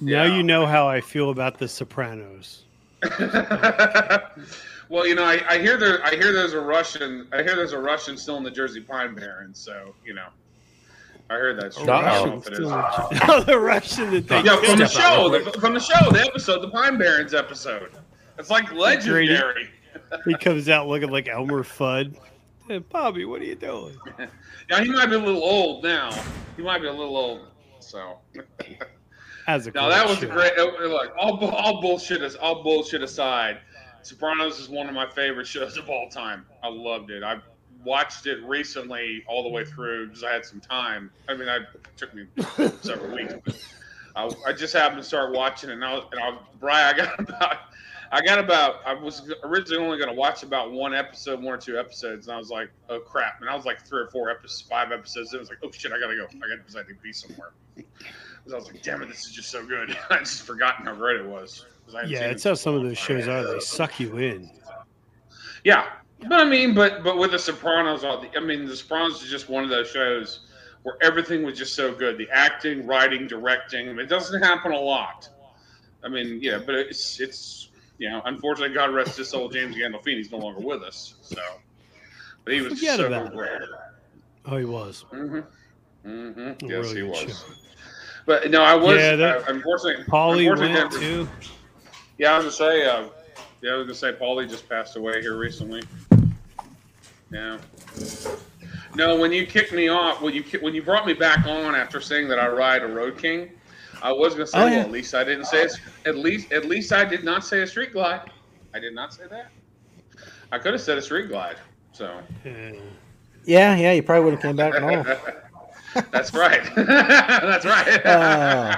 Now 0.00 0.24
Yeah. 0.24 0.36
you 0.36 0.42
know 0.42 0.64
how 0.64 0.88
I 0.88 1.00
feel 1.02 1.30
about 1.30 1.58
the 1.58 1.68
Sopranos. 1.68 2.62
well, 4.88 5.06
you 5.06 5.14
know, 5.14 5.24
I, 5.24 5.42
I 5.48 5.58
hear 5.58 5.76
there. 5.76 6.04
I 6.04 6.10
hear 6.16 6.32
there's 6.32 6.52
a 6.54 6.60
Russian. 6.60 7.26
I 7.32 7.42
hear 7.42 7.54
there's 7.56 7.72
a 7.72 7.78
Russian 7.78 8.16
still 8.16 8.36
in 8.36 8.42
the 8.42 8.50
Jersey 8.50 8.80
Pine 8.80 9.14
Barrens. 9.14 9.58
So 9.58 9.94
you 10.04 10.14
know, 10.14 10.26
I 11.30 11.34
heard 11.34 11.60
that's 11.60 11.76
true. 11.76 11.90
I 11.90 12.14
don't 12.14 12.28
know 12.30 12.36
if 12.38 12.46
it 12.46 12.52
is. 12.54 12.60
Oh, 12.62 13.42
the 13.46 13.58
Russian 13.58 14.10
that 14.12 14.28
they 14.28 14.42
Yeah, 14.42 14.56
from 14.62 14.78
the 14.78 14.86
show, 14.88 15.28
the, 15.28 15.60
from 15.60 15.74
the 15.74 15.80
show, 15.80 16.10
the 16.10 16.20
episode, 16.22 16.60
the 16.62 16.70
Pine 16.70 16.98
Barrens 16.98 17.32
episode. 17.34 17.90
It's 18.40 18.50
like 18.50 18.72
legendary. 18.72 19.70
he 20.24 20.34
comes 20.34 20.68
out 20.68 20.88
looking 20.88 21.10
like 21.10 21.28
Elmer 21.28 21.62
Fudd. 21.62 22.16
Hey, 22.66 22.78
Bobby, 22.78 23.24
what 23.24 23.42
are 23.42 23.44
you 23.44 23.54
doing? 23.54 23.96
Now 24.70 24.82
he 24.82 24.90
might 24.90 25.06
be 25.06 25.16
a 25.16 25.18
little 25.18 25.42
old 25.42 25.82
now. 25.84 26.10
He 26.56 26.62
might 26.62 26.80
be 26.80 26.86
a 26.86 26.92
little 26.92 27.16
old. 27.16 27.48
So 27.80 28.18
As 29.46 29.66
a 29.66 29.72
now 29.72 29.88
that 29.88 30.08
was 30.08 30.22
a 30.22 30.26
great. 30.26 30.52
uh, 30.58 30.64
Look, 30.64 31.12
all 31.18 31.44
all 31.50 31.80
bullshit 31.80 32.22
is 32.22 32.36
all 32.36 32.62
bullshit 32.62 33.02
aside. 33.02 33.58
Sopranos 34.02 34.58
is 34.58 34.68
one 34.68 34.88
of 34.88 34.94
my 34.94 35.08
favorite 35.10 35.46
shows 35.46 35.76
of 35.76 35.90
all 35.90 36.08
time. 36.08 36.46
I 36.62 36.68
loved 36.68 37.10
it. 37.10 37.22
I 37.22 37.38
watched 37.84 38.26
it 38.26 38.42
recently 38.44 39.24
all 39.26 39.42
the 39.42 39.48
way 39.48 39.64
through 39.64 40.08
because 40.08 40.24
I 40.24 40.32
had 40.32 40.44
some 40.44 40.60
time. 40.60 41.10
I 41.28 41.34
mean, 41.34 41.48
I, 41.48 41.58
took 41.96 42.14
me 42.14 42.26
several 42.82 43.14
weeks. 43.14 43.34
But 43.44 43.62
I, 44.16 44.30
I 44.46 44.52
just 44.52 44.72
happened 44.72 45.02
to 45.02 45.06
start 45.06 45.32
watching 45.32 45.70
it, 45.70 45.74
and 45.74 45.84
I 45.84 45.94
was, 45.94 46.04
and 46.12 46.20
I, 46.20 46.38
Brian, 46.58 46.94
I 46.94 46.96
got 46.96 47.20
about, 47.28 47.58
I 48.12 48.20
got 48.22 48.38
about, 48.40 48.80
I 48.84 48.92
was 48.94 49.32
originally 49.44 49.84
only 49.84 49.98
going 49.98 50.10
to 50.10 50.14
watch 50.16 50.42
about 50.42 50.72
one 50.72 50.92
episode, 50.94 51.40
one 51.42 51.54
or 51.54 51.58
two 51.58 51.78
episodes, 51.78 52.26
and 52.26 52.34
I 52.34 52.38
was 52.38 52.50
like, 52.50 52.70
oh 52.88 52.98
crap! 52.98 53.40
And 53.40 53.48
I 53.48 53.54
was 53.54 53.64
like 53.64 53.86
three 53.86 54.00
or 54.00 54.08
four 54.08 54.30
episodes, 54.30 54.62
five 54.62 54.90
episodes. 54.90 55.30
And 55.32 55.38
I 55.38 55.40
was 55.42 55.48
like, 55.48 55.58
oh 55.62 55.70
shit, 55.70 55.92
I 55.92 56.00
gotta 56.00 56.16
go. 56.16 56.24
I 56.24 56.38
gotta, 56.48 56.56
because 56.58 56.74
I 56.74 56.78
had 56.80 56.88
to 56.88 56.94
be 57.02 57.12
somewhere. 57.12 57.50
'Cause 58.44 58.54
I 58.54 58.56
was 58.56 58.66
like, 58.72 58.82
damn 58.82 59.02
it, 59.02 59.08
this 59.08 59.26
is 59.26 59.32
just 59.32 59.50
so 59.50 59.64
good. 59.64 59.96
I 60.10 60.18
just 60.18 60.42
forgotten 60.42 60.86
how 60.86 60.94
great 60.94 61.20
it 61.20 61.26
was. 61.26 61.66
I 61.94 62.04
Yeah, 62.04 62.20
it's 62.26 62.44
how 62.44 62.54
some 62.54 62.74
of 62.74 62.82
those 62.82 62.98
shows 62.98 63.28
are. 63.28 63.44
They 63.44 63.60
suck 63.60 63.98
you 64.00 64.16
in. 64.18 64.50
Yeah, 65.64 65.86
but 66.28 66.40
I 66.40 66.44
mean, 66.44 66.74
but 66.74 67.02
but 67.04 67.16
with 67.18 67.32
the 67.32 67.38
Sopranos, 67.38 68.02
all 68.04 68.20
the, 68.20 68.36
I 68.36 68.40
mean, 68.40 68.64
the 68.66 68.76
Sopranos 68.76 69.22
is 69.22 69.30
just 69.30 69.48
one 69.48 69.64
of 69.64 69.70
those 69.70 69.90
shows 69.90 70.40
where 70.82 70.96
everything 71.02 71.42
was 71.42 71.58
just 71.58 71.74
so 71.74 71.94
good. 71.94 72.16
The 72.16 72.28
acting, 72.30 72.86
writing, 72.86 73.26
directing. 73.26 73.88
I 73.88 73.92
mean, 73.92 74.00
it 74.00 74.08
doesn't 74.08 74.40
happen 74.42 74.72
a 74.72 74.78
lot. 74.80 75.28
I 76.02 76.08
mean, 76.08 76.38
yeah, 76.40 76.58
but 76.64 76.74
it's 76.76 77.20
it's 77.20 77.69
you 78.00 78.08
know, 78.08 78.22
unfortunately, 78.24 78.74
God 78.74 78.94
rest 78.94 79.18
his 79.18 79.28
soul, 79.28 79.50
James 79.50 79.76
Gandolfini's 79.76 80.32
no 80.32 80.38
longer 80.38 80.60
with 80.60 80.82
us. 80.82 81.14
So, 81.20 81.36
but 82.44 82.54
he 82.54 82.62
was 82.62 82.72
Forget 82.72 82.96
so 82.96 83.06
about 83.06 83.26
it. 83.26 83.32
great. 83.34 83.50
Oh, 84.46 84.56
he 84.56 84.64
was. 84.64 85.04
Mm-hmm. 85.12 86.08
Mm-hmm. 86.08 86.66
Yes, 86.66 86.86
really 86.86 86.96
he 86.96 87.02
was. 87.02 87.18
show. 87.20 87.54
But 88.24 88.50
no, 88.50 88.62
I 88.62 88.74
was. 88.74 88.96
Yeah, 88.98 89.16
that- 89.16 89.38
uh, 89.38 89.52
unfortunately, 89.52 90.04
Paulie 90.04 90.50
unfortunately, 90.50 90.74
went 90.74 90.92
too. 90.92 91.28
Yeah, 92.16 92.32
I 92.32 92.36
was 92.38 92.44
gonna 92.58 92.72
say. 92.72 92.86
Uh, 92.86 93.04
yeah, 93.60 93.72
I 93.72 93.76
was 93.76 93.84
gonna 93.86 93.94
say 93.94 94.12
Paulie 94.18 94.48
just 94.48 94.66
passed 94.66 94.96
away 94.96 95.20
here 95.20 95.36
recently. 95.36 95.82
Yeah. 97.30 97.58
No, 98.94 99.16
when 99.20 99.30
you 99.30 99.46
kicked 99.46 99.72
me 99.72 99.88
off, 99.88 100.22
when 100.22 100.32
you 100.34 100.42
when 100.62 100.74
you 100.74 100.82
brought 100.82 101.06
me 101.06 101.12
back 101.12 101.44
on 101.46 101.74
after 101.74 102.00
saying 102.00 102.28
that 102.28 102.38
I 102.38 102.48
ride 102.48 102.82
a 102.82 102.86
Road 102.86 103.18
King, 103.18 103.50
I 104.02 104.12
was 104.12 104.34
gonna 104.34 104.46
say, 104.46 104.58
Oh, 104.58 104.64
well, 104.64 104.80
at 104.80 104.90
least 104.90 105.14
I 105.14 105.24
didn't 105.24 105.46
say 105.46 105.64
it. 105.64 105.72
At 106.06 106.16
least, 106.16 106.52
at 106.52 106.64
least 106.64 106.92
I 106.92 107.04
did 107.04 107.24
not 107.24 107.44
say 107.44 107.62
a 107.62 107.66
street 107.66 107.92
glide. 107.92 108.30
I 108.74 108.78
did 108.78 108.94
not 108.94 109.12
say 109.12 109.24
that. 109.30 109.50
I 110.52 110.58
could 110.58 110.72
have 110.72 110.80
said 110.80 110.98
a 110.98 111.02
street 111.02 111.28
glide. 111.28 111.56
So 111.92 112.20
Yeah. 112.44 112.72
Yeah, 113.44 113.76
yeah, 113.76 113.92
you 113.92 114.02
probably 114.02 114.24
would 114.24 114.34
have 114.34 114.42
came 114.42 114.56
back 114.56 114.74
and 114.74 114.84
all. 114.84 115.16
that's 116.10 116.34
right. 116.34 116.62
that's 116.76 117.64
right. 117.64 118.06
Uh, 118.06 118.76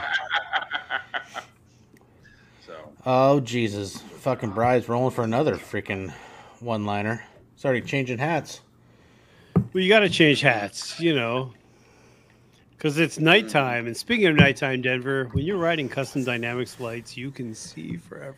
so 2.66 2.74
oh 3.04 3.40
Jesus, 3.40 4.00
fucking 4.00 4.50
bride's 4.50 4.88
rolling 4.88 5.10
for 5.10 5.24
another 5.24 5.56
freaking 5.56 6.12
one-liner. 6.60 7.24
It's 7.54 7.64
already 7.64 7.82
changing 7.82 8.18
hats. 8.18 8.60
Well, 9.54 9.82
you 9.82 9.88
got 9.88 10.00
to 10.00 10.08
change 10.08 10.40
hats, 10.40 11.00
you 11.00 11.14
know, 11.14 11.52
because 12.82 12.98
it's 12.98 13.20
nighttime. 13.20 13.86
And 13.86 13.96
speaking 13.96 14.26
of 14.26 14.34
nighttime, 14.34 14.82
Denver, 14.82 15.28
when 15.30 15.44
you're 15.44 15.56
riding 15.56 15.88
custom 15.88 16.24
dynamics 16.24 16.80
lights, 16.80 17.16
you 17.16 17.30
can 17.30 17.54
see 17.54 17.96
forever. 17.96 18.34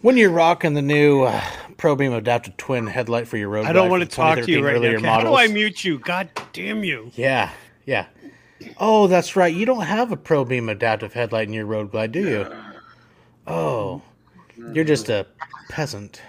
When 0.00 0.16
you're 0.16 0.30
rocking 0.30 0.72
the 0.72 0.80
new 0.80 1.24
uh, 1.24 1.38
Pro 1.76 1.94
Beam 1.94 2.14
adaptive 2.14 2.56
twin 2.56 2.86
headlight 2.86 3.28
for 3.28 3.36
your 3.36 3.50
road, 3.50 3.66
I 3.66 3.74
don't 3.74 3.90
want 3.90 4.02
to 4.02 4.08
talk 4.08 4.36
to 4.36 4.50
you 4.50 4.60
2013 4.60 4.64
right 4.64 5.02
now. 5.02 5.18
Okay, 5.18 5.24
How 5.24 5.30
do. 5.30 5.36
I 5.36 5.46
mute 5.46 5.84
you? 5.84 5.98
God 5.98 6.30
damn 6.54 6.84
you! 6.84 7.12
Yeah, 7.14 7.50
yeah. 7.84 8.06
Oh, 8.78 9.06
that's 9.08 9.36
right. 9.36 9.54
You 9.54 9.66
don't 9.66 9.82
have 9.82 10.10
a 10.10 10.16
Pro 10.16 10.46
Beam 10.46 10.70
adaptive 10.70 11.12
headlight 11.12 11.48
in 11.48 11.52
your 11.52 11.66
Road 11.66 11.90
Glide, 11.90 12.12
do 12.12 12.26
you? 12.26 12.46
Oh, 13.46 14.00
you're 14.72 14.84
just 14.84 15.10
a 15.10 15.26
peasant. 15.68 16.22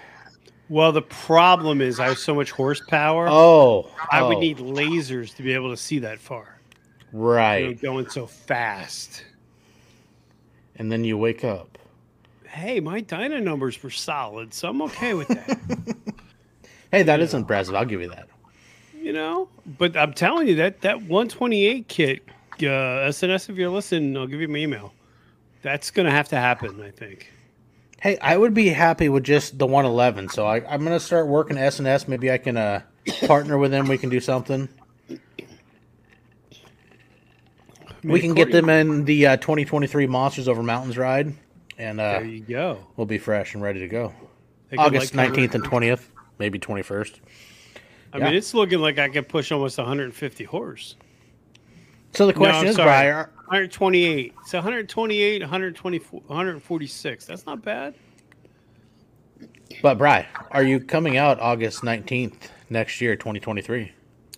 Well, 0.68 0.92
the 0.92 1.02
problem 1.02 1.80
is 1.80 1.98
I 1.98 2.08
have 2.08 2.18
so 2.18 2.34
much 2.34 2.50
horsepower. 2.50 3.26
Oh, 3.28 3.90
I 4.10 4.22
would 4.22 4.36
oh, 4.36 4.40
need 4.40 4.58
lasers 4.58 5.34
to 5.36 5.42
be 5.42 5.54
able 5.54 5.70
to 5.70 5.76
see 5.78 6.00
that 6.00 6.18
far. 6.18 6.53
Right. 7.16 7.80
going 7.80 8.08
so 8.10 8.26
fast. 8.26 9.24
And 10.76 10.90
then 10.90 11.04
you 11.04 11.16
wake 11.16 11.44
up. 11.44 11.78
Hey, 12.46 12.80
my 12.80 13.02
dyno 13.02 13.40
numbers 13.40 13.80
were 13.82 13.90
solid, 13.90 14.52
so 14.52 14.68
I'm 14.68 14.82
okay 14.82 15.14
with 15.14 15.28
that. 15.28 15.96
Hey, 16.90 17.02
that 17.02 17.18
is 17.18 17.34
impressive. 17.34 17.74
I'll 17.74 17.84
give 17.84 18.00
you 18.00 18.08
that. 18.10 18.28
you 18.96 19.12
know, 19.12 19.48
but 19.78 19.96
I'm 19.96 20.12
telling 20.12 20.46
you 20.46 20.54
that 20.56 20.82
that 20.82 20.98
128 21.02 21.88
kit, 21.88 22.22
uh, 22.62 22.66
S&S, 23.08 23.48
if 23.48 23.56
you're 23.56 23.68
listening, 23.70 24.16
I'll 24.16 24.28
give 24.28 24.40
you 24.40 24.46
my 24.46 24.58
email. 24.58 24.92
That's 25.62 25.90
gonna 25.90 26.12
have 26.12 26.28
to 26.28 26.36
happen, 26.36 26.80
I 26.80 26.92
think. 26.92 27.32
Hey, 28.00 28.16
I 28.18 28.36
would 28.36 28.54
be 28.54 28.68
happy 28.68 29.08
with 29.08 29.24
just 29.24 29.58
the 29.58 29.66
111. 29.66 30.28
So 30.28 30.46
I, 30.46 30.64
I'm 30.72 30.84
gonna 30.84 31.00
start 31.00 31.26
working 31.26 31.58
S&S. 31.58 32.06
Maybe 32.06 32.30
I 32.30 32.38
can 32.38 32.56
uh, 32.56 32.82
partner 33.26 33.58
with 33.58 33.72
them. 33.72 33.88
We 33.88 33.98
can 33.98 34.08
do 34.10 34.20
something. 34.20 34.68
We 38.04 38.20
can 38.20 38.34
get 38.34 38.52
them 38.52 38.68
in 38.68 39.04
the 39.04 39.26
uh, 39.26 39.36
2023 39.38 40.06
Monsters 40.06 40.48
Over 40.48 40.62
Mountains 40.62 40.98
ride, 40.98 41.32
and 41.78 42.00
uh, 42.00 42.18
There 42.18 42.24
you 42.24 42.40
go. 42.40 42.86
we'll 42.96 43.06
be 43.06 43.18
fresh 43.18 43.54
and 43.54 43.62
ready 43.62 43.80
to 43.80 43.88
go. 43.88 44.12
August 44.76 45.14
like, 45.14 45.32
19th 45.32 45.54
and 45.54 45.64
20th, 45.64 46.02
maybe 46.38 46.58
21st. 46.58 47.20
I 48.12 48.18
yeah. 48.18 48.24
mean, 48.24 48.34
it's 48.34 48.54
looking 48.54 48.80
like 48.80 48.98
I 48.98 49.08
could 49.08 49.28
push 49.28 49.50
almost 49.52 49.78
150 49.78 50.44
horse. 50.44 50.96
So 52.12 52.26
the 52.26 52.32
question 52.32 52.66
I'm 52.66 52.66
is. 52.66 52.76
Brian, 52.76 53.16
128. 53.16 54.34
It's 54.40 54.52
128, 54.52 55.42
124, 55.42 56.20
146. 56.26 57.26
That's 57.26 57.46
not 57.46 57.62
bad. 57.62 57.94
but 59.82 59.98
Bry, 59.98 60.26
are 60.50 60.62
you 60.62 60.78
coming 60.78 61.16
out 61.16 61.40
August 61.40 61.82
19th 61.82 62.34
next 62.70 63.00
year, 63.00 63.16
2023? 63.16 63.92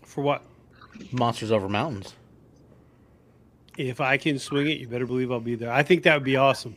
For 0.04 0.22
what? 0.22 0.42
Monsters 1.12 1.52
Over 1.52 1.68
Mountains. 1.68 2.14
If 3.76 4.00
I 4.00 4.16
can 4.16 4.38
swing 4.38 4.68
it, 4.68 4.78
you 4.78 4.88
better 4.88 5.06
believe 5.06 5.30
I'll 5.30 5.40
be 5.40 5.54
there. 5.54 5.70
I 5.70 5.82
think 5.82 6.02
that 6.04 6.14
would 6.14 6.24
be 6.24 6.36
awesome. 6.36 6.76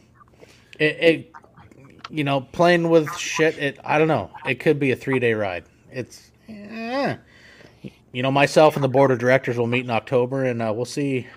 It, 0.78 0.98
it 1.00 1.34
you 2.10 2.24
know, 2.24 2.42
playing 2.42 2.90
with 2.90 3.16
shit. 3.18 3.58
It, 3.58 3.80
I 3.84 3.98
don't 3.98 4.08
know. 4.08 4.32
It 4.46 4.56
could 4.56 4.80
be 4.80 4.92
a 4.92 4.96
three 4.96 5.20
day 5.20 5.34
ride. 5.34 5.66
It's, 5.92 6.32
eh. 6.48 7.18
you 8.12 8.24
know, 8.24 8.32
myself 8.32 8.76
and 8.76 8.84
the 8.84 8.90
board 8.90 9.12
of 9.12 9.20
directors 9.20 9.58
will 9.58 9.68
meet 9.68 9.84
in 9.84 9.92
October, 9.92 10.44
and 10.44 10.62
uh, 10.62 10.74
we'll 10.76 10.86
see. 10.86 11.28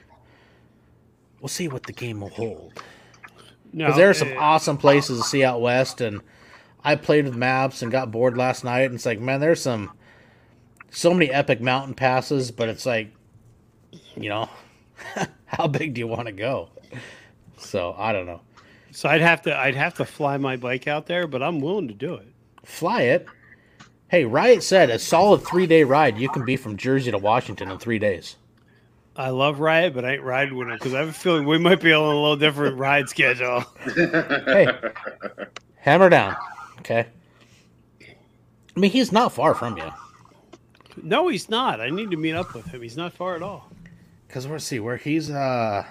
We'll 1.41 1.49
see 1.49 1.69
what 1.69 1.85
the 1.85 1.93
game 1.93 2.21
will 2.21 2.31
hold. 2.31 2.81
No, 3.73 3.93
there 3.97 4.11
are 4.11 4.15
some 4.15 4.33
uh, 4.33 4.41
awesome 4.41 4.77
places 4.77 5.19
to 5.19 5.25
see 5.25 5.43
out 5.43 5.61
west, 5.61 6.01
and 6.01 6.21
I 6.85 6.95
played 6.95 7.25
with 7.25 7.35
maps 7.35 7.83
and 7.83 7.91
got 7.91 8.11
bored 8.11 8.37
last 8.37 8.65
night. 8.65 8.83
And 8.83 8.95
it's 8.95 9.07
like, 9.07 9.19
man, 9.19 9.41
there's 9.41 9.61
some 9.61 9.93
so 10.91 11.13
many 11.13 11.31
epic 11.31 11.61
mountain 11.61 11.95
passes, 11.95 12.51
but 12.51 12.69
it's 12.69 12.87
like, 12.87 13.13
you 14.15 14.29
know, 14.29 14.49
how 15.47 15.67
big 15.67 15.95
do 15.95 16.01
you 16.01 16.07
want 16.07 16.27
to 16.27 16.33
go? 16.33 16.69
So 17.59 17.95
I 17.99 18.13
don't 18.13 18.27
know. 18.27 18.41
So 18.91 19.09
I'd 19.09 19.21
have 19.21 19.43
to 19.43 19.57
I'd 19.57 19.75
have 19.75 19.95
to 19.95 20.05
fly 20.05 20.37
my 20.37 20.57
bike 20.57 20.87
out 20.87 21.07
there, 21.07 21.27
but 21.27 21.43
I'm 21.43 21.61
willing 21.61 21.89
to 21.89 21.95
do 21.95 22.15
it. 22.15 22.29
Fly 22.65 23.03
it. 23.03 23.27
Hey, 24.09 24.25
Riot 24.27 24.63
said 24.63 24.91
a 24.91 24.99
solid 24.99 25.43
three 25.43 25.67
day 25.67 25.85
ride. 25.85 26.19
You 26.19 26.29
can 26.29 26.45
be 26.45 26.57
from 26.57 26.77
Jersey 26.77 27.11
to 27.11 27.19
Washington 27.19 27.71
in 27.71 27.79
three 27.79 27.99
days. 27.99 28.37
I 29.17 29.31
love 29.31 29.61
Riot, 29.61 29.95
but 29.95 30.05
I 30.05 30.15
ain't 30.15 30.23
riding 30.23 30.57
with 30.57 30.69
them 30.69 30.79
because 30.79 30.95
I 30.95 31.01
have 31.01 31.09
a 31.09 31.13
feeling 31.13 31.47
we 31.47 31.59
might 31.59 31.81
be 31.81 31.93
on 31.93 32.03
a 32.03 32.09
little 32.09 32.37
different 32.37 32.79
ride 32.79 33.09
schedule. 33.09 33.65
Hey, 33.95 34.69
hammer 35.77 36.09
down. 36.09 36.37
Okay. 36.79 37.07
I 38.01 38.81
mean, 38.81 38.91
he's 38.91 39.13
not 39.13 39.33
far 39.33 39.55
from 39.55 39.77
you. 39.77 39.91
No, 41.03 41.29
he's 41.29 41.49
not. 41.49 41.81
I 41.81 41.91
need 41.91 42.11
to 42.11 42.17
meet 42.17 42.35
up 42.35 42.55
with 42.55 42.67
him. 42.67 42.83
He's 42.83 42.97
not 42.97 43.13
far 43.13 43.35
at 43.35 43.43
all. 43.43 43.71
Cause 44.33 44.49
we'll 44.49 44.59
see 44.61 44.81
where 44.81 44.97
he's. 44.97 45.31
uh 45.31 45.85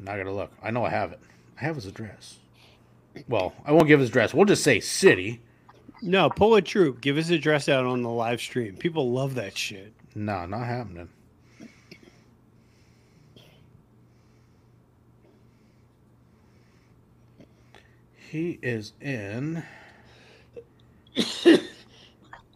Not 0.00 0.16
gonna 0.16 0.32
look. 0.32 0.50
I 0.60 0.72
know 0.72 0.84
I 0.84 0.90
have 0.90 1.12
it. 1.12 1.20
I 1.56 1.60
have 1.64 1.76
his 1.76 1.86
address. 1.86 2.38
Well, 3.28 3.54
I 3.64 3.70
won't 3.70 3.86
give 3.86 4.00
his 4.00 4.08
address. 4.08 4.34
We'll 4.34 4.44
just 4.44 4.64
say 4.64 4.80
city. 4.80 5.40
No, 6.02 6.28
pull 6.30 6.56
a 6.56 6.62
troop. 6.62 7.00
Give 7.00 7.14
his 7.14 7.30
address 7.30 7.68
out 7.68 7.86
on 7.86 8.02
the 8.02 8.10
live 8.10 8.40
stream. 8.40 8.76
People 8.76 9.12
love 9.12 9.36
that 9.36 9.56
shit. 9.56 9.92
No, 10.16 10.46
not 10.46 10.66
happening. 10.66 11.08
He 18.16 18.58
is 18.62 18.94
in. 19.00 19.62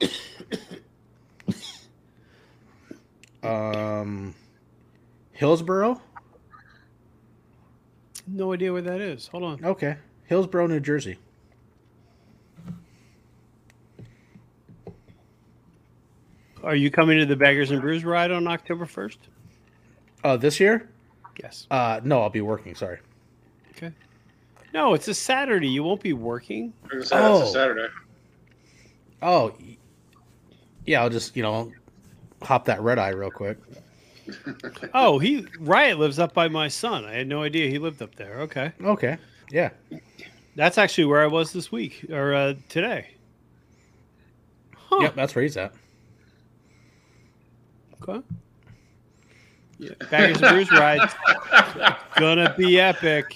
um, 3.49 4.35
Hillsboro. 5.33 6.01
No 8.27 8.53
idea 8.53 8.73
where 8.73 8.83
that 8.83 9.01
is. 9.01 9.27
Hold 9.29 9.45
on. 9.45 9.65
Okay, 9.65 9.97
Hillsboro, 10.27 10.67
New 10.67 10.81
Jersey. 10.81 11.19
Are 16.63 16.75
you 16.75 16.91
coming 16.91 17.19
to 17.19 17.27
the 17.27 17.37
Baggers 17.37 17.71
and 17.71 17.81
Brews 17.81 18.05
ride 18.05 18.31
on 18.31 18.47
October 18.49 18.85
1st? 18.85 19.17
Uh, 20.25 20.37
this 20.37 20.59
year? 20.59 20.89
Yes. 21.41 21.67
Uh, 21.71 22.01
no, 22.03 22.21
I'll 22.23 22.31
be 22.31 22.41
working. 22.41 22.75
Sorry. 22.75 22.99
Okay. 23.77 23.93
No, 24.75 24.95
it's 24.95 25.07
a 25.07 25.15
Saturday. 25.15 25.69
You 25.69 25.85
won't 25.85 26.01
be 26.03 26.13
working. 26.13 26.73
I 26.93 26.97
was 26.97 27.11
gonna 27.11 27.29
Oh. 27.29 27.43
a 27.43 27.47
Saturday. 27.47 27.87
Oh, 29.23 29.55
yeah. 30.85 31.01
I'll 31.03 31.11
just 31.11 31.37
you 31.37 31.43
know 31.45 31.73
hop 32.43 32.65
that 32.67 32.81
red 32.81 32.99
eye 32.99 33.11
real 33.11 33.31
quick. 33.31 33.59
Oh, 34.93 35.19
he 35.19 35.47
Riot 35.59 35.99
lives 35.99 36.19
up 36.19 36.35
by 36.35 36.49
my 36.49 36.69
son. 36.69 37.07
I 37.07 37.15
had 37.15 37.27
no 37.29 37.43
idea 37.43 37.71
he 37.71 37.79
lived 37.79 38.03
up 38.03 38.15
there. 38.17 38.41
Okay. 38.41 38.73
Okay. 38.85 39.17
Yeah. 39.51 39.71
That's 40.55 40.77
actually 40.77 41.07
where 41.07 41.23
I 41.23 41.27
was 41.29 41.53
this 41.55 41.73
week 41.73 42.05
or 42.11 42.35
uh, 42.35 42.55
today. 42.69 43.09
Huh. 44.77 44.99
Yep. 45.01 45.15
That's 45.15 45.35
where 45.35 45.45
he's 45.45 45.57
at. 45.57 45.73
Okay. 48.03 48.23
Yeah. 49.79 49.91
Baggers 50.11 50.43
and 50.43 50.51
Brews 50.51 50.71
ride. 50.73 51.09
Gonna 52.17 52.55
be 52.57 52.79
epic. 52.81 53.35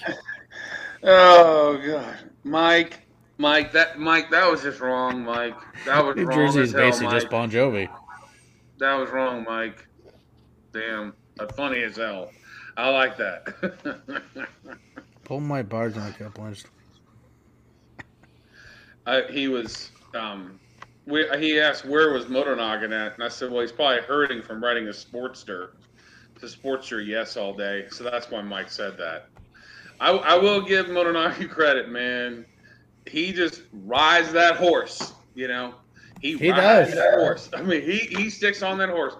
Oh 1.01 1.81
god, 1.85 2.17
Mike, 2.43 2.99
Mike, 3.37 3.71
that 3.73 3.99
Mike, 3.99 4.29
that 4.31 4.49
was 4.49 4.61
just 4.61 4.79
wrong, 4.79 5.23
Mike. 5.23 5.55
That 5.85 6.05
was 6.05 6.15
New 6.15 6.25
wrong 6.25 6.37
Jersey 6.37 6.61
as 6.61 6.69
is 6.69 6.73
hell, 6.73 6.81
basically 6.81 7.07
Mike. 7.07 7.15
just 7.15 7.29
Bon 7.29 7.49
Jovi. 7.49 7.89
That 8.79 8.95
was 8.95 9.09
wrong, 9.09 9.43
Mike. 9.43 9.87
Damn, 10.73 11.13
that's 11.37 11.55
funny 11.55 11.83
as 11.83 11.97
hell. 11.97 12.31
I 12.75 12.89
like 12.89 13.17
that. 13.17 14.07
Pull 15.25 15.39
my 15.39 15.61
barge 15.61 15.95
on 15.97 16.07
a 16.07 16.13
couple 16.13 16.45
inches. 16.45 16.65
I, 19.05 19.23
he 19.29 19.47
was. 19.47 19.91
Um, 20.15 20.59
we, 21.05 21.27
he 21.37 21.59
asked 21.59 21.85
where 21.85 22.11
was 22.11 22.25
Motonoggin 22.25 22.93
at, 22.93 23.15
and 23.15 23.23
I 23.23 23.27
said, 23.27 23.51
well, 23.51 23.61
he's 23.61 23.71
probably 23.71 24.01
hurting 24.01 24.41
from 24.41 24.63
riding 24.63 24.87
a 24.87 24.91
Sportster. 24.91 25.69
The 26.39 26.47
Sportster, 26.47 27.05
yes, 27.05 27.37
all 27.37 27.53
day. 27.53 27.87
So 27.89 28.03
that's 28.03 28.31
why 28.31 28.41
Mike 28.41 28.69
said 28.69 28.97
that. 28.97 29.27
I, 29.99 30.11
I 30.11 30.37
will 30.37 30.61
give 30.61 30.87
Motonoggin 30.87 31.49
credit, 31.51 31.89
man. 31.89 32.45
He 33.05 33.33
just 33.33 33.63
rides 33.71 34.31
that 34.31 34.55
horse, 34.55 35.13
you 35.35 35.47
know. 35.47 35.75
He, 36.23 36.37
He 36.37 36.51
rides 36.51 36.89
does. 36.91 36.95
that 36.99 37.13
horse. 37.19 37.49
I 37.53 37.61
mean, 37.61 37.81
he, 37.81 37.97
he 37.97 38.29
sticks 38.29 38.63
on 38.63 38.77
that 38.79 38.89
horse. 38.89 39.15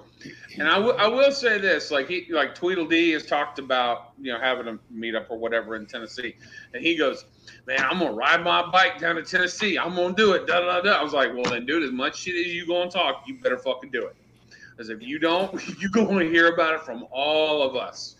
And 0.58 0.70
I 0.70 0.78
will- 0.80 0.98
I 0.98 1.06
will 1.08 1.32
say 1.34 1.58
this, 1.58 1.92
like 1.92 2.08
he 2.08 2.28
like 2.30 2.56
Tweedledee 2.56 3.12
has 3.12 3.26
talked 3.26 3.60
about, 3.60 4.12
you 4.22 4.32
know, 4.32 4.40
having 4.40 4.68
a 4.70 4.80
meetup 4.94 5.26
or 5.30 5.38
whatever 5.38 5.76
in 5.76 5.86
Tennessee, 5.86 6.36
and 6.74 6.82
he 6.82 6.96
goes, 6.96 7.26
"Man, 7.68 7.80
I'm 7.82 8.00
gonna 8.00 8.14
ride 8.14 8.42
my 8.42 8.70
bike 8.72 9.00
down 9.00 9.16
to 9.16 9.24
Tennessee. 9.24 9.78
I'm 9.78 9.96
gonna 9.96 10.16
do 10.16 10.32
it." 10.32 10.48
Da 10.48 10.62
da 10.62 10.80
da. 10.80 10.92
I 10.94 11.04
was 11.04 11.12
like, 11.12 11.34
"Well, 11.34 11.44
then, 11.44 11.66
dude, 11.66 11.84
as 11.84 11.92
much 11.92 12.20
shit 12.20 12.36
as 12.36 12.54
you 12.54 12.66
gonna 12.66 12.90
talk, 12.90 13.26
you 13.28 13.36
better 13.40 13.58
fucking 13.58 13.90
do 13.92 14.06
it." 14.06 14.16
Because 14.72 14.90
if 14.90 15.02
you 15.02 15.20
don't, 15.20 15.52
you 15.82 15.90
gonna 15.90 16.24
hear 16.24 16.54
about 16.54 16.76
it 16.76 16.82
from 16.84 17.06
all 17.12 17.62
of 17.62 17.76
us, 17.76 18.16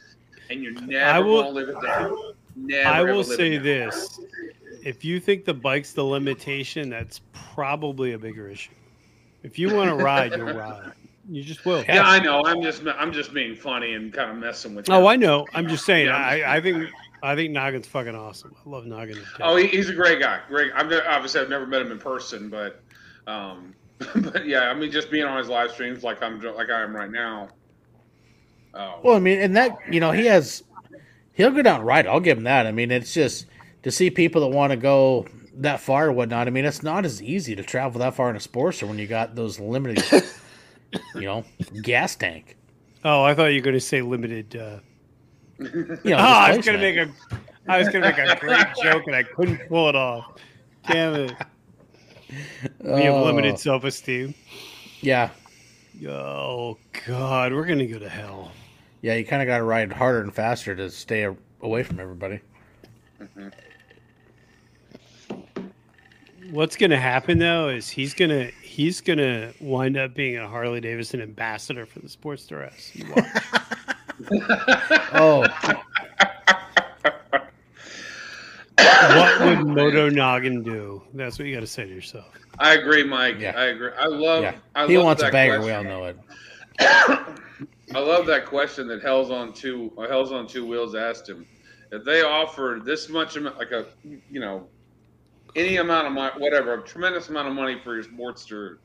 and 0.50 0.62
you're 0.62 0.74
never 0.82 1.06
I 1.06 1.20
will- 1.20 1.44
gonna 1.44 1.54
live 1.56 1.70
it 1.70 1.82
down. 1.82 2.18
Never. 2.58 2.90
I 2.90 3.02
will 3.04 3.24
say 3.24 3.58
this: 3.60 4.20
if 4.86 5.06
you 5.06 5.20
think 5.20 5.46
the 5.46 5.54
bike's 5.54 5.94
the 5.94 6.04
limitation, 6.04 6.90
that's 6.90 7.22
probably 7.32 8.14
a 8.14 8.18
bigger 8.18 8.50
issue. 8.50 8.72
If 9.44 9.60
you 9.60 9.74
want 9.74 9.90
to 9.90 9.96
ride, 10.04 10.32
you'll 10.32 10.54
ride. 10.54 10.92
You 11.30 11.44
just 11.44 11.66
will. 11.66 11.84
Yeah, 11.88 12.04
I 12.04 12.20
know. 12.20 12.44
I'm 12.46 12.62
just 12.62 12.84
I'm 12.86 13.14
just 13.14 13.34
being 13.34 13.56
funny 13.56 13.94
and 13.94 14.14
kind 14.14 14.30
of 14.32 14.38
messing 14.38 14.76
with 14.76 14.88
you. 14.88 14.94
Oh, 14.94 15.08
I 15.08 15.16
know. 15.16 15.48
I'm 15.54 15.68
just 15.68 15.86
saying. 15.86 16.08
Yeah. 16.08 16.18
I, 16.18 16.58
I 16.58 16.62
think 16.62 16.90
I 17.22 17.36
think 17.36 17.52
Noggin's 17.52 17.88
fucking 17.88 18.16
awesome. 18.16 18.54
I 18.66 18.70
love 18.70 18.86
Noggin. 18.86 19.16
to. 19.16 19.24
Oh, 19.42 19.56
he, 19.56 19.68
he's 19.68 19.90
a 19.90 19.94
great 19.94 20.20
guy. 20.20 20.42
Great. 20.50 20.74
I've 20.76 20.90
never, 20.90 21.08
obviously 21.08 21.40
I've 21.40 21.50
never 21.50 21.66
met 21.66 21.82
him 21.82 21.92
in 21.92 22.00
person, 22.00 22.50
but 22.50 22.82
um, 23.28 23.74
but 24.16 24.46
yeah, 24.46 24.70
I 24.70 24.74
mean, 24.74 24.92
just 24.92 25.10
being 25.10 25.24
on 25.24 25.38
his 25.38 25.48
live 25.48 25.72
streams 25.72 26.04
like 26.04 26.22
I'm 26.22 26.42
like 26.42 26.70
I 26.70 26.84
am 26.84 26.94
right 26.94 27.12
now. 27.12 27.50
Oh, 28.74 29.00
Well, 29.04 29.16
I 29.16 29.20
mean, 29.20 29.40
and 29.40 29.56
that 29.56 29.78
you 29.90 30.00
know 30.00 30.12
he 30.12 30.26
has, 30.26 30.64
he'll 31.34 31.52
go 31.52 31.62
down 31.62 31.78
and 31.78 31.86
ride. 31.88 32.08
I'll 32.08 32.20
give 32.20 32.38
him 32.38 32.44
that. 32.46 32.68
I 32.68 32.72
mean, 32.72 32.92
it's 32.92 33.14
just 33.14 33.46
to 33.84 33.92
see 33.92 34.10
people 34.10 34.42
that 34.42 34.48
want 34.56 34.72
to 34.72 34.78
go 34.78 35.28
that 35.56 35.80
far 35.80 36.08
or 36.08 36.12
whatnot. 36.12 36.48
I 36.48 36.50
mean, 36.50 36.66
it's 36.66 36.84
not 36.84 37.06
as 37.06 37.22
easy 37.22 37.56
to 37.56 37.64
travel 37.64 38.00
that 38.00 38.16
far 38.16 38.30
in 38.30 38.36
a 38.36 38.40
sports 38.40 38.82
Sportster 38.82 38.88
when 38.88 38.98
you 38.98 39.08
got 39.08 39.36
those 39.36 39.60
limited, 39.60 40.04
you 41.16 41.22
know, 41.22 41.46
gas 41.82 42.16
tank. 42.16 42.58
oh, 43.06 43.24
I 43.24 43.34
thought 43.36 43.48
you 43.48 43.60
were 43.60 43.66
going 43.66 43.76
to 43.76 43.80
say 43.80 44.02
limited. 44.02 44.56
Uh... 44.56 44.80
You 45.60 45.72
know, 46.06 46.18
oh, 46.18 46.18
I 46.18 46.56
was 46.58 46.66
going 46.66 46.80
to 46.80 46.84
make 46.84 46.98
a. 46.98 47.12
I 47.68 47.78
was 47.78 47.88
going 47.90 48.04
to 48.04 48.10
make 48.10 48.18
a 48.18 48.40
great 48.40 48.66
joke 48.84 49.04
and 49.08 49.16
I 49.16 49.24
couldn't 49.24 49.68
pull 49.70 49.88
it 49.88 49.96
off. 49.96 50.36
Damn 50.88 51.14
it! 51.16 51.34
We 52.80 53.04
have 53.04 53.14
Oh, 53.14 53.24
limited 53.24 53.58
self-esteem. 53.60 54.34
Yeah, 55.02 55.30
Oh 56.08 56.78
God, 57.06 57.54
we're 57.54 57.66
gonna 57.66 57.86
go 57.86 58.00
to 58.00 58.10
hell. 58.10 58.52
yeah. 59.02 59.14
You 59.16 59.26
kind 59.26 59.42
of 59.42 59.48
got 59.48 59.58
to 59.60 59.64
ride 59.64 59.94
harder 59.94 60.22
and 60.22 60.34
faster 60.34 60.76
to 60.76 60.90
stay 60.90 61.28
away 61.62 61.84
from 61.84 62.00
everybody. 62.00 62.42
What's 66.54 66.76
gonna 66.76 67.00
happen 67.00 67.40
though 67.40 67.70
is 67.70 67.90
he's 67.90 68.14
gonna 68.14 68.46
he's 68.62 69.02
gonna 69.02 69.52
wind 69.60 69.98
up 69.98 70.14
being 70.14 70.38
a 70.38 70.48
Harley 70.48 70.80
Davidson 70.82 71.20
ambassador 71.20 71.88
for 71.88 71.98
the 71.98 72.08
sports 72.08 72.48
S. 72.52 72.92
You 72.96 73.12
watch. 73.12 73.26
Oh, 75.16 75.42
what 78.78 79.42
would 79.42 79.66
Moto 79.66 80.10
Noggin 80.10 80.62
do? 80.62 81.02
That's 81.16 81.40
what 81.40 81.48
you 81.48 81.56
got 81.56 81.62
to 81.62 81.68
say 81.68 81.86
to 81.86 81.90
yourself. 81.94 82.26
I 82.60 82.74
agree, 82.76 83.04
Mike. 83.04 83.38
Yeah. 83.40 83.54
I 83.58 83.66
agree. 83.66 83.90
I 83.98 84.06
love. 84.06 84.44
yeah. 84.44 84.56
I 84.76 84.86
He 84.86 84.96
love 84.98 85.06
wants 85.06 85.22
a 85.24 85.26
that 85.26 85.32
bagger. 85.34 85.58
question. 85.58 85.66
We 85.68 85.74
all 85.74 85.84
know 85.84 86.06
it. 86.06 86.18
I 87.96 88.00
love 88.00 88.28
that 88.28 88.46
question 88.46 88.88
that 88.90 89.02
Hell's 89.02 89.32
on 89.32 89.54
two. 89.54 89.92
uh, 89.98 90.08
Hell's 90.08 90.32
on 90.32 90.46
two 90.48 90.66
wheels 90.68 90.94
asked 90.94 91.28
him 91.28 91.46
if 91.92 92.04
they 92.06 92.22
offered 92.22 92.86
this 92.86 93.10
much, 93.10 93.36
amo- 93.38 93.56
like 93.58 93.72
a 93.72 93.86
you 94.04 94.40
know, 94.40 94.68
any 95.56 95.78
amount 95.78 96.08
of 96.08 96.14
money, 96.14 96.34
whatever, 96.38 96.74
a 96.76 96.82
tremendous 96.84 97.30
amount 97.30 97.48
of 97.48 97.54
money 97.54 97.80
for 97.84 97.96
your 97.96 98.04
Sportster 98.04 98.78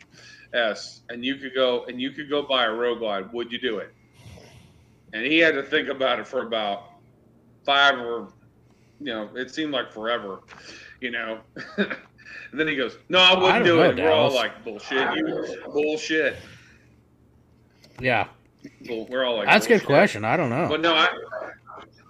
S, 0.53 1.03
and 1.09 1.25
you 1.25 1.37
could 1.37 1.55
go 1.55 1.85
and 1.85 2.01
you 2.01 2.11
could 2.11 2.29
go 2.29 2.43
buy 2.43 2.65
a 2.65 2.71
Road 2.73 2.99
Glide, 2.99 3.33
would 3.33 3.51
you 3.53 3.59
do 3.59 3.79
it? 3.79 3.93
And 5.13 5.25
he 5.25 5.39
had 5.39 5.55
to 5.55 5.63
think 5.63 5.89
about 5.89 6.19
it 6.19 6.27
for 6.27 6.47
about 6.47 6.91
five 7.65 7.99
or, 7.99 8.29
you 9.01 9.07
know, 9.07 9.31
it 9.35 9.51
seemed 9.51 9.73
like 9.73 9.93
forever, 9.93 10.41
you 11.01 11.11
know. 11.11 11.41
and 11.77 11.97
then 12.53 12.69
he 12.69 12.77
goes, 12.77 12.99
"No, 13.09 13.19
I 13.19 13.31
I 13.33 13.39
wouldn't 13.39 13.65
don't 13.65 13.65
do 13.65 13.77
know, 13.77 13.83
it." 13.85 13.91
And 13.91 14.01
we're 14.01 14.13
all 14.13 14.35
like, 14.35 14.63
"Bullshit, 14.65 15.17
you 15.17 15.63
bullshit." 15.73 16.37
Yeah, 18.01 18.29
Bull- 18.87 19.07
We're 19.11 19.25
all 19.25 19.37
like, 19.39 19.47
that's 19.47 19.67
a 19.67 19.69
good 19.71 19.85
question. 19.85 20.25
I 20.25 20.37
don't 20.37 20.51
know. 20.51 20.67
But 20.69 20.81
no, 20.81 20.95
I. 20.95 21.09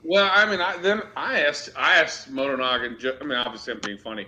Well, 0.05 0.31
I 0.33 0.49
mean, 0.49 0.61
I, 0.61 0.77
then 0.79 1.03
I 1.17 1.41
asked, 1.43 1.71
I 1.77 1.97
asked 2.01 2.33
Motonoggin. 2.33 2.99
ju- 2.99 3.15
I 3.21 3.25
mean, 3.25 3.37
obviously, 3.39 3.75
I'm 3.75 3.81
being 3.81 3.99
funny. 3.99 4.27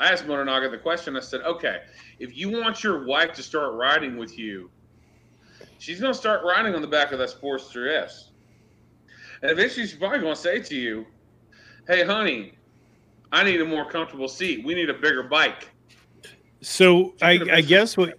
I 0.00 0.10
asked 0.10 0.26
Motonoggin 0.26 0.70
the 0.70 0.78
question. 0.78 1.16
I 1.16 1.20
said, 1.20 1.42
"Okay, 1.42 1.82
if 2.18 2.36
you 2.36 2.50
want 2.50 2.82
your 2.82 3.04
wife 3.04 3.34
to 3.34 3.42
start 3.42 3.74
riding 3.74 4.16
with 4.16 4.38
you, 4.38 4.70
she's 5.78 6.00
going 6.00 6.12
to 6.12 6.18
start 6.18 6.42
riding 6.42 6.74
on 6.74 6.80
the 6.80 6.88
back 6.88 7.12
of 7.12 7.18
that 7.18 7.28
Sportster 7.28 7.92
S, 7.92 8.30
and 9.42 9.50
eventually 9.50 9.86
she's 9.86 9.98
probably 9.98 10.20
going 10.20 10.34
to 10.34 10.40
say 10.40 10.60
to 10.60 10.74
you, 10.74 11.06
"Hey, 11.86 12.02
honey, 12.02 12.54
I 13.30 13.44
need 13.44 13.60
a 13.60 13.64
more 13.64 13.84
comfortable 13.84 14.28
seat. 14.28 14.64
We 14.64 14.74
need 14.74 14.88
a 14.88 14.94
bigger 14.94 15.22
bike." 15.22 15.68
So 16.62 17.14
I, 17.20 17.38
I 17.52 17.60
guess 17.60 17.96
what 17.96 18.18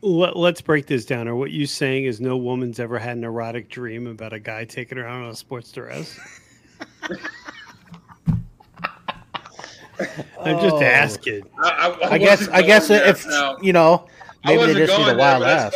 let, 0.00 0.36
let's 0.36 0.62
break 0.62 0.86
this 0.86 1.04
down. 1.04 1.28
Or 1.28 1.36
what 1.36 1.50
you 1.50 1.66
saying 1.66 2.04
is 2.04 2.18
no 2.18 2.38
woman's 2.38 2.80
ever 2.80 2.98
had 2.98 3.18
an 3.18 3.24
erotic 3.24 3.68
dream 3.68 4.06
about 4.06 4.32
a 4.32 4.40
guy 4.40 4.64
taking 4.64 4.96
her 4.96 5.06
out 5.06 5.22
on 5.22 5.28
a 5.28 5.32
Sportster 5.32 5.90
S. 5.90 6.18
I'm 10.42 10.58
just 10.60 10.76
Oh. 10.76 10.82
asking. 10.82 11.42
I, 11.62 11.96
I, 12.02 12.10
I 12.12 12.18
guess. 12.18 12.48
I 12.48 12.62
guess 12.62 12.88
there. 12.88 13.06
if 13.08 13.26
No, 13.26 13.56
you 13.62 13.72
know, 13.72 14.06
maybe 14.44 14.58
they 14.58 14.58
wasn't 14.58 14.86
just 14.86 14.98
need 14.98 15.04
a 15.08 15.14
going 15.14 15.16
there, 15.16 15.40
wild 15.40 15.42
ass. 15.44 15.74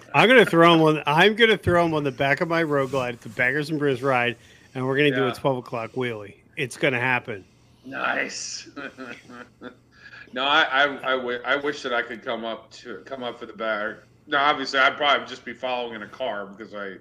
I'm 0.14 0.28
gonna 0.28 0.44
throw 0.46 0.74
him 0.74 0.82
on. 0.82 1.02
I'm 1.06 1.34
gonna 1.34 1.56
throw 1.56 1.84
him 1.84 1.94
on 1.94 2.04
the 2.04 2.12
back 2.12 2.40
of 2.40 2.48
my 2.48 2.62
road 2.62 2.90
glide 2.90 3.14
at 3.14 3.20
the 3.20 3.28
Baggers 3.30 3.70
and 3.70 3.78
Brews 3.78 4.02
ride, 4.02 4.36
and 4.74 4.86
we're 4.86 4.96
gonna 4.96 5.14
do 5.14 5.26
a 5.28 5.32
twelve 5.34 5.56
o'clock 5.58 5.92
wheelie. 5.92 6.34
It's 6.56 6.76
gonna 6.76 7.00
happen. 7.00 7.44
Nice. 7.84 8.68
no, 10.32 10.44
I, 10.44 10.62
I, 10.62 10.84
I, 11.14 11.34
I 11.44 11.56
wish 11.56 11.82
that 11.82 11.92
I 11.92 12.02
could 12.02 12.22
come 12.24 12.44
up 12.44 12.70
to 12.72 12.98
come 13.04 13.22
up 13.22 13.38
for 13.40 13.46
the 13.46 13.52
bag. 13.54 13.96
No, 14.26 14.38
obviously 14.38 14.78
I'd 14.78 14.96
probably 14.96 15.26
just 15.26 15.44
be 15.44 15.52
following 15.52 15.94
in 15.94 16.02
a 16.02 16.08
car 16.08 16.46
because 16.46 16.74
I, 16.74 16.96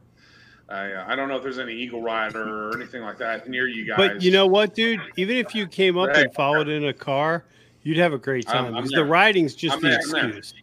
I, 0.72 0.92
uh, 0.94 1.06
I 1.08 1.16
don't 1.16 1.28
know 1.28 1.36
if 1.36 1.44
there's 1.44 1.60
any 1.60 1.74
Eagle 1.74 2.02
Rider 2.02 2.70
or 2.70 2.76
anything 2.76 3.02
like 3.02 3.18
that 3.18 3.50
near 3.50 3.68
you 3.68 3.86
guys. 3.86 3.98
But 3.98 4.22
you 4.22 4.32
know 4.32 4.48
what, 4.48 4.74
dude? 4.74 5.00
Even 5.18 5.36
if 5.38 5.54
you 5.54 5.68
came 5.68 5.98
up 5.98 6.16
Hey. 6.16 6.24
and 6.24 6.34
followed 6.34 6.70
in 6.70 6.86
a 6.86 6.94
car, 6.94 7.44
you'd 7.84 7.98
have 7.98 8.14
a 8.14 8.18
great 8.18 8.48
I'm- 8.48 8.66
time 8.66 8.66
I'm 8.68 8.74
because 8.84 8.92
there. 8.92 9.04
the 9.04 9.10
riding's 9.10 9.54
just 9.56 9.76
I'm 9.76 9.82
the 9.82 9.90
there, 9.90 10.00
excuse. 10.00 10.54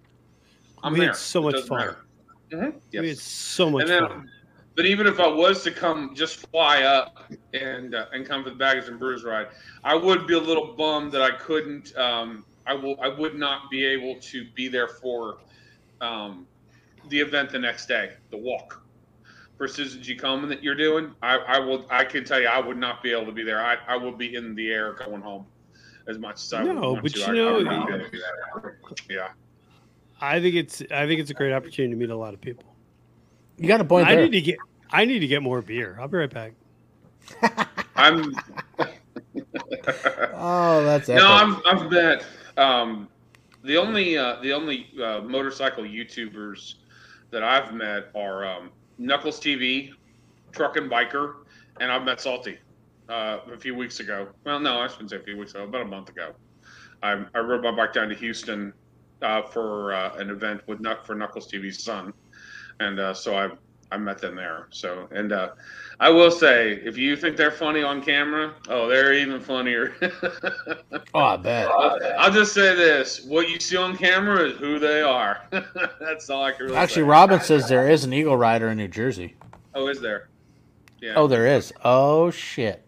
I'm 0.83 0.93
we 0.95 1.01
had 1.01 1.17
so 1.17 1.43
much 1.43 1.61
fun. 1.63 1.79
matter. 1.79 1.97
Mhm. 2.51 2.75
We 2.93 3.09
had 3.09 3.19
so 3.19 3.69
much 3.69 3.87
then, 3.89 4.07
fun. 4.09 4.31
but 4.75 4.87
even 4.87 5.07
if 5.07 5.21
I 5.21 5.27
was 5.27 5.63
to 5.65 5.71
come, 5.71 6.15
just 6.15 6.37
fly 6.51 6.83
up 6.85 7.31
and 7.53 7.95
uh, 7.95 8.07
and 8.15 8.25
come 8.25 8.43
for 8.45 8.51
the 8.51 8.57
baggage 8.57 8.89
and 8.89 8.99
brews 8.99 9.25
ride, 9.25 9.49
I 9.85 9.95
would 9.95 10.27
be 10.27 10.33
a 10.35 10.39
little 10.39 10.73
bummed 10.75 11.13
that 11.13 11.21
I 11.21 11.33
couldn't. 11.33 11.95
Um, 11.99 12.47
I 12.67 12.73
will. 12.75 12.99
I 13.03 13.09
would 13.09 13.35
not 13.39 13.71
be 13.71 13.85
able 13.85 14.19
to 14.21 14.47
be 14.55 14.69
there 14.69 14.89
for 14.89 15.39
um, 16.01 16.47
the 17.11 17.21
event 17.21 17.51
the 17.51 17.59
next 17.59 17.87
day, 17.87 18.13
the 18.31 18.37
walk 18.39 18.83
for 19.59 19.69
Susan 19.69 20.03
G. 20.03 20.17
Komen 20.17 20.49
that 20.49 20.63
you're 20.63 20.75
doing. 20.77 21.13
I, 21.23 21.37
I 21.37 21.59
will. 21.59 21.85
I 21.91 22.05
can 22.05 22.25
tell 22.25 22.41
you, 22.41 22.47
I 22.47 22.61
would 22.61 22.79
not 22.79 23.03
be 23.03 23.13
able 23.13 23.27
to 23.27 23.33
be 23.33 23.43
there. 23.43 23.61
I, 23.63 23.77
I 23.87 23.97
will 23.97 24.13
be 24.13 24.35
in 24.37 24.55
the 24.55 24.71
air 24.71 24.93
going 24.95 25.21
home 25.21 25.45
as 26.07 26.19
much 26.19 26.37
as 26.37 26.53
I 26.53 26.63
would 26.63 26.75
No, 26.77 26.93
want 26.93 27.03
but 27.03 27.13
to. 27.15 27.19
you 27.19 27.25
I- 27.27 27.29
I 27.29 27.33
know, 27.33 27.55
would 27.55 27.69
be 27.69 27.75
able 27.75 27.87
to 28.05 28.11
do 28.11 28.19
that. 28.19 28.97
yeah. 29.11 29.29
I 30.21 30.41
think 30.41 30.55
it's 30.57 30.81
I 30.91 31.07
think 31.07 31.21
it's 31.21 31.31
a 31.31 31.35
great 31.35 31.53
opportunity 31.53 31.93
to 31.95 31.99
meet 31.99 32.11
a 32.11 32.17
lot 32.17 32.35
of 32.35 32.41
people. 32.41 32.65
You 33.59 33.69
got 33.69 33.81
a 33.81 33.85
point 33.85 34.09
I 34.09 34.15
there. 34.15 34.25
need 34.25 34.31
to 34.33 34.41
get 34.41 34.57
I 34.91 35.05
need 35.05 35.19
to 35.21 35.27
get 35.27 35.43
more 35.43 35.61
beer. 35.61 35.99
I'll 36.01 36.09
be 36.09 36.17
right 36.19 36.33
back. 36.33 36.53
I'm. 37.97 38.35
oh, 40.35 40.83
that's 40.85 41.09
epic. 41.09 41.23
No, 41.23 41.29
I'm, 41.29 41.61
I've 41.67 41.91
met 41.91 42.25
um, 42.57 43.09
the 43.65 43.77
only 43.77 44.17
uh, 44.17 44.41
the 44.43 44.53
only 44.53 44.89
uh, 45.03 45.21
motorcycle 45.21 45.85
YouTubers 45.85 46.75
that 47.31 47.43
I've 47.43 47.75
met 47.75 48.11
are 48.15 48.45
um, 48.47 48.71
Knuckles 48.99 49.41
TV, 49.41 49.91
Truck 50.53 50.77
and 50.77 50.91
Biker, 50.91 51.37
and 51.81 51.91
I've 51.91 52.05
met 52.05 52.21
Salty 52.21 52.59
uh, 53.09 53.39
a 53.53 53.57
few 53.57 53.75
weeks 53.75 54.01
ago. 54.01 54.29
Well, 54.45 54.61
no, 54.61 54.81
I 54.81 54.89
shouldn't 54.89 55.11
say 55.11 55.17
a 55.17 55.21
few 55.21 55.39
weeks 55.39 55.53
ago, 55.53 55.65
about 55.65 55.83
a 55.83 55.87
month 55.87 56.09
ago. 56.09 56.33
I, 57.03 57.25
I 57.35 57.39
rode 57.39 57.63
my 57.63 57.71
bike 57.71 57.93
down 57.93 58.09
to 58.09 58.15
Houston 58.15 58.73
uh, 59.23 59.43
for 59.43 59.93
uh, 59.93 60.17
an 60.17 60.31
event 60.31 60.63
with 60.67 60.85
for 61.05 61.15
Knuckles 61.15 61.51
TV's 61.51 61.83
son, 61.83 62.13
and 62.81 62.99
uh, 62.99 63.15
so 63.15 63.37
I 63.37 63.51
I 63.91 63.97
met 63.97 64.19
them 64.19 64.37
there. 64.37 64.67
So 64.71 65.09
and 65.11 65.33
uh, 65.33 65.51
I 66.01 66.11
will 66.11 66.31
say, 66.31 66.81
if 66.85 66.99
you 66.99 67.17
think 67.17 67.37
they're 67.37 67.51
funny 67.51 67.83
on 67.83 68.03
camera, 68.03 68.55
oh, 68.69 68.87
they're 68.89 69.15
even 69.15 69.41
funnier. 69.41 69.95
oh, 71.15 71.21
I 71.21 71.37
bet. 71.37 71.69
I'll, 71.69 71.99
I'll 72.19 72.33
just 72.33 72.53
say 72.53 72.75
this: 72.75 73.25
what 73.25 73.49
you 73.49 73.59
see 73.59 73.77
on 73.77 73.97
camera 73.97 74.51
is 74.51 74.59
who 74.59 74.79
they 74.79 75.03
are. 75.03 75.43
That's 76.01 76.29
all 76.29 76.45
I 76.45 76.53
can 76.53 76.67
really 76.67 76.77
Actually, 76.77 77.03
say. 77.03 77.09
Robin 77.09 77.41
says 77.41 77.69
there 77.69 77.89
is 77.89 78.05
an 78.05 78.13
Eagle 78.13 78.37
Rider 78.37 78.69
in 78.69 78.77
New 78.77 78.89
Jersey. 78.89 79.35
Oh, 79.75 79.89
is 79.89 80.01
there? 80.01 80.29
Yeah. 81.01 81.15
Oh, 81.17 81.27
there 81.27 81.47
is. 81.47 81.73
Oh 81.85 82.31
shit. 82.31 82.85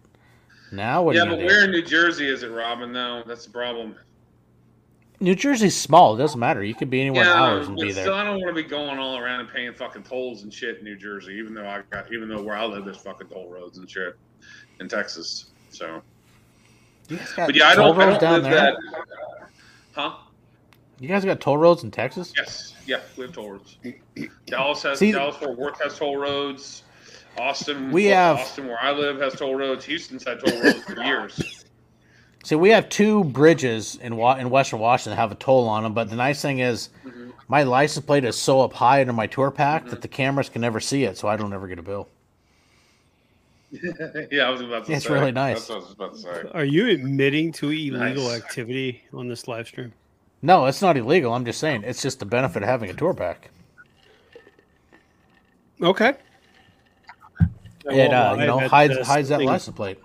Now 0.73 1.03
what 1.03 1.17
yeah, 1.17 1.25
do 1.25 1.31
but 1.31 1.41
you 1.41 1.47
where 1.47 1.65
in 1.65 1.71
New 1.71 1.83
Jersey 1.83 2.29
is 2.29 2.43
it, 2.43 2.49
Robin? 2.49 2.93
No, 2.93 3.23
that's 3.27 3.47
the 3.47 3.51
problem. 3.51 3.97
New 5.23 5.35
Jersey's 5.35 5.77
small. 5.79 6.15
It 6.15 6.19
doesn't 6.19 6.41
matter. 6.41 6.65
You 6.65 6.75
could 6.75 6.89
be 6.89 7.01
anywhere 7.03 7.23
in 7.23 7.29
yeah, 7.29 7.35
hours 7.43 7.69
and 7.69 7.77
be 7.77 7.93
still, 7.93 8.05
there. 8.07 8.15
I 8.15 8.25
don't 8.25 8.41
want 8.41 8.49
to 8.57 8.63
be 8.63 8.67
going 8.69 8.99
all 8.99 9.19
around 9.19 9.41
and 9.41 9.49
paying 9.51 9.73
fucking 9.75 10.05
tolls 10.05 10.43
and 10.45 10.53
shit 10.53 10.79
in 10.79 10.85
New 10.85 10.97
Jersey, 10.97 11.35
even 11.35 11.53
though 11.53 11.67
I 11.67 11.83
got, 11.91 12.11
even 12.13 12.29
though 12.29 12.43
where 12.43 12.57
I 12.57 12.65
live, 12.65 12.87
there's 12.87 12.97
fucking 12.97 13.29
toll 13.29 13.51
roads 13.51 13.77
and 13.79 13.89
shit 13.91 14.17
in 14.81 14.89
Texas. 14.89 15.51
So, 15.69 16.01
You 17.09 17.19
guys 17.19 17.33
got 17.35 17.47
but 17.49 17.55
yeah, 17.55 17.69
I 17.69 17.75
don't, 17.75 17.99
I 18.01 18.07
don't 18.07 18.21
down 18.21 18.33
live 18.35 18.43
there. 18.45 18.53
that. 18.55 18.77
Huh? 19.93 20.15
You 20.99 21.09
guys 21.09 21.25
got 21.25 21.39
toll 21.41 21.59
roads 21.59 21.83
in 21.85 21.91
Texas? 21.91 22.33
Yes, 22.37 22.75
yeah, 22.87 23.01
we 23.19 23.25
have 23.25 23.33
toll 23.35 23.53
roads. 23.53 23.77
Dallas 24.47 24.83
has 24.85 24.99
See- 24.99 25.13
Dallas 25.13 25.37
Fort 25.37 25.59
Worth 25.59 25.83
has 25.83 25.99
toll 25.99 26.17
roads. 26.17 26.85
Austin, 27.39 27.91
We 27.93 28.07
have- 28.07 28.39
Austin, 28.39 28.67
where 28.67 28.83
I 28.83 28.91
live, 28.93 29.21
has 29.21 29.35
toll 29.35 29.55
roads. 29.55 29.85
Houston's 29.85 30.25
had 30.27 30.41
toll 30.41 30.61
roads 30.63 30.83
for 30.85 31.01
years. 31.03 31.60
See, 32.43 32.55
we 32.55 32.71
have 32.71 32.89
two 32.89 33.25
bridges 33.25 33.97
in 33.97 34.17
Wa- 34.17 34.37
in 34.37 34.49
Western 34.51 34.79
Washington 34.81 35.11
that 35.13 35.17
have 35.21 35.31
a 35.33 35.35
toll 35.35 35.69
on 35.69 35.83
them. 35.83 35.93
But 35.93 36.09
the 36.09 36.17
nice 36.17 36.41
thing 36.41 36.61
is, 36.61 36.89
Mhm. 37.05 37.33
my 37.49 37.63
license 37.65 38.05
plate 38.07 38.25
is 38.25 38.37
so 38.37 38.63
up 38.63 38.73
high 38.73 39.01
under 39.03 39.13
my 39.13 39.27
tour 39.27 39.51
pack 39.51 39.83
Mm-hmm. 39.83 39.91
that 39.91 40.03
the 40.03 40.09
cameras 40.09 40.49
can 40.49 40.63
never 40.63 40.81
see 40.81 41.05
it, 41.05 41.19
so 41.19 41.29
I 41.29 41.37
don't 41.37 41.53
ever 41.53 41.69
get 41.69 41.79
a 41.79 41.83
bill. 41.83 42.09
yeah, 44.33 44.45
I 44.47 44.51
was 44.51 44.63
about 44.63 44.87
to 44.87 44.93
It's 44.93 45.07
say. 45.07 45.13
really 45.13 45.33
nice. 45.33 45.67
That's 45.67 45.69
what 45.69 45.77
I 45.77 45.81
was 45.81 45.93
about 45.93 46.15
to 46.15 46.19
say. 46.19 46.51
Are 46.55 46.65
you 46.65 46.89
admitting 46.89 47.53
to 47.53 47.69
illegal 47.71 48.25
Nice. 48.29 48.43
activity 48.43 49.03
on 49.13 49.29
this 49.29 49.47
live 49.47 49.67
stream? 49.69 49.93
No, 50.43 50.65
it's 50.67 50.81
not 50.83 50.97
illegal. 50.97 51.35
I'm 51.35 51.45
just 51.45 51.61
saying 51.61 51.83
it's 51.85 52.01
just 52.03 52.19
the 52.19 52.25
benefit 52.27 52.63
of 52.63 52.69
having 52.69 52.89
a 52.91 52.95
tour 52.95 53.13
pack. 53.15 53.51
Okay. 55.83 56.15
It 57.87 58.13
uh, 58.13 58.37
you 58.39 58.47
know 58.47 58.59
hides 58.69 59.07
hides 59.07 59.29
that 59.31 59.43
license 59.43 59.75
plate. 59.77 59.99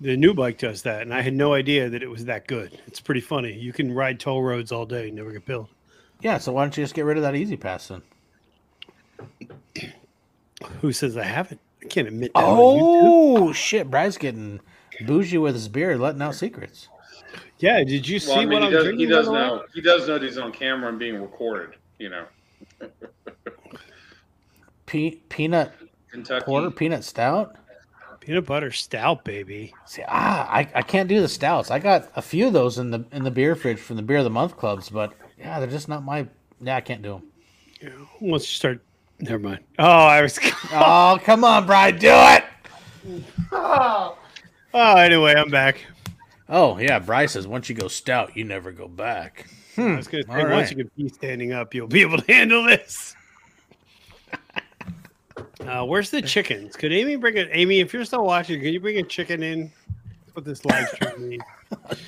The 0.00 0.16
new 0.16 0.32
bike 0.32 0.58
does 0.58 0.82
that, 0.82 1.02
and 1.02 1.12
I 1.12 1.22
had 1.22 1.34
no 1.34 1.54
idea 1.54 1.88
that 1.90 2.02
it 2.04 2.08
was 2.10 2.24
that 2.26 2.46
good. 2.46 2.80
It's 2.86 3.00
pretty 3.00 3.20
funny. 3.20 3.52
You 3.52 3.72
can 3.72 3.92
ride 3.92 4.20
toll 4.20 4.42
roads 4.42 4.70
all 4.70 4.86
day, 4.86 5.08
and 5.08 5.16
never 5.16 5.32
get 5.32 5.44
billed. 5.44 5.68
Yeah, 6.20 6.38
so 6.38 6.52
why 6.52 6.62
don't 6.64 6.76
you 6.76 6.84
just 6.84 6.94
get 6.94 7.04
rid 7.04 7.16
of 7.16 7.22
that 7.24 7.34
E-ZPass 7.34 7.88
then? 7.88 8.02
Who 10.80 10.92
says 10.92 11.16
I 11.16 11.24
haven't? 11.24 11.60
I 11.82 11.86
can't 11.86 12.08
admit 12.08 12.32
that. 12.34 12.42
Oh 12.44 13.52
shit, 13.52 13.90
Brad's 13.90 14.18
getting 14.18 14.60
bougie 15.06 15.38
with 15.38 15.54
his 15.54 15.68
beer, 15.68 15.96
letting 15.96 16.20
out 16.22 16.34
secrets. 16.34 16.88
yeah. 17.58 17.82
Did 17.84 18.06
you 18.08 18.18
see 18.18 18.30
Well, 18.30 18.40
I 18.40 18.44
mean, 18.46 18.50
what 18.50 18.62
he 18.62 18.66
I'm 18.66 18.72
does, 18.72 18.84
drinking? 18.84 19.06
he 19.08 19.12
does 19.12 19.26
the 19.26 19.32
way? 19.32 19.38
know. 19.38 19.64
He 19.74 19.80
does 19.80 20.06
know 20.08 20.14
that 20.14 20.22
he's 20.22 20.38
on 20.38 20.52
camera 20.52 20.88
and 20.90 20.98
being 20.98 21.20
recorded. 21.20 21.76
You 21.98 22.10
know, 22.10 22.24
Pe- 24.86 25.16
peanut 25.28 25.72
Kentucky. 26.10 26.44
porter, 26.44 26.70
peanut 26.70 27.04
stout. 27.04 27.56
Peanut 28.28 28.44
butter 28.44 28.70
stout, 28.70 29.24
baby. 29.24 29.72
See, 29.86 30.02
ah, 30.06 30.46
I, 30.50 30.68
I 30.74 30.82
can't 30.82 31.08
do 31.08 31.22
the 31.22 31.28
stouts. 31.30 31.70
I 31.70 31.78
got 31.78 32.12
a 32.14 32.20
few 32.20 32.48
of 32.48 32.52
those 32.52 32.76
in 32.76 32.90
the 32.90 33.06
in 33.10 33.24
the 33.24 33.30
beer 33.30 33.54
fridge 33.54 33.78
from 33.78 33.96
the 33.96 34.02
beer 34.02 34.18
of 34.18 34.24
the 34.24 34.28
month 34.28 34.54
clubs, 34.54 34.90
but 34.90 35.14
yeah, 35.38 35.58
they're 35.58 35.66
just 35.66 35.88
not 35.88 36.04
my. 36.04 36.26
Yeah, 36.60 36.76
I 36.76 36.82
can't 36.82 37.00
do 37.00 37.12
them. 37.12 37.22
Yeah, 37.80 37.88
Once 38.20 38.42
you 38.42 38.54
start, 38.54 38.82
never 39.18 39.38
mind. 39.38 39.60
Oh, 39.78 39.86
I 39.86 40.20
was. 40.20 40.38
Oh, 40.72 41.18
come 41.24 41.42
on, 41.42 41.64
Brad, 41.64 41.98
do 41.98 42.10
it. 42.12 42.44
Oh, 44.74 44.96
anyway, 44.98 45.34
I'm 45.34 45.50
back. 45.50 45.86
Oh 46.50 46.76
yeah, 46.76 46.98
Bryce 46.98 47.32
says 47.32 47.46
once 47.46 47.70
you 47.70 47.74
go 47.74 47.88
stout, 47.88 48.36
you 48.36 48.44
never 48.44 48.72
go 48.72 48.88
back. 48.88 49.46
I 49.78 49.80
Hmm. 49.80 49.96
was 49.96 50.06
going 50.06 50.24
to 50.24 50.30
say, 50.30 50.42
All 50.42 50.50
once 50.50 50.70
you 50.70 50.76
can 50.76 50.90
be 50.98 51.08
standing 51.08 51.54
up, 51.54 51.72
you'll 51.72 51.86
be 51.86 52.02
able 52.02 52.18
to 52.18 52.24
handle 52.30 52.64
this. 52.64 53.16
Uh, 55.60 55.84
where's 55.84 56.10
the 56.10 56.22
chickens? 56.22 56.76
Could 56.76 56.92
Amy 56.92 57.16
bring 57.16 57.36
it? 57.36 57.48
Amy, 57.52 57.80
if 57.80 57.92
you're 57.92 58.04
still 58.04 58.24
watching, 58.24 58.60
can 58.60 58.72
you 58.72 58.80
bring 58.80 58.98
a 58.98 59.02
chicken 59.02 59.42
in? 59.42 59.70
That's 60.24 60.36
what 60.36 60.44
this 60.44 60.64
live 60.64 60.88
stream 60.94 61.28
means. 61.28 61.42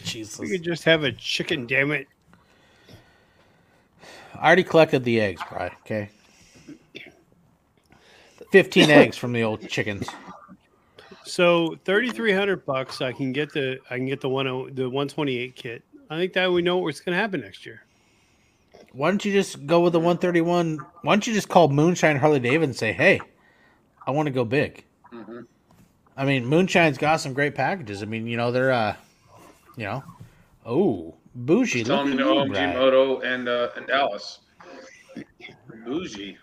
Jesus. 0.04 0.38
We 0.38 0.48
could 0.48 0.62
just 0.62 0.84
have 0.84 1.04
a 1.04 1.12
chicken, 1.12 1.66
damn 1.66 1.92
it. 1.92 2.06
I 4.34 4.46
already 4.46 4.64
collected 4.64 5.04
the 5.04 5.20
eggs, 5.20 5.42
Bry. 5.48 5.70
Okay. 5.82 6.08
Fifteen 8.50 8.90
eggs 8.90 9.16
from 9.16 9.32
the 9.32 9.42
old 9.42 9.68
chickens. 9.68 10.08
So 11.24 11.76
thirty 11.84 12.10
three 12.10 12.32
hundred 12.32 12.64
bucks, 12.64 13.00
I 13.00 13.12
can 13.12 13.32
get 13.32 13.52
the 13.52 13.78
I 13.90 13.96
can 13.96 14.06
get 14.06 14.20
the 14.20 14.28
one 14.28 14.74
the 14.74 14.88
one 14.88 15.08
twenty 15.08 15.36
eight 15.36 15.56
kit. 15.56 15.82
I 16.08 16.16
think 16.16 16.32
that 16.32 16.50
we 16.50 16.62
know 16.62 16.78
what's 16.78 17.00
going 17.00 17.14
to 17.14 17.20
happen 17.20 17.40
next 17.40 17.64
year. 17.64 17.84
Why 18.92 19.10
don't 19.10 19.24
you 19.24 19.32
just 19.32 19.66
go 19.66 19.80
with 19.80 19.92
the 19.92 20.00
131? 20.00 20.78
Why 21.02 21.12
don't 21.14 21.26
you 21.26 21.32
just 21.32 21.48
call 21.48 21.68
Moonshine 21.68 22.16
Harley 22.16 22.40
Davidson 22.40 22.70
and 22.70 22.76
say, 22.76 22.92
"Hey, 22.92 23.20
I 24.06 24.10
want 24.10 24.26
to 24.26 24.32
go 24.32 24.44
big." 24.44 24.84
Mhm. 25.12 25.46
I 26.16 26.24
mean, 26.24 26.44
Moonshine's 26.46 26.98
got 26.98 27.16
some 27.20 27.32
great 27.32 27.54
packages. 27.54 28.02
I 28.02 28.06
mean, 28.06 28.26
you 28.26 28.36
know, 28.36 28.50
they're 28.50 28.72
uh, 28.72 28.96
you 29.76 29.84
know, 29.84 30.04
oh, 30.66 31.14
bougie. 31.34 31.80
At 31.82 32.06
me 32.06 32.16
to 32.16 32.24
OMG. 32.24 32.74
Moto 32.74 33.20
and 33.20 33.48
uh, 33.48 33.70
and 33.76 33.86
Dallas. 33.86 34.40
Bougie. 35.84 36.36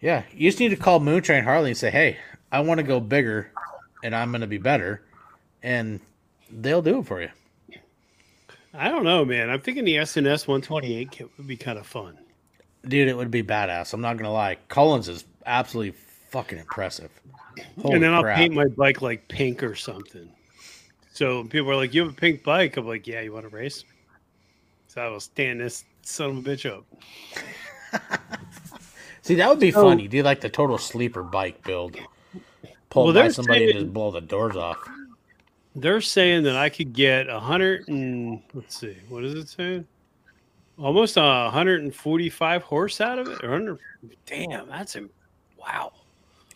Yeah, 0.00 0.22
you 0.32 0.48
just 0.48 0.60
need 0.60 0.68
to 0.68 0.76
call 0.76 1.00
Moonshine 1.00 1.44
Harley 1.44 1.70
and 1.70 1.76
say, 1.78 1.90
"Hey, 1.90 2.18
I 2.52 2.60
want 2.60 2.78
to 2.78 2.84
go 2.84 3.00
bigger, 3.00 3.50
and 4.02 4.14
I'm 4.14 4.30
going 4.30 4.42
to 4.42 4.46
be 4.46 4.58
better," 4.58 5.02
and 5.62 6.00
they'll 6.50 6.82
do 6.82 7.00
it 7.00 7.06
for 7.06 7.20
you. 7.20 7.30
I 8.74 8.88
don't 8.88 9.04
know, 9.04 9.24
man. 9.24 9.50
I'm 9.50 9.60
thinking 9.60 9.84
the 9.84 9.98
S&S 9.98 10.46
128 10.46 11.10
kit 11.10 11.30
would 11.36 11.46
be 11.46 11.56
kind 11.56 11.78
of 11.78 11.86
fun. 11.86 12.18
Dude, 12.86 13.08
it 13.08 13.16
would 13.16 13.30
be 13.30 13.42
badass. 13.42 13.92
I'm 13.92 14.00
not 14.00 14.16
gonna 14.16 14.32
lie. 14.32 14.56
Collins 14.68 15.08
is 15.08 15.24
absolutely 15.46 15.98
fucking 16.30 16.58
impressive. 16.58 17.10
Holy 17.82 17.94
and 17.94 18.02
then 18.04 18.14
I'll 18.14 18.22
crap. 18.22 18.36
paint 18.38 18.54
my 18.54 18.66
bike 18.66 19.02
like 19.02 19.26
pink 19.28 19.62
or 19.62 19.74
something. 19.74 20.28
So 21.12 21.42
people 21.44 21.70
are 21.70 21.76
like, 21.76 21.92
"You 21.92 22.02
have 22.04 22.12
a 22.12 22.14
pink 22.16 22.44
bike?" 22.44 22.76
I'm 22.76 22.86
like, 22.86 23.06
"Yeah, 23.06 23.20
you 23.22 23.32
want 23.32 23.44
to 23.50 23.54
race?" 23.54 23.84
So 24.86 25.02
I 25.02 25.08
will 25.08 25.18
stand 25.20 25.60
this 25.60 25.84
son 26.02 26.30
of 26.30 26.46
a 26.46 26.50
bitch 26.50 26.70
up. 26.70 26.84
See, 29.22 29.34
that 29.34 29.48
would 29.48 29.58
be 29.60 29.72
So- 29.72 29.82
funny. 29.82 30.06
Do 30.08 30.16
you 30.16 30.22
like 30.22 30.40
the 30.40 30.48
total 30.48 30.78
sleeper 30.78 31.22
bike 31.22 31.62
build. 31.64 31.96
pull 32.90 33.06
Well, 33.06 33.14
by 33.14 33.28
somebody 33.28 33.70
and 33.70 33.80
just 33.80 33.92
blow 33.92 34.10
the 34.12 34.20
doors 34.20 34.56
off. 34.56 34.78
They're 35.80 36.00
saying 36.00 36.42
that 36.44 36.56
I 36.56 36.68
could 36.68 36.92
get 36.92 37.28
a 37.28 37.38
hundred 37.38 37.88
and 37.88 38.42
let's 38.54 38.78
see, 38.78 38.96
what 39.08 39.24
is 39.24 39.34
it 39.34 39.48
saying? 39.48 39.86
Almost 40.78 41.16
a 41.16 41.50
hundred 41.50 41.82
and 41.82 41.94
forty-five 41.94 42.62
horse 42.62 43.00
out 43.00 43.18
of 43.18 43.28
it. 43.28 43.42
Or 43.44 43.50
100, 43.50 43.78
damn, 44.26 44.68
that's 44.68 44.96
a 44.96 45.08
wow. 45.58 45.92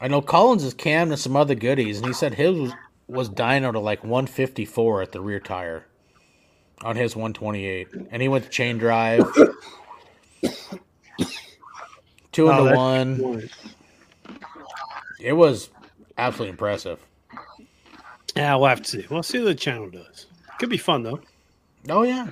I 0.01 0.09
know 0.09 0.21
Collins 0.23 0.65
is 0.65 0.75
cammed 0.75 1.11
and 1.13 1.21
some 1.21 1.37
other 1.37 1.55
goodies, 1.55 1.99
and 1.99 2.07
he 2.07 2.13
said 2.13 2.35
his 2.35 2.57
was, 2.59 2.73
was 3.09 3.31
dyno 3.31 3.73
to 3.73 3.79
like 3.79 4.03
154 4.03 5.03
at 5.03 5.13
the 5.13 5.21
rear 5.21 5.41
tire 5.41 5.87
on 6.83 6.97
his 6.97 7.15
128, 7.15 7.89
and 8.11 8.21
he 8.23 8.29
went 8.29 8.45
to 8.45 8.51
chain 8.51 8.79
drive, 8.79 9.25
two 12.33 12.51
Oh, 12.51 12.67
into 12.67 12.77
one. 12.77 13.17
good. 13.17 13.51
It 15.21 15.33
was 15.35 15.71
absolutely 16.19 16.51
impressive. 16.51 16.99
Yeah, 18.37 18.57
we'll 18.57 18.69
have 18.69 18.83
to 18.83 18.89
see. 18.89 19.07
We'll 19.11 19.23
see 19.23 19.39
what 19.39 19.47
the 19.47 19.55
channel 19.55 19.91
does. 19.91 20.27
Could 20.59 20.71
be 20.71 20.79
fun 20.79 21.03
though. 21.03 21.21
Oh 21.89 22.03
yeah, 22.03 22.29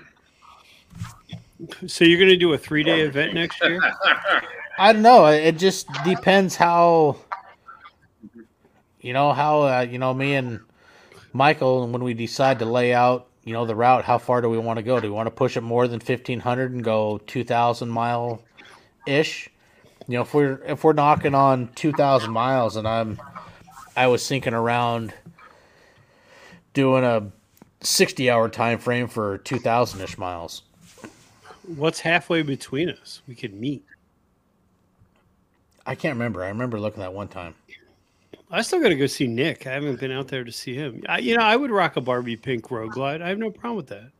So 1.86 2.04
you're 2.04 2.18
going 2.18 2.30
to 2.30 2.36
do 2.36 2.52
a 2.52 2.58
three-day 2.58 3.00
event 3.00 3.34
next 3.34 3.60
year? 3.62 3.80
I 4.78 4.92
don't 4.92 5.02
know. 5.02 5.26
It 5.26 5.58
just 5.58 5.88
depends 6.04 6.56
how, 6.56 7.16
you 9.00 9.12
know, 9.12 9.32
how 9.32 9.62
uh, 9.62 9.86
you 9.90 9.98
know 9.98 10.14
me 10.14 10.34
and 10.34 10.60
Michael, 11.32 11.86
when 11.88 12.02
we 12.02 12.14
decide 12.14 12.58
to 12.60 12.64
lay 12.64 12.94
out, 12.94 13.28
you 13.44 13.52
know, 13.52 13.66
the 13.66 13.74
route. 13.74 14.04
How 14.04 14.18
far 14.18 14.40
do 14.40 14.48
we 14.48 14.58
want 14.58 14.78
to 14.78 14.82
go? 14.82 15.00
Do 15.00 15.08
we 15.08 15.14
want 15.14 15.26
to 15.26 15.30
push 15.30 15.56
it 15.56 15.62
more 15.62 15.86
than 15.86 16.00
fifteen 16.00 16.40
hundred 16.40 16.72
and 16.72 16.82
go 16.82 17.18
two 17.26 17.44
thousand 17.44 17.90
mile 17.90 18.42
ish? 19.06 19.50
You 20.08 20.14
know, 20.14 20.22
if 20.22 20.32
we're 20.32 20.62
if 20.64 20.82
we're 20.82 20.92
knocking 20.92 21.34
on 21.34 21.68
two 21.74 21.92
thousand 21.92 22.32
miles, 22.32 22.76
and 22.76 22.88
I'm, 22.88 23.20
I 23.96 24.06
was 24.06 24.26
thinking 24.26 24.54
around 24.54 25.12
doing 26.74 27.04
a 27.04 27.30
sixty 27.80 28.30
hour 28.30 28.48
time 28.48 28.78
frame 28.78 29.08
for 29.08 29.38
two 29.38 29.58
thousand 29.58 30.00
ish 30.00 30.18
miles. 30.18 30.62
What's 31.66 32.00
halfway 32.00 32.42
between 32.42 32.90
us? 32.90 33.22
We 33.28 33.34
could 33.34 33.54
meet. 33.54 33.84
I 35.86 35.94
can't 35.94 36.14
remember. 36.14 36.44
I 36.44 36.48
remember 36.48 36.80
looking 36.80 37.02
at 37.02 37.12
one 37.12 37.28
time. 37.28 37.54
I 38.50 38.62
still 38.62 38.80
got 38.80 38.88
to 38.88 38.96
go 38.96 39.06
see 39.06 39.28
Nick. 39.28 39.66
I 39.66 39.72
haven't 39.72 40.00
been 40.00 40.10
out 40.10 40.28
there 40.28 40.42
to 40.42 40.50
see 40.50 40.74
him. 40.74 41.04
I, 41.08 41.18
you 41.18 41.36
know, 41.36 41.42
I 41.44 41.54
would 41.54 41.70
rock 41.70 41.96
a 41.96 42.00
Barbie 42.00 42.36
pink 42.36 42.70
Road 42.70 42.90
Glide. 42.90 43.22
I 43.22 43.28
have 43.28 43.38
no 43.38 43.50
problem 43.50 43.76
with 43.76 43.86
that. 43.88 44.10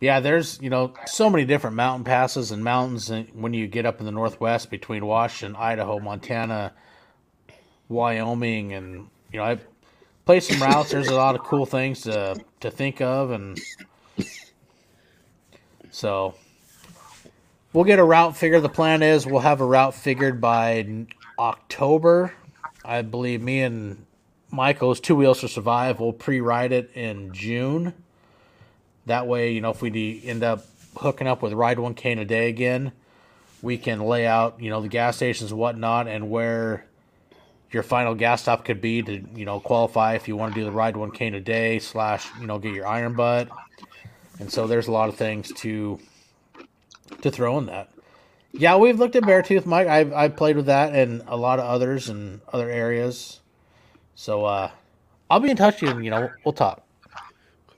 Yeah, 0.00 0.20
there's 0.20 0.60
you 0.60 0.68
know 0.68 0.92
so 1.06 1.30
many 1.30 1.44
different 1.44 1.76
mountain 1.76 2.04
passes 2.04 2.50
and 2.50 2.62
mountains 2.62 3.10
when 3.32 3.54
you 3.54 3.66
get 3.66 3.86
up 3.86 4.00
in 4.00 4.06
the 4.06 4.12
northwest 4.12 4.70
between 4.70 5.06
Washington, 5.06 5.56
Idaho, 5.56 5.98
Montana, 6.00 6.72
Wyoming, 7.88 8.72
and 8.72 9.08
you 9.32 9.38
know 9.38 9.44
I 9.44 9.58
play 10.24 10.40
some 10.40 10.60
routes. 10.60 10.90
There's 10.90 11.08
a 11.08 11.14
lot 11.14 11.34
of 11.34 11.42
cool 11.42 11.66
things 11.66 12.02
to 12.02 12.36
to 12.60 12.70
think 12.70 13.00
of, 13.00 13.30
and 13.30 13.58
so 15.90 16.34
we'll 17.72 17.84
get 17.84 17.98
a 17.98 18.04
route 18.04 18.36
figured. 18.36 18.62
The 18.62 18.68
plan 18.68 19.02
is 19.02 19.26
we'll 19.26 19.40
have 19.40 19.60
a 19.60 19.66
route 19.66 19.94
figured 19.94 20.40
by 20.40 21.06
October. 21.38 22.32
I 22.84 23.02
believe 23.02 23.42
me 23.42 23.62
and 23.62 24.06
Michael's 24.50 25.00
Two 25.00 25.16
Wheels 25.16 25.40
to 25.40 25.48
Survive 25.48 26.00
We'll 26.00 26.12
pre-ride 26.12 26.72
it 26.72 26.90
in 26.94 27.32
June. 27.32 27.94
That 29.06 29.26
way, 29.26 29.52
you 29.52 29.60
know, 29.60 29.70
if 29.70 29.82
we 29.82 30.20
end 30.24 30.42
up 30.42 30.66
hooking 30.96 31.26
up 31.26 31.42
with 31.42 31.52
Ride 31.52 31.78
One 31.78 31.94
Cane 31.94 32.18
a 32.18 32.24
Day 32.24 32.48
again, 32.48 32.92
we 33.62 33.78
can 33.78 34.00
lay 34.00 34.26
out, 34.26 34.60
you 34.60 34.70
know, 34.70 34.80
the 34.80 34.88
gas 34.88 35.16
stations 35.16 35.52
whatnot 35.52 36.08
and 36.08 36.30
where 36.30 36.86
your 37.70 37.82
final 37.82 38.14
gas 38.14 38.42
stop 38.42 38.64
could 38.64 38.80
be 38.80 39.02
to, 39.02 39.24
you 39.34 39.44
know, 39.44 39.60
qualify 39.60 40.14
if 40.14 40.28
you 40.28 40.36
want 40.36 40.54
to 40.54 40.60
do 40.60 40.64
the 40.64 40.72
Ride 40.72 40.96
One 40.96 41.10
Cane 41.10 41.34
a 41.34 41.40
Day 41.40 41.78
slash, 41.78 42.28
you 42.40 42.46
know, 42.46 42.58
get 42.58 42.74
your 42.74 42.86
iron 42.86 43.14
butt. 43.14 43.48
And 44.38 44.52
so 44.52 44.66
there's 44.66 44.86
a 44.86 44.92
lot 44.92 45.08
of 45.08 45.16
things 45.16 45.52
to 45.54 45.98
to 47.22 47.30
throw 47.30 47.58
in 47.58 47.66
that. 47.66 47.90
Yeah, 48.52 48.76
we've 48.76 48.98
looked 48.98 49.16
at 49.16 49.22
Beartooth, 49.22 49.66
Mike. 49.66 49.86
I've 49.86 50.12
I've 50.12 50.36
played 50.36 50.56
with 50.56 50.66
that 50.66 50.94
and 50.94 51.22
a 51.26 51.36
lot 51.36 51.58
of 51.58 51.64
others 51.64 52.08
in 52.08 52.40
other 52.52 52.70
areas. 52.70 53.40
So 54.14 54.44
uh 54.44 54.70
I'll 55.28 55.40
be 55.40 55.50
in 55.50 55.56
touch 55.56 55.82
with 55.82 55.90
you 55.90 55.96
and, 55.96 56.04
you 56.04 56.10
know, 56.10 56.30
we'll 56.44 56.52
talk. 56.52 56.84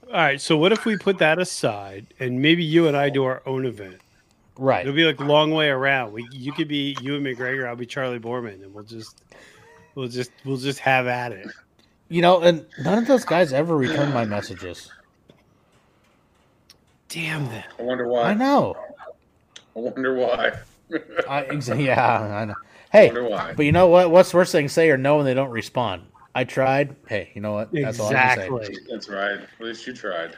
All 0.08 0.14
right. 0.14 0.40
So 0.40 0.56
what 0.56 0.72
if 0.72 0.84
we 0.84 0.96
put 0.96 1.18
that 1.18 1.38
aside 1.38 2.06
and 2.20 2.42
maybe 2.42 2.62
you 2.62 2.86
and 2.88 2.96
I 2.96 3.08
do 3.08 3.24
our 3.24 3.42
own 3.46 3.64
event? 3.64 4.00
Right. 4.56 4.80
It'll 4.80 4.94
be 4.94 5.04
like 5.04 5.20
a 5.20 5.24
long 5.24 5.52
way 5.52 5.68
around. 5.68 6.12
We 6.12 6.26
you 6.32 6.52
could 6.52 6.68
be 6.68 6.96
you 7.00 7.14
and 7.14 7.24
McGregor. 7.24 7.68
I'll 7.68 7.76
be 7.76 7.86
Charlie 7.86 8.18
Boorman, 8.18 8.62
and 8.62 8.74
we'll 8.74 8.84
just 8.84 9.22
we'll 9.94 10.08
just 10.08 10.30
we'll 10.44 10.56
just 10.56 10.78
have 10.80 11.06
at 11.06 11.32
it. 11.32 11.48
You 12.08 12.22
know, 12.22 12.40
and 12.40 12.66
none 12.80 12.98
of 12.98 13.06
those 13.06 13.24
guys 13.24 13.52
ever 13.52 13.76
returned 13.76 14.14
my 14.14 14.24
messages. 14.24 14.90
Damn 17.08 17.46
that. 17.48 17.66
I 17.78 17.82
wonder 17.82 18.06
why. 18.06 18.22
I 18.22 18.34
know. 18.34 18.76
I 19.76 19.78
wonder 19.78 20.14
why. 20.14 20.52
I 21.28 21.44
ex- 21.44 21.68
yeah, 21.76 22.18
I 22.40 22.44
know. 22.46 22.54
I 22.54 22.64
Hey, 22.90 23.06
wonder 23.08 23.28
why. 23.28 23.52
but 23.54 23.64
you 23.66 23.72
know 23.72 23.88
what? 23.88 24.10
What's 24.10 24.30
the 24.30 24.38
worst 24.38 24.52
they 24.52 24.60
can 24.62 24.68
say 24.68 24.90
or 24.90 24.96
no 24.96 25.16
when 25.16 25.26
they 25.26 25.34
don't 25.34 25.50
respond? 25.50 26.02
I 26.34 26.44
tried. 26.44 26.96
Hey, 27.06 27.30
you 27.34 27.40
know 27.40 27.52
what? 27.52 27.72
That's 27.72 27.98
all 28.00 28.08
I 28.08 28.12
can 28.12 28.36
say. 28.38 28.46
Exactly. 28.46 28.78
That's 28.90 29.08
right. 29.08 29.40
At 29.40 29.48
least 29.60 29.86
you 29.86 29.92
tried. 29.92 30.36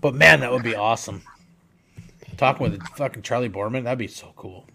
But 0.00 0.14
man, 0.14 0.40
that 0.40 0.50
would 0.50 0.62
be 0.62 0.74
awesome. 0.74 1.22
Talking 2.36 2.70
with 2.70 2.82
fucking 2.96 3.22
Charlie 3.22 3.48
Boorman, 3.48 3.84
that'd 3.84 3.98
be 3.98 4.08
so 4.08 4.32
cool. 4.36 4.66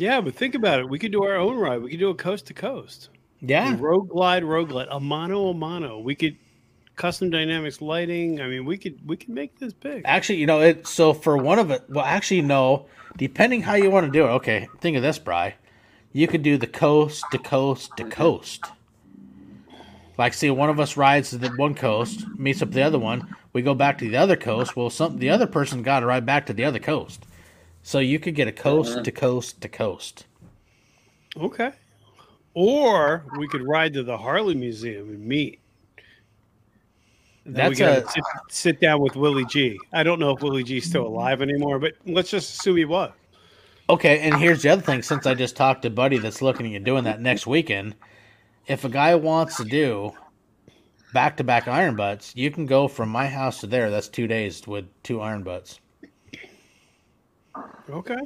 Yeah, 0.00 0.20
but 0.20 0.34
think 0.34 0.54
about 0.54 0.78
it. 0.78 0.88
We 0.88 0.98
could 0.98 1.12
do 1.12 1.24
our 1.24 1.36
own 1.36 1.58
ride. 1.58 1.82
We 1.82 1.90
could 1.90 1.98
do 1.98 2.10
a 2.10 2.14
coast 2.14 2.46
to 2.46 2.54
coast. 2.54 3.10
Yeah. 3.40 3.76
Road 3.78 4.08
glide, 4.08 4.44
road 4.44 4.68
glide, 4.68 4.88
a 4.90 5.00
mono, 5.00 5.48
a 5.48 5.54
mono. 5.54 5.98
We 5.98 6.14
could 6.14 6.36
custom 6.94 7.30
dynamics 7.30 7.80
lighting. 7.80 8.40
I 8.40 8.46
mean, 8.46 8.64
we 8.64 8.78
could 8.78 9.06
we 9.08 9.16
could 9.16 9.30
make 9.30 9.58
this 9.58 9.72
big. 9.72 10.02
Actually, 10.04 10.38
you 10.38 10.46
know, 10.46 10.60
it 10.60 10.86
so 10.86 11.12
for 11.12 11.36
one 11.36 11.58
of 11.58 11.70
it, 11.70 11.82
well, 11.88 12.04
actually, 12.04 12.42
no. 12.42 12.86
Depending 13.16 13.62
how 13.62 13.74
you 13.74 13.90
want 13.90 14.06
to 14.06 14.12
do 14.12 14.24
it. 14.24 14.30
Okay, 14.30 14.68
think 14.80 14.96
of 14.96 15.02
this, 15.02 15.18
Bry. 15.18 15.54
You 16.12 16.28
could 16.28 16.42
do 16.42 16.56
the 16.56 16.66
coast 16.66 17.24
to 17.32 17.38
coast 17.38 17.90
to 17.96 18.04
coast. 18.04 18.64
Like, 20.16 20.34
see, 20.34 20.50
one 20.50 20.70
of 20.70 20.80
us 20.80 20.96
rides 20.96 21.30
to 21.30 21.38
the 21.38 21.48
one 21.50 21.74
coast, 21.74 22.26
meets 22.36 22.62
up 22.62 22.72
the 22.72 22.82
other 22.82 22.98
one. 22.98 23.36
We 23.52 23.62
go 23.62 23.74
back 23.74 23.98
to 23.98 24.08
the 24.08 24.16
other 24.16 24.36
coast. 24.36 24.76
Well, 24.76 24.90
some 24.90 25.18
the 25.18 25.30
other 25.30 25.46
person 25.46 25.82
got 25.82 26.00
to 26.00 26.06
ride 26.06 26.26
back 26.26 26.46
to 26.46 26.52
the 26.52 26.64
other 26.64 26.78
coast. 26.80 27.24
So 27.88 28.00
you 28.00 28.18
could 28.18 28.34
get 28.34 28.46
a 28.46 28.52
coast 28.52 28.92
to 28.92 29.00
uh-huh. 29.00 29.10
coast 29.12 29.62
to 29.62 29.68
coast. 29.70 30.26
Okay. 31.38 31.72
Or 32.52 33.24
we 33.38 33.48
could 33.48 33.66
ride 33.66 33.94
to 33.94 34.02
the 34.02 34.14
Harley 34.14 34.54
Museum 34.54 35.08
and 35.08 35.24
meet. 35.24 35.58
And 37.46 37.56
then 37.56 37.70
we 37.70 37.80
a- 37.80 38.06
sit, 38.06 38.24
sit 38.50 38.80
down 38.82 39.00
with 39.00 39.16
Willie 39.16 39.46
G. 39.46 39.78
I 39.94 40.02
don't 40.02 40.18
know 40.18 40.36
if 40.36 40.42
Willie 40.42 40.64
G's 40.64 40.84
still 40.84 41.06
alive 41.06 41.40
anymore, 41.40 41.78
but 41.78 41.94
let's 42.04 42.30
just 42.30 42.58
assume 42.60 42.76
he 42.76 42.84
was. 42.84 43.10
Okay, 43.88 44.18
and 44.18 44.36
here's 44.36 44.60
the 44.60 44.68
other 44.68 44.82
thing. 44.82 45.00
Since 45.02 45.24
I 45.24 45.32
just 45.32 45.56
talked 45.56 45.80
to 45.80 45.88
Buddy 45.88 46.18
that's 46.18 46.42
looking 46.42 46.76
at 46.76 46.84
doing 46.84 47.04
that 47.04 47.22
next 47.22 47.46
weekend, 47.46 47.94
if 48.66 48.84
a 48.84 48.90
guy 48.90 49.14
wants 49.14 49.56
to 49.56 49.64
do 49.64 50.12
back 51.14 51.38
to 51.38 51.42
back 51.42 51.66
iron 51.66 51.96
butts, 51.96 52.36
you 52.36 52.50
can 52.50 52.66
go 52.66 52.86
from 52.86 53.08
my 53.08 53.28
house 53.28 53.60
to 53.60 53.66
there. 53.66 53.88
That's 53.88 54.08
two 54.08 54.26
days 54.26 54.66
with 54.66 54.84
two 55.02 55.22
iron 55.22 55.42
butts. 55.42 55.80
Okay. 57.90 58.16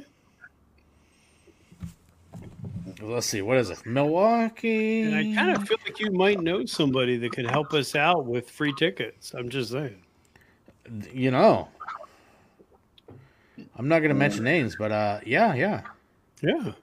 Let's 3.01 3.27
see, 3.27 3.41
what 3.41 3.57
is 3.57 3.69
it? 3.69 3.85
Milwaukee. 3.85 5.01
And 5.03 5.15
I 5.15 5.35
kind 5.35 5.55
of 5.55 5.67
feel 5.67 5.77
like 5.85 5.99
you 5.99 6.11
might 6.11 6.39
know 6.39 6.65
somebody 6.65 7.17
that 7.17 7.31
could 7.31 7.49
help 7.49 7.73
us 7.73 7.95
out 7.95 8.25
with 8.25 8.49
free 8.49 8.73
tickets. 8.77 9.33
I'm 9.33 9.49
just 9.49 9.71
saying. 9.71 10.01
you 11.11 11.31
know. 11.31 11.67
I'm 13.75 13.87
not 13.87 13.99
gonna 13.99 14.13
mention 14.13 14.43
names, 14.43 14.75
but 14.77 14.91
uh 14.91 15.19
yeah, 15.25 15.53
yeah. 15.53 15.81
Yeah. 16.41 16.73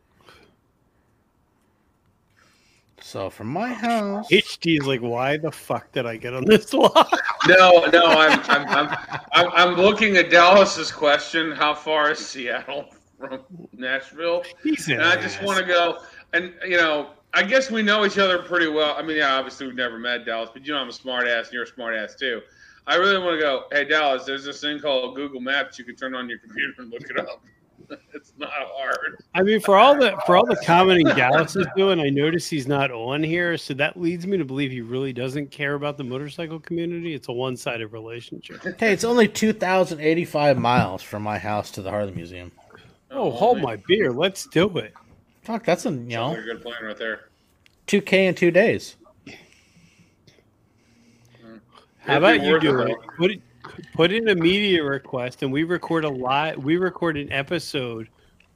So 3.10 3.28
from 3.28 3.48
my 3.48 3.72
house 3.72 4.28
HD 4.30 4.78
is 4.78 4.86
like, 4.86 5.00
why 5.00 5.36
the 5.36 5.50
fuck 5.50 5.90
did 5.90 6.06
I 6.06 6.16
get 6.16 6.32
on 6.32 6.44
this 6.44 6.72
lot? 6.72 7.12
No, 7.48 7.84
no, 7.92 8.04
I'm, 8.06 8.38
I'm, 8.44 8.68
I'm, 8.68 8.98
I'm, 9.32 9.48
I'm 9.52 9.74
looking 9.74 10.16
at 10.16 10.30
Dallas's 10.30 10.92
question. 10.92 11.50
How 11.50 11.74
far 11.74 12.12
is 12.12 12.24
Seattle 12.24 12.94
from 13.18 13.40
Nashville? 13.76 14.44
He's 14.62 14.86
an 14.86 15.00
And 15.00 15.02
I 15.02 15.20
just 15.20 15.42
want 15.42 15.58
to 15.58 15.64
go, 15.64 15.98
and 16.34 16.54
you 16.64 16.76
know, 16.76 17.10
I 17.34 17.42
guess 17.42 17.68
we 17.68 17.82
know 17.82 18.06
each 18.06 18.16
other 18.16 18.38
pretty 18.38 18.68
well. 18.68 18.94
I 18.96 19.02
mean, 19.02 19.16
yeah, 19.16 19.34
obviously 19.34 19.66
we've 19.66 19.74
never 19.74 19.98
met 19.98 20.24
Dallas, 20.24 20.50
but 20.52 20.64
you 20.64 20.72
know 20.72 20.78
I'm 20.78 20.88
a 20.88 20.92
smart 20.92 21.26
ass, 21.26 21.46
and 21.46 21.54
you're 21.54 21.64
a 21.64 21.66
smart 21.66 21.96
ass 21.96 22.14
too. 22.14 22.40
I 22.86 22.94
really 22.94 23.18
want 23.18 23.40
to 23.40 23.40
go. 23.40 23.64
Hey, 23.72 23.86
Dallas, 23.86 24.24
there's 24.24 24.44
this 24.44 24.60
thing 24.60 24.78
called 24.78 25.16
Google 25.16 25.40
Maps. 25.40 25.80
You 25.80 25.84
can 25.84 25.96
turn 25.96 26.14
on 26.14 26.28
your 26.28 26.38
computer 26.38 26.74
and 26.78 26.92
look 26.92 27.10
it 27.10 27.18
up. 27.18 27.42
it's 28.14 28.32
not 28.38 28.50
hard. 28.52 29.22
I 29.34 29.42
mean, 29.42 29.60
for 29.60 29.76
all 29.76 29.96
the 29.98 30.16
for 30.26 30.36
all 30.36 30.46
the 30.46 30.56
commenting 30.64 31.06
Dallas 31.08 31.56
is 31.56 31.66
doing, 31.76 32.00
I 32.00 32.08
notice 32.08 32.48
he's 32.48 32.66
not 32.66 32.90
on 32.90 33.22
here, 33.22 33.56
so 33.56 33.74
that 33.74 34.00
leads 34.00 34.26
me 34.26 34.36
to 34.38 34.44
believe 34.44 34.70
he 34.70 34.80
really 34.80 35.12
doesn't 35.12 35.50
care 35.50 35.74
about 35.74 35.96
the 35.96 36.04
motorcycle 36.04 36.60
community. 36.60 37.14
It's 37.14 37.28
a 37.28 37.32
one 37.32 37.56
sided 37.56 37.88
relationship. 37.88 38.62
Hey, 38.78 38.92
it's 38.92 39.04
only 39.04 39.28
two 39.28 39.52
thousand 39.52 40.00
eighty 40.00 40.24
five 40.24 40.58
miles 40.58 41.02
from 41.02 41.22
my 41.22 41.38
house 41.38 41.70
to 41.72 41.82
the 41.82 41.90
Harley 41.90 42.12
Museum. 42.12 42.52
Oh, 43.10 43.30
hold 43.30 43.60
my 43.60 43.76
beer. 43.88 44.12
Let's 44.12 44.46
do 44.46 44.78
it. 44.78 44.94
Fuck, 45.42 45.64
that's 45.64 45.86
a 45.86 45.90
you 45.90 45.96
know 45.96 46.28
like 46.28 46.38
a 46.38 46.42
good 46.42 46.62
plan 46.62 46.84
right 46.84 46.96
there. 46.96 47.28
two 47.86 48.00
K 48.00 48.26
in 48.26 48.34
two 48.34 48.50
days. 48.50 48.96
How 52.00 52.16
It'd 52.16 52.22
about 52.22 52.42
you 52.42 52.60
do 52.60 52.80
it, 52.80 52.88
What 52.88 53.16
Put 53.18 53.30
it, 53.32 53.42
put 53.94 54.12
in 54.12 54.28
a 54.28 54.34
media 54.34 54.82
request, 54.84 55.42
and 55.42 55.52
we 55.52 55.64
record 55.64 56.04
a 56.04 56.08
live. 56.08 56.58
We 56.62 56.76
record 56.76 57.16
an 57.16 57.30
episode 57.32 58.08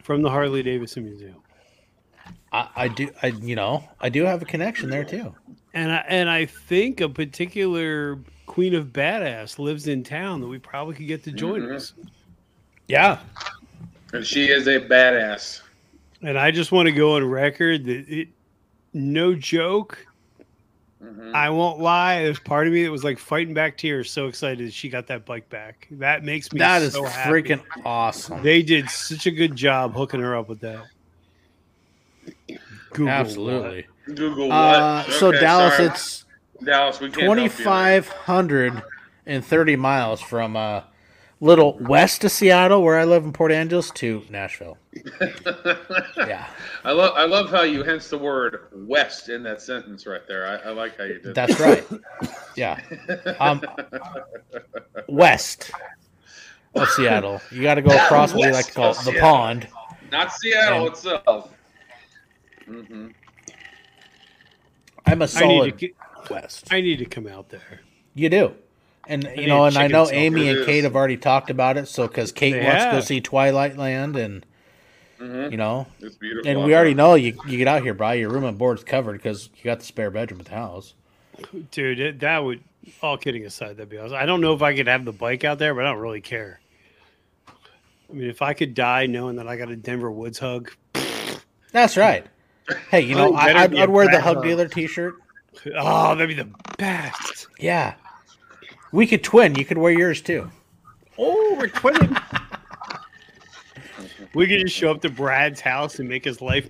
from 0.02 0.22
the 0.22 0.30
Harley 0.30 0.62
Davidson 0.62 1.04
Museum. 1.04 1.36
I, 2.52 2.68
I 2.76 2.88
do 2.88 3.08
I 3.22 3.28
you 3.28 3.56
know 3.56 3.84
I 4.00 4.08
do 4.08 4.24
have 4.24 4.40
a 4.42 4.44
connection 4.44 4.88
there 4.90 5.04
too. 5.04 5.34
And 5.72 5.90
I, 5.90 6.04
and 6.08 6.30
I 6.30 6.46
think 6.46 7.00
a 7.00 7.08
particular 7.08 8.18
Queen 8.46 8.74
of 8.74 8.88
Badass 8.88 9.58
lives 9.58 9.88
in 9.88 10.04
town 10.04 10.40
that 10.40 10.46
we 10.46 10.58
probably 10.58 10.94
could 10.94 11.08
get 11.08 11.24
to 11.24 11.32
join 11.32 11.62
Mhm. 11.62 11.74
us. 11.74 11.92
Yeah, 12.86 13.18
And 14.12 14.24
she 14.24 14.48
is 14.50 14.68
a 14.68 14.78
badass. 14.78 15.62
And 16.22 16.38
I 16.38 16.50
just 16.52 16.70
want 16.70 16.86
to 16.86 16.92
go 16.92 17.16
on 17.16 17.24
record 17.24 17.84
that 17.86 18.08
it, 18.08 18.28
no 18.92 19.34
joke, 19.34 20.06
Mhm. 21.04 21.34
I 21.34 21.50
won't 21.50 21.80
lie. 21.80 22.22
There's 22.22 22.38
part 22.38 22.66
of 22.66 22.72
me 22.72 22.84
that 22.84 22.90
was 22.90 23.04
like 23.04 23.18
fighting 23.18 23.52
back 23.52 23.76
tears, 23.76 24.10
so 24.10 24.26
excited 24.26 24.72
she 24.72 24.88
got 24.88 25.06
that 25.08 25.26
bike 25.26 25.48
back. 25.50 25.86
That 25.90 26.24
makes 26.24 26.50
me 26.52 26.58
that 26.60 26.80
is 26.82 26.94
so 26.94 27.04
happy. 27.04 27.30
freaking 27.42 27.62
awesome. 27.84 28.42
They 28.42 28.62
did 28.62 28.88
such 28.88 29.26
a 29.26 29.30
good 29.30 29.54
job 29.54 29.92
hooking 29.94 30.20
her 30.20 30.34
up 30.36 30.48
with 30.48 30.60
that. 30.60 30.84
Google 32.92 33.08
Absolutely. 33.10 33.86
Google 34.06 34.48
what? 34.48 34.54
Uh, 34.56 35.02
so 35.10 35.28
Okay, 35.28 35.40
Dallas, 35.40 35.74
sorry. 35.76 35.88
it's 35.88 36.24
Dallas. 36.62 37.00
We 37.00 37.06
can't 37.08 37.16
help 37.22 37.26
twenty 37.26 37.42
you. 37.44 37.48
five 37.48 38.08
hundred 38.08 38.80
and 39.26 39.44
thirty 39.44 39.76
miles 39.76 40.20
from 40.20 40.56
uh, 40.56 40.82
little 41.44 41.76
west 41.78 42.24
of 42.24 42.30
Seattle, 42.32 42.82
where 42.82 42.98
I 42.98 43.04
live 43.04 43.22
in 43.24 43.32
Port 43.32 43.52
Angeles, 43.52 43.90
to 43.92 44.22
Nashville. 44.30 44.78
Yeah, 46.16 46.46
I 46.84 46.92
love 46.92 47.12
I 47.16 47.24
love 47.26 47.50
how 47.50 47.62
you 47.62 47.82
hence 47.82 48.08
the 48.08 48.16
word 48.18 48.68
west 48.72 49.28
in 49.28 49.42
that 49.42 49.60
sentence 49.60 50.06
right 50.06 50.26
there. 50.26 50.46
I, 50.46 50.68
I 50.68 50.72
like 50.72 50.96
how 50.96 51.04
you 51.04 51.18
did. 51.18 51.34
that's 51.34 51.58
right. 51.60 51.84
Yeah, 52.56 52.80
um, 53.40 53.62
west 55.08 55.70
of 56.76 56.88
Seattle. 56.90 57.40
You 57.50 57.62
got 57.62 57.74
to 57.74 57.82
go 57.82 57.90
across 57.90 58.32
what 58.32 58.46
we 58.46 58.52
like 58.52 58.66
to 58.66 58.72
call 58.72 58.94
the 58.94 59.00
Seattle. 59.00 59.20
pond. 59.20 59.68
Not 60.12 60.32
Seattle 60.32 60.86
And- 60.86 60.88
itself. 60.94 61.50
hmm 62.66 63.08
I'm 65.06 65.20
a 65.20 65.28
I 65.34 65.46
need, 65.46 65.78
to, 65.78 65.90
west. 66.30 66.68
I 66.72 66.80
need 66.80 66.98
to 67.00 67.04
come 67.04 67.26
out 67.26 67.48
there. 67.50 67.80
You 68.14 68.28
do. 68.30 68.54
And 69.06 69.26
I 69.26 69.34
you 69.34 69.46
know, 69.46 69.64
and 69.66 69.76
I 69.76 69.86
know. 69.88 70.08
Amy 70.10 70.48
and 70.48 70.58
is. 70.60 70.66
Kate 70.66 70.84
have 70.84 70.96
already 70.96 71.16
talked 71.16 71.50
about 71.50 71.76
it. 71.76 71.88
So, 71.88 72.06
because 72.08 72.32
Kate 72.32 72.52
They 72.52 72.64
wants 72.64 72.84
to 72.84 72.90
go 72.92 73.00
see 73.00 73.20
Twilight 73.20 73.76
Land, 73.76 74.16
and 74.16 74.46
hmm 75.18 75.50
you 75.50 75.56
know, 75.56 75.86
It's 76.00 76.16
beautiful. 76.16 76.50
and 76.50 76.64
we 76.64 76.74
already 76.74 76.94
know 76.94 77.14
you 77.14 77.38
you 77.46 77.58
get 77.58 77.68
out 77.68 77.82
here, 77.82 77.94
Bri. 77.94 78.18
Your 78.20 78.30
room 78.30 78.44
and 78.44 78.56
board's 78.58 78.82
covered 78.84 79.14
because 79.18 79.50
you 79.56 79.64
got 79.64 79.80
the 79.80 79.84
spare 79.86 80.10
bedroom 80.10 80.40
at 80.40 80.46
the 80.46 80.52
house. 80.54 80.94
Dude, 81.70 81.98
it, 82.00 82.20
that 82.20 82.38
would, 82.44 82.62
all 83.02 83.16
kidding 83.18 83.44
aside, 83.44 83.76
that'd 83.76 83.88
be 83.88 83.98
awesome. 83.98 84.16
I 84.16 84.24
don't 84.24 84.40
know 84.40 84.54
if 84.54 84.62
I 84.62 84.74
could 84.74 84.86
have 84.86 85.04
the 85.04 85.12
bike 85.12 85.42
out 85.44 85.58
there, 85.58 85.74
but 85.74 85.84
I 85.84 85.90
don't 85.90 86.00
really 86.00 86.20
care. 86.20 86.60
I 87.48 88.12
mean, 88.12 88.28
if 88.30 88.40
I 88.42 88.54
could 88.54 88.74
die 88.74 89.06
knowing 89.06 89.36
that 89.36 89.48
I 89.48 89.56
got 89.56 89.68
a 89.70 89.76
Denver 89.76 90.10
Woods 90.12 90.38
hug, 90.38 90.70
That's 91.72 91.96
right. 91.96 92.24
Hey, 92.90 93.00
you 93.00 93.14
know, 93.16 93.34
I, 93.34 93.46
better 93.46 93.58
I'd, 93.58 93.70
be 93.72 93.78
a 93.78 93.82
I'd 93.82 93.90
wear 93.90 94.06
the 94.08 94.20
hug 94.20 94.36
hug. 94.36 94.44
dealer 94.44 94.68
T-shirt. 94.68 95.14
oh, 95.76 96.14
that'd 96.14 96.28
be 96.28 96.34
the 96.34 96.50
best. 96.78 97.48
Yeah, 97.58 97.94
we 98.94 99.06
could 99.08 99.24
twin. 99.24 99.56
You 99.56 99.64
could 99.64 99.76
wear 99.78 99.92
yours 99.92 100.22
too. 100.22 100.50
Oh, 101.18 101.56
we're 101.58 101.66
twinning. 101.68 102.20
we 104.34 104.46
could 104.46 104.60
just 104.60 104.74
show 104.76 104.90
up 104.92 105.00
to 105.02 105.10
Brad's 105.10 105.60
house 105.60 105.98
and 105.98 106.08
make 106.08 106.24
his 106.24 106.40
life 106.40 106.68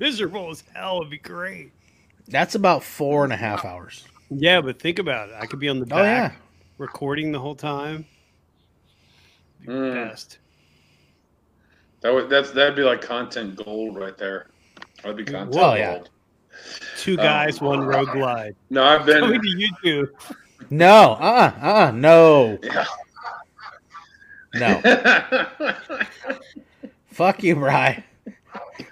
miserable 0.00 0.50
as 0.50 0.64
hell. 0.74 0.98
It'd 0.98 1.10
be 1.10 1.18
great. 1.18 1.70
That's 2.28 2.54
about 2.56 2.82
four 2.82 3.24
and 3.24 3.32
a 3.32 3.36
half 3.36 3.64
hours. 3.64 4.04
Yeah, 4.28 4.60
but 4.60 4.80
think 4.80 4.98
about 4.98 5.28
it. 5.30 5.36
I 5.40 5.46
could 5.46 5.58
be 5.60 5.68
on 5.68 5.78
the 5.80 5.86
back 5.86 5.98
Oh 5.98 6.04
yeah, 6.04 6.32
recording 6.78 7.32
the 7.32 7.38
whole 7.38 7.54
time. 7.56 8.04
Mm. 9.66 9.94
Best. 10.10 10.38
That 12.00 12.12
would 12.14 12.28
that's 12.30 12.50
that'd 12.52 12.76
be 12.76 12.82
like 12.82 13.02
content 13.02 13.56
gold 13.56 13.96
right 13.96 14.16
there. 14.16 14.46
That'd 15.02 15.16
be 15.16 15.24
content 15.24 15.54
Well, 15.54 15.76
yeah. 15.76 15.94
gold. 15.94 16.10
Two 16.98 17.14
Oh. 17.14 17.22
guys, 17.22 17.60
one 17.60 17.80
road 17.80 18.08
glide. 18.12 18.54
No, 18.70 18.84
I've 18.84 19.06
been 19.06 19.20
Coming 19.20 19.40
been. 19.40 19.58
to 19.58 19.68
YouTube. 19.84 20.08
No, 20.68 21.12
uh, 21.20 21.52
uh, 21.62 21.66
uh, 21.66 21.90
no, 21.92 22.58
Yeah. 22.62 22.84
no. 24.54 25.46
Fuck 27.08 27.42
you, 27.42 27.54
Bry. 27.56 28.04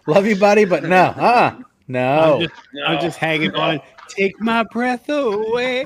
Love 0.07 0.27
you, 0.27 0.37
buddy, 0.37 0.65
but 0.65 0.85
no, 0.85 0.97
uh, 1.17 1.53
I'm 1.57 1.65
no. 1.89 2.39
just, 2.43 2.55
No. 2.73 2.85
I'm 2.85 3.01
just 3.01 3.19
hanging 3.19 3.55
on. 3.55 3.81
Take 4.09 4.41
my 4.41 4.63
breath 4.65 5.09
away. 5.11 5.85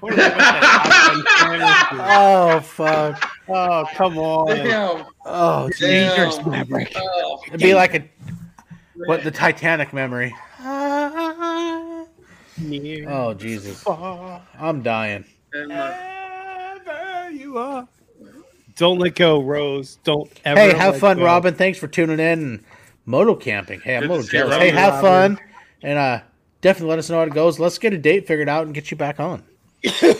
What 0.00 0.14
about 0.14 0.36
that 0.38 1.24
Top 1.90 1.90
Gun 1.90 2.00
Oh 2.00 2.60
fuck. 2.60 3.30
Oh, 3.48 3.84
come 3.94 4.18
on. 4.18 4.46
Damn. 4.48 5.04
Oh, 5.24 5.68
geez. 5.70 5.80
Dangerous 5.80 6.36
Damn. 6.36 6.50
Maverick. 6.50 6.92
Oh, 6.96 7.40
It'd 7.48 7.60
be 7.60 7.74
like 7.74 7.94
a 7.94 8.04
what 8.94 9.24
the 9.24 9.30
Titanic 9.30 9.92
memory. 9.92 10.34
Near, 12.60 13.08
Oh 13.08 13.34
Jesus, 13.34 13.82
far, 13.82 14.42
I'm 14.58 14.82
dying. 14.82 15.24
and 15.52 15.68
my- 15.68 16.78
wherever 16.84 17.30
you 17.30 17.58
are. 17.58 17.86
Don't 18.76 18.98
let 18.98 19.14
go, 19.16 19.40
Rose. 19.42 19.98
Don't 20.04 20.30
ever. 20.44 20.60
Hey, 20.60 20.72
have 20.76 20.94
let 20.94 21.00
fun, 21.00 21.18
go. 21.18 21.24
Robin. 21.24 21.54
Thanks 21.54 21.78
for 21.78 21.88
tuning 21.88 22.20
in 22.20 22.38
and 22.42 22.64
moto 23.06 23.34
camping. 23.34 23.80
Hey, 23.80 23.96
I'm 23.96 24.02
Good 24.02 24.08
moto 24.08 24.22
to 24.22 24.28
jealous. 24.28 24.56
Hey, 24.56 24.68
Robin. 24.72 24.76
have 24.76 25.00
fun, 25.00 25.38
and 25.82 25.98
uh, 25.98 26.20
definitely 26.60 26.90
let 26.90 26.98
us 27.00 27.10
know 27.10 27.16
how 27.16 27.22
it 27.24 27.32
goes. 27.34 27.58
Let's 27.58 27.78
get 27.78 27.92
a 27.92 27.98
date 27.98 28.26
figured 28.26 28.48
out 28.48 28.66
and 28.66 28.74
get 28.74 28.90
you 28.90 28.96
back 28.96 29.18
on. 29.20 29.42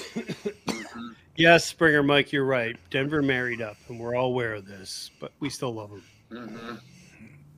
Yes, 1.37 1.65
Springer 1.67 2.03
Mike, 2.03 2.33
you're 2.33 2.45
right. 2.45 2.75
Denver 2.91 3.23
married 3.23 3.63
up, 3.63 3.77
and 3.89 4.01
we're 4.01 4.17
all 4.17 4.27
aware 4.27 4.55
of 4.55 4.67
this, 4.67 5.13
but 5.21 5.31
we 5.39 5.49
still 5.49 5.73
love 5.73 5.91
him. 5.91 6.03
Mhm. 6.33 6.81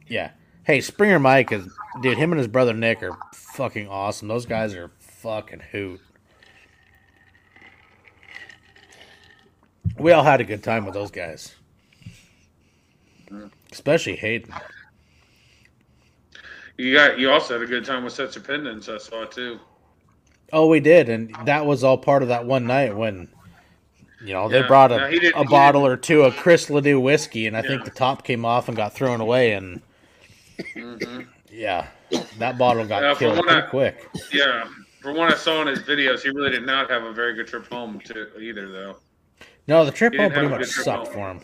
Yeah. 0.07 0.33
Hey, 0.65 0.81
Springer 0.81 1.19
Mike 1.19 1.53
is 1.53 1.67
dude. 2.03 2.19
Him 2.19 2.33
and 2.33 2.39
his 2.39 2.49
brother 2.49 2.75
Nick 2.75 3.03
are 3.03 3.17
fucking 3.33 3.89
awesome. 3.89 4.29
Those 4.29 4.47
guys 4.47 4.75
are 4.75 4.91
fucking 4.99 5.61
hoot. 5.73 6.01
We 9.99 10.13
all 10.13 10.23
had 10.23 10.41
a 10.41 10.45
good 10.45 10.63
time 10.63 10.85
with 10.85 10.95
those 10.95 11.11
guys, 11.11 11.55
especially 13.73 14.17
Hayden. 14.17 14.55
You 16.77 16.95
got. 16.95 17.19
You 17.19 17.31
also 17.31 17.55
had 17.55 17.63
a 17.63 17.67
good 17.67 17.85
time 17.85 18.05
with 18.05 18.13
sets 18.13 18.37
of 18.37 18.47
pendants. 18.47 18.89
I 18.89 18.99
saw 18.99 19.25
too. 19.25 19.59
Oh, 20.53 20.69
we 20.69 20.81
did, 20.81 21.09
and 21.09 21.35
that 21.45 21.65
was 21.65 21.85
all 21.85 21.99
part 21.99 22.23
of 22.23 22.29
that 22.29 22.45
one 22.45 22.67
night 22.67 22.97
when, 22.97 23.29
you 24.25 24.33
know, 24.33 24.49
they 24.49 24.63
brought 24.63 24.91
a, 24.91 24.99
No, 24.99 25.41
a 25.41 25.45
bottle 25.45 25.87
or 25.87 25.97
two 25.97 26.23
of 26.23 26.35
Chris 26.37 26.69
LeDoux 26.69 26.99
whiskey, 26.99 27.47
and 27.47 27.57
I 27.57 27.63
think 27.63 27.85
the 27.85 27.91
top 27.91 28.25
came 28.25 28.45
off 28.45 28.67
and 28.67 28.77
got 28.77 28.93
thrown 28.93 29.21
away, 29.21 29.53
and 29.53 29.81
hmm 30.75 31.21
yeah, 31.53 31.89
that 32.39 32.57
bottle 32.59 32.87
got 32.87 33.03
Yeah, 33.03 33.15
from 33.15 33.19
killed 33.35 33.47
pretty 33.47 33.63
I- 33.63 33.69
quick. 33.69 34.09
Yeah. 34.33 34.69
From 35.03 35.17
what 35.17 35.33
I 35.33 35.37
saw 35.37 35.63
in 35.63 35.69
his 35.69 35.81
videos, 35.81 36.21
he 36.23 36.29
really 36.29 36.51
did 36.51 36.67
not 36.67 36.91
have 36.91 37.03
a 37.05 37.13
very 37.13 37.35
good 37.35 37.47
trip 37.49 37.67
home 37.73 38.01
to 38.05 38.39
either, 38.39 38.69
though. 38.71 38.97
No, 39.67 39.85
the 39.85 39.91
trip 39.91 40.15
home 40.15 40.31
pretty 40.31 40.49
much 40.49 40.67
sucked 40.67 41.07
home. 41.09 41.15
for 41.15 41.31
him, 41.31 41.41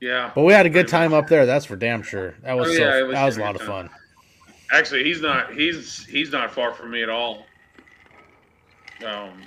Yeah. 0.00 0.30
but 0.34 0.42
we 0.42 0.52
had 0.52 0.66
a 0.66 0.70
good 0.70 0.86
time 0.86 1.14
up 1.14 1.28
there. 1.28 1.46
That's 1.46 1.64
for 1.64 1.76
damn 1.76 2.02
sure. 2.02 2.34
That 2.42 2.56
was 2.56 2.68
Oh, 2.68 2.74
so, 2.74 2.78
yeah, 2.80 2.98
it 2.98 3.02
was 3.06 3.14
that 3.14 3.24
was 3.24 3.38
a 3.38 3.40
a 3.40 3.42
lot 3.42 3.52
good 3.54 3.62
of 3.62 3.66
fun. 3.66 3.90
Actually, 4.70 5.04
he's 5.04 5.22
not. 5.22 5.52
He's 5.54 6.04
he's 6.04 6.30
not 6.30 6.52
far 6.52 6.74
from 6.74 6.90
me 6.90 7.02
at 7.02 7.08
all. 7.08 7.46
Um. 9.06 9.42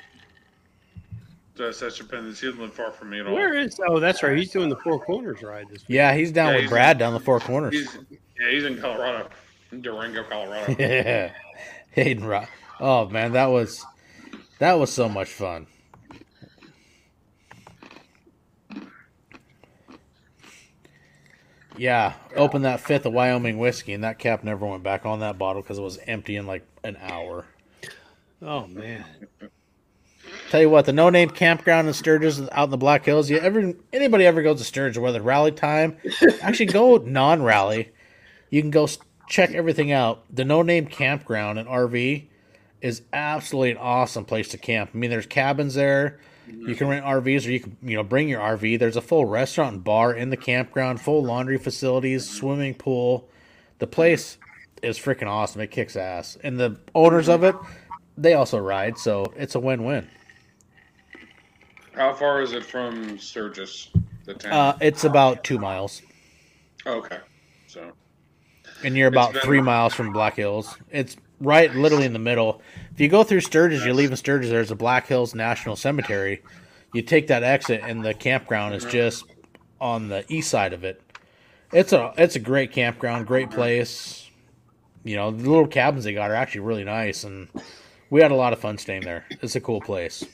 The 1.55 1.71
sets 1.73 1.99
of 1.99 2.09
pendants. 2.09 2.39
He 2.39 2.47
doesn't 2.49 2.73
far 2.73 2.91
from 2.91 3.09
me 3.11 3.19
at 3.19 3.27
all. 3.27 3.33
Where 3.35 3.53
is? 3.55 3.79
Oh, 3.87 3.99
that's 3.99 4.23
right. 4.23 4.35
He's 4.37 4.49
doing 4.51 4.69
the 4.69 4.77
Four 4.77 4.99
Corners 5.03 5.43
ride 5.43 5.67
this 5.69 5.81
week. 5.81 5.89
Yeah, 5.89 6.15
he's 6.15 6.31
down 6.31 6.47
Yeah, 6.47 6.53
with 6.53 6.61
he's- 6.61 6.71
Brad 6.71 6.97
down 6.97 7.13
the 7.13 7.19
four 7.19 7.39
corners. 7.39 7.75
He's 8.41 8.47
yeah. 8.47 8.53
He's 8.53 8.63
in 8.63 8.81
Colorado, 8.81 9.29
Durango, 9.81 10.23
Colorado. 10.23 10.75
Yeah, 10.79 11.31
Hayden 11.91 12.25
Rock. 12.25 12.49
Oh 12.79 13.07
man, 13.09 13.33
that 13.33 13.47
was 13.47 13.85
that 14.59 14.73
was 14.73 14.91
so 14.91 15.07
much 15.07 15.29
fun. 15.29 15.67
Yeah, 21.77 22.13
opened 22.35 22.65
that 22.65 22.79
fifth 22.79 23.05
of 23.05 23.13
Wyoming 23.13 23.57
whiskey, 23.57 23.93
and 23.93 24.03
that 24.03 24.19
cap 24.19 24.43
never 24.43 24.65
went 24.65 24.83
back 24.83 25.05
on 25.05 25.19
that 25.21 25.37
bottle 25.37 25.61
because 25.61 25.79
it 25.79 25.83
was 25.83 25.97
empty 26.05 26.35
in 26.35 26.45
like 26.45 26.65
an 26.83 26.97
hour. 27.01 27.45
Oh 28.41 28.67
man. 28.67 29.05
Tell 30.49 30.61
you 30.61 30.69
what, 30.69 30.85
the 30.85 30.93
no 30.93 31.09
name 31.09 31.29
campground 31.29 31.87
in 31.87 31.93
Sturgis 31.93 32.41
out 32.51 32.65
in 32.65 32.69
the 32.69 32.77
Black 32.77 33.05
Hills. 33.05 33.29
You 33.29 33.37
ever 33.39 33.73
anybody 33.93 34.25
ever 34.25 34.43
goes 34.43 34.59
to 34.59 34.63
Sturgis, 34.63 34.99
whether 34.99 35.21
rally 35.21 35.51
time, 35.51 35.97
actually 36.41 36.67
go 36.67 36.97
non 36.97 37.41
rally. 37.41 37.91
You 38.51 38.61
can 38.61 38.69
go 38.69 38.87
check 39.27 39.51
everything 39.51 39.91
out. 39.91 40.23
The 40.29 40.45
no 40.45 40.61
name 40.61 40.85
campground 40.85 41.57
and 41.57 41.67
RV 41.67 42.27
is 42.81 43.01
absolutely 43.13 43.71
an 43.71 43.77
awesome 43.77 44.25
place 44.25 44.49
to 44.49 44.57
camp. 44.59 44.91
I 44.93 44.97
mean, 44.97 45.09
there's 45.09 45.25
cabins 45.25 45.73
there. 45.73 46.19
You 46.47 46.75
can 46.75 46.87
rent 46.87 47.05
RVs, 47.05 47.47
or 47.47 47.51
you 47.51 47.59
can 47.61 47.77
you 47.81 47.95
know 47.95 48.03
bring 48.03 48.27
your 48.27 48.41
RV. 48.41 48.77
There's 48.77 48.97
a 48.97 49.01
full 49.01 49.25
restaurant 49.25 49.75
and 49.75 49.83
bar 49.83 50.13
in 50.13 50.31
the 50.31 50.37
campground, 50.37 50.99
full 50.99 51.23
laundry 51.23 51.57
facilities, 51.57 52.29
swimming 52.29 52.73
pool. 52.73 53.29
The 53.79 53.87
place 53.87 54.37
is 54.83 54.99
freaking 54.99 55.27
awesome. 55.27 55.61
It 55.61 55.71
kicks 55.71 55.95
ass, 55.95 56.37
and 56.43 56.59
the 56.59 56.77
owners 56.93 57.29
of 57.29 57.43
it, 57.43 57.55
they 58.17 58.33
also 58.33 58.57
ride, 58.57 58.97
so 58.97 59.31
it's 59.37 59.55
a 59.55 59.59
win-win. 59.59 60.09
How 61.93 62.13
far 62.13 62.41
is 62.41 62.53
it 62.53 62.65
from 62.65 63.17
Sturgis, 63.17 63.89
the 64.25 64.33
town? 64.33 64.51
Uh, 64.51 64.77
it's 64.81 65.03
about 65.03 65.43
two 65.43 65.57
miles, 65.57 66.01
okay, 66.85 67.19
and 68.83 68.95
you're 68.95 69.07
about 69.07 69.33
been- 69.33 69.41
three 69.41 69.61
miles 69.61 69.93
from 69.93 70.11
Black 70.13 70.35
Hills. 70.35 70.77
It's 70.91 71.17
right, 71.39 71.73
literally 71.73 72.05
in 72.05 72.13
the 72.13 72.19
middle. 72.19 72.61
If 72.93 72.99
you 72.99 73.07
go 73.09 73.23
through 73.23 73.41
Sturgis, 73.41 73.83
you're 73.83 73.93
leaving 73.93 74.15
Sturgis. 74.15 74.49
There's 74.49 74.71
a 74.71 74.75
Black 74.75 75.07
Hills 75.07 75.33
National 75.35 75.75
Cemetery. 75.75 76.41
You 76.93 77.01
take 77.01 77.27
that 77.27 77.43
exit, 77.43 77.81
and 77.83 78.03
the 78.03 78.13
campground 78.13 78.75
is 78.75 78.83
just 78.85 79.23
on 79.79 80.09
the 80.09 80.25
east 80.31 80.49
side 80.49 80.73
of 80.73 80.83
it. 80.83 81.01
It's 81.71 81.93
a 81.93 82.13
it's 82.17 82.35
a 82.35 82.39
great 82.39 82.71
campground, 82.73 83.27
great 83.27 83.49
place. 83.49 84.29
You 85.03 85.15
know, 85.15 85.31
the 85.31 85.49
little 85.49 85.67
cabins 85.67 86.03
they 86.03 86.13
got 86.13 86.29
are 86.29 86.35
actually 86.35 86.61
really 86.61 86.83
nice, 86.83 87.23
and 87.23 87.47
we 88.09 88.21
had 88.21 88.31
a 88.31 88.35
lot 88.35 88.51
of 88.53 88.59
fun 88.59 88.77
staying 88.77 89.01
there. 89.03 89.25
It's 89.41 89.55
a 89.55 89.61
cool 89.61 89.79
place. 89.81 90.25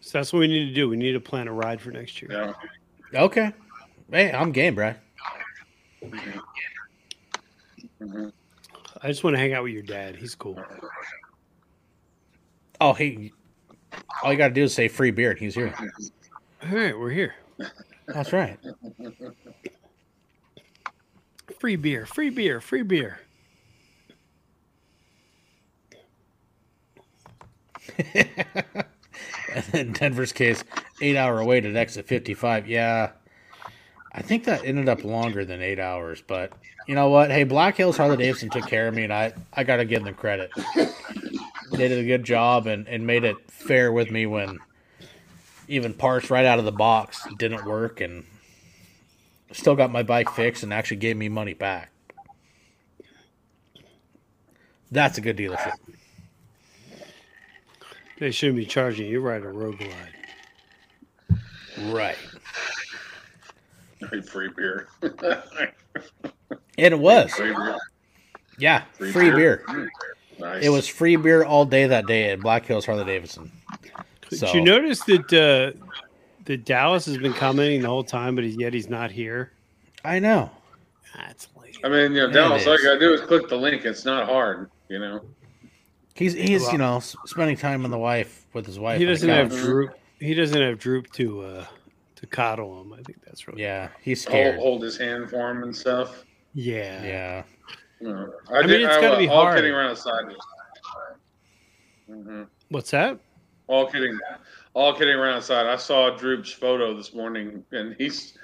So 0.00 0.18
that's 0.18 0.32
what 0.32 0.40
we 0.40 0.48
need 0.48 0.68
to 0.68 0.74
do. 0.74 0.88
We 0.88 0.96
need 0.96 1.12
to 1.12 1.20
plan 1.20 1.48
a 1.48 1.52
ride 1.52 1.80
for 1.80 1.90
next 1.90 2.20
year. 2.22 2.30
yeah. 2.32 2.52
Okay, 3.14 3.52
hey, 4.10 4.32
I'm 4.32 4.52
game, 4.52 4.74
bro. 4.74 4.94
I 9.02 9.08
just 9.08 9.22
want 9.22 9.34
to 9.34 9.38
hang 9.38 9.52
out 9.52 9.64
with 9.64 9.72
your 9.72 9.82
dad. 9.82 10.16
He's 10.16 10.34
cool. 10.34 10.58
Oh, 12.80 12.94
he. 12.94 13.32
All 14.22 14.32
you 14.32 14.38
got 14.38 14.48
to 14.48 14.54
do 14.54 14.62
is 14.64 14.74
say 14.74 14.88
free 14.88 15.10
beer, 15.10 15.30
and 15.30 15.38
he's 15.38 15.54
here. 15.54 15.74
All 16.62 16.74
right, 16.74 16.98
we're 16.98 17.10
here. 17.10 17.34
That's 18.06 18.32
right. 18.32 18.58
Free 21.60 21.76
beer, 21.76 22.06
free 22.06 22.30
beer, 22.30 22.60
free 22.60 22.82
beer. 22.82 23.20
And 29.56 29.64
then 29.66 29.92
Denver's 29.92 30.32
case, 30.32 30.64
eight 31.00 31.16
hour 31.16 31.44
wait 31.44 31.64
at 31.64 31.76
exit 31.76 32.06
55. 32.06 32.66
Yeah, 32.66 33.10
I 34.12 34.22
think 34.22 34.44
that 34.44 34.64
ended 34.64 34.88
up 34.88 35.04
longer 35.04 35.44
than 35.44 35.60
eight 35.60 35.78
hours. 35.78 36.22
But 36.26 36.52
you 36.86 36.94
know 36.94 37.08
what? 37.10 37.30
Hey, 37.30 37.44
Black 37.44 37.76
Hills 37.76 37.96
Harley 37.96 38.16
Davidson 38.16 38.50
took 38.50 38.66
care 38.66 38.88
of 38.88 38.94
me, 38.94 39.04
and 39.04 39.12
I, 39.12 39.32
I 39.52 39.64
got 39.64 39.76
to 39.76 39.84
give 39.84 40.04
them 40.04 40.14
credit. 40.14 40.50
They 41.72 41.88
did 41.88 41.98
a 41.98 42.04
good 42.04 42.24
job 42.24 42.66
and, 42.66 42.86
and 42.86 43.06
made 43.06 43.24
it 43.24 43.36
fair 43.50 43.92
with 43.92 44.10
me 44.10 44.26
when 44.26 44.58
even 45.68 45.94
parts 45.94 46.30
right 46.30 46.44
out 46.44 46.58
of 46.58 46.66
the 46.66 46.72
box 46.72 47.26
didn't 47.38 47.64
work 47.64 48.00
and 48.00 48.24
still 49.52 49.74
got 49.74 49.90
my 49.90 50.02
bike 50.02 50.28
fixed 50.30 50.62
and 50.62 50.72
actually 50.72 50.98
gave 50.98 51.16
me 51.16 51.30
money 51.30 51.54
back. 51.54 51.90
That's 54.90 55.16
a 55.16 55.22
good 55.22 55.38
dealership. 55.38 55.72
They 58.22 58.30
shouldn't 58.30 58.56
be 58.56 58.66
charging 58.66 59.08
you. 59.08 59.20
Ride 59.20 59.42
a 59.42 59.48
road 59.48 59.78
glide. 59.78 61.40
Right. 61.92 62.14
Free 64.28 64.48
beer. 64.56 64.86
And 66.78 66.94
it 66.94 67.00
was. 67.00 67.32
Free 67.32 67.52
beer. 67.52 67.76
Yeah, 68.58 68.84
free, 68.92 69.30
beer. 69.32 69.64
Mm, 69.68 69.88
Nice. 70.38 70.64
It 70.64 70.68
was 70.68 70.86
free 70.86 71.16
beer 71.16 71.42
all 71.42 71.64
day 71.64 71.88
that 71.88 72.06
day 72.06 72.30
at 72.30 72.38
Black 72.38 72.64
Hills 72.64 72.86
Harley 72.86 73.04
Davidson. 73.04 73.50
So, 74.30 74.46
Did 74.46 74.54
you 74.54 74.60
notice 74.60 75.02
that 75.06 75.32
uh, 75.32 75.76
that 76.44 76.64
Dallas 76.64 77.06
has 77.06 77.18
been 77.18 77.32
commenting 77.32 77.82
the 77.82 77.88
whole 77.88 78.04
time, 78.04 78.36
but 78.36 78.44
yet 78.44 78.72
he's 78.72 78.88
not 78.88 79.10
here? 79.10 79.50
I 80.04 80.20
know. 80.20 80.48
That's 81.16 81.48
lame. 81.60 81.72
I 81.82 81.88
mean, 81.88 82.12
you 82.12 82.28
know, 82.28 82.30
Dallas, 82.30 82.68
all 82.68 82.78
you 82.78 82.84
gotta 82.84 83.00
do 83.00 83.12
is 83.14 83.20
click 83.22 83.48
the 83.48 83.56
link. 83.56 83.84
It's 83.84 84.04
not 84.04 84.26
hard, 84.26 84.70
you 84.88 85.00
know. 85.00 85.24
He's 86.14 86.34
he's 86.34 86.62
Well- 86.62 86.72
you 86.72 86.78
know 86.78 86.96
s- 86.98 87.16
spending 87.26 87.56
time 87.56 87.82
with 87.82 87.90
the 87.90 87.98
wife 87.98 88.46
with 88.52 88.66
his 88.66 88.78
wife. 88.78 88.98
He 88.98 89.06
doesn't 89.06 89.28
have 89.28 89.50
droop. 89.50 89.90
He 90.20 90.34
doesn't 90.34 90.60
have 90.60 90.78
droop 90.78 91.10
to 91.12 91.40
uh, 91.42 91.64
to 92.16 92.26
coddle 92.26 92.80
him. 92.80 92.92
I 92.92 93.02
think 93.02 93.24
that's 93.24 93.48
really 93.48 93.62
Yeah, 93.62 93.88
he's 94.00 94.24
Hold, 94.24 94.32
scared. 94.32 94.58
hold 94.60 94.82
his 94.82 94.96
hand 94.98 95.30
for 95.30 95.50
him 95.50 95.62
and 95.62 95.74
stuff. 95.74 96.24
yeah. 96.54 97.02
Yeah, 97.04 97.42
You 98.00 98.08
know, 98.08 98.32
I, 98.50 98.58
I 98.58 98.60
mean, 98.60 98.68
did, 98.68 98.82
it's 98.82 98.96
I, 98.96 99.00
gotta 99.00 99.16
uh, 99.16 99.18
be 99.18 99.28
all 99.28 99.42
hard. 99.44 99.56
kidding 99.56 99.72
around 99.72 99.90
aside. 99.90 100.24
hmm 102.06 102.42
What's 102.68 102.90
that? 102.92 103.18
All 103.68 103.86
kidding, 103.88 104.18
all 104.74 104.94
kidding 104.94 105.14
around 105.14 105.38
aside. 105.38 105.66
I 105.66 105.76
saw 105.76 106.10
Droop's 106.16 106.52
photo 106.52 106.94
this 106.96 107.14
morning, 107.14 107.64
and 107.72 107.94
he's, 107.96 108.36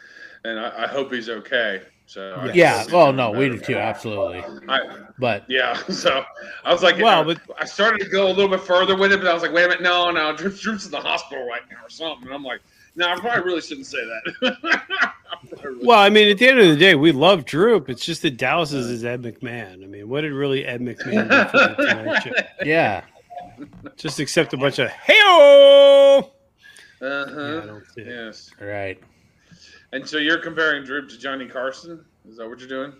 and 0.45 0.59
I, 0.59 0.85
I 0.85 0.86
hope 0.86 1.12
he's 1.12 1.28
okay. 1.28 1.82
So 2.09 2.32
I 2.32 2.52
yeah. 2.52 2.85
feel 2.85 2.97
Well, 2.98 3.12
no, 3.12 3.30
we 3.32 3.51
do 3.51 3.59
too, 3.59 3.76
absolutely. 3.76 4.43
I, 4.66 4.80
But 5.18 5.44
yeah, 5.47 5.74
so 5.90 6.24
I 6.64 6.72
was 6.72 6.82
like, 6.82 6.97
Well, 6.97 7.20
I, 7.20 7.35
but- 7.35 7.40
I 7.60 7.66
started 7.66 8.02
to 8.02 8.09
go 8.09 8.28
a 8.28 8.32
little 8.32 8.48
bit 8.48 8.62
further 8.62 8.97
with 8.97 9.12
it, 9.12 9.18
but 9.20 9.28
I 9.28 9.35
was 9.35 9.43
like, 9.43 9.52
wait 9.52 9.64
a 9.66 9.68
minute, 9.68 9.82
no, 9.82 10.10
no, 10.10 10.32
Droop, 10.36 10.59
Droop's 10.59 10.86
in 10.86 10.90
the 10.90 11.01
hospital 11.01 11.47
right 11.47 11.60
now 11.70 11.85
or 11.85 11.90
something. 11.90 12.24
And 12.26 12.35
I'm 12.35 12.43
like, 12.43 12.62
no, 12.97 13.09
I 13.09 13.20
probably 13.20 13.43
really 13.43 13.60
shouldn't 13.60 13.86
say 13.86 13.98
that. 13.98 14.56
I 15.02 15.62
really- 15.62 15.86
Well, 15.86 15.98
I 15.98 16.09
mean, 16.09 16.30
at 16.30 16.39
the 16.39 16.48
end 16.48 16.59
of 16.59 16.66
the 16.66 16.76
day, 16.76 16.94
we 16.94 17.12
love 17.12 17.44
Droop. 17.44 17.90
It's 17.90 18.06
just 18.06 18.22
that 18.22 18.39
Dallas 18.39 18.72
is 18.72 18.89
his 18.89 19.05
Ed 19.05 19.20
McMahon. 19.20 19.85
I 19.85 19.86
mean, 19.86 20.09
what 20.09 20.22
did 20.22 20.32
really 20.32 20.64
Ed 20.64 20.80
McMahon 20.80 21.28
do 21.28 21.51
for 21.51 21.59
the 21.82 22.20
Show? 22.24 22.32
yeah, 22.64 23.02
Just 23.98 24.18
accept 24.18 24.55
a 24.55 24.56
bunch 24.56 24.78
of 24.78 24.89
hey 24.89 25.20
uh-huh. 25.20 26.22
Yeah, 27.02 27.60
I 27.62 27.66
don't 27.66 27.85
see 27.94 28.01
it. 28.01 28.06
Yes. 28.09 28.51
right. 28.59 28.98
And 29.93 30.06
so 30.06 30.19
you're 30.19 30.39
comparing 30.39 30.85
Droop 30.85 31.09
to 31.10 31.19
Johnny 31.19 31.47
Carson? 31.47 32.05
Is 32.28 32.36
that 32.36 32.48
what 32.48 32.59
you're 32.60 32.69
doing? 32.69 32.93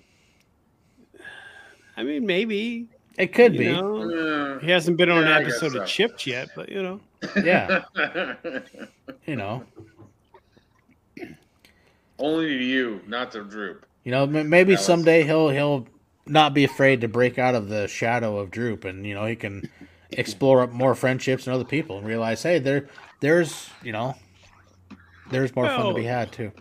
I 1.97 2.03
mean, 2.03 2.25
maybe 2.27 2.89
It 3.19 3.35
could 3.35 3.53
you 3.55 3.59
be. 3.59 3.73
know, 3.73 4.11
Uh, 4.57 4.59
he 4.61 4.71
hasn't 4.71 4.97
been 4.97 5.11
on 5.11 5.23
Yeah, 5.25 5.37
an 5.39 5.43
episode 5.43 5.73
so. 5.73 5.83
of 5.83 5.89
Chipped 5.89 6.27
yet, 6.27 6.49
but 6.57 6.69
you 6.71 6.83
know, 6.83 7.01
Yeah, 7.45 7.83
you 9.27 9.37
know, 9.37 9.65
Only 12.19 12.47
to 12.59 12.65
you, 12.65 13.01
not 13.07 13.33
to 13.33 13.45
Droop. 13.45 13.85
you 14.05 14.11
know, 14.13 14.27
maybe 14.27 14.73
That 14.73 14.79
was- 14.79 14.85
someday 14.87 15.25
he'll 15.25 15.51
he'll 15.51 15.87
not 16.27 16.53
be 16.55 16.65
afraid 16.65 17.01
to 17.03 17.09
break 17.09 17.39
out 17.39 17.55
of 17.55 17.69
the 17.69 17.87
shadow 17.89 18.39
of 18.39 18.51
Droop, 18.51 18.85
and 18.85 19.05
you 19.07 19.15
know 19.15 19.25
he 19.27 19.37
can 19.37 19.69
explore 20.11 20.63
up 20.63 20.71
more 20.73 20.95
friendships 20.95 21.47
and 21.47 21.55
other 21.55 21.65
people, 21.65 21.99
and 21.99 22.07
realize, 22.07 22.43
hey, 22.43 22.59
there 22.59 22.89
there's 23.21 23.69
you 23.83 23.93
know 23.93 24.15
there's 25.31 25.55
more 25.57 25.67
fun 25.67 25.87
to 25.89 25.95
be 25.95 26.05
had 26.05 26.31
too. 26.33 26.53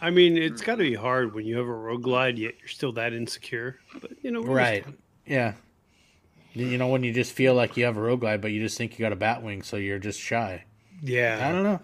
I 0.00 0.10
mean, 0.10 0.36
it's 0.36 0.60
got 0.62 0.76
to 0.76 0.84
be 0.84 0.92
mm-hmm. 0.92 1.02
hard 1.02 1.34
when 1.34 1.46
you 1.46 1.56
have 1.56 1.66
a 1.66 1.72
road 1.72 2.02
glide 2.02 2.38
yet 2.38 2.54
you're 2.60 2.68
still 2.68 2.92
that 2.92 3.12
insecure. 3.12 3.78
But 4.00 4.12
you 4.22 4.30
know, 4.30 4.42
we're 4.42 4.54
Right. 4.54 4.84
just- 4.84 4.96
Yeah. 5.26 5.54
You 6.52 6.78
know 6.78 6.88
when 6.88 7.02
you 7.02 7.12
just 7.12 7.32
feel 7.32 7.54
like 7.54 7.76
you 7.76 7.84
have 7.84 7.98
a 7.98 8.00
road 8.00 8.20
glide, 8.20 8.40
but 8.40 8.50
you 8.50 8.60
just 8.60 8.78
think 8.78 8.98
you 8.98 9.02
got 9.04 9.12
a 9.12 9.16
bat 9.16 9.42
wing, 9.42 9.62
so 9.62 9.76
you're 9.76 9.98
just 9.98 10.18
shy. 10.18 10.64
Yeah. 11.02 11.46
I 11.46 11.52
don't 11.52 11.64
know. 11.64 11.80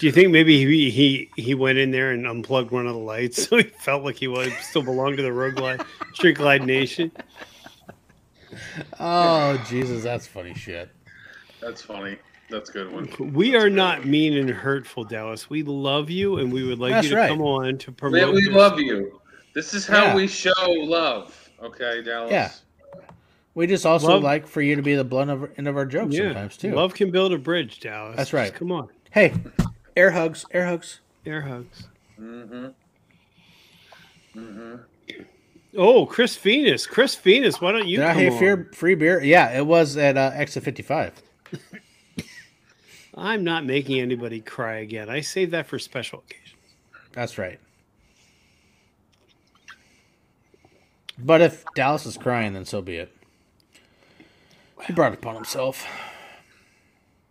Do 0.00 0.06
you 0.06 0.12
think 0.12 0.30
maybe 0.32 0.64
he 0.64 0.90
he 0.90 1.30
he 1.36 1.54
went 1.54 1.78
in 1.78 1.92
there 1.92 2.10
and 2.10 2.26
unplugged 2.26 2.72
one 2.72 2.88
of 2.88 2.94
the 2.94 2.98
lights, 2.98 3.42
so 3.48 3.58
he 3.58 3.62
felt 3.62 4.02
like 4.02 4.16
he 4.16 4.26
was 4.26 4.52
still 4.54 4.82
belonged 4.82 5.16
to 5.18 5.22
the 5.22 5.32
road 5.32 5.54
glide, 5.54 5.82
street 6.14 6.34
glide 6.34 6.66
nation? 6.66 7.12
Oh 8.98 9.62
Jesus, 9.68 10.02
that's 10.02 10.26
funny 10.26 10.54
shit. 10.54 10.90
That's 11.60 11.82
funny. 11.82 12.16
That's 12.48 12.70
a 12.70 12.72
good 12.72 12.92
one. 12.92 13.32
We 13.34 13.56
are 13.56 13.68
not 13.68 14.04
mean 14.06 14.36
and 14.36 14.48
hurtful, 14.48 15.04
Dallas. 15.04 15.50
We 15.50 15.62
love 15.64 16.10
you, 16.10 16.38
and 16.38 16.52
we 16.52 16.62
would 16.64 16.78
like 16.78 16.92
That's 16.92 17.06
you 17.08 17.10
to 17.14 17.16
right. 17.16 17.28
come 17.28 17.42
on 17.42 17.76
to 17.78 17.90
promote. 17.92 18.20
Man, 18.20 18.34
we 18.34 18.44
this. 18.44 18.54
love 18.54 18.78
you. 18.78 19.20
This 19.52 19.74
is 19.74 19.86
how 19.86 20.04
Yeah. 20.06 20.14
we 20.14 20.28
show 20.28 20.52
love. 20.68 21.50
Okay, 21.62 22.02
Dallas. 22.02 22.30
Yeah. 22.30 22.50
We 23.54 23.66
just 23.66 23.86
also 23.86 24.08
Love- 24.08 24.22
like 24.22 24.46
for 24.46 24.60
you 24.60 24.76
to 24.76 24.82
be 24.82 24.94
the 24.94 25.02
blunt 25.04 25.30
of, 25.30 25.50
end 25.56 25.66
of 25.66 25.76
our 25.78 25.86
jokes 25.86 26.14
Yeah, 26.14 26.24
sometimes 26.26 26.56
too. 26.58 26.72
love 26.74 26.92
can 26.94 27.10
build 27.10 27.32
a 27.32 27.38
bridge, 27.38 27.80
Dallas. 27.80 28.14
That's 28.16 28.28
Just 28.30 28.34
right. 28.34 28.54
come 28.54 28.70
on, 28.70 28.90
Hey, 29.10 29.32
air 29.96 30.10
hugs, 30.10 30.44
air 30.50 30.66
hugs. 30.66 31.00
air 31.24 31.40
hugs. 31.40 31.84
Mm-hmm. 32.20 32.66
Mm-hmm. 34.38 35.22
Oh, 35.78 36.04
Chris 36.06 36.36
Venus, 36.36 36.86
Chris 36.86 37.14
Venus. 37.16 37.60
Why 37.60 37.72
don't 37.72 37.88
you 37.88 37.96
Did 37.98 38.06
I 38.06 38.14
hear 38.14 38.30
on? 38.32 38.38
fear, 38.38 38.70
free 38.74 38.94
beer? 38.94 39.22
Yeah, 39.22 39.56
it 39.56 39.66
was 39.66 39.96
at 39.96 40.16
uh, 40.18 40.32
exit 40.34 40.62
fifty 40.62 40.82
five. 40.82 41.12
I'm 43.16 43.44
not 43.44 43.64
making 43.64 43.98
anybody 44.00 44.40
cry 44.40 44.78
again. 44.78 45.08
I 45.08 45.20
save 45.20 45.50
that 45.52 45.66
for 45.66 45.78
special 45.78 46.18
occasions. 46.20 46.60
That's 47.12 47.38
right. 47.38 47.58
But 51.18 51.40
if 51.40 51.64
Dallas 51.74 52.04
is 52.04 52.18
crying, 52.18 52.52
then 52.52 52.66
so 52.66 52.82
be 52.82 52.96
it. 52.96 53.16
He 54.86 54.92
brought 54.92 55.12
it 55.12 55.18
upon 55.18 55.34
himself. 55.34 55.86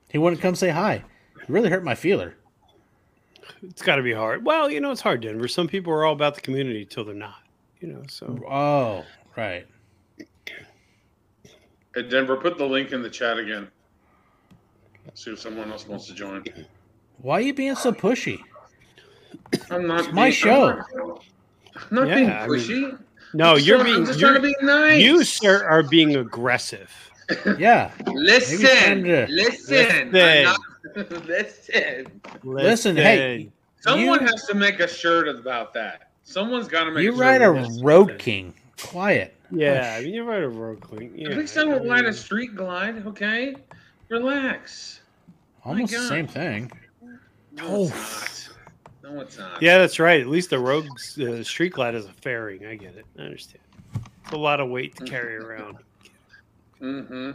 He 0.10 0.18
wouldn't 0.18 0.41
come 0.41 0.56
say 0.56 0.70
hi. 0.70 1.03
He 1.45 1.53
really 1.53 1.70
hurt 1.70 1.84
my 1.84 1.94
feeler. 1.94 2.36
It's 3.62 3.84
got 3.84 3.98
to 3.98 4.03
be 4.03 4.14
hard. 4.14 4.44
Well, 4.44 4.72
you 4.72 4.82
know, 4.82 4.91
it's 4.91 5.02
hard, 5.02 5.22
Denver. 5.22 5.48
Some 5.48 5.68
people 5.68 5.94
are 5.94 6.03
all 6.03 6.14
about 6.14 6.36
the 6.36 6.41
community 6.41 6.86
till 6.86 7.06
they're 7.06 7.14
not. 7.14 7.44
You 7.80 7.90
know, 7.90 8.03
so 8.07 8.40
Oh, 8.49 9.06
right. 9.38 9.68
Hey, 11.94 12.03
Denver, 12.10 12.36
put 12.36 12.57
the 12.57 12.66
link 12.66 12.91
in 12.91 13.03
the 13.03 13.10
chat 13.10 13.38
again. 13.38 13.70
See 15.14 15.32
if 15.32 15.40
someone 15.40 15.72
else 15.72 15.88
wants 15.88 16.07
to 16.07 16.14
join. 16.14 16.44
Why 17.19 17.36
are 17.38 17.41
you 17.41 17.53
being 17.53 17.76
so 17.76 17.91
pushy? 17.94 18.40
I'm 19.69 19.88
not. 19.88 20.11
my 20.14 20.26
being- 20.26 20.34
show. 20.34 20.82
I'm 21.76 21.82
not 21.91 22.07
Yeah, 22.07 22.15
being 22.15 22.30
I 22.30 22.48
mean, 22.48 22.60
pushy. 22.60 22.99
No, 23.34 23.52
I'm 23.52 23.56
just 23.57 23.68
you're 23.68 23.77
trying- 23.77 23.86
being 23.90 23.98
I'm 24.02 24.06
just 24.07 24.19
you're, 24.19 24.30
trying 24.32 24.41
to 24.41 24.48
be 24.60 24.65
nice. 24.65 25.03
you 25.03 25.23
sir 25.23 25.64
are 25.68 25.84
being 25.84 26.15
aggressive. 26.15 26.91
Yeah. 27.57 27.91
Listen, 28.06 29.03
to- 29.03 29.26
listen, 29.30 30.11
Listen. 30.11 30.11
Not- 30.11 30.60
listen. 31.26 32.22
Listen, 32.44 32.95
hey, 32.95 33.49
Someone 33.82 34.19
You- 34.22 34.27
has 34.27 34.45
to 34.45 34.53
make 34.53 34.80
a 34.80 34.88
shirt 34.88 35.27
about 35.27 35.73
that. 35.73 36.10
Someone's 36.23 36.68
got 36.68 36.86
to 36.86 36.91
make. 36.91 37.03
You 37.03 37.14
a 37.14 37.18
ride 37.18 37.41
a 37.41 37.49
about 37.52 37.68
this. 37.69 37.82
Road 37.82 38.18
King. 38.19 38.53
Quiet. 38.82 39.34
Yeah, 39.52 39.95
I 39.98 40.03
mean, 40.03 40.14
you're 40.15 40.23
right 40.26 40.41
a 40.44 40.49
road 40.49 40.84
king. 40.90 41.11
Yeah, 41.15 41.30
At 41.30 41.38
least 41.38 41.56
I 41.57 41.64
don't 41.65 41.86
I 41.90 41.94
ride 41.95 42.06
a 42.06 42.14
street 42.14 42.56
glide. 42.56 43.06
Okay, 43.06 43.56
relax. 44.10 45.02
Almost 45.64 45.94
the 45.94 46.07
same 46.07 46.27
thing. 46.27 46.72
No, 47.52 47.64
Oh. 47.68 47.84
it's 47.86 48.49
not. 49.03 49.11
No, 49.14 49.22
it's 49.22 49.38
not. 49.38 49.61
Yeah, 49.61 49.77
that's 49.77 49.99
right. 49.99 50.19
At 50.19 50.27
least 50.27 50.49
the 50.49 50.60
rogues 50.60 51.18
uh, 51.19 51.44
street 51.44 51.73
glide 51.73 51.95
is 51.95 52.06
a 52.06 52.11
fairing. 52.14 52.65
I 52.65 52.76
get 52.76 52.95
it. 52.95 53.06
I 53.18 53.22
understand. 53.23 53.64
It's 54.23 54.34
a 54.34 54.38
lot 54.38 54.60
of 54.60 54.69
weight 54.69 54.95
to 54.98 55.06
carry 55.06 55.38
around. 55.38 55.77
Mm-hmm. 56.82 57.32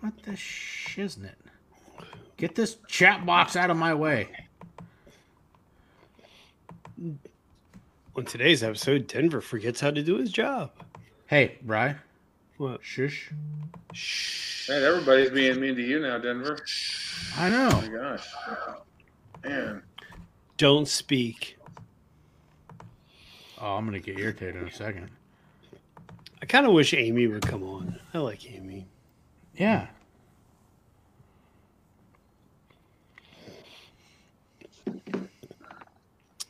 What 0.00 0.22
the 0.22 0.32
shiznit? 0.32 1.30
Get 2.36 2.54
this 2.54 2.76
chat 2.86 3.24
box 3.26 3.56
out 3.56 3.70
of 3.70 3.76
my 3.76 3.94
way. 3.94 4.28
On 8.16 8.24
today's 8.24 8.62
episode, 8.62 9.06
Denver 9.06 9.40
forgets 9.40 9.80
how 9.80 9.90
to 9.90 10.02
do 10.02 10.16
his 10.16 10.30
job. 10.32 10.70
Hey, 11.26 11.58
Bry. 11.62 11.96
What? 12.58 12.80
Shush. 12.82 13.30
Man, 14.68 14.82
everybody's 14.82 15.30
being 15.30 15.60
mean 15.60 15.76
to 15.76 15.82
you 15.82 16.00
now, 16.00 16.18
Denver. 16.18 16.58
I 17.36 17.48
know. 17.48 17.70
Oh 17.72 17.80
my 17.80 17.88
gosh. 17.88 18.28
Man. 19.44 19.82
Don't 20.56 20.88
speak. 20.88 21.56
Oh, 23.60 23.74
I'm 23.74 23.84
gonna 23.84 24.00
get 24.00 24.18
irritated 24.18 24.56
in 24.56 24.68
a 24.68 24.72
second. 24.72 25.08
I 26.42 26.46
kind 26.46 26.66
of 26.66 26.72
wish 26.72 26.94
Amy 26.94 27.28
would 27.28 27.46
come 27.46 27.62
on. 27.62 27.98
I 28.12 28.18
like 28.18 28.50
Amy. 28.50 28.86
Yeah. 29.56 29.86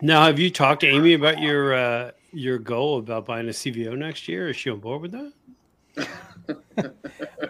Now, 0.00 0.24
have 0.24 0.38
you 0.38 0.50
talked 0.50 0.80
to 0.82 0.86
Amy 0.86 1.12
about 1.12 1.38
your 1.38 1.74
uh, 1.74 2.10
your 2.32 2.58
goal 2.58 2.98
about 2.98 3.26
buying 3.26 3.48
a 3.48 3.52
CVO 3.52 3.96
next 3.96 4.26
year? 4.26 4.48
Is 4.48 4.56
she 4.56 4.70
on 4.70 4.78
board 4.80 5.02
with 5.02 5.12
that? 5.12 5.32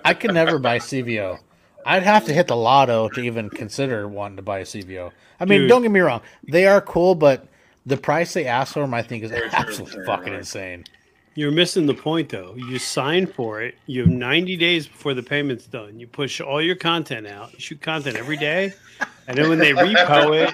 I 0.05 0.15
could 0.15 0.35
never 0.35 0.59
buy 0.59 0.79
CVO. 0.79 1.39
I'd 1.87 2.03
have 2.03 2.25
to 2.27 2.35
hit 2.35 2.49
the 2.49 2.57
lotto 2.57 3.09
to 3.11 3.21
even 3.21 3.49
consider 3.51 4.07
wanting 4.09 4.37
to 4.37 4.43
buy 4.43 4.59
a 4.59 4.65
CVO. 4.65 5.11
I 5.41 5.45
mean, 5.45 5.61
Dude. 5.61 5.69
don't 5.69 5.83
get 5.83 5.91
me 5.91 6.01
wrong; 6.01 6.21
they 6.47 6.67
are 6.67 6.81
cool, 6.81 7.15
but 7.15 7.47
the 7.87 7.97
price 7.97 8.35
they 8.35 8.47
ask 8.47 8.75
for 8.75 8.81
them, 8.81 8.93
I 8.93 9.03
think, 9.03 9.25
is 9.25 9.31
Very 9.31 9.49
absolutely 9.53 9.97
true, 9.97 10.07
fucking 10.07 10.33
right. 10.33 10.39
insane. 10.41 10.85
You're 11.35 11.53
missing 11.53 11.87
the 11.87 11.95
point, 11.95 12.31
though. 12.31 12.55
You 12.57 12.79
sign 12.79 13.27
for 13.27 13.63
it. 13.63 13.77
You 13.87 14.01
have 14.01 14.11
90 14.11 14.57
days 14.57 14.89
before 14.89 15.15
the 15.15 15.23
payment's 15.23 15.67
done. 15.67 16.01
You 16.01 16.09
push 16.09 16.41
all 16.41 16.61
your 16.61 16.75
content 16.75 17.29
out. 17.29 17.53
You 17.53 17.61
shoot 17.61 17.81
content 17.81 18.17
every 18.17 18.37
day, 18.37 18.75
and 19.29 19.39
then 19.39 19.49
when 19.49 19.59
they 19.59 19.73
repo 19.73 20.49
it, 20.49 20.53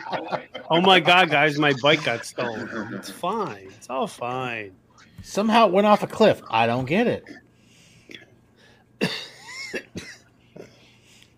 oh 0.71 0.81
my 0.83 1.01
god, 1.01 1.31
guys, 1.31 1.59
my 1.59 1.73
bike 1.83 2.05
got 2.05 2.25
stolen. 2.27 2.69
It's 2.93 3.11
fine. 3.11 3.69
It's 3.77 3.89
all 3.89 4.07
fine. 4.07 4.73
Somehow 5.23 5.69
it 5.69 5.73
went 5.73 5.87
off 5.87 6.03
a 6.03 6.07
cliff. 6.07 6.43
I 6.51 6.67
don't 6.67 6.85
get 6.85 7.07
it. 7.07 7.25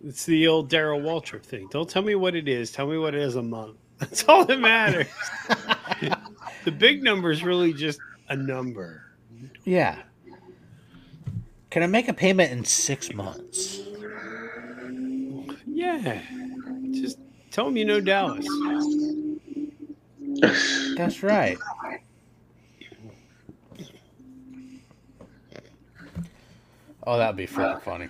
It's 0.07 0.25
the 0.25 0.47
old 0.47 0.69
Darrell 0.69 1.01
Waltrip 1.01 1.43
thing. 1.43 1.67
Don't 1.69 1.89
tell 1.89 2.01
me 2.01 2.15
what 2.15 2.33
it 2.33 2.47
is. 2.47 2.71
Tell 2.71 2.87
me 2.87 2.97
what 2.97 3.13
it 3.13 3.21
is 3.21 3.35
a 3.35 3.41
month. 3.41 3.75
That's 3.97 4.23
all 4.25 4.45
that 4.45 4.59
matters. 4.59 5.07
the 6.63 6.71
big 6.71 7.03
number 7.03 7.29
is 7.29 7.43
really 7.43 7.73
just 7.73 7.99
a 8.29 8.35
number. 8.35 9.03
Yeah. 9.65 9.97
Can 11.71 11.83
I 11.83 11.87
make 11.87 12.07
a 12.07 12.13
payment 12.13 12.51
in 12.51 12.63
six 12.63 13.13
months? 13.13 13.81
Yeah. 15.65 16.21
Just 16.91 17.19
tell 17.51 17.65
them 17.65 17.75
you 17.75 17.83
know 17.83 17.99
Dallas. 17.99 18.47
That's 20.95 21.21
right. 21.21 21.57
Oh, 27.07 27.17
that'd 27.17 27.37
be 27.37 27.47
freaking 27.47 27.81
funny. 27.83 28.09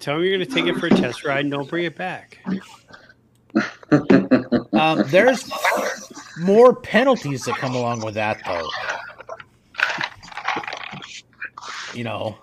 Tell 0.00 0.16
them 0.16 0.24
you're 0.24 0.36
going 0.36 0.48
to 0.48 0.52
take 0.52 0.66
it 0.66 0.76
for 0.80 0.86
a 0.86 0.90
test 0.90 1.24
ride 1.24 1.42
and 1.44 1.50
don't 1.52 1.68
bring 1.70 1.84
it 1.84 1.94
back. 1.94 2.40
Um, 4.72 5.04
there's 5.06 5.48
more 6.40 6.74
penalties 6.74 7.44
that 7.44 7.54
come 7.54 7.76
along 7.76 8.00
with 8.00 8.14
that, 8.14 8.40
though. 8.44 8.68
You 11.94 12.02
know, 12.02 12.36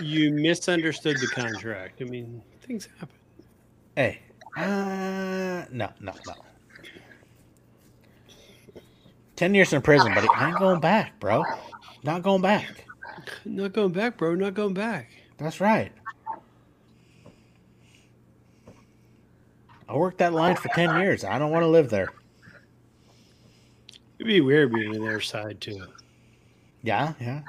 You 0.00 0.32
misunderstood 0.32 1.18
the 1.20 1.26
contract. 1.26 2.00
I 2.00 2.04
mean, 2.04 2.40
things 2.62 2.88
happen. 2.98 3.14
hey, 3.94 4.20
uh, 4.56 5.66
no, 5.70 5.90
no, 6.00 6.14
no. 6.26 6.34
Ten 9.36 9.54
years 9.54 9.74
in 9.74 9.82
prison, 9.82 10.14
buddy. 10.14 10.28
I 10.34 10.48
ain't 10.48 10.58
going 10.58 10.80
back, 10.80 11.20
bro. 11.20 11.44
Not 12.02 12.22
going 12.22 12.42
back. 12.42 12.86
Not 13.44 13.72
going 13.72 13.92
back, 13.92 14.16
bro. 14.16 14.34
Not 14.34 14.54
going 14.54 14.74
back. 14.74 15.10
That's 15.38 15.60
right. 15.60 15.92
I 19.88 19.96
worked 19.96 20.18
that 20.18 20.32
line 20.32 20.56
for 20.56 20.68
ten 20.68 21.00
years. 21.00 21.24
I 21.24 21.38
don't 21.38 21.50
want 21.50 21.64
to 21.64 21.68
live 21.68 21.90
there. 21.90 22.08
It'd 24.18 24.26
be 24.26 24.40
weird 24.40 24.72
being 24.72 24.94
on 24.94 25.04
their 25.04 25.20
side, 25.20 25.60
too. 25.60 25.82
Yeah, 26.82 27.14
yeah. 27.20 27.40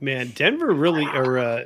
Man, 0.00 0.30
Denver 0.34 0.72
really, 0.74 1.06
or 1.06 1.38
uh, 1.38 1.64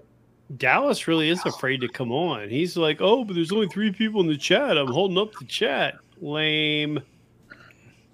Dallas 0.56 1.08
really 1.08 1.30
is 1.30 1.44
afraid 1.44 1.80
to 1.80 1.88
come 1.88 2.12
on. 2.12 2.48
He's 2.48 2.76
like, 2.76 3.00
oh, 3.00 3.24
but 3.24 3.34
there's 3.34 3.52
only 3.52 3.68
three 3.68 3.90
people 3.90 4.20
in 4.20 4.26
the 4.26 4.36
chat. 4.36 4.78
I'm 4.78 4.92
holding 4.92 5.18
up 5.18 5.32
the 5.38 5.46
chat. 5.46 5.96
Lame. 6.20 7.00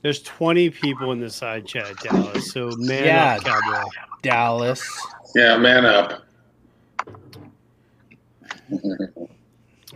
There's 0.03 0.23
20 0.23 0.71
people 0.71 1.13
in 1.13 1.21
the 1.21 1.31
side 1.31 1.67
chat, 1.67 1.97
Dallas. 2.03 2.53
So, 2.53 2.71
man 2.77 3.05
Yeah. 3.05 3.37
up, 3.37 3.45
cowboy. 3.45 3.85
Dallas. 4.23 4.83
Yeah, 5.35 5.57
man 5.57 5.87
up. 5.87 6.23
I'll 7.09 7.15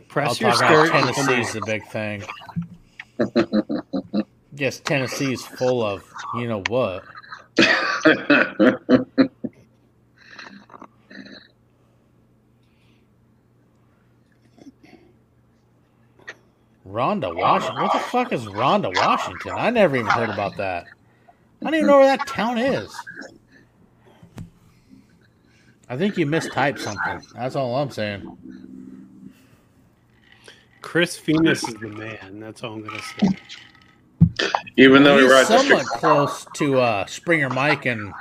Press 0.09 0.41
your 0.41 0.51
talk 0.51 0.59
skirt. 0.59 0.89
about 0.91 1.07
and 1.07 1.15
come 1.15 1.27
Tennessee's 1.27 1.55
on. 1.57 1.61
the 1.61 1.67
big 1.67 1.85
thing. 1.89 2.23
yes, 4.55 4.81
Tennessee's 4.81 5.45
full 5.45 5.83
of 5.85 6.03
you 6.37 6.49
know 6.49 6.63
what. 6.69 7.05
Rhonda 16.97 17.37
Washington. 17.37 17.83
What 17.83 17.93
the 17.93 17.99
fuck 17.99 18.33
is 18.33 18.47
Rhonda 18.47 18.95
Washington? 18.97 19.53
I 19.55 19.69
never 19.69 19.97
even 19.97 20.11
heard 20.11 20.31
about 20.31 20.57
that. 20.57 20.87
I 21.61 21.65
don't 21.65 21.75
even 21.75 21.87
know 21.87 21.99
where 21.99 22.17
that 22.17 22.27
town 22.27 22.57
is. 22.57 22.91
I 25.91 25.97
think 25.99 26.17
you 26.17 26.25
mistyped 26.27 26.79
something. 26.79 27.21
That's 27.35 27.55
all 27.55 27.77
I'm 27.77 27.91
saying. 27.91 28.37
Chris 30.81 31.19
Phoenix 31.19 31.69
is 31.69 31.75
the 31.75 31.89
man. 31.89 32.41
That's 32.41 32.65
all 32.65 32.73
I'm 32.73 32.83
going 32.83 32.99
to 32.99 33.05
say. 33.05 34.57
Even 34.79 35.05
though 35.05 35.19
he 35.19 35.25
He's 35.25 35.33
rides 35.33 35.49
somewhat 35.49 35.85
street. 35.85 36.01
close 36.01 36.47
to 36.55 36.81
uh, 36.81 37.05
Springer 37.07 37.51
Mike 37.51 37.85
and 37.85 38.15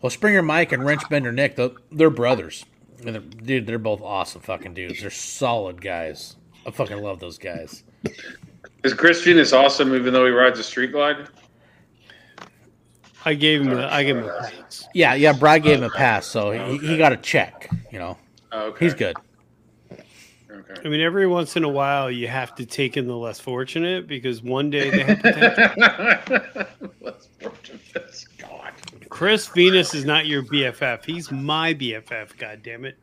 well, 0.00 0.08
Springer 0.08 0.42
Mike 0.42 0.72
and 0.72 0.82
Wrench 0.82 1.02
Bender 1.10 1.30
Nick. 1.30 1.56
They're, 1.56 1.72
they're 1.92 2.08
brothers. 2.08 2.64
And 3.04 3.14
they're, 3.14 3.20
dude, 3.20 3.66
they're 3.66 3.78
both 3.78 4.00
awesome 4.00 4.40
fucking 4.40 4.72
dudes. 4.72 5.02
They're 5.02 5.10
solid 5.10 5.82
guys. 5.82 6.36
I 6.66 6.70
fucking 6.70 7.02
love 7.02 7.20
those 7.20 7.38
guys. 7.38 7.84
Is 8.84 8.94
Chris 8.94 9.22
Venus 9.22 9.52
awesome 9.52 9.94
even 9.94 10.12
though 10.12 10.24
he 10.26 10.30
rides 10.32 10.58
a 10.58 10.62
street 10.62 10.92
glide? 10.92 11.28
I 13.24 13.34
gave 13.34 13.60
him 13.62 13.76
a, 13.78 13.86
I 13.86 14.02
gave 14.04 14.16
him 14.16 14.24
a 14.24 14.38
pass. 14.50 14.88
Yeah, 14.94 15.14
yeah. 15.14 15.32
Brad 15.34 15.62
gave 15.62 15.78
him 15.78 15.84
a 15.84 15.90
pass, 15.90 16.26
so 16.26 16.50
he, 16.52 16.78
he 16.78 16.96
got 16.96 17.12
a 17.12 17.16
check. 17.18 17.70
You 17.92 17.98
know, 17.98 18.16
Oh, 18.52 18.68
okay. 18.68 18.86
he's 18.86 18.94
good. 18.94 19.16
Okay. 19.92 20.74
I 20.84 20.88
mean, 20.88 21.00
every 21.00 21.26
once 21.26 21.56
in 21.56 21.64
a 21.64 21.68
while, 21.68 22.10
you 22.10 22.28
have 22.28 22.54
to 22.56 22.64
take 22.66 22.96
in 22.96 23.06
the 23.06 23.16
less 23.16 23.38
fortunate 23.38 24.06
because 24.06 24.42
one 24.42 24.70
day 24.70 24.90
they 24.90 25.02
have 25.02 25.20
potential. 25.20 26.66
Let's 27.00 27.28
fortunate. 27.40 28.24
God. 28.38 28.72
Chris 29.10 29.48
Venus 29.48 29.94
is 29.94 30.04
not 30.06 30.26
your 30.26 30.42
BFF. 30.42 31.04
He's 31.04 31.30
my 31.30 31.74
BFF. 31.74 32.36
God 32.38 32.62
damn 32.62 32.84
it. 32.86 32.96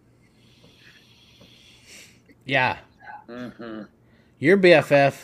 Yeah, 2.46 2.78
hmm 3.28 3.82
your 4.40 4.58
BFF 4.58 5.16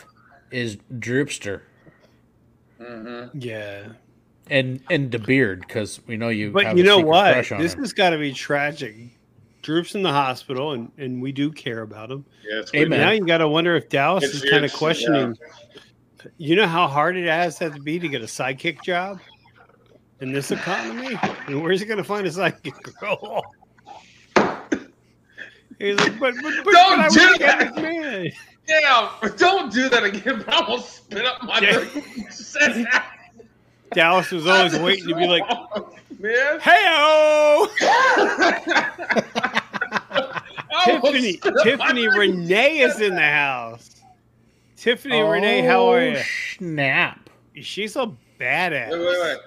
is 0.51 0.77
Droopster. 0.97 1.61
Mm-hmm. 2.81 3.37
Yeah. 3.39 3.89
and 4.49 4.81
and 4.89 5.11
the 5.11 5.19
beard 5.19 5.61
because 5.67 6.01
we 6.07 6.17
know 6.17 6.29
you. 6.29 6.51
But 6.51 6.65
have 6.65 6.77
you 6.77 6.83
a 6.83 6.87
know 6.87 6.99
what? 6.99 7.35
This 7.57 7.73
him. 7.73 7.79
has 7.81 7.93
got 7.93 8.09
to 8.09 8.17
be 8.17 8.33
tragic. 8.33 8.95
Droop's 9.61 9.95
in 9.95 10.01
the 10.01 10.11
hospital, 10.11 10.71
and, 10.73 10.91
and 10.97 11.21
we 11.21 11.31
do 11.31 11.51
care 11.51 11.83
about 11.83 12.11
him. 12.11 12.25
Yeah, 12.43 12.59
it's 12.59 12.73
Amen. 12.73 12.99
Now 12.99 13.11
you 13.11 13.25
got 13.25 13.37
to 13.37 13.47
wonder 13.47 13.75
if 13.75 13.87
Dallas 13.87 14.23
It's- 14.25 14.43
is 14.43 14.49
kind 14.49 14.57
of 14.65 14.71
it's- 14.71 14.77
questioning. 14.77 15.37
You 16.37 16.55
know 16.55 16.67
how 16.67 16.87
hard 16.87 17.17
it 17.17 17.27
has 17.27 17.57
had 17.57 17.73
to 17.75 17.81
be 17.81 17.99
to 17.99 18.07
get 18.07 18.21
a 18.21 18.25
sidekick 18.25 18.81
job 18.81 19.19
in 20.21 20.31
this 20.31 20.51
economy? 20.51 21.17
And 21.47 21.61
where's 21.61 21.81
he 21.81 21.85
going 21.85 21.97
to 21.97 22.03
find 22.03 22.25
a 22.25 22.29
sidekick 22.29 22.81
girl? 22.99 23.43
He's 25.79 25.97
like, 25.99 26.19
but, 26.19 26.33
but, 26.41 26.53
but, 26.63 26.71
Don't 26.71 27.01
but 27.01 27.11
do 27.11 27.37
that. 27.39 27.73
this 27.75 27.83
man. 27.83 28.31
Yeah, 28.67 29.11
don't 29.37 29.71
do 29.73 29.89
that 29.89 30.03
again. 30.03 30.41
bro. 30.41 30.53
I 30.53 30.69
will 30.69 30.79
spit 30.79 31.25
up 31.25 31.43
my 31.43 31.59
Yeah. 31.59 31.79
drink. 31.79 32.01
Dallas 33.93 34.31
was 34.31 34.47
always 34.47 34.77
waiting 34.79 35.07
to 35.09 35.15
be 35.15 35.27
like, 35.27 35.43
man. 36.19 36.59
"Hey, 36.59 36.85
Tiffany, 40.85 41.33
spit 41.33 41.45
up 41.45 41.53
my 41.55 41.63
Tiffany. 41.63 42.07
Renee 42.07 42.79
is 42.79 43.01
in 43.01 43.15
the 43.15 43.21
house. 43.21 44.01
Tiffany 44.77 45.21
oh, 45.21 45.29
Renee, 45.29 45.61
how 45.61 45.87
are 45.87 45.99
Oh, 45.99 46.09
you? 46.11 46.21
Snap! 46.57 47.29
She's 47.61 47.95
a 47.95 48.11
badass. 48.39 48.91
Wait, 48.91 48.99
wait, 48.99 49.19
wait. 49.21 49.37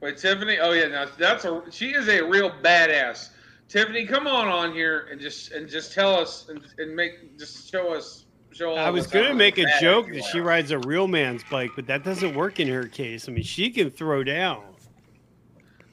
Wait, 0.00 0.18
Tiffany. 0.18 0.58
Oh 0.58 0.72
yeah, 0.72 0.88
no, 0.88 1.06
that's 1.18 1.44
a. 1.44 1.62
She 1.70 1.90
is 1.90 2.08
a 2.08 2.22
real 2.22 2.50
badass. 2.50 3.30
Tiffany, 3.72 4.04
come 4.04 4.26
on 4.26 4.48
on 4.48 4.74
here 4.74 5.08
and 5.10 5.18
just 5.18 5.52
and 5.52 5.66
just 5.66 5.94
tell 5.94 6.14
us 6.14 6.46
and, 6.50 6.60
and 6.76 6.94
make 6.94 7.38
just 7.38 7.72
show 7.72 7.94
us. 7.94 8.26
Show 8.50 8.72
all 8.72 8.78
I 8.78 8.90
was 8.90 9.06
going 9.06 9.28
to 9.28 9.34
make 9.34 9.56
a 9.56 9.64
joke 9.80 10.12
that 10.12 10.24
she 10.24 10.40
rides 10.40 10.72
a 10.72 10.78
real 10.80 11.08
man's 11.08 11.42
bike, 11.44 11.70
but 11.74 11.86
that 11.86 12.04
doesn't 12.04 12.34
work 12.34 12.60
in 12.60 12.68
her 12.68 12.86
case. 12.86 13.30
I 13.30 13.32
mean, 13.32 13.44
she 13.44 13.70
can 13.70 13.90
throw 13.90 14.22
down. 14.24 14.62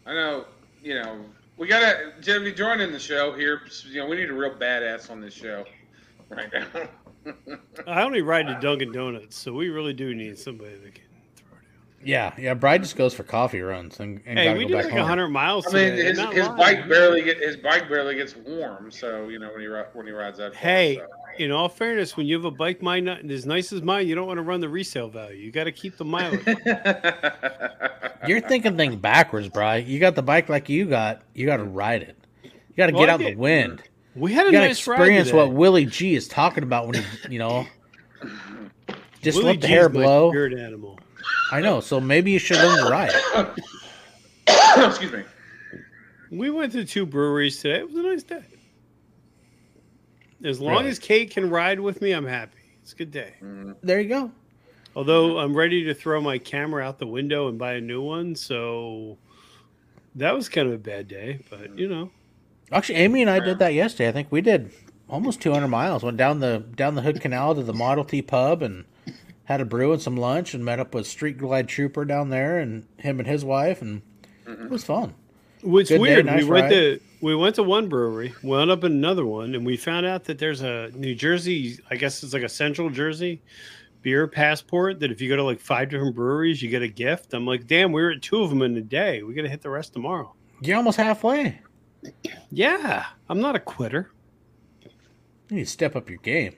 I 0.05 0.13
know. 0.13 0.45
You 0.83 0.95
know, 0.95 1.23
we 1.55 1.67
gotta 1.67 2.11
Tiffany 2.21 2.51
join 2.51 2.81
in 2.81 2.91
the 2.91 2.99
show 2.99 3.31
here. 3.31 3.61
You 3.85 4.01
know, 4.01 4.07
we 4.07 4.17
need 4.17 4.29
a 4.29 4.33
real 4.33 4.53
badass 4.53 5.09
on 5.09 5.21
this 5.21 5.33
show 5.33 5.63
right 6.27 6.51
now. 6.51 7.37
I 7.87 8.01
only 8.01 8.21
ride 8.21 8.47
to 8.47 8.59
Dunkin' 8.59 8.91
Donuts, 8.91 9.37
so 9.37 9.53
we 9.53 9.69
really 9.69 9.93
do 9.93 10.13
need 10.13 10.37
somebody 10.37 10.75
that 10.75 10.95
can. 10.95 11.03
Yeah, 12.03 12.33
yeah. 12.37 12.53
Bride 12.53 12.81
just 12.83 12.95
goes 12.95 13.13
for 13.13 13.23
coffee 13.23 13.61
runs 13.61 13.99
and, 13.99 14.21
and 14.25 14.39
Hey, 14.39 14.45
gotta 14.45 14.57
we 14.59 14.63
go 14.65 14.69
did 14.69 14.75
back 14.75 14.83
like 14.85 14.91
home. 14.93 14.99
100 15.01 15.27
miles 15.29 15.67
I 15.67 15.73
mean, 15.73 15.93
his, 15.93 16.19
his 16.19 16.47
bike 16.49 16.87
barely 16.87 17.21
get 17.23 17.37
his 17.39 17.57
bike 17.57 17.89
barely 17.89 18.15
gets 18.15 18.35
warm. 18.35 18.89
So 18.91 19.27
you 19.27 19.37
know 19.39 19.49
when 19.51 19.61
he 19.61 19.67
when 19.93 20.05
he 20.05 20.11
rides 20.13 20.37
that. 20.37 20.53
far, 20.53 20.61
Hey, 20.61 20.95
so. 20.95 21.07
in 21.43 21.51
all 21.51 21.67
fairness, 21.67 22.15
when 22.15 22.25
you 22.25 22.35
have 22.35 22.45
a 22.45 22.51
bike 22.51 22.81
mine 22.81 23.07
as 23.09 23.45
nice 23.45 23.73
as 23.73 23.81
mine, 23.81 24.07
you 24.07 24.15
don't 24.15 24.27
want 24.27 24.37
to 24.37 24.43
run 24.43 24.61
the 24.61 24.69
resale 24.69 25.09
value. 25.09 25.37
You 25.37 25.51
got 25.51 25.65
to 25.65 25.71
keep 25.73 25.97
the 25.97 26.05
mileage. 26.05 26.45
You're 28.27 28.41
thinking 28.41 28.75
things 28.77 28.95
backwards, 28.95 29.49
Bri. 29.49 29.79
You 29.81 29.99
got 29.99 30.15
the 30.15 30.21
bike 30.23 30.49
like 30.49 30.69
you 30.69 30.85
got. 30.85 31.21
You 31.33 31.45
got 31.45 31.57
to 31.57 31.63
ride 31.63 32.03
it. 32.03 32.15
You 32.43 32.51
got 32.77 32.87
to 32.87 32.93
Well, 32.93 33.03
get 33.03 33.09
I 33.09 33.13
out 33.13 33.21
in 33.21 33.27
the 33.27 33.35
wind. 33.35 33.83
We 34.15 34.33
had 34.33 34.47
a 34.47 34.51
You 34.51 34.57
to 34.59 34.59
nice 34.59 34.77
experience 34.77 35.27
today. 35.27 35.37
what 35.37 35.51
Willie 35.53 35.85
G 35.85 36.15
is 36.15 36.27
talking 36.27 36.63
about 36.63 36.87
when 36.87 36.95
he, 36.95 37.03
you 37.33 37.39
know, 37.39 37.65
just 39.21 39.37
Willie 39.37 39.51
let 39.53 39.61
the 39.61 39.67
G's 39.67 39.69
hair 39.69 39.89
blow. 39.89 40.31
Spirit 40.31 40.57
animal. 40.59 40.99
I 41.51 41.61
know. 41.61 41.79
So 41.81 41.99
maybe 41.99 42.31
you 42.31 42.39
should 42.39 42.57
learn 42.57 42.85
to 42.85 42.89
ride. 42.89 43.55
Excuse 44.87 45.11
me. 45.11 45.23
We 46.31 46.49
went 46.49 46.71
to 46.73 46.85
two 46.85 47.05
breweries 47.05 47.57
today. 47.61 47.79
It 47.79 47.87
was 47.87 47.95
a 47.95 48.03
nice 48.03 48.23
day. 48.23 48.43
As 50.43 50.61
long 50.61 50.73
Really? 50.77 50.89
as 50.89 50.99
Kate 50.99 51.29
can 51.31 51.49
ride 51.49 51.79
with 51.79 52.01
me, 52.01 52.11
I'm 52.11 52.25
happy. 52.25 52.59
It's 52.81 52.93
a 52.93 52.95
good 52.95 53.11
day. 53.11 53.33
Mm. 53.41 53.75
There 53.81 53.99
you 53.99 54.09
go. 54.09 54.31
Although 54.95 55.39
I'm 55.39 55.55
ready 55.55 55.83
to 55.85 55.93
throw 55.93 56.21
my 56.21 56.37
camera 56.37 56.83
out 56.83 56.97
the 56.99 57.07
window 57.07 57.47
and 57.47 57.57
buy 57.59 57.73
a 57.73 57.81
new 57.81 58.01
one, 58.01 58.35
so 58.35 59.17
that 60.15 60.33
was 60.33 60.49
kind 60.49 60.67
of 60.67 60.73
a 60.73 60.77
bad 60.77 61.07
day. 61.07 61.39
But 61.49 61.77
you 61.77 61.87
know, 61.87 62.11
Actually, 62.71 62.95
Amy 62.99 63.21
and 63.21 63.29
I 63.29 63.39
did 63.39 63.59
that 63.59 63.73
yesterday. 63.73 64.09
I 64.09 64.11
think 64.11 64.31
we 64.31 64.41
did 64.41 64.71
almost 65.09 65.41
200 65.41 65.67
miles. 65.67 66.03
Went 66.03 66.17
down 66.17 66.39
the 66.39 66.59
down 66.75 66.95
the 66.95 67.01
Hood 67.01 67.21
Canal 67.21 67.55
to 67.55 67.63
the 67.63 67.73
Model 67.73 68.03
T 68.03 68.21
pub 68.21 68.61
and 68.61 68.85
had 69.49 69.59
a 69.61 69.65
brew 69.65 69.91
and 69.91 70.01
some 70.01 70.15
lunch 70.15 70.53
and 70.53 70.63
met 70.63 70.79
up 70.79 70.93
with 70.93 71.07
Street 71.07 71.37
Glide 71.39 71.67
Trooper 71.67 72.05
down 72.05 72.29
there 72.29 72.59
and 72.59 72.85
him 72.97 73.19
and 73.19 73.27
his 73.27 73.43
wife 73.43 73.81
and 73.81 74.03
it 74.47 74.69
was 74.69 74.83
fun. 74.83 75.15
what's 75.61 75.89
Good 75.89 75.95
day, 75.95 76.01
weird, 76.01 76.25
nice 76.27 76.43
we 76.43 76.49
went 76.49 76.63
ride. 76.65 76.69
to 76.69 76.99
we 77.21 77.35
went 77.35 77.55
to 77.55 77.63
one 77.63 77.89
brewery, 77.89 78.33
wound 78.43 78.71
up 78.71 78.83
in 78.83 78.91
another 78.93 79.25
one, 79.25 79.55
and 79.55 79.65
we 79.65 79.75
found 79.75 80.05
out 80.05 80.23
that 80.25 80.37
there's 80.37 80.61
a 80.61 80.89
New 80.93 81.13
Jersey, 81.15 81.77
I 81.89 81.95
guess 81.97 82.23
it's 82.23 82.31
like 82.33 82.43
a 82.43 82.49
Central 82.49 82.89
Jersey 82.89 83.41
beer 84.03 84.25
passport. 84.27 84.99
That 85.01 85.11
if 85.11 85.19
you 85.19 85.27
go 85.27 85.35
to 85.35 85.43
like 85.43 85.59
five 85.59 85.89
different 85.89 86.15
breweries, 86.15 86.61
you 86.61 86.69
get 86.69 86.81
a 86.81 86.87
gift. 86.87 87.33
I'm 87.33 87.45
like, 87.45 87.67
damn, 87.67 87.91
we 87.91 88.01
were 88.01 88.11
at 88.11 88.21
two 88.21 88.41
of 88.41 88.49
them 88.49 88.61
in 88.61 88.77
a 88.77 88.81
day. 88.81 89.23
We 89.23 89.33
got 89.33 89.41
to 89.41 89.49
hit 89.49 89.61
the 89.61 89.69
rest 89.69 89.91
tomorrow. 89.93 90.33
You're 90.61 90.77
almost 90.77 90.97
halfway. 90.97 91.59
Yeah, 92.51 93.05
I'm 93.27 93.41
not 93.41 93.55
a 93.57 93.59
quitter. 93.59 94.11
You 95.49 95.57
need 95.57 95.65
to 95.65 95.69
step 95.69 95.95
up 95.95 96.07
your 96.09 96.19
game. 96.19 96.55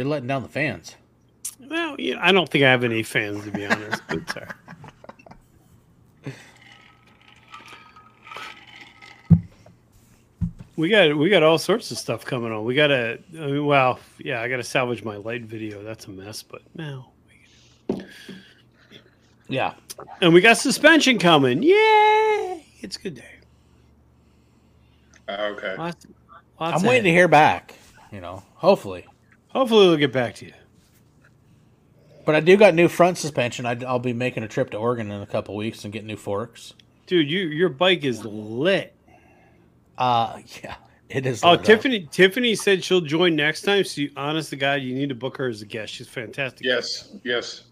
Hell. 0.00 0.06
You're 0.06 0.10
letting 0.10 0.28
down 0.28 0.42
the 0.42 0.48
fans. 0.48 0.96
Well, 1.60 1.96
yeah, 1.98 2.16
I 2.20 2.32
don't 2.32 2.48
think 2.48 2.64
I 2.64 2.70
have 2.70 2.84
any 2.84 3.02
fans 3.02 3.44
to 3.44 3.50
be 3.50 3.66
honest. 3.66 4.02
but 4.08 4.30
sorry. 4.32 4.46
We 10.76 10.88
got 10.88 11.14
we 11.18 11.28
got 11.28 11.42
all 11.42 11.58
sorts 11.58 11.90
of 11.90 11.98
stuff 11.98 12.24
coming 12.24 12.50
on. 12.50 12.64
We 12.64 12.74
got 12.74 12.86
to 12.86 13.18
I 13.34 13.46
mean, 13.46 13.66
well, 13.66 14.00
yeah, 14.18 14.40
I 14.40 14.48
got 14.48 14.56
to 14.56 14.62
salvage 14.62 15.04
my 15.04 15.16
light 15.16 15.42
video. 15.42 15.82
That's 15.82 16.06
a 16.06 16.10
mess, 16.10 16.42
but 16.42 16.62
now. 16.74 17.10
Yeah. 19.48 19.74
And 20.22 20.32
we 20.32 20.40
got 20.40 20.56
suspension 20.56 21.18
coming. 21.18 21.62
Yay! 21.62 22.64
It's 22.80 22.96
a 22.96 23.00
good 23.00 23.16
day. 23.16 23.34
Oh, 25.28 25.44
okay. 25.48 25.76
Lots, 25.76 26.06
lots 26.58 26.82
I'm 26.82 26.88
waiting 26.88 27.04
to 27.04 27.10
hear 27.10 27.28
back, 27.28 27.74
you 28.10 28.22
know, 28.22 28.42
hopefully. 28.54 29.04
Hopefully, 29.50 29.88
we'll 29.88 29.96
get 29.96 30.12
back 30.12 30.34
to 30.36 30.46
you. 30.46 30.52
But 32.24 32.34
I 32.34 32.40
do 32.40 32.56
got 32.56 32.74
new 32.74 32.88
front 32.88 33.18
suspension. 33.18 33.66
I, 33.66 33.76
I'll 33.84 33.98
be 33.98 34.12
making 34.12 34.42
a 34.42 34.48
trip 34.48 34.70
to 34.70 34.76
Oregon 34.76 35.10
in 35.10 35.20
a 35.22 35.26
couple 35.26 35.56
weeks 35.56 35.84
and 35.84 35.92
get 35.92 36.04
new 36.04 36.16
forks. 36.16 36.74
Dude, 37.06 37.28
you 37.30 37.40
your 37.48 37.68
bike 37.68 38.04
is 38.04 38.24
lit. 38.24 38.94
Uh, 39.98 40.40
yeah, 40.62 40.76
it 41.08 41.26
is. 41.26 41.42
Oh, 41.42 41.50
lit 41.52 41.60
up. 41.60 41.64
Tiffany! 41.66 42.08
Tiffany 42.12 42.54
said 42.54 42.84
she'll 42.84 43.00
join 43.00 43.34
next 43.34 43.62
time. 43.62 43.82
So, 43.84 44.02
you, 44.02 44.10
honest 44.16 44.50
to 44.50 44.56
God, 44.56 44.82
you 44.82 44.94
need 44.94 45.08
to 45.08 45.14
book 45.16 45.36
her 45.38 45.48
as 45.48 45.62
a 45.62 45.66
guest. 45.66 45.92
She's 45.92 46.06
fantastic. 46.08 46.64
Yes. 46.64 47.16
Yes. 47.24 47.64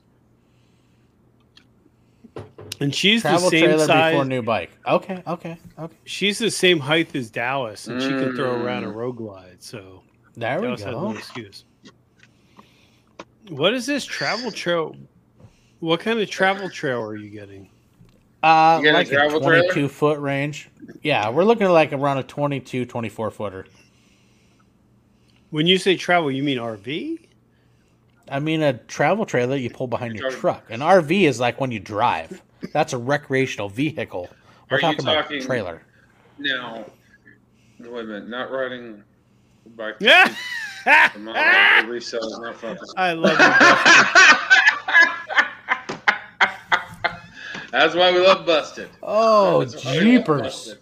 and 2.81 2.95
she's 2.95 3.23
Travel 3.23 3.51
the 3.51 3.51
same 3.51 3.65
trailer 3.65 3.87
size. 3.87 4.13
before 4.13 4.25
new 4.25 4.43
bike. 4.43 4.71
Okay, 4.87 5.23
okay, 5.27 5.59
okay. 5.79 5.95
She's 6.05 6.39
the 6.39 6.51
same 6.51 6.79
height 6.79 7.15
as 7.15 7.31
Dallas, 7.31 7.87
and 7.89 8.01
she 8.03 8.09
can 8.09 8.35
throw 8.37 8.61
around 8.63 8.85
a 8.85 8.89
Mm. 8.89 8.95
road 8.95 9.13
glide. 9.17 9.57
So 9.63 10.03
There 10.37 10.61
we 10.61 10.67
Dallas 10.67 10.83
has 10.83 10.93
no 10.93 11.13
go. 11.13 11.19
excuse. 11.19 11.65
What 13.49 13.75
is 13.75 13.87
this 13.87 14.05
travel 14.05 14.51
trail? 14.51 14.95
What 15.81 16.01
kind 16.01 16.19
of 16.21 16.29
travel 16.29 16.69
trail 16.69 17.01
are 17.03 17.17
you 17.17 17.31
getting? 17.31 17.71
Uh, 18.43 18.79
You 18.83 18.89
got 18.89 18.95
a 18.95 18.99
like 18.99 19.07
a 19.09 19.11
travel 19.11 19.41
trailer? 19.41 19.63
22 19.73 19.89
foot 19.89 20.19
range. 20.21 20.71
Yeah, 21.03 21.29
we're 21.31 21.45
looking 21.45 21.67
at 21.67 21.71
like 21.73 21.93
around 21.93 22.19
a 22.19 22.23
22, 22.23 22.85
24 22.85 23.31
footer. 23.31 23.67
When 25.51 25.67
you 25.67 25.79
say 25.79 25.97
travel, 25.97 26.31
you 26.31 26.43
mean 26.43 26.59
RV? 26.59 27.27
I 28.31 28.39
mean, 28.41 28.63
a 28.63 28.75
travel 28.75 29.25
trailer 29.25 29.57
you 29.57 29.71
pull 29.71 29.87
behind 29.87 30.17
your 30.17 30.31
truck. 30.31 30.71
An 30.71 30.81
RV 30.81 31.23
is 31.23 31.41
like 31.41 31.61
when 31.61 31.71
you 31.71 31.81
drive. 31.81 32.43
That's 32.73 32.93
a 32.93 32.99
recreational 32.99 33.69
vehicle. 33.71 34.29
We're 34.71 34.77
Are 34.77 34.81
you 34.81 34.81
talking 34.83 35.01
about 35.01 35.23
talking- 35.23 35.41
trailer. 35.43 35.83
Now, 36.39 36.85
wait 37.81 37.89
a 37.89 38.05
minute. 38.05 38.29
Not 38.29 38.51
riding 38.51 39.03
bike. 39.75 39.97
Yeah. 40.01 40.35
I'm 40.89 41.25
not 41.25 41.35
riding 41.35 41.87
the 41.87 41.93
resale 41.93 42.21
is 42.25 42.39
not 42.39 42.57
focused. 42.57 42.95
I 42.97 43.13
love 43.13 43.39
you. 43.39 43.55
That's 47.71 47.95
why 47.95 48.11
we 48.13 48.19
love 48.19 48.47
Busted. 48.47 48.89
Oh, 49.03 49.61
That's 49.65 49.85
love 49.85 49.95
jeepers. 49.95 50.43
Busted. 50.43 50.79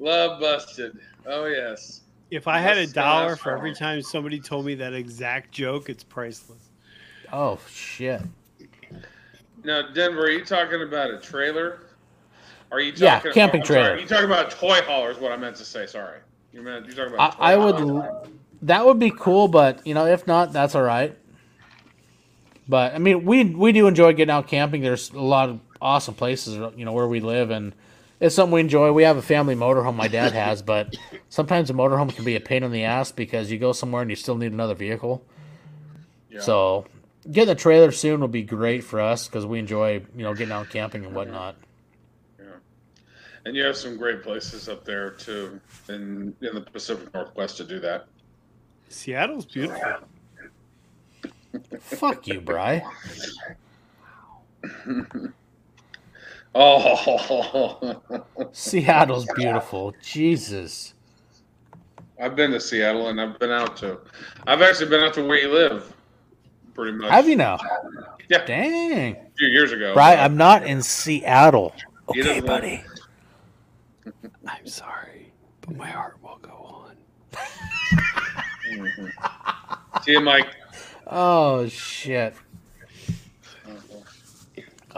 Love 0.00 0.40
Busted. 0.40 0.98
Oh 1.26 1.46
yes. 1.46 2.00
If 2.30 2.46
I 2.48 2.58
had 2.58 2.76
a 2.76 2.86
dollar 2.86 3.36
for 3.36 3.56
every 3.56 3.74
time 3.74 4.02
somebody 4.02 4.38
told 4.40 4.66
me 4.66 4.74
that 4.76 4.92
exact 4.92 5.52
joke, 5.52 5.88
it's 5.88 6.04
priceless. 6.04 6.70
Oh, 7.32 7.58
shit. 7.70 8.20
Now, 9.64 9.82
Denver, 9.92 10.24
are 10.24 10.30
you 10.30 10.44
talking 10.44 10.82
about 10.82 11.10
a 11.10 11.18
trailer? 11.18 11.80
Are 12.70 12.80
you 12.80 12.92
Yeah, 12.96 13.16
talking 13.16 13.32
camping 13.32 13.60
I'm 13.62 13.66
sorry, 13.66 13.82
trailer. 13.82 13.98
you 13.98 14.06
talking 14.06 14.26
about 14.26 14.52
a 14.52 14.56
toy 14.56 14.80
hauler? 14.82 15.10
Is 15.10 15.18
what 15.18 15.32
I 15.32 15.36
meant 15.36 15.56
to 15.56 15.64
say. 15.64 15.86
Sorry. 15.86 16.18
You 16.52 16.62
meant 16.62 16.86
you 16.86 16.92
talking 16.94 17.14
about? 17.14 17.34
a 17.38 17.42
I, 17.42 17.52
I 17.52 17.56
toy 17.56 17.64
would. 17.64 17.74
hauler? 17.76 18.18
That 18.62 18.86
would 18.86 18.98
be 18.98 19.10
cool, 19.10 19.48
but 19.48 19.86
you 19.86 19.94
know, 19.94 20.06
if 20.06 20.26
not, 20.26 20.52
that's 20.52 20.74
all 20.74 20.82
right. 20.82 21.16
But 22.68 22.94
I 22.94 22.98
mean, 22.98 23.24
we 23.24 23.44
we 23.44 23.72
do 23.72 23.86
enjoy 23.86 24.12
getting 24.12 24.32
out 24.32 24.48
camping. 24.48 24.82
There's 24.82 25.10
a 25.10 25.20
lot 25.20 25.48
of 25.48 25.60
awesome 25.80 26.14
places, 26.14 26.56
you 26.76 26.84
know, 26.84 26.92
where 26.92 27.08
we 27.08 27.20
live, 27.20 27.50
and 27.50 27.72
it's 28.20 28.34
something 28.34 28.52
we 28.52 28.60
enjoy. 28.60 28.92
We 28.92 29.04
have 29.04 29.16
a 29.16 29.22
family 29.22 29.54
motorhome 29.54 29.94
my 29.94 30.08
dad 30.08 30.32
has, 30.32 30.60
but 30.60 30.96
sometimes 31.28 31.70
a 31.70 31.72
motorhome 31.72 32.14
can 32.14 32.24
be 32.24 32.36
a 32.36 32.40
pain 32.40 32.62
in 32.62 32.72
the 32.72 32.84
ass 32.84 33.12
because 33.12 33.50
you 33.50 33.58
go 33.58 33.72
somewhere 33.72 34.02
and 34.02 34.10
you 34.10 34.16
still 34.16 34.36
need 34.36 34.52
another 34.52 34.74
vehicle. 34.74 35.24
Yeah. 36.30 36.40
So 36.40 36.86
getting 37.30 37.52
a 37.52 37.54
trailer 37.54 37.92
soon 37.92 38.20
will 38.20 38.28
be 38.28 38.42
great 38.42 38.84
for 38.84 39.00
us 39.00 39.28
because 39.28 39.46
we 39.46 39.58
enjoy 39.58 40.02
you 40.16 40.24
know 40.24 40.34
getting 40.34 40.52
out 40.52 40.68
camping 40.68 41.04
and 41.04 41.14
whatnot. 41.14 41.56
And 43.44 43.56
you 43.56 43.64
have 43.64 43.78
some 43.78 43.96
great 43.96 44.22
places 44.22 44.68
up 44.68 44.84
there 44.84 45.10
too, 45.10 45.58
in 45.88 46.34
in 46.42 46.54
the 46.54 46.60
Pacific 46.60 47.14
Northwest 47.14 47.56
to 47.56 47.64
do 47.64 47.80
that. 47.80 48.06
Seattle's 48.88 49.46
beautiful. 49.46 49.80
Fuck 51.80 52.26
you, 52.26 52.40
Bry. 52.40 52.82
Oh, 56.54 58.00
Seattle's 58.52 59.26
beautiful. 59.36 59.94
Jesus. 60.02 60.94
I've 62.20 62.34
been 62.34 62.50
to 62.50 62.58
Seattle 62.58 63.08
and 63.10 63.20
I've 63.20 63.38
been 63.38 63.50
out 63.50 63.76
to. 63.76 63.98
I've 64.46 64.62
actually 64.62 64.88
been 64.88 65.02
out 65.04 65.14
to 65.14 65.24
where 65.24 65.38
you 65.38 65.52
live, 65.52 65.92
pretty 66.74 66.96
much. 66.98 67.10
Have 67.10 67.28
you 67.28 67.36
now? 67.36 67.58
Yeah. 68.28 68.44
Dang. 68.44 69.14
A 69.14 69.30
few 69.36 69.48
years 69.48 69.70
ago. 69.72 69.94
Bry, 69.94 70.16
I'm 70.16 70.36
not 70.36 70.66
in 70.66 70.82
Seattle. 70.82 71.74
Okay, 72.08 72.22
doesn't 72.22 72.36
live- 72.36 72.46
buddy. 72.46 72.82
I'm 74.46 74.66
sorry, 74.66 75.30
but 75.60 75.76
my 75.76 75.86
heart 75.88 76.16
will 76.22 76.38
go 76.42 76.50
on. 76.50 76.96
Mhm. 78.68 80.02
See 80.04 80.12
you, 80.12 80.20
Mike. 80.20 80.48
Oh 81.06 81.66
shit. 81.68 82.34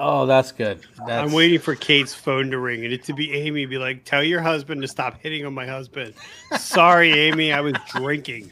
Oh, 0.03 0.25
that's 0.25 0.53
good. 0.53 0.81
That's, 1.07 1.29
I'm 1.29 1.33
waiting 1.33 1.59
for 1.59 1.75
Kate's 1.75 2.15
phone 2.15 2.51
to 2.53 2.59
ring 2.59 2.85
and 2.85 2.93
it 2.93 3.05
to 3.05 3.13
be 3.13 3.33
Amy. 3.35 3.67
Be 3.67 3.77
like, 3.77 4.05
tell 4.05 4.23
your 4.23 4.41
husband 4.41 4.81
to 4.83 4.89
stop 4.89 5.19
hitting 5.21 5.45
on 5.45 5.53
my 5.53 5.67
husband. 5.67 6.15
Sorry, 6.57 7.13
Amy, 7.13 7.53
I 7.53 7.61
was 7.61 7.75
drinking. 7.95 8.51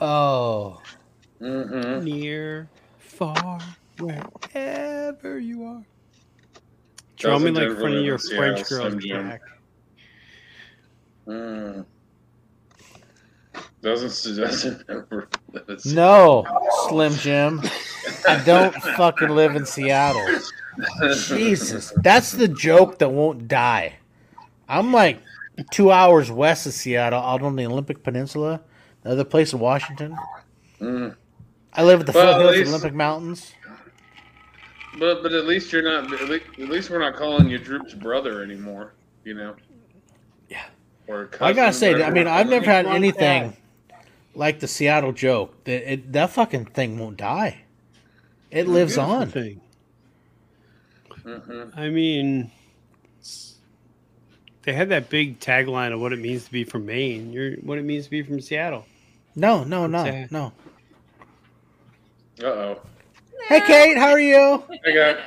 Oh, 0.00 0.82
Mm-hmm. 1.40 2.04
Near, 2.04 2.68
far, 2.98 3.58
wherever 3.98 5.38
you 5.38 5.64
are. 5.64 5.84
Draw 7.16 7.38
me 7.38 7.50
like 7.50 7.64
Denver 7.64 7.80
front 7.80 7.94
of 7.96 8.04
your 8.04 8.18
French 8.18 8.68
girl. 8.68 8.90
Slim 8.90 9.00
Jim? 9.00 9.28
Jack. 9.28 9.40
Mm. 11.26 11.84
Doesn't 13.84 14.36
doesn't 14.36 14.82
ever 14.88 15.28
live 15.52 15.68
in 15.68 15.94
no, 15.94 16.46
Slim 16.88 17.12
Jim. 17.16 17.60
I 18.26 18.42
don't 18.42 18.74
fucking 18.74 19.28
live 19.28 19.56
in 19.56 19.66
Seattle. 19.66 20.26
Jesus, 21.26 21.92
that's 21.96 22.32
the 22.32 22.48
joke 22.48 22.98
that 23.00 23.10
won't 23.10 23.46
die. 23.46 23.96
I'm 24.70 24.90
like 24.90 25.20
two 25.70 25.92
hours 25.92 26.30
west 26.30 26.64
of 26.66 26.72
Seattle, 26.72 27.20
out 27.20 27.42
on 27.42 27.56
the 27.56 27.66
Olympic 27.66 28.02
Peninsula, 28.02 28.62
the 29.02 29.10
other 29.10 29.24
place 29.24 29.52
in 29.52 29.58
Washington. 29.58 30.16
Mm. 30.80 31.14
I 31.74 31.84
live 31.84 32.00
at 32.00 32.06
the 32.06 32.12
Well, 32.12 32.38
foothills 32.38 32.60
of 32.60 32.64
the 32.64 32.70
Olympic 32.70 32.94
Mountains. 32.94 33.52
But 34.98 35.22
but 35.22 35.32
at 35.32 35.44
least 35.44 35.70
you're 35.74 35.82
not. 35.82 36.10
At 36.22 36.30
least, 36.70 36.88
we're 36.88 37.00
not 37.00 37.16
calling 37.16 37.50
you 37.50 37.58
Droop's 37.58 37.92
brother 37.92 38.42
anymore. 38.42 38.94
You 39.24 39.34
know. 39.34 39.56
Yeah. 40.48 40.64
Or 41.06 41.28
I 41.42 41.52
gotta 41.52 41.74
say, 41.74 42.02
I 42.02 42.08
mean, 42.08 42.26
I've 42.26 42.48
never 42.48 42.64
had 42.64 42.86
anything 42.86 43.54
like 44.34 44.60
the 44.60 44.68
Seattle 44.68 45.12
joke. 45.12 45.64
That 45.64 45.92
it, 45.92 46.12
that 46.12 46.30
fucking 46.30 46.66
thing 46.66 46.98
won't 46.98 47.16
die. 47.16 47.62
It 48.50 48.68
lives 48.68 48.96
on. 48.98 49.28
Thing. 49.30 49.60
Mhm. 51.24 51.76
I 51.76 51.88
mean, 51.88 52.50
they 54.62 54.72
had 54.72 54.90
that 54.90 55.08
big 55.08 55.40
tagline 55.40 55.92
of 55.92 56.00
what 56.00 56.12
it 56.12 56.18
means 56.18 56.44
to 56.44 56.52
be 56.52 56.64
from 56.64 56.86
Maine. 56.86 57.32
You're 57.32 57.52
what 57.56 57.78
it 57.78 57.84
means 57.84 58.04
to 58.04 58.10
be 58.10 58.22
from 58.22 58.40
Seattle. 58.40 58.84
No, 59.34 59.64
no, 59.64 59.86
no, 59.86 60.00
Okay. 60.02 60.28
no. 60.30 60.52
Uh 62.42 62.46
oh. 62.46 62.80
Hey, 63.48 63.60
Kate, 63.60 63.96
how 63.96 64.10
are 64.10 64.20
you? 64.20 64.62
I 64.86 64.92
got. 64.92 65.18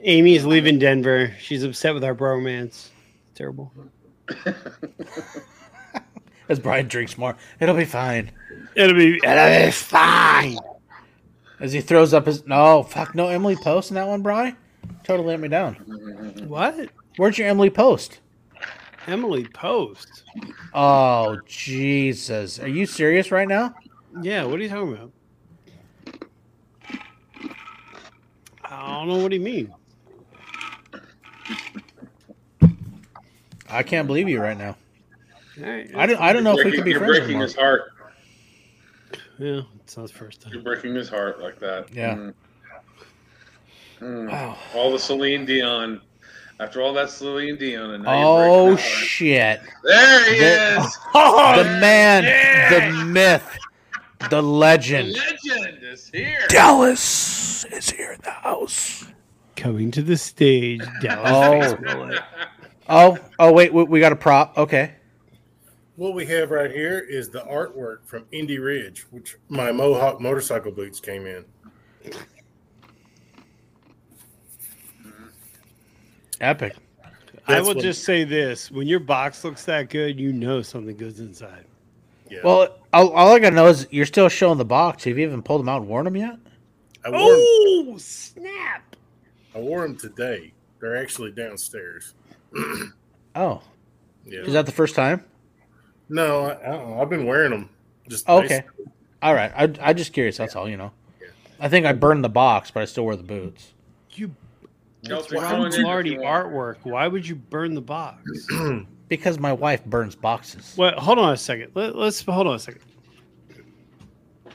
Amy's 0.00 0.44
leaving 0.44 0.78
Denver. 0.78 1.34
She's 1.40 1.62
upset 1.64 1.94
with 1.94 2.04
our 2.04 2.14
bromance. 2.14 2.88
Terrible. 3.34 3.72
As 6.48 6.60
Brian 6.60 6.86
drinks 6.86 7.18
more, 7.18 7.36
it'll 7.60 7.74
be 7.74 7.84
fine. 7.84 8.30
It'll 8.74 8.96
be, 8.96 9.16
it'll 9.16 9.66
be 9.66 9.70
fine. 9.72 10.58
As 11.58 11.72
he 11.72 11.80
throws 11.80 12.12
up 12.12 12.26
his 12.26 12.46
no, 12.46 12.82
fuck 12.82 13.14
no, 13.14 13.28
Emily 13.28 13.56
Post 13.56 13.90
in 13.90 13.94
that 13.94 14.06
one, 14.06 14.22
Brian. 14.22 14.56
Totally 15.04 15.28
let 15.28 15.40
me 15.40 15.48
down. 15.48 15.74
What? 16.46 16.90
Where's 17.16 17.38
your 17.38 17.48
Emily 17.48 17.70
Post? 17.70 18.20
Emily 19.06 19.46
Post. 19.46 20.24
Oh 20.74 21.38
Jesus, 21.46 22.60
are 22.60 22.68
you 22.68 22.86
serious 22.86 23.30
right 23.30 23.48
now? 23.48 23.74
Yeah, 24.20 24.44
what 24.44 24.58
are 24.60 24.62
you 24.62 24.68
talking 24.68 24.92
about? 24.92 25.12
I 28.64 28.98
don't 28.98 29.08
know 29.08 29.18
what 29.18 29.30
do 29.30 29.36
you 29.36 29.42
mean. 29.42 29.72
I 33.68 33.82
can't 33.82 34.06
believe 34.06 34.28
you 34.28 34.40
right 34.40 34.56
now. 34.56 34.76
All 35.58 35.70
right, 35.70 35.90
I 35.96 36.06
don't. 36.06 36.20
I 36.20 36.32
don't 36.32 36.44
know 36.44 36.58
if 36.58 36.64
we 36.64 36.72
can 36.72 36.84
be 36.84 36.90
you're 36.90 37.00
friends 37.00 37.18
breaking 37.20 37.40
his 37.40 37.54
heart. 37.54 37.90
Yeah, 39.38 39.62
it's 39.80 39.96
not 39.96 40.08
the 40.08 40.12
first 40.12 40.42
time. 40.42 40.52
You're 40.52 40.62
breaking 40.62 40.94
his 40.94 41.08
heart 41.08 41.40
like 41.40 41.58
that. 41.60 41.92
Yeah. 41.92 42.14
Mm. 42.14 42.34
Mm. 44.00 44.30
Wow. 44.30 44.56
All 44.74 44.92
the 44.92 44.98
Celine 44.98 45.44
Dion. 45.46 46.00
After 46.58 46.80
all 46.80 46.94
that 46.94 47.10
Celine 47.10 47.56
Dion, 47.56 47.90
and 47.92 48.04
now 48.04 48.12
Oh 48.14 48.66
breaking 48.74 48.76
his 48.84 48.94
heart. 48.94 49.06
shit! 49.06 49.60
There 49.84 50.32
he 50.34 50.40
The- 50.40 50.78
is. 50.80 50.98
The 51.12 51.78
man, 51.80 52.24
yeah. 52.24 52.90
the 52.90 53.04
myth, 53.06 53.58
the 54.20 54.28
The 54.28 54.42
legend. 54.42 55.12
legend 55.12 55.78
is 55.82 56.08
here. 56.08 56.40
Dallas 56.48 57.64
is 57.66 57.90
here 57.90 58.12
in 58.12 58.20
the 58.22 58.30
house. 58.30 59.04
Coming 59.54 59.90
to 59.92 60.02
the 60.02 60.16
stage, 60.16 60.82
Dallas. 61.00 61.74
Oh. 61.86 62.18
Oh, 62.88 63.18
oh 63.40 63.52
wait, 63.52 63.72
we, 63.74 63.82
we 63.82 63.98
got 63.98 64.12
a 64.12 64.16
prop. 64.16 64.56
Okay. 64.56 64.92
What 65.96 66.12
we 66.14 66.26
have 66.26 66.50
right 66.50 66.70
here 66.70 66.98
is 66.98 67.30
the 67.30 67.40
artwork 67.40 68.04
from 68.04 68.24
Indie 68.32 68.62
Ridge, 68.62 69.06
which 69.10 69.36
my 69.48 69.72
Mohawk 69.72 70.20
motorcycle 70.20 70.70
boots 70.70 71.00
came 71.00 71.26
in. 71.26 71.44
Epic. 76.40 76.74
I 77.48 77.60
will 77.60 77.74
just 77.74 78.04
say 78.04 78.24
this: 78.24 78.70
when 78.70 78.86
your 78.86 79.00
box 79.00 79.44
looks 79.44 79.64
that 79.64 79.88
good, 79.88 80.18
you 80.20 80.32
know 80.32 80.60
something 80.62 80.96
good's 80.96 81.20
inside. 81.20 81.64
Yeah. 82.28 82.40
Well, 82.44 82.76
all, 82.92 83.10
all 83.10 83.34
I 83.34 83.38
gotta 83.38 83.54
know 83.54 83.68
is 83.68 83.86
you're 83.90 84.04
still 84.04 84.28
showing 84.28 84.58
the 84.58 84.64
box. 84.64 85.04
Have 85.04 85.16
you 85.16 85.24
even 85.26 85.42
pulled 85.42 85.60
them 85.60 85.68
out 85.68 85.80
and 85.82 85.88
worn 85.88 86.04
them 86.04 86.16
yet? 86.16 86.36
I 87.04 87.10
wore, 87.10 87.20
'em- 87.34 87.40
Oh 87.40 87.94
snap! 87.98 88.96
I 89.54 89.58
wore 89.60 89.82
them 89.82 89.96
today. 89.96 90.52
They're 90.80 90.96
actually 90.96 91.32
downstairs. 91.32 92.14
Oh, 93.38 93.60
Yeah. 94.24 94.40
is 94.40 94.54
that 94.54 94.64
the 94.64 94.72
first 94.72 94.94
time? 94.94 95.22
No, 96.08 96.46
I, 96.46 96.60
I 96.62 96.76
don't 96.76 96.90
know. 96.90 97.00
I've 97.00 97.10
been 97.10 97.26
wearing 97.26 97.50
them. 97.50 97.68
Just 98.08 98.24
Oh, 98.28 98.42
okay. 98.42 98.62
All 99.22 99.34
right. 99.34 99.52
I 99.56 99.72
I 99.80 99.92
just 99.92 100.12
curious. 100.12 100.36
That's 100.36 100.54
all. 100.56 100.68
You 100.68 100.76
know. 100.76 100.92
Yeah. 101.20 101.28
I 101.58 101.68
think 101.68 101.86
I 101.86 101.92
burned 101.92 102.22
the 102.24 102.28
box, 102.28 102.70
but 102.70 102.82
I 102.82 102.84
still 102.84 103.04
wear 103.04 103.16
the 103.16 103.22
boots. 103.22 103.72
You 104.12 104.34
Kelsey, 105.04 105.36
why 105.36 105.42
come 105.42 105.64
It's 105.66 105.76
on 105.76 105.80
in 105.82 105.86
already 105.86 106.16
artwork. 106.16 106.76
Why 106.82 107.06
would 107.08 107.26
you 107.26 107.34
burn 107.36 107.74
the 107.74 107.80
box? 107.80 108.22
Because 109.08 109.38
my 109.38 109.52
wife 109.52 109.84
burns 109.84 110.16
boxes. 110.16 110.74
Well, 110.76 110.92
hold 110.98 111.20
on 111.20 111.32
a 111.32 111.36
second. 111.36 111.70
Let, 111.74 111.94
let's 111.94 112.20
hold 112.24 112.48
on 112.48 112.56
a 112.56 112.58
second. 112.58 112.80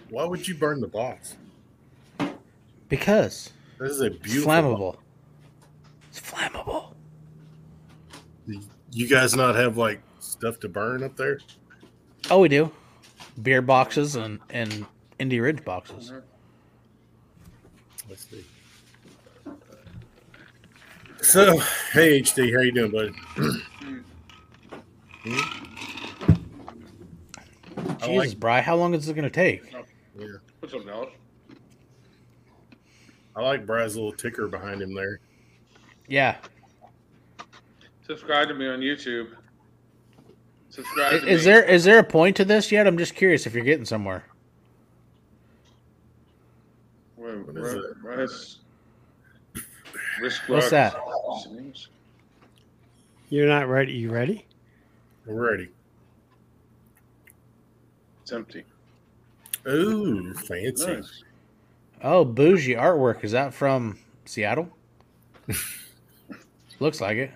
Why 0.10 0.26
would 0.26 0.46
you 0.46 0.56
burn 0.56 0.82
the 0.82 0.90
box? 0.90 1.38
Because 2.90 3.52
This 3.80 3.92
is 3.92 4.02
a 4.02 4.10
beautiful. 4.10 4.52
flammable. 4.52 4.96
It's 6.10 6.20
flammable. 6.20 6.94
You 8.92 9.08
guys 9.08 9.34
not 9.38 9.56
have 9.56 9.78
like 9.78 10.02
stuff 10.42 10.60
to 10.60 10.68
burn 10.68 11.04
up 11.04 11.16
there? 11.16 11.40
Oh, 12.32 12.40
we 12.40 12.50
do. 12.50 12.72
Beer 13.44 13.62
boxes 13.62 14.16
and 14.16 14.40
and 14.50 14.88
Indie 15.20 15.40
Ridge 15.40 15.64
boxes. 15.64 16.12
Let's 18.10 18.28
see. 18.28 18.44
So, 21.22 21.60
hey 21.94 22.22
HD, 22.22 22.56
how 22.56 22.62
you 22.62 22.72
doing, 22.72 22.92
buddy? 22.92 23.14
Hmm? 25.24 25.24
I 27.78 28.08
Jesus, 28.08 28.10
like- 28.10 28.40
Bry, 28.40 28.62
how 28.62 28.76
long 28.76 28.96
is 28.96 29.08
it 29.08 29.14
gonna 29.14 29.30
take? 29.30 29.72
Yeah, 29.72 30.26
What's 30.60 30.74
up, 30.74 30.84
Dallas? 30.84 31.10
I 33.36 33.44
like 33.44 33.68
Brad's 33.68 33.96
little 33.96 34.12
ticker 34.12 34.48
behind 34.48 34.82
him 34.82 34.96
there. 34.96 35.20
Yeah. 36.08 36.38
Subscribe 38.08 38.48
to 38.48 38.56
me 38.56 38.68
on 38.68 38.80
YouTube. 38.80 39.36
Subscribe 40.72 41.14
Is, 41.16 41.24
is 41.24 41.44
there 41.44 41.64
is 41.64 41.84
there 41.84 42.00
a 42.00 42.04
point 42.04 42.38
to 42.38 42.46
this 42.46 42.72
yet? 42.72 42.88
I'm 42.88 42.98
just 42.98 43.14
curious 43.14 43.46
if 43.46 43.54
you're 43.54 43.64
getting 43.66 43.86
somewhere. 43.86 44.24
Wait, 47.18 47.38
What 47.46 47.56
is 47.58 47.62
where- 47.62 47.76
it? 47.76 47.98
where 48.02 48.22
is- 48.22 48.58
Risk 50.22 50.42
What's 50.48 50.70
that? 50.72 50.96
You're 53.30 53.48
not 53.48 53.68
ready. 53.70 53.94
You 53.94 54.12
ready? 54.12 54.46
We're 55.26 55.52
ready. 55.52 55.70
It's 58.22 58.32
empty. 58.32 58.64
Ooh, 59.68 60.34
fancy. 60.34 60.86
Nice. 60.96 61.24
Oh, 62.04 62.26
bougie 62.26 62.76
artwork. 62.76 63.24
Is 63.24 63.32
that 63.32 63.54
from 63.54 64.00
Seattle? 64.26 64.70
Looks 66.80 67.00
like 67.02 67.18
it. 67.18 67.32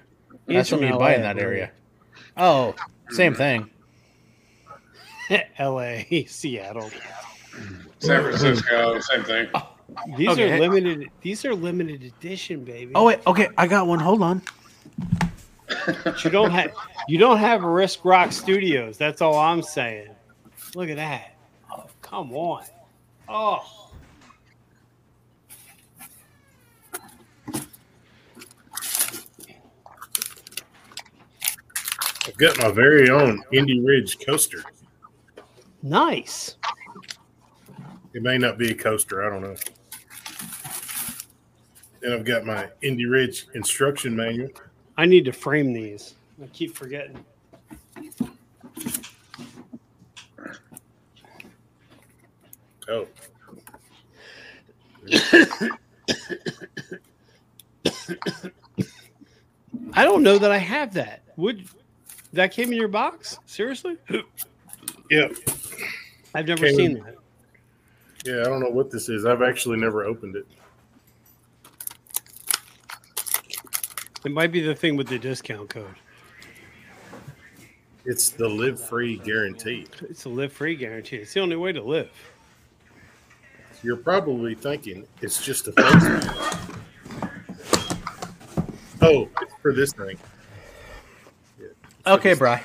That's 0.48 0.70
from 0.70 0.80
something 0.80 0.94
you 0.94 1.00
buy 1.00 1.16
in 1.16 1.22
that 1.22 1.38
area. 1.40 1.72
Oh, 2.38 2.76
same 3.16 3.34
thing. 3.34 3.70
L.A., 5.58 6.26
Seattle. 6.30 6.92
San 8.00 8.22
Francisco, 8.24 9.00
same 9.00 9.24
thing. 9.24 9.48
These 10.18 10.30
Okay. 10.30 10.56
are 10.56 10.60
limited. 10.60 11.10
These 11.22 11.46
are 11.46 11.56
limited 11.56 12.04
edition, 12.04 12.64
baby. 12.64 12.92
Oh 12.96 13.06
wait, 13.06 13.20
okay, 13.26 13.50
I 13.58 13.68
got 13.68 13.88
one. 13.88 14.00
Hold 14.00 14.22
on. 14.22 14.42
But 16.04 16.24
you 16.24 16.30
don't 16.30 16.52
have 16.52 16.72
you 17.08 17.18
don't 17.18 17.38
have 17.38 17.64
Risk 17.64 18.04
Rock 18.06 18.32
Studios. 18.32 18.98
That's 18.98 19.22
all 19.22 19.38
I'm 19.38 19.62
saying. 19.62 20.10
Look 20.76 20.90
at 20.90 20.98
that. 20.98 21.36
Oh, 21.72 21.86
come 22.02 22.34
on. 22.34 22.64
Oh, 23.28 23.85
I've 32.28 32.38
got 32.38 32.58
my 32.58 32.72
very 32.72 33.10
own 33.10 33.44
Indie 33.54 33.86
Ridge 33.86 34.18
coaster. 34.26 34.64
nice. 35.84 36.56
It 38.14 38.24
may 38.24 38.38
not 38.38 38.58
be 38.58 38.72
a 38.72 38.76
coaster, 38.76 39.26
I 39.26 39.30
don't 39.30 39.42
know. 39.44 39.56
And 42.02 42.14
I've 42.14 42.24
got 42.24 42.46
my 42.46 42.70
Indie 42.82 43.10
Ridge 43.10 43.48
instruction 43.56 44.16
manual. 44.16 44.50
I 44.98 45.06
need 45.06 45.26
to 45.26 45.34
frame 45.34 45.74
these. 45.74 46.16
I 46.42 46.48
keep 46.48 46.76
forgetting. 46.76 47.24
Oh, 52.88 53.08
I 59.94 60.04
don't 60.04 60.24
know 60.24 60.38
that 60.38 60.52
I 60.52 60.58
have 60.58 60.94
that. 60.94 61.24
Would 61.38 61.68
that 62.36 62.52
came 62.52 62.72
in 62.72 62.78
your 62.78 62.88
box? 62.88 63.40
Seriously? 63.46 63.98
yeah. 65.10 65.28
I've 66.34 66.48
never 66.48 66.68
Came 66.68 66.76
seen 66.76 66.92
in- 66.98 67.04
that. 67.04 67.16
Yeah, 68.26 68.42
I 68.42 68.46
don't 68.46 68.60
know 68.60 68.70
what 68.72 68.90
this 68.90 69.08
is. 69.10 69.24
I've 69.26 69.42
actually 69.44 69.78
never 69.78 70.04
opened 70.06 70.36
it. 70.36 70.48
It 74.26 74.32
might 74.32 74.52
be 74.52 74.62
the 74.62 74.74
thing 74.74 74.96
with 74.98 75.08
the 75.08 75.20
discount 75.20 75.70
code. 75.70 75.94
It's 78.06 78.30
the 78.30 78.50
live 78.50 78.84
free 78.84 79.18
guarantee. 79.18 79.86
It's 80.10 80.26
a 80.26 80.30
live 80.30 80.52
free 80.52 80.76
guarantee. 80.76 81.18
It's 81.18 81.34
the 81.34 81.42
only 81.42 81.56
way 81.56 81.72
to 81.72 81.82
live. 81.84 82.10
You're 83.84 83.98
probably 83.98 84.56
thinking 84.56 85.06
it's 85.22 85.44
just 85.46 85.68
a 85.68 85.72
face. 85.74 86.30
Oh, 89.02 89.30
it's 89.42 89.54
for 89.62 89.72
this 89.74 89.92
thing. 89.94 90.18
Okay, 92.08 92.34
Bry. 92.34 92.64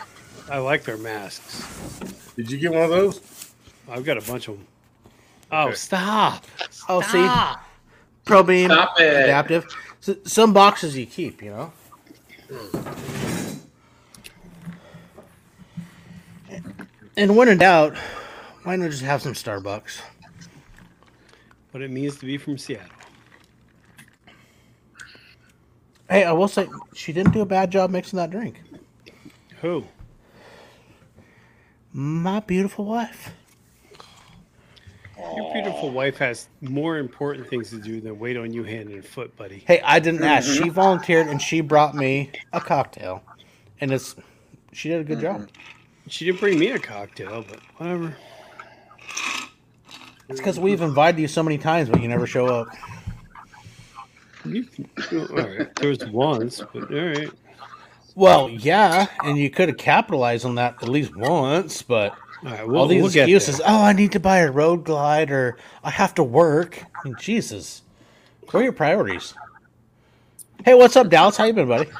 I 0.50 0.58
like 0.58 0.82
their 0.84 0.96
masks. 0.98 1.64
Did 2.36 2.50
you 2.50 2.58
get 2.58 2.72
one 2.72 2.82
of 2.82 2.90
those? 2.90 3.20
I've 3.88 4.04
got 4.04 4.18
a 4.18 4.20
bunch 4.22 4.48
of 4.48 4.56
them. 4.58 4.66
Oh, 5.52 5.66
Okay. 5.68 5.74
stop. 5.74 6.46
Oh, 6.88 7.00
see, 7.00 7.08
Stop. 7.08 7.64
Pro 8.24 8.42
Beam 8.42 8.70
Stop 8.70 9.00
it. 9.00 9.24
adaptive. 9.24 9.66
S 10.06 10.14
some 10.24 10.52
boxes 10.52 10.96
you 10.96 11.06
keep, 11.06 11.42
you 11.42 11.50
know. 11.50 11.72
And 17.16 17.36
when 17.36 17.48
in 17.48 17.58
doubt, 17.58 17.96
why 18.62 18.76
not 18.76 18.90
just 18.90 19.02
have 19.02 19.22
some 19.22 19.34
Starbucks? 19.34 20.00
What 21.70 21.82
it 21.82 21.90
means 21.90 22.18
to 22.18 22.26
be 22.26 22.38
from 22.38 22.58
Seattle. 22.58 22.88
Hey, 26.08 26.24
I 26.24 26.32
will 26.32 26.48
say 26.48 26.66
she 26.94 27.12
didn't 27.12 27.32
do 27.32 27.40
a 27.40 27.46
bad 27.46 27.70
job 27.70 27.90
mixing 27.90 28.16
that 28.16 28.30
drink. 28.30 28.60
Who? 29.60 29.84
My 31.92 32.40
beautiful 32.40 32.84
wife. 32.84 33.32
Your 35.36 35.52
beautiful 35.52 35.90
wife 35.90 36.16
has 36.18 36.48
more 36.62 36.96
important 36.96 37.48
things 37.48 37.68
to 37.70 37.76
do 37.76 38.00
than 38.00 38.18
wait 38.18 38.38
on 38.38 38.54
you 38.54 38.64
hand 38.64 38.88
and 38.88 39.04
foot, 39.04 39.36
buddy. 39.36 39.62
Hey, 39.66 39.80
I 39.84 40.00
didn't 40.00 40.22
ask. 40.22 40.50
She 40.50 40.70
volunteered 40.70 41.26
and 41.26 41.42
she 41.42 41.60
brought 41.60 41.94
me 41.94 42.30
a 42.54 42.60
cocktail, 42.60 43.22
and 43.80 43.92
it's 43.92 44.16
she 44.72 44.88
did 44.88 45.00
a 45.02 45.04
good 45.04 45.20
job. 45.20 45.48
She 46.08 46.24
didn't 46.24 46.40
bring 46.40 46.58
me 46.58 46.70
a 46.70 46.78
cocktail, 46.78 47.44
but 47.46 47.60
whatever. 47.76 48.16
It's 50.28 50.40
because 50.40 50.58
we've 50.58 50.80
invited 50.80 51.20
you 51.20 51.28
so 51.28 51.42
many 51.42 51.58
times, 51.58 51.90
but 51.90 52.00
you 52.00 52.08
never 52.08 52.26
show 52.26 52.46
up. 52.46 52.68
You, 54.46 54.66
all 55.12 55.36
right. 55.36 55.74
There 55.76 55.90
was 55.90 56.06
once, 56.06 56.62
but 56.72 56.90
all 56.90 57.06
right. 57.08 57.30
Well, 58.20 58.50
yeah, 58.50 59.06
and 59.24 59.38
you 59.38 59.48
could 59.48 59.70
have 59.70 59.78
capitalized 59.78 60.44
on 60.44 60.56
that 60.56 60.82
at 60.82 60.90
least 60.90 61.16
once, 61.16 61.80
but 61.80 62.14
All 62.44 62.50
right. 62.50 62.68
We'll, 62.68 62.76
all 62.76 62.86
these 62.86 63.00
we'll 63.00 63.10
excuses. 63.10 63.62
Oh, 63.64 63.82
I 63.82 63.94
need 63.94 64.12
to 64.12 64.20
buy 64.20 64.40
a 64.40 64.50
road 64.50 64.84
glide, 64.84 65.30
or 65.30 65.56
I 65.82 65.88
have 65.88 66.14
to 66.16 66.22
work. 66.22 66.84
I 66.94 67.08
mean, 67.08 67.16
Jesus, 67.18 67.80
what 68.42 68.56
are 68.56 68.62
your 68.62 68.74
priorities? 68.74 69.32
Hey, 70.66 70.74
what's 70.74 70.96
up, 70.96 71.08
Dallas? 71.08 71.38
How 71.38 71.44
you 71.44 71.54
been, 71.54 71.66
buddy? 71.66 71.90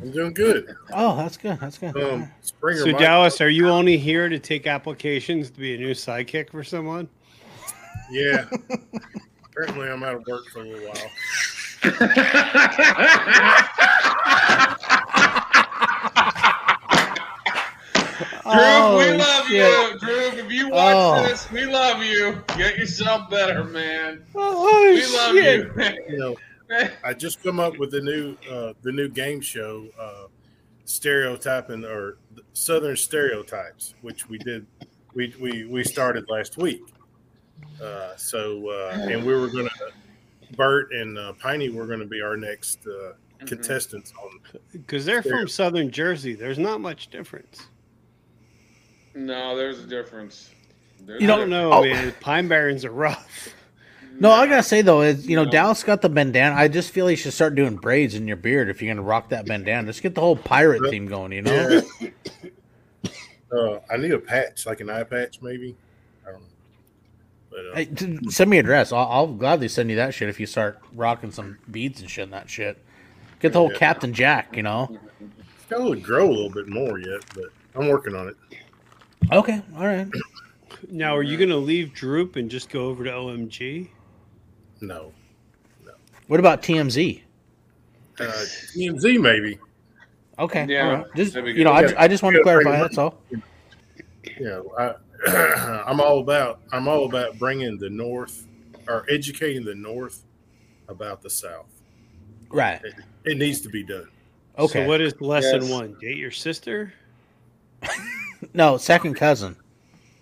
I'm 0.00 0.12
doing 0.12 0.34
good. 0.34 0.76
Oh, 0.92 1.16
that's 1.16 1.36
good. 1.36 1.58
That's 1.58 1.78
good. 1.78 2.00
Um, 2.00 2.30
Springer. 2.42 2.82
So, 2.82 2.92
Mike- 2.92 3.00
Dallas, 3.00 3.40
are 3.40 3.50
you 3.50 3.68
only 3.68 3.98
here 3.98 4.28
to 4.28 4.38
take 4.38 4.68
applications 4.68 5.50
to 5.50 5.58
be 5.58 5.74
a 5.74 5.78
new 5.78 5.94
sidekick 5.94 6.50
for 6.50 6.62
someone? 6.62 7.08
Yeah. 8.08 8.44
Apparently, 9.46 9.88
I'm 9.88 10.04
out 10.04 10.14
of 10.14 10.26
work 10.28 10.44
for 10.52 10.60
a 10.60 10.64
little 10.64 10.92
while. 10.92 11.10
Drew, 18.16 18.52
Oh, 18.54 18.96
we 18.98 19.16
love 19.18 19.46
shit. 19.46 19.56
you. 19.92 19.98
Drew, 19.98 20.38
if 20.40 20.50
you 20.52 20.68
watch 20.68 20.94
Oh. 20.96 21.26
this, 21.28 21.50
we 21.50 21.66
love 21.66 22.02
you. 22.02 22.42
Get 22.56 22.78
yourself 22.78 23.28
better, 23.28 23.64
man. 23.64 24.24
Oh, 24.34 24.92
We 24.94 25.06
love 25.16 25.34
shit. 25.34 25.96
you. 26.08 26.14
You 26.14 26.18
know, 26.18 26.36
I 27.04 27.12
just 27.12 27.42
come 27.42 27.60
up 27.60 27.76
with 27.78 27.90
the 27.90 28.00
new 28.00 28.36
uh, 28.50 28.72
the 28.82 28.92
new 28.92 29.08
game 29.08 29.40
show, 29.40 29.86
uh, 30.00 30.26
stereotyping 30.84 31.84
or 31.84 32.18
Southern 32.54 32.96
stereotypes, 32.96 33.94
which 34.02 34.28
we 34.28 34.38
did 34.38 34.66
we 35.14 35.34
we, 35.40 35.64
we 35.64 35.84
started 35.84 36.28
last 36.30 36.56
week. 36.56 36.82
Uh, 37.82 38.14
so 38.16 38.68
uh, 38.70 38.96
and 39.10 39.24
we 39.26 39.34
were 39.34 39.48
gonna 39.48 39.70
Bert 40.56 40.92
and 40.92 41.18
uh, 41.18 41.32
Piney 41.34 41.68
were 41.68 41.86
gonna 41.86 42.06
be 42.06 42.20
our 42.22 42.36
next 42.36 42.86
uh, 42.86 43.12
contestants 43.44 44.12
on. 44.22 44.60
Because 44.72 45.04
they're 45.04 45.22
from 45.22 45.48
Southern 45.48 45.90
Jersey. 45.90 46.34
There's 46.34 46.58
not 46.58 46.80
much 46.80 47.08
difference. 47.08 47.66
No, 49.14 49.56
there's 49.56 49.78
a 49.78 49.86
difference. 49.86 50.50
There's 51.00 51.20
You 51.20 51.26
don't 51.26 51.48
know, 51.50 51.72
Oh. 51.72 51.82
man. 51.82 52.14
Pine 52.20 52.48
Barrens 52.48 52.84
are 52.84 52.90
rough. 52.90 53.50
No, 54.18 54.30
I 54.30 54.46
gotta 54.46 54.62
say 54.62 54.80
though, 54.80 55.02
is 55.02 55.26
you 55.26 55.36
know 55.36 55.44
No. 55.44 55.50
Dallas 55.50 55.82
got 55.82 56.00
the 56.00 56.08
bandana. 56.08 56.54
I 56.54 56.68
just 56.68 56.90
feel 56.90 57.10
you 57.10 57.16
should 57.16 57.34
start 57.34 57.54
doing 57.54 57.76
braids 57.76 58.14
in 58.14 58.26
your 58.26 58.38
beard 58.38 58.70
if 58.70 58.80
you're 58.80 58.94
gonna 58.94 59.06
rock 59.06 59.28
that 59.28 59.46
bandana. 59.46 59.86
Just 59.88 60.02
get 60.02 60.14
the 60.14 60.22
whole 60.22 60.36
pirate 60.36 60.90
theme 60.90 61.06
going. 61.06 61.32
You 61.32 61.42
know. 61.42 61.82
Yeah. 62.00 62.08
uh, 63.52 63.80
I 63.90 63.96
need 63.98 64.12
a 64.12 64.18
patch, 64.18 64.64
like 64.66 64.80
an 64.80 64.88
eye 64.88 65.02
patch, 65.02 65.42
maybe. 65.42 65.76
I 66.26 66.30
don't 66.32 66.40
know. 66.40 66.46
But, 67.50 67.58
uh, 67.58 67.74
Hey, 67.74 68.28
send 68.30 68.48
me 68.50 68.58
a 68.58 68.62
dress. 68.62 68.90
I'll, 68.90 69.06
I'll 69.06 69.26
gladly 69.26 69.68
send 69.68 69.90
you 69.90 69.96
that 69.96 70.14
shit 70.14 70.30
if 70.30 70.40
you 70.40 70.46
start 70.46 70.80
rocking 70.94 71.30
some 71.30 71.58
beads 71.70 72.00
and 72.00 72.10
shit 72.10 72.24
and 72.24 72.32
that 72.32 72.48
shit. 72.48 72.82
Get 73.40 73.52
the 73.52 73.58
whole 73.58 73.70
Yeah. 73.72 73.78
Captain 73.78 74.12
Jack, 74.12 74.56
you 74.56 74.62
know. 74.62 74.98
it's 75.20 75.64
got 75.68 75.86
to 75.86 75.96
grow 76.00 76.28
a 76.28 76.30
little 76.32 76.50
bit 76.50 76.68
more 76.68 76.98
yet, 76.98 77.22
but 77.34 77.46
I'm 77.74 77.88
working 77.88 78.14
on 78.14 78.28
it. 78.28 78.36
Okay, 79.32 79.60
all 79.76 79.84
right. 79.86 80.06
Now, 80.90 81.16
are 81.16 81.22
you 81.22 81.36
going 81.36 81.48
to 81.50 81.56
leave 81.56 81.92
Droop 81.92 82.36
and 82.36 82.50
just 82.50 82.70
go 82.70 82.86
over 82.86 83.04
to 83.04 83.10
OMG? 83.10 83.88
No, 84.80 85.12
no. 85.84 85.92
What 86.28 86.38
about 86.40 86.62
TMZ? 86.62 87.22
uh, 88.18 88.22
TMZ 88.24 89.20
maybe. 89.20 89.58
Okay, 90.38 90.66
Yeah, 90.68 90.86
all 90.86 90.92
right. 90.96 91.06
Just 91.16 91.34
you 91.34 91.64
know, 91.64 91.72
I, 91.72 91.82
just- 91.82 91.96
I 91.96 92.08
just 92.08 92.22
wanted 92.22 92.38
to 92.38 92.42
clarify. 92.42 92.78
That's 92.78 92.98
all. 92.98 93.20
Yeah, 94.38 94.60
I, 94.78 94.94
I'm 95.86 96.00
all 96.00 96.20
about 96.20 96.60
I'm 96.72 96.88
all 96.88 97.06
about 97.06 97.38
bringing 97.38 97.78
the 97.78 97.88
North 97.88 98.46
or 98.86 99.06
educating 99.08 99.64
the 99.64 99.74
North 99.74 100.24
about 100.88 101.22
the 101.22 101.30
South. 101.30 101.75
Right. 102.50 102.80
It 103.24 103.38
needs 103.38 103.60
to 103.62 103.68
be 103.68 103.82
done. 103.82 104.08
Okay. 104.58 104.84
So, 104.84 104.88
what 104.88 105.00
is 105.00 105.20
lesson 105.20 105.62
Yes. 105.62 105.70
one? 105.70 105.96
Date 106.00 106.16
your 106.16 106.30
sister? 106.30 106.92
no, 108.54 108.76
second 108.76 109.14
cousin. 109.14 109.56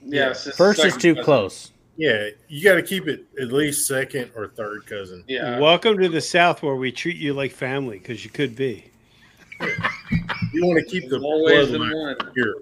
Yes. 0.05 0.47
it's 0.47 0.57
First 0.57 0.85
is 0.85 0.97
too 0.97 1.15
cousin. 1.15 1.25
close. 1.25 1.71
Yeah, 1.97 2.29
you 2.49 2.65
got 2.65 2.75
to 2.75 2.83
keep 2.83 3.07
it 3.07 3.25
at 3.41 3.53
least 3.53 3.87
second 3.87 4.31
or 4.35 4.49
third 4.49 4.85
cousin. 4.87 5.23
Yeah. 5.29 5.61
Welcome 5.61 5.97
to 5.99 6.09
the 6.09 6.21
South 6.21 6.61
where 6.63 6.75
we 6.75 6.91
treat 6.91 7.17
you 7.17 7.35
like 7.35 7.53
family 7.53 7.99
because 7.99 8.25
you 8.25 8.31
could 8.31 8.57
be. 8.57 8.87
You 10.53 10.67
want 10.67 10.81
to 10.81 10.85
keep 10.91 11.09
the 11.09 11.21
Always 11.21 11.71
in 11.71 11.81
bloodline 11.81 12.19
one. 12.25 12.33
pure. 12.35 12.55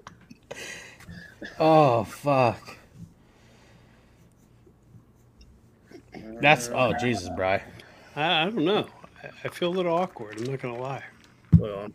Oh 1.59 2.03
fuck. 2.03 2.77
That's 6.41 6.69
oh 6.69 6.93
Jesus, 6.99 7.29
Bry. 7.35 7.63
I, 8.15 8.41
I 8.43 8.45
don't 8.45 8.63
know. 8.65 8.87
I, 9.23 9.27
I 9.45 9.47
feel 9.49 9.69
a 9.69 9.75
little 9.75 9.95
awkward. 9.95 10.37
I'm 10.39 10.45
not 10.45 10.61
gonna 10.61 10.77
lie. 10.79 11.03
Well, 11.57 11.87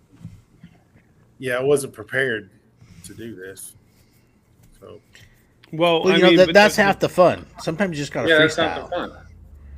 yeah, 1.39 1.57
I 1.59 1.63
wasn't 1.63 1.93
prepared 1.93 2.51
to 3.05 3.15
do 3.15 3.35
this. 3.35 3.75
So 4.81 5.01
Well, 5.73 6.03
Well, 6.03 6.13
I 6.13 6.17
you 6.17 6.23
know 6.23 6.29
mean, 6.29 6.37
that, 6.39 6.53
that's 6.53 6.77
the, 6.77 6.83
half 6.83 6.99
the 7.01 7.09
fun. 7.09 7.47
Sometimes 7.61 7.97
you 7.97 8.03
just 8.03 8.13
gotta 8.13 8.29
Yeah, 8.29 8.39
that's 8.39 8.57
not 8.57 8.79
freestyle. 8.79 8.91
the 8.91 8.97
fun. 8.97 9.13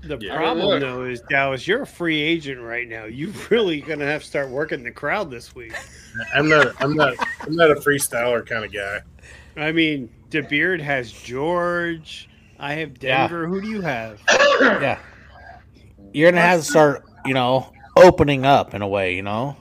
The 0.02 0.18
Yeah. 0.18 0.36
problem 0.36 0.66
Look. 0.66 0.80
though 0.80 1.04
is 1.04 1.20
Dallas, 1.28 1.66
you're 1.66 1.82
a 1.82 1.86
free 1.86 2.20
agent 2.20 2.60
right 2.60 2.88
now. 2.88 3.04
You're 3.04 3.32
really 3.50 3.80
gonna 3.80 4.06
have 4.06 4.22
to 4.22 4.26
start 4.28 4.48
working 4.48 4.82
the 4.82 4.90
crowd 4.90 5.30
this 5.30 5.54
week. 5.54 5.74
I'm 6.34 6.48
not. 6.48 6.74
I'm 6.80 6.94
not. 6.94 7.14
I'm 7.42 7.54
not 7.54 7.70
a 7.70 7.74
freestyler 7.76 8.44
kind 8.46 8.64
of 8.64 8.72
guy. 8.72 9.00
I 9.56 9.72
mean, 9.72 10.08
DeBeard 10.30 10.80
has 10.80 11.12
George. 11.12 12.28
I 12.58 12.74
have 12.74 12.90
Yeah. 13.02 13.28
Denver. 13.28 13.46
Who 13.46 13.60
do 13.60 13.68
you 13.68 13.80
have? 13.82 14.20
Yeah, 14.60 14.98
you're 16.12 16.30
gonna 16.30 16.40
have 16.42 16.60
to 16.60 16.66
start, 16.66 17.04
you 17.24 17.34
know, 17.34 17.72
opening 17.96 18.44
up 18.44 18.74
in 18.74 18.82
a 18.82 18.88
way. 18.88 19.14
You 19.14 19.22
know, 19.22 19.56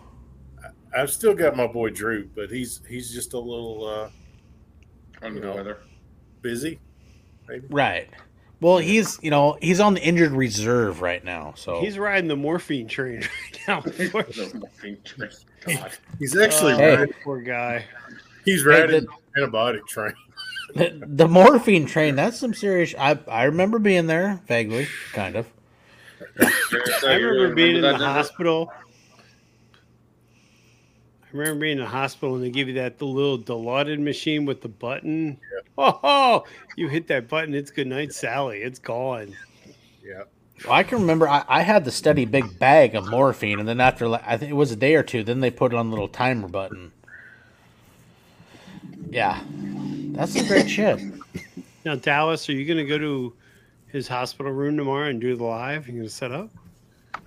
I've 0.96 1.12
still 1.12 1.34
got 1.34 1.56
my 1.56 1.68
boy 1.68 1.90
Drew, 1.90 2.30
but 2.36 2.50
he's 2.50 2.82
he's 2.88 3.14
just 3.14 3.34
a 3.34 3.40
little 3.40 3.86
uh, 3.88 4.10
Under 5.26 5.40
the 5.42 5.52
weather. 5.52 5.78
busy. 6.42 6.80
Maybe. 7.48 7.66
right? 7.70 8.08
Well, 8.62 8.78
he's 8.78 9.18
you 9.22 9.32
know 9.32 9.58
he's 9.62 9.80
on 9.80 9.94
the 9.94 10.02
injured 10.02 10.32
reserve 10.32 11.02
right 11.02 11.24
now, 11.24 11.54
so 11.56 11.80
He's 11.82 11.98
riding 11.98 12.28
the 12.28 12.36
morphine 12.36 12.88
train 12.88 13.22
right 13.68 13.68
now. 13.68 13.82
God. 15.66 15.92
He's 16.20 16.38
actually 16.38 16.74
Oh, 16.74 16.78
Hey. 16.78 16.96
riding, 16.98 17.16
poor 17.24 17.42
guy. 17.42 17.86
he's 18.46 18.64
Hey, 18.64 18.70
riding 18.70 19.06
the- 19.36 19.42
antibiotic 19.42 19.86
train. 19.88 20.14
the, 20.76 21.02
the 21.06 21.28
morphine 21.28 21.86
train. 21.86 22.16
That's 22.16 22.38
some 22.38 22.54
serious. 22.54 22.94
I 22.98 23.18
I 23.28 23.44
remember 23.46 23.80
being 23.80 24.08
there 24.08 24.42
vaguely, 24.48 24.88
kind 25.14 25.36
of. 25.36 25.48
I 26.42 27.16
remember 27.16 27.56
being 27.56 27.76
in 27.76 27.82
the 27.82 27.92
that, 27.92 28.02
hospital. 28.02 28.72
I 31.22 31.28
remember 31.32 31.60
being 31.62 31.78
in 31.78 31.84
the 31.84 31.90
hospital 31.90 32.36
and 32.36 32.44
they 32.44 32.50
give 32.50 32.68
you 32.68 32.76
that 32.76 32.98
the 32.98 33.06
little 33.06 33.38
Dilaudid 33.38 34.00
machine 34.00 34.46
with 34.46 34.62
the 34.62 34.70
button. 34.70 35.38
Oh, 35.78 36.44
you 36.76 36.88
hit 36.88 37.08
that 37.08 37.28
button, 37.28 37.54
it's 37.54 37.72
good 37.72 37.88
night, 37.88 38.14
Sally. 38.14 38.62
It's 38.62 38.80
gone. 38.80 39.36
Yeah. 40.04 40.24
Well, 40.66 40.74
I 40.74 40.84
can 40.84 41.00
remember 41.00 41.28
I, 41.28 41.44
I 41.48 41.62
had 41.62 41.86
the 41.86 41.92
steady 41.92 42.26
big 42.26 42.60
bag 42.60 42.96
of 42.96 43.08
morphine, 43.10 43.60
and 43.60 43.68
then 43.68 43.80
after 43.80 44.14
I 44.14 44.38
think 44.38 44.52
it 44.52 44.56
was 44.56 44.72
a 44.72 44.76
day 44.76 44.96
or 44.96 45.04
two, 45.04 45.24
then 45.24 45.40
they 45.40 45.52
put 45.52 45.72
it 45.72 45.78
on 45.78 45.88
the 45.88 45.92
little 45.92 46.10
timer 46.10 46.48
button. 46.48 46.92
Yeah, 49.10 49.42
that's 50.12 50.34
some 50.34 50.48
great 50.48 50.70
shit. 50.70 51.00
Now, 51.86 51.96
Dallas, 51.96 52.50
are 52.50 52.52
you 52.52 52.66
going 52.66 52.78
to 52.78 52.86
go 52.86 52.98
to 52.98 53.34
his 53.92 54.08
hospital 54.08 54.52
room 54.52 54.78
tomorrow 54.78 55.10
and 55.10 55.20
do 55.20 55.36
the 55.36 55.44
live? 55.44 55.88
You 55.88 55.94
going 55.94 56.04
to 56.06 56.10
set 56.10 56.32
up? 56.32 56.50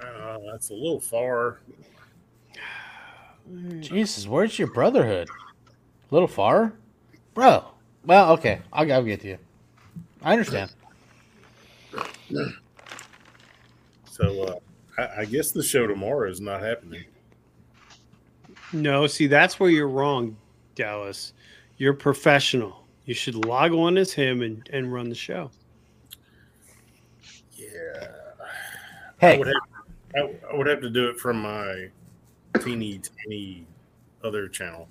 Uh, 0.01 0.39
that's 0.51 0.71
a 0.71 0.75
little 0.75 1.01
far. 1.01 1.61
Jesus, 3.81 4.27
where's 4.27 4.59
your 4.59 4.69
brotherhood? 4.69 5.29
A 5.29 6.15
little 6.15 6.29
far, 6.29 6.73
bro. 7.35 7.65
Well, 8.05 8.33
okay, 8.33 8.61
I'll, 8.73 8.91
I'll 8.93 9.03
get 9.03 9.21
to 9.23 9.29
you. 9.29 9.39
I 10.23 10.33
understand. 10.33 10.73
So 14.09 14.43
uh, 14.43 14.55
I, 14.99 15.21
I 15.21 15.25
guess 15.25 15.51
the 15.51 15.63
show 15.63 15.87
tomorrow 15.87 16.31
is 16.31 16.41
not 16.41 16.61
happening. 16.61 17.05
No, 18.73 19.07
see, 19.07 19.27
that's 19.27 19.59
where 19.61 19.71
you're 19.71 19.89
wrong, 19.89 20.37
Dallas. 20.75 21.33
You're 21.77 21.95
professional. 21.95 22.87
You 23.05 23.15
should 23.15 23.45
log 23.45 23.73
on 23.73 23.99
as 23.99 24.13
him 24.13 24.43
and, 24.43 24.69
and 24.73 24.93
run 24.93 25.09
the 25.09 25.15
show. 25.15 25.51
Yeah. 27.73 28.07
I 29.21 29.27
Hey, 29.33 29.39
would 29.39 29.47
have. 29.49 29.57
I, 30.17 30.35
I 30.53 30.57
would 30.57 30.67
have 30.67 30.81
to 30.81 30.91
do 30.91 31.09
it 31.09 31.19
from 31.19 31.41
my 31.43 31.89
teeny 32.61 33.01
tiny 33.25 33.67
other 34.25 34.49
channel. 34.49 34.89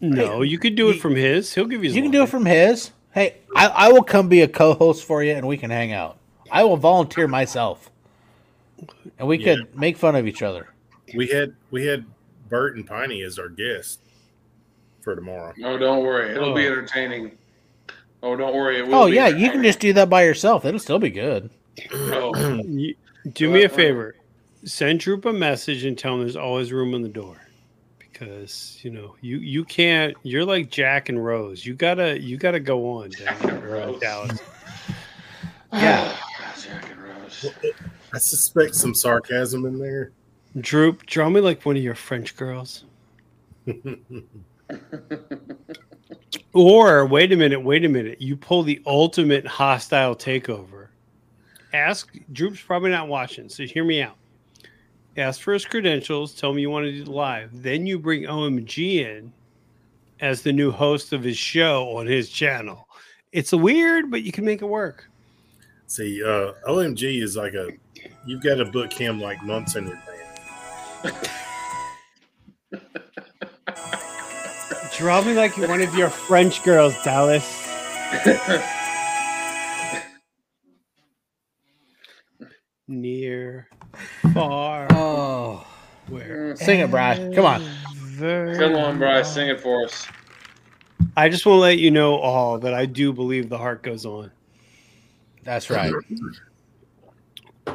No, 0.00 0.42
you 0.42 0.58
could 0.58 0.76
do 0.76 0.90
it 0.90 1.00
from 1.00 1.14
his. 1.16 1.54
He'll 1.54 1.66
give 1.66 1.82
you. 1.84 1.90
you 1.90 2.02
can 2.02 2.10
do 2.10 2.22
it 2.22 2.28
from 2.28 2.46
his. 2.46 2.92
Hey, 3.12 3.36
I, 3.56 3.66
I 3.66 3.92
will 3.92 4.02
come 4.04 4.28
be 4.28 4.42
a 4.42 4.48
co-host 4.48 5.04
for 5.04 5.22
you, 5.22 5.32
and 5.32 5.46
we 5.48 5.56
can 5.56 5.70
hang 5.70 5.92
out. 5.92 6.18
I 6.50 6.62
will 6.64 6.76
volunteer 6.76 7.26
myself, 7.26 7.90
and 9.18 9.26
we 9.26 9.38
Yeah. 9.38 9.56
could 9.56 9.76
make 9.76 9.96
fun 9.96 10.14
of 10.16 10.26
each 10.26 10.42
other. 10.42 10.68
We 11.14 11.26
had 11.28 11.54
we 11.70 11.86
had 11.86 12.04
Bert 12.48 12.76
and 12.76 12.86
Piney 12.86 13.22
as 13.22 13.38
our 13.38 13.48
guests 13.48 13.98
for 15.00 15.14
tomorrow. 15.16 15.52
No, 15.56 15.76
don't 15.78 16.02
worry. 16.04 16.30
It'll 16.32 16.54
be 16.54 16.66
Oh. 16.66 16.72
entertaining. 16.72 17.32
Oh, 18.22 18.36
don't 18.36 18.54
worry. 18.54 18.78
It 18.78 18.86
will 18.86 18.94
Oh 18.94 19.06
be 19.08 19.14
yeah, 19.14 19.28
you 19.28 19.50
can 19.50 19.62
just 19.62 19.80
do 19.80 19.92
that 19.94 20.08
by 20.10 20.24
yourself. 20.24 20.64
It'll 20.64 20.80
still 20.80 20.98
be 20.98 21.10
good. 21.10 21.50
Oh, 21.92 22.62
do 23.32 23.50
me 23.50 23.64
a 23.64 23.68
favor. 23.68 24.16
Send 24.64 25.00
Droop 25.00 25.24
a 25.24 25.32
message 25.32 25.84
and 25.84 25.96
tell 25.96 26.14
him 26.14 26.20
there's 26.20 26.36
always 26.36 26.72
room 26.72 26.94
on 26.94 27.02
the 27.02 27.08
door. 27.08 27.36
Because 27.98 28.78
you 28.82 28.90
know 28.90 29.14
you 29.20 29.38
you 29.38 29.64
can't. 29.64 30.16
You're 30.22 30.44
like 30.44 30.70
Jack 30.70 31.08
and 31.08 31.24
Rose. 31.24 31.64
You 31.64 31.74
gotta 31.74 32.20
you 32.20 32.36
gotta 32.36 32.60
go 32.60 32.98
on, 32.98 33.10
Jack 33.12 33.42
and 33.44 33.62
Rose. 33.64 34.00
Dallas. 34.00 34.38
Yeah. 35.70 36.16
Jack 36.58 36.90
and 36.90 37.02
Rose. 37.02 37.46
I 38.14 38.18
suspect 38.18 38.74
some 38.74 38.94
sarcasm 38.94 39.66
in 39.66 39.78
there. 39.78 40.12
Droop, 40.58 41.04
draw 41.04 41.28
me 41.28 41.42
like 41.42 41.66
one 41.66 41.76
of 41.76 41.82
your 41.82 41.94
French 41.94 42.34
girls. 42.36 42.84
Or 46.54 47.06
wait 47.06 47.32
a 47.32 47.36
minute, 47.36 47.60
wait 47.60 47.84
a 47.84 47.88
minute. 47.88 48.20
You 48.20 48.36
pull 48.36 48.62
the 48.62 48.82
ultimate 48.86 49.46
hostile 49.46 50.16
takeover. 50.16 50.77
Ask 51.72 52.12
Droop's 52.32 52.60
probably 52.60 52.90
not 52.90 53.08
watching, 53.08 53.48
so 53.48 53.64
hear 53.64 53.84
me 53.84 54.02
out. 54.02 54.16
Ask 55.16 55.40
for 55.40 55.52
his 55.52 55.64
credentials, 55.64 56.32
tell 56.34 56.50
him 56.50 56.58
you 56.58 56.70
want 56.70 56.84
to 56.84 56.92
do 56.92 57.04
the 57.04 57.10
live. 57.10 57.50
Then 57.62 57.86
you 57.86 57.98
bring 57.98 58.22
OMG 58.22 59.04
in 59.04 59.32
as 60.20 60.42
the 60.42 60.52
new 60.52 60.70
host 60.70 61.12
of 61.12 61.22
his 61.22 61.36
show 61.36 61.96
on 61.96 62.06
his 62.06 62.30
channel. 62.30 62.88
It's 63.32 63.52
weird, 63.52 64.10
but 64.10 64.22
you 64.22 64.32
can 64.32 64.44
make 64.44 64.62
it 64.62 64.66
work. 64.66 65.08
See, 65.86 66.22
uh, 66.22 66.52
OMG 66.68 67.22
is 67.22 67.36
like 67.36 67.54
a 67.54 67.70
you've 68.26 68.42
got 68.42 68.56
to 68.56 68.64
book 68.66 68.92
him 68.92 69.20
like 69.20 69.42
months 69.42 69.74
in 69.74 69.88
advance. 69.88 71.28
Draw 74.96 75.22
me 75.22 75.34
like 75.34 75.56
one 75.56 75.80
of 75.80 75.94
your 75.94 76.10
French 76.10 76.62
girls, 76.62 76.94
Dallas. 77.04 77.66
Near, 82.88 83.68
far, 84.32 84.86
Oh, 84.92 85.66
where? 86.08 86.56
sing 86.56 86.80
it, 86.80 86.90
Brian. 86.90 87.34
Come 87.34 87.44
on. 87.44 87.62
Come 88.18 88.74
on, 88.76 88.98
Bryce, 88.98 89.32
sing 89.32 89.48
it 89.48 89.60
for 89.60 89.84
us. 89.84 90.06
I 91.14 91.28
just 91.28 91.44
want 91.44 91.56
to 91.58 91.60
let 91.60 91.78
you 91.78 91.90
know 91.90 92.16
all 92.16 92.58
that 92.60 92.72
I 92.72 92.86
do 92.86 93.12
believe 93.12 93.50
the 93.50 93.58
heart 93.58 93.82
goes 93.82 94.06
on. 94.06 94.30
That's 95.44 95.68
right. 95.68 95.92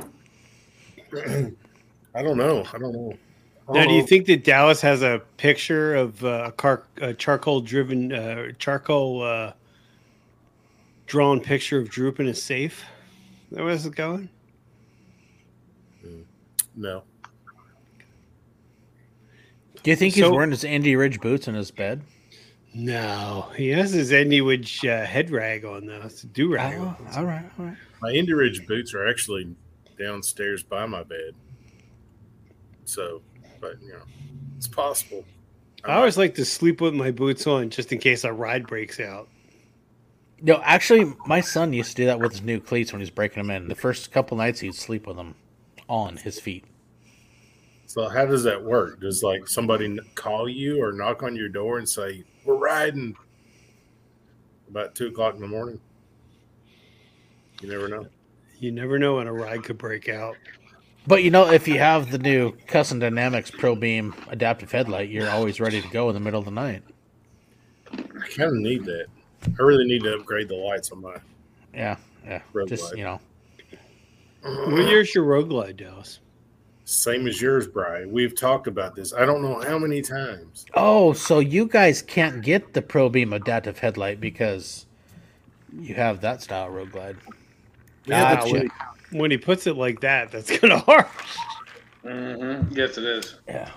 I 2.16 2.22
don't 2.22 2.38
know. 2.38 2.66
I 2.74 2.78
don't 2.80 2.94
know. 2.94 3.14
I 3.70 3.74
Now, 3.74 3.80
don't 3.82 3.88
do 3.90 3.94
you 3.94 4.06
think 4.08 4.26
that 4.26 4.44
Dallas 4.44 4.82
has 4.82 5.04
a 5.04 5.22
picture 5.38 5.94
of 5.96 6.24
uh, 6.24 6.46
a 6.48 6.52
car, 6.52 6.84
a 6.98 7.14
charcoal-driven, 7.14 8.12
uh, 8.12 8.52
charcoal 8.58 9.22
uh, 9.22 9.54
drawn 11.06 11.40
picture 11.40 11.78
of 11.78 11.90
Droop 11.90 12.20
in 12.20 12.28
a 12.28 12.34
safe? 12.34 12.84
Is 13.52 13.58
that 13.58 13.64
where 13.64 13.74
this 13.74 13.86
is 13.86 13.92
going? 13.92 14.28
No. 16.76 17.04
Do 19.84 19.90
you 19.92 19.96
think 19.96 20.14
he's 20.16 20.24
So- 20.24 20.34
wearing 20.34 20.52
his 20.52 20.64
Andy 20.64 20.96
Ridge 20.96 21.20
boots 21.20 21.48
in 21.48 21.56
his 21.56 21.72
bed? 21.72 22.02
No, 22.76 23.52
he 23.56 23.70
has 23.70 23.92
his 23.92 24.12
Andy 24.12 24.42
Ridge 24.42 24.84
uh, 24.86 25.06
head 25.06 25.30
rag 25.30 25.64
on 25.64 25.86
though. 25.86 26.02
It's 26.04 26.24
a 26.24 26.28
do 26.28 26.52
rag. 26.52 26.80
Oh, 26.80 26.96
all 27.16 27.26
right, 27.26 27.46
all 27.60 27.66
right. 27.66 27.78
My 28.02 28.12
Indie 28.12 28.36
Ridge 28.36 28.66
boots 28.66 28.96
are 28.96 29.08
actually 29.08 29.56
downstairs 30.00 30.64
by 30.64 30.86
my 30.88 31.04
bed. 31.04 31.36
So, 32.86 33.22
but 33.62 33.80
you 33.82 33.90
know, 33.94 34.02
it's 34.58 34.68
possible. 34.68 35.24
I 35.86 35.96
always 35.96 36.18
like 36.18 36.34
to 36.36 36.46
sleep 36.46 36.82
with 36.82 36.96
my 36.96 37.12
boots 37.12 37.46
on 37.46 37.70
just 37.70 37.92
in 37.92 38.00
case 38.00 38.24
a 38.24 38.34
ride 38.34 38.66
breaks 38.66 39.00
out. 39.00 39.28
No, 40.42 40.60
actually, 40.64 41.14
my 41.28 41.42
son 41.42 41.74
used 41.74 41.92
to 41.92 41.96
do 41.96 42.06
that 42.06 42.20
with 42.20 42.32
his 42.32 42.42
new 42.42 42.60
cleats 42.60 42.92
when 42.92 43.02
he's 43.02 43.10
breaking 43.12 43.44
them 43.44 43.52
in. 43.52 43.68
The 43.68 43.76
first 43.76 44.12
couple 44.12 44.36
nights, 44.38 44.62
he'd 44.62 44.74
sleep 44.76 45.06
with 45.06 45.16
them 45.18 45.36
on 45.94 46.18
his 46.18 46.40
feet. 46.40 46.66
So 47.86 48.10
how 48.10 48.26
does 48.26 48.42
that 48.44 48.62
work? 48.62 49.00
Does 49.00 49.22
like 49.22 49.48
somebody 49.48 50.00
call 50.16 50.50
you 50.50 50.82
or 50.82 50.92
knock 50.92 51.22
on 51.22 51.36
your 51.36 51.50
door 51.50 51.78
and 51.78 51.88
say 51.88 52.24
we're 52.44 52.56
riding 52.58 53.16
about 54.68 54.96
two 54.96 55.08
o'clock 55.08 55.36
in 55.36 55.42
the 55.42 55.48
morning? 55.48 55.80
You 57.62 57.70
never 57.70 57.88
know. 57.88 58.08
You 58.58 58.72
never 58.72 58.98
know 58.98 59.18
when 59.18 59.28
a 59.28 59.34
ride 59.34 59.64
could 59.64 59.78
break 59.78 60.10
out. 60.10 60.36
But 61.06 61.22
you 61.22 61.30
know, 61.30 61.52
if 61.52 61.68
you 61.68 61.78
have 61.78 62.10
the 62.10 62.18
new 62.18 62.54
Custom 62.66 62.98
Dynamics 62.98 63.52
Pro 63.52 63.76
Beam 63.76 64.16
adaptive 64.30 64.72
headlight, 64.72 65.10
you're 65.10 65.30
always 65.30 65.60
ready 65.60 65.80
to 65.80 65.88
go 65.90 66.10
in 66.10 66.16
the 66.16 66.20
middle 66.20 66.40
of 66.40 66.46
the 66.46 66.52
night. 66.52 66.82
I 67.92 68.28
kind 68.30 68.50
of 68.50 68.54
need 68.56 68.84
that. 68.86 69.06
I 69.46 69.62
really 69.62 69.86
need 69.86 70.02
to 70.04 70.16
upgrade 70.16 70.48
the 70.48 70.56
lights 70.56 70.92
on 70.92 71.02
my. 71.02 71.18
Yeah, 71.72 71.98
yeah. 72.26 72.42
Red 72.54 72.68
Just 72.68 72.86
light. 72.86 72.98
you 72.98 73.04
know, 73.04 73.20
What 74.44 74.86
year's 74.90 75.14
your 75.16 75.24
Road 75.24 75.50
Glide, 75.50 75.78
Dallas? 75.78 76.20
Same 76.86 77.28
as 77.28 77.42
yours, 77.42 77.66
Bry. 77.66 78.06
We've 78.06 78.36
talked 78.36 78.68
about 78.68 78.94
this. 78.94 79.14
I 79.14 79.26
don't 79.26 79.42
know 79.42 79.62
how 79.62 79.80
many 79.80 80.02
times. 80.02 80.66
Oh, 80.74 81.14
so 81.14 81.40
you 81.40 81.66
guys 81.66 82.02
can't 82.02 82.42
get 82.42 82.74
the 82.74 82.82
Pro 82.82 83.08
Beam 83.08 83.32
adaptive 83.32 83.80
headlight 83.80 84.20
because 84.20 84.86
you 85.80 85.96
have 85.96 86.20
that 86.22 86.42
style 86.42 86.70
road 86.70 86.92
glide. 86.92 87.16
Yeah, 88.06 88.36
Gotcha. 88.36 88.52
when, 88.52 88.62
he, 89.12 89.18
when 89.18 89.32
he 89.32 89.38
puts 89.38 89.66
it 89.66 89.78
like 89.78 90.02
that, 90.02 90.32
that's 90.32 90.58
kind 90.58 90.74
of 90.74 90.82
hard. 90.82 91.06
Mm-hmm. 92.04 92.74
Yes, 92.76 92.98
it 92.98 93.06
is. 93.06 93.36
Yeah. 93.48 93.70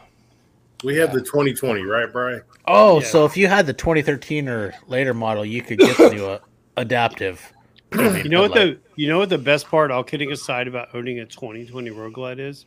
We 0.82 0.96
have 0.96 1.12
the 1.12 1.20
2020, 1.20 1.82
right, 1.84 2.12
Bry? 2.12 2.40
Oh, 2.66 3.00
Yeah. 3.00 3.06
so 3.06 3.24
if 3.24 3.36
you 3.36 3.46
had 3.46 3.66
the 3.66 3.72
2013 3.72 4.48
or 4.48 4.74
later 4.88 5.14
model, 5.14 5.44
you 5.44 5.62
could 5.62 5.78
get 5.78 5.96
the 5.96 6.10
new 6.10 6.26
uh, 6.26 6.38
adaptive. 6.76 7.52
Pro 7.90 8.12
Beam 8.12 8.24
You 8.24 8.28
know 8.30 8.42
what 8.42 8.56
headlight. 8.56 8.80
the 8.96 9.02
you 9.02 9.08
know 9.08 9.18
what 9.18 9.28
the 9.28 9.38
best 9.38 9.68
part, 9.68 9.90
all 9.90 10.02
kidding 10.04 10.32
aside, 10.32 10.68
about 10.68 10.94
owning 10.94 11.20
a 11.20 11.26
2020 11.26 11.90
Road 11.90 12.12
Glide 12.12 12.38
is? 12.40 12.66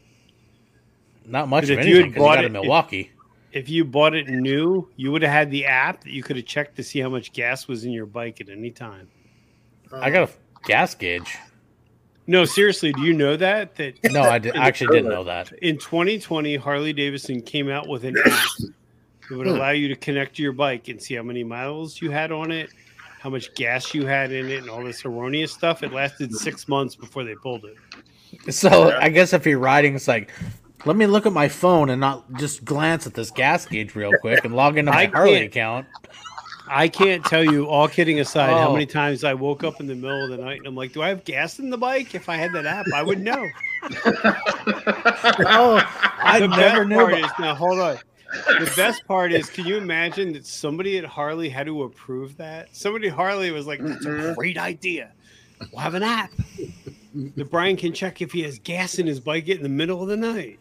not 1.26 1.48
much 1.48 1.64
But 1.68 1.72
of 1.72 1.80
if 1.80 1.86
you 1.86 1.96
had 1.96 2.06
anything 2.06 2.10
because 2.12 2.16
you 2.16 2.22
bought 2.28 2.36
got 2.36 2.44
it- 2.44 2.48
in 2.48 2.54
Milwaukee. 2.54 3.12
If 3.52 3.68
you 3.70 3.84
bought 3.84 4.14
it 4.16 4.30
new, 4.30 4.88
you 4.96 5.12
would 5.12 5.22
have 5.24 5.32
had 5.32 5.50
the 5.52 5.66
app 5.66 6.04
that 6.04 6.12
you 6.12 6.22
could 6.22 6.36
have 6.36 6.46
checked 6.46 6.76
to 6.78 6.84
see 6.84 7.00
how 7.00 7.10
much 7.10 7.34
gas 7.34 7.68
was 7.68 7.84
in 7.84 7.92
your 7.92 8.06
bike 8.06 8.40
at 8.42 8.50
any 8.50 8.70
time. 8.70 9.08
I 9.92 10.12
got 10.12 10.30
a 10.30 10.34
gas 10.68 10.94
gauge. 10.94 11.36
No, 12.28 12.46
seriously, 12.46 12.94
do 12.94 13.02
you 13.02 13.14
know 13.14 13.36
that 13.38 13.76
that 13.76 13.96
No, 14.12 14.22
I 14.22 14.38
did, 14.38 14.56
actually 14.56 14.96
didn't 14.98 15.10
know 15.10 15.24
that. 15.24 15.52
in 15.64 15.80
2020 15.80 16.58
Harley 16.58 16.94
Davidson 16.94 17.42
came 17.42 17.70
out 17.70 17.88
with 17.88 18.04
an 18.06 18.16
app 18.24 18.48
that 19.30 19.36
would 19.38 19.48
allow 19.48 19.72
you 19.72 19.88
to 19.88 19.96
connect 19.96 20.36
to 20.36 20.44
your 20.44 20.52
bike 20.54 20.88
and 20.88 21.02
see 21.02 21.16
how 21.16 21.24
many 21.24 21.44
miles 21.44 22.00
you 22.00 22.12
had 22.12 22.32
on 22.32 22.52
it, 22.52 22.70
how 23.20 23.30
much 23.30 23.54
gas 23.56 23.94
you 23.94 24.06
had 24.06 24.32
in 24.32 24.50
it, 24.50 24.62
and 24.62 24.70
all 24.70 24.84
this 24.84 25.06
erroneous 25.06 25.52
stuff. 25.52 25.84
It 25.84 25.92
lasted 25.94 26.34
six 26.34 26.68
months 26.68 26.96
before 26.96 27.24
they 27.24 27.36
pulled 27.36 27.66
it. 27.66 28.54
So 28.54 28.92
I 28.98 29.10
guess 29.10 29.34
if 29.34 29.46
you're 29.46 29.60
riding, 29.60 29.96
it's 29.96 30.08
like, 30.08 30.32
let 30.86 30.96
me 30.96 31.06
look 31.08 31.26
at 31.26 31.34
my 31.34 31.50
phone 31.50 31.90
and 31.90 32.00
not 32.00 32.32
just 32.36 32.64
glance 32.64 33.06
at 33.06 33.14
this 33.14 33.32
gas 33.32 33.66
gauge 33.66 33.96
real 33.96 34.12
quick 34.22 34.46
and 34.46 34.56
log 34.56 34.78
into 34.78 34.92
my 34.92 35.02
I 35.02 35.06
Harley 35.08 35.32
can't- 35.34 35.46
account. 35.46 35.86
I 36.72 36.88
can't 36.88 37.26
tell 37.26 37.44
you, 37.44 37.66
all 37.66 37.88
kidding 37.88 38.20
aside, 38.20 38.52
how 38.52 38.68
Oh. 38.70 38.74
many 38.74 38.86
times 38.86 39.24
I 39.24 39.34
woke 39.34 39.64
up 39.64 39.80
in 39.80 39.88
the 39.88 39.96
middle 39.96 40.24
of 40.26 40.30
the 40.30 40.38
night 40.38 40.60
and 40.60 40.68
I'm 40.68 40.76
like, 40.76 40.94
do 40.94 41.02
I 41.02 41.08
have 41.10 41.24
gas 41.24 41.58
in 41.58 41.72
the 41.72 41.78
bike? 41.80 42.14
If 42.14 42.30
I 42.30 42.36
had 42.36 42.54
that 42.54 42.68
app, 42.68 42.86
I 42.94 43.02
would 43.02 43.20
know. 43.20 43.44
Oh, 45.52 45.82
I 46.22 46.40
the 46.40 46.48
never 46.48 46.86
best 46.86 46.90
knew. 46.90 46.96
part 46.98 47.14
is 47.16 47.32
now 47.40 47.56
hold 47.56 47.80
on. 47.80 47.98
The 48.32 48.72
best 48.76 49.06
part 49.08 49.32
is, 49.32 49.50
can 49.50 49.66
you 49.66 49.78
imagine 49.78 50.34
that 50.34 50.46
somebody 50.46 50.98
at 50.98 51.06
Harley 51.06 51.50
had 51.50 51.66
to 51.68 51.84
approve 51.84 52.38
that? 52.38 52.70
Somebody 52.76 53.08
at 53.08 53.14
Harley 53.14 53.52
was 53.52 53.66
like, 53.66 53.80
"That's 53.84 54.06
a 54.06 54.10
Mhm. 54.10 54.36
great 54.36 54.58
idea. 54.58 55.12
We'll 55.72 55.82
have 55.82 55.96
an 55.96 56.04
app 56.04 56.32
that 57.36 57.50
Brian 57.50 57.76
can 57.76 57.92
check 57.94 58.22
if 58.22 58.32
he 58.32 58.44
has 58.44 58.60
gas 58.60 59.00
in 59.00 59.08
his 59.08 59.20
bike 59.20 59.48
in 59.48 59.64
the 59.64 59.70
middle 59.70 60.02
of 60.04 60.10
the 60.10 60.18
night." 60.18 60.60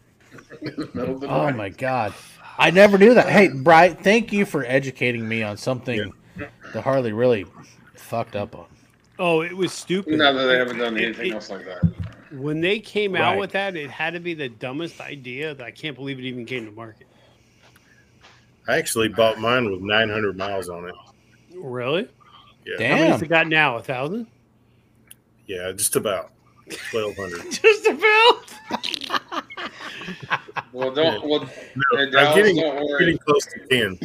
Middle 0.93 1.15
of 1.15 1.21
the 1.21 1.27
Oh 1.27 1.45
night. 1.45 1.55
my 1.55 1.69
god, 1.69 2.13
I 2.57 2.71
never 2.71 2.97
knew 2.97 3.13
that. 3.13 3.29
Hey, 3.29 3.49
Brian, 3.49 3.95
thank 3.95 4.33
you 4.33 4.45
for 4.45 4.65
educating 4.65 5.27
me 5.27 5.43
on 5.43 5.57
something 5.57 6.11
the 6.73 6.81
Harley 6.81 7.11
really 7.13 7.45
fucked 7.95 8.35
up 8.35 8.55
on. 8.55 8.65
Oh, 9.19 9.41
it 9.41 9.55
was 9.55 9.73
stupid. 9.73 10.17
Now 10.17 10.31
that 10.31 10.45
they 10.45 10.57
haven't 10.57 10.77
done 10.77 10.97
anything 10.97 11.27
it- 11.27 11.33
else 11.33 11.49
like 11.49 11.65
that. 11.65 11.83
When 12.31 12.61
they 12.61 12.79
came 12.79 13.15
out 13.15 13.37
with 13.39 13.51
that, 13.51 13.75
it 13.75 13.89
had 13.89 14.13
to 14.13 14.19
be 14.19 14.33
the 14.33 14.49
dumbest 14.49 15.01
idea 15.01 15.53
that 15.55 15.65
I 15.65 15.71
can't 15.71 15.95
believe 15.95 16.19
it 16.19 16.25
even 16.25 16.45
came 16.45 16.65
to 16.65 16.71
market. 16.71 17.07
I 18.69 18.77
actually 18.77 19.07
bought 19.07 19.39
mine 19.39 19.71
with 19.71 19.81
900 19.81 20.37
miles 20.37 20.69
on 20.69 20.87
it. 20.87 20.93
Really? 21.55 22.07
Yeah, 22.65 22.87
How 22.89 22.95
many's 22.97 23.13
Damn. 23.15 23.23
it 23.23 23.27
got 23.29 23.47
now? 23.47 23.77
A 23.77 23.81
thousand? 23.83 24.27
yeah, 25.47 25.71
just 25.71 25.95
about 25.95 26.31
1200. 26.91 27.51
Just 27.51 27.87
about. 27.87 29.43
Well, 30.71 30.91
don't. 30.93 31.27
Well, 31.27 31.45
hey, 31.45 31.63
I'm 31.97 32.11
Dallas, 32.11 32.35
getting, 32.35 32.55
don't 32.57 32.75
worry. 32.85 32.99
getting 32.99 33.17
close 33.17 33.43
to 33.47 33.59
10. 33.69 33.99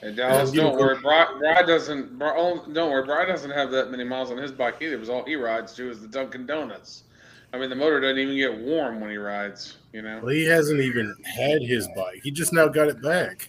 Hey, 0.00 0.14
Dallas, 0.14 0.50
I'm 0.50 0.56
don't 0.56 0.76
worry. 0.76 0.96
Bri, 1.00 1.24
Bri 1.38 1.66
doesn't. 1.66 2.18
Bri, 2.18 2.30
oh, 2.34 2.64
don't 2.72 2.90
worry. 2.90 3.04
Bri 3.04 3.26
doesn't 3.26 3.50
have 3.50 3.70
that 3.70 3.90
many 3.90 4.02
miles 4.04 4.30
on 4.32 4.36
his 4.38 4.50
bike 4.52 4.76
either. 4.80 4.96
Because 4.96 5.08
all 5.08 5.24
he 5.24 5.36
rides 5.36 5.72
to 5.74 5.88
is 5.90 6.00
the 6.00 6.08
Dunkin' 6.08 6.46
Donuts. 6.46 7.04
I 7.52 7.58
mean, 7.58 7.70
the 7.70 7.76
motor 7.76 8.00
doesn't 8.00 8.18
even 8.18 8.36
get 8.36 8.56
warm 8.58 9.00
when 9.00 9.10
he 9.10 9.16
rides. 9.16 9.77
You 9.92 10.02
know. 10.02 10.20
Well, 10.22 10.34
he 10.34 10.44
hasn't 10.44 10.80
even 10.80 11.14
had 11.24 11.62
his 11.62 11.88
bike. 11.96 12.20
He 12.22 12.30
just 12.30 12.52
now 12.52 12.68
got 12.68 12.88
it 12.88 13.02
back. 13.02 13.48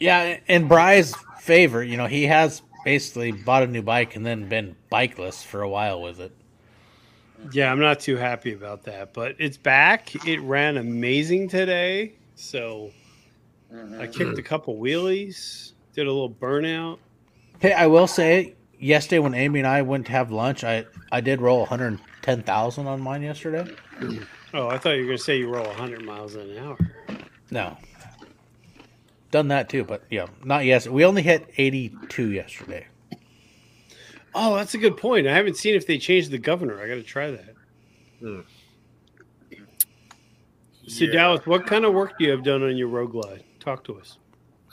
Yeah, 0.00 0.38
in 0.46 0.66
Bry's 0.66 1.14
favor, 1.40 1.82
you 1.82 1.96
know, 1.96 2.06
he 2.06 2.24
has 2.24 2.62
basically 2.84 3.32
bought 3.32 3.62
a 3.62 3.66
new 3.66 3.82
bike 3.82 4.16
and 4.16 4.24
then 4.24 4.48
been 4.48 4.74
bikeless 4.90 5.44
for 5.44 5.60
a 5.60 5.68
while 5.68 6.00
with 6.00 6.20
it. 6.20 6.34
Yeah, 7.52 7.70
I'm 7.70 7.80
not 7.80 8.00
too 8.00 8.16
happy 8.16 8.54
about 8.54 8.82
that, 8.84 9.12
but 9.12 9.36
it's 9.38 9.58
back. 9.58 10.26
It 10.26 10.40
ran 10.40 10.78
amazing 10.78 11.48
today. 11.48 12.14
So. 12.34 12.92
I 13.72 13.74
mm-hmm. 13.74 14.10
kicked 14.10 14.38
a 14.38 14.42
couple 14.42 14.76
wheelies, 14.76 15.72
did 15.94 16.06
a 16.06 16.12
little 16.12 16.30
burnout. 16.30 16.98
Hey, 17.60 17.72
I 17.72 17.86
will 17.86 18.08
say, 18.08 18.54
yesterday 18.80 19.20
when 19.20 19.34
Amy 19.34 19.60
and 19.60 19.68
I 19.68 19.82
went 19.82 20.06
to 20.06 20.12
have 20.12 20.32
lunch, 20.32 20.64
I 20.64 20.86
I 21.12 21.20
did 21.20 21.40
roll 21.40 21.60
110,000 21.60 22.86
on 22.86 23.00
mine 23.00 23.22
yesterday. 23.22 23.72
Oh, 24.52 24.68
I 24.68 24.78
thought 24.78 24.90
you 24.92 25.02
were 25.02 25.06
going 25.06 25.18
to 25.18 25.24
say 25.24 25.38
you 25.38 25.48
roll 25.48 25.66
100 25.66 26.04
miles 26.04 26.34
an 26.34 26.56
hour. 26.58 26.78
No. 27.50 27.76
Done 29.30 29.48
that 29.48 29.68
too, 29.68 29.84
but 29.84 30.02
yeah, 30.10 30.26
not 30.44 30.64
yes. 30.64 30.88
We 30.88 31.04
only 31.04 31.22
hit 31.22 31.48
82 31.56 32.32
yesterday. 32.32 32.86
Oh, 34.34 34.56
that's 34.56 34.74
a 34.74 34.78
good 34.78 34.96
point. 34.96 35.26
I 35.26 35.34
haven't 35.34 35.56
seen 35.56 35.74
if 35.74 35.86
they 35.86 35.98
changed 35.98 36.30
the 36.30 36.38
governor. 36.38 36.80
I 36.82 36.88
got 36.88 36.94
to 36.94 37.02
try 37.02 37.30
that. 37.30 37.54
Hmm. 38.20 38.40
So, 40.86 41.04
Yeah. 41.04 41.12
Dallas, 41.12 41.46
what 41.46 41.66
kind 41.66 41.84
of 41.84 41.94
work 41.94 42.18
do 42.18 42.24
you 42.24 42.30
have 42.32 42.42
done 42.42 42.62
on 42.62 42.76
your 42.76 42.88
road 42.88 43.12
glide? 43.12 43.44
Talk 43.60 43.84
to 43.84 43.98
us. 44.00 44.18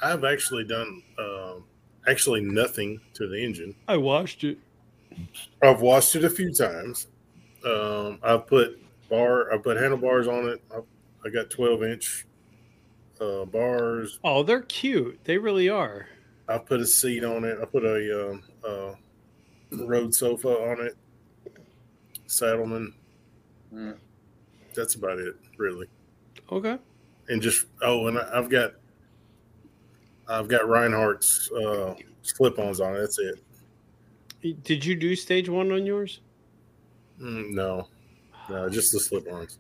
I've 0.02 0.24
actually 0.24 0.64
done 0.64 1.04
um, 1.20 1.64
actually 2.08 2.42
nothing 2.42 3.00
to 3.16 3.28
the 3.28 3.44
engine. 3.44 3.76
I 3.88 3.98
washed 3.98 4.44
it. 4.44 4.58
I've 5.62 5.82
washed 5.82 6.16
it 6.16 6.24
a 6.24 6.30
few 6.30 6.52
times. 6.54 7.08
Um, 7.66 8.20
I've 8.24 8.48
put 8.48 8.80
bar, 9.10 9.54
I 9.54 9.58
put 9.58 9.78
handlebars 9.78 10.28
on 10.28 10.48
it. 10.50 10.62
I, 10.72 10.80
I 11.26 11.30
got 11.30 11.50
12 11.50 11.84
inch 11.84 12.26
uh, 13.20 13.46
bars. 13.46 14.20
Oh, 14.24 14.44
they're 14.44 14.62
cute. 14.62 15.20
They 15.24 15.38
really 15.38 15.70
are. 15.70 16.08
I 16.48 16.58
put 16.58 16.80
a 16.80 16.86
seat 16.86 17.24
on 17.24 17.44
it. 17.44 17.58
I 17.62 17.66
put 17.66 17.84
a 17.84 18.32
um, 18.32 18.44
uh, 18.68 18.94
road 19.86 20.14
sofa 20.16 20.50
on 20.50 20.86
it. 20.86 20.96
Saddlemen. 22.28 22.94
Mm. 23.74 23.98
That's 24.76 24.96
about 24.96 25.20
it, 25.20 25.36
really. 25.58 25.88
Okay. 26.52 26.78
And 27.30 27.42
just 27.42 27.66
oh, 27.82 28.08
and 28.08 28.18
I- 28.18 28.30
I've 28.34 28.50
got 28.50 28.74
I've 30.30 30.48
got 30.48 30.62
Rinehart's 30.62 31.52
uh, 31.52 31.96
slip-ons 32.22 32.80
on 32.80 32.96
it. 32.96 33.00
That's 33.00 33.20
it. 33.20 34.64
Did 34.64 34.86
you 34.86 34.96
do 34.96 35.16
stage 35.16 35.50
one 35.50 35.72
on 35.72 35.86
yours? 35.86 36.22
Mm, 37.22 37.52
no, 37.52 37.88
no, 38.50 38.70
just 38.70 38.92
the 38.94 39.00
slip-ons. 39.00 39.60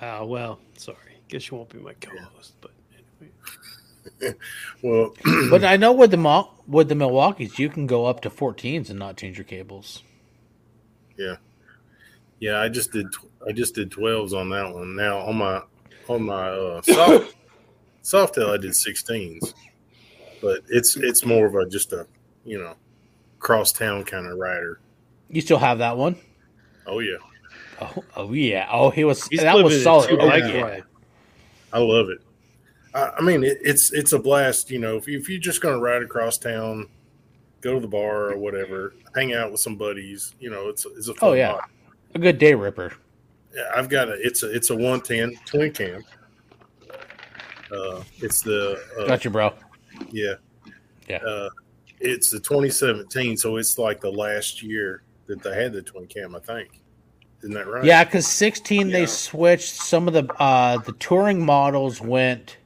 Wow. 0.00 0.24
Well, 0.26 0.58
sorry. 0.76 0.98
Guess 1.28 1.50
you 1.50 1.56
won't 1.56 1.70
be 1.70 1.78
my 1.78 1.94
co-host, 1.94 2.54
but 2.60 2.70
anyway. 2.92 3.32
Well, 4.82 5.14
But 5.50 5.64
I 5.64 5.76
know 5.76 5.92
with 5.92 6.10
the 6.10 6.16
Mo- 6.18 6.50
with 6.68 6.88
the 6.88 6.94
Milwaukee's, 6.94 7.58
you 7.58 7.68
can 7.70 7.86
go 7.86 8.04
up 8.06 8.20
to 8.22 8.30
14s 8.30 8.90
and 8.90 8.98
not 8.98 9.16
change 9.16 9.38
your 9.38 9.46
cables. 9.46 10.02
Yeah, 11.16 11.36
yeah. 12.40 12.60
I 12.60 12.68
just 12.68 12.92
did. 12.92 13.10
tw- 13.12 13.30
I 13.48 13.52
just 13.52 13.74
did 13.74 13.90
twelves 13.90 14.34
on 14.34 14.50
that 14.50 14.74
one. 14.74 14.94
Now 14.96 15.18
on 15.20 15.36
my 15.36 15.62
on 16.08 16.22
my 16.22 16.48
uh, 16.48 16.82
soft 16.82 17.34
softail, 18.02 18.52
I 18.52 18.56
did 18.58 18.74
sixteens, 18.76 19.54
but 20.42 20.60
it's 20.68 20.96
it's 20.96 21.24
more 21.24 21.46
of 21.46 21.54
a 21.54 21.66
just 21.68 21.92
a 21.92 22.06
you 22.44 22.58
know 22.58 22.74
cross 23.38 23.72
town 23.72 24.04
kind 24.04 24.26
of 24.26 24.36
rider. 24.38 24.80
You 25.30 25.40
still 25.40 25.58
have 25.58 25.78
that 25.78 25.96
one? 25.96 26.16
Oh 26.86 26.98
yeah, 26.98 27.16
Oh, 27.80 28.04
oh 28.16 28.32
yeah. 28.32 28.68
Oh, 28.70 28.90
he 28.90 29.04
was 29.04 29.26
He's 29.28 29.40
that 29.40 29.56
was 29.56 29.82
solid. 29.82 30.10
Oh, 30.12 30.16
bike 30.28 30.44
yeah. 30.44 30.80
I 31.72 31.78
love 31.78 32.08
it. 32.08 32.18
I, 32.94 33.10
I 33.18 33.22
mean, 33.22 33.44
it, 33.44 33.58
it's 33.62 33.92
it's 33.92 34.12
a 34.12 34.18
blast. 34.18 34.70
You 34.70 34.78
know, 34.78 34.96
if 34.96 35.08
you, 35.08 35.18
if 35.18 35.28
you're 35.28 35.40
just 35.40 35.60
going 35.60 35.74
to 35.74 35.80
ride 35.80 36.02
across 36.02 36.38
town, 36.38 36.88
go 37.60 37.74
to 37.74 37.80
the 37.80 37.88
bar 37.88 38.30
or 38.30 38.36
whatever, 38.36 38.94
hang 39.14 39.34
out 39.34 39.50
with 39.50 39.60
some 39.60 39.76
buddies. 39.76 40.34
You 40.40 40.50
know, 40.50 40.68
it's 40.68 40.86
it's 40.96 41.08
a 41.08 41.14
fun 41.14 41.30
Oh, 41.30 41.32
yeah. 41.32 41.58
A 42.14 42.18
good 42.18 42.38
day 42.38 42.54
ripper. 42.54 42.92
Yeah, 43.54 43.70
I've 43.74 43.88
got 43.88 44.08
a 44.08 44.14
it's 44.14 44.42
a 44.42 44.54
it's 44.54 44.70
a 44.70 44.76
one 44.76 45.00
ten 45.00 45.34
twin 45.44 45.72
cam. 45.72 46.04
Uh, 47.72 48.02
it's 48.18 48.42
the 48.42 48.80
uh, 48.98 49.06
Got 49.06 49.24
you, 49.24 49.30
bro. 49.30 49.52
Yeah. 50.10 50.34
Yeah. 51.08 51.18
Uh, 51.18 51.50
it's 52.00 52.30
the 52.30 52.38
2017, 52.38 53.36
so 53.36 53.56
it's 53.56 53.78
like 53.78 54.00
the 54.00 54.10
last 54.10 54.62
year 54.62 55.02
that 55.26 55.42
they 55.42 55.54
had 55.54 55.72
the 55.72 55.82
twin 55.82 56.06
cam, 56.06 56.34
I 56.34 56.38
think. 56.38 56.80
Isn't 57.44 57.54
that 57.56 57.66
right? 57.66 57.84
Yeah, 57.84 58.04
because 58.04 58.26
16 58.26 58.88
they 58.88 59.04
switched. 59.04 59.74
Some 59.74 60.08
of 60.08 60.14
the 60.14 60.26
uh 60.38 60.78
the 60.78 60.92
touring 60.92 61.44
models 61.44 62.00
went 62.00 62.56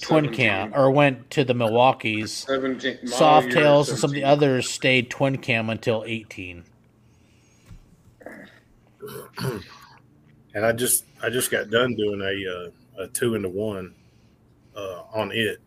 twin 0.00 0.32
cam 0.32 0.74
or 0.74 0.90
went 0.90 1.30
to 1.30 1.44
the 1.44 1.54
Milwaukee's. 1.54 2.32
17 2.32 2.98
model 3.04 3.08
year 3.08 3.12
Softails 3.12 3.90
and 3.90 3.98
some 3.98 4.10
of 4.10 4.14
the 4.14 4.24
others 4.24 4.68
stayed 4.68 5.08
twin 5.08 5.38
cam 5.38 5.70
until 5.70 6.02
18. 6.04 6.64
and 10.54 10.66
I 10.66 10.72
just 10.72 11.04
I 11.22 11.30
just 11.30 11.52
got 11.52 11.70
done 11.70 11.94
doing 11.94 12.20
a 12.20 13.00
uh, 13.00 13.04
a 13.04 13.08
two 13.08 13.36
into 13.36 13.48
one 13.48 13.94
uh, 14.76 15.02
on 15.12 15.30
it, 15.30 15.60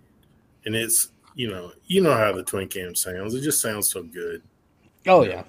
and 0.65 0.75
it's 0.75 1.13
you 1.35 1.49
know 1.49 1.71
you 1.87 2.01
know 2.01 2.13
how 2.13 2.33
the 2.33 2.43
twin 2.43 2.67
cam 2.67 2.95
sounds. 2.95 3.33
It 3.33 3.43
just 3.43 3.61
sounds 3.61 3.89
so 3.89 4.03
good. 4.03 4.41
Oh 5.07 5.23
yeah. 5.23 5.43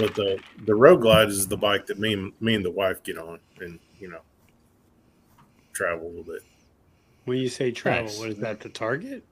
But 0.00 0.14
the 0.14 0.40
the 0.64 0.74
Road 0.74 1.02
Glide 1.02 1.28
is 1.28 1.46
the 1.46 1.56
bike 1.56 1.86
that 1.86 1.98
me 1.98 2.14
and 2.14 2.32
me 2.40 2.54
and 2.54 2.64
the 2.64 2.70
wife 2.70 3.02
get 3.02 3.18
on, 3.18 3.38
and 3.60 3.78
you 3.98 4.08
know 4.08 4.20
travel 5.72 6.06
a 6.06 6.08
little 6.08 6.24
bit. 6.24 6.42
When 7.26 7.36
you 7.38 7.48
say 7.48 7.70
travel, 7.70 8.04
Nice. 8.04 8.18
what 8.18 8.28
is 8.30 8.38
that? 8.38 8.60
The 8.60 8.70
Target? 8.70 9.22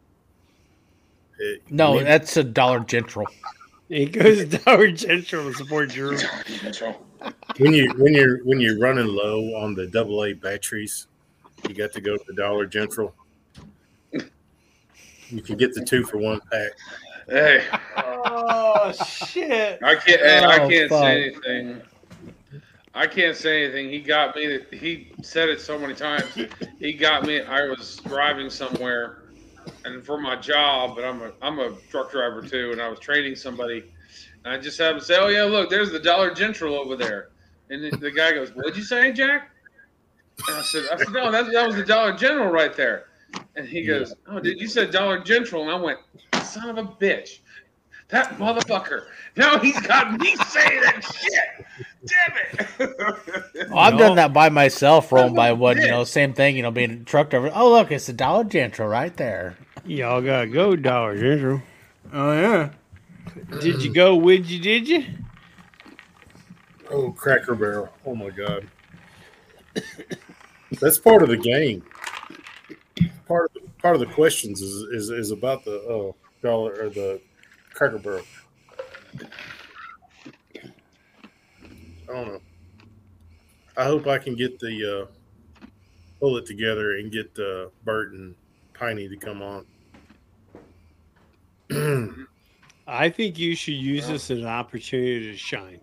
It- 1.38 1.62
No, 1.70 1.94
me- 1.94 2.02
that's 2.02 2.36
a 2.36 2.44
Dollar 2.44 2.80
General. 2.80 3.26
It 3.88 4.12
goes 4.12 4.38
to 4.38 4.58
Dollar 4.64 4.90
General 4.92 5.50
to 5.50 5.54
support 5.54 5.88
Drew. 5.88 6.18
when 7.58 7.72
you 7.72 7.90
when 7.96 8.12
you're 8.12 8.44
when 8.44 8.60
you're 8.60 8.78
running 8.78 9.06
low 9.06 9.54
on 9.56 9.74
the 9.74 9.86
double 9.86 10.22
A 10.24 10.34
batteries, 10.34 11.06
you 11.66 11.74
got 11.74 11.92
to 11.92 12.00
go 12.02 12.16
to 12.18 12.32
Dollar 12.34 12.66
General. 12.66 13.14
You 15.30 15.42
can 15.42 15.56
get 15.56 15.72
the 15.74 15.84
two 15.84 16.04
for 16.04 16.18
one 16.18 16.40
pack. 16.50 16.72
Hey, 17.28 17.64
Oh 17.96 18.92
shit! 18.92 19.82
I 19.82 19.94
can't. 19.96 20.20
Hey, 20.20 20.38
I 20.38 20.58
Oh, 20.64 20.68
can't 20.68 20.88
fuck. 20.88 21.02
say 21.02 21.24
anything. 21.24 21.82
I 22.94 23.06
can't 23.06 23.36
say 23.36 23.64
anything. 23.64 23.90
He 23.90 24.00
got 24.00 24.34
me. 24.34 24.60
He 24.72 25.12
said 25.22 25.48
it 25.50 25.60
so 25.60 25.78
many 25.78 25.94
times. 25.94 26.24
He 26.78 26.92
got 26.94 27.24
me. 27.26 27.42
I 27.42 27.64
was 27.68 27.96
driving 28.06 28.48
somewhere, 28.48 29.18
and 29.84 30.04
for 30.04 30.18
my 30.18 30.36
job, 30.36 30.96
but 30.96 31.04
I'm 31.04 31.20
a 31.22 31.32
I'm 31.42 31.58
a 31.58 31.72
truck 31.90 32.10
driver 32.12 32.40
too, 32.42 32.70
and 32.72 32.80
I 32.80 32.88
was 32.88 32.98
training 32.98 33.36
somebody, 33.36 33.92
and 34.44 34.54
I 34.54 34.58
just 34.58 34.78
happened 34.78 35.00
to 35.00 35.06
say, 35.06 35.16
"Oh 35.18 35.28
yeah, 35.28 35.44
look, 35.44 35.68
there's 35.68 35.92
the 35.92 36.00
Dollar 36.00 36.32
General 36.32 36.76
over 36.76 36.96
there," 36.96 37.28
and 37.68 37.84
the, 37.84 37.96
the 37.98 38.10
guy 38.10 38.32
goes, 38.32 38.50
"What'd 38.54 38.76
you 38.76 38.82
say, 38.84 39.12
Jack?" 39.12 39.50
And 40.48 40.56
I 40.56 40.62
said, 40.62 40.84
"I 40.90 40.96
said 40.96 41.12
no, 41.12 41.30
that, 41.30 41.52
that 41.52 41.66
was 41.66 41.76
the 41.76 41.84
Dollar 41.84 42.14
General 42.14 42.50
right 42.50 42.74
there," 42.74 43.06
and 43.54 43.68
he 43.68 43.84
goes, 43.84 44.14
"Oh, 44.28 44.40
did 44.40 44.58
you 44.60 44.66
said 44.66 44.90
Dollar 44.92 45.18
General?" 45.20 45.62
And 45.62 45.70
I 45.70 45.74
went, 45.78 45.98
"Son 46.48 46.68
of 46.70 46.78
a 46.78 46.84
bitch." 46.88 47.38
That 48.08 48.38
motherfucker. 48.38 49.02
Now 49.36 49.58
he's 49.58 49.78
got 49.80 50.18
me 50.18 50.34
saying 50.48 50.80
that 50.80 51.04
shit. 51.04 51.66
Damn 52.06 52.88
it. 52.88 53.68
Well, 53.68 53.78
I've 53.78 53.92
No. 53.94 53.98
done 53.98 54.16
that 54.16 54.32
by 54.32 54.48
myself, 54.48 55.12
rolling 55.12 55.34
by 55.34 55.48
of 55.48 55.58
a 55.58 55.60
one, 55.60 55.76
you 55.78 55.88
know, 55.88 56.04
same 56.04 56.32
thing, 56.32 56.56
you 56.56 56.62
know, 56.62 56.70
being 56.70 56.90
a 56.90 56.96
truck 57.04 57.28
driver. 57.28 57.50
Oh, 57.54 57.70
look, 57.70 57.92
it's 57.92 58.08
a 58.08 58.12
Dollar 58.14 58.44
General 58.44 58.88
right 58.88 59.14
there. 59.16 59.58
Y'all 59.84 60.22
gotta 60.22 60.46
go 60.46 60.74
Dollar 60.74 61.16
General. 61.18 61.60
Oh, 62.12 62.32
yeah. 62.32 62.70
Did 63.60 63.82
you 63.82 63.92
go? 63.92 64.16
Would 64.16 64.48
you? 64.48 64.58
Did 64.58 64.88
you? 64.88 65.04
Oh, 66.90 67.10
Cracker 67.12 67.54
Barrel! 67.54 67.90
Oh 68.06 68.14
my 68.14 68.30
God, 68.30 68.66
that's 70.80 70.98
part 70.98 71.22
of 71.22 71.28
the 71.28 71.36
game. 71.36 71.82
Part 73.26 73.50
of 73.50 73.54
the, 73.62 73.68
part 73.82 73.94
of 73.94 74.00
the 74.00 74.06
questions 74.06 74.62
is 74.62 74.82
is, 74.94 75.10
is 75.10 75.30
about 75.30 75.64
the 75.64 75.76
uh, 75.82 76.12
dollar 76.42 76.72
or 76.80 76.88
the 76.90 77.20
Cracker 77.72 77.98
Barrel. 77.98 78.24
I 82.08 82.12
don't 82.12 82.28
know. 82.28 82.40
I 83.76 83.84
hope 83.84 84.06
I 84.06 84.18
can 84.18 84.34
get 84.34 84.58
the 84.58 85.02
uh, 85.02 85.66
pull 86.20 86.36
it 86.36 86.46
together 86.46 86.96
and 86.96 87.12
get 87.12 87.38
uh, 87.38 87.66
Bert 87.84 88.12
and 88.12 88.34
Piney 88.74 89.08
to 89.08 89.16
come 89.16 89.42
on. 89.42 89.66
I 92.86 93.10
think 93.10 93.38
you 93.38 93.54
should 93.54 93.74
use 93.74 94.08
this 94.08 94.30
as 94.30 94.38
an 94.38 94.46
opportunity 94.46 95.30
to 95.30 95.36
shine. 95.36 95.80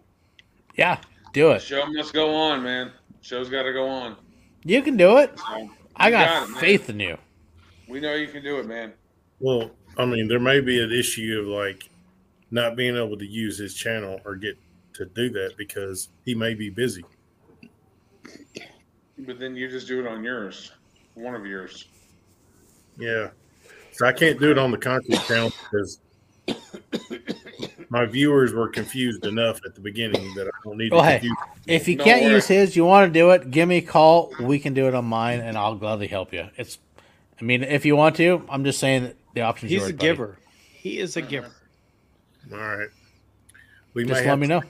Yeah, 0.75 0.99
do 1.33 1.51
it. 1.51 1.61
Show 1.61 1.85
must 1.85 2.13
go 2.13 2.33
on, 2.33 2.63
man. 2.63 2.91
Show's 3.21 3.49
got 3.49 3.63
to 3.63 3.73
go 3.73 3.87
on. 3.87 4.17
You 4.63 4.81
can 4.81 4.97
do 4.97 5.19
it. 5.19 5.37
So, 5.37 5.69
I 5.95 6.07
you 6.07 6.11
got, 6.11 6.43
it, 6.43 6.49
man. 6.51 6.59
faith 6.59 6.89
in 6.89 6.99
you. 6.99 7.17
We 7.87 7.99
know 7.99 8.13
you 8.13 8.27
can 8.27 8.43
do 8.43 8.57
it, 8.57 8.65
man. 8.65 8.93
Well, 9.39 9.71
I 9.97 10.05
mean, 10.05 10.27
there 10.27 10.39
may 10.39 10.59
be 10.61 10.81
an 10.81 10.91
issue 10.91 11.39
of 11.41 11.47
like 11.47 11.89
not 12.51 12.75
being 12.75 12.95
able 12.95 13.17
to 13.17 13.25
use 13.25 13.57
his 13.57 13.73
channel 13.73 14.19
or 14.25 14.35
get 14.35 14.57
to 14.93 15.05
do 15.05 15.29
that 15.31 15.53
because 15.57 16.09
he 16.25 16.35
may 16.35 16.53
be 16.53 16.69
busy. 16.69 17.03
But 19.17 19.39
then 19.39 19.55
you 19.55 19.69
just 19.69 19.87
do 19.87 19.99
it 20.01 20.07
on 20.07 20.23
yours, 20.23 20.71
one 21.13 21.35
of 21.35 21.45
yours. 21.45 21.85
Yeah. 22.97 23.29
So 23.93 24.05
I 24.05 24.11
can't 24.11 24.39
do 24.39 24.51
it 24.51 24.57
on 24.57 24.71
the 24.71 24.77
concrete 24.77 25.21
channel 25.21 25.51
because 25.71 25.99
my 27.89 28.05
viewers 28.05 28.53
were 28.53 28.67
confused 28.67 29.25
enough 29.25 29.59
at 29.65 29.73
the 29.73 29.81
beginning 29.81 30.33
that 30.35 30.47
I 30.47 30.51
don't 30.65 30.77
need 30.77 30.91
Well, 30.91 31.01
to 31.01 31.07
hey. 31.09 31.13
confuse. 31.19 31.37
If 31.67 31.87
you 31.87 31.95
No 31.95 32.03
can't 32.03 32.23
worry. 32.23 32.33
use 32.33 32.47
his, 32.47 32.75
you 32.75 32.83
want 32.85 33.07
to 33.11 33.13
do 33.19 33.31
it, 33.31 33.51
give 33.51 33.69
me 33.69 33.77
a 33.77 33.81
call. 33.81 34.33
We 34.39 34.59
can 34.59 34.73
do 34.73 34.87
it 34.87 34.93
on 34.93 35.05
mine, 35.05 35.39
and 35.39 35.57
I'll 35.57 35.75
gladly 35.75 36.07
help 36.07 36.33
you. 36.33 36.49
It's, 36.57 36.77
I 37.39 37.43
mean, 37.43 37.63
if 37.63 37.85
you 37.85 37.95
want 37.95 38.17
to, 38.17 38.45
I'm 38.49 38.63
just 38.65 38.79
saying 38.79 39.03
that 39.03 39.15
the 39.35 39.41
option's 39.41 39.71
He's 39.71 39.81
yours, 39.81 39.91
a 39.91 39.93
buddy. 39.93 40.09
giver. 40.09 40.37
He 40.73 40.97
is 40.97 41.15
a 41.17 41.21
giver. 41.21 41.51
All 42.51 42.57
right. 42.57 42.87
We 43.93 44.03
Just 44.05 44.21
may 44.23 44.29
let 44.29 44.39
me 44.39 44.47
know. 44.47 44.63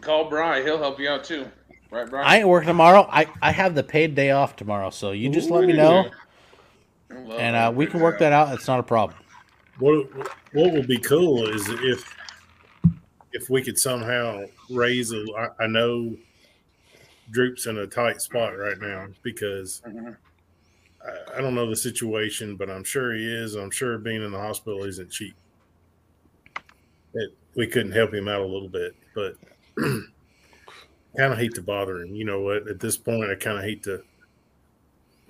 Call 0.00 0.28
Bry. 0.28 0.62
He'll 0.62 0.78
help 0.78 1.00
you 1.00 1.08
out 1.08 1.24
too. 1.24 1.48
Right, 1.90 2.08
Bry? 2.08 2.22
I 2.22 2.38
ain't 2.38 2.48
working 2.48 2.68
tomorrow. 2.68 3.06
I, 3.10 3.26
I 3.40 3.52
have 3.52 3.74
the 3.74 3.82
paid 3.82 4.14
day 4.14 4.30
off 4.30 4.56
tomorrow, 4.56 4.90
so 4.90 5.10
you 5.12 5.28
just 5.28 5.50
let 5.50 5.64
me 5.64 5.72
know, 5.74 6.10
and 7.10 7.56
uh, 7.56 7.72
we 7.74 7.86
can 7.86 8.00
work 8.00 8.18
that 8.20 8.32
out. 8.32 8.54
It's 8.54 8.66
not 8.66 8.80
a 8.80 8.82
problem. 8.82 9.18
What 9.78 10.06
what 10.52 10.72
would 10.72 10.86
be 10.86 10.98
cool 10.98 11.48
is 11.48 11.68
if 11.68 12.16
if 13.32 13.48
we 13.50 13.62
could 13.62 13.78
somehow 13.78 14.44
raise 14.70 15.12
a. 15.12 15.24
I, 15.36 15.64
I 15.64 15.66
know 15.66 16.16
Droop's 17.30 17.66
in 17.66 17.78
a 17.78 17.86
tight 17.86 18.20
spot 18.22 18.56
right 18.58 18.78
now 18.80 19.08
because 19.22 19.82
Mhm. 19.86 20.16
I, 21.06 21.38
I 21.38 21.40
don't 21.40 21.54
know 21.54 21.68
the 21.68 21.76
situation, 21.76 22.56
but 22.56 22.70
I'm 22.70 22.84
sure 22.84 23.14
he 23.14 23.24
is. 23.24 23.54
I'm 23.54 23.70
sure 23.70 23.98
being 23.98 24.22
in 24.22 24.32
the 24.32 24.38
hospital 24.38 24.84
isn't 24.84 25.10
cheap. 25.10 25.34
It, 27.14 27.34
we 27.54 27.66
couldn't 27.66 27.92
help 27.92 28.14
him 28.14 28.28
out 28.28 28.40
a 28.40 28.46
little 28.46 28.68
bit, 28.68 28.94
but 29.14 29.36
kind 31.16 31.32
of 31.32 31.38
hate 31.38 31.54
to 31.54 31.62
bother 31.62 32.02
him. 32.02 32.14
You 32.14 32.24
know 32.24 32.40
what? 32.40 32.68
At 32.68 32.80
this 32.80 32.96
point, 32.96 33.30
I 33.30 33.34
kind 33.34 33.58
of 33.58 33.64
hate 33.64 33.82
to. 33.84 34.02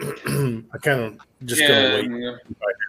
I 0.73 0.79
kind 0.79 1.01
of 1.01 1.19
just 1.45 1.61
yeah, 1.61 2.03
gonna 2.03 2.09
wait 2.09 2.21
yeah. 2.21 2.37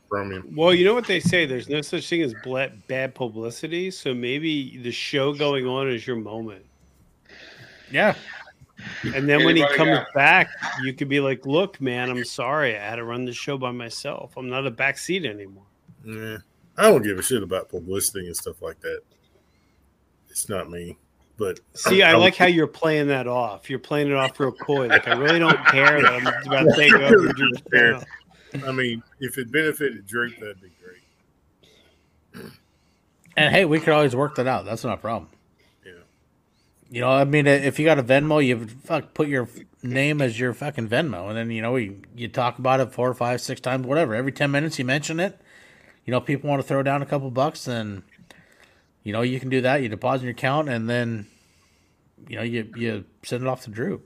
from 0.10 0.31
him. 0.31 0.53
Well, 0.55 0.73
you 0.73 0.85
know 0.85 0.93
what 0.93 1.05
they 1.05 1.19
say. 1.19 1.45
There's 1.45 1.69
no 1.69 1.81
such 1.81 2.07
thing 2.07 2.22
as 2.22 2.34
bla- 2.43 2.72
bad 2.88 3.14
publicity. 3.14 3.91
So 3.91 4.14
maybe 4.14 4.77
the 4.77 4.91
show 4.91 5.34
going 5.34 5.68
on 5.68 5.89
is 5.89 6.07
your 6.07 6.15
moment. 6.15 6.65
Yeah, 7.91 8.15
And 9.15 9.27
then 9.30 9.43
when 9.45 9.55
he 9.55 9.65
comes 9.76 9.97
got- 9.97 10.14
back, 10.14 10.49
you 10.84 10.93
could 10.93 11.10
be 11.10 11.19
like, 11.19 11.45
"Look, 11.45 11.80
man, 11.81 12.10
I'm 12.10 12.23
sorry. 12.26 12.76
I 12.77 12.81
had 12.81 12.95
to 12.97 13.03
run 13.03 13.26
the 13.26 13.34
show 13.34 13.57
by 13.57 13.72
myself. 13.72 14.35
I'm 14.38 14.49
not 14.49 14.65
a 14.68 14.72
backseat 14.72 15.26
anymore." 15.26 15.65
Yeah, 16.05 16.38
I 16.77 16.84
don't 16.84 17.01
give 17.03 17.18
a 17.18 17.22
shit 17.22 17.43
about 17.43 17.69
publicity 17.69 18.27
and 18.27 18.35
stuff 18.35 18.61
like 18.61 18.80
that. 18.81 19.01
It's 20.30 20.49
not 20.49 20.69
me, 20.69 20.97
but 21.38 21.60
See, 21.73 22.01
I 22.03 22.14
would- 22.14 22.19
like 22.22 22.35
how 22.35 22.45
you're 22.47 22.68
playing 22.68 23.07
that 23.07 23.27
off. 23.27 23.69
You're 23.69 23.80
playing 23.80 24.07
it 24.10 24.15
off 24.15 24.39
real 24.39 24.51
coy. 24.51 24.88
Like 24.88 25.07
I 25.07 25.14
really 25.14 25.39
don't 25.39 25.64
care 25.68 26.01
that 26.01 26.14
I'm 26.14 26.27
about 26.47 26.64
to 26.64 26.76
take 26.76 26.93
over 26.93 27.31
Drew's 27.34 27.61
channel. 27.72 28.03
I 28.68 28.72
mean, 28.72 29.01
if 29.19 29.38
it 29.38 29.51
benefited 29.51 30.05
Drake, 30.05 30.39
that'd 30.39 30.61
be 30.61 30.72
great. 32.34 32.51
and 33.38 33.53
hey, 33.53 33.65
we 33.65 33.80
could 33.80 33.89
always 33.93 34.15
work 34.15 34.35
that 34.35 34.47
out. 34.47 34.65
That's 34.65 34.84
not 34.84 34.93
a 34.95 35.01
problem. 35.01 35.30
You 36.94 37.02
know, 37.02 37.10
I 37.10 37.24
mean, 37.24 37.48
if 37.48 37.80
you 37.80 37.86
got 37.86 37.98
a 37.98 38.03
Venmo, 38.03 38.45
you 38.45 38.68
fuck 38.68 39.15
put 39.15 39.28
your 39.28 39.49
name 39.82 40.22
as 40.22 40.40
your 40.40 40.53
fucking 40.53 40.90
Venmo, 40.90 41.28
and 41.28 41.36
then 41.36 41.49
you 41.49 41.60
know 41.60 41.76
you, 41.76 41.99
you 42.15 42.28
talk 42.28 42.60
about 42.60 42.82
it 42.82 42.94
four, 42.94 43.11
five, 43.15 43.41
six 43.41 43.60
times, 43.60 43.88
whatever. 43.88 44.14
Every 44.14 44.32
ten 44.32 44.52
minutes, 44.52 44.78
you 44.78 44.86
mention 44.86 45.20
it. 45.20 45.41
You 46.06 46.11
know, 46.11 46.22
people 46.22 46.52
want 46.52 46.61
to 46.61 46.68
throw 46.68 46.84
down 46.84 47.02
a 47.02 47.07
couple 47.07 47.32
bucks, 47.32 47.65
then 47.65 48.03
you 49.02 49.11
know 49.11 49.24
you 49.24 49.40
can 49.40 49.49
do 49.49 49.61
that. 49.61 49.82
You 49.82 49.90
deposit 49.90 50.22
in 50.22 50.26
your 50.28 50.34
account, 50.34 50.70
and 50.70 50.88
then 50.88 51.26
you 52.28 52.36
know 52.36 52.44
you 52.44 52.72
you 52.76 53.06
send 53.24 53.41
it 53.41 53.48
off 53.48 53.64
to 53.64 53.72
Drew. 53.72 53.99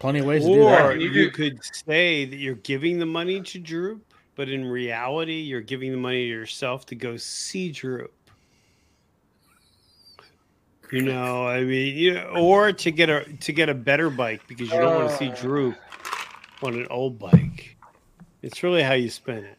Plenty 0.00 0.18
of 0.18 0.26
ways 0.26 0.44
to 0.44 0.52
do 0.52 0.62
Or 0.64 0.70
that. 0.70 1.00
You 1.00 1.10
you, 1.10 1.30
could 1.30 1.60
say 1.62 2.24
that 2.24 2.38
you're 2.38 2.56
giving 2.56 2.98
the 2.98 3.06
money 3.06 3.40
to 3.40 3.60
Droop, 3.60 4.04
but 4.34 4.48
in 4.48 4.64
reality, 4.64 5.42
you're 5.42 5.60
giving 5.60 5.92
the 5.92 5.96
money 5.96 6.24
to 6.24 6.28
yourself 6.28 6.86
to 6.86 6.96
go 6.96 7.16
see 7.16 7.70
Droop. 7.70 8.12
You 10.92 11.02
know, 11.02 11.46
I 11.46 11.64
mean, 11.64 11.96
you 11.96 12.20
or 12.20 12.72
to 12.72 12.90
get 12.90 13.08
a 13.10 13.24
to 13.24 13.52
get 13.52 13.68
a 13.68 13.74
better 13.74 14.10
bike 14.10 14.42
because 14.46 14.70
you 14.70 14.78
don't 14.78 14.94
want 14.94 15.10
to 15.10 15.16
see 15.16 15.30
Droop 15.30 15.76
on 16.62 16.74
an 16.74 16.86
old 16.90 17.18
bike. 17.18 17.76
It's 18.42 18.62
really 18.62 18.82
how 18.82 18.92
you 18.92 19.10
spin 19.10 19.44
it. 19.44 19.58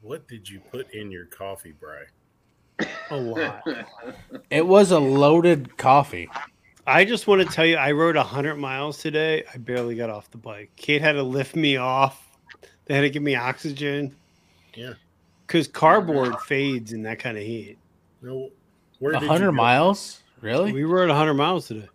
What 0.00 0.26
did 0.28 0.48
you 0.48 0.60
put 0.60 0.94
in 0.94 1.10
your 1.10 1.26
coffee, 1.26 1.72
Bry? 1.72 2.04
A 3.10 3.16
lot. 3.16 3.62
It 4.50 4.66
was 4.66 4.92
a 4.92 4.98
loaded 4.98 5.76
coffee. 5.76 6.28
I 6.86 7.04
just 7.04 7.26
want 7.26 7.42
to 7.42 7.52
tell 7.52 7.66
you, 7.66 7.76
I 7.76 7.90
rode 7.90 8.14
100 8.14 8.54
miles 8.56 8.98
today. 8.98 9.42
I 9.52 9.58
barely 9.58 9.96
got 9.96 10.08
off 10.08 10.30
the 10.30 10.38
bike. 10.38 10.70
Kate 10.76 11.02
had 11.02 11.12
to 11.12 11.22
lift 11.24 11.56
me 11.56 11.76
off. 11.76 12.24
They 12.84 12.94
had 12.94 13.00
to 13.00 13.10
give 13.10 13.24
me 13.24 13.34
oxygen. 13.34 14.14
Yeah. 14.74 14.92
Because 15.44 15.66
cardboard 15.66 16.40
fades 16.42 16.92
in 16.92 17.02
that 17.02 17.18
kind 17.18 17.36
of 17.36 17.42
heat. 17.42 17.76
No, 18.22 18.50
where 18.98 19.14
A 19.14 19.20
did 19.20 19.28
hundred 19.28 19.52
miles? 19.52 20.22
Really? 20.40 20.72
We 20.72 20.84
rode 20.84 21.08
100 21.08 21.34
miles 21.34 21.66
today, 21.68 21.88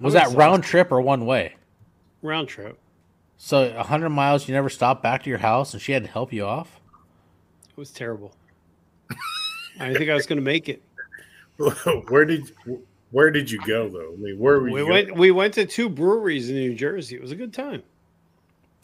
was 0.00 0.14
I 0.14 0.26
that 0.28 0.36
round 0.36 0.64
trip 0.64 0.90
or 0.90 1.00
one 1.00 1.26
way? 1.26 1.54
round 2.22 2.48
trip. 2.48 2.78
So 3.36 3.74
a 3.76 3.82
hundred 3.82 4.08
miles, 4.10 4.48
you 4.48 4.54
never 4.54 4.70
stopped 4.70 5.02
back 5.02 5.22
to 5.24 5.28
your 5.30 5.40
house, 5.40 5.74
and 5.74 5.82
she 5.82 5.92
had 5.92 6.04
to 6.04 6.10
help 6.10 6.32
you 6.32 6.44
off. 6.46 6.80
It 7.68 7.76
was 7.76 7.90
terrible. 7.90 8.34
I 9.78 9.86
didn't 9.86 9.98
think 9.98 10.10
I 10.10 10.14
was 10.14 10.26
going 10.26 10.38
to 10.38 10.42
make 10.42 10.68
it. 10.68 10.82
where 12.08 12.24
did 12.24 12.52
where 13.10 13.30
did 13.30 13.50
you 13.50 13.60
go 13.66 13.88
though? 13.88 14.12
I 14.14 14.16
mean, 14.16 14.38
where 14.38 14.58
were 14.60 14.68
you? 14.68 14.74
We 14.74 14.80
going? 14.80 14.90
went. 14.90 15.16
We 15.18 15.30
went 15.32 15.54
to 15.54 15.66
two 15.66 15.88
breweries 15.88 16.48
in 16.48 16.56
New 16.56 16.74
Jersey. 16.74 17.16
It 17.16 17.22
was 17.22 17.32
a 17.32 17.36
good 17.36 17.52
time. 17.52 17.82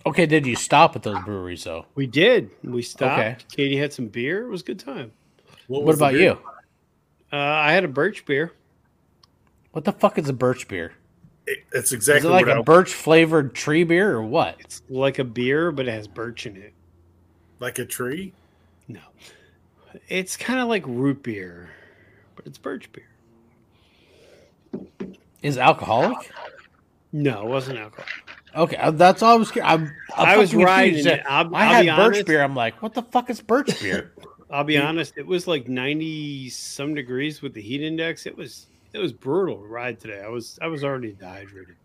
Okay, 0.04 0.26
did 0.26 0.46
you 0.46 0.56
stop 0.56 0.94
at 0.96 1.02
those 1.02 1.22
breweries 1.24 1.64
though? 1.64 1.86
We 1.94 2.06
did. 2.06 2.50
We 2.62 2.82
stopped. 2.82 3.18
Okay. 3.20 3.36
Katie 3.50 3.76
had 3.76 3.92
some 3.92 4.08
beer. 4.08 4.44
It 4.46 4.48
was 4.50 4.60
a 4.62 4.64
good 4.64 4.78
time. 4.78 5.12
What 5.68 5.84
was 5.84 5.98
the 5.98 6.04
about 6.04 6.12
beer? 6.14 6.22
you? 6.22 6.38
Uh, 7.32 7.36
I 7.36 7.72
had 7.72 7.84
a 7.84 7.88
birch 7.88 8.24
beer. 8.26 8.52
What 9.72 9.84
the 9.84 9.92
fuck 9.92 10.18
is 10.18 10.28
a 10.28 10.32
birch 10.32 10.66
beer? 10.68 10.92
It- 11.46 11.64
That's 11.72 11.88
Is 11.88 11.92
exactly 11.92 12.28
it 12.28 12.32
like 12.32 12.46
what 12.46 12.56
a 12.56 12.60
I 12.60 12.62
birch 12.62 12.92
flavored 12.92 13.54
tree 13.54 13.84
beer 13.84 14.12
or 14.12 14.22
what? 14.22 14.56
It's 14.60 14.82
like 14.88 15.18
a 15.18 15.24
beer, 15.24 15.70
but 15.72 15.86
it 15.88 15.92
has 15.92 16.08
birch 16.08 16.46
in 16.46 16.56
it. 16.56 16.72
like 17.60 17.78
a 17.78 17.84
tree. 17.84 18.32
No, 18.88 19.00
it's 20.08 20.36
kind 20.36 20.58
of 20.60 20.68
like 20.68 20.84
root 20.86 21.22
beer, 21.22 21.70
but 22.36 22.46
it's 22.46 22.58
birch 22.58 22.90
beer. 22.92 23.04
Is 25.42 25.56
it 25.56 25.60
alcoholic? 25.60 26.30
No, 27.12 27.42
it 27.42 27.48
wasn't 27.48 27.78
alcoholic. 27.78 28.08
Okay, 28.56 28.76
uh, 28.76 28.90
that's 28.90 29.22
all 29.22 29.34
I 29.34 29.36
was. 29.36 29.50
I'm, 29.56 29.62
I'm 29.62 29.90
I 30.16 30.36
was 30.36 30.50
fucking 30.50 30.64
riding 30.66 30.94
confused. 30.94 31.06
it. 31.20 31.22
I'll- 31.28 31.54
I 31.54 31.66
I'll 31.66 31.72
had 31.74 31.80
be 31.82 31.86
birch 31.88 31.98
honest. 31.98 32.26
beer. 32.26 32.42
I'm 32.42 32.56
like, 32.56 32.82
what 32.82 32.94
the 32.94 33.02
fuck 33.02 33.30
is 33.30 33.40
birch 33.40 33.80
beer? 33.80 34.12
I'll 34.52 34.64
be 34.64 34.78
honest. 34.78 35.14
It 35.16 35.26
was 35.26 35.46
like 35.46 35.68
ninety 35.68 36.48
some 36.50 36.94
degrees 36.94 37.40
with 37.42 37.54
the 37.54 37.62
heat 37.62 37.82
index. 37.82 38.26
It 38.26 38.36
was 38.36 38.66
it 38.92 38.98
was 38.98 39.12
brutal 39.12 39.58
to 39.58 39.66
ride 39.66 40.00
today. 40.00 40.20
I 40.24 40.28
was 40.28 40.58
I 40.60 40.66
was 40.66 40.82
already 40.84 41.12
dehydrated, 41.12 41.76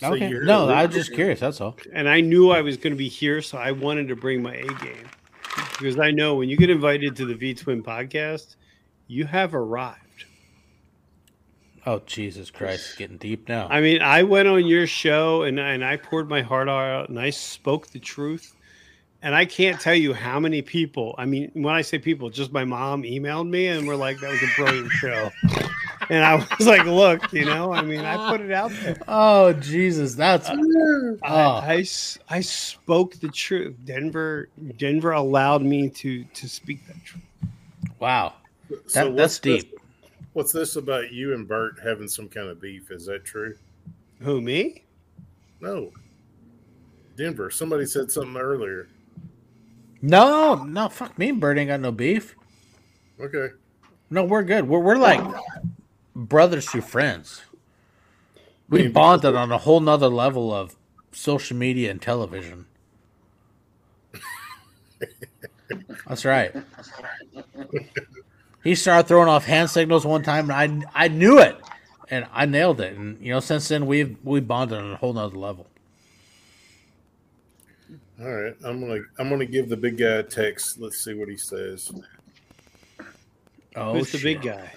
So 0.00 0.14
okay, 0.14 0.28
you're- 0.28 0.46
no, 0.46 0.68
I 0.68 0.86
was 0.86 0.94
just 0.94 1.12
curious. 1.12 1.40
That's 1.40 1.60
all. 1.60 1.76
and 1.92 2.08
I 2.08 2.20
knew 2.20 2.50
I 2.50 2.60
was 2.60 2.76
going 2.76 2.92
to 2.92 2.96
be 2.98 3.08
here, 3.08 3.42
so 3.42 3.58
I 3.58 3.72
wanted 3.72 4.08
to 4.08 4.16
bring 4.16 4.42
my 4.42 4.54
A 4.54 4.66
game 4.84 5.08
because 5.78 5.98
I 5.98 6.10
know 6.12 6.36
when 6.36 6.48
you 6.48 6.56
get 6.56 6.70
invited 6.70 7.16
to 7.16 7.26
the 7.26 7.34
V 7.34 7.54
Twin 7.54 7.82
podcast, 7.82 8.54
you 9.08 9.24
have 9.26 9.54
arrived. 9.54 9.98
Oh 11.84 12.00
Jesus 12.06 12.50
Christ, 12.50 12.86
it's 12.90 12.94
getting 12.96 13.16
deep 13.16 13.48
now. 13.48 13.66
I 13.68 13.80
mean, 13.80 14.00
I 14.02 14.22
went 14.22 14.46
on 14.46 14.64
your 14.66 14.86
show 14.86 15.42
and 15.42 15.58
and 15.58 15.84
I 15.84 15.96
poured 15.96 16.28
my 16.28 16.40
heart 16.42 16.68
out 16.68 17.08
and 17.08 17.18
I 17.18 17.30
spoke 17.30 17.88
the 17.88 17.98
truth. 17.98 18.54
And 19.24 19.36
I 19.36 19.44
can't 19.44 19.80
tell 19.80 19.94
you 19.94 20.12
how 20.12 20.40
many 20.40 20.62
people. 20.62 21.14
I 21.16 21.26
mean, 21.26 21.50
when 21.54 21.72
I 21.74 21.82
say 21.82 21.98
people, 21.98 22.28
just 22.28 22.50
my 22.52 22.64
mom 22.64 23.04
emailed 23.04 23.48
me 23.48 23.68
and 23.68 23.86
we're 23.86 23.94
like, 23.94 24.18
"That 24.18 24.30
was 24.32 24.42
a 24.42 24.48
brilliant 24.56 24.90
show." 24.90 25.30
And 26.10 26.24
I 26.24 26.34
was 26.58 26.66
like, 26.66 26.84
"Look, 26.84 27.32
you 27.32 27.44
know, 27.44 27.72
I 27.72 27.82
mean, 27.82 28.00
I 28.00 28.28
put 28.30 28.40
it 28.40 28.50
out 28.50 28.72
there. 28.82 28.96
oh 29.06 29.52
Jesus, 29.52 30.16
that's 30.16 30.50
oh, 30.50 31.16
I, 31.22 31.74
I 31.74 31.76
s- 31.78 32.18
I 32.28 32.40
spoke 32.40 33.14
the 33.20 33.28
truth. 33.28 33.76
Denver, 33.84 34.48
Denver 34.76 35.12
allowed 35.12 35.62
me 35.62 35.88
to 35.90 36.24
to 36.24 36.48
speak 36.48 36.84
that 36.88 36.96
truth. 37.04 37.22
wow. 38.00 38.34
That, 38.94 39.06
what's 39.06 39.16
that's 39.16 39.38
this- 39.38 39.62
deep. 39.64 39.78
What's 40.32 40.50
this 40.50 40.76
about 40.76 41.12
you 41.12 41.34
and 41.34 41.46
Bert 41.46 41.78
having 41.84 42.08
some 42.08 42.26
kind 42.28 42.48
of 42.48 42.60
beef? 42.60 42.90
Is 42.90 43.04
that 43.06 43.24
true? 43.24 43.54
Who 44.20 44.40
me? 44.40 44.82
No. 45.60 45.92
Denver. 47.18 47.50
Somebody 47.50 47.84
said 47.84 48.10
something 48.10 48.36
earlier. 48.38 48.88
No, 50.02 50.64
no, 50.64 50.88
fuck 50.88 51.16
me 51.16 51.28
and 51.28 51.40
Bert 51.40 51.58
ain't 51.58 51.68
got 51.68 51.80
no 51.80 51.92
beef. 51.92 52.34
Okay. 53.20 53.50
No, 54.10 54.24
we're 54.24 54.42
good. 54.42 54.68
We're 54.68 54.80
we're 54.80 54.96
like 54.96 55.22
brothers 56.14 56.66
through 56.68 56.82
friends. 56.82 57.42
We 58.68 58.88
bonded 58.88 59.36
on 59.36 59.52
a 59.52 59.58
whole 59.58 59.80
nother 59.80 60.08
level 60.08 60.52
of 60.52 60.76
social 61.12 61.56
media 61.56 61.90
and 61.90 62.02
television. 62.02 62.66
That's 66.06 66.24
right. 66.24 66.54
He 68.64 68.74
started 68.74 69.08
throwing 69.08 69.28
off 69.28 69.44
hand 69.44 69.70
signals 69.70 70.04
one 70.04 70.22
time, 70.22 70.50
and 70.50 70.84
I 70.94 71.04
I 71.04 71.08
knew 71.08 71.38
it, 71.38 71.56
and 72.08 72.26
I 72.32 72.46
nailed 72.46 72.80
it. 72.80 72.96
And 72.96 73.20
you 73.20 73.32
know, 73.32 73.40
since 73.40 73.68
then 73.68 73.86
we've 73.86 74.16
we 74.24 74.40
bonded 74.40 74.78
on 74.78 74.92
a 74.92 74.96
whole 74.96 75.12
nother 75.12 75.36
level. 75.38 75.66
All 78.22 78.30
right. 78.32 78.54
I'm 78.64 78.80
gonna 78.80 79.00
I'm 79.18 79.28
gonna 79.28 79.46
give 79.46 79.68
the 79.68 79.76
big 79.76 79.98
guy 79.98 80.06
a 80.06 80.22
text. 80.22 80.78
Let's 80.80 81.04
see 81.04 81.14
what 81.14 81.28
he 81.28 81.36
says. 81.36 81.92
Oh, 83.74 83.94
Who's 83.94 84.12
the 84.12 84.18
shit. 84.18 84.42
big 84.42 84.52
guy? 84.52 84.70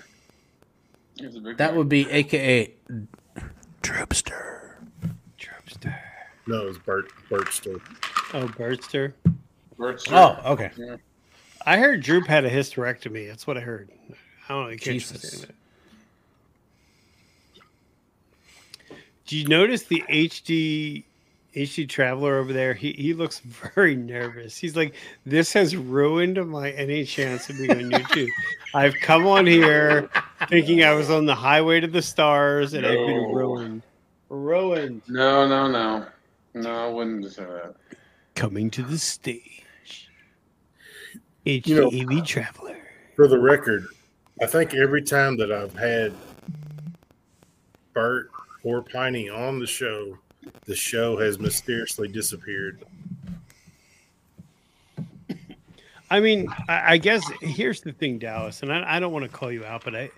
He's 1.19 1.35
a 1.35 1.39
big 1.39 1.57
That 1.57 1.71
guy. 1.71 1.77
would 1.77 1.89
be 1.89 2.09
AKA 2.09 2.73
Tripster. 3.83 4.75
Tripster. 5.39 5.95
No, 6.47 6.67
it's 6.67 6.77
Bert 6.79 7.11
Bertster. 7.29 7.79
Oh, 8.33 8.47
Birdster. 8.47 9.13
Bert's 9.77 10.05
Oh, 10.09 10.39
okay. 10.45 10.71
I 11.65 11.77
heard 11.77 12.01
Droop 12.01 12.27
had 12.27 12.45
a 12.45 12.49
hysterectomy. 12.49 13.27
That's 13.27 13.45
what 13.45 13.57
I 13.57 13.61
heard. 13.61 13.89
I 14.47 14.53
don't 14.53 14.63
know. 14.63 14.67
I 14.69 14.71
can't 14.71 14.81
Jesus. 14.81 15.23
understand 15.23 15.55
it. 18.89 18.97
Do 19.25 19.37
you 19.37 19.47
notice 19.47 19.83
the 19.83 20.03
HD 20.09 21.03
HD 21.55 21.87
traveler 21.87 22.37
over 22.37 22.51
there? 22.53 22.73
He 22.73 22.91
he 22.93 23.13
looks 23.13 23.39
very 23.75 23.95
nervous. 23.95 24.57
He's 24.57 24.75
like, 24.75 24.93
"This 25.25 25.53
has 25.53 25.75
ruined 25.75 26.43
my 26.49 26.71
any 26.71 27.05
chance 27.05 27.49
of 27.49 27.57
being 27.57 27.71
on 27.71 27.91
YouTube. 27.91 28.29
I've 28.73 28.95
come 29.01 29.25
on 29.25 29.45
here 29.45 30.09
thinking 30.49 30.83
I 30.83 30.93
was 30.93 31.09
on 31.09 31.25
the 31.25 31.35
highway 31.35 31.79
to 31.79 31.87
the 31.87 32.01
stars, 32.01 32.73
and 32.73 32.85
I've 32.85 32.93
been 33.07 33.31
ruined, 33.33 33.81
ruined." 34.29 35.01
No, 35.07 35.47
no, 35.47 35.67
no. 35.69 36.05
No, 36.53 36.85
I 36.85 36.87
wouldn't 36.89 37.31
say 37.31 37.43
that. 37.43 37.75
Coming 38.35 38.69
to 38.71 38.81
the 38.83 38.97
stage, 38.97 40.09
it's 41.45 41.67
You 41.67 41.81
know- 41.81 41.89
HDAV 41.89 42.25
traveler. 42.25 42.77
For 43.15 43.27
the 43.27 43.39
record, 43.39 43.85
I 44.41 44.45
think 44.45 44.73
every 44.73 45.01
time 45.01 45.37
that 45.37 45.51
I've 45.51 45.73
had 45.73 46.13
Bert 47.93 48.29
or 48.63 48.81
Piney 48.83 49.29
on 49.29 49.59
the 49.59 49.67
show, 49.67 50.17
the 50.65 50.75
show 50.75 51.17
has 51.17 51.39
mysteriously 51.39 52.07
disappeared. 52.07 52.83
I 56.09 56.19
mean, 56.19 56.47
I, 56.67 56.93
I 56.93 56.97
guess 56.97 57.27
here's 57.41 57.81
the 57.81 57.91
thing, 57.91 58.19
Dallas, 58.19 58.61
and 58.61 58.71
I, 58.71 58.97
I 58.97 58.99
don't 58.99 59.11
want 59.11 59.23
to 59.25 59.29
call 59.29 59.51
you 59.51 59.65
out, 59.65 59.83
but 59.83 59.95
I 59.95 60.11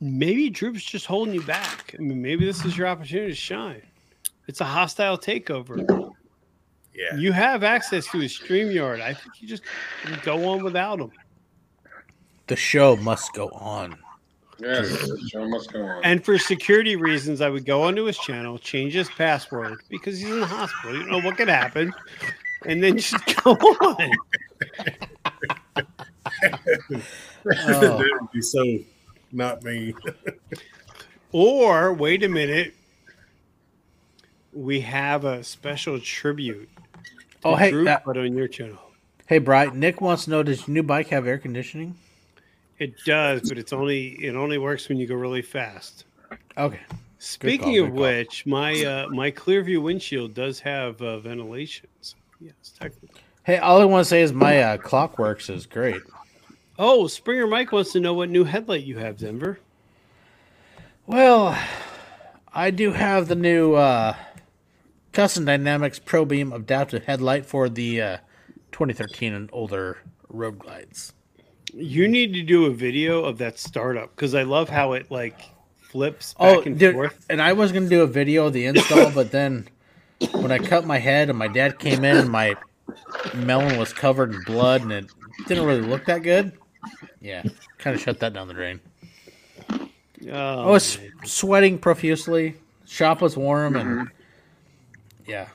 maybe 0.00 0.50
Droop's 0.50 0.84
just 0.84 1.06
holding 1.06 1.34
you 1.34 1.42
back. 1.42 1.94
I 1.98 2.02
mean, 2.02 2.20
maybe 2.20 2.44
this 2.44 2.64
is 2.64 2.76
your 2.76 2.86
opportunity 2.86 3.32
to 3.32 3.36
shine. 3.36 3.82
It's 4.46 4.60
a 4.60 4.64
hostile 4.64 5.18
takeover. 5.18 6.12
Yeah. 6.94 7.16
You 7.16 7.32
have 7.32 7.64
access 7.64 8.06
to 8.12 8.18
his 8.18 8.38
StreamYard. 8.38 9.00
I 9.00 9.12
think 9.12 9.40
you 9.40 9.48
just 9.48 9.62
go 10.22 10.48
on 10.48 10.62
without 10.62 11.00
him. 11.00 11.10
The 12.46 12.56
show 12.56 12.96
must 12.96 13.32
go 13.32 13.48
on. 13.48 13.98
Yes, 14.58 14.88
the 14.88 15.28
show 15.30 15.46
must 15.48 15.72
go 15.72 15.82
on. 15.82 16.02
And 16.04 16.24
for 16.24 16.38
security 16.38 16.96
reasons, 16.96 17.40
I 17.40 17.50
would 17.50 17.66
go 17.66 17.82
onto 17.82 18.04
his 18.04 18.16
channel, 18.18 18.58
change 18.58 18.94
his 18.94 19.08
password 19.10 19.80
because 19.90 20.18
he's 20.18 20.30
in 20.30 20.40
the 20.40 20.46
hospital. 20.46 20.94
You 20.94 21.00
don't 21.00 21.10
know 21.10 21.20
what 21.20 21.36
could 21.36 21.48
happen. 21.48 21.92
And 22.64 22.82
then 22.82 22.96
just 22.96 23.16
go 23.44 23.50
on. 23.52 24.10
Oh. 24.10 24.10
that 27.44 28.18
would 28.20 28.32
be 28.32 28.40
so 28.42 28.78
not 29.32 29.62
me. 29.62 29.94
Or 31.32 31.92
wait 31.92 32.22
a 32.22 32.28
minute. 32.28 32.72
We 34.54 34.80
have 34.80 35.24
a 35.26 35.44
special 35.44 36.00
tribute. 36.00 36.70
Oh, 37.44 37.56
hey, 37.56 37.70
Droop 37.72 37.84
that- 37.86 38.04
put 38.04 38.16
on 38.16 38.34
your 38.34 38.48
channel. 38.48 38.78
Hey, 39.26 39.38
Bright. 39.38 39.74
Nick 39.74 40.00
wants 40.00 40.24
to 40.24 40.30
know: 40.30 40.42
Does 40.42 40.66
your 40.66 40.72
new 40.74 40.82
bike 40.82 41.08
have 41.08 41.26
air 41.26 41.36
conditioning? 41.36 41.96
It 42.78 43.02
does, 43.04 43.48
but 43.48 43.58
it's 43.58 43.72
only 43.72 44.08
it 44.24 44.36
only 44.36 44.58
works 44.58 44.88
when 44.88 44.98
you 44.98 45.06
go 45.06 45.14
really 45.14 45.42
fast. 45.42 46.04
Okay. 46.58 46.80
Speaking 47.18 47.58
call, 47.58 47.84
of 47.84 47.86
good 47.86 47.94
call. 47.94 48.02
which, 48.02 48.46
my 48.46 48.84
uh, 48.84 49.08
my 49.08 49.30
Clearview 49.30 49.80
windshield 49.80 50.34
does 50.34 50.60
have 50.60 51.00
uh, 51.00 51.18
ventilation. 51.18 51.88
So, 52.02 52.16
yes, 52.40 52.54
technically. 52.78 53.20
Hey, 53.44 53.58
all 53.58 53.80
I 53.80 53.84
want 53.84 54.04
to 54.04 54.08
say 54.08 54.22
is 54.22 54.32
my 54.32 54.60
uh, 54.60 54.76
Klock 54.76 55.18
Werks 55.18 55.48
is 55.48 55.66
great. 55.66 56.02
Oh, 56.78 57.06
Springer 57.06 57.46
Mike 57.46 57.72
wants 57.72 57.92
to 57.92 58.00
know 58.00 58.12
what 58.12 58.28
new 58.28 58.44
headlight 58.44 58.84
you 58.84 58.98
have, 58.98 59.16
Denver. 59.16 59.60
Well, 61.06 61.58
I 62.52 62.70
do 62.70 62.92
have 62.92 63.28
the 63.28 63.36
new 63.36 63.74
uh, 63.74 64.14
Custom 65.12 65.46
Dynamics 65.46 65.98
Pro 65.98 66.24
Beam 66.24 66.52
adaptive 66.52 67.04
headlight 67.04 67.46
for 67.46 67.68
the 67.68 68.02
uh, 68.02 68.16
2013 68.72 69.32
and 69.32 69.48
older 69.52 69.98
Road 70.28 70.58
Glides. 70.58 71.14
You 71.78 72.08
need 72.08 72.32
to 72.32 72.42
do 72.42 72.64
a 72.64 72.70
video 72.70 73.22
of 73.22 73.36
that 73.38 73.58
startup 73.58 74.14
because 74.16 74.34
I 74.34 74.44
love 74.44 74.70
how 74.70 74.94
it 74.94 75.10
like 75.10 75.38
flips 75.82 76.34
oh, 76.38 76.44
back 76.44 76.58
Oh, 76.58 76.62
and 76.62 76.78
dude, 76.78 76.94
forth. 76.94 77.26
and 77.28 77.42
I 77.42 77.52
was 77.52 77.70
gonna 77.70 77.88
do 77.88 78.00
a 78.00 78.06
video 78.06 78.46
of 78.46 78.54
the 78.54 78.64
install, 78.64 79.10
but 79.10 79.30
then 79.30 79.68
when 80.32 80.50
I 80.50 80.58
cut 80.58 80.86
my 80.86 80.98
head 80.98 81.28
and 81.28 81.38
my 81.38 81.48
dad 81.48 81.78
came 81.78 82.02
in, 82.02 82.16
and 82.16 82.30
my 82.30 82.54
melon 83.34 83.78
was 83.78 83.92
covered 83.92 84.34
in 84.34 84.42
blood, 84.44 84.82
and 84.82 84.92
it 84.92 85.06
didn't 85.46 85.66
really 85.66 85.82
look 85.82 86.06
that 86.06 86.22
good. 86.22 86.52
Yeah, 87.20 87.42
kind 87.76 87.94
of 87.94 88.00
shut 88.00 88.20
that 88.20 88.32
down 88.32 88.48
the 88.48 88.54
drain. 88.54 88.80
Oh, 90.30 90.62
I 90.62 90.66
was 90.66 90.96
oh, 90.96 91.02
man. 91.02 91.12
sweating 91.26 91.78
profusely. 91.78 92.56
Shop 92.86 93.20
was 93.20 93.36
warm, 93.36 93.76
and 93.76 94.08
yeah, 95.26 95.48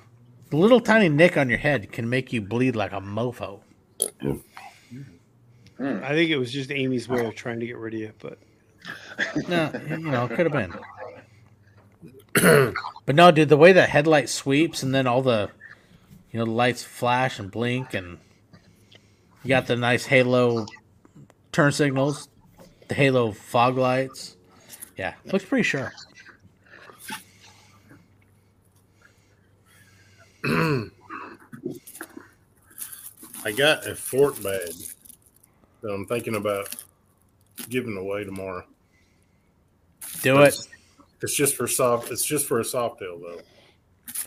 the 0.51 0.57
little 0.57 0.81
tiny 0.81 1.09
nick 1.09 1.35
on 1.35 1.49
your 1.49 1.57
head 1.57 1.91
can 1.91 2.09
make 2.09 2.31
you 2.31 2.41
bleed 2.41 2.75
like 2.75 2.91
a 2.91 3.01
mofo. 3.01 3.61
Mm. 5.81 6.03
I 6.03 6.09
think 6.09 6.29
it 6.29 6.37
was 6.37 6.51
just 6.51 6.71
Amy's 6.71 7.09
way 7.09 7.25
of 7.25 7.33
trying 7.43 7.59
to 7.59 7.65
get 7.65 7.77
rid 7.77 7.95
of 7.95 7.99
you, 7.99 8.13
but 8.19 8.37
No, 9.49 9.71
you 9.89 9.97
know, 9.97 10.25
it 10.25 10.35
could 10.35 10.51
have 10.51 10.53
been. 10.53 10.73
but 13.05 13.15
no, 13.15 13.31
dude, 13.31 13.49
the 13.49 13.57
way 13.57 13.71
the 13.73 13.83
headlight 13.83 14.29
sweeps 14.29 14.83
and 14.83 14.93
then 14.93 15.07
all 15.07 15.23
the, 15.23 15.49
you 16.31 16.37
know, 16.39 16.45
the 16.45 16.51
lights 16.51 16.83
flash 16.83 17.39
and 17.39 17.49
blink, 17.49 17.95
and 17.95 18.19
you 19.43 19.49
got 19.49 19.65
the 19.65 19.75
nice 19.75 20.05
halo 20.05 20.67
turn 21.51 21.71
signals, 21.71 22.29
the 22.87 22.93
halo 22.93 23.31
fog 23.31 23.77
lights. 23.77 24.37
Yeah, 24.97 25.15
looks 25.25 25.45
pretty 25.45 25.63
sharp. 25.63 25.93
I 33.43 33.51
got 33.55 33.87
a 33.87 33.95
fort 33.95 34.41
bag 34.43 34.73
that 35.81 35.89
I'm 35.91 36.05
thinking 36.05 36.35
about 36.35 36.75
giving 37.69 37.97
away 37.97 38.23
tomorrow. 38.23 38.63
Do 40.21 40.41
it. 40.41 40.55
It's 41.21 41.35
just 41.35 41.55
for 41.55 41.67
soft. 41.67 42.11
It's 42.11 42.25
just 42.25 42.45
for 42.47 42.59
a 42.59 42.65
soft 42.65 42.99
tail 42.99 43.19
though. 43.19 43.41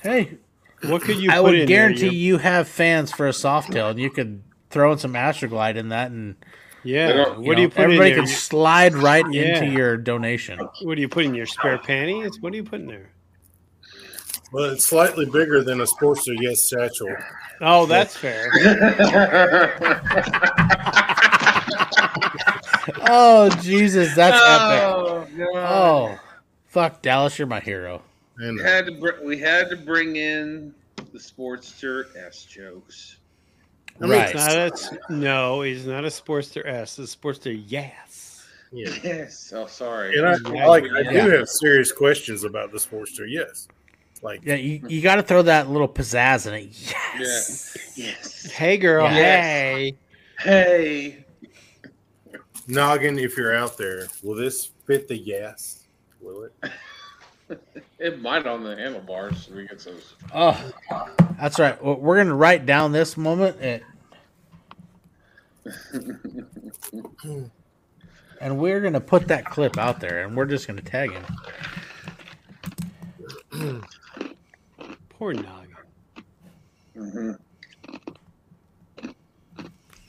Hey, 0.03 0.39
what 0.87 1.03
could 1.03 1.17
you 1.19 1.31
I 1.31 1.35
put 1.37 1.43
would 1.45 1.55
in 1.61 1.67
guarantee 1.69 2.01
there? 2.03 2.13
you 2.13 2.39
have 2.39 2.69
fans 2.69 3.11
for 3.13 3.27
a 3.27 3.33
soft 3.33 3.73
tail, 3.73 3.89
and 3.89 3.99
you 3.99 4.11
could 4.11 4.43
throw 4.71 4.93
in 4.93 4.99
some 4.99 5.15
Astroglide 5.15 5.77
in 5.77 5.89
that, 5.91 6.11
and 6.11 6.37
Yeah. 6.85 7.07
They 7.09 7.13
don't- 7.15 7.41
What 7.41 7.57
do 7.57 7.63
you 7.63 7.69
know, 7.69 7.75
put 7.75 7.79
in 7.79 7.85
everybody 7.85 8.11
there? 8.11 8.19
can 8.21 8.27
slide 8.29 8.95
right 8.95 9.25
Yeah. 9.31 9.43
into 9.59 9.67
your 9.73 9.97
donation. 9.97 10.59
What 10.83 10.95
do 10.97 11.01
you 11.01 11.09
put 11.09 11.25
in 11.25 11.35
your 11.35 11.47
spare 11.47 11.79
panties? 11.79 12.39
What 12.41 12.53
do 12.53 12.59
you 12.59 12.65
put 12.65 12.81
in 12.81 12.87
there? 12.87 13.11
Well, 14.53 14.65
it's 14.67 14.85
slightly 14.87 15.25
bigger 15.25 15.65
than 15.65 15.81
a 15.81 15.85
Sportster 15.85 16.37
Yes 16.41 16.69
satchel. 16.69 17.09
Oh, 17.61 17.87
that's 17.87 18.17
fair. 18.17 18.51
Oh 23.03 23.49
Jesus, 23.63 24.15
that's 24.15 24.37
oh, 24.41 25.27
epic. 25.27 25.35
oh, 25.41 25.53
God. 25.53 25.57
Oh, 25.57 26.21
fuck, 26.67 27.03
Dallas, 27.03 27.39
you're 27.39 27.47
my 27.49 27.61
hero. 27.61 28.03
We 28.39 28.61
had 28.63 28.87
to 28.87 28.93
br- 28.93 29.25
we 29.25 29.39
had 29.39 29.71
to 29.71 29.77
bring 29.77 30.17
in 30.17 30.75
the 31.13 31.19
Sportster 31.19 32.07
S 32.17 32.45
jokes. 32.45 33.17
I 34.01 34.03
mean, 34.07 34.11
Right. 34.11 34.35
It's 34.35 34.47
not 34.47 34.57
a, 34.57 34.73
s- 34.73 34.95
no, 35.09 35.63
he's 35.63 35.87
not 35.87 36.05
a 36.05 36.09
Sportster 36.09 36.67
S. 36.67 36.99
It's 36.99 37.15
a 37.15 37.17
Sportster 37.17 37.63
Yes. 37.67 38.45
yeah. 38.73 38.91
Yes. 39.05 39.53
Oh, 39.55 39.67
sorry. 39.67 40.19
And 40.19 40.27
I, 40.27 40.37
Yeah, 40.53 40.67
like, 40.67 40.85
I 40.85 41.01
yeah. 41.03 41.25
do 41.27 41.31
have 41.31 41.49
serious 41.49 41.93
questions 41.93 42.43
about 42.43 42.73
the 42.73 42.79
Sportster. 42.79 43.25
Yes, 43.29 43.69
like 44.21 44.41
Yeah, 44.45 44.57
you, 44.57 44.83
you 44.89 45.01
got 45.01 45.17
to 45.17 45.23
throw 45.23 45.43
that 45.43 45.71
little 45.71 45.89
pizzazz 45.89 46.47
in 46.49 46.55
it. 46.55 46.95
Yes. 47.21 47.77
Yes. 47.97 48.51
Hey, 48.51 48.77
girl. 48.79 49.05
Yes. 49.05 49.15
Hey. 49.45 49.97
Hey. 50.41 51.24
Noggin. 52.67 53.19
If 53.19 53.37
you're 53.37 53.55
out 53.55 53.77
there, 53.77 54.09
will 54.23 54.35
this 54.35 54.71
fit 54.87 55.09
the 55.09 55.17
yes? 55.17 55.85
Will 56.21 56.45
it? 56.45 56.71
It 57.99 58.21
might 58.21 58.47
on 58.47 58.65
the 58.65 58.77
handlebars. 58.77 59.49
We 59.49 59.67
get 59.67 59.79
those. 59.79 60.15
Oh, 60.35 60.73
that's 61.39 61.59
right. 61.59 61.83
Well, 61.83 61.97
we're 61.97 62.17
gonna 62.17 62.35
write 62.35 62.67
down 62.67 62.93
this 62.93 63.17
moment, 63.17 63.57
and, 63.61 63.83
and 68.41 68.59
we're 68.59 68.81
gonna 68.81 69.01
put 69.01 69.29
that 69.29 69.45
clip 69.45 69.79
out 69.79 70.01
there, 70.01 70.25
and 70.25 70.37
we're 70.37 70.47
just 70.47 70.67
gonna 70.67 70.83
tag 70.83 71.13
him. 71.13 71.25
Poor 75.11 75.33
Noggin. 75.33 75.77
Mm-hmm. 76.97 77.31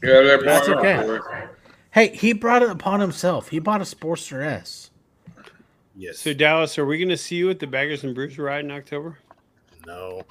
Yeah, 0.03 0.22
they're 0.22 0.44
That's 0.44 0.69
okay. 0.69 1.48
It. 1.96 2.12
Hey, 2.12 2.16
he 2.16 2.34
brought 2.34 2.62
it 2.64 2.70
upon 2.70 3.00
himself. 3.00 3.50
He 3.50 3.60
bought 3.60 3.82
a 3.82 3.86
Sportster 3.86 4.44
S. 4.46 4.92
Yes. 5.96 6.20
So, 6.20 6.34
Dallas, 6.34 6.78
are 6.78 6.86
we 6.86 6.98
going 6.98 7.10
to 7.10 7.18
see 7.18 7.36
you 7.38 7.50
at 7.50 7.60
the 7.60 7.68
Baggers 7.68 8.04
and 8.04 8.14
Bruce 8.14 8.38
ride 8.38 8.66
in 8.66 8.72
October? 8.72 9.18
no. 9.86 10.24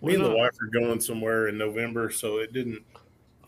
Why 0.00 0.08
Me 0.08 0.14
and 0.14 0.24
the 0.24 0.28
not? 0.30 0.38
wife 0.38 0.50
are 0.62 0.66
going 0.80 0.98
somewhere 0.98 1.48
in 1.48 1.58
November, 1.58 2.10
so 2.10 2.38
it 2.38 2.54
didn't. 2.54 2.80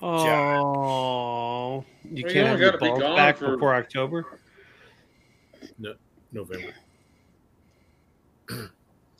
Oh, 0.02 1.82
you 2.04 2.24
Well, 2.24 2.32
can't 2.32 2.34
you 2.34 2.40
have 2.42 2.46
only 2.52 2.60
your 2.60 2.70
gotta 2.72 2.78
be 2.78 2.88
balls 2.88 3.00
gone 3.00 3.16
back 3.16 3.38
for- 3.38 3.52
before 3.52 3.74
October. 3.74 4.38
No, 5.78 5.94
November. 6.30 6.74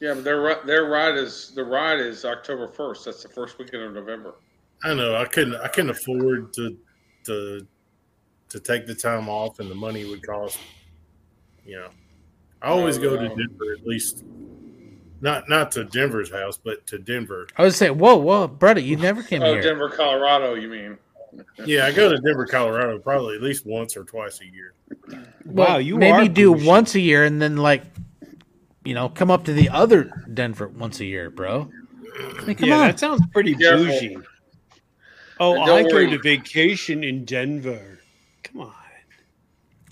Yeah, 0.00 0.14
but 0.14 0.24
their 0.24 0.42
ri- 0.42 0.66
their 0.66 0.84
ride 0.90 1.16
is 1.16 1.52
the 1.54 1.64
ride 1.64 2.00
is 2.00 2.24
October 2.26 2.68
first. 2.68 3.04
That's 3.06 3.22
the 3.22 3.28
first 3.30 3.58
weekend 3.58 3.82
of 3.84 3.94
November. 3.94 4.34
I 4.84 4.92
know. 4.92 5.14
I 5.16 5.24
couldn't. 5.24 5.54
I 5.54 5.68
couldn't 5.68 5.90
afford 5.90 6.52
to 6.54 6.76
to 7.24 7.66
to 8.52 8.60
take 8.60 8.86
the 8.86 8.94
time 8.94 9.28
off, 9.28 9.58
and 9.60 9.70
the 9.70 9.74
money 9.74 10.04
would 10.04 10.22
cost. 10.22 10.58
You 11.64 11.76
know, 11.80 11.88
I 12.62 12.68
always 12.68 12.98
go 12.98 13.16
to. 13.16 13.28
Denver 13.28 13.72
at 13.78 13.86
least. 13.86 14.24
Not 15.20 15.48
not 15.48 15.70
to 15.72 15.84
Denver's 15.84 16.32
house, 16.32 16.58
but 16.62 16.84
to 16.88 16.98
Denver. 16.98 17.46
I 17.56 17.62
would 17.62 17.74
say, 17.74 17.90
whoa, 17.90 18.16
whoa, 18.16 18.48
brother, 18.48 18.80
you 18.80 18.96
never 18.96 19.22
came 19.22 19.40
Oh, 19.42 19.52
here. 19.52 19.62
Denver, 19.62 19.88
Colorado. 19.88 20.54
You 20.54 20.68
mean? 20.68 20.98
Yeah, 21.64 21.86
I 21.86 21.92
go 21.92 22.10
to 22.10 22.18
Denver, 22.18 22.44
Colorado, 22.44 22.98
probably 22.98 23.36
at 23.36 23.42
least 23.42 23.64
once 23.64 23.96
or 23.96 24.02
twice 24.04 24.40
a 24.40 24.46
year. 24.46 24.74
Well, 25.46 25.68
wow, 25.68 25.76
you 25.78 25.96
maybe 25.96 26.26
are 26.26 26.28
do 26.28 26.52
bougie. 26.54 26.66
once 26.66 26.94
a 26.96 27.00
year, 27.00 27.24
and 27.24 27.40
then 27.40 27.56
like, 27.56 27.84
you 28.84 28.94
know, 28.94 29.08
come 29.08 29.30
up 29.30 29.44
to 29.44 29.52
the 29.52 29.68
other 29.68 30.10
Denver 30.34 30.66
once 30.68 30.98
a 30.98 31.04
year, 31.04 31.30
bro. 31.30 31.70
I 32.40 32.44
mean, 32.44 32.56
come 32.56 32.68
yeah, 32.68 32.78
on. 32.80 32.86
that 32.88 32.98
sounds 32.98 33.22
pretty 33.32 33.54
Careful. 33.54 33.86
bougie. 33.86 34.18
Oh, 35.38 35.58
I 35.60 35.66
don't 35.66 35.88
go 35.88 36.04
to 36.10 36.18
vacation 36.18 37.02
in 37.04 37.24
Denver. 37.24 37.91
Come 38.52 38.62
on. 38.62 38.74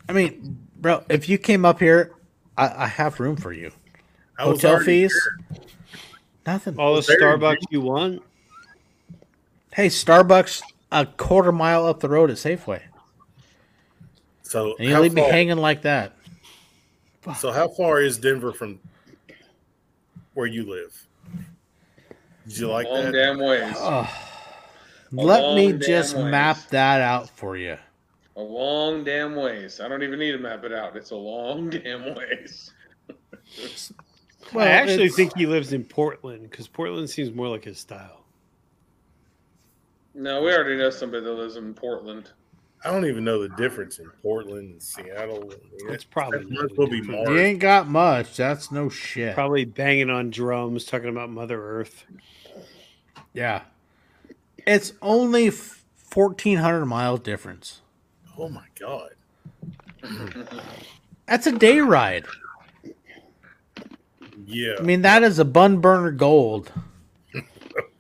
I 0.09 0.13
mean, 0.13 0.59
bro, 0.77 1.05
if 1.09 1.29
you 1.29 1.39
came 1.39 1.65
up 1.65 1.79
here, 1.79 2.13
I, 2.57 2.85
I 2.85 2.87
have 2.87 3.21
room 3.21 3.37
for 3.37 3.53
you. 3.53 3.71
I 4.39 4.43
Hotel 4.43 4.81
fees, 4.81 5.13
there. 5.51 5.61
nothing. 6.47 6.79
All 6.79 6.95
the 6.95 7.01
Starbucks 7.01 7.63
you 7.71 7.81
want. 7.81 8.23
Hey, 9.73 9.87
Starbucks 9.87 10.63
a 10.91 11.07
quarter 11.07 11.53
mile 11.53 11.87
up 11.87 12.01
the 12.01 12.09
road 12.09 12.31
at 12.31 12.37
Safeway, 12.37 12.81
So 14.43 14.75
and 14.79 14.89
you 14.89 14.95
how 14.95 15.03
leave 15.03 15.13
me 15.13 15.23
hanging 15.23 15.59
like 15.59 15.83
that. 15.83 16.15
So 17.39 17.53
how 17.53 17.69
far 17.69 18.01
is 18.01 18.19
Denver 18.19 18.53
from 18.53 18.81
where 20.35 20.47
you 20.47 20.69
live? 20.69 21.07
Did 22.49 22.59
you 22.59 22.69
like 22.69 22.87
Long 22.87 23.05
that? 23.05 23.13
damn 23.13 23.39
ways. 23.39 23.75
Oh, 23.79 24.11
let 25.13 25.55
me 25.55 25.69
long 25.69 25.79
damn 25.79 25.81
just 25.81 26.17
ways. 26.17 26.25
map 26.25 26.59
that 26.71 27.01
out 27.01 27.29
for 27.31 27.57
you. 27.57 27.77
A 28.41 28.43
long 28.43 29.05
damn 29.05 29.37
ways. 29.37 29.81
I 29.81 29.89
don't 29.89 30.03
even 30.03 30.19
need 30.19 30.33
to 30.33 30.39
map 30.39 30.65
it 30.65 30.73
out. 30.73 30.97
It's 30.97 31.11
a 31.11 31.15
long 31.17 31.69
damn 31.71 32.15
ways. 32.15 32.73
Well, 34.55 34.65
I 34.65 34.69
actually 34.71 35.05
it's- 35.05 35.15
think 35.15 35.37
he 35.37 35.45
lives 35.45 35.75
in 35.75 35.85
Portland 35.85 36.49
because 36.51 36.67
Portland 36.67 37.11
seems 37.11 37.35
more 37.35 37.49
like 37.49 37.65
his 37.65 37.79
style. 37.79 38.25
No, 40.15 40.43
we 40.43 40.53
already 40.55 40.77
know 40.77 40.89
somebody 40.91 41.23
that 41.23 41.33
lives 41.33 41.57
in 41.57 41.75
Portland. 41.75 42.31
I 42.83 42.91
don't 42.91 43.05
even 43.05 43.25
know 43.25 43.43
the 43.43 43.51
difference 43.57 43.99
in 43.99 44.09
Portland 44.23 44.71
and 44.73 44.83
Seattle. 44.83 45.53
It's 45.91 46.03
probably 46.05 46.39
That 46.39 46.51
not 46.51 46.63
might 46.63 46.73
as 46.73 46.79
well 46.79 46.89
be 46.89 47.01
different. 47.01 47.25
Mars. 47.27 47.29
You 47.39 47.39
ain't 47.45 47.59
got 47.61 47.89
much. 47.89 48.37
That's 48.39 48.73
no 48.73 48.89
shit. 48.89 49.35
Probably 49.35 49.67
banging 49.67 50.09
on 50.09 50.31
drums, 50.31 50.87
talking 50.87 51.11
about 51.11 51.29
Mother 51.29 51.63
Earth. 51.63 52.07
Yeah. 53.35 53.63
It's 54.67 54.95
only 55.03 55.49
1,400 55.51 56.87
miles 56.87 57.21
difference. 57.21 57.83
Oh 58.41 58.49
my 58.49 58.65
god! 58.79 59.11
That's 61.27 61.47
a 61.47 61.53
day 61.53 61.81
ride. 61.81 62.25
Yeah, 64.47 64.77
I 64.79 64.83
mean, 64.83 65.03
that 65.03 65.23
is 65.23 65.39
a 65.39 65.45
bun 65.45 65.83
burner 65.83 66.11
gold. 66.11 66.73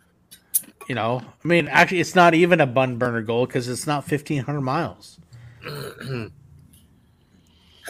you 0.89 0.94
know, 0.94 1.20
I 1.23 1.47
mean, 1.47 1.69
actually, 1.69 2.01
it's 2.01 2.15
not 2.15 2.33
even 2.33 2.59
a 2.59 2.67
bun 2.67 2.97
burner 2.97 3.20
gold 3.20 3.51
because 3.51 3.69
it's 3.69 3.86
not 3.86 4.10
1,500 4.10 4.62
miles. 4.62 5.20
I 5.67 6.31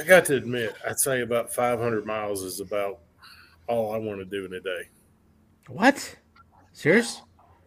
got 0.04 0.24
to 0.24 0.34
admit, 0.34 0.74
I'd 0.84 0.98
say 0.98 1.20
about 1.20 1.54
500 1.54 2.04
miles 2.04 2.42
is 2.42 2.58
about 2.58 2.98
all 3.68 3.94
I 3.94 3.98
want 3.98 4.18
to 4.18 4.24
do 4.24 4.44
in 4.44 4.52
a 4.54 4.60
day. 4.60 4.88
What? 5.68 6.16
Serious? 6.72 7.22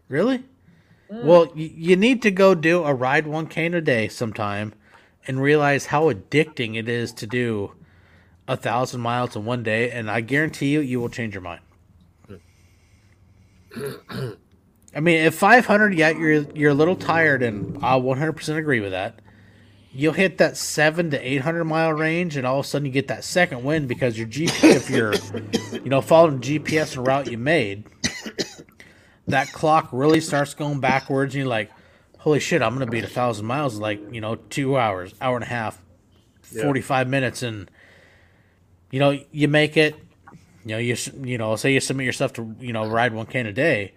Really? 0.10 0.44
Mm. 1.12 1.24
Well, 1.24 1.46
y- 1.56 1.72
you 1.76 1.96
need 1.96 2.22
to 2.24 2.32
go 2.32 2.56
do 2.56 2.84
a 2.84 2.94
ride 2.94 3.26
1K 3.26 3.58
in 3.66 3.74
a 3.74 3.82
day 3.82 4.08
sometime 4.08 4.74
and 5.28 5.42
realize 5.42 5.88
how 5.88 6.12
addicting 6.12 6.76
it 6.78 6.90
is 6.90 7.14
to 7.14 7.28
do 7.28 7.74
a 8.48 8.58
thousand 8.58 9.02
miles 9.02 9.36
in 9.36 9.46
one 9.46 9.64
day, 9.64 9.90
and 9.92 10.12
I 10.12 10.22
guarantee 10.22 10.68
you, 10.74 10.82
you 10.82 11.00
will 11.00 11.10
change 11.10 11.34
your 11.34 11.42
mind. 11.42 11.62
I 14.96 15.00
mean, 15.00 15.22
if 15.26 15.36
500, 15.36 15.96
yeah, 15.96 16.10
you're 16.10 16.46
you're 16.54 16.72
a 16.72 16.76
little 16.76 16.96
tired, 16.96 17.42
and 17.42 17.78
I 17.84 17.98
100% 18.00 18.58
agree 18.58 18.80
with 18.80 18.92
that. 18.92 19.20
you'll 19.92 20.14
hit 20.14 20.38
that 20.40 20.58
seven 20.58 21.10
to 21.12 21.20
eight 21.28 21.42
hundred 21.42 21.64
mile 21.66 21.94
range, 21.94 22.38
and 22.38 22.46
all 22.46 22.60
of 22.60 22.66
a 22.66 22.68
sudden 22.68 22.86
you 22.86 22.92
get 22.92 23.08
that 23.08 23.24
second 23.24 23.64
wind 23.64 23.88
because 23.88 24.18
your 24.18 24.28
GPS, 24.28 24.64
if 24.76 24.90
you're, 24.90 25.14
you 25.84 25.90
know, 25.90 26.02
following 26.02 26.40
GPS 26.42 26.96
and 26.98 27.08
route 27.08 27.32
you 27.32 27.38
made, 27.40 27.86
that 29.28 29.52
clock 29.52 29.90
really 29.92 30.20
starts 30.22 30.54
going 30.54 30.80
backwards, 30.80 31.34
and 31.34 31.40
you're 31.42 31.50
like, 31.50 31.72
"Holy 32.20 32.40
shit, 32.40 32.62
I'm 32.62 32.74
gonna 32.74 32.86
beat 32.88 33.04
a 33.04 33.08
thousand 33.08 33.46
miles 33.46 33.76
in 33.76 33.82
like 33.82 34.14
you 34.14 34.22
know 34.22 34.36
two 34.36 34.78
hours, 34.78 35.14
hour 35.22 35.36
and 35.36 35.44
a 35.44 35.48
half, 35.48 35.82
Yeah. 36.52 36.64
forty 36.64 36.82
five 36.82 37.08
minutes," 37.08 37.42
and 37.44 37.70
you 38.92 39.00
know 39.00 39.18
you 39.32 39.48
make 39.48 39.78
it. 39.78 39.96
You 40.66 40.72
know, 40.72 40.78
you 40.78 40.96
you 41.24 41.38
know, 41.38 41.56
say 41.58 41.74
you 41.74 41.80
submit 41.80 42.06
yourself 42.06 42.34
to 42.34 42.56
you 42.60 42.72
know 42.74 42.88
ride 42.88 43.14
one 43.14 43.26
can 43.26 43.46
a 43.46 43.52
day, 43.54 43.94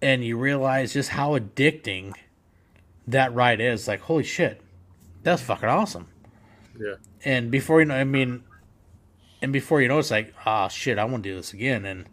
and 0.00 0.24
you 0.24 0.36
realize 0.38 0.92
just 0.94 1.10
how 1.10 1.38
addicting 1.38 2.14
that 3.06 3.34
ride 3.34 3.60
is. 3.60 3.86
Like, 3.88 4.00
holy 4.00 4.24
shit, 4.24 4.60
that's 5.22 5.42
fucking 5.42 5.68
awesome. 5.68 6.08
Yeah. 6.80 6.94
And 7.24 7.50
before 7.50 7.80
you 7.80 7.86
know, 7.86 7.94
I 7.94 8.04
mean, 8.04 8.42
and 9.42 9.52
before 9.52 9.82
you 9.82 9.88
know, 9.88 9.98
it's 9.98 10.10
like, 10.10 10.32
ah, 10.46 10.68
shit, 10.68 10.98
I 10.98 11.04
want 11.04 11.24
to 11.24 11.30
do 11.30 11.36
this 11.36 11.52
again. 11.52 11.84
And 11.84 12.06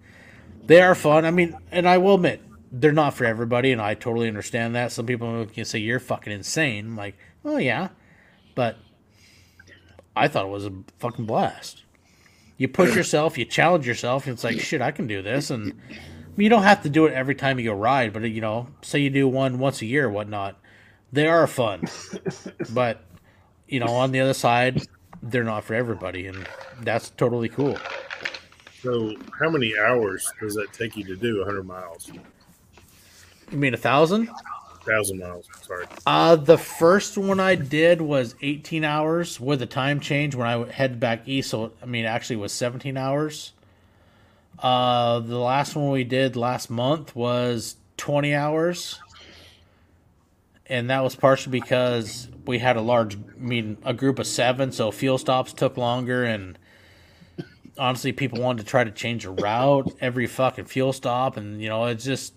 they 0.70 0.84
are 0.84 0.94
fun. 0.94 1.26
I 1.26 1.32
mean, 1.32 1.58
and 1.72 1.90
I 1.90 1.98
will 1.98 2.14
admit, 2.14 2.44
they're 2.72 2.92
not 2.92 3.16
for 3.16 3.26
everybody, 3.26 3.72
and 3.72 3.82
I 3.82 3.96
totally 3.96 4.28
understand 4.28 4.76
that. 4.76 4.92
Some 4.92 5.08
people 5.08 5.48
can 5.48 5.66
say 5.66 5.80
you're 5.80 6.00
fucking 6.00 6.32
insane. 6.32 6.86
I'm 6.86 6.96
like, 6.96 7.18
oh 7.44 7.58
yeah, 7.58 7.90
but 8.54 8.78
I 10.16 10.28
thought 10.28 10.46
it 10.46 10.50
was 10.50 10.68
a 10.68 10.74
fucking 11.00 11.26
blast. 11.26 11.86
You 12.58 12.68
push 12.68 12.96
yourself, 12.96 13.36
you 13.36 13.46
challenge 13.46 13.88
yourself, 13.88 14.28
and 14.28 14.34
it's 14.34 14.44
like, 14.44 14.60
shit, 14.60 14.80
I 14.80 14.92
can 14.92 15.08
do 15.08 15.24
this. 15.24 15.50
And 15.50 15.74
you 16.38 16.50
don't 16.50 16.62
have 16.62 16.84
to 16.84 16.90
do 16.90 17.08
it 17.08 17.14
every 17.14 17.34
time 17.34 17.58
you 17.58 17.66
go 17.72 17.74
ride, 17.74 18.14
but 18.14 18.22
you 18.30 18.42
know, 18.42 18.68
say 18.84 19.00
you 19.00 19.10
do 19.10 19.28
one 19.28 19.58
once 19.58 19.82
a 19.82 19.88
year 19.88 20.06
or 20.06 20.12
whatnot. 20.12 20.56
They 21.12 21.28
are 21.28 21.48
fun, 21.48 21.86
but 22.70 23.04
you 23.68 23.80
know, 23.80 23.88
on 23.88 24.12
the 24.12 24.20
other 24.20 24.36
side, 24.36 24.84
they're 25.24 25.44
not 25.44 25.64
for 25.64 25.74
everybody, 25.74 26.28
and 26.28 26.48
that's 26.82 27.10
totally 27.10 27.50
cool. 27.50 27.76
So, 28.82 29.14
how 29.38 29.50
many 29.50 29.78
hours 29.78 30.32
does 30.40 30.56
that 30.56 30.72
take 30.72 30.96
you 30.96 31.04
to 31.06 31.16
do 31.16 31.40
100 31.40 31.64
miles? 31.64 32.10
You 33.52 33.58
mean 33.58 33.74
a 33.74 33.78
thousand? 33.78 34.28
1,000 34.28 35.20
miles. 35.20 35.48
Sorry. 35.62 35.86
Uh, 36.06 36.36
the 36.38 36.58
first 36.58 37.18
one 37.18 37.40
I 37.40 37.56
did 37.56 38.02
was 38.02 38.36
18 38.42 38.86
hours 38.86 39.40
with 39.40 39.62
a 39.62 39.66
time 39.66 40.00
change 40.00 40.34
when 40.34 40.48
I 40.48 40.66
headed 40.72 41.00
back 41.00 41.28
east. 41.28 41.50
So, 41.50 41.74
I 41.82 41.86
mean, 41.86 42.06
actually 42.06 42.38
it 42.38 42.40
was 42.40 42.54
17 42.54 42.96
hours. 42.96 43.54
Uh, 44.58 45.20
the 45.20 45.38
last 45.38 45.76
one 45.76 45.92
we 45.92 46.04
did 46.04 46.36
last 46.36 46.70
month 46.70 47.16
was 47.16 47.76
20 47.98 48.34
hours. 48.34 49.00
And 50.68 50.90
that 50.90 51.04
was 51.04 51.16
partially 51.16 51.60
because 51.60 52.30
we 52.46 52.60
had 52.60 52.78
a 52.78 52.82
large, 52.82 53.16
I 53.16 53.38
mean, 53.38 53.78
a 53.84 53.94
group 53.94 54.20
of 54.20 54.28
seven. 54.28 54.72
So 54.72 54.92
fuel 54.92 55.18
stops 55.18 55.52
took 55.52 55.78
longer. 55.78 56.24
And 56.24 56.58
honestly, 57.80 58.12
people 58.12 58.42
wanted 58.42 58.64
to 58.64 58.70
try 58.70 58.84
to 58.84 58.92
change 58.92 59.26
a 59.26 59.32
route 59.32 59.96
every 60.02 60.28
fucking 60.28 60.66
fuel 60.66 60.94
stop. 60.94 61.38
And, 61.38 61.62
you 61.62 61.70
know, 61.70 61.86
it's 61.86 62.04
just, 62.04 62.34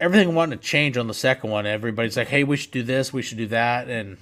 everything 0.00 0.34
wanted 0.34 0.60
to 0.60 0.66
change 0.66 0.96
on 0.96 1.06
the 1.06 1.14
second 1.14 1.50
one. 1.50 1.66
Everybody's 1.66 2.16
like, 2.16 2.28
"Hey, 2.28 2.44
we 2.44 2.56
should 2.56 2.70
do 2.70 2.82
this, 2.82 3.12
we 3.12 3.22
should 3.22 3.38
do 3.38 3.46
that," 3.48 3.88
and 3.88 4.16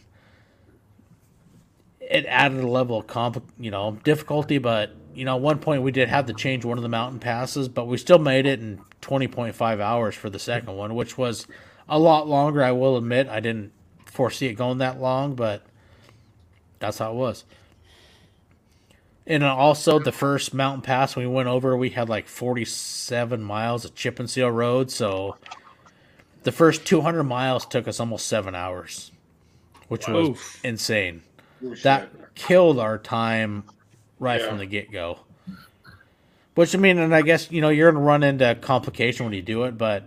it 2.00 2.26
added 2.26 2.60
a 2.60 2.66
level 2.66 2.98
of 2.98 3.06
comp, 3.06 3.42
you 3.58 3.70
know, 3.70 3.98
difficulty. 4.02 4.58
But 4.58 4.94
you 5.14 5.24
know, 5.24 5.36
at 5.36 5.42
one 5.42 5.58
point 5.58 5.82
we 5.82 5.92
did 5.92 6.08
have 6.08 6.26
to 6.26 6.32
change 6.32 6.64
one 6.64 6.78
of 6.78 6.82
the 6.82 6.88
mountain 6.88 7.20
passes, 7.20 7.68
but 7.68 7.86
we 7.86 7.96
still 7.96 8.18
made 8.18 8.46
it 8.46 8.60
in 8.60 8.80
twenty 9.00 9.28
point 9.28 9.54
five 9.54 9.80
hours 9.80 10.14
for 10.14 10.30
the 10.30 10.38
second 10.38 10.76
one, 10.76 10.94
which 10.94 11.16
was 11.16 11.46
a 11.88 11.98
lot 11.98 12.28
longer. 12.28 12.62
I 12.62 12.72
will 12.72 12.96
admit, 12.96 13.28
I 13.28 13.40
didn't 13.40 13.72
foresee 14.04 14.46
it 14.46 14.54
going 14.54 14.78
that 14.78 15.00
long, 15.00 15.34
but 15.34 15.62
that's 16.80 16.98
how 16.98 17.12
it 17.12 17.14
was. 17.14 17.44
And 19.28 19.44
also, 19.44 19.98
the 19.98 20.10
first 20.10 20.54
mountain 20.54 20.80
pass 20.80 21.14
we 21.14 21.26
went 21.26 21.48
over, 21.48 21.76
we 21.76 21.90
had 21.90 22.08
like 22.08 22.26
47 22.26 23.42
miles 23.42 23.84
of 23.84 23.94
chip 23.94 24.18
and 24.18 24.28
seal 24.28 24.50
road. 24.50 24.90
So 24.90 25.36
the 26.44 26.50
first 26.50 26.86
200 26.86 27.24
miles 27.24 27.66
took 27.66 27.86
us 27.86 28.00
almost 28.00 28.26
seven 28.26 28.54
hours, 28.54 29.12
which 29.88 30.08
was 30.08 30.30
Oof. 30.30 30.64
insane. 30.64 31.22
Oh. 31.62 31.74
That 31.82 32.08
killed 32.36 32.78
our 32.78 32.96
time 32.96 33.64
right 34.18 34.40
Yeah. 34.40 34.48
from 34.48 34.56
the 34.58 34.64
get 34.66 34.90
go. 34.90 35.20
Which 36.54 36.74
I 36.74 36.78
mean, 36.78 36.96
and 36.98 37.14
I 37.14 37.20
guess 37.20 37.52
you 37.52 37.60
know 37.60 37.68
you're 37.68 37.92
gonna 37.92 38.02
run 38.04 38.22
into 38.22 38.54
complication 38.54 39.26
when 39.26 39.34
you 39.34 39.42
do 39.42 39.64
it, 39.64 39.76
but 39.76 40.04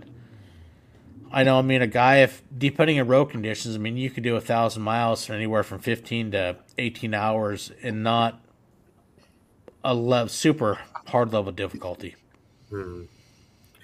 I 1.32 1.44
know 1.44 1.60
I 1.60 1.62
mean 1.62 1.82
a 1.84 1.88
guy 1.88 2.18
if 2.24 2.42
depending 2.58 3.00
on 3.00 3.08
road 3.08 3.26
conditions, 3.26 3.76
I 3.76 3.78
mean 3.78 3.98
you 3.98 4.10
could 4.10 4.24
do 4.24 4.36
a 4.36 4.42
thousand 4.42 4.82
miles 4.82 5.26
for 5.26 5.34
anywhere 5.34 5.62
from 5.64 5.78
15 5.80 6.32
to 6.32 6.58
18 6.80 7.14
hours 7.14 7.72
and 7.84 8.04
not 8.04 8.42
a 9.84 9.94
le- 9.96 10.30
super 10.30 10.80
hard 11.08 11.34
level 11.34 11.52
difficulty. 11.52 12.16
Hmm. 12.70 13.04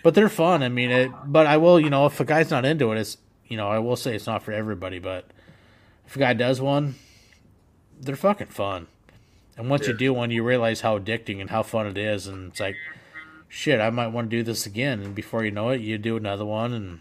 But 0.03 0.13
they're 0.15 0.29
fun. 0.29 0.63
I 0.63 0.69
mean, 0.69 0.91
it. 0.91 1.11
But 1.25 1.47
I 1.47 1.57
will, 1.57 1.79
you 1.79 1.89
know, 1.89 2.05
if 2.05 2.19
a 2.19 2.25
guy's 2.25 2.49
not 2.51 2.65
into 2.65 2.91
it, 2.91 2.97
it's 2.99 3.17
you 3.47 3.57
know, 3.57 3.67
I 3.67 3.79
will 3.79 3.95
say 3.95 4.15
it's 4.15 4.27
not 4.27 4.43
for 4.43 4.51
everybody. 4.51 4.99
But 4.99 5.25
if 6.05 6.15
a 6.15 6.19
guy 6.19 6.33
does 6.33 6.61
one, 6.61 6.95
they're 7.99 8.15
fucking 8.15 8.47
fun. 8.47 8.87
And 9.57 9.69
once 9.71 9.87
you 9.87 9.93
do 9.93 10.13
one, 10.13 10.29
you 10.29 10.43
realize 10.43 10.81
how 10.81 10.99
addicting 10.99 11.41
and 11.41 11.49
how 11.49 11.63
fun 11.63 11.87
it 11.87 11.97
is, 11.97 12.27
and 12.27 12.51
it's 12.51 12.59
like, 12.59 12.75
shit, 13.49 13.81
I 13.81 13.89
might 13.89 14.09
want 14.09 14.29
to 14.29 14.37
do 14.37 14.43
this 14.43 14.67
again. 14.67 15.01
And 15.01 15.15
before 15.15 15.43
you 15.43 15.49
know 15.49 15.69
it, 15.69 15.81
you 15.81 15.97
do 15.97 16.15
another 16.15 16.45
one, 16.45 16.73
and 16.73 16.99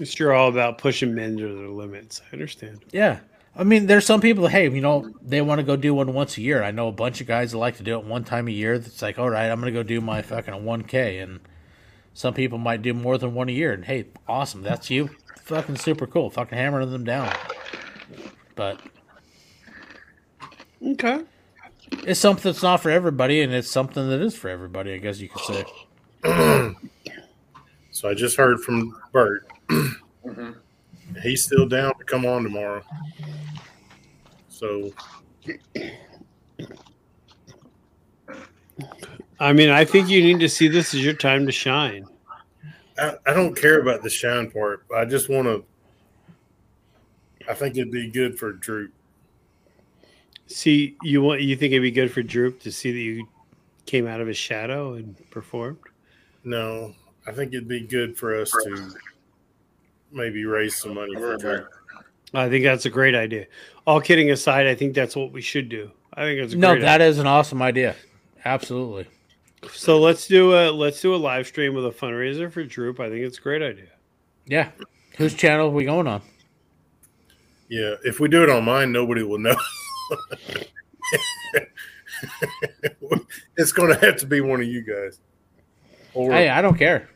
It's 0.00 0.18
you're 0.18 0.32
all 0.34 0.48
about 0.48 0.78
pushing 0.78 1.14
men 1.14 1.36
to 1.36 1.42
their 1.56 1.68
limits. 1.68 2.20
I 2.28 2.32
understand. 2.34 2.84
yeah. 2.90 3.20
I 3.56 3.62
mean, 3.64 3.86
there's 3.86 4.04
some 4.06 4.20
people. 4.20 4.48
Hey, 4.48 4.64
you 4.68 4.80
know, 4.80 5.12
they 5.22 5.40
want 5.40 5.60
to 5.60 5.62
go 5.62 5.76
do 5.76 5.94
one 5.94 6.12
once 6.12 6.36
a 6.36 6.40
year. 6.40 6.62
I 6.62 6.70
know 6.72 6.88
a 6.88 6.92
bunch 6.92 7.20
of 7.20 7.26
guys 7.26 7.52
that 7.52 7.58
like 7.58 7.76
to 7.76 7.82
do 7.84 7.98
it 7.98 8.04
one 8.04 8.24
time 8.24 8.48
a 8.48 8.50
year. 8.52 8.78
That's 8.78 9.00
like, 9.00 9.18
all 9.18 9.30
right, 9.30 9.48
I'm 9.48 9.60
gonna 9.60 9.70
go 9.72 9.82
do 9.84 10.00
my 10.00 10.22
fucking 10.22 10.64
one 10.64 10.82
k. 10.82 11.18
And 11.18 11.40
some 12.14 12.34
people 12.34 12.58
might 12.58 12.82
do 12.82 12.92
more 12.92 13.16
than 13.16 13.34
one 13.34 13.48
a 13.48 13.52
year. 13.52 13.72
And 13.72 13.84
hey, 13.84 14.06
awesome, 14.26 14.62
that's 14.62 14.90
you. 14.90 15.10
Fucking 15.42 15.76
super 15.76 16.06
cool. 16.06 16.30
Fucking 16.30 16.58
hammering 16.58 16.90
them 16.90 17.04
down. 17.04 17.32
But 18.56 18.80
Okay. 20.82 21.20
it's 22.06 22.18
something 22.20 22.50
that's 22.50 22.62
not 22.62 22.82
for 22.82 22.90
everybody, 22.90 23.40
and 23.40 23.52
it's 23.52 23.70
something 23.70 24.08
that 24.08 24.20
is 24.20 24.34
for 24.36 24.48
everybody. 24.50 24.92
I 24.94 24.98
guess 24.98 25.20
you 25.20 25.28
could 25.28 25.64
say. 26.24 26.74
So, 27.90 28.08
I 28.08 28.14
just 28.14 28.36
heard 28.36 28.58
from 28.60 29.00
Bert. 29.12 29.46
Mhm. 29.68 30.56
He's 31.22 31.44
still 31.44 31.66
down 31.66 31.96
to 31.98 32.04
come 32.04 32.26
on 32.26 32.42
tomorrow. 32.42 32.82
So, 34.48 34.92
I 39.38 39.52
mean, 39.52 39.70
I 39.70 39.84
think 39.84 40.08
you 40.08 40.22
need 40.22 40.40
to 40.40 40.48
see 40.48 40.68
this 40.68 40.94
as 40.94 41.04
your 41.04 41.14
time 41.14 41.46
to 41.46 41.52
shine. 41.52 42.06
I, 42.98 43.16
I 43.26 43.32
don't 43.32 43.54
care 43.54 43.80
about 43.80 44.02
the 44.02 44.10
shine 44.10 44.50
part. 44.50 44.84
I 44.94 45.04
just 45.04 45.28
want 45.28 45.46
to. 45.46 45.64
I 47.48 47.54
think 47.54 47.76
it'd 47.76 47.90
be 47.90 48.10
good 48.10 48.38
for 48.38 48.52
Drew. 48.52 48.90
See, 50.46 50.96
you 51.02 51.22
want 51.22 51.42
you 51.42 51.56
think 51.56 51.72
it'd 51.72 51.82
be 51.82 51.90
good 51.90 52.12
for 52.12 52.22
Droop 52.22 52.60
to 52.60 52.72
see 52.72 52.92
that 52.92 52.98
you 52.98 53.26
came 53.86 54.06
out 54.06 54.20
of 54.20 54.26
his 54.26 54.36
shadow 54.36 54.94
and 54.94 55.16
performed? 55.30 55.78
No, 56.44 56.94
I 57.26 57.32
think 57.32 57.52
it'd 57.52 57.68
be 57.68 57.80
good 57.80 58.16
for 58.16 58.40
us 58.40 58.50
to 58.50 58.90
maybe 60.14 60.44
raise 60.44 60.76
some 60.76 60.94
money 60.94 61.14
for 61.14 61.36
Drew. 61.36 61.66
I 62.32 62.48
think 62.48 62.64
that's 62.64 62.86
a 62.86 62.90
great 62.90 63.14
idea. 63.14 63.46
All 63.86 64.00
kidding 64.00 64.30
aside, 64.30 64.66
I 64.66 64.74
think 64.74 64.94
that's 64.94 65.14
what 65.14 65.32
we 65.32 65.40
should 65.40 65.68
do. 65.68 65.90
I 66.14 66.22
think 66.22 66.40
it's 66.40 66.54
a 66.54 66.56
No, 66.56 66.72
great 66.72 66.82
that 66.82 67.00
is 67.00 67.18
an 67.18 67.26
awesome 67.26 67.60
idea. 67.62 67.94
Absolutely. 68.44 69.06
So 69.72 69.98
let's 69.98 70.26
do 70.26 70.54
a 70.54 70.70
let's 70.70 71.00
do 71.00 71.14
a 71.14 71.16
live 71.16 71.46
stream 71.46 71.74
with 71.74 71.86
a 71.86 71.90
fundraiser 71.90 72.50
for 72.52 72.64
Droop. 72.64 73.00
I 73.00 73.08
think 73.08 73.22
it's 73.22 73.38
a 73.38 73.40
great 73.40 73.62
idea. 73.62 73.88
Yeah. 74.46 74.70
Whose 75.16 75.34
channel 75.34 75.68
are 75.68 75.70
we 75.70 75.84
going 75.84 76.06
on? 76.06 76.22
Yeah, 77.68 77.94
if 78.04 78.20
we 78.20 78.28
do 78.28 78.42
it 78.42 78.50
on 78.50 78.64
mine, 78.64 78.92
nobody 78.92 79.22
will 79.22 79.38
know. 79.38 79.56
it's 83.56 83.72
going 83.72 83.94
to 83.94 84.04
have 84.04 84.16
to 84.16 84.26
be 84.26 84.40
one 84.40 84.60
of 84.60 84.66
you 84.66 84.82
guys. 84.82 85.18
Or 86.12 86.32
Hey, 86.32 86.48
I 86.48 86.60
don't 86.60 86.76
care. 86.76 87.08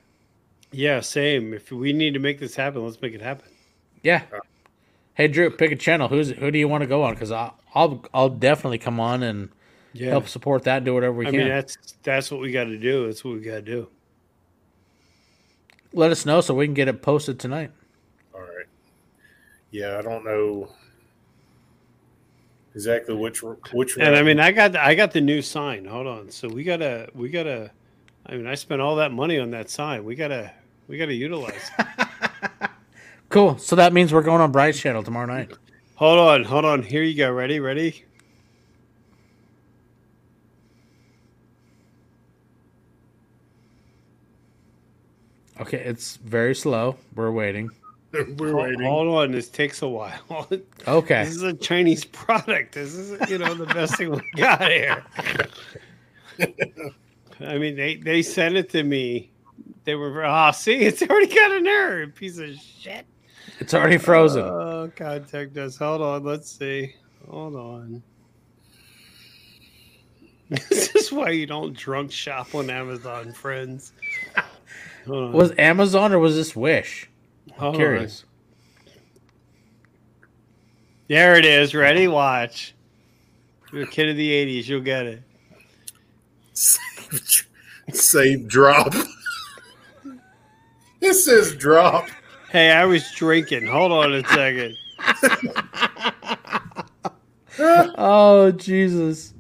Yeah, 0.70 1.00
same. 1.00 1.54
If 1.54 1.72
we 1.72 1.92
need 1.92 2.14
to 2.14 2.20
make 2.20 2.38
this 2.38 2.54
happen, 2.54 2.84
let's 2.84 3.00
make 3.00 3.14
it 3.14 3.22
happen. 3.22 3.48
Yeah. 4.02 4.22
Hey 5.14 5.26
Drew, 5.28 5.50
pick 5.50 5.72
a 5.72 5.76
channel. 5.76 6.08
Who's 6.08 6.30
who 6.30 6.50
do 6.50 6.58
you 6.58 6.68
want 6.68 6.82
to 6.82 6.86
go 6.86 7.02
on? 7.02 7.14
Because 7.14 7.32
I'll, 7.32 7.58
I'll 7.74 8.04
I'll 8.14 8.28
definitely 8.28 8.78
come 8.78 9.00
on 9.00 9.22
and 9.22 9.48
Yeah. 9.92 10.10
help 10.10 10.28
support 10.28 10.64
that. 10.64 10.84
Do 10.84 10.94
whatever 10.94 11.14
we 11.14 11.26
I 11.26 11.30
can. 11.30 11.38
mean, 11.40 11.48
that's 11.48 11.76
that's 12.02 12.30
what 12.30 12.40
we 12.40 12.52
got 12.52 12.64
to 12.64 12.78
do. 12.78 13.06
That's 13.06 13.24
what 13.24 13.34
we 13.34 13.40
got 13.40 13.56
to 13.56 13.62
do. 13.62 13.88
Let 15.92 16.12
us 16.12 16.24
know 16.26 16.40
so 16.40 16.54
we 16.54 16.66
can 16.66 16.74
get 16.74 16.86
it 16.86 17.02
posted 17.02 17.40
tonight. 17.40 17.70
all 18.34 18.42
right. 18.42 18.66
Yeah, 19.70 19.98
I 19.98 20.02
don't 20.02 20.24
know 20.24 20.68
exactly 22.74 23.14
which 23.16 23.42
which 23.72 23.96
And 23.96 24.14
I 24.14 24.22
mean, 24.22 24.38
I 24.38 24.52
got 24.52 24.76
I 24.76 24.94
got 24.94 25.12
the 25.12 25.20
new 25.20 25.42
sign. 25.42 25.84
Hold 25.86 26.06
on. 26.06 26.30
So 26.30 26.46
we 26.48 26.62
gotta 26.62 27.08
we 27.14 27.28
gotta. 27.30 27.72
I 28.28 28.36
mean, 28.36 28.46
I 28.46 28.54
spent 28.54 28.80
all 28.80 28.96
that 28.96 29.10
money 29.12 29.38
on 29.38 29.50
that 29.52 29.70
sign. 29.70 30.04
We 30.04 30.14
gotta 30.14 30.52
we 30.86 30.98
gotta 30.98 31.14
utilize. 31.14 31.70
it. 31.78 31.86
Cool. 33.30 33.58
So 33.58 33.76
that 33.76 33.92
means 33.92 34.10
we're 34.10 34.22
going 34.22 34.40
on 34.40 34.52
Bryce's 34.52 34.80
channel 34.80 35.02
tomorrow 35.02 35.26
night. 35.26 35.50
Hold 35.96 36.18
on, 36.18 36.44
hold 36.44 36.64
on. 36.64 36.82
Here 36.82 37.02
you 37.02 37.14
go. 37.14 37.30
Ready, 37.30 37.60
ready. 37.60 38.06
Okay, 45.60 45.78
it's 45.78 46.16
very 46.16 46.54
slow. 46.54 46.96
We're 47.14 47.32
waiting. 47.32 47.70
We're 48.12 48.52
Hold, 48.52 48.62
waiting. 48.64 48.80
hold 48.86 49.08
on. 49.08 49.32
This 49.32 49.48
takes 49.50 49.82
a 49.82 49.88
while. 49.88 50.48
Okay. 50.86 51.24
This 51.24 51.34
is 51.36 51.42
a 51.42 51.52
Chinese 51.52 52.04
product. 52.06 52.72
This 52.74 52.94
is, 52.94 53.28
you 53.28 53.36
know, 53.36 53.52
the 53.52 53.66
best 53.66 53.96
thing 53.96 54.10
we 54.10 54.22
got 54.36 54.62
here. 54.62 55.04
I 57.40 57.58
mean, 57.58 57.76
they 57.76 57.96
they 57.96 58.22
sent 58.22 58.56
it 58.56 58.70
to 58.70 58.82
me. 58.82 59.30
They 59.84 59.94
were, 59.94 60.24
ah, 60.24 60.50
see, 60.50 60.76
it's 60.80 61.02
already 61.02 61.34
got 61.34 61.52
an 61.52 61.66
error. 61.66 62.06
Piece 62.08 62.38
of 62.38 62.54
shit. 62.56 63.06
It's 63.60 63.74
already 63.74 63.98
frozen. 63.98 64.44
Oh, 64.44 64.90
contact 64.94 65.56
us. 65.56 65.76
Hold 65.76 66.02
on. 66.02 66.24
Let's 66.24 66.50
see. 66.50 66.94
Hold 67.28 67.56
on. 67.56 68.02
This 70.70 70.94
is 70.94 71.12
why 71.12 71.28
you 71.28 71.44
don't 71.44 71.76
drunk 71.76 72.10
shop 72.10 72.54
on 72.54 72.70
Amazon, 72.70 73.34
friends. 73.34 73.92
Hold 75.06 75.24
on. 75.24 75.32
was 75.32 75.52
Amazon 75.58 76.10
or 76.10 76.18
was 76.18 76.36
this 76.36 76.56
Wish? 76.56 77.10
Hold 77.58 77.74
on. 77.74 77.78
Curious. 77.78 78.24
There 81.08 81.36
it 81.36 81.44
is. 81.44 81.74
Ready? 81.74 82.08
Watch. 82.08 82.74
You're 83.72 83.82
a 83.82 83.86
kid 83.86 84.08
of 84.08 84.16
the 84.16 84.30
80s. 84.30 84.68
You'll 84.68 84.80
get 84.80 85.06
it. 85.06 85.22
Save, 87.10 87.46
save 87.94 88.48
drop. 88.48 88.94
it 91.00 91.14
says 91.14 91.54
drop. 91.56 92.08
Hey, 92.50 92.70
I 92.70 92.84
was 92.86 93.10
drinking. 93.12 93.66
Hold 93.66 93.92
on 93.92 94.14
a 94.14 94.24
second. 94.28 94.76
Oh 97.60 98.52
Jesus! 98.52 99.34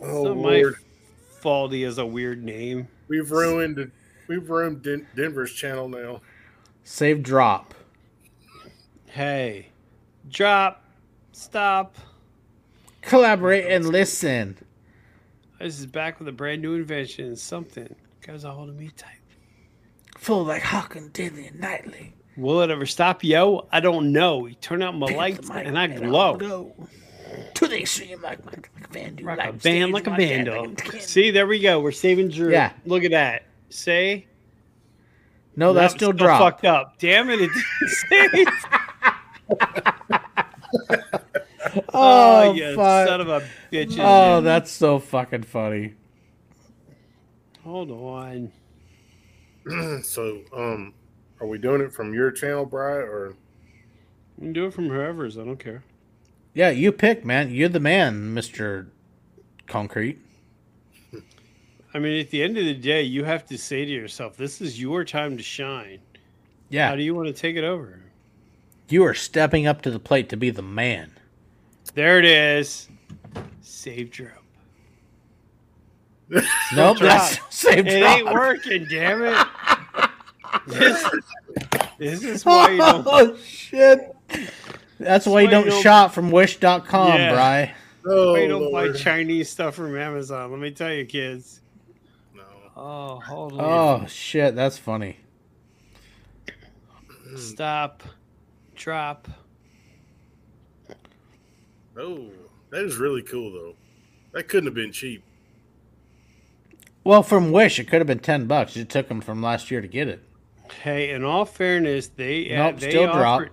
Oh 0.00 0.16
It's 0.18 0.24
not 0.24 0.36
my 0.36 0.42
Lord, 0.58 0.74
fault 1.40 1.72
he 1.72 1.82
has 1.82 1.98
a 1.98 2.06
weird 2.06 2.44
name. 2.44 2.86
we've 3.08 3.32
ruined. 3.32 3.90
We've 4.28 4.48
ruined 4.48 4.82
Den- 4.82 5.08
Denver's 5.16 5.52
channel 5.52 5.88
now. 5.88 6.20
Save 6.84 7.24
drop. 7.24 7.74
Hey, 9.06 9.70
drop, 10.30 10.84
stop. 11.32 11.96
Collaborate 13.02 13.66
and 13.66 13.86
listen. 13.86 14.56
This 15.64 15.80
is 15.80 15.86
back 15.86 16.18
with 16.18 16.28
a 16.28 16.32
brand 16.32 16.60
new 16.60 16.74
invention. 16.74 17.34
Something. 17.36 17.94
Guys, 18.20 18.44
are 18.44 18.52
holding 18.52 18.76
me 18.76 18.90
tight. 18.98 19.16
Full 20.18 20.44
like 20.44 20.60
Hawking 20.60 21.08
daily 21.08 21.46
and 21.46 21.58
nightly. 21.58 22.12
Will 22.36 22.60
it 22.60 22.68
ever 22.68 22.84
stop, 22.84 23.24
yo? 23.24 23.66
I 23.72 23.80
don't 23.80 24.12
know. 24.12 24.44
You 24.44 24.56
turn 24.56 24.82
out 24.82 24.94
my 24.94 25.06
lights 25.06 25.48
and 25.48 25.78
I 25.78 25.86
glow. 25.86 26.36
To 27.54 27.66
the 27.66 27.80
extreme, 27.80 28.20
like, 28.20 28.44
like, 28.44 28.68
like 28.74 28.90
a 28.90 28.92
van, 28.92 29.16
Rock 29.22 29.38
a 29.42 29.52
band 29.54 29.92
like 29.92 30.06
a 30.06 30.10
vandal. 30.10 30.74
See, 30.98 31.30
there 31.30 31.46
we 31.46 31.60
go. 31.60 31.80
We're 31.80 31.92
saving 31.92 32.28
Drew. 32.28 32.52
Yeah. 32.52 32.74
Look 32.84 33.02
at 33.04 33.12
that. 33.12 33.44
Say. 33.70 34.26
No, 35.56 35.72
that's 35.72 35.94
still 35.94 36.10
still 36.10 36.26
drop. 36.26 36.40
fucked 36.42 36.66
up. 36.66 36.98
Damn 36.98 37.30
it! 37.30 37.40
It 37.40 37.50
didn't 38.10 38.50
say. 40.90 41.18
Oh, 41.94 42.50
oh, 42.50 42.52
you 42.52 42.74
fuck. 42.74 43.08
son 43.08 43.20
of 43.20 43.28
a 43.28 43.42
bitch! 43.72 43.96
Oh, 43.98 44.40
that's 44.40 44.70
so 44.70 44.98
fucking 44.98 45.42
funny. 45.42 45.94
Hold 47.62 47.90
on. 47.90 48.52
so, 50.02 50.40
um, 50.54 50.92
are 51.40 51.46
we 51.46 51.58
doing 51.58 51.80
it 51.80 51.92
from 51.92 52.12
your 52.12 52.30
channel, 52.30 52.66
Bry, 52.66 52.96
or 52.96 53.34
You 54.38 54.44
can 54.44 54.52
do 54.52 54.66
it 54.66 54.74
from 54.74 54.88
whoever's. 54.88 55.38
I 55.38 55.44
don't 55.44 55.58
care. 55.58 55.82
Yeah, 56.52 56.70
you 56.70 56.92
pick, 56.92 57.24
man. 57.24 57.50
You're 57.50 57.68
the 57.68 57.80
man, 57.80 58.34
Mister 58.34 58.88
Concrete. 59.66 60.18
I 61.94 61.98
mean, 61.98 62.20
at 62.20 62.30
the 62.30 62.42
end 62.42 62.58
of 62.58 62.64
the 62.64 62.74
day, 62.74 63.02
you 63.02 63.24
have 63.24 63.46
to 63.46 63.58
say 63.58 63.84
to 63.84 63.90
yourself, 63.90 64.36
"This 64.36 64.60
is 64.60 64.80
your 64.80 65.04
time 65.04 65.36
to 65.36 65.42
shine." 65.42 66.00
Yeah. 66.68 66.88
How 66.88 66.96
do 66.96 67.02
you 67.02 67.14
want 67.14 67.28
to 67.28 67.34
take 67.34 67.56
it 67.56 67.64
over? 67.64 68.00
you 68.88 69.04
are 69.04 69.14
stepping 69.14 69.66
up 69.66 69.82
to 69.82 69.90
the 69.90 69.98
plate 69.98 70.28
to 70.28 70.36
be 70.36 70.50
the 70.50 70.62
man. 70.62 71.10
There 71.94 72.18
it 72.18 72.24
is. 72.24 72.88
Save 73.62 74.10
drop. 74.10 74.30
Nope, 76.74 76.98
that's 76.98 77.38
save 77.54 77.86
It 77.86 78.00
drop. 78.00 78.16
ain't 78.18 78.32
working. 78.32 78.86
Damn 78.86 79.22
it. 79.24 79.46
This, 80.66 81.10
this 81.98 82.24
is 82.24 82.44
why 82.44 82.70
you 82.70 82.78
don't. 82.78 83.06
Oh 83.06 83.36
shit! 83.36 84.16
That's 84.98 85.26
why 85.26 85.42
you 85.42 85.48
don't 85.48 85.66
don't- 85.68 85.82
shop 85.82 86.12
from 86.12 86.30
Wish.com, 86.30 87.08
Yeah. 87.18 87.32
Bry. 87.34 87.74
oh, 88.06 88.32
why 88.32 88.38
you 88.40 88.44
oh, 88.46 88.48
don't 88.60 88.72
buy 88.72 88.92
Chinese 88.98 89.50
stuff 89.50 89.74
from 89.74 89.96
Amazon. 89.96 90.50
Let 90.50 90.60
me 90.60 90.70
tell 90.70 90.92
you, 90.92 91.04
kids. 91.04 91.60
No. 92.34 92.42
Oh, 92.76 93.20
hold 93.20 93.52
on. 93.52 93.60
Oh 93.60 94.06
shit, 94.06 94.56
that's 94.56 94.78
funny. 94.78 95.18
Stop. 97.36 98.02
Drop. 98.74 99.28
Oh, 101.98 102.30
that 102.70 102.84
is 102.84 102.96
really 102.96 103.22
cool 103.22 103.52
though. 103.52 103.74
That 104.32 104.48
couldn't 104.48 104.66
have 104.66 104.74
been 104.74 104.92
cheap. 104.92 105.22
Well, 107.04 107.22
from 107.22 107.52
Wish, 107.52 107.78
it 107.78 107.84
could 107.84 108.00
have 108.00 108.06
been 108.06 108.18
ten 108.18 108.46
bucks. 108.46 108.76
It 108.76 108.88
took 108.88 109.08
them 109.08 109.20
from 109.20 109.42
last 109.42 109.70
year 109.70 109.80
to 109.80 109.88
get 109.88 110.08
it. 110.08 110.22
Hey, 110.82 111.10
in 111.10 111.22
all 111.22 111.44
fairness, 111.44 112.08
they 112.08 112.54
uh, 112.56 112.72
they 112.72 112.90
still 112.90 113.12
drop. 113.12 113.42
offered, 113.42 113.50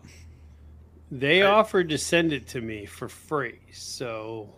They 1.11 1.41
offered 1.41 1.89
to 1.89 1.97
send 1.97 2.31
it 2.33 2.47
to 2.49 2.61
me 2.61 2.85
for 2.85 3.09
free, 3.09 3.59
so 3.73 4.49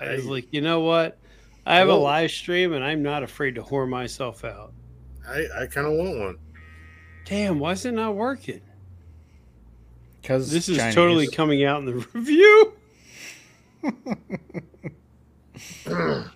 I 0.00 0.12
was 0.14 0.26
like, 0.26 0.52
you 0.52 0.60
know 0.60 0.80
what? 0.80 1.18
I 1.66 1.76
have 1.76 1.88
a 1.88 1.94
live 1.94 2.30
stream, 2.30 2.74
and 2.74 2.84
I'm 2.84 3.02
not 3.02 3.22
afraid 3.22 3.54
to 3.54 3.62
whore 3.62 3.88
myself 3.88 4.44
out. 4.44 4.74
I, 5.26 5.46
I 5.62 5.66
kind 5.66 5.86
of 5.86 5.94
want 5.94 6.18
one. 6.18 6.38
Damn, 7.24 7.58
why 7.58 7.72
is 7.72 7.86
it 7.86 7.92
not 7.92 8.14
working? 8.14 8.60
Because 10.24 10.50
This 10.50 10.70
is 10.70 10.78
totally 10.94 11.26
coming 11.26 11.64
out 11.64 11.80
in 11.80 11.84
the 11.84 11.92
review. 12.14 12.72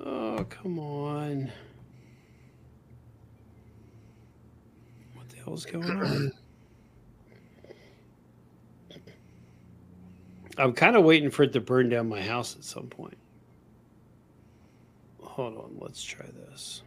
oh, 0.00 0.46
come 0.48 0.78
on. 0.78 1.50
What 5.14 5.28
the 5.30 5.36
hell's 5.44 5.66
going 5.66 5.90
on? 5.90 6.30
I'm 10.56 10.72
kind 10.72 10.94
of 10.94 11.02
waiting 11.02 11.32
for 11.32 11.42
it 11.42 11.52
to 11.54 11.60
burn 11.60 11.88
down 11.88 12.08
my 12.08 12.22
house 12.22 12.54
at 12.54 12.62
some 12.62 12.86
point. 12.86 13.18
Hold 15.20 15.56
on, 15.56 15.76
let's 15.80 16.04
try 16.04 16.26
this. 16.26 16.82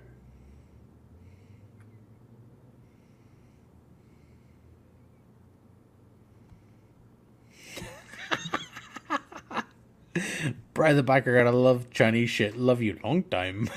Bry 10.74 10.94
the 10.94 11.04
biker 11.04 11.36
gotta 11.38 11.52
love 11.56 11.90
Chinese 11.92 12.30
shit. 12.30 12.58
Love 12.58 12.82
you 12.82 12.98
long 13.04 13.24
time. 13.24 13.70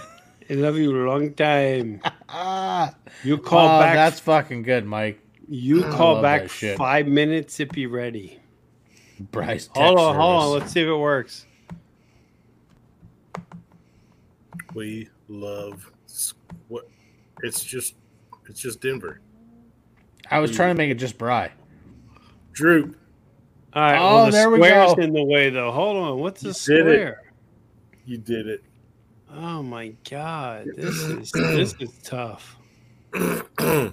I 0.50 0.55
love 0.55 0.76
you 0.78 0.92
long 0.92 1.34
time. 1.34 2.00
ah, 2.28 2.94
You 3.25 3.39
call 3.39 3.76
oh, 3.76 3.81
back. 3.81 3.94
that's 3.94 4.20
fucking 4.20 4.62
good, 4.62 4.86
Mike. 4.86 5.20
You 5.49 5.83
call 5.83 6.23
back 6.23 6.49
shit. 6.50 6.76
five 6.78 7.07
minutes 7.07 7.60
if 7.60 7.76
you're 7.76 7.91
ready. 7.91 8.39
Bryce. 9.18 9.68
Hold 9.75 9.97
text 9.99 10.05
on, 10.05 10.17
hold 10.17 10.42
on. 10.42 10.58
Let's 10.58 10.73
see 10.73 10.81
if 10.81 10.86
it 10.89 10.94
works. 10.97 11.47
We 14.75 15.08
love 15.28 15.91
what? 16.68 16.89
It's 17.42 17.65
just, 17.65 17.94
it's 18.49 18.60
just 18.60 18.81
Denver. 18.81 19.20
I 20.31 20.39
was 20.41 20.55
trying 20.55 20.75
to 20.75 20.78
make 20.78 20.91
it 20.91 20.97
just 20.97 21.18
Bry. 21.18 21.50
Drew, 22.52 22.94
All 23.74 23.82
right. 23.82 23.98
Oh, 23.98 24.14
well, 24.14 24.24
the 24.26 24.32
there 24.32 24.50
we 24.50 24.58
square's 24.58 24.94
go. 24.94 25.02
in 25.02 25.12
the 25.12 25.24
way, 25.24 25.50
though. 25.50 25.70
Hold 25.70 25.97
on. 25.97 26.18
What's 26.18 26.40
the 26.40 26.48
You 26.48 26.52
did 26.52 26.86
it. 26.86 27.00
square? 27.00 27.22
you 28.06 28.18
did 28.18 28.47
it. 28.47 28.64
Oh 29.30 29.62
my 29.62 29.92
god, 30.08 30.68
this 30.74 30.94
is 30.94 31.30
this 31.32 31.74
is 31.78 31.90
tough. 32.02 32.56
well, 33.12 33.92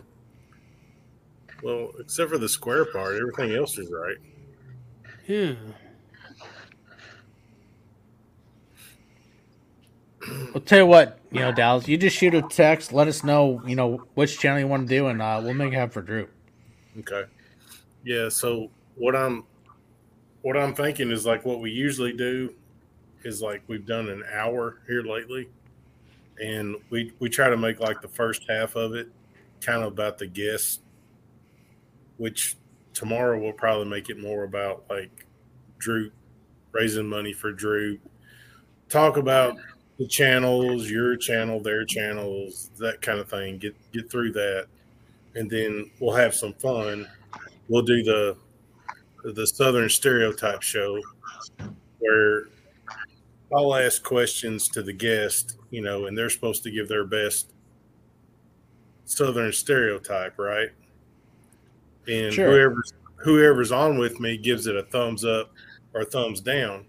except 2.00 2.32
for 2.32 2.38
the 2.38 2.48
square 2.48 2.86
part, 2.86 3.16
everything 3.18 3.54
else 3.54 3.78
is 3.78 3.92
right. 3.92 4.16
Yeah. 5.28 5.56
I'll 10.56 10.62
tell 10.62 10.80
you 10.80 10.86
what, 10.86 11.20
you 11.32 11.40
know, 11.40 11.52
Dallas, 11.52 11.88
you 11.88 11.98
just 11.98 12.16
shoot 12.18 12.34
a 12.34 12.42
text, 12.42 12.94
let 12.94 13.08
us 13.08 13.24
know, 13.24 13.62
you 13.66 13.76
know, 13.76 14.02
which 14.16 14.40
channel 14.40 14.60
you 14.60 14.68
want 14.68 14.88
to 14.88 14.96
do, 14.96 15.08
and 15.08 15.22
uh, 15.22 15.40
we'll 15.44 15.54
make 15.54 15.72
it 15.72 15.76
happen 15.76 15.92
for 15.92 16.02
Drew. 16.02 16.28
Okay. 17.00 17.24
Yeah. 18.04 18.30
So 18.30 18.72
what 18.96 19.16
I'm, 19.16 19.44
what 20.46 20.56
I'm 20.56 20.76
thinking 20.76 21.10
is 21.10 21.26
like 21.26 21.44
what 21.44 21.60
we 21.60 21.72
usually 21.72 22.14
do 22.14 22.54
is 23.24 23.42
like 23.42 23.64
we've 23.66 23.88
done 23.88 24.10
an 24.10 24.24
hour 24.32 24.78
here 24.86 25.02
lately, 25.02 25.50
and 26.40 26.76
we 26.92 27.12
we 27.18 27.30
try 27.30 27.50
to 27.50 27.58
make 27.58 27.80
like 27.80 28.00
the 28.00 28.08
first 28.08 28.44
half 28.48 28.76
of 28.76 28.94
it 28.94 29.10
kind 29.60 29.82
of 29.82 29.92
about 29.92 30.20
the 30.20 30.28
guests, 30.28 30.82
which 32.18 32.58
tomorrow 32.94 33.42
we'll 33.42 33.54
probably 33.54 33.90
make 33.90 34.12
it 34.12 34.20
more 34.20 34.44
about 34.44 34.84
like 34.88 35.26
Drew 35.80 36.12
raising 36.74 37.10
money 37.10 37.34
for 37.34 37.52
Drew. 37.52 37.98
Talk 38.88 39.18
about 39.18 39.58
the 39.98 40.06
channels, 40.06 40.92
your 40.92 41.18
channel, 41.18 41.60
their 41.60 41.86
channels, 41.86 42.70
that 42.78 43.02
kind 43.02 43.18
of 43.18 43.28
thing. 43.28 43.58
Get 43.58 43.76
get 43.92 44.12
through 44.12 44.34
that, 44.34 44.68
and 45.34 45.50
then 45.50 45.90
we'll 46.00 46.16
have 46.16 46.36
some 46.36 46.54
fun. 46.54 47.08
We'll 47.68 47.82
do 47.82 48.04
the 48.04 48.38
the 49.34 49.48
Southern 49.48 49.90
Stereotype 49.90 50.62
Show, 50.62 51.02
where 52.00 52.44
I'll 53.54 53.76
ask 53.76 54.04
questions 54.04 54.68
to 54.70 54.82
the 54.82 54.94
guest, 54.94 55.58
you 55.70 55.82
know, 55.82 56.06
and 56.06 56.18
they're 56.18 56.30
supposed 56.30 56.64
to 56.64 56.72
give 56.72 56.88
their 56.88 57.06
best 57.06 57.54
Southern 59.06 59.52
stereotype, 59.52 60.38
right? 60.38 60.70
And 62.08 62.34
Sure. 62.34 62.52
whoever's 62.52 62.94
whoever's 63.18 63.72
on 63.72 63.98
with 63.98 64.20
me 64.20 64.38
gives 64.38 64.68
it 64.68 64.76
a 64.76 64.84
thumbs 64.84 65.24
up 65.26 65.52
or 65.94 66.04
thumbs 66.04 66.42
down. 66.42 66.86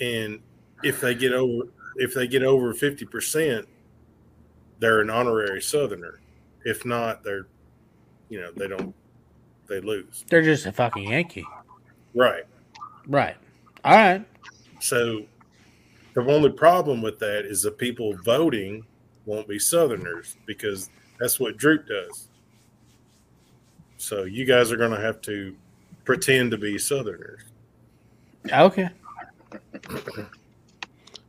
And 0.00 0.40
if 0.82 1.00
they 1.00 1.14
get 1.14 1.32
over 1.32 1.64
if 1.96 2.14
they 2.14 2.26
get 2.26 2.42
over 2.42 2.72
fifty 2.72 3.04
percent, 3.04 3.66
they're 4.78 5.00
an 5.00 5.10
honorary 5.10 5.60
Southerner. 5.60 6.20
If 6.64 6.84
not, 6.84 7.24
they're 7.24 7.46
you 8.28 8.40
know 8.40 8.52
they 8.52 8.68
don't 8.68 8.94
they 9.68 9.80
lose. 9.80 10.24
They're 10.28 10.42
just 10.42 10.66
a 10.66 10.72
fucking 10.72 11.10
Yankee. 11.10 11.44
Right. 12.14 12.44
Right. 13.06 13.36
All 13.84 13.96
right. 13.96 14.24
So 14.80 15.22
the 16.14 16.22
only 16.22 16.50
problem 16.50 17.02
with 17.02 17.18
that 17.20 17.44
is 17.44 17.62
the 17.62 17.70
people 17.70 18.14
voting 18.24 18.84
won't 19.26 19.46
be 19.48 19.58
Southerners 19.58 20.36
because 20.46 20.90
that's 21.18 21.38
what 21.38 21.56
Droop 21.56 21.86
does. 21.86 22.28
So 23.98 24.24
you 24.24 24.44
guys 24.44 24.70
are 24.72 24.76
going 24.76 24.92
to 24.92 25.00
have 25.00 25.20
to 25.22 25.54
pretend 26.04 26.50
to 26.52 26.58
be 26.58 26.78
Southerners. 26.78 27.42
Okay. 28.52 28.88
I 29.52 29.58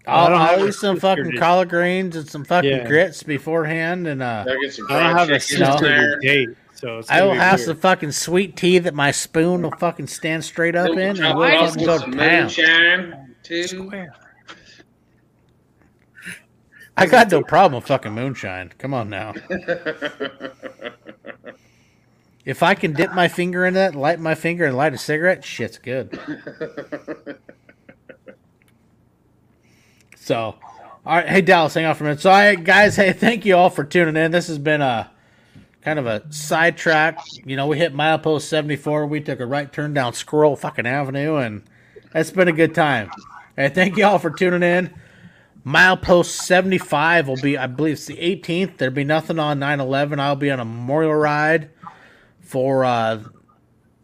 I'll, 0.08 0.30
don't 0.30 0.42
I'll 0.42 0.68
eat 0.68 0.74
some 0.74 1.00
fucking 1.00 1.32
to- 1.32 1.38
collard 1.38 1.70
greens 1.70 2.16
and 2.16 2.28
some 2.28 2.44
fucking 2.46 2.70
Yeah. 2.70 2.88
grits 2.88 3.22
beforehand, 3.22 4.08
and 4.08 4.24
uh, 4.24 4.44
Gotta 4.46 4.60
get 4.60 4.74
some 4.74 4.88
I 4.90 5.04
don't 5.04 5.18
have 5.18 5.30
a 5.30 5.40
chicken 5.40 5.66
in 5.66 5.72
sister 5.72 6.20
date, 6.22 6.50
so 6.80 7.00
it's 7.00 7.10
I 7.10 7.20
gonna 7.20 7.32
will 7.32 7.36
have 7.38 7.60
weird. 7.60 7.68
some 7.68 7.78
fucking 7.78 8.12
sweet 8.14 8.56
tea 8.56 8.80
that 8.80 8.94
my 8.94 9.12
spoon 9.12 9.64
will 9.64 9.72
fucking 9.72 10.08
stand 10.08 10.46
straight 10.46 10.76
up 10.76 10.92
in, 10.92 11.22
and 11.22 11.38
we'll 11.38 11.52
off 11.58 11.72
fucking 11.76 11.88
with 11.88 12.02
go 12.02 12.06
to 12.06 12.18
town. 12.18 13.36
too. 13.44 14.08
I 16.96 17.06
got 17.06 17.32
no 17.32 17.44
problem 17.44 17.76
with 17.82 17.88
fucking 17.88 18.14
moonshine. 18.14 18.74
Come 18.78 18.94
on 18.94 19.10
now. 19.10 19.34
If 22.46 22.64
I 22.64 22.74
can 22.74 22.94
dip 22.94 23.14
my 23.14 23.28
finger 23.28 23.66
in 23.66 23.74
that, 23.76 23.94
light 23.96 24.20
my 24.20 24.34
finger, 24.34 24.66
and 24.66 24.76
light 24.76 24.94
a 24.94 24.98
cigarette, 24.98 25.44
shit's 25.44 25.78
good. 25.78 26.18
So, 30.16 30.56
all 31.06 31.16
right, 31.16 31.28
hey 31.28 31.42
Dallas, 31.42 31.74
hang 31.74 31.86
on 31.86 31.96
for 31.96 32.04
a 32.04 32.08
minute. 32.08 32.22
So, 32.22 32.32
I 32.32 32.56
guys, 32.56 32.96
hey, 32.96 33.14
thank 33.14 33.46
you 33.46 33.56
all 33.56 33.70
for 33.70 33.84
tuning 33.84 34.16
in. 34.16 34.32
This 34.32 34.48
has 34.48 34.60
been 34.60 34.82
a 34.82 35.12
kind 35.82 36.00
of 36.00 36.06
a 36.06 36.24
sidetrack. 36.32 37.20
You 37.46 37.56
know, 37.56 37.68
we 37.68 37.78
hit 37.78 37.94
milepost 37.94 38.42
seventy 38.42 38.76
four. 38.76 39.06
We 39.06 39.22
took 39.22 39.40
a 39.40 39.46
right 39.46 39.72
turn 39.72 39.94
down 39.94 40.14
Squirrel 40.14 40.56
fucking 40.56 40.86
Avenue, 40.86 41.36
and 41.36 41.64
it's 42.14 42.32
been 42.32 42.48
a 42.48 42.54
good 42.54 42.76
time. 42.76 43.12
Hey, 43.56 43.70
thank 43.70 43.98
you 43.98 44.06
all 44.06 44.20
for 44.20 44.30
tuning 44.30 44.64
in. 44.64 44.94
Milepost 45.66 46.28
75 46.28 47.28
will 47.28 47.36
be, 47.36 47.58
I 47.58 47.68
believe 47.68 47.94
it's 47.94 48.06
the 48.06 48.16
18th. 48.16 48.78
There'll 48.78 48.94
be 48.94 49.04
nothing 49.04 49.40
on 49.40 49.60
9 49.60 49.80
11. 49.80 50.20
I'll 50.20 50.36
be 50.36 50.50
on 50.50 50.60
a 50.60 50.66
memorial 50.66 51.14
ride 51.14 51.70
for 52.40 52.86
uh, 52.86 53.22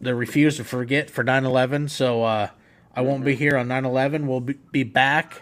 the 0.02 0.14
Refuse 0.14 0.58
to 0.58 0.64
Forget 0.64 1.10
for 1.10 1.24
9 1.24 1.46
11. 1.46 1.88
So 1.90 2.24
uh, 2.24 2.50
I 2.96 3.02
won't 3.02 3.24
be 3.24 3.36
here 3.36 3.58
on 3.58 3.68
9 3.70 3.86
11. 3.86 4.28
We'll 4.28 4.42
be, 4.42 4.54
be 4.72 4.84
back, 4.84 5.42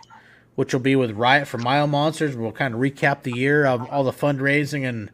which 0.55 0.73
will 0.73 0.81
be 0.81 0.95
with 0.95 1.11
Riot 1.11 1.47
for 1.47 1.57
Mile 1.57 1.87
Monsters. 1.87 2.35
We'll 2.35 2.51
kind 2.51 2.75
of 2.75 2.79
recap 2.79 3.23
the 3.23 3.33
year 3.33 3.65
of 3.65 3.89
all 3.89 4.03
the 4.03 4.11
fundraising 4.11 4.87
and 4.87 5.09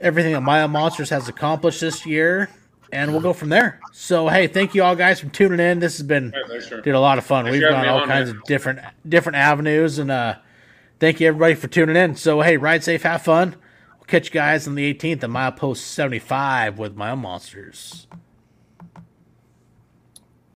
everything 0.00 0.32
that 0.32 0.40
Mile 0.42 0.68
Monsters 0.68 1.10
has 1.10 1.28
accomplished 1.28 1.80
this 1.80 2.04
year. 2.06 2.50
And 2.92 3.10
we'll 3.10 3.20
go 3.20 3.32
from 3.32 3.48
there. 3.48 3.80
So, 3.92 4.28
hey, 4.28 4.46
thank 4.46 4.72
you 4.74 4.82
all 4.84 4.94
guys 4.94 5.18
for 5.18 5.26
tuning 5.28 5.58
in. 5.58 5.80
This 5.80 5.98
has 5.98 6.06
been 6.06 6.32
Yeah, 6.34 6.42
thanks, 6.48 6.68
sir. 6.68 6.80
did 6.80 6.94
a 6.94 7.00
lot 7.00 7.18
of 7.18 7.24
fun. 7.26 7.44
Thanks 7.44 7.58
We've 7.58 7.68
gone 7.68 7.86
all 7.88 8.02
on, 8.02 8.06
kinds 8.08 8.28
man. 8.30 8.36
of 8.38 8.44
different 8.44 8.78
different 9.08 9.36
avenues, 9.36 9.98
and 9.98 10.08
uh, 10.10 10.36
thank 11.00 11.18
you 11.18 11.26
everybody 11.26 11.54
for 11.54 11.66
tuning 11.66 11.96
in. 11.96 12.14
So 12.14 12.42
hey, 12.42 12.56
ride 12.56 12.84
safe, 12.84 13.02
have 13.02 13.22
fun. 13.22 13.56
We'll 13.98 14.06
catch 14.06 14.26
you 14.28 14.32
guys 14.32 14.68
on 14.68 14.76
the 14.76 14.94
18th 14.94 15.24
of 15.24 15.30
Milepost 15.32 15.78
75 15.78 16.78
with 16.78 16.94
Mile 16.94 17.16
Monsters. 17.16 18.06